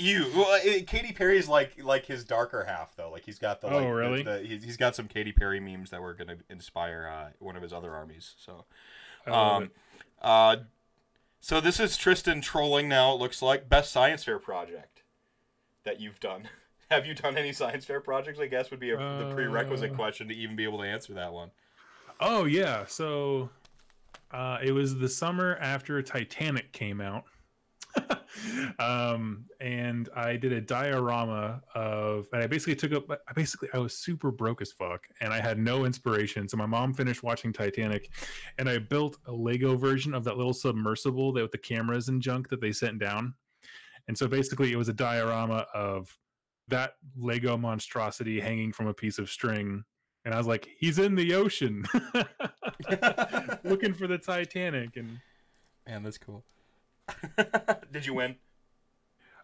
you 0.00 0.26
well, 0.34 0.58
it, 0.62 0.86
Katy 0.86 1.12
Perry's 1.12 1.48
like 1.48 1.82
like 1.82 2.06
his 2.06 2.24
darker 2.24 2.64
half 2.64 2.96
though. 2.96 3.10
Like 3.10 3.24
he's 3.24 3.38
got 3.38 3.60
the 3.60 3.68
Oh, 3.68 3.76
like, 3.76 3.84
the- 3.86 3.92
really? 3.92 4.22
the, 4.22 4.38
he's, 4.40 4.64
he's 4.64 4.76
got 4.76 4.96
some 4.96 5.06
Katy 5.08 5.32
Perry 5.32 5.60
memes 5.60 5.90
that 5.90 6.00
were 6.02 6.14
gonna 6.14 6.36
inspire 6.48 7.08
uh, 7.12 7.30
one 7.38 7.56
of 7.56 7.62
his 7.62 7.72
other 7.72 7.94
armies. 7.94 8.34
So 8.38 8.64
um 9.26 9.70
uh 10.22 10.56
so 11.40 11.60
this 11.60 11.78
is 11.80 11.96
Tristan 11.96 12.40
trolling 12.40 12.88
now. 12.88 13.14
It 13.14 13.18
looks 13.20 13.40
like 13.42 13.68
best 13.68 13.92
science 13.92 14.24
fair 14.24 14.38
project 14.38 15.02
that 15.84 16.00
you've 16.00 16.20
done. 16.20 16.48
Have 16.90 17.06
you 17.06 17.14
done 17.14 17.36
any 17.38 17.52
science 17.52 17.84
fair 17.84 18.00
projects? 18.00 18.40
I 18.40 18.46
guess 18.46 18.70
would 18.70 18.80
be 18.80 18.90
a, 18.90 18.96
the 18.96 19.30
prerequisite 19.34 19.92
Uh, 19.92 19.94
question 19.94 20.28
to 20.28 20.34
even 20.34 20.56
be 20.56 20.64
able 20.64 20.78
to 20.78 20.84
answer 20.84 21.14
that 21.14 21.32
one. 21.32 21.50
Oh 22.18 22.44
yeah, 22.44 22.84
so 22.86 23.48
uh, 24.32 24.58
it 24.62 24.72
was 24.72 24.98
the 24.98 25.08
summer 25.08 25.56
after 25.60 26.02
Titanic 26.02 26.72
came 26.72 27.00
out, 27.00 27.24
um, 28.78 29.44
and 29.60 30.08
I 30.14 30.36
did 30.36 30.52
a 30.52 30.60
diorama 30.60 31.62
of. 31.74 32.26
And 32.32 32.42
I 32.42 32.46
basically 32.46 32.76
took 32.76 32.92
up. 32.92 33.10
I 33.10 33.32
basically 33.34 33.68
I 33.74 33.78
was 33.78 33.96
super 33.96 34.30
broke 34.30 34.62
as 34.62 34.72
fuck, 34.72 35.06
and 35.20 35.32
I 35.32 35.40
had 35.40 35.58
no 35.58 35.84
inspiration. 35.84 36.48
So 36.48 36.56
my 36.56 36.66
mom 36.66 36.94
finished 36.94 37.22
watching 37.22 37.52
Titanic, 37.52 38.10
and 38.58 38.68
I 38.68 38.78
built 38.78 39.16
a 39.26 39.32
Lego 39.32 39.76
version 39.76 40.14
of 40.14 40.24
that 40.24 40.36
little 40.36 40.54
submersible 40.54 41.32
that 41.34 41.42
with 41.42 41.52
the 41.52 41.58
cameras 41.58 42.08
and 42.08 42.22
junk 42.22 42.48
that 42.48 42.60
they 42.60 42.72
sent 42.72 42.98
down. 42.98 43.34
And 44.08 44.16
so 44.16 44.26
basically, 44.26 44.72
it 44.72 44.76
was 44.76 44.88
a 44.88 44.94
diorama 44.94 45.66
of 45.74 46.16
that 46.68 46.94
Lego 47.16 47.56
monstrosity 47.56 48.40
hanging 48.40 48.72
from 48.72 48.86
a 48.86 48.94
piece 48.94 49.18
of 49.18 49.28
string 49.28 49.84
and 50.24 50.34
I 50.34 50.38
was 50.38 50.46
like, 50.46 50.68
he's 50.78 50.98
in 50.98 51.14
the 51.14 51.34
ocean 51.34 51.84
looking 53.64 53.94
for 53.94 54.06
the 54.06 54.18
Titanic. 54.18 54.96
And 54.96 55.18
Man, 55.86 56.02
that's 56.02 56.18
cool. 56.18 56.44
Did 57.92 58.06
you 58.06 58.14
win? 58.14 58.36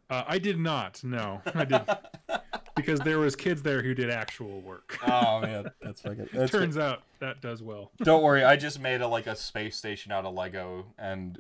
uh, 0.09 0.24
I 0.27 0.39
did 0.39 0.59
not. 0.59 1.03
No, 1.03 1.43
I 1.55 1.65
did 1.65 1.83
because 2.77 3.01
there 3.01 3.19
was 3.19 3.35
kids 3.35 3.62
there 3.62 3.83
who 3.83 3.95
did 3.95 4.11
actual 4.11 4.61
work. 4.61 4.99
Oh 5.07 5.41
man, 5.41 5.70
that's 5.81 6.01
fucking. 6.01 6.28
That's 6.33 6.53
Turns 6.53 6.78
out 6.78 7.03
that 7.19 7.41
does 7.41 7.62
well. 7.62 7.91
Don't 7.99 8.23
worry, 8.23 8.45
I 8.45 8.57
just 8.57 8.81
made 8.81 9.01
a 9.01 9.09
like 9.09 9.27
a 9.27 9.35
space 9.35 9.77
station 9.77 10.12
out 10.12 10.24
of 10.24 10.35
Lego, 10.35 10.87
and 10.99 11.39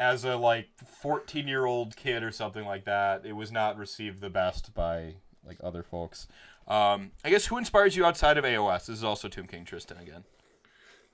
as 0.00 0.24
a 0.24 0.36
like 0.36 0.68
fourteen 1.00 1.46
year 1.46 1.64
old 1.64 1.96
kid 1.96 2.22
or 2.22 2.32
something 2.32 2.64
like 2.64 2.84
that, 2.86 3.24
it 3.24 3.32
was 3.32 3.52
not 3.52 3.76
received 3.76 4.20
the 4.20 4.30
best 4.30 4.74
by 4.74 5.14
like 5.44 5.58
other 5.62 5.82
folks. 5.82 6.26
Um, 6.66 7.12
I 7.24 7.30
guess 7.30 7.46
who 7.46 7.56
inspires 7.56 7.96
you 7.96 8.04
outside 8.04 8.36
of 8.36 8.44
AOS? 8.44 8.86
This 8.86 8.98
is 8.98 9.04
also 9.04 9.28
Tomb 9.28 9.46
King 9.46 9.64
Tristan 9.64 9.96
again. 9.98 10.24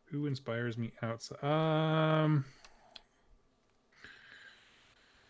Who 0.06 0.26
inspires 0.26 0.76
me 0.76 0.92
outside? 1.02 1.42
Um, 1.44 2.44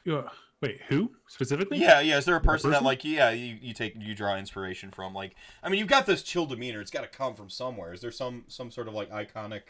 yeah, 0.05 0.23
wait, 0.61 0.81
who 0.89 1.11
specifically? 1.27 1.79
Yeah, 1.79 2.01
yeah. 2.01 2.19
Is 2.19 2.25
there 2.25 2.37
a 2.37 2.41
person, 2.41 2.71
that 2.71 2.77
person? 2.77 2.87
like 2.87 3.05
yeah 3.05 3.31
you, 3.31 3.57
you 3.61 3.75
take 3.75 3.95
you 3.99 4.15
draw 4.15 4.37
inspiration 4.37 4.91
from? 4.91 5.15
Like, 5.15 5.35
I 5.63 5.69
mean, 5.69 5.79
you've 5.79 5.89
got 5.89 6.07
this 6.07 6.23
chill 6.23 6.47
demeanor. 6.47 6.81
It's 6.81 6.91
got 6.91 7.03
to 7.03 7.09
come 7.09 7.35
from 7.35 7.51
somewhere. 7.51 7.93
Is 7.93 8.01
there 8.01 8.11
some 8.13 8.45
some 8.49 8.71
sort 8.71 8.89
of 8.89 8.95
like 8.95 9.11
iconic? 9.11 9.63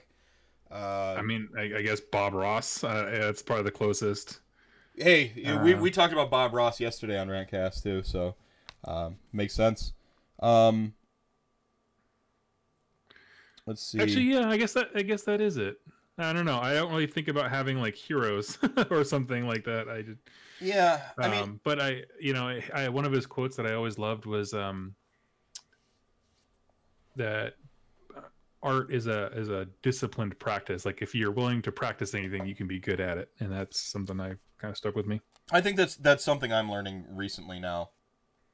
Uh, 0.71 1.15
I 1.19 1.23
mean, 1.23 1.49
I, 1.57 1.79
I 1.79 1.83
guess 1.83 2.01
Bob 2.01 2.35
Ross. 2.35 2.83
Uh, 2.83 3.11
yeah, 3.13 3.29
it's 3.29 3.43
probably 3.43 3.65
the 3.65 3.71
closest. 3.71 4.41
Hey, 4.97 5.33
we, 5.63 5.75
Uh, 5.75 5.81
we 5.81 5.91
talked 5.91 6.13
about 6.13 6.31
Bob 6.31 6.55
Ross 6.55 6.81
yesterday 6.81 7.19
on 7.19 7.29
Rantcast 7.29 7.83
too, 7.83 8.03
so 8.03 8.37
um, 8.85 9.17
makes 9.33 9.55
sense. 9.55 9.93
Um, 10.41 10.95
let's 13.67 13.83
see. 13.83 14.01
Actually, 14.01 14.25
yeah, 14.25 14.49
I 14.49 14.57
guess 14.57 14.73
that 14.73 14.91
I 14.95 15.03
guess 15.03 15.23
that 15.25 15.41
is 15.41 15.57
it. 15.57 15.81
I 16.17 16.33
don't 16.33 16.45
know. 16.45 16.61
I 16.61 16.75
don't 16.75 16.91
really 16.93 17.07
think 17.09 17.29
about 17.29 17.51
having 17.51 17.81
like 17.81 17.95
heroes 17.97 18.59
or 18.91 19.03
something 19.05 19.47
like 19.47 19.65
that. 19.65 19.89
I 19.89 20.03
did. 20.03 20.19
yeah, 20.61 21.01
I 21.19 21.27
Um, 21.27 21.31
mean, 21.31 21.61
but 21.65 21.81
I, 21.81 22.05
you 22.21 22.33
know, 22.33 22.47
I, 22.49 22.63
I 22.73 22.89
one 22.89 23.05
of 23.05 23.13
his 23.13 23.27
quotes 23.27 23.57
that 23.57 23.67
I 23.67 23.75
always 23.75 23.99
loved 23.99 24.25
was 24.27 24.55
um, 24.55 24.95
that 27.17 27.55
uh, 28.17 28.21
art 28.63 28.93
is 28.93 29.07
a 29.07 29.27
is 29.37 29.49
a 29.49 29.67
disciplined 29.83 30.39
practice. 30.39 30.85
Like 30.85 31.03
if 31.03 31.15
you're 31.15 31.33
willing 31.33 31.63
to 31.63 31.73
practice 31.73 32.15
anything, 32.15 32.47
you 32.47 32.55
can 32.55 32.67
be 32.69 32.79
good 32.79 33.01
at 33.01 33.19
it, 33.19 33.31
and 33.41 33.51
that's 33.53 33.81
something 33.81 34.21
I 34.21 34.35
kind 34.59 34.71
of 34.71 34.77
stuck 34.77 34.95
with 34.95 35.07
me. 35.07 35.21
I 35.51 35.61
think 35.61 35.77
that's 35.77 35.97
that's 35.97 36.25
something 36.25 36.53
I'm 36.53 36.71
learning 36.71 37.07
recently 37.11 37.59
now. 37.59 37.91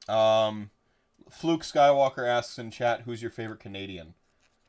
Um, 0.09 0.71
Fluke 1.29 1.63
Skywalker 1.63 2.27
asks 2.27 2.57
in 2.57 2.71
chat, 2.71 3.01
"Who's 3.01 3.21
your 3.21 3.31
favorite 3.31 3.59
Canadian?" 3.59 4.15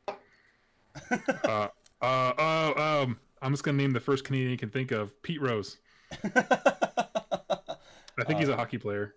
uh, 1.45 1.69
uh, 2.03 2.33
oh, 2.39 3.03
um, 3.05 3.19
I'm 3.41 3.53
just 3.53 3.65
gonna 3.65 3.79
name 3.79 3.93
the 3.93 4.01
first 4.01 4.25
Canadian 4.25 4.51
you 4.51 4.57
can 4.59 4.71
think 4.71 4.91
of, 4.91 5.21
Pete 5.23 5.41
Rose. 5.41 5.79
I 6.25 8.25
think 8.27 8.41
he's 8.41 8.49
a 8.49 8.57
hockey 8.57 8.79
player. 8.79 9.15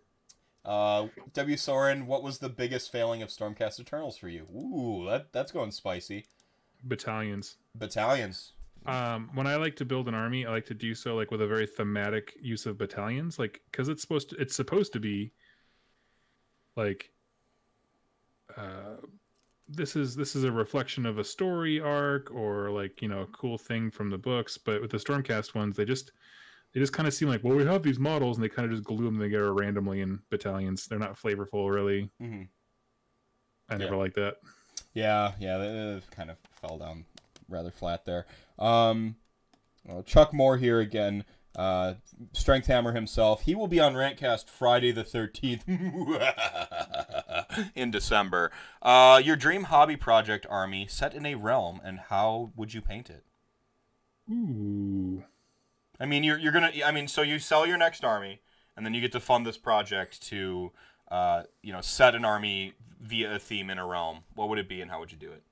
Uh, 0.64 1.08
W. 1.34 1.58
Soren, 1.58 2.08
what 2.08 2.24
was 2.24 2.40
the 2.40 2.50
biggest 2.50 2.92
failing 2.92 3.22
of 3.22 3.30
Stormcast 3.30 3.80
Eternals 3.80 4.18
for 4.18 4.30
you? 4.30 4.44
Ooh, 4.56 5.06
that 5.10 5.32
that's 5.34 5.52
going 5.52 5.72
spicy. 5.72 6.26
Battalions. 6.84 7.58
Battalions. 7.76 8.54
um 8.86 9.30
when 9.34 9.48
i 9.48 9.56
like 9.56 9.76
to 9.76 9.84
build 9.86 10.08
an 10.08 10.14
army 10.14 10.46
i 10.46 10.52
like 10.52 10.66
to 10.66 10.74
do 10.76 10.94
so 10.94 11.16
like 11.16 11.32
with 11.32 11.42
a 11.42 11.48
very 11.48 11.66
thematic 11.66 12.36
use 12.40 12.68
of 12.68 12.78
battalions 12.78 13.40
like 13.40 13.62
because 13.72 13.90
it's 13.90 14.02
supposed 14.02 14.30
to 14.30 14.36
it's 14.36 14.56
supposed 14.56 14.94
to 14.94 15.00
be 15.00 15.32
like 16.76 17.12
uh, 18.58 18.98
this 19.68 19.96
is 19.96 20.16
this 20.16 20.36
is 20.36 20.44
a 20.44 20.52
reflection 20.52 21.06
of 21.06 21.18
a 21.18 21.24
story 21.24 21.80
arc 21.82 22.32
or 22.32 22.70
like 22.72 23.02
you 23.02 23.08
know 23.08 23.22
a 23.22 23.28
cool 23.28 23.58
thing 23.58 23.90
from 23.92 24.10
the 24.10 24.18
books. 24.18 24.58
But 24.58 24.82
with 24.82 24.92
the 24.92 24.98
Stormcast 24.98 25.56
ones, 25.56 25.76
they 25.76 25.86
just 25.86 26.12
they 26.74 26.80
just 26.80 26.94
kind 26.94 27.08
of 27.08 27.14
seem 27.14 27.30
like 27.30 27.44
well 27.44 27.56
we 27.56 27.66
have 27.66 27.84
these 27.84 28.00
models 28.00 28.38
and 28.38 28.44
they 28.44 28.50
kind 28.50 28.66
of 28.66 28.72
just 28.72 28.84
glue 28.84 29.06
them 29.06 29.20
together 29.20 29.54
randomly 29.54 30.02
in 30.02 30.20
battalions. 30.30 30.88
They're 30.88 31.00
not 31.00 31.20
flavorful 31.20 31.74
really. 31.74 32.10
hmm 32.20 32.44
I 33.70 33.78
never 33.78 33.94
Yeah. 33.94 34.00
liked 34.00 34.16
that. 34.16 34.36
Yeah, 34.94 35.32
yeah, 35.40 35.58
they, 35.58 35.66
they 35.68 36.02
kind 36.12 36.30
of 36.30 36.38
fell 36.62 36.78
down 36.78 37.06
rather 37.50 37.72
flat 37.72 38.06
there. 38.06 38.26
Um, 38.60 39.16
well, 39.84 40.04
Chuck 40.04 40.34
Moore 40.34 40.58
here 40.58 40.80
again. 40.80 41.26
Uh, 41.56 41.96
Strength 42.34 42.68
Hammer 42.68 42.92
himself. 42.94 43.42
He 43.44 43.56
will 43.56 43.68
be 43.68 43.80
on 43.80 43.94
Rantcast 43.94 44.50
Friday 44.50 44.92
the 44.92 45.04
13th 45.04 45.64
in 47.76 47.92
December. 47.92 48.52
Uh, 48.82 49.22
your 49.24 49.36
dream 49.36 49.66
hobby 49.66 49.96
project, 49.96 50.46
Army, 50.50 50.88
set 50.88 51.14
in 51.14 51.26
a 51.26 51.36
realm, 51.36 51.82
and 51.84 52.00
how 52.10 52.52
would 52.56 52.74
you 52.74 52.82
paint 52.82 53.10
it? 53.10 53.24
Ooh. 54.32 55.24
I 56.00 56.06
mean, 56.06 56.24
you're, 56.24 56.38
you're 56.38 56.52
gonna. 56.52 56.72
I 56.86 56.92
mean, 56.92 57.08
so 57.08 57.22
you 57.22 57.40
sell 57.40 57.66
your 57.66 57.78
next 57.78 58.04
army, 58.04 58.42
and 58.76 58.86
then 58.86 58.94
you 58.94 59.02
get 59.02 59.12
to 59.14 59.20
fund 59.20 59.46
this 59.46 59.58
project 59.58 60.22
to, 60.28 60.72
uh, 61.10 61.44
you 61.62 61.72
know, 61.72 61.82
set 61.82 62.16
an 62.16 62.26
army 62.26 62.74
via 63.00 63.36
a 63.36 63.40
theme 63.40 63.70
in 63.70 63.78
a 63.78 63.86
realm. 63.86 64.24
What 64.34 64.50
would 64.50 64.60
it 64.60 64.68
be, 64.68 64.82
and 64.82 64.92
how 64.92 65.00
would 65.00 65.12
you 65.12 65.18
do 65.18 65.32
it? 65.32 65.44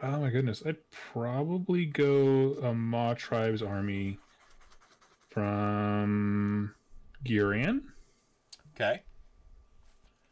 Oh 0.00 0.20
my 0.20 0.30
goodness. 0.30 0.62
I'd 0.64 0.90
probably 0.90 1.84
go 1.84 2.54
a 2.62 2.72
Maw 2.72 3.14
Tribes 3.14 3.62
army 3.62 4.18
from 5.28 6.74
Ghyran. 7.24 7.82
Okay. 8.74 9.02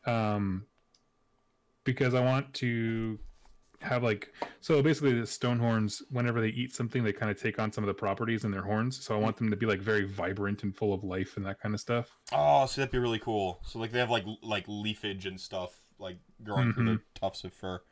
Um 0.07 0.67
because 1.85 2.15
I 2.15 2.21
want 2.21 2.53
to 2.55 3.19
have 3.83 4.03
like 4.03 4.33
so 4.61 4.83
basically 4.83 5.13
the 5.21 5.27
stone 5.27 5.59
horns 5.59 6.03
whenever 6.11 6.41
they 6.41 6.49
eat 6.49 6.75
something 6.75 7.05
they 7.05 7.13
kind 7.13 7.31
of 7.31 7.41
take 7.41 7.59
on 7.59 7.71
some 7.71 7.85
of 7.85 7.89
the 7.89 7.95
properties 7.95 8.43
in 8.45 8.51
their 8.51 8.63
horns 8.63 9.05
so 9.05 9.15
i 9.15 9.19
want 9.19 9.37
them 9.37 9.51
to 9.51 9.55
be 9.57 9.67
like 9.67 9.81
very 9.81 10.05
vibrant 10.07 10.63
and 10.63 10.75
full 10.75 10.95
of 10.95 11.05
life 11.05 11.37
and 11.37 11.45
that 11.45 11.61
kind 11.61 11.75
of 11.75 11.81
stuff 11.81 12.17
Oh, 12.33 12.65
so 12.65 12.81
that'd 12.81 12.91
be 12.91 12.99
really 12.99 13.19
cool. 13.19 13.61
So 13.65 13.79
like 13.79 13.93
they 13.93 13.99
have 13.99 14.11
like 14.11 14.25
like 14.43 14.65
leafage 14.67 15.27
and 15.27 15.39
stuff 15.39 15.73
like 15.99 16.17
growing 16.43 16.73
through 16.73 16.87
their 16.87 17.01
tufts 17.15 17.45
of 17.45 17.53
fur. 17.53 17.83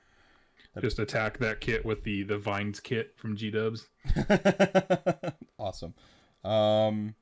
just 0.80 0.98
attack 0.98 1.36
that 1.38 1.60
kit 1.60 1.84
with 1.84 2.02
the 2.02 2.22
the 2.22 2.38
vines 2.38 2.80
kit 2.80 3.12
from 3.16 3.36
g-dubs 3.36 3.88
awesome. 5.58 5.94
Um, 6.42 7.14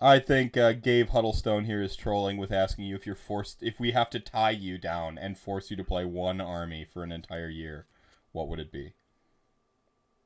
I 0.00 0.18
think 0.18 0.56
uh, 0.56 0.72
Gabe 0.72 1.08
Huddlestone 1.10 1.64
here 1.66 1.80
is 1.82 1.94
trolling 1.96 2.36
with 2.36 2.50
asking 2.52 2.86
you 2.86 2.96
if 2.96 3.06
you're 3.06 3.14
forced 3.14 3.62
if 3.62 3.78
we 3.78 3.92
have 3.92 4.10
to 4.10 4.20
tie 4.20 4.50
you 4.50 4.76
down 4.76 5.16
and 5.18 5.38
force 5.38 5.70
you 5.70 5.76
to 5.76 5.84
play 5.84 6.04
one 6.04 6.40
army 6.40 6.84
for 6.84 7.04
an 7.04 7.12
entire 7.12 7.48
year, 7.48 7.86
what 8.32 8.48
would 8.48 8.58
it 8.58 8.72
be? 8.72 8.94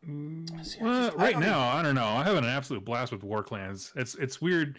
See, 0.04 0.54
I 0.54 0.58
just- 0.58 0.80
well, 0.80 1.10
I 1.18 1.22
right 1.22 1.32
don't 1.32 1.42
now 1.42 1.60
i 1.68 1.82
don't 1.82 1.94
know. 1.96 2.06
I 2.06 2.22
have 2.24 2.36
an 2.36 2.44
absolute 2.44 2.84
blast 2.84 3.12
with 3.12 3.22
war 3.24 3.42
clans 3.42 3.92
it's 3.96 4.14
it's 4.14 4.40
weird. 4.40 4.78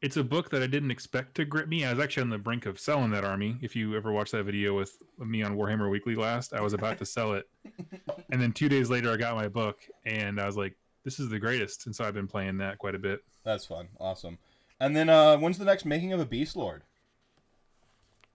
It's 0.00 0.16
a 0.16 0.22
book 0.22 0.50
that 0.50 0.62
i 0.62 0.66
didn't 0.68 0.92
expect 0.92 1.34
to 1.36 1.44
grip 1.44 1.66
me. 1.68 1.84
I 1.84 1.90
was 1.92 1.98
actually 2.04 2.22
on 2.22 2.30
the 2.30 2.38
brink 2.38 2.66
of 2.66 2.78
selling 2.78 3.10
that 3.10 3.24
army. 3.24 3.56
If 3.62 3.74
you 3.74 3.96
ever 3.96 4.12
watched 4.12 4.32
that 4.32 4.44
video 4.44 4.76
with 4.76 4.96
me 5.18 5.42
on 5.42 5.56
warhammer 5.56 5.90
weekly 5.90 6.14
last 6.14 6.52
i 6.54 6.60
was 6.60 6.72
about 6.74 6.98
to 6.98 7.06
sell 7.06 7.32
it. 7.34 7.48
And 8.30 8.40
then 8.42 8.52
two 8.52 8.68
days 8.68 8.90
later 8.90 9.10
i 9.10 9.16
got 9.16 9.34
my 9.36 9.48
book 9.48 9.78
and 10.04 10.38
i 10.40 10.44
was 10.46 10.56
like 10.56 10.76
this 11.08 11.18
is 11.18 11.30
the 11.30 11.38
greatest 11.38 11.86
and 11.86 11.96
so 11.96 12.04
i've 12.04 12.12
been 12.12 12.26
playing 12.28 12.58
that 12.58 12.76
quite 12.76 12.94
a 12.94 12.98
bit 12.98 13.22
That's 13.42 13.64
fun. 13.64 13.88
Awesome. 13.98 14.36
And 14.78 14.94
then 14.94 15.08
uh, 15.08 15.38
when's 15.38 15.56
the 15.56 15.64
next 15.64 15.86
making 15.86 16.12
of 16.12 16.20
a 16.20 16.26
Beast 16.26 16.54
Lord? 16.54 16.82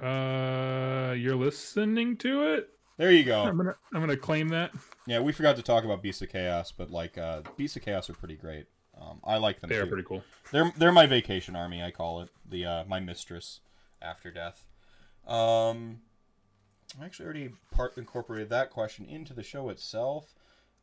uh 0.02 1.14
you're 1.16 1.36
listening 1.36 2.18
to 2.18 2.44
it 2.54 2.70
There 2.98 3.12
you 3.12 3.24
go. 3.24 3.44
i'm 3.44 3.58
gonna 3.58 3.76
i'm 3.94 4.02
gonna 4.02 4.18
claim 4.18 4.50
that 4.50 4.72
Yeah, 5.06 5.20
we 5.20 5.32
forgot 5.34 5.56
to 5.58 5.62
talk 5.62 5.84
about 5.84 6.02
Beasts 6.02 6.22
of 6.24 6.30
Chaos, 6.30 6.72
but 6.72 6.90
like 6.90 7.18
uh, 7.18 7.42
Beasts 7.58 7.76
of 7.78 7.84
Chaos 7.84 8.10
are 8.10 8.14
pretty 8.14 8.36
great. 8.36 8.66
Um, 9.00 9.20
I 9.24 9.38
like 9.38 9.60
them 9.60 9.70
they 9.70 9.78
are 9.78 9.86
pretty 9.86 10.04
cool 10.04 10.24
They're 10.52 10.72
they're 10.78 10.92
my 10.92 11.06
vacation 11.06 11.56
army. 11.56 11.84
I 11.84 11.92
call 11.92 12.22
it 12.22 12.30
the 12.50 12.66
uh, 12.66 12.84
my 12.88 13.00
mistress 13.00 13.60
after 14.02 14.32
death. 14.32 14.66
Um, 15.28 16.02
I 17.00 17.06
actually 17.06 17.26
already 17.26 17.50
part 17.72 17.98
incorporated 17.98 18.50
that 18.50 18.70
question 18.72 19.06
into 19.06 19.34
the 19.34 19.44
show 19.44 19.70
itself. 19.70 20.34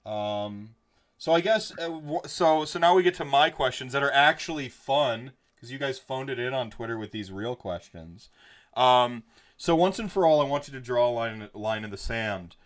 Um, 0.06 0.74
so 1.20 1.34
I 1.34 1.42
guess 1.42 1.70
uh, 1.78 2.00
so. 2.26 2.64
So 2.64 2.78
now 2.78 2.94
we 2.94 3.02
get 3.02 3.12
to 3.16 3.26
my 3.26 3.50
questions 3.50 3.92
that 3.92 4.02
are 4.02 4.10
actually 4.10 4.70
fun 4.70 5.32
because 5.54 5.70
you 5.70 5.76
guys 5.76 5.98
phoned 5.98 6.30
it 6.30 6.38
in 6.38 6.54
on 6.54 6.70
Twitter 6.70 6.96
with 6.96 7.10
these 7.12 7.30
real 7.30 7.54
questions. 7.54 8.30
Um, 8.74 9.24
so 9.58 9.76
once 9.76 9.98
and 9.98 10.10
for 10.10 10.24
all, 10.26 10.40
I 10.40 10.44
want 10.44 10.66
you 10.66 10.72
to 10.72 10.80
draw 10.80 11.06
a 11.06 11.12
line 11.12 11.50
line 11.52 11.84
in 11.84 11.90
the 11.90 11.98
sand. 11.98 12.56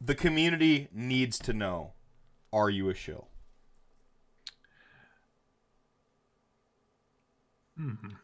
The 0.00 0.14
community 0.14 0.88
needs 0.94 1.38
to 1.40 1.52
know: 1.52 1.92
Are 2.54 2.70
you 2.70 2.88
a 2.88 2.94
shill? 2.94 3.28
Mhm. 7.78 8.16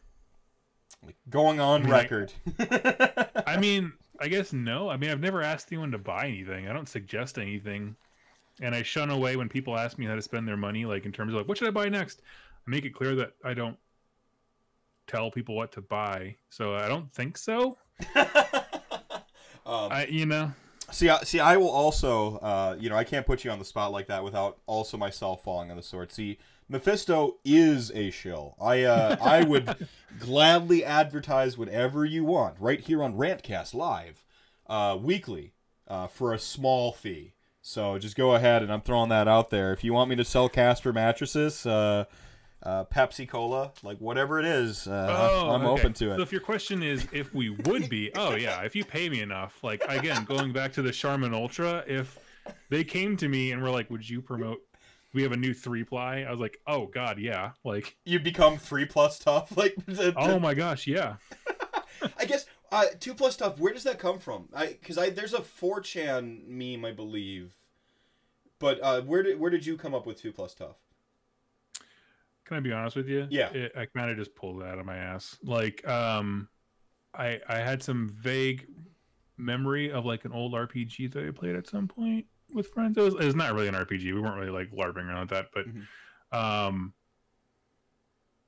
Like, 1.05 1.17
going 1.29 1.61
on 1.61 1.83
mean, 1.83 1.91
record. 1.91 2.33
I 3.47 3.57
mean, 3.61 3.93
I 4.19 4.29
guess 4.29 4.55
no. 4.55 4.89
I 4.89 4.97
mean, 4.97 5.11
I've 5.11 5.21
never 5.21 5.43
asked 5.43 5.69
anyone 5.71 5.91
to 5.91 5.99
buy 5.99 6.29
anything. 6.29 6.67
I 6.67 6.73
don't 6.73 6.89
suggest 6.89 7.37
anything, 7.39 7.97
and 8.61 8.75
I 8.75 8.83
shun 8.83 9.11
away 9.11 9.37
when 9.37 9.49
people 9.49 9.77
ask 9.77 9.99
me 9.99 10.07
how 10.07 10.15
to 10.15 10.23
spend 10.23 10.47
their 10.47 10.57
money. 10.57 10.85
Like 10.85 11.07
in 11.07 11.13
terms 11.13 11.33
of 11.33 11.39
like, 11.39 11.49
what 11.49 11.59
should 11.59 11.69
I 11.69 11.73
buy 11.73 11.89
next? 11.89 12.23
I 12.67 12.71
make 12.71 12.85
it 12.85 12.95
clear 12.95 13.15
that 13.17 13.33
I 13.45 13.55
don't 13.55 13.77
tell 15.07 15.31
people 15.31 15.57
what 15.57 15.73
to 15.73 15.81
buy. 15.81 16.37
So 16.51 16.75
I 16.75 16.89
don't 16.89 17.13
think 17.13 17.37
so. 17.37 17.79
um, 18.17 18.27
I, 19.67 20.07
you 20.09 20.27
know, 20.27 20.53
see, 20.91 21.09
I, 21.09 21.23
see, 21.23 21.41
I 21.41 21.57
will 21.57 21.71
also, 21.71 22.37
uh, 22.37 22.77
you 22.79 22.89
know, 22.89 22.97
I 22.97 23.05
can't 23.05 23.27
put 23.27 23.45
you 23.45 23.51
on 23.51 23.59
the 23.59 23.65
spot 23.65 23.93
like 23.93 24.07
that 24.07 24.23
without 24.23 24.59
also 24.67 24.97
myself 24.97 25.43
falling 25.43 25.71
on 25.71 25.77
the 25.77 25.83
sword. 25.83 26.13
See, 26.13 26.39
Mephisto 26.69 27.39
is 27.45 27.91
a 27.93 28.11
shill. 28.11 28.57
I, 28.61 28.85
uh, 28.85 29.17
I 29.21 29.43
would 29.45 29.89
gladly 30.21 30.85
advertise 30.85 31.59
whatever 31.59 32.05
you 32.05 32.25
want 32.25 32.57
right 32.61 32.81
here 32.81 33.03
on 33.03 33.15
Rantcast 33.15 33.75
live, 33.75 34.25
uh, 34.69 34.97
weekly, 35.01 35.55
uh, 35.89 36.07
for 36.07 36.33
a 36.33 36.39
small 36.39 36.93
fee. 36.93 37.33
So 37.63 37.99
just 37.99 38.17
go 38.17 38.35
ahead, 38.35 38.63
and 38.63 38.73
I'm 38.73 38.81
throwing 38.81 39.11
that 39.11 39.29
out 39.29 39.51
there. 39.51 39.73
If 39.73 39.85
you 39.85 39.93
want 39.93 40.11
me 40.11 40.17
to 40.17 40.25
sell 40.25 40.49
Casper 40.49 40.93
mattresses, 40.93 41.67
uh, 41.67 42.07
uh, 42.63 42.85
Pepsi 42.85 43.29
Cola, 43.29 43.73
like 43.83 43.99
whatever 43.99 44.39
it 44.39 44.47
is, 44.47 44.87
uh, 44.87 45.47
I'm 45.51 45.63
okay. 45.63 45.81
open 45.81 45.93
to 45.95 46.13
it. 46.13 46.17
So 46.17 46.23
if 46.23 46.33
your 46.33 46.41
question 46.41 46.83
is 46.83 47.07
if 47.13 47.35
we 47.35 47.51
would 47.51 47.89
be, 47.89 48.13
oh 48.15 48.35
yeah, 48.35 48.63
if 48.63 48.75
you 48.75 48.85
pay 48.85 49.09
me 49.09 49.21
enough, 49.21 49.63
like 49.63 49.83
again, 49.89 50.25
going 50.25 50.53
back 50.53 50.73
to 50.75 50.83
the 50.83 50.93
Charmin 50.93 51.35
Ultra, 51.35 51.85
if 51.87 52.19
they 52.69 52.85
came 52.85 53.17
to 53.19 53.29
me 53.29 53.53
and 53.53 53.63
were 53.63 53.71
like, 53.71 53.91
"Would 53.91 54.09
you 54.09 54.23
promote?" 54.23 54.61
We 55.13 55.23
have 55.23 55.33
a 55.33 55.37
new 55.37 55.53
three 55.53 55.85
ply. 55.85 56.21
I 56.21 56.31
was 56.31 56.41
like, 56.41 56.59
"Oh 56.67 56.87
God, 56.87 57.19
yeah!" 57.19 57.53
Like, 57.65 57.97
you 58.05 58.21
become 58.21 58.59
three 58.59 58.87
plus 58.87 59.19
tough 59.19 59.57
like 59.57 59.75
the, 59.87 60.15
oh 60.17 60.39
my 60.39 60.55
gosh, 60.55 60.87
yeah. 60.87 61.17
i 62.19 62.25
guess 62.25 62.47
uh 62.73 62.87
two 62.99 63.15
plus 63.15 63.37
tough 63.37 63.59
where 63.59 63.73
does 63.73 63.85
that 63.85 63.99
come 63.99 64.19
from 64.19 64.49
i 64.55 64.67
because 64.67 64.97
i 64.99 65.11
there's 65.11 65.35
a 65.35 65.41
4chan 65.41 66.47
meme 66.47 66.85
i 66.85 66.93
believe 66.93 67.53
but 68.59 68.79
uh 68.83 69.01
where 69.03 69.23
did 69.23 69.39
where 69.41 69.51
did 69.51 69.67
you 69.67 69.77
come 69.77 69.95
up 69.95 70.07
with 70.07 70.21
two 70.21 70.33
plus 70.33 70.55
tough 70.55 70.77
Can 72.45 72.57
I 72.57 72.61
be 72.61 72.73
honest 72.73 72.97
with 72.97 73.09
you? 73.09 73.27
Yeah. 73.31 73.51
It, 73.53 73.73
I 73.77 73.87
kind 73.87 74.11
of 74.11 74.17
just 74.17 74.35
pulled 74.35 74.63
it 74.63 74.67
out 74.67 74.81
of 74.81 74.85
my 74.87 74.97
ass. 74.97 75.39
Like, 75.45 75.87
um, 75.87 76.49
I 77.15 77.41
I 77.49 77.59
had 77.59 77.81
some 77.81 78.09
vague 78.21 78.67
memory 79.37 79.93
of 79.93 80.05
like 80.05 80.25
an 80.25 80.33
old 80.33 80.55
RPG 80.55 81.13
that 81.13 81.25
I 81.27 81.31
played 81.31 81.55
at 81.55 81.69
some 81.69 81.87
point 81.87 82.27
with 82.53 82.67
friends. 82.73 82.99
It 82.99 83.03
was, 83.03 83.15
it 83.15 83.25
was 83.25 83.37
not 83.37 83.55
really 83.55 83.69
an 83.69 83.75
RPG. 83.77 84.03
We 84.13 84.21
weren't 84.21 84.35
really 84.37 84.51
like 84.51 84.73
larping 84.73 85.07
around 85.07 85.21
with 85.21 85.31
that, 85.31 85.47
but 85.55 85.67
Mhm. 85.69 85.87
um, 86.37 86.93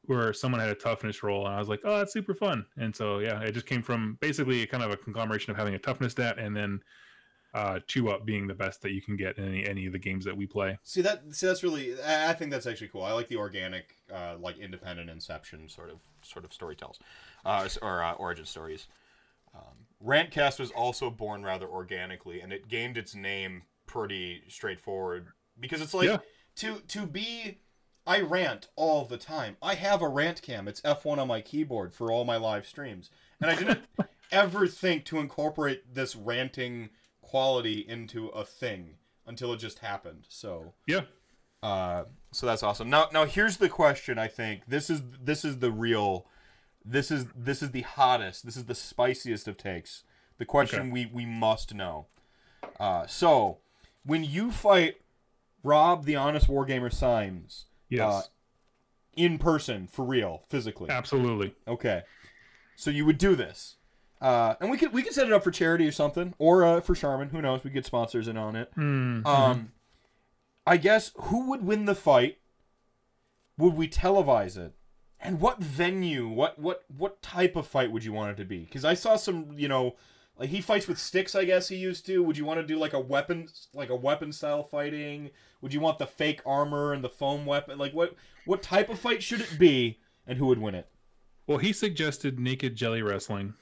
where 0.07 0.33
someone 0.33 0.61
had 0.61 0.71
a 0.71 0.75
toughness 0.75 1.23
roll, 1.23 1.47
and 1.47 1.55
I 1.55 1.59
was 1.59 1.69
like, 1.69 1.81
oh, 1.85 1.99
that's 1.99 2.13
super 2.13 2.35
fun. 2.35 2.67
And 2.77 2.95
so 2.95 3.19
yeah, 3.21 3.41
it 3.41 3.53
just 3.53 3.67
came 3.67 3.83
from 3.83 4.19
basically 4.21 4.67
kind 4.67 4.83
of 4.83 4.91
a 4.91 4.97
conglomeration 4.97 5.51
of 5.53 5.57
having 5.57 5.75
a 5.75 5.79
toughness 5.79 6.13
stat 6.13 6.39
and 6.39 6.57
then 6.57 6.81
uh, 7.55 7.79
chew 7.87 8.09
up 8.09 8.25
being 8.25 8.47
the 8.47 8.55
best 8.55 8.81
that 8.81 8.93
you 8.93 9.03
can 9.03 9.15
get 9.17 9.37
in 9.37 9.45
any 9.47 9.67
any 9.67 9.87
of 9.87 9.93
the 9.93 9.99
games 9.99 10.25
that 10.25 10.35
we 10.37 10.47
play. 10.47 10.79
see 10.83 11.03
that 11.03 11.23
see 11.33 11.47
that's 11.47 11.63
really 11.63 11.95
i 12.03 12.31
I 12.31 12.33
think 12.33 12.51
that's 12.51 12.67
actually 12.67 12.89
cool 12.89 13.03
i 13.03 13.13
like 13.13 13.29
the 13.29 13.37
organic 13.37 13.97
uh 14.11 14.37
like 14.41 14.57
independent 14.59 15.11
inception 15.11 15.69
sort 15.69 15.91
of 15.91 15.99
sort 16.23 16.47
of 16.47 16.53
story 16.55 16.75
tells 16.77 16.99
uh 17.45 17.69
or 17.83 18.03
uh, 18.03 18.13
origin 18.15 18.47
stories 18.47 18.89
um, 19.55 19.87
rantcast 20.03 20.59
was 20.61 20.71
also 20.71 21.11
born 21.11 21.43
rather 21.45 21.67
organically 21.69 22.41
and 22.41 22.55
it 22.55 22.69
gained 22.69 22.97
its 22.97 23.15
name 23.15 23.65
pretty 23.87 24.43
straightforward 24.49 25.27
because 25.61 25.83
it's 25.83 25.93
like 25.93 26.09
Yeah. 26.09 26.19
to 26.57 26.81
to 26.89 27.07
be 27.07 27.59
I 28.07 28.21
rant 28.21 28.69
all 28.77 29.05
the 29.05 29.17
time. 29.17 29.57
I 29.63 29.75
have 29.75 30.03
a 30.03 30.09
rant 30.09 30.43
cam. 30.43 30.67
It's 30.69 30.81
F1 30.83 31.19
on 31.19 31.29
my 31.29 31.41
keyboard 31.41 31.95
for 31.95 32.11
all 32.11 32.25
my 32.25 32.37
live 32.37 32.67
streams. 32.67 33.11
And 33.41 33.51
I 33.51 33.55
didn't 33.55 33.81
ever 34.33 34.67
think 34.67 35.05
to 35.07 35.19
incorporate 35.19 35.95
this 35.95 36.17
ranting 36.17 36.91
quality 37.21 37.79
into 37.87 38.29
a 38.29 38.45
thing 38.45 38.97
until 39.27 39.53
it 39.53 39.59
just 39.59 39.79
happened. 39.81 40.27
So, 40.29 40.75
Yeah. 40.87 41.03
uh 41.63 42.05
so 42.33 42.47
that's 42.47 42.63
awesome. 42.63 42.91
Now 42.91 43.09
now 43.13 43.25
here's 43.25 43.59
the 43.59 43.69
question 43.69 44.19
I 44.19 44.27
think. 44.27 44.63
This 44.67 44.91
is 44.91 45.03
this 45.23 45.45
is 45.45 45.59
the 45.59 45.71
real 45.71 46.27
this 46.85 47.11
is 47.13 47.27
this 47.37 47.63
is 47.63 47.71
the 47.71 47.83
hottest. 47.83 48.45
This 48.45 48.57
is 48.57 48.65
the 48.65 48.75
spiciest 48.75 49.47
of 49.47 49.57
takes. 49.57 50.03
The 50.39 50.45
question 50.45 50.91
we 50.91 51.07
we 51.07 51.25
must 51.25 51.73
know. 51.75 52.07
Uh, 52.81 53.07
so, 53.07 53.59
when 54.05 54.25
you 54.25 54.51
fight 54.51 54.97
Rob, 55.63 56.05
the 56.05 56.17
honest 56.17 56.49
wargamer 56.49 56.93
Symes, 56.93 57.67
Yes, 57.97 58.13
uh, 58.15 58.23
in 59.15 59.39
person 59.39 59.87
for 59.87 60.05
real, 60.05 60.43
physically. 60.49 60.91
absolutely. 60.91 61.55
Okay. 61.69 62.03
So 62.77 62.91
you 62.91 63.05
would 63.05 63.19
do 63.19 63.35
this. 63.37 63.77
Uh, 64.21 64.55
and 64.61 64.71
we 64.71 64.77
could 64.79 64.93
we 64.93 65.03
could 65.03 65.13
set 65.13 65.27
it 65.27 65.33
up 65.33 65.43
for 65.45 65.51
charity 65.51 65.87
or 65.87 65.93
something, 65.93 66.33
or 66.39 66.65
uh, 66.65 66.81
for 66.81 66.95
Charmin. 66.95 67.31
Who 67.31 67.43
knows? 67.43 67.65
We 67.65 67.71
get 67.71 67.85
sponsors 67.85 68.29
in 68.29 68.37
on 68.37 68.55
it. 68.57 68.73
Mm, 68.77 69.27
Um, 69.27 69.73
I 70.67 70.77
guess 70.77 71.11
who 71.17 71.51
would 71.51 71.65
win 71.65 71.87
the 71.87 71.95
fight? 71.97 72.39
Would 73.59 73.75
we 73.75 73.89
televise 73.89 74.57
it? 74.57 74.75
And 75.21 75.41
what 75.41 75.59
venue? 75.61 76.29
What 76.29 76.59
what 76.59 76.85
what 76.97 77.21
type 77.21 77.57
of 77.57 77.67
fight 77.67 77.91
would 77.93 78.05
you 78.05 78.13
want 78.13 78.31
it 78.33 78.37
to 78.43 78.45
be? 78.45 78.61
Because 78.61 78.85
I 78.85 78.95
saw 78.95 79.17
some, 79.17 79.55
you 79.57 79.69
know, 79.69 79.97
like 80.39 80.49
he 80.51 80.61
fights 80.61 80.89
with 80.89 80.99
sticks. 80.99 81.35
I 81.35 81.45
guess 81.45 81.69
he 81.69 81.77
used 81.77 82.07
to. 82.07 82.23
Would 82.23 82.37
you 82.39 82.45
want 82.45 82.61
to 82.61 82.67
do 82.67 82.79
like 82.79 82.93
a 82.95 83.01
weapon, 83.01 83.49
like 83.75 83.91
a 83.91 83.97
weapon 83.97 84.33
style 84.33 84.63
fighting? 84.63 85.31
Would 85.61 85.73
you 85.75 85.81
want 85.81 85.99
the 85.99 86.07
fake 86.07 86.41
armor 86.45 86.93
and 86.93 87.05
the 87.05 87.09
foam 87.11 87.47
weapon? 87.47 87.79
Like 87.79 87.93
what 87.93 88.15
what 88.45 88.63
type 88.63 88.89
of 88.89 88.99
fight 88.99 89.23
should 89.23 89.41
it 89.41 89.59
be? 89.59 89.99
And 90.27 90.39
who 90.39 90.47
would 90.47 90.59
win 90.59 90.75
it? 90.75 90.89
well, 91.47 91.59
he 91.59 91.73
suggested 91.73 92.39
naked 92.39 92.77
jelly 92.77 93.03
wrestling. 93.03 93.55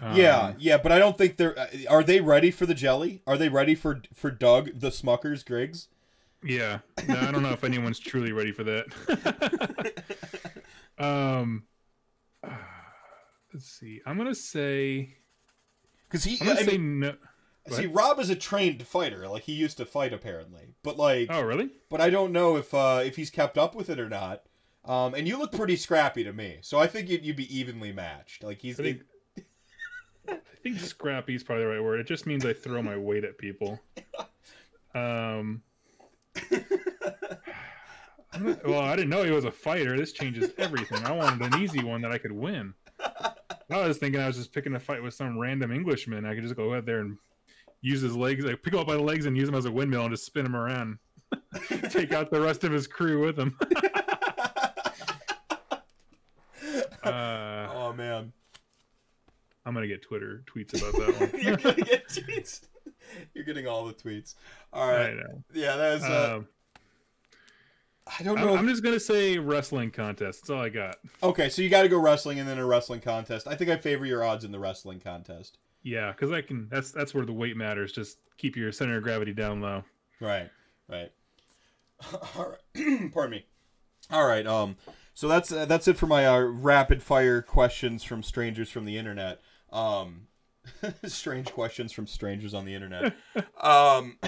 Um, 0.00 0.14
yeah, 0.16 0.52
yeah, 0.58 0.76
but 0.76 0.92
I 0.92 0.98
don't 0.98 1.16
think 1.18 1.36
they're. 1.36 1.58
uh, 1.58 1.66
Are 1.88 2.04
they 2.04 2.20
ready 2.20 2.50
for 2.50 2.66
the 2.66 2.74
jelly? 2.74 3.22
Are 3.26 3.36
they 3.38 3.48
ready 3.48 3.74
for 3.74 4.02
for 4.12 4.30
Doug 4.30 4.78
the 4.78 4.90
Smuckers 4.90 5.44
Griggs? 5.44 5.88
Yeah, 6.44 6.80
no, 7.08 7.16
I 7.18 7.30
don't 7.32 7.42
know 7.42 7.50
if 7.52 7.64
anyone's 7.64 7.98
truly 7.98 8.30
ready 8.32 8.52
for 8.52 8.64
that. 8.64 10.04
um, 10.98 11.64
let's 13.52 13.66
see. 13.66 14.00
I'm 14.06 14.16
gonna 14.18 14.34
say. 14.34 15.16
Because 16.14 16.22
he, 16.22 16.38
I 16.48 16.62
mean, 16.62 17.00
no. 17.00 17.14
see, 17.70 17.86
Rob 17.86 18.20
is 18.20 18.30
a 18.30 18.36
trained 18.36 18.86
fighter. 18.86 19.26
Like 19.26 19.42
he 19.42 19.52
used 19.52 19.78
to 19.78 19.84
fight 19.84 20.12
apparently, 20.12 20.76
but 20.84 20.96
like, 20.96 21.26
Oh, 21.28 21.42
really? 21.42 21.70
but 21.90 22.00
I 22.00 22.08
don't 22.08 22.30
know 22.30 22.56
if 22.56 22.72
uh 22.72 23.02
if 23.04 23.16
he's 23.16 23.30
kept 23.30 23.58
up 23.58 23.74
with 23.74 23.90
it 23.90 23.98
or 23.98 24.08
not. 24.08 24.42
Um, 24.84 25.14
and 25.14 25.26
you 25.26 25.36
look 25.38 25.50
pretty 25.50 25.74
scrappy 25.74 26.22
to 26.22 26.32
me, 26.32 26.58
so 26.60 26.78
I 26.78 26.86
think 26.86 27.08
you'd, 27.08 27.24
you'd 27.26 27.34
be 27.34 27.52
evenly 27.58 27.90
matched. 27.90 28.44
Like 28.44 28.60
he's 28.60 28.78
I 28.78 28.82
think, 28.84 29.00
I 30.28 30.38
think 30.62 30.78
scrappy 30.78 31.34
is 31.34 31.42
probably 31.42 31.64
the 31.64 31.70
right 31.70 31.82
word. 31.82 31.98
It 31.98 32.06
just 32.06 32.26
means 32.26 32.44
I 32.44 32.52
throw 32.52 32.80
my 32.80 32.96
weight 32.96 33.24
at 33.24 33.36
people. 33.36 33.80
Um. 34.94 35.62
Well, 38.64 38.80
I 38.80 38.96
didn't 38.96 39.10
know 39.10 39.22
he 39.22 39.30
was 39.30 39.44
a 39.44 39.50
fighter. 39.52 39.96
This 39.96 40.10
changes 40.12 40.50
everything. 40.58 41.04
I 41.04 41.12
wanted 41.12 41.52
an 41.54 41.62
easy 41.62 41.84
one 41.84 42.02
that 42.02 42.10
I 42.10 42.18
could 42.18 42.32
win. 42.32 42.74
I 43.70 43.86
was 43.86 43.98
thinking 43.98 44.20
I 44.20 44.26
was 44.26 44.36
just 44.36 44.52
picking 44.52 44.74
a 44.74 44.80
fight 44.80 45.02
with 45.02 45.14
some 45.14 45.38
random 45.38 45.72
Englishman. 45.72 46.24
I 46.26 46.34
could 46.34 46.42
just 46.42 46.56
go 46.56 46.74
out 46.74 46.84
there 46.86 47.00
and 47.00 47.16
use 47.80 48.00
his 48.00 48.16
legs, 48.16 48.44
like 48.44 48.62
pick 48.62 48.72
him 48.74 48.80
up 48.80 48.86
by 48.86 48.94
the 48.94 49.02
legs 49.02 49.26
and 49.26 49.36
use 49.36 49.48
him 49.48 49.54
as 49.54 49.64
a 49.64 49.72
windmill 49.72 50.02
and 50.02 50.10
just 50.12 50.26
spin 50.26 50.46
him 50.46 50.56
around. 50.56 50.98
Take 51.90 52.12
out 52.12 52.30
the 52.30 52.40
rest 52.40 52.64
of 52.64 52.72
his 52.72 52.86
crew 52.86 53.24
with 53.24 53.38
him. 53.38 53.56
uh, 57.04 57.68
oh 57.72 57.92
man, 57.96 58.32
I'm 59.64 59.74
gonna 59.74 59.86
get 59.86 60.02
Twitter 60.02 60.42
tweets 60.46 60.74
about 60.78 60.92
that 61.06 61.20
one. 61.32 61.42
you're 61.42 61.56
gonna 61.56 61.74
get 61.82 62.08
tweets. 62.08 62.62
You're 63.34 63.44
getting 63.44 63.66
all 63.66 63.86
the 63.86 63.94
tweets. 63.94 64.34
All 64.72 64.88
right, 64.88 65.14
yeah, 65.52 65.76
that 65.76 65.94
was. 65.94 66.02
Uh, 66.04 66.34
Um, 66.38 66.48
I 68.06 68.22
don't 68.22 68.38
I'm, 68.38 68.46
know. 68.46 68.56
I'm 68.56 68.68
just 68.68 68.82
gonna 68.82 69.00
say 69.00 69.38
wrestling 69.38 69.90
contest. 69.90 70.42
That's 70.42 70.50
all 70.50 70.60
I 70.60 70.68
got. 70.68 70.96
Okay, 71.22 71.48
so 71.48 71.62
you 71.62 71.70
got 71.70 71.82
to 71.82 71.88
go 71.88 71.98
wrestling 71.98 72.38
and 72.38 72.48
then 72.48 72.58
a 72.58 72.66
wrestling 72.66 73.00
contest. 73.00 73.48
I 73.48 73.54
think 73.54 73.70
I 73.70 73.76
favor 73.76 74.04
your 74.04 74.22
odds 74.22 74.44
in 74.44 74.52
the 74.52 74.58
wrestling 74.58 75.00
contest. 75.00 75.58
Yeah, 75.82 76.12
because 76.12 76.32
I 76.32 76.42
can. 76.42 76.68
That's 76.70 76.90
that's 76.90 77.14
where 77.14 77.24
the 77.24 77.32
weight 77.32 77.56
matters. 77.56 77.92
Just 77.92 78.18
keep 78.36 78.56
your 78.56 78.72
center 78.72 78.98
of 78.98 79.02
gravity 79.02 79.32
down 79.32 79.60
low. 79.60 79.84
Right, 80.20 80.50
right. 80.88 81.12
All 82.36 82.54
right. 82.74 83.12
Pardon 83.12 83.30
me. 83.30 83.46
All 84.10 84.26
right. 84.26 84.46
Um. 84.46 84.76
So 85.14 85.28
that's 85.28 85.52
uh, 85.52 85.64
that's 85.64 85.88
it 85.88 85.96
for 85.96 86.06
my 86.06 86.26
uh, 86.26 86.40
rapid 86.40 87.02
fire 87.02 87.40
questions 87.40 88.02
from 88.02 88.22
strangers 88.22 88.70
from 88.70 88.84
the 88.84 88.98
internet. 88.98 89.40
Um. 89.72 90.28
strange 91.04 91.52
questions 91.52 91.92
from 91.92 92.06
strangers 92.06 92.54
on 92.54 92.64
the 92.64 92.74
internet. 92.74 93.14
um. 93.60 94.18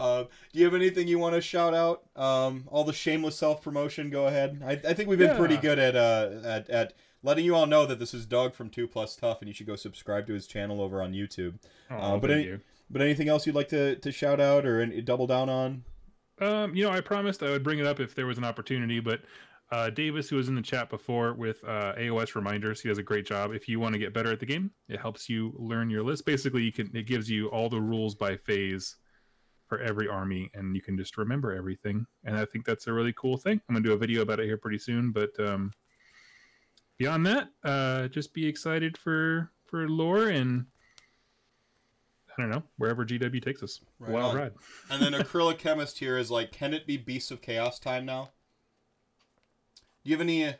Uh, 0.00 0.24
do 0.52 0.58
you 0.58 0.64
have 0.64 0.74
anything 0.74 1.06
you 1.08 1.18
want 1.18 1.34
to 1.34 1.40
shout 1.40 1.74
out? 1.74 2.02
Um, 2.16 2.64
all 2.68 2.84
the 2.84 2.92
shameless 2.92 3.36
self 3.36 3.62
promotion. 3.62 4.10
Go 4.10 4.26
ahead. 4.26 4.62
I, 4.64 4.72
I 4.72 4.94
think 4.94 5.08
we've 5.08 5.18
been 5.18 5.36
pretty 5.36 5.56
good 5.56 5.78
at 5.78 5.94
uh 5.96 6.30
at, 6.44 6.70
at 6.70 6.92
letting 7.22 7.44
you 7.44 7.54
all 7.54 7.66
know 7.66 7.84
that 7.86 7.98
this 7.98 8.14
is 8.14 8.24
Doug 8.26 8.54
from 8.54 8.70
Two 8.70 8.86
Plus 8.88 9.14
Tough, 9.16 9.40
and 9.40 9.48
you 9.48 9.54
should 9.54 9.66
go 9.66 9.76
subscribe 9.76 10.26
to 10.28 10.32
his 10.32 10.46
channel 10.46 10.80
over 10.80 11.02
on 11.02 11.12
YouTube. 11.12 11.58
Oh, 11.90 11.96
Uh, 11.96 12.18
but 12.18 12.30
thank 12.30 12.40
any- 12.40 12.44
you. 12.46 12.60
But 12.92 13.02
anything 13.02 13.28
else 13.28 13.46
you'd 13.46 13.54
like 13.54 13.68
to, 13.68 13.94
to 13.96 14.10
shout 14.10 14.40
out 14.40 14.66
or 14.66 14.80
any, 14.80 15.00
double 15.00 15.28
down 15.28 15.48
on? 15.48 15.84
Um, 16.40 16.74
you 16.74 16.82
know, 16.84 16.90
I 16.90 17.00
promised 17.00 17.40
I 17.40 17.50
would 17.50 17.62
bring 17.62 17.78
it 17.78 17.86
up 17.86 18.00
if 18.00 18.16
there 18.16 18.26
was 18.26 18.36
an 18.36 18.42
opportunity, 18.42 18.98
but 18.98 19.20
uh, 19.70 19.90
Davis, 19.90 20.28
who 20.28 20.34
was 20.34 20.48
in 20.48 20.56
the 20.56 20.62
chat 20.62 20.90
before 20.90 21.34
with 21.34 21.62
uh, 21.62 21.92
AOS 21.96 22.34
reminders, 22.34 22.80
he 22.80 22.88
does 22.88 22.98
a 22.98 23.02
great 23.04 23.24
job. 23.26 23.52
If 23.54 23.68
you 23.68 23.78
want 23.78 23.92
to 23.92 23.98
get 24.00 24.12
better 24.12 24.32
at 24.32 24.40
the 24.40 24.46
game, 24.46 24.72
it 24.88 24.98
helps 24.98 25.28
you 25.28 25.54
learn 25.56 25.88
your 25.88 26.02
list. 26.02 26.26
Basically, 26.26 26.62
you 26.64 26.72
can 26.72 26.90
it 26.92 27.06
gives 27.06 27.30
you 27.30 27.46
all 27.50 27.68
the 27.68 27.80
rules 27.80 28.16
by 28.16 28.36
phase 28.36 28.96
for 29.70 29.78
every 29.80 30.08
army, 30.08 30.50
and 30.52 30.74
you 30.74 30.82
can 30.82 30.98
just 30.98 31.16
remember 31.16 31.54
everything. 31.54 32.04
And 32.24 32.36
I 32.36 32.44
think 32.44 32.66
that's 32.66 32.88
a 32.88 32.92
really 32.92 33.14
cool 33.14 33.38
thing. 33.38 33.60
I'm 33.68 33.74
gonna 33.76 33.84
do 33.86 33.92
a 33.92 33.96
video 33.96 34.20
about 34.20 34.40
it 34.40 34.46
here 34.46 34.58
pretty 34.58 34.78
soon. 34.78 35.12
But 35.12 35.30
um, 35.38 35.72
beyond 36.98 37.24
that, 37.26 37.48
uh, 37.64 38.08
just 38.08 38.34
be 38.34 38.46
excited 38.46 38.98
for 38.98 39.50
for 39.64 39.88
lore 39.88 40.28
and. 40.28 40.66
I 42.38 42.42
don't 42.42 42.50
know 42.50 42.62
wherever 42.78 43.04
GW 43.04 43.42
takes 43.42 43.62
us. 43.62 43.80
Right 43.98 44.12
Wild 44.12 44.30
on. 44.30 44.36
ride. 44.36 44.52
And 44.88 45.02
then 45.02 45.12
Acrylic 45.12 45.58
Chemist 45.58 45.98
here 45.98 46.16
is 46.16 46.30
like, 46.30 46.52
can 46.52 46.72
it 46.72 46.86
be 46.86 46.96
Beasts 46.96 47.30
of 47.30 47.42
Chaos 47.42 47.78
time 47.78 48.06
now? 48.06 48.30
Do 50.04 50.10
you 50.10 50.16
have 50.16 50.22
any? 50.22 50.54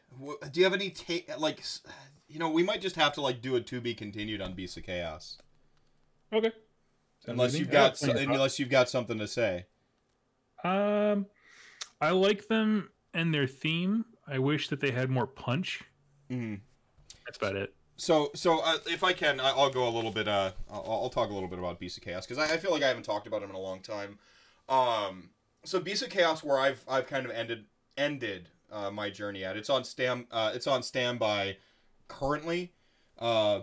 Do 0.50 0.60
you 0.60 0.64
have 0.64 0.74
any 0.74 0.90
take? 0.90 1.30
Like, 1.38 1.62
you 2.28 2.38
know, 2.38 2.50
we 2.50 2.62
might 2.62 2.82
just 2.82 2.96
have 2.96 3.14
to 3.14 3.22
like 3.22 3.40
do 3.40 3.54
a 3.56 3.60
to 3.60 3.80
be 3.80 3.94
continued 3.94 4.42
on 4.42 4.52
Beasts 4.52 4.76
of 4.76 4.82
Chaos, 4.82 5.38
Okay. 6.32 6.52
Unless 7.26 7.58
you've 7.58 7.70
good. 7.70 7.76
I 7.78 7.82
like 7.82 7.90
got 7.92 7.98
so, 7.98 8.10
unless 8.16 8.58
you've 8.58 8.70
got 8.70 8.88
something 8.88 9.18
to 9.18 9.28
say. 9.28 9.66
Um, 10.64 11.26
I 12.00 12.10
like 12.10 12.48
them 12.48 12.90
and 13.14 13.32
their 13.34 13.46
theme. 13.46 14.04
I 14.26 14.38
wish 14.38 14.68
that 14.68 14.80
they 14.80 14.90
had 14.90 15.10
more 15.10 15.26
punch. 15.26 15.82
Mhm. 16.30 16.60
That's 17.26 17.38
about 17.38 17.56
it. 17.56 17.74
So, 17.96 18.30
so 18.34 18.60
uh, 18.60 18.78
if 18.86 19.04
I 19.04 19.12
can, 19.12 19.40
I- 19.40 19.50
I'll 19.50 19.70
go 19.70 19.86
a 19.86 19.90
little 19.90 20.10
bit. 20.10 20.26
Uh, 20.28 20.52
I'll, 20.70 20.84
I'll 21.02 21.08
talk 21.10 21.28
a 21.30 21.32
little 21.34 21.48
bit 21.48 21.58
about 21.58 21.78
Beast 21.78 21.98
of 21.98 22.02
Chaos 22.04 22.26
because 22.26 22.38
I, 22.38 22.54
I 22.54 22.56
feel 22.56 22.70
like 22.70 22.82
I 22.82 22.88
haven't 22.88 23.02
talked 23.04 23.26
about 23.26 23.42
him 23.42 23.50
in 23.50 23.56
a 23.56 23.60
long 23.60 23.80
time. 23.80 24.18
Um, 24.68 25.30
so 25.64 25.80
Beast 25.80 26.02
of 26.02 26.08
Chaos, 26.10 26.42
where 26.42 26.58
I've 26.58 26.82
I've 26.88 27.06
kind 27.06 27.26
of 27.26 27.32
ended 27.32 27.66
ended 27.98 28.48
uh, 28.72 28.90
my 28.90 29.10
journey 29.10 29.44
at. 29.44 29.56
It's 29.56 29.68
on 29.68 29.84
stand. 29.84 30.26
Uh, 30.30 30.52
it's 30.54 30.66
on 30.66 30.82
standby 30.82 31.56
currently. 32.08 32.72
Uh, 33.18 33.60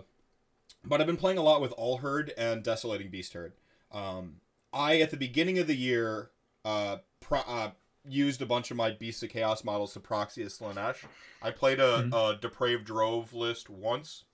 but 0.84 1.00
I've 1.00 1.06
been 1.06 1.16
playing 1.16 1.38
a 1.38 1.42
lot 1.42 1.60
with 1.60 1.72
All 1.72 1.98
Herd 1.98 2.32
and 2.38 2.62
Desolating 2.62 3.10
Beast 3.10 3.32
Herd. 3.34 3.52
Um, 3.92 4.36
I 4.72 5.00
at 5.00 5.10
the 5.10 5.16
beginning 5.16 5.58
of 5.58 5.66
the 5.66 5.76
year 5.76 6.30
uh, 6.64 6.98
pro- 7.20 7.40
uh 7.40 7.70
used 8.04 8.40
a 8.40 8.46
bunch 8.46 8.70
of 8.70 8.76
my 8.76 8.90
Beast 8.90 9.22
of 9.22 9.28
Chaos 9.30 9.64
models 9.64 9.92
to 9.92 10.00
proxy 10.00 10.42
as 10.42 10.56
Slaanesh. 10.58 11.04
I 11.42 11.50
played 11.50 11.78
a, 11.80 12.04
Mhm. 12.10 12.34
a 12.36 12.40
Depraved 12.40 12.84
Drove 12.86 13.34
list 13.34 13.68
once. 13.68 14.24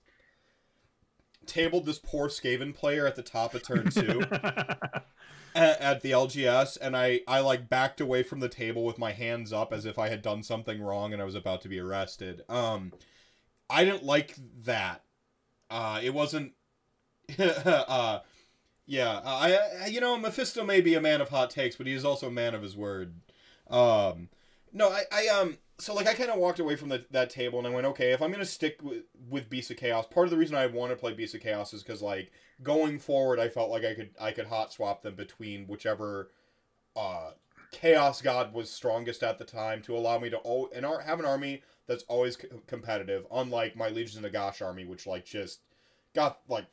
Tabled 1.45 1.85
this 1.85 1.99
poor 1.99 2.27
Skaven 2.29 2.73
player 2.73 3.05
at 3.05 3.15
the 3.15 3.21
top 3.21 3.53
of 3.53 3.63
turn 3.63 3.89
two 3.91 4.21
at, 4.31 5.05
at 5.55 6.01
the 6.01 6.11
LGS, 6.11 6.77
and 6.81 6.97
I, 6.97 7.21
I 7.27 7.39
like 7.41 7.69
backed 7.69 8.01
away 8.01 8.23
from 8.23 8.39
the 8.39 8.49
table 8.49 8.83
with 8.83 8.97
my 8.97 9.11
hands 9.11 9.53
up 9.53 9.71
as 9.71 9.85
if 9.85 9.99
I 9.99 10.09
had 10.09 10.21
done 10.23 10.41
something 10.41 10.81
wrong 10.81 11.13
and 11.13 11.21
I 11.21 11.25
was 11.25 11.35
about 11.35 11.61
to 11.61 11.69
be 11.69 11.79
arrested. 11.79 12.43
Um, 12.49 12.93
I 13.69 13.85
didn't 13.85 14.03
like 14.03 14.35
that. 14.63 15.03
Uh, 15.69 15.99
it 16.03 16.13
wasn't. 16.13 16.53
uh, 17.39 18.19
yeah, 18.85 19.19
I, 19.25 19.57
I, 19.83 19.87
you 19.87 19.99
know, 19.99 20.17
Mephisto 20.17 20.63
may 20.63 20.81
be 20.81 20.93
a 20.93 21.01
man 21.01 21.21
of 21.21 21.29
hot 21.29 21.49
takes, 21.49 21.75
but 21.75 21.87
he 21.87 21.93
is 21.93 22.05
also 22.05 22.27
a 22.27 22.31
man 22.31 22.53
of 22.53 22.61
his 22.61 22.75
word. 22.75 23.15
Um, 23.69 24.29
no, 24.71 24.89
I, 24.89 25.03
I, 25.11 25.27
um, 25.29 25.57
so 25.77 25.93
like 25.93 26.07
I 26.07 26.13
kind 26.13 26.29
of 26.29 26.37
walked 26.37 26.59
away 26.59 26.75
from 26.75 26.89
the, 26.89 27.05
that 27.11 27.29
table 27.29 27.59
and 27.59 27.67
I 27.67 27.71
went, 27.71 27.87
okay, 27.87 28.11
if 28.11 28.21
I'm 28.21 28.31
gonna 28.31 28.45
stick 28.45 28.79
with 28.81 29.03
with 29.29 29.49
Beast 29.49 29.71
of 29.71 29.77
Chaos, 29.77 30.05
part 30.05 30.27
of 30.27 30.31
the 30.31 30.37
reason 30.37 30.55
I 30.55 30.67
want 30.67 30.91
to 30.91 30.95
play 30.95 31.13
Beast 31.13 31.35
of 31.35 31.41
Chaos 31.41 31.73
is 31.73 31.83
because 31.83 32.01
like 32.01 32.31
going 32.63 32.99
forward, 32.99 33.39
I 33.39 33.49
felt 33.49 33.69
like 33.69 33.83
I 33.83 33.93
could 33.93 34.11
I 34.19 34.31
could 34.31 34.47
hot 34.47 34.71
swap 34.71 35.01
them 35.01 35.15
between 35.15 35.67
whichever 35.67 36.29
uh 36.95 37.31
Chaos 37.71 38.21
God 38.21 38.53
was 38.53 38.69
strongest 38.69 39.21
at 39.21 39.37
the 39.37 39.43
time 39.43 39.81
to 39.81 39.97
allow 39.97 40.17
me 40.19 40.29
to 40.29 40.39
oh 40.45 40.69
and 40.73 40.85
ar- 40.85 41.01
have 41.01 41.19
an 41.19 41.25
army 41.25 41.61
that's 41.87 42.03
always 42.03 42.37
c- 42.37 42.47
competitive, 42.67 43.25
unlike 43.31 43.75
my 43.75 43.89
Legions 43.89 44.23
of 44.23 44.31
Nagash 44.31 44.61
army, 44.61 44.85
which 44.85 45.07
like 45.07 45.25
just 45.25 45.61
got 46.13 46.39
like 46.47 46.65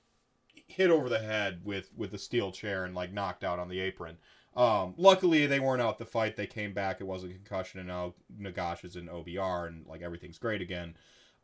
hit 0.67 0.91
over 0.91 1.09
the 1.09 1.19
head 1.19 1.61
with 1.65 1.91
with 1.97 2.15
a 2.15 2.19
steel 2.19 2.53
chair 2.53 2.85
and 2.85 2.95
like 2.95 3.13
knocked 3.13 3.45
out 3.45 3.59
on 3.59 3.69
the 3.69 3.81
apron. 3.81 4.17
Um, 4.55 4.95
luckily 4.99 5.47
they 5.47 5.61
weren't 5.61 5.83
out 5.83 5.99
the 5.99 6.05
fight. 6.05 6.37
They 6.37 6.47
came 6.47 6.75
back. 6.75 7.01
It 7.01 7.07
was 7.07 7.25
a 7.25 7.29
concussion, 7.29 7.81
and 7.81 7.89
now 7.89 8.15
Nagash 8.39 8.85
is 8.85 8.97
in 8.97 9.09
OBR, 9.09 9.69
and 9.69 9.87
like 9.87 10.03
everything's 10.03 10.39
great 10.39 10.61
again. 10.61 10.95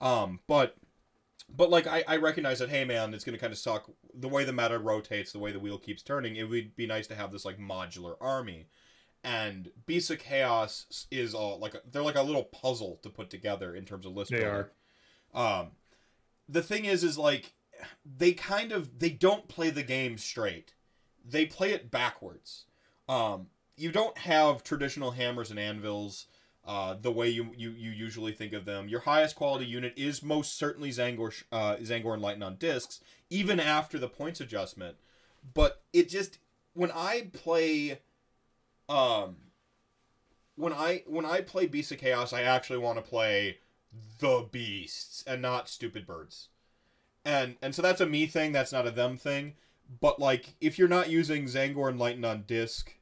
Um, 0.00 0.40
but 0.46 0.76
but 1.48 1.70
like 1.70 1.86
I, 1.86 2.04
I 2.06 2.16
recognize 2.16 2.58
that 2.58 2.68
hey 2.68 2.84
man 2.84 3.14
it's 3.14 3.24
gonna 3.24 3.38
kind 3.38 3.52
of 3.52 3.58
suck 3.58 3.90
the 4.14 4.28
way 4.28 4.44
the 4.44 4.52
meta 4.52 4.78
rotates 4.78 5.32
the 5.32 5.38
way 5.38 5.52
the 5.52 5.60
wheel 5.60 5.78
keeps 5.78 6.02
turning 6.02 6.36
it 6.36 6.48
would 6.48 6.76
be 6.76 6.86
nice 6.86 7.06
to 7.06 7.14
have 7.14 7.32
this 7.32 7.44
like 7.44 7.58
modular 7.58 8.16
army 8.20 8.66
and 9.24 9.70
Beasts 9.86 10.10
of 10.10 10.18
Chaos 10.18 11.06
is 11.10 11.34
all 11.34 11.58
like 11.58 11.74
a, 11.74 11.80
they're 11.90 12.02
like 12.02 12.16
a 12.16 12.22
little 12.22 12.44
puzzle 12.44 12.98
to 13.02 13.10
put 13.10 13.30
together 13.30 13.74
in 13.74 13.84
terms 13.84 14.06
of 14.06 14.16
list 14.16 14.30
They 14.30 14.38
building. 14.38 14.64
Um, 15.34 15.68
the 16.48 16.62
thing 16.62 16.84
is, 16.84 17.04
is 17.04 17.18
like 17.18 17.54
they 18.04 18.32
kind 18.32 18.72
of 18.72 18.98
they 18.98 19.10
don't 19.10 19.48
play 19.48 19.70
the 19.70 19.82
game 19.82 20.18
straight. 20.18 20.74
They 21.24 21.46
play 21.46 21.72
it 21.72 21.90
backwards. 21.90 22.64
Um, 23.08 23.48
you 23.76 23.92
don't 23.92 24.18
have 24.18 24.62
traditional 24.64 25.12
hammers 25.12 25.50
and 25.50 25.58
anvils. 25.58 26.26
Uh, 26.66 26.94
the 27.00 27.10
way 27.10 27.30
you, 27.30 27.48
you, 27.56 27.70
you 27.70 27.90
usually 27.90 28.32
think 28.32 28.52
of 28.52 28.66
them. 28.66 28.88
Your 28.88 29.00
highest 29.00 29.36
quality 29.36 29.64
unit 29.64 29.94
is 29.96 30.22
most 30.22 30.58
certainly 30.58 30.90
Tzaangor, 30.90 31.42
uh, 31.50 31.76
Tzaangor 31.76 32.14
Enlighten 32.14 32.42
on 32.42 32.56
discs, 32.56 33.00
even 33.30 33.58
after 33.58 33.98
the 33.98 34.08
points 34.08 34.38
adjustment. 34.38 34.96
But 35.54 35.80
it 35.94 36.10
just 36.10 36.38
when 36.74 36.90
I 36.94 37.30
play 37.32 38.00
um 38.88 39.36
when 40.56 40.72
I 40.72 41.02
when 41.06 41.24
I 41.24 41.40
play 41.40 41.66
Beasts 41.66 41.92
of 41.92 41.98
Chaos, 41.98 42.32
I 42.32 42.42
actually 42.42 42.78
want 42.78 42.98
to 42.98 43.02
play 43.02 43.58
the 44.18 44.46
beasts 44.50 45.24
and 45.26 45.40
not 45.40 45.68
stupid 45.68 46.06
birds. 46.06 46.48
And 47.24 47.56
and 47.62 47.74
so 47.74 47.82
that's 47.82 48.00
a 48.00 48.06
me 48.06 48.26
thing, 48.26 48.52
that's 48.52 48.72
not 48.72 48.86
a 48.86 48.90
them 48.90 49.16
thing. 49.16 49.54
But 50.00 50.20
like 50.20 50.54
if 50.60 50.78
you're 50.78 50.88
not 50.88 51.10
using 51.10 51.44
Tzaangor 51.46 51.90
Enlightened 51.90 52.26
on 52.26 52.44
disc, 52.46 52.94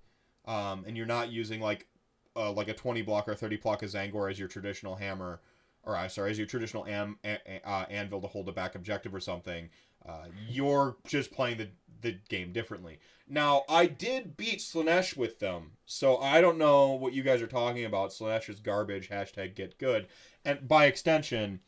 um, 0.46 0.84
and 0.86 0.96
you're 0.96 1.06
not 1.06 1.30
using 1.30 1.60
like 1.60 1.88
uh, 2.36 2.52
like 2.52 2.68
a 2.68 2.74
20 2.74 3.02
block 3.02 3.28
or 3.28 3.34
30 3.34 3.56
block 3.56 3.82
of 3.82 3.90
Tzaangor 3.90 4.30
as 4.30 4.38
your 4.38 4.48
traditional 4.48 4.96
hammer, 4.96 5.40
or 5.84 5.96
I'm 5.96 6.10
sorry, 6.10 6.30
as 6.32 6.38
your 6.38 6.46
traditional 6.46 6.86
am, 6.86 7.18
a, 7.24 7.38
a- 7.46 7.68
uh, 7.68 7.86
anvil 7.90 8.20
to 8.22 8.28
hold 8.28 8.48
a 8.48 8.52
back 8.52 8.74
objective 8.74 9.14
or 9.14 9.20
something, 9.20 9.70
uh, 10.06 10.26
you're 10.48 10.96
just 11.06 11.32
playing 11.32 11.58
the, 11.58 11.68
the 12.07 12.19
game 12.28 12.53
differently. 12.53 12.99
Now, 13.28 13.65
I 13.69 13.87
did 13.87 14.37
beat 14.37 14.61
Slaanesh 14.61 15.16
with 15.16 15.41
them, 15.41 15.73
so 15.85 16.16
I 16.19 16.41
don't 16.41 16.59
know 16.59 16.93
what 16.93 17.12
you 17.12 17.23
guys 17.23 17.43
are 17.43 17.49
talking 17.49 17.85
about. 17.85 18.11
Slaanesh 18.11 18.49
is 18.49 18.61
garbage, 18.61 19.09
hashtag 19.09 19.57
get 19.57 19.78
good. 19.78 20.07
And 20.45 20.69
by 20.69 20.87
extension, 20.87 21.61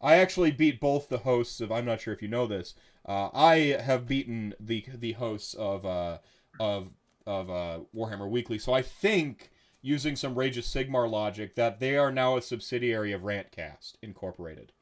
I 0.00 0.16
actually 0.16 0.50
beat 0.50 0.80
both 0.80 1.08
the 1.08 1.18
hosts 1.18 1.60
of, 1.60 1.70
I'm 1.70 1.84
not 1.84 2.00
sure 2.00 2.12
if 2.12 2.20
you 2.20 2.28
know 2.28 2.46
this, 2.46 2.74
uh, 3.06 3.28
I 3.32 3.78
have 3.80 4.08
beaten 4.08 4.54
the 4.58 4.84
the 4.92 5.12
hosts 5.12 5.54
of 5.54 5.86
uh, 5.86 6.18
of 6.58 6.90
of 7.26 7.50
uh, 7.50 7.80
Warhammer 7.94 8.28
Weekly. 8.28 8.58
So 8.58 8.72
I 8.72 8.82
think 8.82 9.50
using 9.82 10.16
some 10.16 10.34
Rageous 10.34 10.66
Sigmar 10.66 11.08
logic 11.10 11.54
that 11.54 11.78
they 11.78 11.96
are 11.96 12.10
now 12.10 12.36
a 12.36 12.42
subsidiary 12.42 13.12
of 13.12 13.22
Rantcast 13.22 13.94
Incorporated. 14.02 14.72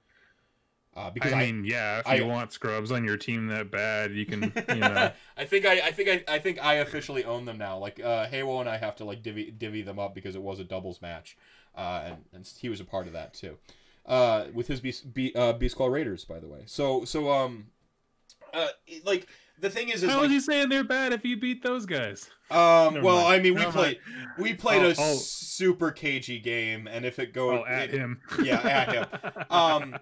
Uh, 0.95 1.09
because 1.11 1.33
I 1.33 1.41
I, 1.41 1.47
mean, 1.47 1.65
yeah, 1.65 2.01
if 2.01 2.07
I- 2.07 2.15
you 2.17 2.27
want 2.27 2.53
scrubs 2.53 2.93
on 2.93 3.03
your 3.03 3.17
team 3.17 3.47
that 3.49 3.71
bad, 3.71 4.13
you 4.13 4.27
can, 4.27 4.53
you 4.69 4.75
know. 4.77 5.11
I 5.37 5.45
think 5.47 5.65
I, 5.65 5.81
I 5.81 5.91
think 5.91 6.09
I, 6.11 6.35
I 6.35 6.39
think 6.39 6.63
I 6.63 6.75
officially 6.75 7.25
own 7.25 7.47
them 7.47 7.57
now. 7.57 7.79
Like 7.79 7.99
uh, 7.99 8.27
Haywo 8.27 8.61
and 8.61 8.69
I 8.69 8.77
have 8.77 8.97
to 8.97 9.05
like 9.05 9.23
divvy 9.23 9.51
divvy 9.51 9.81
them 9.83 9.99
up 9.99 10.15
because 10.15 10.35
it 10.37 10.43
was 10.43 10.61
a 10.61 10.65
doubles 10.65 11.01
match, 11.01 11.37
uh, 11.75 12.03
and 12.05 12.17
and 12.35 12.47
he 12.59 12.69
was 12.69 12.81
a 12.81 12.85
part 12.85 13.07
of 13.07 13.15
that 13.15 13.33
too, 13.33 13.57
uh, 14.05 14.47
with 14.53 14.67
his 14.69 14.81
Beast 14.81 15.15
Be, 15.15 15.35
uh, 15.35 15.55
Beast 15.55 15.77
Claw 15.77 15.87
Raiders, 15.87 16.27
by 16.27 16.39
the 16.39 16.47
way. 16.49 16.65
So 16.67 17.07
so 17.07 17.31
um, 17.33 17.69
uh, 18.53 18.69
like 19.05 19.29
the 19.63 19.71
thing 19.71 19.89
is 19.89 20.03
is 20.03 20.11
How 20.11 20.17
like, 20.17 20.25
was 20.25 20.31
he 20.33 20.41
saying 20.41 20.69
they're 20.69 20.85
bad 20.85 21.13
if 21.15 21.25
you 21.25 21.39
beat 21.39 21.63
those 21.63 21.87
guys? 21.87 22.29
um, 22.51 22.95
Never 22.95 23.07
well 23.07 23.23
mind. 23.23 23.27
I 23.35 23.39
mean 23.43 23.55
we 23.55 23.61
Never 23.61 23.73
played 23.73 23.99
we 24.39 24.53
played 24.55 24.83
Oh, 24.83 24.89
a 24.91 24.95
oh. 24.99 25.15
super 25.17 25.91
cagey 25.91 26.39
game, 26.39 26.87
and 26.87 27.07
if 27.07 27.19
it 27.19 27.33
goes 27.33 27.61
Oh, 27.63 27.67
at 27.67 27.85
it- 27.89 27.93
him. 27.99 28.21
yeah, 28.43 28.61
at 28.61 28.93
him. 28.93 29.07
Um, 29.51 29.97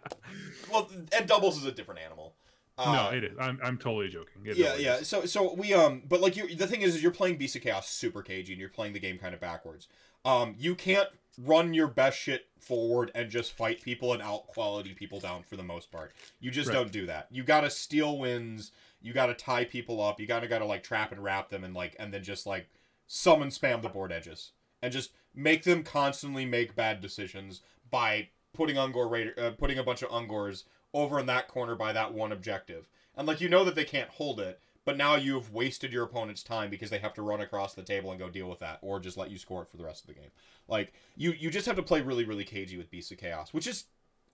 well, 0.72 0.90
and 1.16 1.26
doubles 1.28 1.56
is 1.58 1.64
a 1.66 1.72
different 1.72 2.00
animal. 2.00 2.34
Uh, 2.78 2.92
no, 2.94 3.16
it 3.16 3.24
is. 3.24 3.36
I'm, 3.38 3.58
I'm 3.62 3.76
totally 3.76 4.08
joking. 4.08 4.42
It 4.46 4.56
yeah, 4.56 4.74
yeah. 4.76 4.96
is. 4.96 5.08
So, 5.08 5.26
so 5.26 5.52
we 5.54 5.74
um, 5.74 6.02
but 6.08 6.20
like 6.22 6.34
you, 6.36 6.54
the 6.56 6.66
thing 6.66 6.80
is, 6.82 6.94
is 6.96 7.02
you're 7.02 7.12
playing 7.12 7.36
Beast 7.36 7.54
of 7.56 7.62
Chaos 7.62 7.88
super 7.90 8.22
cagey, 8.22 8.52
and 8.54 8.60
you're 8.60 8.70
playing 8.70 8.94
the 8.94 9.00
game 9.00 9.18
kind 9.18 9.34
of 9.34 9.40
backwards. 9.40 9.86
Um, 10.24 10.54
you 10.58 10.74
can't 10.74 11.08
run 11.38 11.74
your 11.74 11.88
best 11.88 12.18
shit 12.18 12.46
forward 12.58 13.10
and 13.14 13.30
just 13.30 13.52
fight 13.52 13.82
people 13.82 14.12
and 14.14 14.22
out 14.22 14.46
quality 14.46 14.94
people 14.94 15.20
down 15.20 15.42
for 15.42 15.56
the 15.56 15.62
most 15.62 15.90
part. 15.92 16.12
You 16.40 16.50
just 16.50 16.68
Right. 16.68 16.74
don't 16.74 16.92
do 16.92 17.06
that. 17.06 17.28
You 17.30 17.42
gotta 17.42 17.70
steal 17.70 18.18
wins. 18.18 18.72
You 19.02 19.12
gotta 19.12 19.34
tie 19.34 19.64
people 19.64 20.02
up. 20.02 20.20
You 20.20 20.26
gotta 20.26 20.48
gotta 20.48 20.64
like 20.64 20.82
trap 20.82 21.12
and 21.12 21.22
wrap 21.22 21.50
them 21.50 21.64
and 21.64 21.74
like 21.74 21.96
and 21.98 22.12
then 22.12 22.22
just 22.22 22.46
like 22.46 22.68
summon 23.06 23.48
spam 23.48 23.82
the 23.82 23.88
board 23.88 24.12
edges 24.12 24.52
and 24.82 24.92
just 24.92 25.12
make 25.34 25.64
them 25.64 25.82
constantly 25.82 26.44
make 26.44 26.74
bad 26.74 27.00
decisions 27.00 27.60
by 27.90 28.28
putting 28.52 28.76
Ungor 28.76 29.10
Raider, 29.10 29.34
uh, 29.38 29.50
putting 29.50 29.78
a 29.78 29.84
bunch 29.84 30.02
of 30.02 30.10
Ungors 30.10 30.64
over 30.92 31.18
in 31.18 31.26
that 31.26 31.48
corner 31.48 31.74
by 31.74 31.92
that 31.92 32.12
one 32.12 32.32
objective. 32.32 32.88
And 33.16 33.26
like 33.26 33.40
you 33.40 33.48
know 33.48 33.64
that 33.64 33.74
they 33.74 33.84
can't 33.84 34.10
hold 34.10 34.40
it, 34.40 34.60
but 34.84 34.96
now 34.96 35.14
you've 35.14 35.52
wasted 35.52 35.92
your 35.92 36.04
opponent's 36.04 36.42
time 36.42 36.70
because 36.70 36.90
they 36.90 36.98
have 36.98 37.14
to 37.14 37.22
run 37.22 37.40
across 37.40 37.74
the 37.74 37.82
table 37.82 38.10
and 38.10 38.18
go 38.18 38.30
deal 38.30 38.48
with 38.48 38.60
that, 38.60 38.78
or 38.82 38.98
just 38.98 39.16
let 39.16 39.30
you 39.30 39.38
score 39.38 39.62
it 39.62 39.68
for 39.68 39.76
the 39.76 39.84
rest 39.84 40.02
of 40.02 40.08
the 40.08 40.20
game. 40.20 40.30
Like 40.68 40.92
you, 41.16 41.32
you 41.32 41.50
just 41.50 41.66
have 41.66 41.76
to 41.76 41.82
play 41.82 42.00
really, 42.00 42.24
really 42.24 42.44
cagey 42.44 42.76
with 42.76 42.90
Beasts 42.90 43.12
of 43.12 43.18
Chaos, 43.18 43.52
which 43.52 43.66
is 43.66 43.84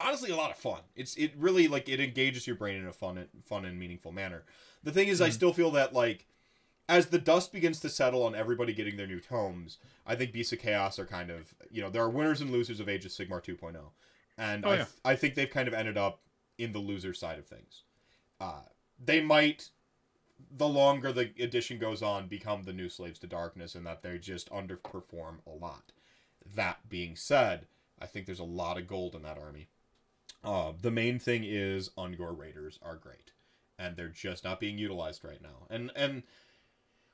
honestly 0.01 0.31
a 0.31 0.37
lot 0.37 0.51
of 0.51 0.57
fun. 0.57 0.81
It's 0.95 1.17
it 1.17 1.33
really 1.37 1.69
like 1.69 1.89
it 1.89 2.01
engages 2.01 2.47
your 2.47 2.57
brain 2.57 2.77
in 2.77 2.87
a 2.87 2.93
fun, 2.93 3.19
and 3.19 3.29
fun 3.45 3.65
and 3.65 3.79
meaningful 3.79 4.13
manner. 4.13 4.45
The 4.83 4.93
thing 4.93 5.09
is, 5.09 5.21
I 5.21 5.29
Mhm. 5.29 5.33
still 5.33 5.53
feel 5.53 5.71
that 5.73 5.93
like 5.93 6.27
as 6.89 7.07
the 7.09 7.19
dust 7.19 7.53
begins 7.53 7.81
to 7.81 7.89
settle 7.89 8.23
on 8.23 8.35
everybody 8.35 8.73
getting 8.73 8.97
their 8.97 9.07
new 9.09 9.21
tomes, 9.21 9.79
I 10.07 10.15
think 10.15 10.33
Beasts 10.33 10.53
of 10.53 10.61
Chaos 10.61 10.99
are 10.99 11.07
kind 11.07 11.31
of 11.31 11.55
you 11.71 11.83
know 11.83 11.91
there 11.91 12.03
are 12.03 12.11
winners 12.11 12.41
and 12.41 12.51
losers 12.51 12.81
of 12.81 12.89
Age 12.89 13.05
of 13.05 13.11
Sigmar 13.13 13.43
2.0, 13.43 13.93
and 14.39 14.65
Oh, 14.65 14.71
I, 14.71 14.77
yeah. 14.77 14.87
I 15.05 15.17
think 15.17 15.35
they've 15.35 15.51
kind 15.51 15.69
of 15.69 15.75
ended 15.75 15.97
up 15.97 16.21
in 16.59 16.73
the 16.73 16.79
loser 16.79 17.13
side 17.13 17.39
of 17.39 17.47
things. 17.47 17.83
Uh, 18.41 18.63
they 18.99 19.21
might, 19.21 19.71
the 20.51 20.69
longer 20.69 21.13
the 21.13 21.33
edition 21.43 21.79
goes 21.79 22.03
on, 22.03 22.29
become 22.29 22.63
the 22.63 22.73
new 22.73 22.89
slaves 22.89 23.19
to 23.19 23.27
darkness, 23.27 23.75
and 23.75 23.87
that 23.87 24.03
they 24.03 24.17
just 24.19 24.49
underperform 24.51 25.39
a 25.47 25.51
lot. 25.51 25.93
That 26.55 26.89
being 26.89 27.17
said, 27.17 27.67
I 27.99 28.07
think 28.07 28.27
there's 28.27 28.39
a 28.39 28.45
lot 28.45 28.79
of 28.79 28.87
gold 28.87 29.15
in 29.15 29.23
that 29.23 29.39
army. 29.39 29.69
Uh, 30.45 30.73
the 30.81 30.91
main 30.91 31.19
thing 31.19 31.43
is 31.45 31.91
Ungor 31.99 32.37
Raiders 32.37 32.79
are 32.83 32.97
great, 32.97 33.33
and 33.79 33.97
they're 33.97 34.09
just 34.09 34.45
not 34.45 34.61
being 34.61 34.79
utilized 34.79 35.25
right 35.25 35.43
now. 35.43 35.67
And 35.71 35.91
and 35.97 36.23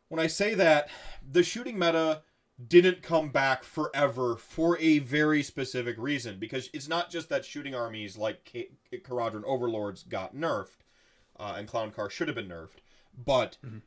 when 0.09 0.21
I 0.21 0.27
say 0.27 0.55
that, 0.55 0.89
the 1.27 1.43
shooting 1.43 1.79
meta 1.79 2.23
didn't 2.65 3.03
come 3.03 3.31
back 3.31 3.65
forever 3.65 4.37
for 4.37 4.79
a 4.79 4.99
very 4.99 5.43
specific 5.43 5.97
reason 5.99 6.39
because 6.39 6.69
it's 6.75 6.87
not 6.89 7.11
just 7.11 7.29
that 7.31 7.45
shooting 7.47 7.75
armies 7.75 8.17
like 8.19 8.45
K- 8.45 8.69
Kharadron 8.93 9.43
Overlords 9.45 10.03
got 10.03 10.37
nerfed, 10.37 10.77
uh, 11.41 11.55
and 11.57 11.67
Clown 11.67 11.91
Car 11.91 12.11
should 12.11 12.29
have 12.29 12.35
been 12.35 12.49
nerfed, 12.49 12.81
but 13.17 13.57
Mhm. 13.65 13.81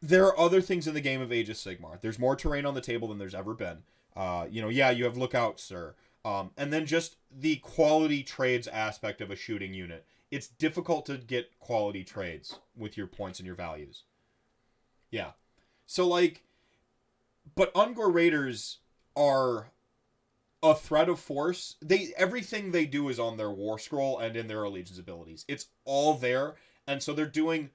there 0.00 0.24
are 0.26 0.38
other 0.38 0.60
things 0.62 0.86
in 0.86 0.94
the 0.94 1.00
game 1.00 1.20
of 1.20 1.30
Age 1.32 1.48
of 1.50 1.56
Sigmar. 1.56 2.00
There's 2.00 2.18
more 2.18 2.34
terrain 2.36 2.64
on 2.66 2.74
the 2.74 2.80
table 2.80 3.08
than 3.08 3.18
there's 3.18 3.34
ever 3.34 3.54
been. 3.54 3.84
Uh, 4.16 4.46
you 4.50 4.62
know, 4.62 4.68
yeah, 4.70 4.90
you 4.90 5.04
have 5.04 5.16
Lookout, 5.16 5.60
sir. 5.60 5.94
Um, 6.24 6.50
and 6.56 6.72
then 6.72 6.86
just 6.86 7.16
the 7.30 7.56
quality 7.56 8.22
trades 8.22 8.66
aspect 8.66 9.20
of 9.20 9.30
a 9.30 9.36
shooting 9.36 9.74
unit. 9.74 10.06
It's 10.30 10.48
difficult 10.48 11.06
to 11.06 11.18
get 11.18 11.58
quality 11.58 12.02
trades 12.02 12.58
with 12.76 12.96
your 12.96 13.06
points 13.06 13.38
and 13.38 13.46
your 13.46 13.54
values. 13.54 14.04
Yeah. 15.10 15.32
So, 15.86 16.08
like, 16.08 16.42
but 17.54 17.72
Ungor 17.74 18.12
Raiders 18.12 18.78
are 19.14 19.68
a 20.62 20.74
threat 20.74 21.08
of 21.08 21.20
force. 21.20 21.76
They 21.82 22.12
everything 22.16 22.70
they 22.70 22.86
do 22.86 23.08
is 23.08 23.20
on 23.20 23.36
their 23.36 23.50
war 23.50 23.78
scroll 23.78 24.18
and 24.18 24.34
in 24.34 24.48
their 24.48 24.64
allegiance 24.64 24.98
abilities. 24.98 25.44
It's 25.46 25.66
all 25.84 26.14
there, 26.14 26.54
and 26.86 27.02
so 27.02 27.12
they're 27.12 27.26
doing. 27.26 27.70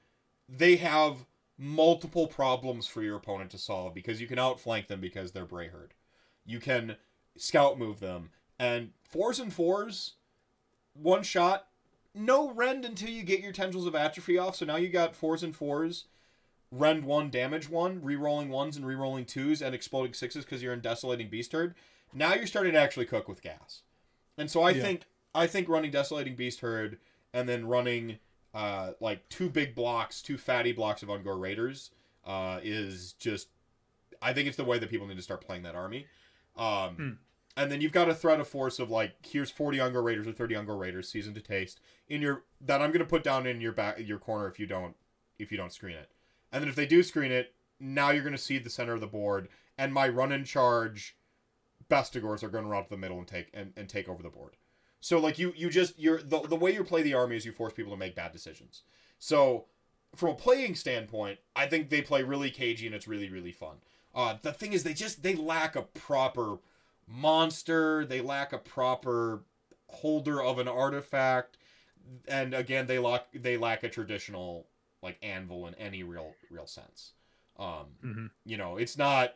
They 0.49 0.77
have 0.77 1.25
multiple 1.57 2.25
problems 2.25 2.87
for 2.87 3.03
your 3.03 3.17
opponent 3.17 3.51
to 3.51 3.57
solve 3.57 3.93
because 3.93 4.19
you 4.19 4.27
can 4.27 4.39
outflank 4.39 4.87
them 4.87 4.99
because 4.99 5.31
they're 5.31 5.45
Brayherd. 5.45 5.91
You 6.45 6.59
can 6.59 6.95
scout 7.37 7.77
move 7.77 7.99
them 7.99 8.31
and 8.59 8.91
fours 9.09 9.39
and 9.39 9.51
fours, 9.53 10.13
one 10.93 11.23
shot, 11.23 11.67
no 12.13 12.51
rend 12.51 12.85
until 12.85 13.09
you 13.09 13.23
get 13.23 13.39
your 13.39 13.51
tendrils 13.53 13.85
of 13.87 13.95
atrophy 13.95 14.37
off. 14.37 14.55
So 14.57 14.65
now 14.65 14.75
you 14.75 14.89
got 14.89 15.15
fours 15.15 15.41
and 15.43 15.55
fours 15.55 16.05
rend 16.71 17.03
one, 17.03 17.31
damage 17.31 17.67
one, 17.67 17.99
re-rolling 18.03 18.49
ones 18.49 18.77
and 18.77 18.85
re-rolling 18.85 19.25
twos, 19.25 19.59
and 19.61 19.73
exploding 19.73 20.13
sixes 20.13 20.45
because 20.45 20.61
you're 20.61 20.73
in 20.73 20.81
desolating 20.81 21.27
beast 21.27 21.51
herd. 21.51 21.73
Now 22.13 22.35
you're 22.35 22.45
starting 22.45 22.73
to 22.73 22.79
actually 22.79 23.05
cook 23.07 23.27
with 23.27 23.41
gas, 23.41 23.81
and 24.37 24.51
so 24.51 24.61
I 24.61 24.71
Yeah. 24.71 24.81
think 24.83 25.01
I 25.33 25.47
think 25.47 25.67
running 25.69 25.91
desolating 25.91 26.35
beast 26.35 26.59
herd 26.61 26.99
and 27.33 27.47
then 27.47 27.67
running 27.67 28.19
uh 28.53 28.93
like 28.99 29.27
two 29.29 29.49
big 29.49 29.75
blocks, 29.75 30.21
two 30.21 30.37
fatty 30.37 30.71
blocks 30.71 31.01
of 31.03 31.09
Ungor 31.09 31.39
Raiders 31.39 31.91
uh 32.25 32.59
is 32.63 33.13
just 33.13 33.49
I 34.21 34.33
think 34.33 34.47
it's 34.47 34.57
the 34.57 34.63
way 34.65 34.79
that 34.79 34.89
people 34.89 35.07
need 35.07 35.17
to 35.17 35.23
start 35.23 35.41
playing 35.41 35.63
that 35.63 35.75
army. 35.75 36.07
Um 36.55 36.95
Hmm. 36.95 37.11
And 37.59 37.69
then 37.69 37.81
you've 37.81 37.91
got 37.91 38.07
a 38.07 38.15
threat 38.15 38.39
of 38.39 38.47
force 38.47 38.79
of 38.79 38.89
like 38.89 39.15
here's 39.21 39.51
40 39.51 39.79
Ungor 39.79 40.01
Raiders 40.01 40.25
or 40.25 40.31
30 40.31 40.55
Ungor 40.55 40.79
Raiders 40.79 41.09
seasoned 41.09 41.35
to 41.35 41.41
taste 41.41 41.81
in 42.07 42.21
your 42.21 42.43
that 42.61 42.81
I'm 42.81 42.91
going 42.91 42.99
to 42.99 43.05
put 43.05 43.21
down 43.21 43.45
in 43.45 43.59
your 43.59 43.73
back 43.73 43.99
your 43.99 44.17
corner 44.17 44.47
if 44.47 44.59
you 44.59 44.65
don't 44.65 44.95
if 45.37 45.51
you 45.51 45.57
don't 45.57 45.73
screen 45.73 45.95
it. 45.95 46.09
And 46.53 46.63
then 46.63 46.69
if 46.69 46.75
they 46.75 46.85
do 46.85 47.03
screen 47.03 47.31
it, 47.31 47.53
now 47.79 48.11
you're 48.11 48.23
going 48.23 48.31
to 48.31 48.41
see 48.41 48.59
the 48.59 48.69
center 48.69 48.93
of 48.93 49.01
the 49.01 49.07
board 49.07 49.49
and 49.77 49.93
my 49.93 50.07
run 50.07 50.31
and 50.31 50.45
charge 50.45 51.17
Bestigors 51.89 52.43
are 52.43 52.49
going 52.49 52.63
to 52.63 52.69
run 52.69 52.81
up 52.81 52.89
the 52.89 52.97
middle 52.97 53.17
and 53.17 53.27
take 53.27 53.49
and, 53.53 53.73
and 53.75 53.89
take 53.89 54.07
over 54.07 54.23
the 54.23 54.29
board. 54.29 54.55
So 55.01 55.19
like 55.19 55.37
you 55.37 55.53
you 55.57 55.69
just 55.69 55.99
you're 55.99 56.21
the 56.21 56.39
the 56.39 56.55
way 56.55 56.73
you 56.73 56.85
play 56.85 57.01
the 57.01 57.13
army 57.13 57.35
is 57.35 57.45
you 57.45 57.51
force 57.51 57.73
people 57.73 57.91
to 57.91 57.97
make 57.97 58.15
bad 58.15 58.31
decisions. 58.31 58.83
So 59.17 59.65
from 60.15 60.29
a 60.29 60.35
playing 60.35 60.75
standpoint, 60.75 61.39
I 61.57 61.65
think 61.65 61.89
they 61.89 62.01
play 62.01 62.23
really 62.23 62.51
cagey 62.51 62.85
and 62.85 62.95
it's 62.95 63.07
really 63.07 63.29
really 63.29 63.51
fun. 63.51 63.77
Uh, 64.15 64.37
the 64.41 64.53
thing 64.53 64.71
is 64.71 64.83
they 64.83 64.93
just 64.93 65.23
they 65.23 65.35
lack 65.35 65.75
a 65.75 65.81
proper 65.81 66.59
monster. 67.09 68.05
They 68.05 68.21
lack 68.21 68.53
a 68.53 68.57
proper 68.57 69.43
holder 69.89 70.41
of 70.41 70.59
an 70.59 70.67
artifact, 70.67 71.57
and 72.27 72.53
again 72.53 72.87
they 72.87 72.99
lack 72.99 73.25
they 73.33 73.57
lack 73.57 73.83
a 73.83 73.89
traditional 73.89 74.67
like 75.01 75.17
anvil 75.23 75.67
in 75.67 75.73
any 75.75 76.03
real 76.03 76.33
real 76.49 76.67
sense. 76.67 77.13
Um, 77.57 77.85
hmm 78.01 78.25
you 78.45 78.55
know, 78.57 78.77
it's 78.77 78.97
not 78.97 79.35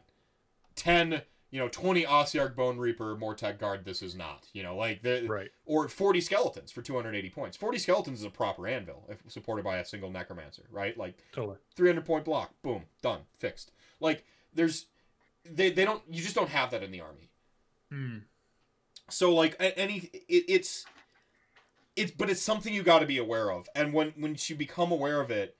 10, 0.75 1.21
you 1.51 1.59
know, 1.59 1.67
20 1.67 2.03
Ossiarch 2.05 2.55
Bone 2.55 2.77
Reaper 2.77 3.15
Mortek 3.17 3.59
Guard. 3.59 3.83
This 3.85 4.01
is 4.01 4.15
not, 4.15 4.47
you 4.53 4.63
know, 4.63 4.75
like 4.75 5.03
the 5.03 5.25
Right. 5.27 5.51
or 5.65 5.87
40 5.89 6.21
skeletons 6.21 6.71
for 6.71 6.81
280 6.81 7.29
points. 7.29 7.57
40 7.57 7.77
skeletons 7.79 8.19
is 8.19 8.25
a 8.25 8.29
proper 8.29 8.65
anvil 8.67 9.05
if 9.09 9.19
supported 9.31 9.63
by 9.65 9.77
a 9.77 9.85
single 9.85 10.09
necromancer, 10.09 10.63
right? 10.71 10.97
Like 10.97 11.17
Totally. 11.33 11.57
300 11.75 12.05
point 12.05 12.25
block, 12.25 12.53
boom, 12.61 12.85
done, 13.01 13.21
fixed. 13.37 13.71
Like 13.99 14.23
there's 14.53 14.85
they 15.45 15.69
they 15.69 15.83
don't 15.85 16.01
you 16.09 16.21
just 16.23 16.35
don't 16.35 16.49
have 16.49 16.71
that 16.71 16.81
in 16.83 16.91
the 16.91 17.01
army. 17.01 17.29
Mm. 17.94 18.24
So 19.10 19.34
like 19.34 19.56
any 19.60 20.10
it, 20.28 20.45
it's 20.48 20.86
it's 21.95 22.11
but 22.11 22.30
it's 22.30 22.41
something 22.41 22.74
you 22.74 22.84
got 22.84 22.99
to 22.99 23.06
be 23.06 23.18
aware 23.18 23.52
of. 23.52 23.70
And 23.76 23.94
when 23.94 24.14
when 24.18 24.36
you 24.48 24.56
become 24.56 24.91
aware 24.91 25.22
of 25.22 25.30
it, 25.30 25.56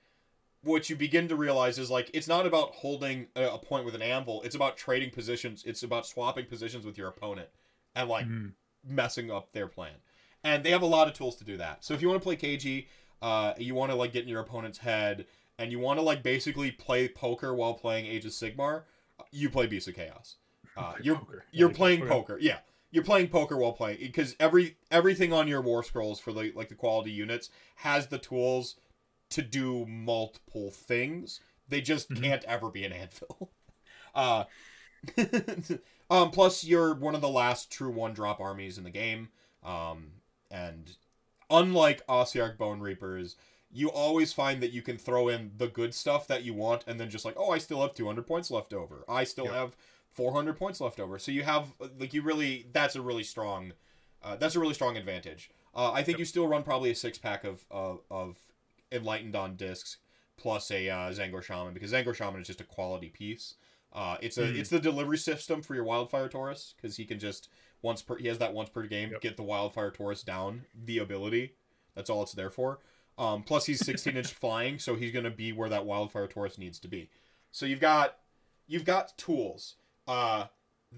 what 0.62 0.90
you 0.90 0.96
begin 0.96 1.28
to 1.28 1.36
realize 1.36 1.78
is 1.78 1.90
like 1.90 2.10
it's 2.12 2.26
not 2.28 2.46
about 2.46 2.72
holding 2.76 3.28
a, 3.36 3.44
a 3.50 3.58
point 3.58 3.84
with 3.84 3.94
an 3.94 4.02
anvil. 4.02 4.42
It's 4.42 4.54
about 4.54 4.76
trading 4.76 5.10
positions. 5.10 5.62
It's 5.66 5.82
about 5.82 6.06
swapping 6.06 6.46
positions 6.46 6.84
with 6.84 6.98
your 6.98 7.08
opponent 7.08 7.48
and 7.94 8.08
like 8.08 8.26
Mhm. 8.26 8.52
messing 8.84 9.30
up 9.30 9.52
their 9.52 9.68
plan. 9.68 9.94
And 10.42 10.64
they 10.64 10.70
have 10.70 10.82
a 10.82 10.86
lot 10.86 11.06
of 11.08 11.14
tools 11.14 11.36
to 11.36 11.44
do 11.44 11.56
that. 11.58 11.84
So 11.84 11.94
if 11.94 12.02
you 12.02 12.08
want 12.08 12.20
to 12.20 12.24
play 12.24 12.36
KG, 12.36 12.88
uh, 13.22 13.54
you 13.56 13.74
want 13.74 13.92
to 13.92 13.96
like 13.96 14.12
get 14.12 14.24
in 14.24 14.28
your 14.28 14.40
opponent's 14.40 14.78
head, 14.78 15.26
and 15.58 15.70
you 15.70 15.78
want 15.78 15.98
to 15.98 16.02
like 16.02 16.22
basically 16.22 16.70
play 16.70 17.08
poker 17.08 17.54
while 17.54 17.74
playing 17.74 18.06
Age 18.06 18.24
of 18.26 18.32
Sigmar, 18.32 18.82
you 19.30 19.48
play 19.48 19.66
Beast 19.66 19.88
of 19.88 19.94
Chaos. 19.94 20.36
Uh, 20.76 20.94
you're 21.00 21.16
poker. 21.16 21.44
you're 21.52 21.70
playing 21.70 22.04
poker. 22.06 22.38
Yeah, 22.40 22.58
you're 22.90 23.04
playing 23.04 23.28
poker 23.28 23.56
while 23.56 23.72
playing 23.72 23.98
because 24.00 24.34
every 24.40 24.76
everything 24.90 25.32
on 25.32 25.48
your 25.48 25.60
war 25.60 25.82
scrolls 25.82 26.20
for 26.20 26.32
the 26.32 26.52
like 26.54 26.68
the 26.68 26.74
quality 26.74 27.10
units 27.12 27.50
has 27.76 28.08
the 28.08 28.18
tools 28.18 28.76
to 29.30 29.42
do 29.42 29.86
multiple 29.86 30.70
things. 30.70 31.40
They 31.68 31.80
just 31.80 32.10
Mhm. 32.10 32.22
can't 32.22 32.44
ever 32.44 32.70
be 32.70 32.84
an 32.84 32.92
anvil. 32.92 33.50
Uh, 34.14 34.44
um, 36.10 36.30
plus, 36.30 36.64
you're 36.64 36.94
one 36.94 37.14
of 37.14 37.20
the 37.20 37.28
last 37.28 37.70
true 37.70 37.90
one 37.90 38.12
drop 38.14 38.40
armies 38.40 38.78
in 38.78 38.84
the 38.84 38.90
game. 38.90 39.28
Um, 39.62 40.12
and 40.50 40.96
unlike 41.50 42.06
Ossiarch 42.06 42.56
Bone 42.56 42.80
Reapers, 42.80 43.36
you 43.72 43.90
always 43.90 44.32
find 44.32 44.62
that 44.62 44.72
you 44.72 44.82
can 44.82 44.96
throw 44.98 45.28
in 45.28 45.52
the 45.56 45.66
good 45.68 45.94
stuff 45.94 46.26
that 46.28 46.44
you 46.44 46.54
want 46.54 46.84
and 46.86 47.00
then 47.00 47.10
just 47.10 47.24
like, 47.24 47.34
oh, 47.36 47.50
I 47.50 47.58
still 47.58 47.82
have 47.82 47.94
200 47.94 48.26
points 48.26 48.50
left 48.50 48.72
over. 48.72 49.04
I 49.08 49.24
still 49.24 49.46
Yep. 49.46 49.54
have 49.54 49.76
400 50.14 50.56
points 50.56 50.80
left 50.80 50.98
over. 51.00 51.18
So 51.18 51.30
you 51.32 51.42
have, 51.42 51.68
like, 51.98 52.14
you 52.14 52.22
really, 52.22 52.66
that's 52.72 52.96
a 52.96 53.02
really 53.02 53.24
strong, 53.24 53.72
uh, 54.22 54.36
that's 54.36 54.54
a 54.56 54.60
really 54.60 54.74
strong 54.74 54.96
advantage. 54.96 55.50
Uh, 55.74 55.90
I 55.92 56.02
think 56.02 56.14
Yep. 56.14 56.18
you 56.20 56.24
still 56.24 56.46
run 56.48 56.62
probably 56.62 56.90
a 56.90 56.94
six 56.94 57.18
pack 57.18 57.44
of, 57.44 57.64
of, 57.70 58.00
of 58.10 58.38
Enlightened 58.92 59.34
on 59.34 59.56
discs 59.56 59.96
plus 60.36 60.70
a 60.70 60.88
uh, 60.88 61.10
Tzaangor 61.10 61.42
Shaman 61.42 61.74
because 61.74 61.92
Tzaangor 61.92 62.14
Shaman 62.14 62.40
is 62.40 62.46
just 62.46 62.60
a 62.60 62.64
quality 62.64 63.08
piece. 63.08 63.54
Uh, 63.92 64.16
it's 64.20 64.38
a 64.38 64.42
Mm. 64.42 64.56
it's 64.58 64.70
the 64.70 64.78
delivery 64.80 65.18
system 65.18 65.62
for 65.62 65.74
your 65.74 65.84
Wildfire 65.84 66.28
Taurus 66.28 66.74
because 66.76 66.96
he 66.96 67.04
can 67.04 67.18
just 67.20 67.48
once 67.82 68.02
per 68.02 68.16
he 68.16 68.26
has 68.28 68.38
that 68.38 68.52
once 68.52 68.68
per 68.68 68.82
game 68.86 69.10
Yep. 69.12 69.20
get 69.20 69.36
the 69.36 69.42
Wildfire 69.44 69.90
Taurus 69.92 70.22
down 70.24 70.64
the 70.74 70.98
ability. 70.98 71.54
That's 71.94 72.10
all 72.10 72.22
it's 72.22 72.32
there 72.32 72.50
for. 72.50 72.80
Um, 73.16 73.42
plus 73.44 73.66
he's 73.66 73.84
16 73.84 74.16
inch 74.16 74.32
flying, 74.32 74.78
so 74.80 74.96
he's 74.96 75.12
gonna 75.12 75.30
be 75.30 75.52
where 75.52 75.68
that 75.68 75.86
Wildfire 75.86 76.26
Taurus 76.26 76.58
needs 76.58 76.78
to 76.80 76.88
be. 76.88 77.10
So 77.52 77.66
you've 77.66 77.80
got 77.80 78.18
you've 78.66 78.84
got 78.84 79.16
tools. 79.18 79.76
Uh, 80.06 80.46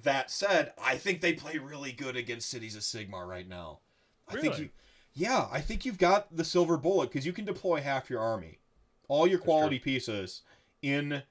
that 0.02 0.30
said, 0.30 0.72
I 0.82 0.96
think 0.96 1.20
they 1.20 1.32
play 1.32 1.58
really 1.58 1.92
good 1.92 2.16
against 2.16 2.50
Cities 2.50 2.76
of 2.76 2.82
Sigmar 2.82 3.26
right 3.26 3.48
now. 3.48 3.80
I 4.28 4.32
think 4.32 4.54
Really? 4.54 4.62
you, 4.64 4.70
yeah, 5.14 5.48
I 5.50 5.60
think 5.60 5.84
you've 5.84 5.98
got 5.98 6.36
the 6.36 6.44
silver 6.44 6.76
bullet 6.76 7.10
because 7.10 7.24
you 7.24 7.32
can 7.32 7.44
deploy 7.44 7.80
half 7.80 8.10
your 8.10 8.20
army, 8.20 8.58
all 9.08 9.26
your 9.26 9.38
quality 9.38 9.78
pieces 9.78 10.42
in 10.82 11.22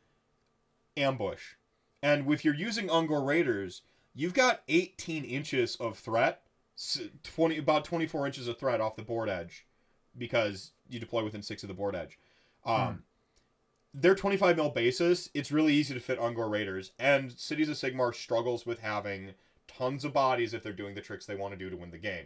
ambush, 0.97 1.55
and 2.01 2.31
if 2.31 2.45
you're 2.45 2.55
using 2.55 2.87
Ungor 2.87 3.25
Raiders, 3.25 3.81
you've 4.13 4.33
got 4.33 4.61
18 4.67 5.23
inches 5.25 5.75
of 5.77 5.97
threat, 5.97 6.41
20 7.23 7.57
about 7.57 7.83
24 7.85 8.27
inches 8.27 8.47
of 8.47 8.57
threat 8.57 8.81
off 8.81 8.95
the 8.95 9.01
board 9.01 9.29
edge, 9.29 9.65
because 10.17 10.71
you 10.89 10.99
deploy 10.99 11.23
within 11.23 11.41
six 11.41 11.63
of 11.63 11.67
the 11.67 11.73
board 11.73 11.95
edge. 11.95 12.17
Um, 12.65 13.03
They're 13.97 14.15
25 14.15 14.57
mil 14.57 14.69
bases. 14.69 15.29
It's 15.33 15.51
really 15.51 15.73
easy 15.73 15.93
to 15.93 15.99
fit 15.99 16.19
Ungor 16.19 16.49
Raiders, 16.49 16.91
and 16.99 17.31
Cities 17.31 17.69
of 17.69 17.77
Sigmar 17.77 18.13
struggles 18.13 18.65
with 18.65 18.79
having 18.79 19.33
tons 19.67 20.03
of 20.03 20.13
bodies 20.13 20.53
if 20.53 20.63
they're 20.63 20.73
doing 20.73 20.95
the 20.95 21.01
tricks 21.01 21.25
they 21.25 21.35
want 21.35 21.53
to 21.53 21.57
do 21.57 21.69
to 21.69 21.77
win 21.77 21.91
the 21.91 21.97
game. 21.97 22.25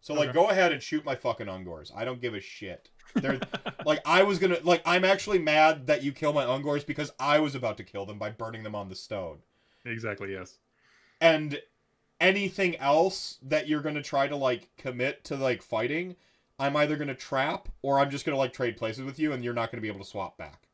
So 0.00 0.14
like, 0.14 0.32
go 0.32 0.50
ahead 0.50 0.72
and 0.72 0.82
shoot 0.82 1.04
my 1.04 1.16
fucking 1.16 1.48
Ungors. 1.48 1.90
I 1.94 2.04
don't 2.04 2.20
give 2.20 2.34
a 2.34 2.40
shit. 2.40 2.90
They're 3.14 3.40
like, 3.86 4.00
I 4.04 4.22
was 4.22 4.38
gonna 4.38 4.58
like, 4.62 4.82
I'm 4.84 5.04
actually 5.04 5.38
mad 5.38 5.86
that 5.88 6.04
you 6.04 6.12
kill 6.12 6.32
my 6.32 6.44
Ungors 6.44 6.86
because 6.86 7.10
I 7.18 7.40
was 7.40 7.54
about 7.54 7.76
to 7.78 7.84
kill 7.84 8.06
them 8.06 8.18
by 8.18 8.30
burning 8.30 8.62
them 8.62 8.74
on 8.74 8.88
the 8.88 8.94
stone. 8.94 9.38
Exactly. 9.84 10.32
Yes. 10.32 10.58
And 11.20 11.60
anything 12.20 12.76
else 12.76 13.38
that 13.42 13.68
you're 13.68 13.80
gonna 13.80 14.02
try 14.02 14.28
to 14.28 14.36
like 14.36 14.68
commit 14.76 15.24
to 15.24 15.36
like 15.36 15.62
fighting, 15.62 16.14
I'm 16.58 16.76
either 16.76 16.96
gonna 16.96 17.14
trap 17.14 17.68
or 17.82 17.98
I'm 17.98 18.10
just 18.10 18.24
gonna 18.24 18.38
like 18.38 18.52
trade 18.52 18.76
places 18.76 19.04
with 19.04 19.18
you, 19.18 19.32
and 19.32 19.42
you're 19.42 19.54
not 19.54 19.72
gonna 19.72 19.80
be 19.82 19.88
able 19.88 20.00
to 20.00 20.06
swap 20.06 20.36
back. 20.36 20.65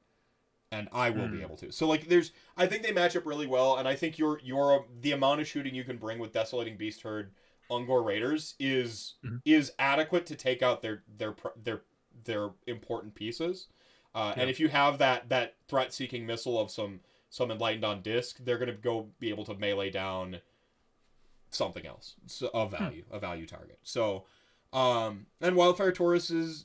And 0.73 0.89
I 0.91 1.11
will 1.11 1.29
be 1.29 1.37
Hmm. 1.37 1.43
able 1.43 1.57
to. 1.59 1.71
So 1.71 1.87
like, 1.87 2.09
there's, 2.09 2.33
I 2.57 2.67
think 2.67 2.83
they 2.83 2.93
match 2.93 3.15
up 3.15 3.27
really 3.27 3.47
well, 3.47 3.77
and 3.77 3.87
I 3.87 3.95
think 3.95 4.19
your 4.19 4.41
your 4.43 4.87
the 5.03 5.13
amount 5.13 5.41
of 5.43 5.47
shooting 5.47 5.75
you 5.75 5.85
can 5.85 5.99
bring 5.99 6.19
with 6.19 6.33
Desolating 6.33 6.77
Beast 6.79 7.03
Herd, 7.03 7.31
Ungor 7.71 8.05
Raiders 8.05 8.55
is 8.59 9.15
Mhm. 9.25 9.41
is 9.45 9.73
adequate 9.79 10.25
to 10.27 10.35
take 10.35 10.63
out 10.63 10.81
their 10.83 11.05
their 11.19 11.37
their 11.63 11.83
their 12.25 12.51
important 12.67 13.15
pieces. 13.15 13.69
Uh, 14.15 14.33
And 14.37 14.49
if 14.51 14.59
you 14.59 14.69
have 14.69 14.99
that 14.99 15.29
that 15.29 15.57
threat 15.69 15.93
seeking 15.93 16.25
missile 16.27 16.59
of 16.59 16.71
some 16.71 17.01
some 17.29 17.51
enlightened 17.51 17.85
on 17.85 18.01
disc, 18.03 18.39
they're 18.41 18.59
gonna 18.59 18.73
go 18.73 19.11
be 19.19 19.29
able 19.31 19.45
to 19.45 19.55
melee 19.55 19.91
down 19.91 20.41
something 21.51 21.87
else 21.87 22.15
so, 22.27 22.51
of 22.55 22.71
value, 22.71 23.05
a 23.11 23.19
value 23.19 23.47
target. 23.47 23.79
So, 23.83 24.25
um, 24.73 25.27
and 25.41 25.55
Wildfire 25.55 25.93
Taurus 25.93 26.31
is 26.31 26.65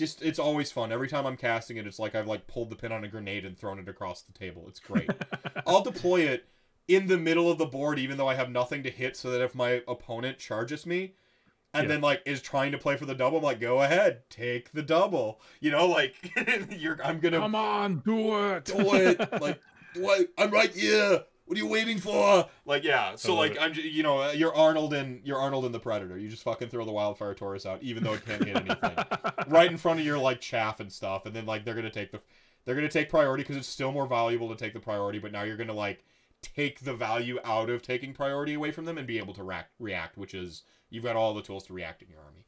just 0.00 0.20
it's 0.22 0.38
always 0.40 0.72
fun. 0.72 0.90
Every 0.90 1.06
time 1.06 1.24
I'm 1.26 1.36
casting 1.36 1.76
it, 1.76 1.86
it's 1.86 2.00
like 2.00 2.16
I've 2.16 2.26
like 2.26 2.48
pulled 2.48 2.70
the 2.70 2.76
pin 2.76 2.90
on 2.90 3.04
a 3.04 3.08
grenade 3.08 3.44
and 3.44 3.56
thrown 3.56 3.78
it 3.78 3.88
across 3.88 4.22
the 4.22 4.32
table. 4.32 4.64
It's 4.66 4.80
great. 4.80 5.10
I'll 5.66 5.82
deploy 5.82 6.22
it 6.22 6.46
in 6.88 7.06
the 7.06 7.18
middle 7.18 7.48
of 7.48 7.58
the 7.58 7.66
board, 7.66 8.00
even 8.00 8.16
though 8.16 8.26
I 8.28 8.34
have 8.34 8.50
nothing 8.50 8.82
to 8.82 8.90
hit, 8.90 9.16
so 9.16 9.30
that 9.30 9.40
if 9.40 9.54
my 9.54 9.82
opponent 9.86 10.38
charges 10.38 10.84
me, 10.84 11.14
and 11.72 11.84
Yeah. 11.84 11.88
then 11.94 12.00
like 12.00 12.22
is 12.26 12.42
trying 12.42 12.72
to 12.72 12.78
play 12.78 12.96
for 12.96 13.06
the 13.06 13.14
double, 13.14 13.38
I'm 13.38 13.44
like, 13.44 13.60
go 13.60 13.80
ahead, 13.82 14.28
take 14.28 14.72
the 14.72 14.82
double. 14.82 15.40
You 15.60 15.70
know, 15.70 15.86
like 15.86 16.14
you're 16.70 16.98
I'm 17.04 17.20
gonna 17.20 17.38
Come 17.38 17.54
on, 17.54 17.98
do 18.00 18.54
it. 18.54 18.64
do 18.64 18.94
it. 18.94 19.20
Like, 19.40 19.60
what? 19.94 20.28
I'm 20.38 20.50
right 20.50 20.74
here. 20.74 21.22
What 21.50 21.56
are 21.58 21.62
you 21.62 21.66
waiting 21.66 21.98
for? 21.98 22.48
Like, 22.64 22.84
yeah. 22.84 23.16
So, 23.16 23.34
like, 23.34 23.56
it. 23.56 23.58
I'm, 23.60 23.72
ju- 23.72 23.82
you 23.82 24.04
know, 24.04 24.22
uh, 24.22 24.30
you're 24.30 24.54
Arnold 24.54 24.94
and 24.94 25.20
you're 25.24 25.36
Arnold 25.36 25.64
and 25.64 25.74
the 25.74 25.80
Predator. 25.80 26.16
You 26.16 26.28
just 26.28 26.44
fucking 26.44 26.68
throw 26.68 26.84
the 26.84 26.92
Wildfire 26.92 27.34
Taurus 27.34 27.66
out, 27.66 27.82
even 27.82 28.04
though 28.04 28.12
it 28.14 28.24
can't 28.24 28.44
hit 28.44 28.56
anything, 28.56 29.04
right 29.48 29.68
in 29.68 29.76
front 29.76 29.98
of 29.98 30.06
your 30.06 30.16
like 30.16 30.40
chaff 30.40 30.78
and 30.78 30.92
stuff. 30.92 31.26
And 31.26 31.34
then 31.34 31.46
like 31.46 31.64
they're 31.64 31.74
gonna 31.74 31.90
take 31.90 32.12
the, 32.12 32.20
they're 32.64 32.76
gonna 32.76 32.88
take 32.88 33.08
priority 33.10 33.42
because 33.42 33.56
it's 33.56 33.66
still 33.66 33.90
more 33.90 34.06
valuable 34.06 34.48
to 34.48 34.54
take 34.54 34.74
the 34.74 34.78
priority. 34.78 35.18
But 35.18 35.32
now 35.32 35.42
you're 35.42 35.56
gonna 35.56 35.72
like 35.72 36.04
take 36.40 36.84
the 36.84 36.94
value 36.94 37.40
out 37.44 37.68
of 37.68 37.82
taking 37.82 38.12
priority 38.12 38.54
away 38.54 38.70
from 38.70 38.84
them 38.84 38.96
and 38.96 39.04
be 39.04 39.18
able 39.18 39.34
to 39.34 39.42
react, 39.42 39.72
react 39.80 40.16
which 40.16 40.34
is 40.34 40.62
you've 40.88 41.02
got 41.02 41.16
all 41.16 41.34
the 41.34 41.42
tools 41.42 41.66
to 41.66 41.72
react 41.72 42.00
in 42.00 42.08
your 42.10 42.20
army. 42.20 42.44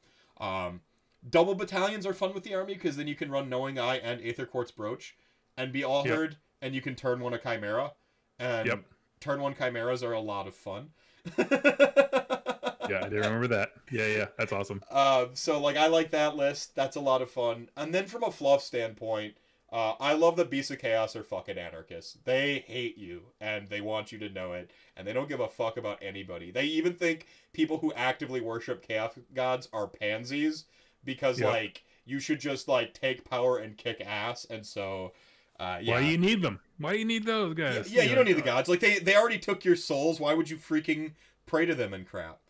Um, 0.70 0.80
double 1.28 1.56
battalions 1.56 2.06
are 2.06 2.14
fun 2.14 2.34
with 2.34 2.44
the 2.44 2.54
army 2.54 2.74
because 2.74 2.96
then 2.96 3.08
you 3.08 3.16
can 3.16 3.32
run 3.32 3.48
Knowing 3.48 3.80
Eye 3.80 3.96
and 3.96 4.20
Aether 4.22 4.46
Quartz 4.46 4.70
Brooch 4.70 5.16
and 5.56 5.72
be 5.72 5.82
all 5.82 6.06
Yep. 6.06 6.16
herd, 6.16 6.36
and 6.60 6.72
you 6.72 6.80
can 6.80 6.94
turn 6.94 7.18
one 7.18 7.34
a 7.34 7.38
Chimera. 7.38 7.94
And 8.42 8.66
Yep. 8.66 8.84
turn 9.20 9.40
one 9.40 9.54
Chimeras 9.54 10.02
are 10.02 10.12
a 10.12 10.20
lot 10.20 10.46
of 10.48 10.54
fun. 10.54 10.90
yeah, 11.38 13.04
I 13.04 13.08
do 13.08 13.16
remember 13.16 13.46
that. 13.48 13.70
Yeah, 13.90 14.06
yeah, 14.06 14.26
that's 14.36 14.52
awesome. 14.52 14.82
Um, 14.90 15.30
so 15.34 15.60
like 15.60 15.76
I 15.76 15.86
like 15.86 16.10
that 16.10 16.36
list. 16.36 16.74
That's 16.74 16.96
a 16.96 17.00
lot 17.00 17.22
of 17.22 17.30
fun. 17.30 17.68
And 17.76 17.94
then 17.94 18.06
from 18.06 18.24
a 18.24 18.30
fluff 18.30 18.62
standpoint, 18.62 19.36
uh, 19.72 19.94
I 20.00 20.12
love 20.14 20.36
that 20.36 20.50
Beasts 20.50 20.70
of 20.70 20.78
Chaos 20.80 21.14
are 21.16 21.22
fucking 21.22 21.56
anarchists. 21.56 22.18
They 22.24 22.64
hate 22.66 22.98
you 22.98 23.22
and 23.40 23.68
they 23.70 23.80
want 23.80 24.12
you 24.12 24.18
to 24.18 24.28
know 24.28 24.52
it, 24.52 24.70
and 24.96 25.06
they 25.06 25.12
don't 25.12 25.28
give 25.28 25.40
a 25.40 25.48
fuck 25.48 25.76
about 25.76 26.02
anybody. 26.02 26.50
They 26.50 26.64
even 26.64 26.94
think 26.94 27.26
people 27.52 27.78
who 27.78 27.92
actively 27.94 28.40
worship 28.40 28.86
chaos 28.86 29.12
gods 29.34 29.68
are 29.72 29.86
pansies 29.86 30.64
because 31.04 31.40
Yeah. 31.40 31.48
like 31.48 31.84
you 32.04 32.18
should 32.18 32.40
just 32.40 32.66
like 32.68 32.92
take 32.94 33.28
power 33.28 33.58
and 33.58 33.76
kick 33.78 34.02
ass. 34.04 34.44
And 34.50 34.66
so, 34.66 35.12
uh, 35.60 35.78
yeah. 35.80 35.94
Why 35.94 36.00
do 36.00 36.06
you 36.08 36.18
need 36.18 36.42
them? 36.42 36.58
Why 36.82 36.92
do 36.92 36.98
you 36.98 37.04
need 37.04 37.24
those 37.24 37.54
guys? 37.54 37.92
yeah, 37.92 38.02
you 38.02 38.14
don't 38.14 38.26
need 38.26 38.36
the 38.36 38.42
gods. 38.42 38.68
Like 38.68 38.80
they 38.80 38.98
they 38.98 39.16
already 39.16 39.38
took 39.38 39.64
your 39.64 39.76
souls. 39.76 40.20
Why 40.20 40.34
would 40.34 40.50
you 40.50 40.56
freaking 40.56 41.12
pray 41.46 41.66
to 41.66 41.74
them 41.74 41.92
and 41.94 42.06
crap? 42.06 42.40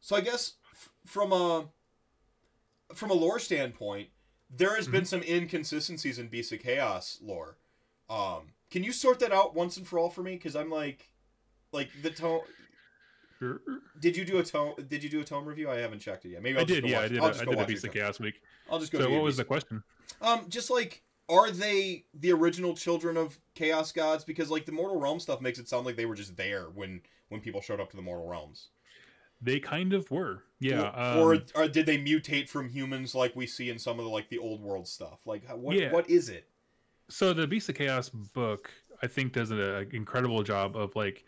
So 0.00 0.16
I 0.16 0.20
guess 0.20 0.54
f- 0.72 0.90
from 1.04 1.32
a 1.32 1.66
from 2.94 3.10
a 3.10 3.14
lore 3.14 3.38
standpoint, 3.38 4.08
there 4.50 4.76
has 4.76 4.88
been 4.88 5.04
some 5.04 5.22
inconsistencies 5.22 6.18
in 6.18 6.28
Beast 6.28 6.52
of 6.52 6.60
Chaos 6.60 7.18
lore. 7.20 7.58
Um, 8.08 8.52
can 8.70 8.84
you 8.84 8.92
sort 8.92 9.20
that 9.20 9.32
out 9.32 9.54
once 9.54 9.76
and 9.76 9.86
for 9.86 9.98
all 9.98 10.08
for 10.08 10.22
me? 10.22 10.32
Because 10.36 10.56
I'm 10.56 10.70
like, 10.70 11.10
like 11.72 11.90
the 12.02 12.10
tone. 12.10 12.40
Sure. 13.38 13.60
Did 14.00 14.16
you 14.16 14.24
do 14.24 14.38
a 14.38 14.42
tome? 14.42 14.74
Did 14.88 15.04
you 15.04 15.10
do 15.10 15.20
a 15.20 15.24
tome 15.24 15.44
review? 15.44 15.70
I 15.70 15.76
haven't 15.76 16.00
checked 16.00 16.24
it 16.24 16.30
yet. 16.30 16.42
Maybe 16.42 16.56
I'll 16.56 16.62
I 16.62 16.64
just 16.64 16.74
did, 16.76 16.84
go 16.84 16.88
yeah, 16.90 16.96
watch- 16.96 17.04
I 17.04 17.08
did. 17.08 17.20
I'll 17.20 17.28
just 17.28 17.44
go 17.44 17.50
did 17.52 17.60
a 17.60 17.66
Beast 17.66 17.84
of. 17.84 17.92
Chaos 17.92 18.20
week. 18.20 18.40
I'll 18.70 18.78
just 18.80 18.90
go. 18.92 18.98
So 19.00 19.10
what 19.10 19.22
was 19.22 19.36
the 19.36 19.44
question? 19.44 19.82
Um, 20.22 20.46
just 20.48 20.70
like, 20.70 21.02
are 21.28 21.50
they 21.50 22.04
the 22.14 22.32
original 22.32 22.74
children 22.74 23.16
of 23.16 23.38
Chaos 23.54 23.92
Gods? 23.92 24.24
Because 24.24 24.50
like 24.50 24.66
the 24.66 24.72
Mortal 24.72 24.98
Realm 25.00 25.20
stuff 25.20 25.40
makes 25.40 25.58
it 25.58 25.68
sound 25.68 25.86
like 25.86 25.96
they 25.96 26.06
were 26.06 26.14
just 26.14 26.36
there 26.36 26.64
when 26.74 27.00
when 27.28 27.40
people 27.40 27.60
showed 27.60 27.80
up 27.80 27.90
to 27.90 27.96
the 27.96 28.02
Mortal 28.02 28.26
Realms. 28.28 28.68
They 29.40 29.60
kind 29.60 29.92
of 29.92 30.10
were, 30.10 30.42
yeah. 30.58 30.90
Or, 31.16 31.34
um, 31.34 31.44
or, 31.54 31.62
or 31.62 31.68
did 31.68 31.86
they 31.86 31.96
mutate 31.96 32.48
from 32.48 32.68
humans 32.68 33.14
like 33.14 33.36
we 33.36 33.46
see 33.46 33.70
in 33.70 33.78
some 33.78 33.98
of 34.00 34.04
the 34.04 34.10
like 34.10 34.28
the 34.30 34.38
old 34.38 34.60
world 34.60 34.88
stuff? 34.88 35.20
Like, 35.26 35.48
what 35.48 35.76
Yeah. 35.76 35.92
what 35.92 36.08
is 36.10 36.28
it? 36.28 36.48
so 37.10 37.32
the 37.32 37.46
Beast 37.46 37.68
of 37.70 37.74
Chaos 37.74 38.08
book, 38.10 38.70
I 39.02 39.06
think, 39.06 39.32
does 39.32 39.50
an 39.50 39.88
incredible 39.92 40.42
job 40.42 40.76
of 40.76 40.94
like, 40.94 41.24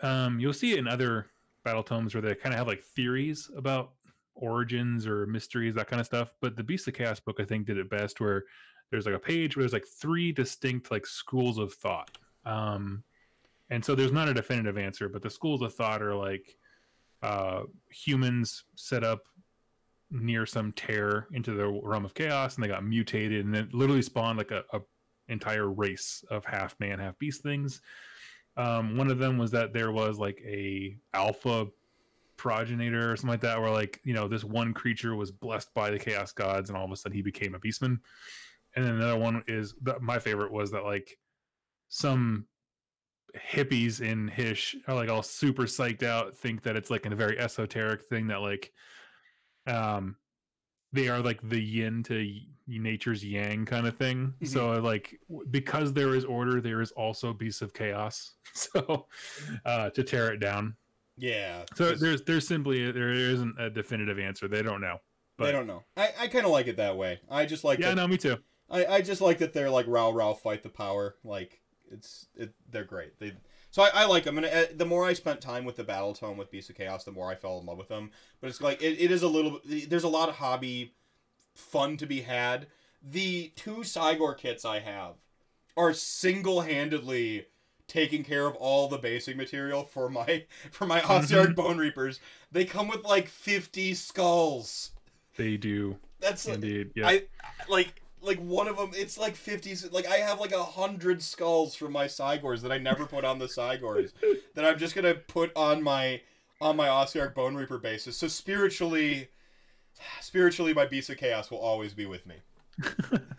um, 0.00 0.40
you'll 0.40 0.52
see 0.52 0.72
it 0.72 0.78
in 0.78 0.88
other 0.88 1.26
battle 1.64 1.82
tomes 1.82 2.14
where 2.14 2.22
they 2.22 2.34
kind 2.34 2.52
of 2.54 2.58
have 2.58 2.66
like 2.66 2.82
theories 2.82 3.50
about 3.56 3.92
origins 4.34 5.06
or 5.06 5.26
mysteries, 5.26 5.74
that 5.74 5.86
kind 5.86 6.00
of 6.00 6.06
stuff. 6.06 6.32
But 6.40 6.56
the 6.56 6.64
Beast 6.64 6.88
of 6.88 6.94
Chaos 6.94 7.20
book, 7.20 7.40
I 7.40 7.44
think, 7.44 7.66
did 7.66 7.78
it 7.78 7.88
best, 7.90 8.20
where 8.20 8.44
there's 8.90 9.06
like 9.06 9.14
a 9.14 9.20
page 9.20 9.56
where 9.56 9.62
there's 9.62 9.72
like 9.72 9.86
three 9.86 10.32
distinct 10.32 10.90
like 10.90 11.06
schools 11.06 11.58
of 11.58 11.72
thought. 11.74 12.16
Um, 12.44 13.02
and 13.70 13.84
so 13.84 13.94
there's 13.94 14.12
not 14.12 14.28
a 14.28 14.34
definitive 14.34 14.78
answer, 14.78 15.08
but 15.08 15.22
the 15.22 15.30
schools 15.30 15.62
of 15.62 15.74
thought 15.74 16.02
are 16.02 16.14
like 16.14 16.56
uh, 17.22 17.62
humans 17.90 18.64
set 18.76 19.02
up 19.02 19.22
near 20.10 20.46
some 20.46 20.72
tear 20.72 21.26
into 21.32 21.52
the 21.52 21.66
realm 21.66 22.04
of 22.04 22.14
chaos 22.14 22.54
and 22.54 22.64
they 22.64 22.68
got 22.68 22.84
mutated 22.84 23.44
and 23.44 23.54
then 23.54 23.68
literally 23.72 24.02
spawned 24.02 24.38
like 24.38 24.52
a, 24.52 24.62
a 24.72 24.80
entire 25.28 25.68
race 25.68 26.24
of 26.30 26.44
half 26.44 26.78
man 26.78 27.00
half 27.00 27.18
beast 27.18 27.42
things 27.42 27.80
um, 28.56 28.96
one 28.96 29.10
of 29.10 29.18
them 29.18 29.36
was 29.36 29.50
that 29.50 29.72
there 29.72 29.90
was 29.90 30.18
like 30.18 30.40
a 30.46 30.96
alpha 31.12 31.66
progenitor 32.36 33.10
or 33.10 33.16
something 33.16 33.30
like 33.30 33.40
that 33.40 33.60
where 33.60 33.70
like 33.70 34.00
you 34.04 34.14
know 34.14 34.28
this 34.28 34.44
one 34.44 34.72
creature 34.72 35.16
was 35.16 35.32
blessed 35.32 35.72
by 35.74 35.90
the 35.90 35.98
chaos 35.98 36.30
gods 36.30 36.70
and 36.70 36.78
all 36.78 36.84
of 36.84 36.92
a 36.92 36.96
sudden 36.96 37.16
he 37.16 37.22
became 37.22 37.54
a 37.54 37.58
beastman 37.58 37.98
and 38.76 38.84
then 38.84 38.94
another 38.94 39.16
one 39.18 39.42
is 39.48 39.74
that 39.82 40.02
my 40.02 40.18
favorite 40.18 40.52
was 40.52 40.70
that 40.72 40.84
like 40.84 41.18
some 41.88 42.46
hippies 43.52 44.00
in 44.00 44.28
Hysh 44.28 44.76
are 44.86 44.94
like 44.94 45.08
all 45.10 45.22
super 45.22 45.64
psyched 45.64 46.02
out, 46.02 46.34
think 46.36 46.62
that 46.62 46.76
it's 46.76 46.90
like 46.90 47.04
a 47.06 47.14
very 47.14 47.38
esoteric 47.38 48.04
thing 48.08 48.28
that 48.28 48.40
like 48.40 48.72
um 49.66 50.16
they 50.92 51.08
are 51.08 51.20
like 51.20 51.40
the 51.48 51.60
yin 51.60 52.02
to 52.04 52.26
nature's 52.68 53.24
yang 53.24 53.64
kind 53.66 53.86
of 53.86 53.96
thing. 53.96 54.32
Mhm. 54.42 54.48
So 54.48 54.70
like 54.80 55.18
because 55.50 55.92
there 55.92 56.14
is 56.14 56.24
order, 56.24 56.60
there 56.60 56.80
is 56.80 56.92
also 56.92 57.32
beasts 57.32 57.62
of 57.62 57.72
chaos. 57.74 58.32
So 58.54 59.06
uh 59.66 59.90
to 59.90 60.02
tear 60.02 60.32
it 60.32 60.38
down. 60.38 60.76
Yeah. 61.18 61.64
So 61.74 61.90
'cause 61.90 62.00
there's 62.00 62.22
there's 62.22 62.46
simply 62.48 62.90
there 62.90 63.12
isn't 63.12 63.54
a 63.60 63.68
definitive 63.68 64.18
answer. 64.18 64.48
They 64.48 64.62
don't 64.62 64.80
know. 64.80 64.98
they 65.38 65.46
but- 65.46 65.52
don't 65.52 65.66
know. 65.66 65.82
I, 65.96 66.10
I 66.20 66.26
kind 66.28 66.46
of 66.46 66.52
like 66.52 66.66
it 66.68 66.76
that 66.78 66.96
way. 66.96 67.20
I 67.30 67.44
just 67.44 67.64
like 67.64 67.78
Yeah, 67.80 67.90
that. 67.90 67.96
no, 67.96 68.08
me 68.08 68.16
too. 68.16 68.38
I, 68.70 68.86
I 68.86 69.00
just 69.00 69.20
like 69.20 69.38
that 69.38 69.52
they're 69.52 69.70
like 69.70 69.86
Rao 69.88 70.10
Rao 70.10 70.34
fight 70.34 70.62
the 70.62 70.68
power. 70.68 71.16
Like 71.24 71.60
it's 71.90 72.26
it 72.36 72.54
they're 72.70 72.84
great. 72.84 73.18
They 73.18 73.32
so 73.70 73.82
I, 73.82 73.90
I 73.94 74.04
like 74.06 74.24
them. 74.24 74.38
And 74.38 74.46
uh, 74.46 74.64
the 74.74 74.86
more 74.86 75.06
I 75.06 75.12
spent 75.12 75.40
time 75.40 75.64
with 75.64 75.76
the 75.76 75.84
battle 75.84 76.14
tome 76.14 76.36
with 76.36 76.50
Beast 76.50 76.70
of 76.70 76.76
Chaos, 76.76 77.04
the 77.04 77.12
more 77.12 77.30
I 77.30 77.34
fell 77.34 77.58
in 77.58 77.66
love 77.66 77.78
with 77.78 77.88
them. 77.88 78.10
But 78.40 78.48
it's 78.48 78.60
like 78.60 78.82
it, 78.82 79.00
it 79.00 79.10
is 79.10 79.22
a 79.22 79.28
little. 79.28 79.60
There's 79.64 80.04
a 80.04 80.08
lot 80.08 80.28
of 80.28 80.36
hobby 80.36 80.94
fun 81.54 81.96
to 81.98 82.06
be 82.06 82.22
had. 82.22 82.66
The 83.02 83.52
two 83.54 83.78
Cygor 83.78 84.36
kits 84.36 84.64
I 84.64 84.80
have 84.80 85.14
are 85.76 85.92
single 85.92 86.62
handedly 86.62 87.46
taking 87.86 88.24
care 88.24 88.46
of 88.46 88.56
all 88.56 88.88
the 88.88 88.98
basic 88.98 89.36
material 89.36 89.84
for 89.84 90.08
my 90.08 90.44
for 90.70 90.86
my 90.86 91.00
Ossiarch 91.00 91.54
Bone 91.54 91.78
Reapers. 91.78 92.20
They 92.50 92.64
come 92.64 92.88
with 92.88 93.04
like 93.04 93.28
50 93.28 93.94
skulls. 93.94 94.92
They 95.36 95.56
do 95.56 95.98
That's 96.18 96.46
like, 96.46 96.56
indeed. 96.56 96.92
Yeah. 96.94 97.08
I 97.08 97.24
like 97.68 98.02
like 98.26 98.38
one 98.38 98.68
of 98.68 98.76
them. 98.76 98.90
It's 98.94 99.16
like 99.16 99.36
fifty. 99.36 99.74
Like 99.90 100.06
I 100.06 100.16
have 100.16 100.40
like 100.40 100.52
a 100.52 100.62
hundred 100.62 101.22
skulls 101.22 101.74
from 101.74 101.92
my 101.92 102.06
Cygors 102.06 102.62
that 102.62 102.72
I 102.72 102.78
never 102.78 103.06
put 103.06 103.24
on 103.24 103.38
the 103.38 103.46
Cygors 103.46 104.12
that 104.54 104.64
I'm 104.64 104.78
just 104.78 104.94
gonna 104.94 105.14
put 105.14 105.52
on 105.56 105.82
my 105.82 106.20
on 106.60 106.76
my 106.76 106.88
Ossiarch 106.88 107.34
Bone 107.34 107.54
Reaper 107.54 107.78
basis. 107.78 108.16
So 108.16 108.28
spiritually, 108.28 109.28
spiritually, 110.20 110.74
my 110.74 110.86
Beast 110.86 111.10
of 111.10 111.16
Chaos 111.16 111.50
will 111.50 111.58
always 111.58 111.94
be 111.94 112.06
with 112.06 112.26
me. 112.26 112.36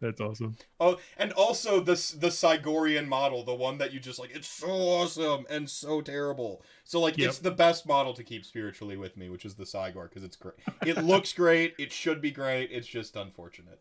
That's 0.00 0.20
awesome. 0.20 0.56
oh, 0.80 0.98
and 1.16 1.32
also 1.32 1.80
the 1.80 1.92
the 2.18 2.28
Cygorian 2.28 3.06
model, 3.06 3.44
the 3.44 3.54
one 3.54 3.78
that 3.78 3.92
you 3.92 4.00
just 4.00 4.18
like. 4.18 4.34
It's 4.34 4.48
so 4.48 4.68
awesome 4.68 5.46
and 5.48 5.68
so 5.70 6.00
terrible. 6.00 6.62
So 6.84 7.00
like, 7.00 7.16
Yep. 7.16 7.28
it's 7.28 7.38
the 7.38 7.50
best 7.50 7.86
model 7.86 8.12
to 8.14 8.22
keep 8.22 8.44
spiritually 8.44 8.96
with 8.96 9.16
me, 9.16 9.28
which 9.30 9.44
is 9.44 9.54
the 9.54 9.64
Cygor, 9.64 10.08
because 10.08 10.24
it's 10.24 10.36
great. 10.36 10.54
It 10.84 10.98
looks 11.04 11.32
great. 11.32 11.74
It 11.78 11.92
should 11.92 12.20
be 12.20 12.30
great. 12.30 12.70
It's 12.72 12.86
just 12.86 13.16
unfortunate. 13.16 13.80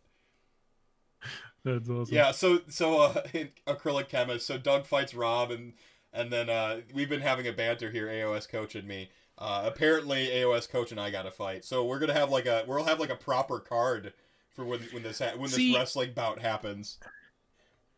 That's 1.64 1.90
awesome. 1.90 2.16
Yeah, 2.16 2.32
so 2.32 2.62
so 2.68 3.02
uh 3.02 3.24
acrylic 3.68 4.10
chemist, 4.10 4.46
so 4.46 4.58
Doug 4.58 4.86
fights 4.86 5.14
Rob 5.14 5.52
and 5.52 5.74
and 6.12 6.32
then 6.32 6.50
uh 6.50 6.82
we've 6.94 7.10
been 7.10 7.22
having 7.22 7.48
a 7.48 7.54
banter 7.54 7.90
here, 7.92 8.08
AOS 8.08 8.48
coach 8.50 8.76
and 8.76 8.88
me. 8.88 9.10
Uh 9.38 9.64
apparently 9.66 10.28
AOS 10.28 10.70
coach 10.70 10.92
and 10.92 11.00
I 11.00 11.10
got 11.10 11.26
a 11.26 11.32
fight. 11.32 11.66
So 11.66 11.86
we're 11.86 12.00
going 12.00 12.14
to 12.14 12.20
have 12.20 12.30
like 12.30 12.46
a 12.46 12.64
we'll 12.68 12.84
have 12.84 13.00
like 13.00 13.10
a 13.10 13.16
proper 13.16 13.60
card 13.60 14.14
for 14.52 14.64
when 14.64 14.82
when 14.92 15.04
this 15.04 15.20
ha- 15.20 15.36
when 15.36 15.50
this 15.50 15.76
wrestling 15.76 16.14
bout 16.14 16.40
happens. 16.40 17.00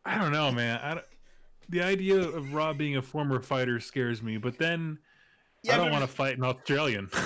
I 0.04 0.18
don't 0.18 0.32
know, 0.32 0.52
man. 0.52 0.80
I 0.82 0.94
don't, 0.94 1.06
the 1.68 1.82
idea 1.82 2.20
of 2.20 2.54
Rob 2.54 2.78
being 2.78 2.96
a 2.96 3.02
former 3.02 3.40
fighter 3.40 3.80
scares 3.80 4.22
me, 4.22 4.36
but 4.36 4.56
then 4.58 4.98
I 5.70 5.76
don't 5.76 5.90
want 5.90 6.02
to 6.02 6.08
fight 6.08 6.38
an 6.38 6.44
Australian. 6.44 7.10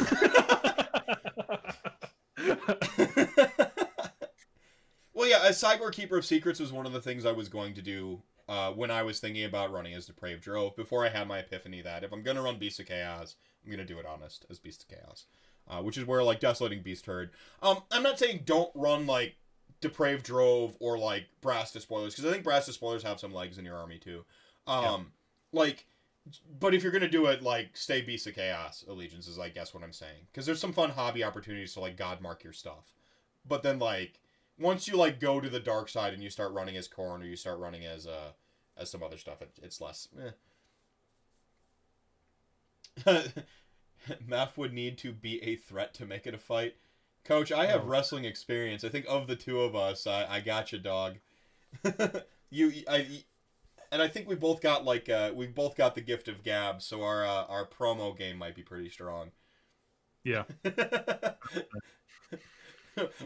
well, 5.13 5.29
yeah, 5.29 5.47
a 5.47 5.51
Cygor 5.51 5.93
Keeper 5.93 6.19
of 6.19 6.25
Secrets 6.25 6.59
was 6.61 6.73
one 6.73 6.87
of 6.87 6.93
the 6.93 7.01
things 7.01 7.27
I 7.27 7.33
was 7.33 7.49
going 7.49 7.75
to 7.75 7.83
do 7.83 8.23
uh, 8.49 8.71
when 8.73 8.91
I 8.91 9.03
was 9.03 9.21
thinking 9.21 9.45
about 9.45 9.73
running 9.73 9.95
as 9.95 10.07
Depraved 10.07 10.43
Drove 10.43 10.75
before 10.75 11.05
I 11.05 11.11
had 11.11 11.29
my 11.29 11.39
epiphany 11.39 11.83
that 11.83 12.03
if 12.03 12.13
I'm 12.13 12.23
going 12.23 12.37
to 12.37 12.43
run 12.43 12.59
Beast 12.59 12.81
of 12.81 12.87
Chaos, 12.87 13.37
I'm 13.65 13.71
going 13.71 13.87
to 13.87 13.93
do 13.93 13.99
it 13.99 14.07
honest 14.07 14.47
as 14.51 14.59
Beast 14.59 14.83
of 14.83 14.89
Chaos. 14.89 15.27
Uh, 15.69 15.81
which 15.83 15.97
is 15.97 16.05
where, 16.05 16.25
like, 16.25 16.41
Desolating 16.41 16.83
Beast 16.83 17.07
Herd. 17.07 17.31
Um, 17.63 17.83
I'm 17.93 18.03
not 18.03 18.19
saying 18.19 18.43
don't 18.45 18.73
run, 18.75 19.07
like, 19.07 19.37
Depraved 19.81 20.25
Drove 20.25 20.77
or, 20.81 20.99
like, 20.99 21.27
Brass 21.41 21.73
Spoilers, 21.73 22.15
because 22.15 22.29
I 22.29 22.33
think 22.33 22.43
Brass 22.43 22.67
Spoilers 22.67 23.05
have 23.05 23.21
some 23.21 23.33
legs 23.33 23.57
in 23.57 23.65
your 23.65 23.77
army, 23.77 23.99
too. 23.99 24.25
Um, 24.67 25.13
like, 25.53 25.87
but 26.59 26.75
if 26.75 26.83
you're 26.83 26.91
going 26.91 27.03
to 27.03 27.09
do 27.09 27.27
it, 27.27 27.43
like, 27.43 27.77
stay 27.77 28.01
Beast 28.01 28.27
of 28.27 28.35
Chaos 28.35 28.85
Allegiance 28.89 29.29
is, 29.29 29.39
I 29.39 29.49
guess, 29.49 29.73
what 29.73 29.85
I'm 29.85 29.93
saying. 29.93 30.27
Because 30.33 30.45
there's 30.45 30.61
some 30.61 30.73
fun 30.73 30.91
hobby 30.91 31.23
opportunities 31.23 31.75
to, 31.75 31.81
like, 31.81 31.97
God 31.97 32.21
mark 32.21 32.43
your 32.43 32.53
stuff. 32.53 32.93
But 33.47 33.63
then, 33.63 33.79
like, 33.79 34.19
once 34.61 34.87
you 34.87 34.97
like 34.97 35.19
go 35.19 35.41
to 35.41 35.49
the 35.49 35.59
dark 35.59 35.89
side 35.89 36.13
and 36.13 36.23
you 36.23 36.31
start 36.31 36.53
running 36.53 36.77
as 36.77 36.87
Khorne 36.87 37.23
or 37.23 37.25
you 37.25 37.37
start 37.37 37.59
running 37.59 37.85
as 37.85 38.07
uh 38.07 38.33
as 38.77 38.91
some 38.91 39.03
other 39.03 39.19
stuff, 39.19 39.43
it, 39.43 39.51
it's 39.63 39.81
less. 39.81 40.09
Eh. 40.19 40.31
Maph 44.27 44.57
would 44.59 44.73
need 44.73 44.99
to 44.99 45.13
be 45.13 45.43
a 45.43 45.57
threat 45.57 45.95
to 45.95 46.07
make 46.07 46.27
it 46.27 46.35
a 46.35 46.39
fight. 46.39 46.77
Coach, 47.25 47.53
I 47.53 47.67
have 47.67 47.83
Oh. 47.83 47.87
wrestling 47.87 48.25
experience. 48.25 48.83
I 48.85 48.89
think 48.89 49.07
of 49.09 49.27
the 49.27 49.37
two 49.37 49.61
of 49.61 49.77
us, 49.77 50.07
I, 50.07 50.27
I 50.27 50.41
got 50.41 50.73
you, 50.73 50.79
dog. 50.79 51.19
you, 52.51 52.73
I, 52.89 53.25
and 53.93 54.01
I 54.03 54.09
think 54.09 54.29
we 54.29 54.35
both 54.37 54.61
got 54.61 54.85
like 54.85 55.09
uh, 55.09 55.33
we 55.35 55.47
both 55.47 55.77
got 55.77 55.95
the 55.95 56.01
gift 56.01 56.29
of 56.29 56.43
gab, 56.43 56.81
so 56.83 57.03
our 57.03 57.25
uh, 57.27 57.45
our 57.45 57.67
promo 57.67 58.17
game 58.17 58.39
might 58.39 58.55
be 58.55 58.63
pretty 58.63 58.89
strong. 58.91 59.31
yeah. 60.25 60.45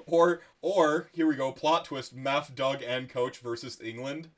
or 0.06 0.40
or 0.60 1.08
here 1.12 1.26
we 1.26 1.36
go 1.36 1.52
plot 1.52 1.84
twist 1.86 2.14
Math 2.14 2.54
Doug 2.54 2.82
and 2.82 3.08
Coach 3.08 3.38
versus 3.38 3.80
England. 3.82 4.28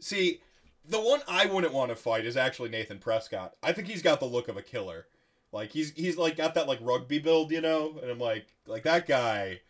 See, 0.00 0.40
the 0.88 1.00
one 1.00 1.20
I 1.28 1.46
wouldn't 1.46 1.72
want 1.72 1.90
to 1.90 1.96
fight 1.96 2.24
is 2.24 2.36
actually 2.36 2.70
Nathan 2.70 2.98
Prescott. 2.98 3.54
I 3.62 3.72
think 3.72 3.88
he's 3.88 4.02
got 4.02 4.20
the 4.20 4.26
look 4.26 4.48
of 4.48 4.56
a 4.56 4.62
killer. 4.62 5.06
Like 5.52 5.72
he's 5.72 5.92
he's 5.92 6.16
like 6.16 6.36
got 6.36 6.54
that 6.54 6.66
like 6.66 6.78
rugby 6.82 7.18
build, 7.18 7.50
you 7.50 7.60
know, 7.60 7.98
and 8.02 8.10
I'm 8.10 8.18
like 8.18 8.46
like 8.66 8.82
that 8.84 9.06
guy. 9.06 9.60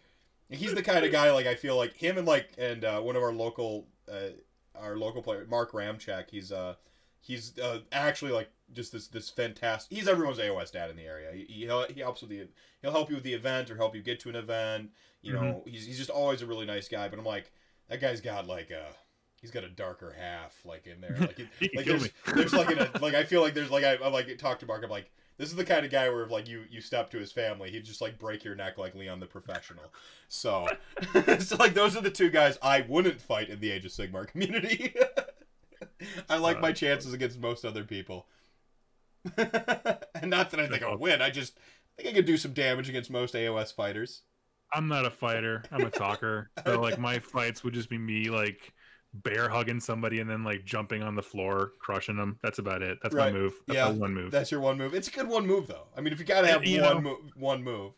He's 0.50 0.74
the 0.74 0.82
kind 0.82 1.04
of 1.04 1.12
guy 1.12 1.30
like 1.30 1.46
I 1.46 1.54
feel 1.54 1.76
like 1.76 1.94
him 1.94 2.18
and 2.18 2.26
like 2.26 2.50
and 2.56 2.84
uh, 2.84 3.00
one 3.00 3.16
of 3.16 3.22
our 3.22 3.32
local 3.32 3.86
uh, 4.10 4.30
our 4.74 4.96
local 4.96 5.22
player 5.22 5.46
Mark 5.48 5.72
Ramchek. 5.72 6.30
He's 6.30 6.50
uh 6.50 6.74
he's 7.20 7.58
uh, 7.58 7.80
actually 7.92 8.32
like 8.32 8.50
just 8.72 8.92
this 8.92 9.08
this 9.08 9.30
fantastic. 9.30 9.96
He's 9.96 10.08
everyone's 10.08 10.38
AOS 10.38 10.72
dad 10.72 10.90
in 10.90 10.96
the 10.96 11.04
area. 11.04 11.32
He, 11.32 11.44
he, 11.44 11.92
he 11.94 12.00
helps 12.00 12.22
with 12.22 12.30
the 12.30 12.48
he'll 12.82 12.92
help 12.92 13.08
you 13.08 13.16
with 13.16 13.24
the 13.24 13.34
event 13.34 13.70
or 13.70 13.76
help 13.76 13.94
you 13.94 14.02
get 14.02 14.20
to 14.20 14.28
an 14.28 14.36
event. 14.36 14.90
You 15.20 15.32
know, 15.32 15.62
he's 15.66 15.86
he's 15.86 15.98
just 15.98 16.10
always 16.10 16.42
a 16.42 16.46
really 16.46 16.66
nice 16.66 16.88
guy. 16.88 17.08
But 17.08 17.18
I'm 17.18 17.24
like 17.24 17.52
that 17.88 18.00
guy's 18.00 18.20
got 18.20 18.46
like 18.46 18.70
a 18.70 18.86
he's 19.40 19.50
got 19.50 19.64
a 19.64 19.68
darker 19.68 20.14
half 20.18 20.64
like 20.64 20.86
in 20.86 21.00
there. 21.00 21.16
Like, 21.20 21.38
it, 21.38 21.48
He 21.58 21.68
can 21.68 21.76
like 21.76 21.86
there's 21.86 22.02
me. 22.04 22.10
there's 22.34 22.52
like 22.52 22.70
in 22.70 22.78
a 22.78 22.90
like 23.00 23.14
I 23.14 23.24
feel 23.24 23.40
like 23.40 23.54
there's 23.54 23.70
like 23.70 23.84
I, 23.84 23.94
I 23.94 24.08
like 24.08 24.36
talk 24.38 24.58
to 24.60 24.66
Mark. 24.66 24.82
I'm 24.84 24.90
like 24.90 25.10
This 25.36 25.50
is 25.50 25.56
the 25.56 25.64
kind 25.64 25.84
of 25.84 25.90
guy 25.90 26.08
where 26.08 26.22
if 26.22 26.30
like 26.30 26.48
you 26.48 26.64
you 26.70 26.80
step 26.80 27.10
to 27.10 27.18
his 27.18 27.32
family, 27.32 27.70
he'd 27.70 27.84
just 27.84 28.00
like 28.00 28.18
break 28.18 28.44
your 28.44 28.54
neck 28.54 28.78
like 28.78 28.94
Leon 28.94 29.20
the 29.20 29.26
Professional. 29.26 29.92
So, 30.28 30.68
so 31.38 31.56
like 31.56 31.74
those 31.74 31.96
are 31.96 32.00
the 32.00 32.10
two 32.10 32.30
guys 32.30 32.58
I 32.62 32.84
wouldn't 32.88 33.20
fight 33.20 33.48
in 33.48 33.60
the 33.60 33.70
Age 33.70 33.84
of 33.84 33.92
Sigmar 33.92 34.26
community. 34.26 34.94
I 36.28 36.36
like 36.36 36.60
my 36.60 36.72
chances 36.72 37.12
against 37.12 37.40
most 37.40 37.64
other 37.64 37.84
people. 37.84 38.26
and 39.36 40.30
not 40.30 40.50
that 40.50 40.60
I 40.60 40.68
think 40.68 40.82
I'll 40.82 40.94
oh. 40.94 40.98
win. 40.98 41.20
I 41.20 41.30
just 41.30 41.58
think 41.96 42.08
I 42.08 42.12
could 42.12 42.24
do 42.24 42.36
some 42.36 42.52
damage 42.52 42.88
against 42.88 43.10
most 43.10 43.34
AOS 43.34 43.74
fighters. 43.74 44.22
I'm 44.72 44.88
not 44.88 45.06
a 45.06 45.10
fighter. 45.10 45.64
I'm 45.72 45.84
a 45.84 45.90
talker. 45.90 46.50
so 46.64 46.80
like 46.80 46.98
my 46.98 47.18
fights 47.18 47.64
would 47.64 47.74
just 47.74 47.88
be 47.88 47.98
me 47.98 48.30
like 48.30 48.72
bear 49.14 49.48
hugging 49.48 49.80
somebody 49.80 50.20
and 50.20 50.28
then 50.28 50.44
like 50.44 50.64
jumping 50.64 51.02
on 51.02 51.14
the 51.14 51.22
floor, 51.22 51.72
crushing 51.80 52.16
them. 52.16 52.38
That's 52.42 52.58
about 52.58 52.82
it. 52.82 52.98
That's 53.02 53.14
Right. 53.14 53.32
my 53.32 53.38
move. 53.38 53.54
That's 53.66 53.76
Yeah, 53.76 53.84
my 53.86 53.90
one 53.92 54.14
move. 54.14 54.30
That's 54.30 54.50
your 54.50 54.60
one 54.60 54.76
move. 54.78 54.94
It's 54.94 55.08
a 55.08 55.10
good 55.10 55.28
one 55.28 55.46
move 55.46 55.66
though. 55.66 55.86
I 55.96 56.00
mean, 56.00 56.12
if 56.12 56.18
you 56.18 56.24
gotta 56.26 56.46
have 56.48 56.64
You 56.66 56.82
one 56.82 56.94
know. 56.96 57.00
move, 57.00 57.18
one 57.36 57.62
move. 57.64 57.92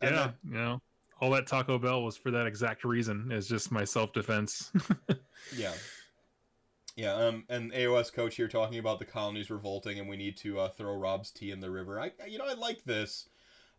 And 0.00 0.14
yeah, 0.14 0.24
then- 0.44 0.52
you 0.52 0.58
know, 0.58 0.82
all 1.20 1.30
that 1.30 1.46
Taco 1.46 1.78
Bell 1.78 2.02
was 2.02 2.16
for 2.16 2.30
that 2.32 2.46
exact 2.46 2.84
reason. 2.84 3.30
Is 3.32 3.48
just 3.48 3.70
my 3.72 3.84
self 3.84 4.12
defense. 4.12 4.70
Yeah. 5.56 5.72
Yeah, 6.96 7.12
um, 7.14 7.44
and 7.50 7.72
AOS 7.72 8.10
coach 8.12 8.36
here 8.36 8.48
talking 8.48 8.78
about 8.78 8.98
the 8.98 9.04
colonies 9.04 9.50
revolting, 9.50 9.98
and 10.00 10.08
we 10.08 10.16
need 10.16 10.36
to 10.38 10.58
uh, 10.58 10.68
throw 10.70 10.96
Rob's 10.96 11.30
tea 11.30 11.50
in 11.50 11.60
the 11.60 11.70
river. 11.70 12.00
I, 12.00 12.10
you 12.26 12.38
know, 12.38 12.46
I 12.46 12.54
like 12.54 12.84
this. 12.84 13.28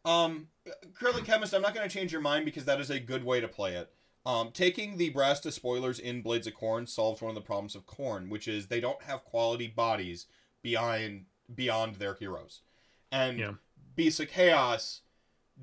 Um, 0.06 0.48
Curly 0.94 1.24
Chemist, 1.24 1.54
I'm 1.56 1.64
not 1.64 1.74
going 1.74 1.88
to 1.90 1.94
change 1.94 2.12
your 2.12 2.22
mind 2.22 2.46
because 2.46 2.66
that 2.66 2.80
is 2.80 2.92
a 2.92 3.00
good 3.00 3.24
way 3.24 3.42
to 3.42 3.48
play 3.48 3.74
it. 3.74 3.92
Um, 4.28 4.52
taking 4.52 4.98
the 4.98 5.10
Brass 5.10 5.40
Despoilers 5.40 6.00
in 6.00 6.22
Blades 6.22 6.48
of 6.48 6.54
Khorne 6.54 6.90
solves 6.90 7.22
one 7.22 7.30
of 7.30 7.36
the 7.36 7.40
problems 7.42 7.76
of 7.76 7.86
Khorne, 7.88 8.28
which 8.28 8.46
is 8.46 8.68
they 8.68 8.82
don't 8.82 9.02
have 9.04 9.24
quality 9.24 9.68
bodies 9.68 10.28
beyond 10.62 11.26
beyond 11.56 11.96
their 11.96 12.14
heroes, 12.14 12.62
and 13.10 13.40
Yeah. 13.40 13.54
Beasts 13.96 14.20
of 14.20 14.28
Chaos 14.28 15.02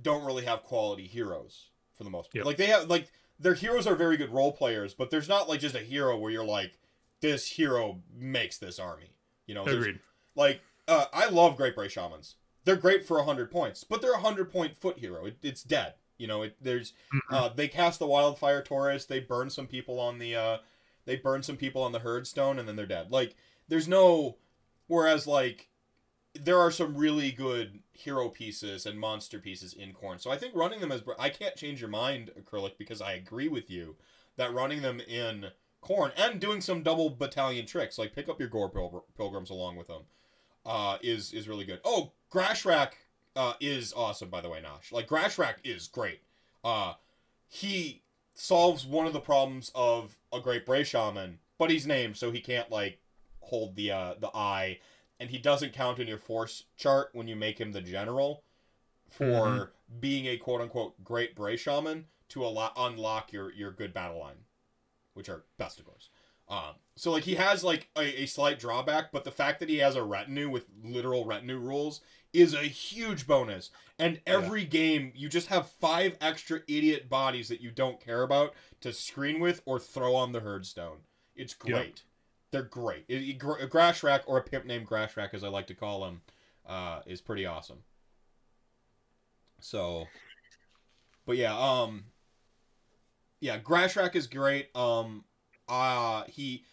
don't 0.01 0.25
really 0.25 0.47
have 0.47 0.62
quality 0.62 1.07
heroes 1.07 1.68
for 1.93 2.05
the 2.05 2.10
most 2.10 2.28
part. 2.31 2.36
Yep. 2.36 2.47
Like 2.47 2.57
they 2.57 2.67
have 2.67 2.89
like 2.89 3.12
their 3.39 3.52
heroes 3.52 3.86
are 3.86 3.94
very 3.94 4.17
good 4.17 4.31
role 4.31 4.52
players, 4.52 4.94
but 4.94 5.10
there's 5.10 5.28
not 5.28 5.47
like 5.47 5.60
just 5.60 5.75
a 5.75 5.81
hero 5.81 6.17
where 6.17 6.33
you're 6.33 6.43
like, 6.43 6.78
this 7.20 7.47
hero 7.47 8.01
makes 8.17 8.57
this 8.57 8.78
army. 8.78 9.10
You 9.47 9.55
know, 9.57 9.65
Agreed. 9.65 10.01
like 10.34 10.62
uh, 10.89 11.05
I 11.12 11.28
love 11.28 11.59
Great 11.59 11.75
Bray 11.75 11.89
Shamans. 11.89 12.36
They're 12.65 12.76
great 12.76 13.07
for 13.07 13.23
hundred 13.23 13.51
points, 13.51 13.84
but 13.84 14.01
they're 14.01 14.15
a 14.15 14.20
hundred 14.20 14.51
point 14.51 14.75
foot 14.75 15.01
hero. 15.01 15.26
It, 15.26 15.36
it's 15.43 15.62
dead. 15.62 15.94
You 16.18 16.26
know, 16.26 16.43
it, 16.43 16.57
there's 16.60 16.93
Mhm. 17.12 17.20
uh, 17.31 17.49
they 17.49 17.68
cast 17.68 17.99
the 17.99 18.07
Wildfire 18.07 18.62
Taurus. 18.62 19.05
They 19.07 19.20
burn 19.20 19.51
some 19.51 19.67
people 19.67 19.99
on 20.01 20.18
the 20.18 20.34
uh, 20.36 20.59
they 21.07 21.17
burn 21.17 21.43
some 21.43 21.57
people 21.57 21.83
on 21.83 21.93
the 21.93 21.99
Herd 22.01 22.26
Stone, 22.26 22.59
and 22.59 22.68
then 22.68 22.76
they're 22.76 22.86
dead. 22.86 23.10
Like 23.10 23.34
there's 23.68 23.89
no. 23.89 24.36
Whereas 24.86 25.26
like 25.26 25.68
there 26.34 26.59
are 26.59 26.70
some 26.70 26.97
really 26.97 27.31
good 27.31 27.81
hero 27.93 28.28
pieces 28.28 28.86
and 28.86 28.99
monster 28.99 29.39
pieces 29.39 29.73
in 29.73 29.93
Khorne. 29.94 30.20
So 30.20 30.31
I 30.31 30.36
think 30.36 30.55
running 30.55 30.81
them 30.81 30.91
as 30.93 31.02
I 31.18 31.31
can't 31.31 31.55
change 31.57 31.81
your 31.81 31.91
mind, 31.91 32.33
Acrylic, 32.39 32.76
because 32.76 33.01
I 33.01 33.12
agree 33.12 33.47
with 33.49 33.70
you 33.70 33.97
that 34.36 34.52
running 34.52 34.83
them 34.83 34.99
in 35.01 35.47
Khorne 35.83 36.12
and 36.17 36.41
doing 36.41 36.60
some 36.60 36.83
double 36.83 37.10
battalion 37.10 37.67
tricks, 37.67 37.99
like 37.99 38.15
pick 38.15 38.28
up 38.28 38.41
your 38.41 38.49
Gore 38.49 38.68
Pil- 38.68 39.07
Pilgrims 39.17 39.49
along 39.51 39.76
with 39.76 39.86
them, 39.86 40.02
uh, 40.67 40.99
is 41.02 41.33
is 41.33 41.49
really 41.49 41.65
good. 41.65 41.81
Oh, 41.84 42.12
Grashrak 42.33 42.93
uh, 43.36 43.54
is 43.60 43.92
awesome, 43.94 44.28
by 44.30 44.40
the 44.40 44.48
way, 44.48 44.60
Nosh. 44.60 44.92
Like 44.92 45.08
Grashrak 45.08 45.56
is 45.64 45.88
great. 45.88 46.20
Uh, 46.62 46.94
he 47.48 48.02
solves 48.34 48.86
one 48.86 49.06
of 49.06 49.12
the 49.12 49.20
problems 49.20 49.70
of 49.74 50.16
a 50.32 50.40
Great 50.40 50.64
Bray 50.66 50.84
Shaman, 50.84 51.38
but 51.58 51.70
he's 51.70 51.86
named, 51.86 52.16
so 52.16 52.30
he 52.30 52.40
can't 52.40 52.70
like 52.70 52.98
hold 53.40 53.76
the 53.76 53.90
uh, 53.90 54.14
the 54.18 54.30
eye, 54.34 54.78
and 55.20 55.30
he 55.30 55.38
doesn't 55.38 55.72
count 55.72 55.98
in 55.98 56.08
your 56.08 56.18
force 56.18 56.64
chart 56.76 57.10
when 57.12 57.28
you 57.28 57.36
make 57.36 57.58
him 57.60 57.72
the 57.72 57.80
general 57.80 58.42
for 59.08 59.46
Mhm. 59.46 59.68
being 60.00 60.26
a 60.26 60.36
quote 60.36 60.60
unquote 60.60 61.02
Great 61.04 61.34
Bray 61.36 61.56
Shaman 61.56 62.06
to 62.30 62.44
allow 62.44 62.72
unlock 62.76 63.32
your 63.32 63.52
your 63.52 63.70
good 63.70 63.92
battle 63.92 64.18
line, 64.18 64.44
which 65.12 65.28
are 65.28 65.44
Bestigors. 65.58 66.08
Um, 66.48 66.74
so 66.96 67.10
like 67.12 67.24
he 67.24 67.36
has 67.36 67.62
like 67.64 67.88
a, 67.96 68.22
a 68.22 68.26
slight 68.26 68.58
drawback, 68.58 69.12
but 69.12 69.24
the 69.24 69.30
fact 69.30 69.60
that 69.60 69.68
he 69.68 69.78
has 69.78 69.96
a 69.96 70.02
retinue 70.02 70.50
with 70.50 70.66
literal 70.82 71.24
retinue 71.24 71.58
rules 71.58 72.00
is 72.34 72.52
a 72.52 72.62
huge 72.62 73.26
bonus. 73.26 73.70
And 73.98 74.20
every 74.26 74.64
game 74.64 75.12
you 75.14 75.28
just 75.28 75.46
have 75.46 75.70
five 75.70 76.18
extra 76.20 76.60
idiot 76.66 77.08
bodies 77.08 77.48
that 77.48 77.60
you 77.60 77.70
don't 77.70 78.04
care 78.04 78.22
about 78.22 78.54
to 78.80 78.92
screen 78.92 79.40
with 79.40 79.62
or 79.64 79.78
throw 79.78 80.16
on 80.16 80.32
the 80.32 80.40
herdstone. 80.40 80.98
It's 81.36 81.54
Yep. 81.64 81.74
great. 81.74 82.02
They're 82.50 82.62
great. 82.62 83.04
It, 83.08 83.22
it, 83.22 83.38
Gr- 83.38 83.62
Grashrak 83.62 84.22
or 84.26 84.38
a 84.38 84.42
pimp 84.42 84.66
named 84.66 84.86
Grashrak, 84.88 85.32
as 85.32 85.44
I 85.44 85.48
like 85.48 85.68
to 85.68 85.74
call 85.74 86.04
him, 86.06 86.22
uh, 86.66 87.00
is 87.06 87.20
pretty 87.20 87.46
awesome. 87.46 87.84
So, 89.60 90.08
but 91.24 91.36
yeah, 91.36 91.56
um, 91.56 92.04
yeah, 93.40 93.58
Grashrak 93.58 94.14
is 94.14 94.26
great. 94.26 94.74
Um, 94.76 95.24
uh, 95.68 96.24
he, 96.26 96.64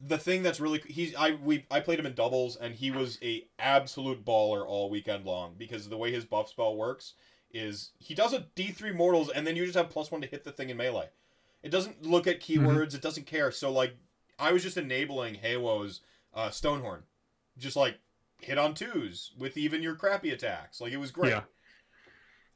the 0.00 0.18
thing 0.18 0.42
that's 0.42 0.60
really 0.60 0.82
he's 0.86 1.14
I 1.14 1.32
we 1.42 1.64
I 1.70 1.80
played 1.80 1.98
him 1.98 2.06
in 2.06 2.14
doubles 2.14 2.56
and 2.56 2.74
he 2.74 2.90
was 2.90 3.18
a 3.22 3.46
absolute 3.58 4.24
baller 4.24 4.64
all 4.66 4.90
weekend 4.90 5.24
long 5.24 5.54
because 5.56 5.88
the 5.88 5.96
way 5.96 6.12
his 6.12 6.24
buff 6.24 6.48
spell 6.48 6.76
works 6.76 7.14
is 7.50 7.92
he 7.98 8.14
does 8.14 8.32
a 8.34 8.46
D 8.54 8.68
three 8.72 8.92
mortals 8.92 9.30
and 9.30 9.46
then 9.46 9.56
you 9.56 9.64
just 9.64 9.76
have 9.76 9.88
plus 9.88 10.10
one 10.10 10.20
to 10.20 10.26
hit 10.26 10.44
the 10.44 10.52
thing 10.52 10.68
in 10.70 10.76
melee. 10.76 11.08
It 11.62 11.70
doesn't 11.70 12.04
look 12.04 12.26
at 12.26 12.40
keywords. 12.40 12.94
It 12.94 13.00
doesn't 13.02 13.26
care. 13.26 13.50
So 13.50 13.72
like, 13.72 13.96
I 14.38 14.52
was 14.52 14.62
just 14.62 14.76
enabling 14.76 15.36
Haywo's 15.36 16.00
uh, 16.34 16.50
Stonehorn, 16.50 17.02
just 17.58 17.74
like 17.76 17.98
hit 18.40 18.58
on 18.58 18.74
twos 18.74 19.32
with 19.38 19.56
even 19.56 19.82
your 19.82 19.94
crappy 19.94 20.30
attacks. 20.30 20.80
Like 20.80 20.92
it 20.92 20.98
was 20.98 21.10
great. 21.10 21.30
Yeah. 21.30 21.42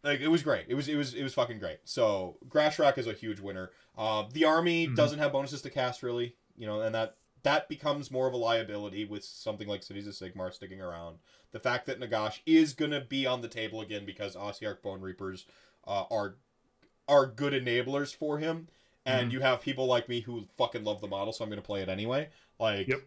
Like 0.03 0.21
it 0.21 0.29
was 0.29 0.43
great. 0.43 0.67
It 0.69 0.75
was 0.75 0.89
it 0.89 0.97
was 0.97 1.15
it 1.15 1.23
was 1.23 1.35
fucking 1.35 1.59
great. 1.59 1.79
So 1.85 2.37
Grashrak 2.49 2.99
is 2.99 3.07
a 3.07 3.13
huge 3.13 3.41
winner. 3.41 3.71
Uh, 3.97 4.25
the 4.33 4.45
army 4.45 4.87
Mhm. 4.89 4.97
doesn't 4.97 5.19
have 5.19 5.33
bonuses 5.33 5.63
to 5.63 5.71
cast 5.71 6.03
really, 6.03 6.37
you 6.57 6.67
know, 6.67 6.81
and 6.83 6.95
that 6.95 7.17
that 7.43 7.69
becomes 7.69 8.11
more 8.11 8.27
of 8.27 8.35
a 8.35 8.37
liability 8.39 9.05
with 9.05 9.25
something 9.25 9.69
like 9.69 9.83
Cities 9.83 10.07
of 10.07 10.15
Sigmar 10.15 10.53
sticking 10.53 10.81
around. 10.81 11.19
The 11.53 11.61
fact 11.61 11.87
that 11.87 11.99
Nagash 12.01 12.41
is 12.47 12.73
gonna 12.75 13.01
be 13.01 13.27
on 13.27 13.41
the 13.41 13.49
table 13.49 13.81
again 13.81 14.05
because 14.05 14.37
Ossiarch 14.37 14.83
Bone 14.83 15.01
Reapers 15.01 15.47
uh, 15.87 16.05
are 16.11 16.37
are 17.09 17.27
good 17.27 17.53
enablers 17.53 18.15
for 18.15 18.39
him, 18.39 18.69
and 19.05 19.31
Mhm. 19.31 19.33
you 19.33 19.41
have 19.41 19.63
people 19.63 19.87
like 19.87 20.09
me 20.09 20.21
who 20.21 20.47
fucking 20.57 20.85
love 20.85 21.01
the 21.01 21.09
model, 21.09 21.33
so 21.33 21.43
I'm 21.43 21.51
gonna 21.51 21.63
play 21.63 21.83
it 21.83 21.89
anyway. 21.89 22.29
Like, 22.59 22.87
Yep. 22.89 23.01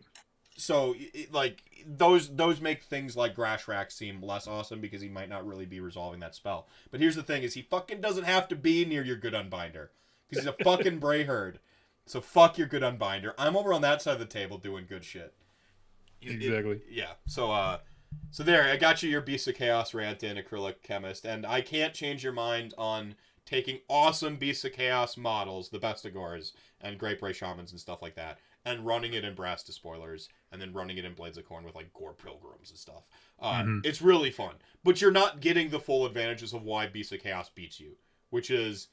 so 0.57 0.95
it, 0.97 1.31
like 1.31 1.63
those 1.85 2.35
those 2.35 2.59
make 2.59 2.83
things 2.83 3.15
like 3.15 3.35
Grashrak 3.35 3.91
seem 3.91 4.21
less 4.21 4.47
awesome 4.47 4.81
because 4.81 5.01
he 5.01 5.09
might 5.09 5.29
not 5.29 5.45
really 5.45 5.65
be 5.65 5.79
resolving 5.79 6.19
that 6.21 6.35
spell. 6.35 6.67
But 6.91 6.99
here's 6.99 7.15
the 7.15 7.23
thing: 7.23 7.43
is 7.43 7.53
he 7.53 7.61
fucking 7.61 8.01
doesn't 8.01 8.25
have 8.25 8.47
to 8.49 8.55
be 8.55 8.83
near 8.85 9.03
your 9.03 9.17
good 9.17 9.33
unbinder 9.33 9.89
because 10.27 10.43
he's 10.43 10.47
a 10.47 10.53
fucking 10.63 10.99
Bray 10.99 11.23
herd. 11.23 11.59
So 12.05 12.19
fuck 12.21 12.57
your 12.57 12.67
good 12.67 12.81
unbinder. 12.83 13.33
I'm 13.37 13.55
over 13.55 13.73
on 13.73 13.81
that 13.81 14.01
side 14.01 14.13
of 14.15 14.19
the 14.19 14.25
table 14.25 14.57
doing 14.57 14.85
good 14.87 15.03
shit. 15.03 15.33
It- 16.21 16.31
it- 16.31 16.43
Exactly. 16.43 16.81
yeah. 16.89 17.13
So 17.27 17.51
uh, 17.51 17.79
so 18.29 18.43
there, 18.43 18.63
I 18.65 18.77
got 18.77 19.01
you 19.03 19.09
your 19.09 19.21
Beast 19.21 19.47
of 19.47 19.55
Chaos 19.55 19.93
rant 19.93 20.23
in 20.23 20.37
acrylic 20.37 20.81
chemist, 20.83 21.25
and 21.25 21.45
I 21.45 21.61
can't 21.61 21.93
change 21.93 22.23
your 22.23 22.33
mind 22.33 22.73
on 22.77 23.15
taking 23.45 23.79
awesome 23.89 24.37
Beast 24.37 24.63
of 24.65 24.71
Chaos 24.73 25.17
models, 25.17 25.69
the 25.69 25.79
Bestigors 25.79 26.53
and 26.79 26.97
Great 26.99 27.19
Bray 27.19 27.33
Shamans 27.33 27.71
and 27.71 27.79
stuff 27.79 28.01
like 28.01 28.15
that, 28.15 28.37
and 28.65 28.85
running 28.85 29.13
it 29.13 29.25
in 29.25 29.33
Brass 29.35 29.63
Despoilers, 29.63 30.29
and 30.51 30.61
then 30.61 30.71
running 30.73 30.97
it 30.97 31.05
in 31.05 31.13
Blades 31.13 31.37
of 31.37 31.45
Khorne 31.47 31.63
with 31.65 31.75
like 31.75 31.91
Gore 31.93 32.13
Pilgrims 32.13 32.69
and 32.69 32.79
stuff. 32.79 33.03
Uh, 33.39 33.63
Mhm. 33.63 33.85
It's 33.85 34.01
really 34.01 34.31
fun, 34.31 34.55
but 34.83 35.01
you're 35.01 35.11
not 35.11 35.41
getting 35.41 35.69
the 35.69 35.79
full 35.79 36.05
advantages 36.05 36.53
of 36.53 36.63
why 36.63 36.85
Beast 36.87 37.11
of 37.11 37.21
Chaos 37.21 37.49
beats 37.49 37.79
you, 37.79 37.97
which 38.29 38.49
is 38.51 38.89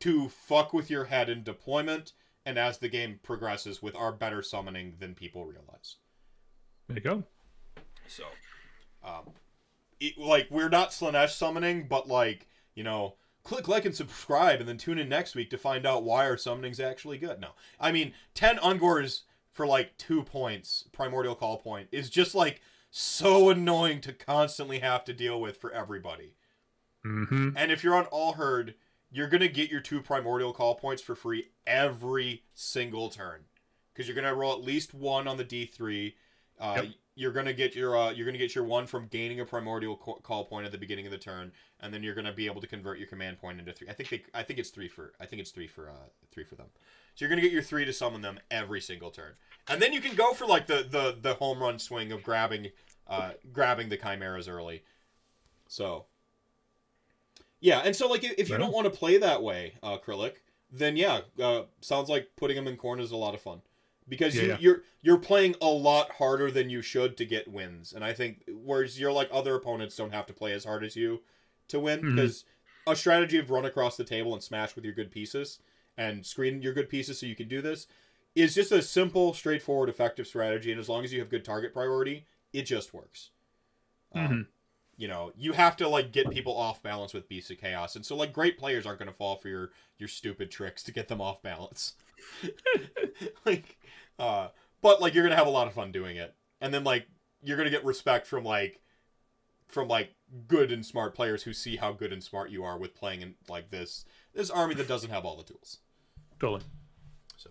to 0.00 0.28
fuck 0.28 0.72
with 0.72 0.90
your 0.90 1.04
head 1.04 1.28
in 1.30 1.42
deployment, 1.44 2.12
and 2.44 2.58
as 2.58 2.78
the 2.78 2.88
game 2.88 3.20
progresses, 3.22 3.82
with 3.82 3.96
our 3.96 4.12
better 4.12 4.42
summoning 4.42 4.94
than 4.98 5.14
people 5.14 5.44
realize. 5.44 5.96
There 6.88 6.96
you 6.96 7.02
go. 7.02 7.24
So, 8.06 8.24
um, 9.04 9.30
it, 10.00 10.18
like 10.18 10.48
we're 10.50 10.68
not 10.68 10.90
Slaanesh 10.90 11.30
summoning, 11.30 11.86
but 11.88 12.08
like 12.08 12.48
you 12.74 12.84
know, 12.84 13.14
click 13.44 13.68
like 13.68 13.84
and 13.84 13.94
subscribe, 13.94 14.60
and 14.60 14.68
then 14.68 14.78
tune 14.78 14.98
in 14.98 15.08
next 15.08 15.34
week 15.34 15.50
to 15.50 15.58
find 15.58 15.86
out 15.86 16.04
why 16.04 16.26
our 16.26 16.36
summoning's 16.36 16.80
actually 16.80 17.18
good. 17.18 17.40
No, 17.40 17.50
I 17.78 17.92
mean 17.92 18.12
ten 18.34 18.56
Ungors 18.58 19.22
for 19.52 19.66
like 19.66 19.96
two 19.96 20.22
points, 20.22 20.84
primordial 20.92 21.34
call 21.34 21.58
point 21.58 21.88
is 21.92 22.08
just 22.08 22.34
like 22.34 22.62
so 22.90 23.50
annoying 23.50 24.00
to 24.00 24.12
constantly 24.12 24.80
have 24.80 25.04
to 25.04 25.12
deal 25.12 25.40
with 25.40 25.56
for 25.56 25.70
everybody. 25.72 26.34
Mm-hmm. 27.04 27.50
And 27.56 27.72
if 27.72 27.84
you're 27.84 27.94
on 27.94 28.06
All 28.06 28.34
Herd, 28.34 28.74
you're 29.10 29.28
gonna 29.28 29.48
get 29.48 29.70
your 29.70 29.80
two 29.80 30.00
primordial 30.00 30.52
call 30.52 30.74
points 30.74 31.02
for 31.02 31.14
free 31.14 31.48
every 31.66 32.44
single 32.54 33.08
turn, 33.08 33.44
because 33.92 34.06
you're 34.06 34.14
gonna 34.14 34.34
roll 34.34 34.52
at 34.52 34.62
least 34.62 34.94
one 34.94 35.26
on 35.26 35.36
the 35.36 35.44
D 35.44 35.66
three. 35.66 36.16
Uh, 36.58 36.82
Yep. 36.82 36.94
You're 37.16 37.32
gonna 37.32 37.52
get 37.52 37.74
your 37.74 37.98
uh, 37.98 38.12
you're 38.12 38.24
gonna 38.24 38.38
get 38.38 38.54
your 38.54 38.64
one 38.64 38.86
from 38.86 39.06
gaining 39.08 39.40
a 39.40 39.44
primordial 39.44 39.94
call 39.96 40.44
point 40.44 40.64
at 40.64 40.72
the 40.72 40.78
beginning 40.78 41.04
of 41.04 41.12
the 41.12 41.18
turn, 41.18 41.52
and 41.80 41.92
then 41.92 42.02
you're 42.02 42.14
gonna 42.14 42.32
be 42.32 42.46
able 42.46 42.62
to 42.62 42.66
convert 42.66 42.98
your 42.98 43.08
command 43.08 43.38
point 43.38 43.58
into 43.58 43.72
three. 43.72 43.88
I 43.90 43.92
think 43.92 44.08
they 44.08 44.22
I 44.32 44.42
think 44.42 44.58
it's 44.58 44.70
three 44.70 44.88
for 44.88 45.12
I 45.20 45.26
think 45.26 45.42
it's 45.42 45.50
three 45.50 45.66
for 45.66 45.90
uh 45.90 46.08
three 46.30 46.44
for 46.44 46.54
them. 46.54 46.68
So 47.14 47.24
you're 47.24 47.28
gonna 47.28 47.42
get 47.42 47.52
your 47.52 47.62
three 47.62 47.84
to 47.84 47.92
summon 47.92 48.22
them 48.22 48.38
every 48.50 48.80
single 48.80 49.10
turn, 49.10 49.32
and 49.68 49.82
then 49.82 49.92
you 49.92 50.00
can 50.00 50.14
go 50.14 50.32
for 50.32 50.46
like 50.46 50.66
the 50.66 50.86
the 50.88 51.18
the 51.20 51.34
home 51.34 51.60
run 51.60 51.78
swing 51.78 52.10
of 52.10 52.22
grabbing 52.22 52.68
uh, 53.06 53.32
grabbing 53.52 53.90
the 53.90 53.98
chimeras 53.98 54.48
early. 54.48 54.82
So, 55.68 56.06
yeah, 57.60 57.80
and 57.84 57.94
so 57.94 58.08
like 58.08 58.24
if 58.24 58.48
you 58.48 58.54
Right 58.54 58.60
don't 58.60 58.72
want 58.72 58.84
to 58.92 58.98
play 58.98 59.18
that 59.18 59.42
way, 59.42 59.74
uh, 59.82 59.98
acrylic, 59.98 60.36
then 60.72 60.96
yeah, 60.96 61.20
uh, 61.42 61.62
sounds 61.80 62.08
like 62.08 62.30
putting 62.36 62.56
them 62.56 62.68
in 62.68 62.76
corners 62.76 63.06
is 63.06 63.12
a 63.12 63.16
lot 63.16 63.34
of 63.34 63.40
fun 63.40 63.62
because 64.08 64.34
Yeah, 64.34 64.42
you, 64.42 64.48
yeah. 64.48 64.56
you're 64.58 64.82
you're 65.02 65.18
playing 65.18 65.54
a 65.60 65.66
lot 65.68 66.12
harder 66.12 66.50
than 66.50 66.70
you 66.70 66.82
should 66.82 67.16
to 67.18 67.24
get 67.24 67.48
wins, 67.48 67.92
and 67.92 68.04
I 68.04 68.12
think 68.12 68.44
whereas 68.48 68.98
you're 68.98 69.12
like 69.12 69.28
other 69.32 69.54
opponents 69.54 69.96
don't 69.96 70.12
have 70.14 70.26
to 70.26 70.32
play 70.32 70.52
as 70.52 70.64
hard 70.64 70.84
as 70.84 70.96
you 70.96 71.22
to 71.68 71.80
win 71.80 72.04
because 72.04 72.44
a 72.86 72.96
strategy 72.96 73.38
of 73.38 73.50
run 73.50 73.64
across 73.64 73.96
the 73.96 74.04
table 74.04 74.32
and 74.32 74.42
smash 74.42 74.74
with 74.74 74.84
your 74.84 74.94
good 74.94 75.10
pieces 75.10 75.58
and 75.96 76.24
screen 76.24 76.62
your 76.62 76.72
good 76.72 76.88
pieces 76.88 77.20
so 77.20 77.26
you 77.26 77.36
can 77.36 77.48
do 77.48 77.60
this 77.62 77.86
is 78.34 78.54
just 78.54 78.72
a 78.72 78.80
simple, 78.82 79.34
straightforward, 79.34 79.88
effective 79.88 80.26
strategy, 80.26 80.70
and 80.70 80.80
as 80.80 80.88
long 80.88 81.04
as 81.04 81.12
you 81.12 81.18
have 81.20 81.28
good 81.28 81.44
target 81.44 81.72
priority, 81.74 82.26
it 82.52 82.62
just 82.62 82.94
works. 82.94 83.30
Um, 84.12 84.22
Mhm. 84.22 84.46
You 85.00 85.08
know, 85.08 85.32
you 85.34 85.52
have 85.54 85.78
to 85.78 85.88
like 85.88 86.12
get 86.12 86.30
people 86.30 86.54
off 86.54 86.82
balance 86.82 87.14
with 87.14 87.26
Beasts 87.26 87.50
of 87.50 87.58
Chaos, 87.58 87.96
and 87.96 88.04
so 88.04 88.14
like 88.14 88.34
great 88.34 88.58
players 88.58 88.84
aren't 88.84 88.98
going 88.98 89.10
to 89.10 89.16
fall 89.16 89.36
for 89.36 89.48
your 89.48 89.70
your 89.96 90.10
stupid 90.10 90.50
tricks 90.50 90.82
to 90.82 90.92
get 90.92 91.08
them 91.08 91.22
off 91.22 91.40
balance. 91.40 91.94
like, 93.46 93.78
uh, 94.18 94.48
but 94.82 95.00
like 95.00 95.14
you're 95.14 95.24
gonna 95.24 95.36
have 95.36 95.46
a 95.46 95.50
lot 95.50 95.66
of 95.66 95.72
fun 95.72 95.90
doing 95.90 96.16
it, 96.18 96.34
and 96.60 96.74
then 96.74 96.84
like 96.84 97.06
you're 97.42 97.56
gonna 97.56 97.70
get 97.70 97.82
respect 97.82 98.26
from 98.26 98.44
like 98.44 98.82
from 99.68 99.88
like 99.88 100.10
good 100.46 100.70
and 100.70 100.84
smart 100.84 101.14
players 101.14 101.44
who 101.44 101.54
see 101.54 101.76
how 101.76 101.92
good 101.92 102.12
and 102.12 102.22
smart 102.22 102.50
you 102.50 102.62
are 102.62 102.76
with 102.76 102.94
playing 102.94 103.22
in 103.22 103.36
like 103.48 103.70
this 103.70 104.04
this 104.34 104.50
army 104.50 104.74
that 104.74 104.86
doesn't 104.86 105.10
have 105.10 105.24
all 105.24 105.38
the 105.38 105.44
tools. 105.44 105.78
Totally. 106.38 106.62
So. 107.38 107.48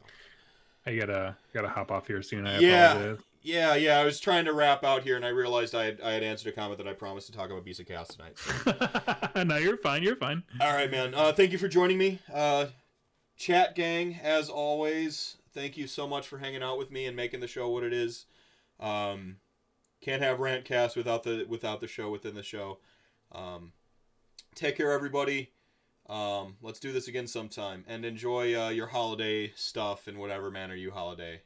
I 0.86 0.96
gotta 0.96 1.36
gotta 1.52 1.70
hop 1.70 1.92
off 1.92 2.06
here 2.06 2.22
soon. 2.22 2.46
I 2.46 2.60
Yeah. 2.60 2.94
apologize. 2.94 3.26
Yeah, 3.42 3.76
yeah. 3.76 3.98
I 4.00 4.06
was 4.06 4.20
trying 4.20 4.46
to 4.46 4.54
wrap 4.54 4.84
out 4.84 5.04
here, 5.04 5.16
and 5.16 5.26
I 5.26 5.30
realized 5.30 5.74
I 5.74 5.86
had, 5.86 6.02
I 6.02 6.12
had 6.12 6.24
answered 6.24 6.50
a 6.50 6.56
comment 6.56 6.78
that 6.78 6.88
I 6.88 6.94
promised 6.94 7.28
to 7.28 7.34
talk 7.34 7.50
about 7.50 7.64
Beast 7.64 7.80
of 7.80 7.88
Chaos 7.88 8.10
tonight. 8.10 8.38
So. 8.38 9.44
no, 9.44 9.56
you're 9.58 9.78
fine. 9.78 10.04
You're 10.04 10.18
fine. 10.18 10.44
All 10.60 10.74
right, 10.74 10.92
man. 10.92 11.14
Uh, 11.14 11.32
thank 11.32 11.52
you 11.52 11.58
for 11.58 11.70
joining 11.70 11.98
me, 11.98 12.20
uh, 12.34 12.68
chat 13.38 13.76
gang. 13.76 14.20
As 14.22 14.50
always, 14.50 15.38
thank 15.54 15.78
you 15.78 15.88
so 15.88 16.08
much 16.08 16.28
for 16.28 16.40
hanging 16.40 16.64
out 16.64 16.78
with 16.78 16.92
me 16.92 17.06
and 17.06 17.16
making 17.16 17.40
the 17.40 17.48
show 17.48 17.70
what 17.70 17.84
it 17.84 17.94
is. 17.94 18.26
Um, 18.80 19.38
can't 20.02 20.22
have 20.22 20.40
rantcast 20.40 20.96
without 20.96 21.24
the 21.24 21.46
without 21.48 21.82
the 21.82 21.88
show 21.88 22.10
within 22.10 22.36
the 22.36 22.44
show. 22.44 22.80
Um, 23.32 23.74
take 24.56 24.78
care, 24.78 24.92
everybody. 24.92 25.52
Um, 26.10 26.58
let's 26.62 26.80
do 26.80 26.92
this 26.92 27.08
again 27.08 27.28
sometime, 27.28 27.86
and 27.88 28.04
enjoy 28.04 28.60
uh, 28.60 28.70
your 28.70 28.88
holiday 28.88 29.54
stuff 29.56 30.08
in 30.08 30.18
whatever 30.18 30.50
manner 30.50 30.76
you 30.76 30.92
holiday. 30.92 31.42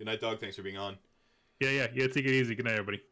Good 0.00 0.06
night, 0.06 0.20
Doug. 0.22 0.40
Thanks 0.40 0.56
for 0.56 0.62
being 0.62 0.78
on. 0.78 0.96
Yeah, 1.60 1.68
yeah, 1.68 1.86
yeah. 1.94 2.06
Take 2.06 2.24
it 2.24 2.32
easy. 2.32 2.54
Good 2.54 2.64
night, 2.64 2.72
everybody. 2.72 3.02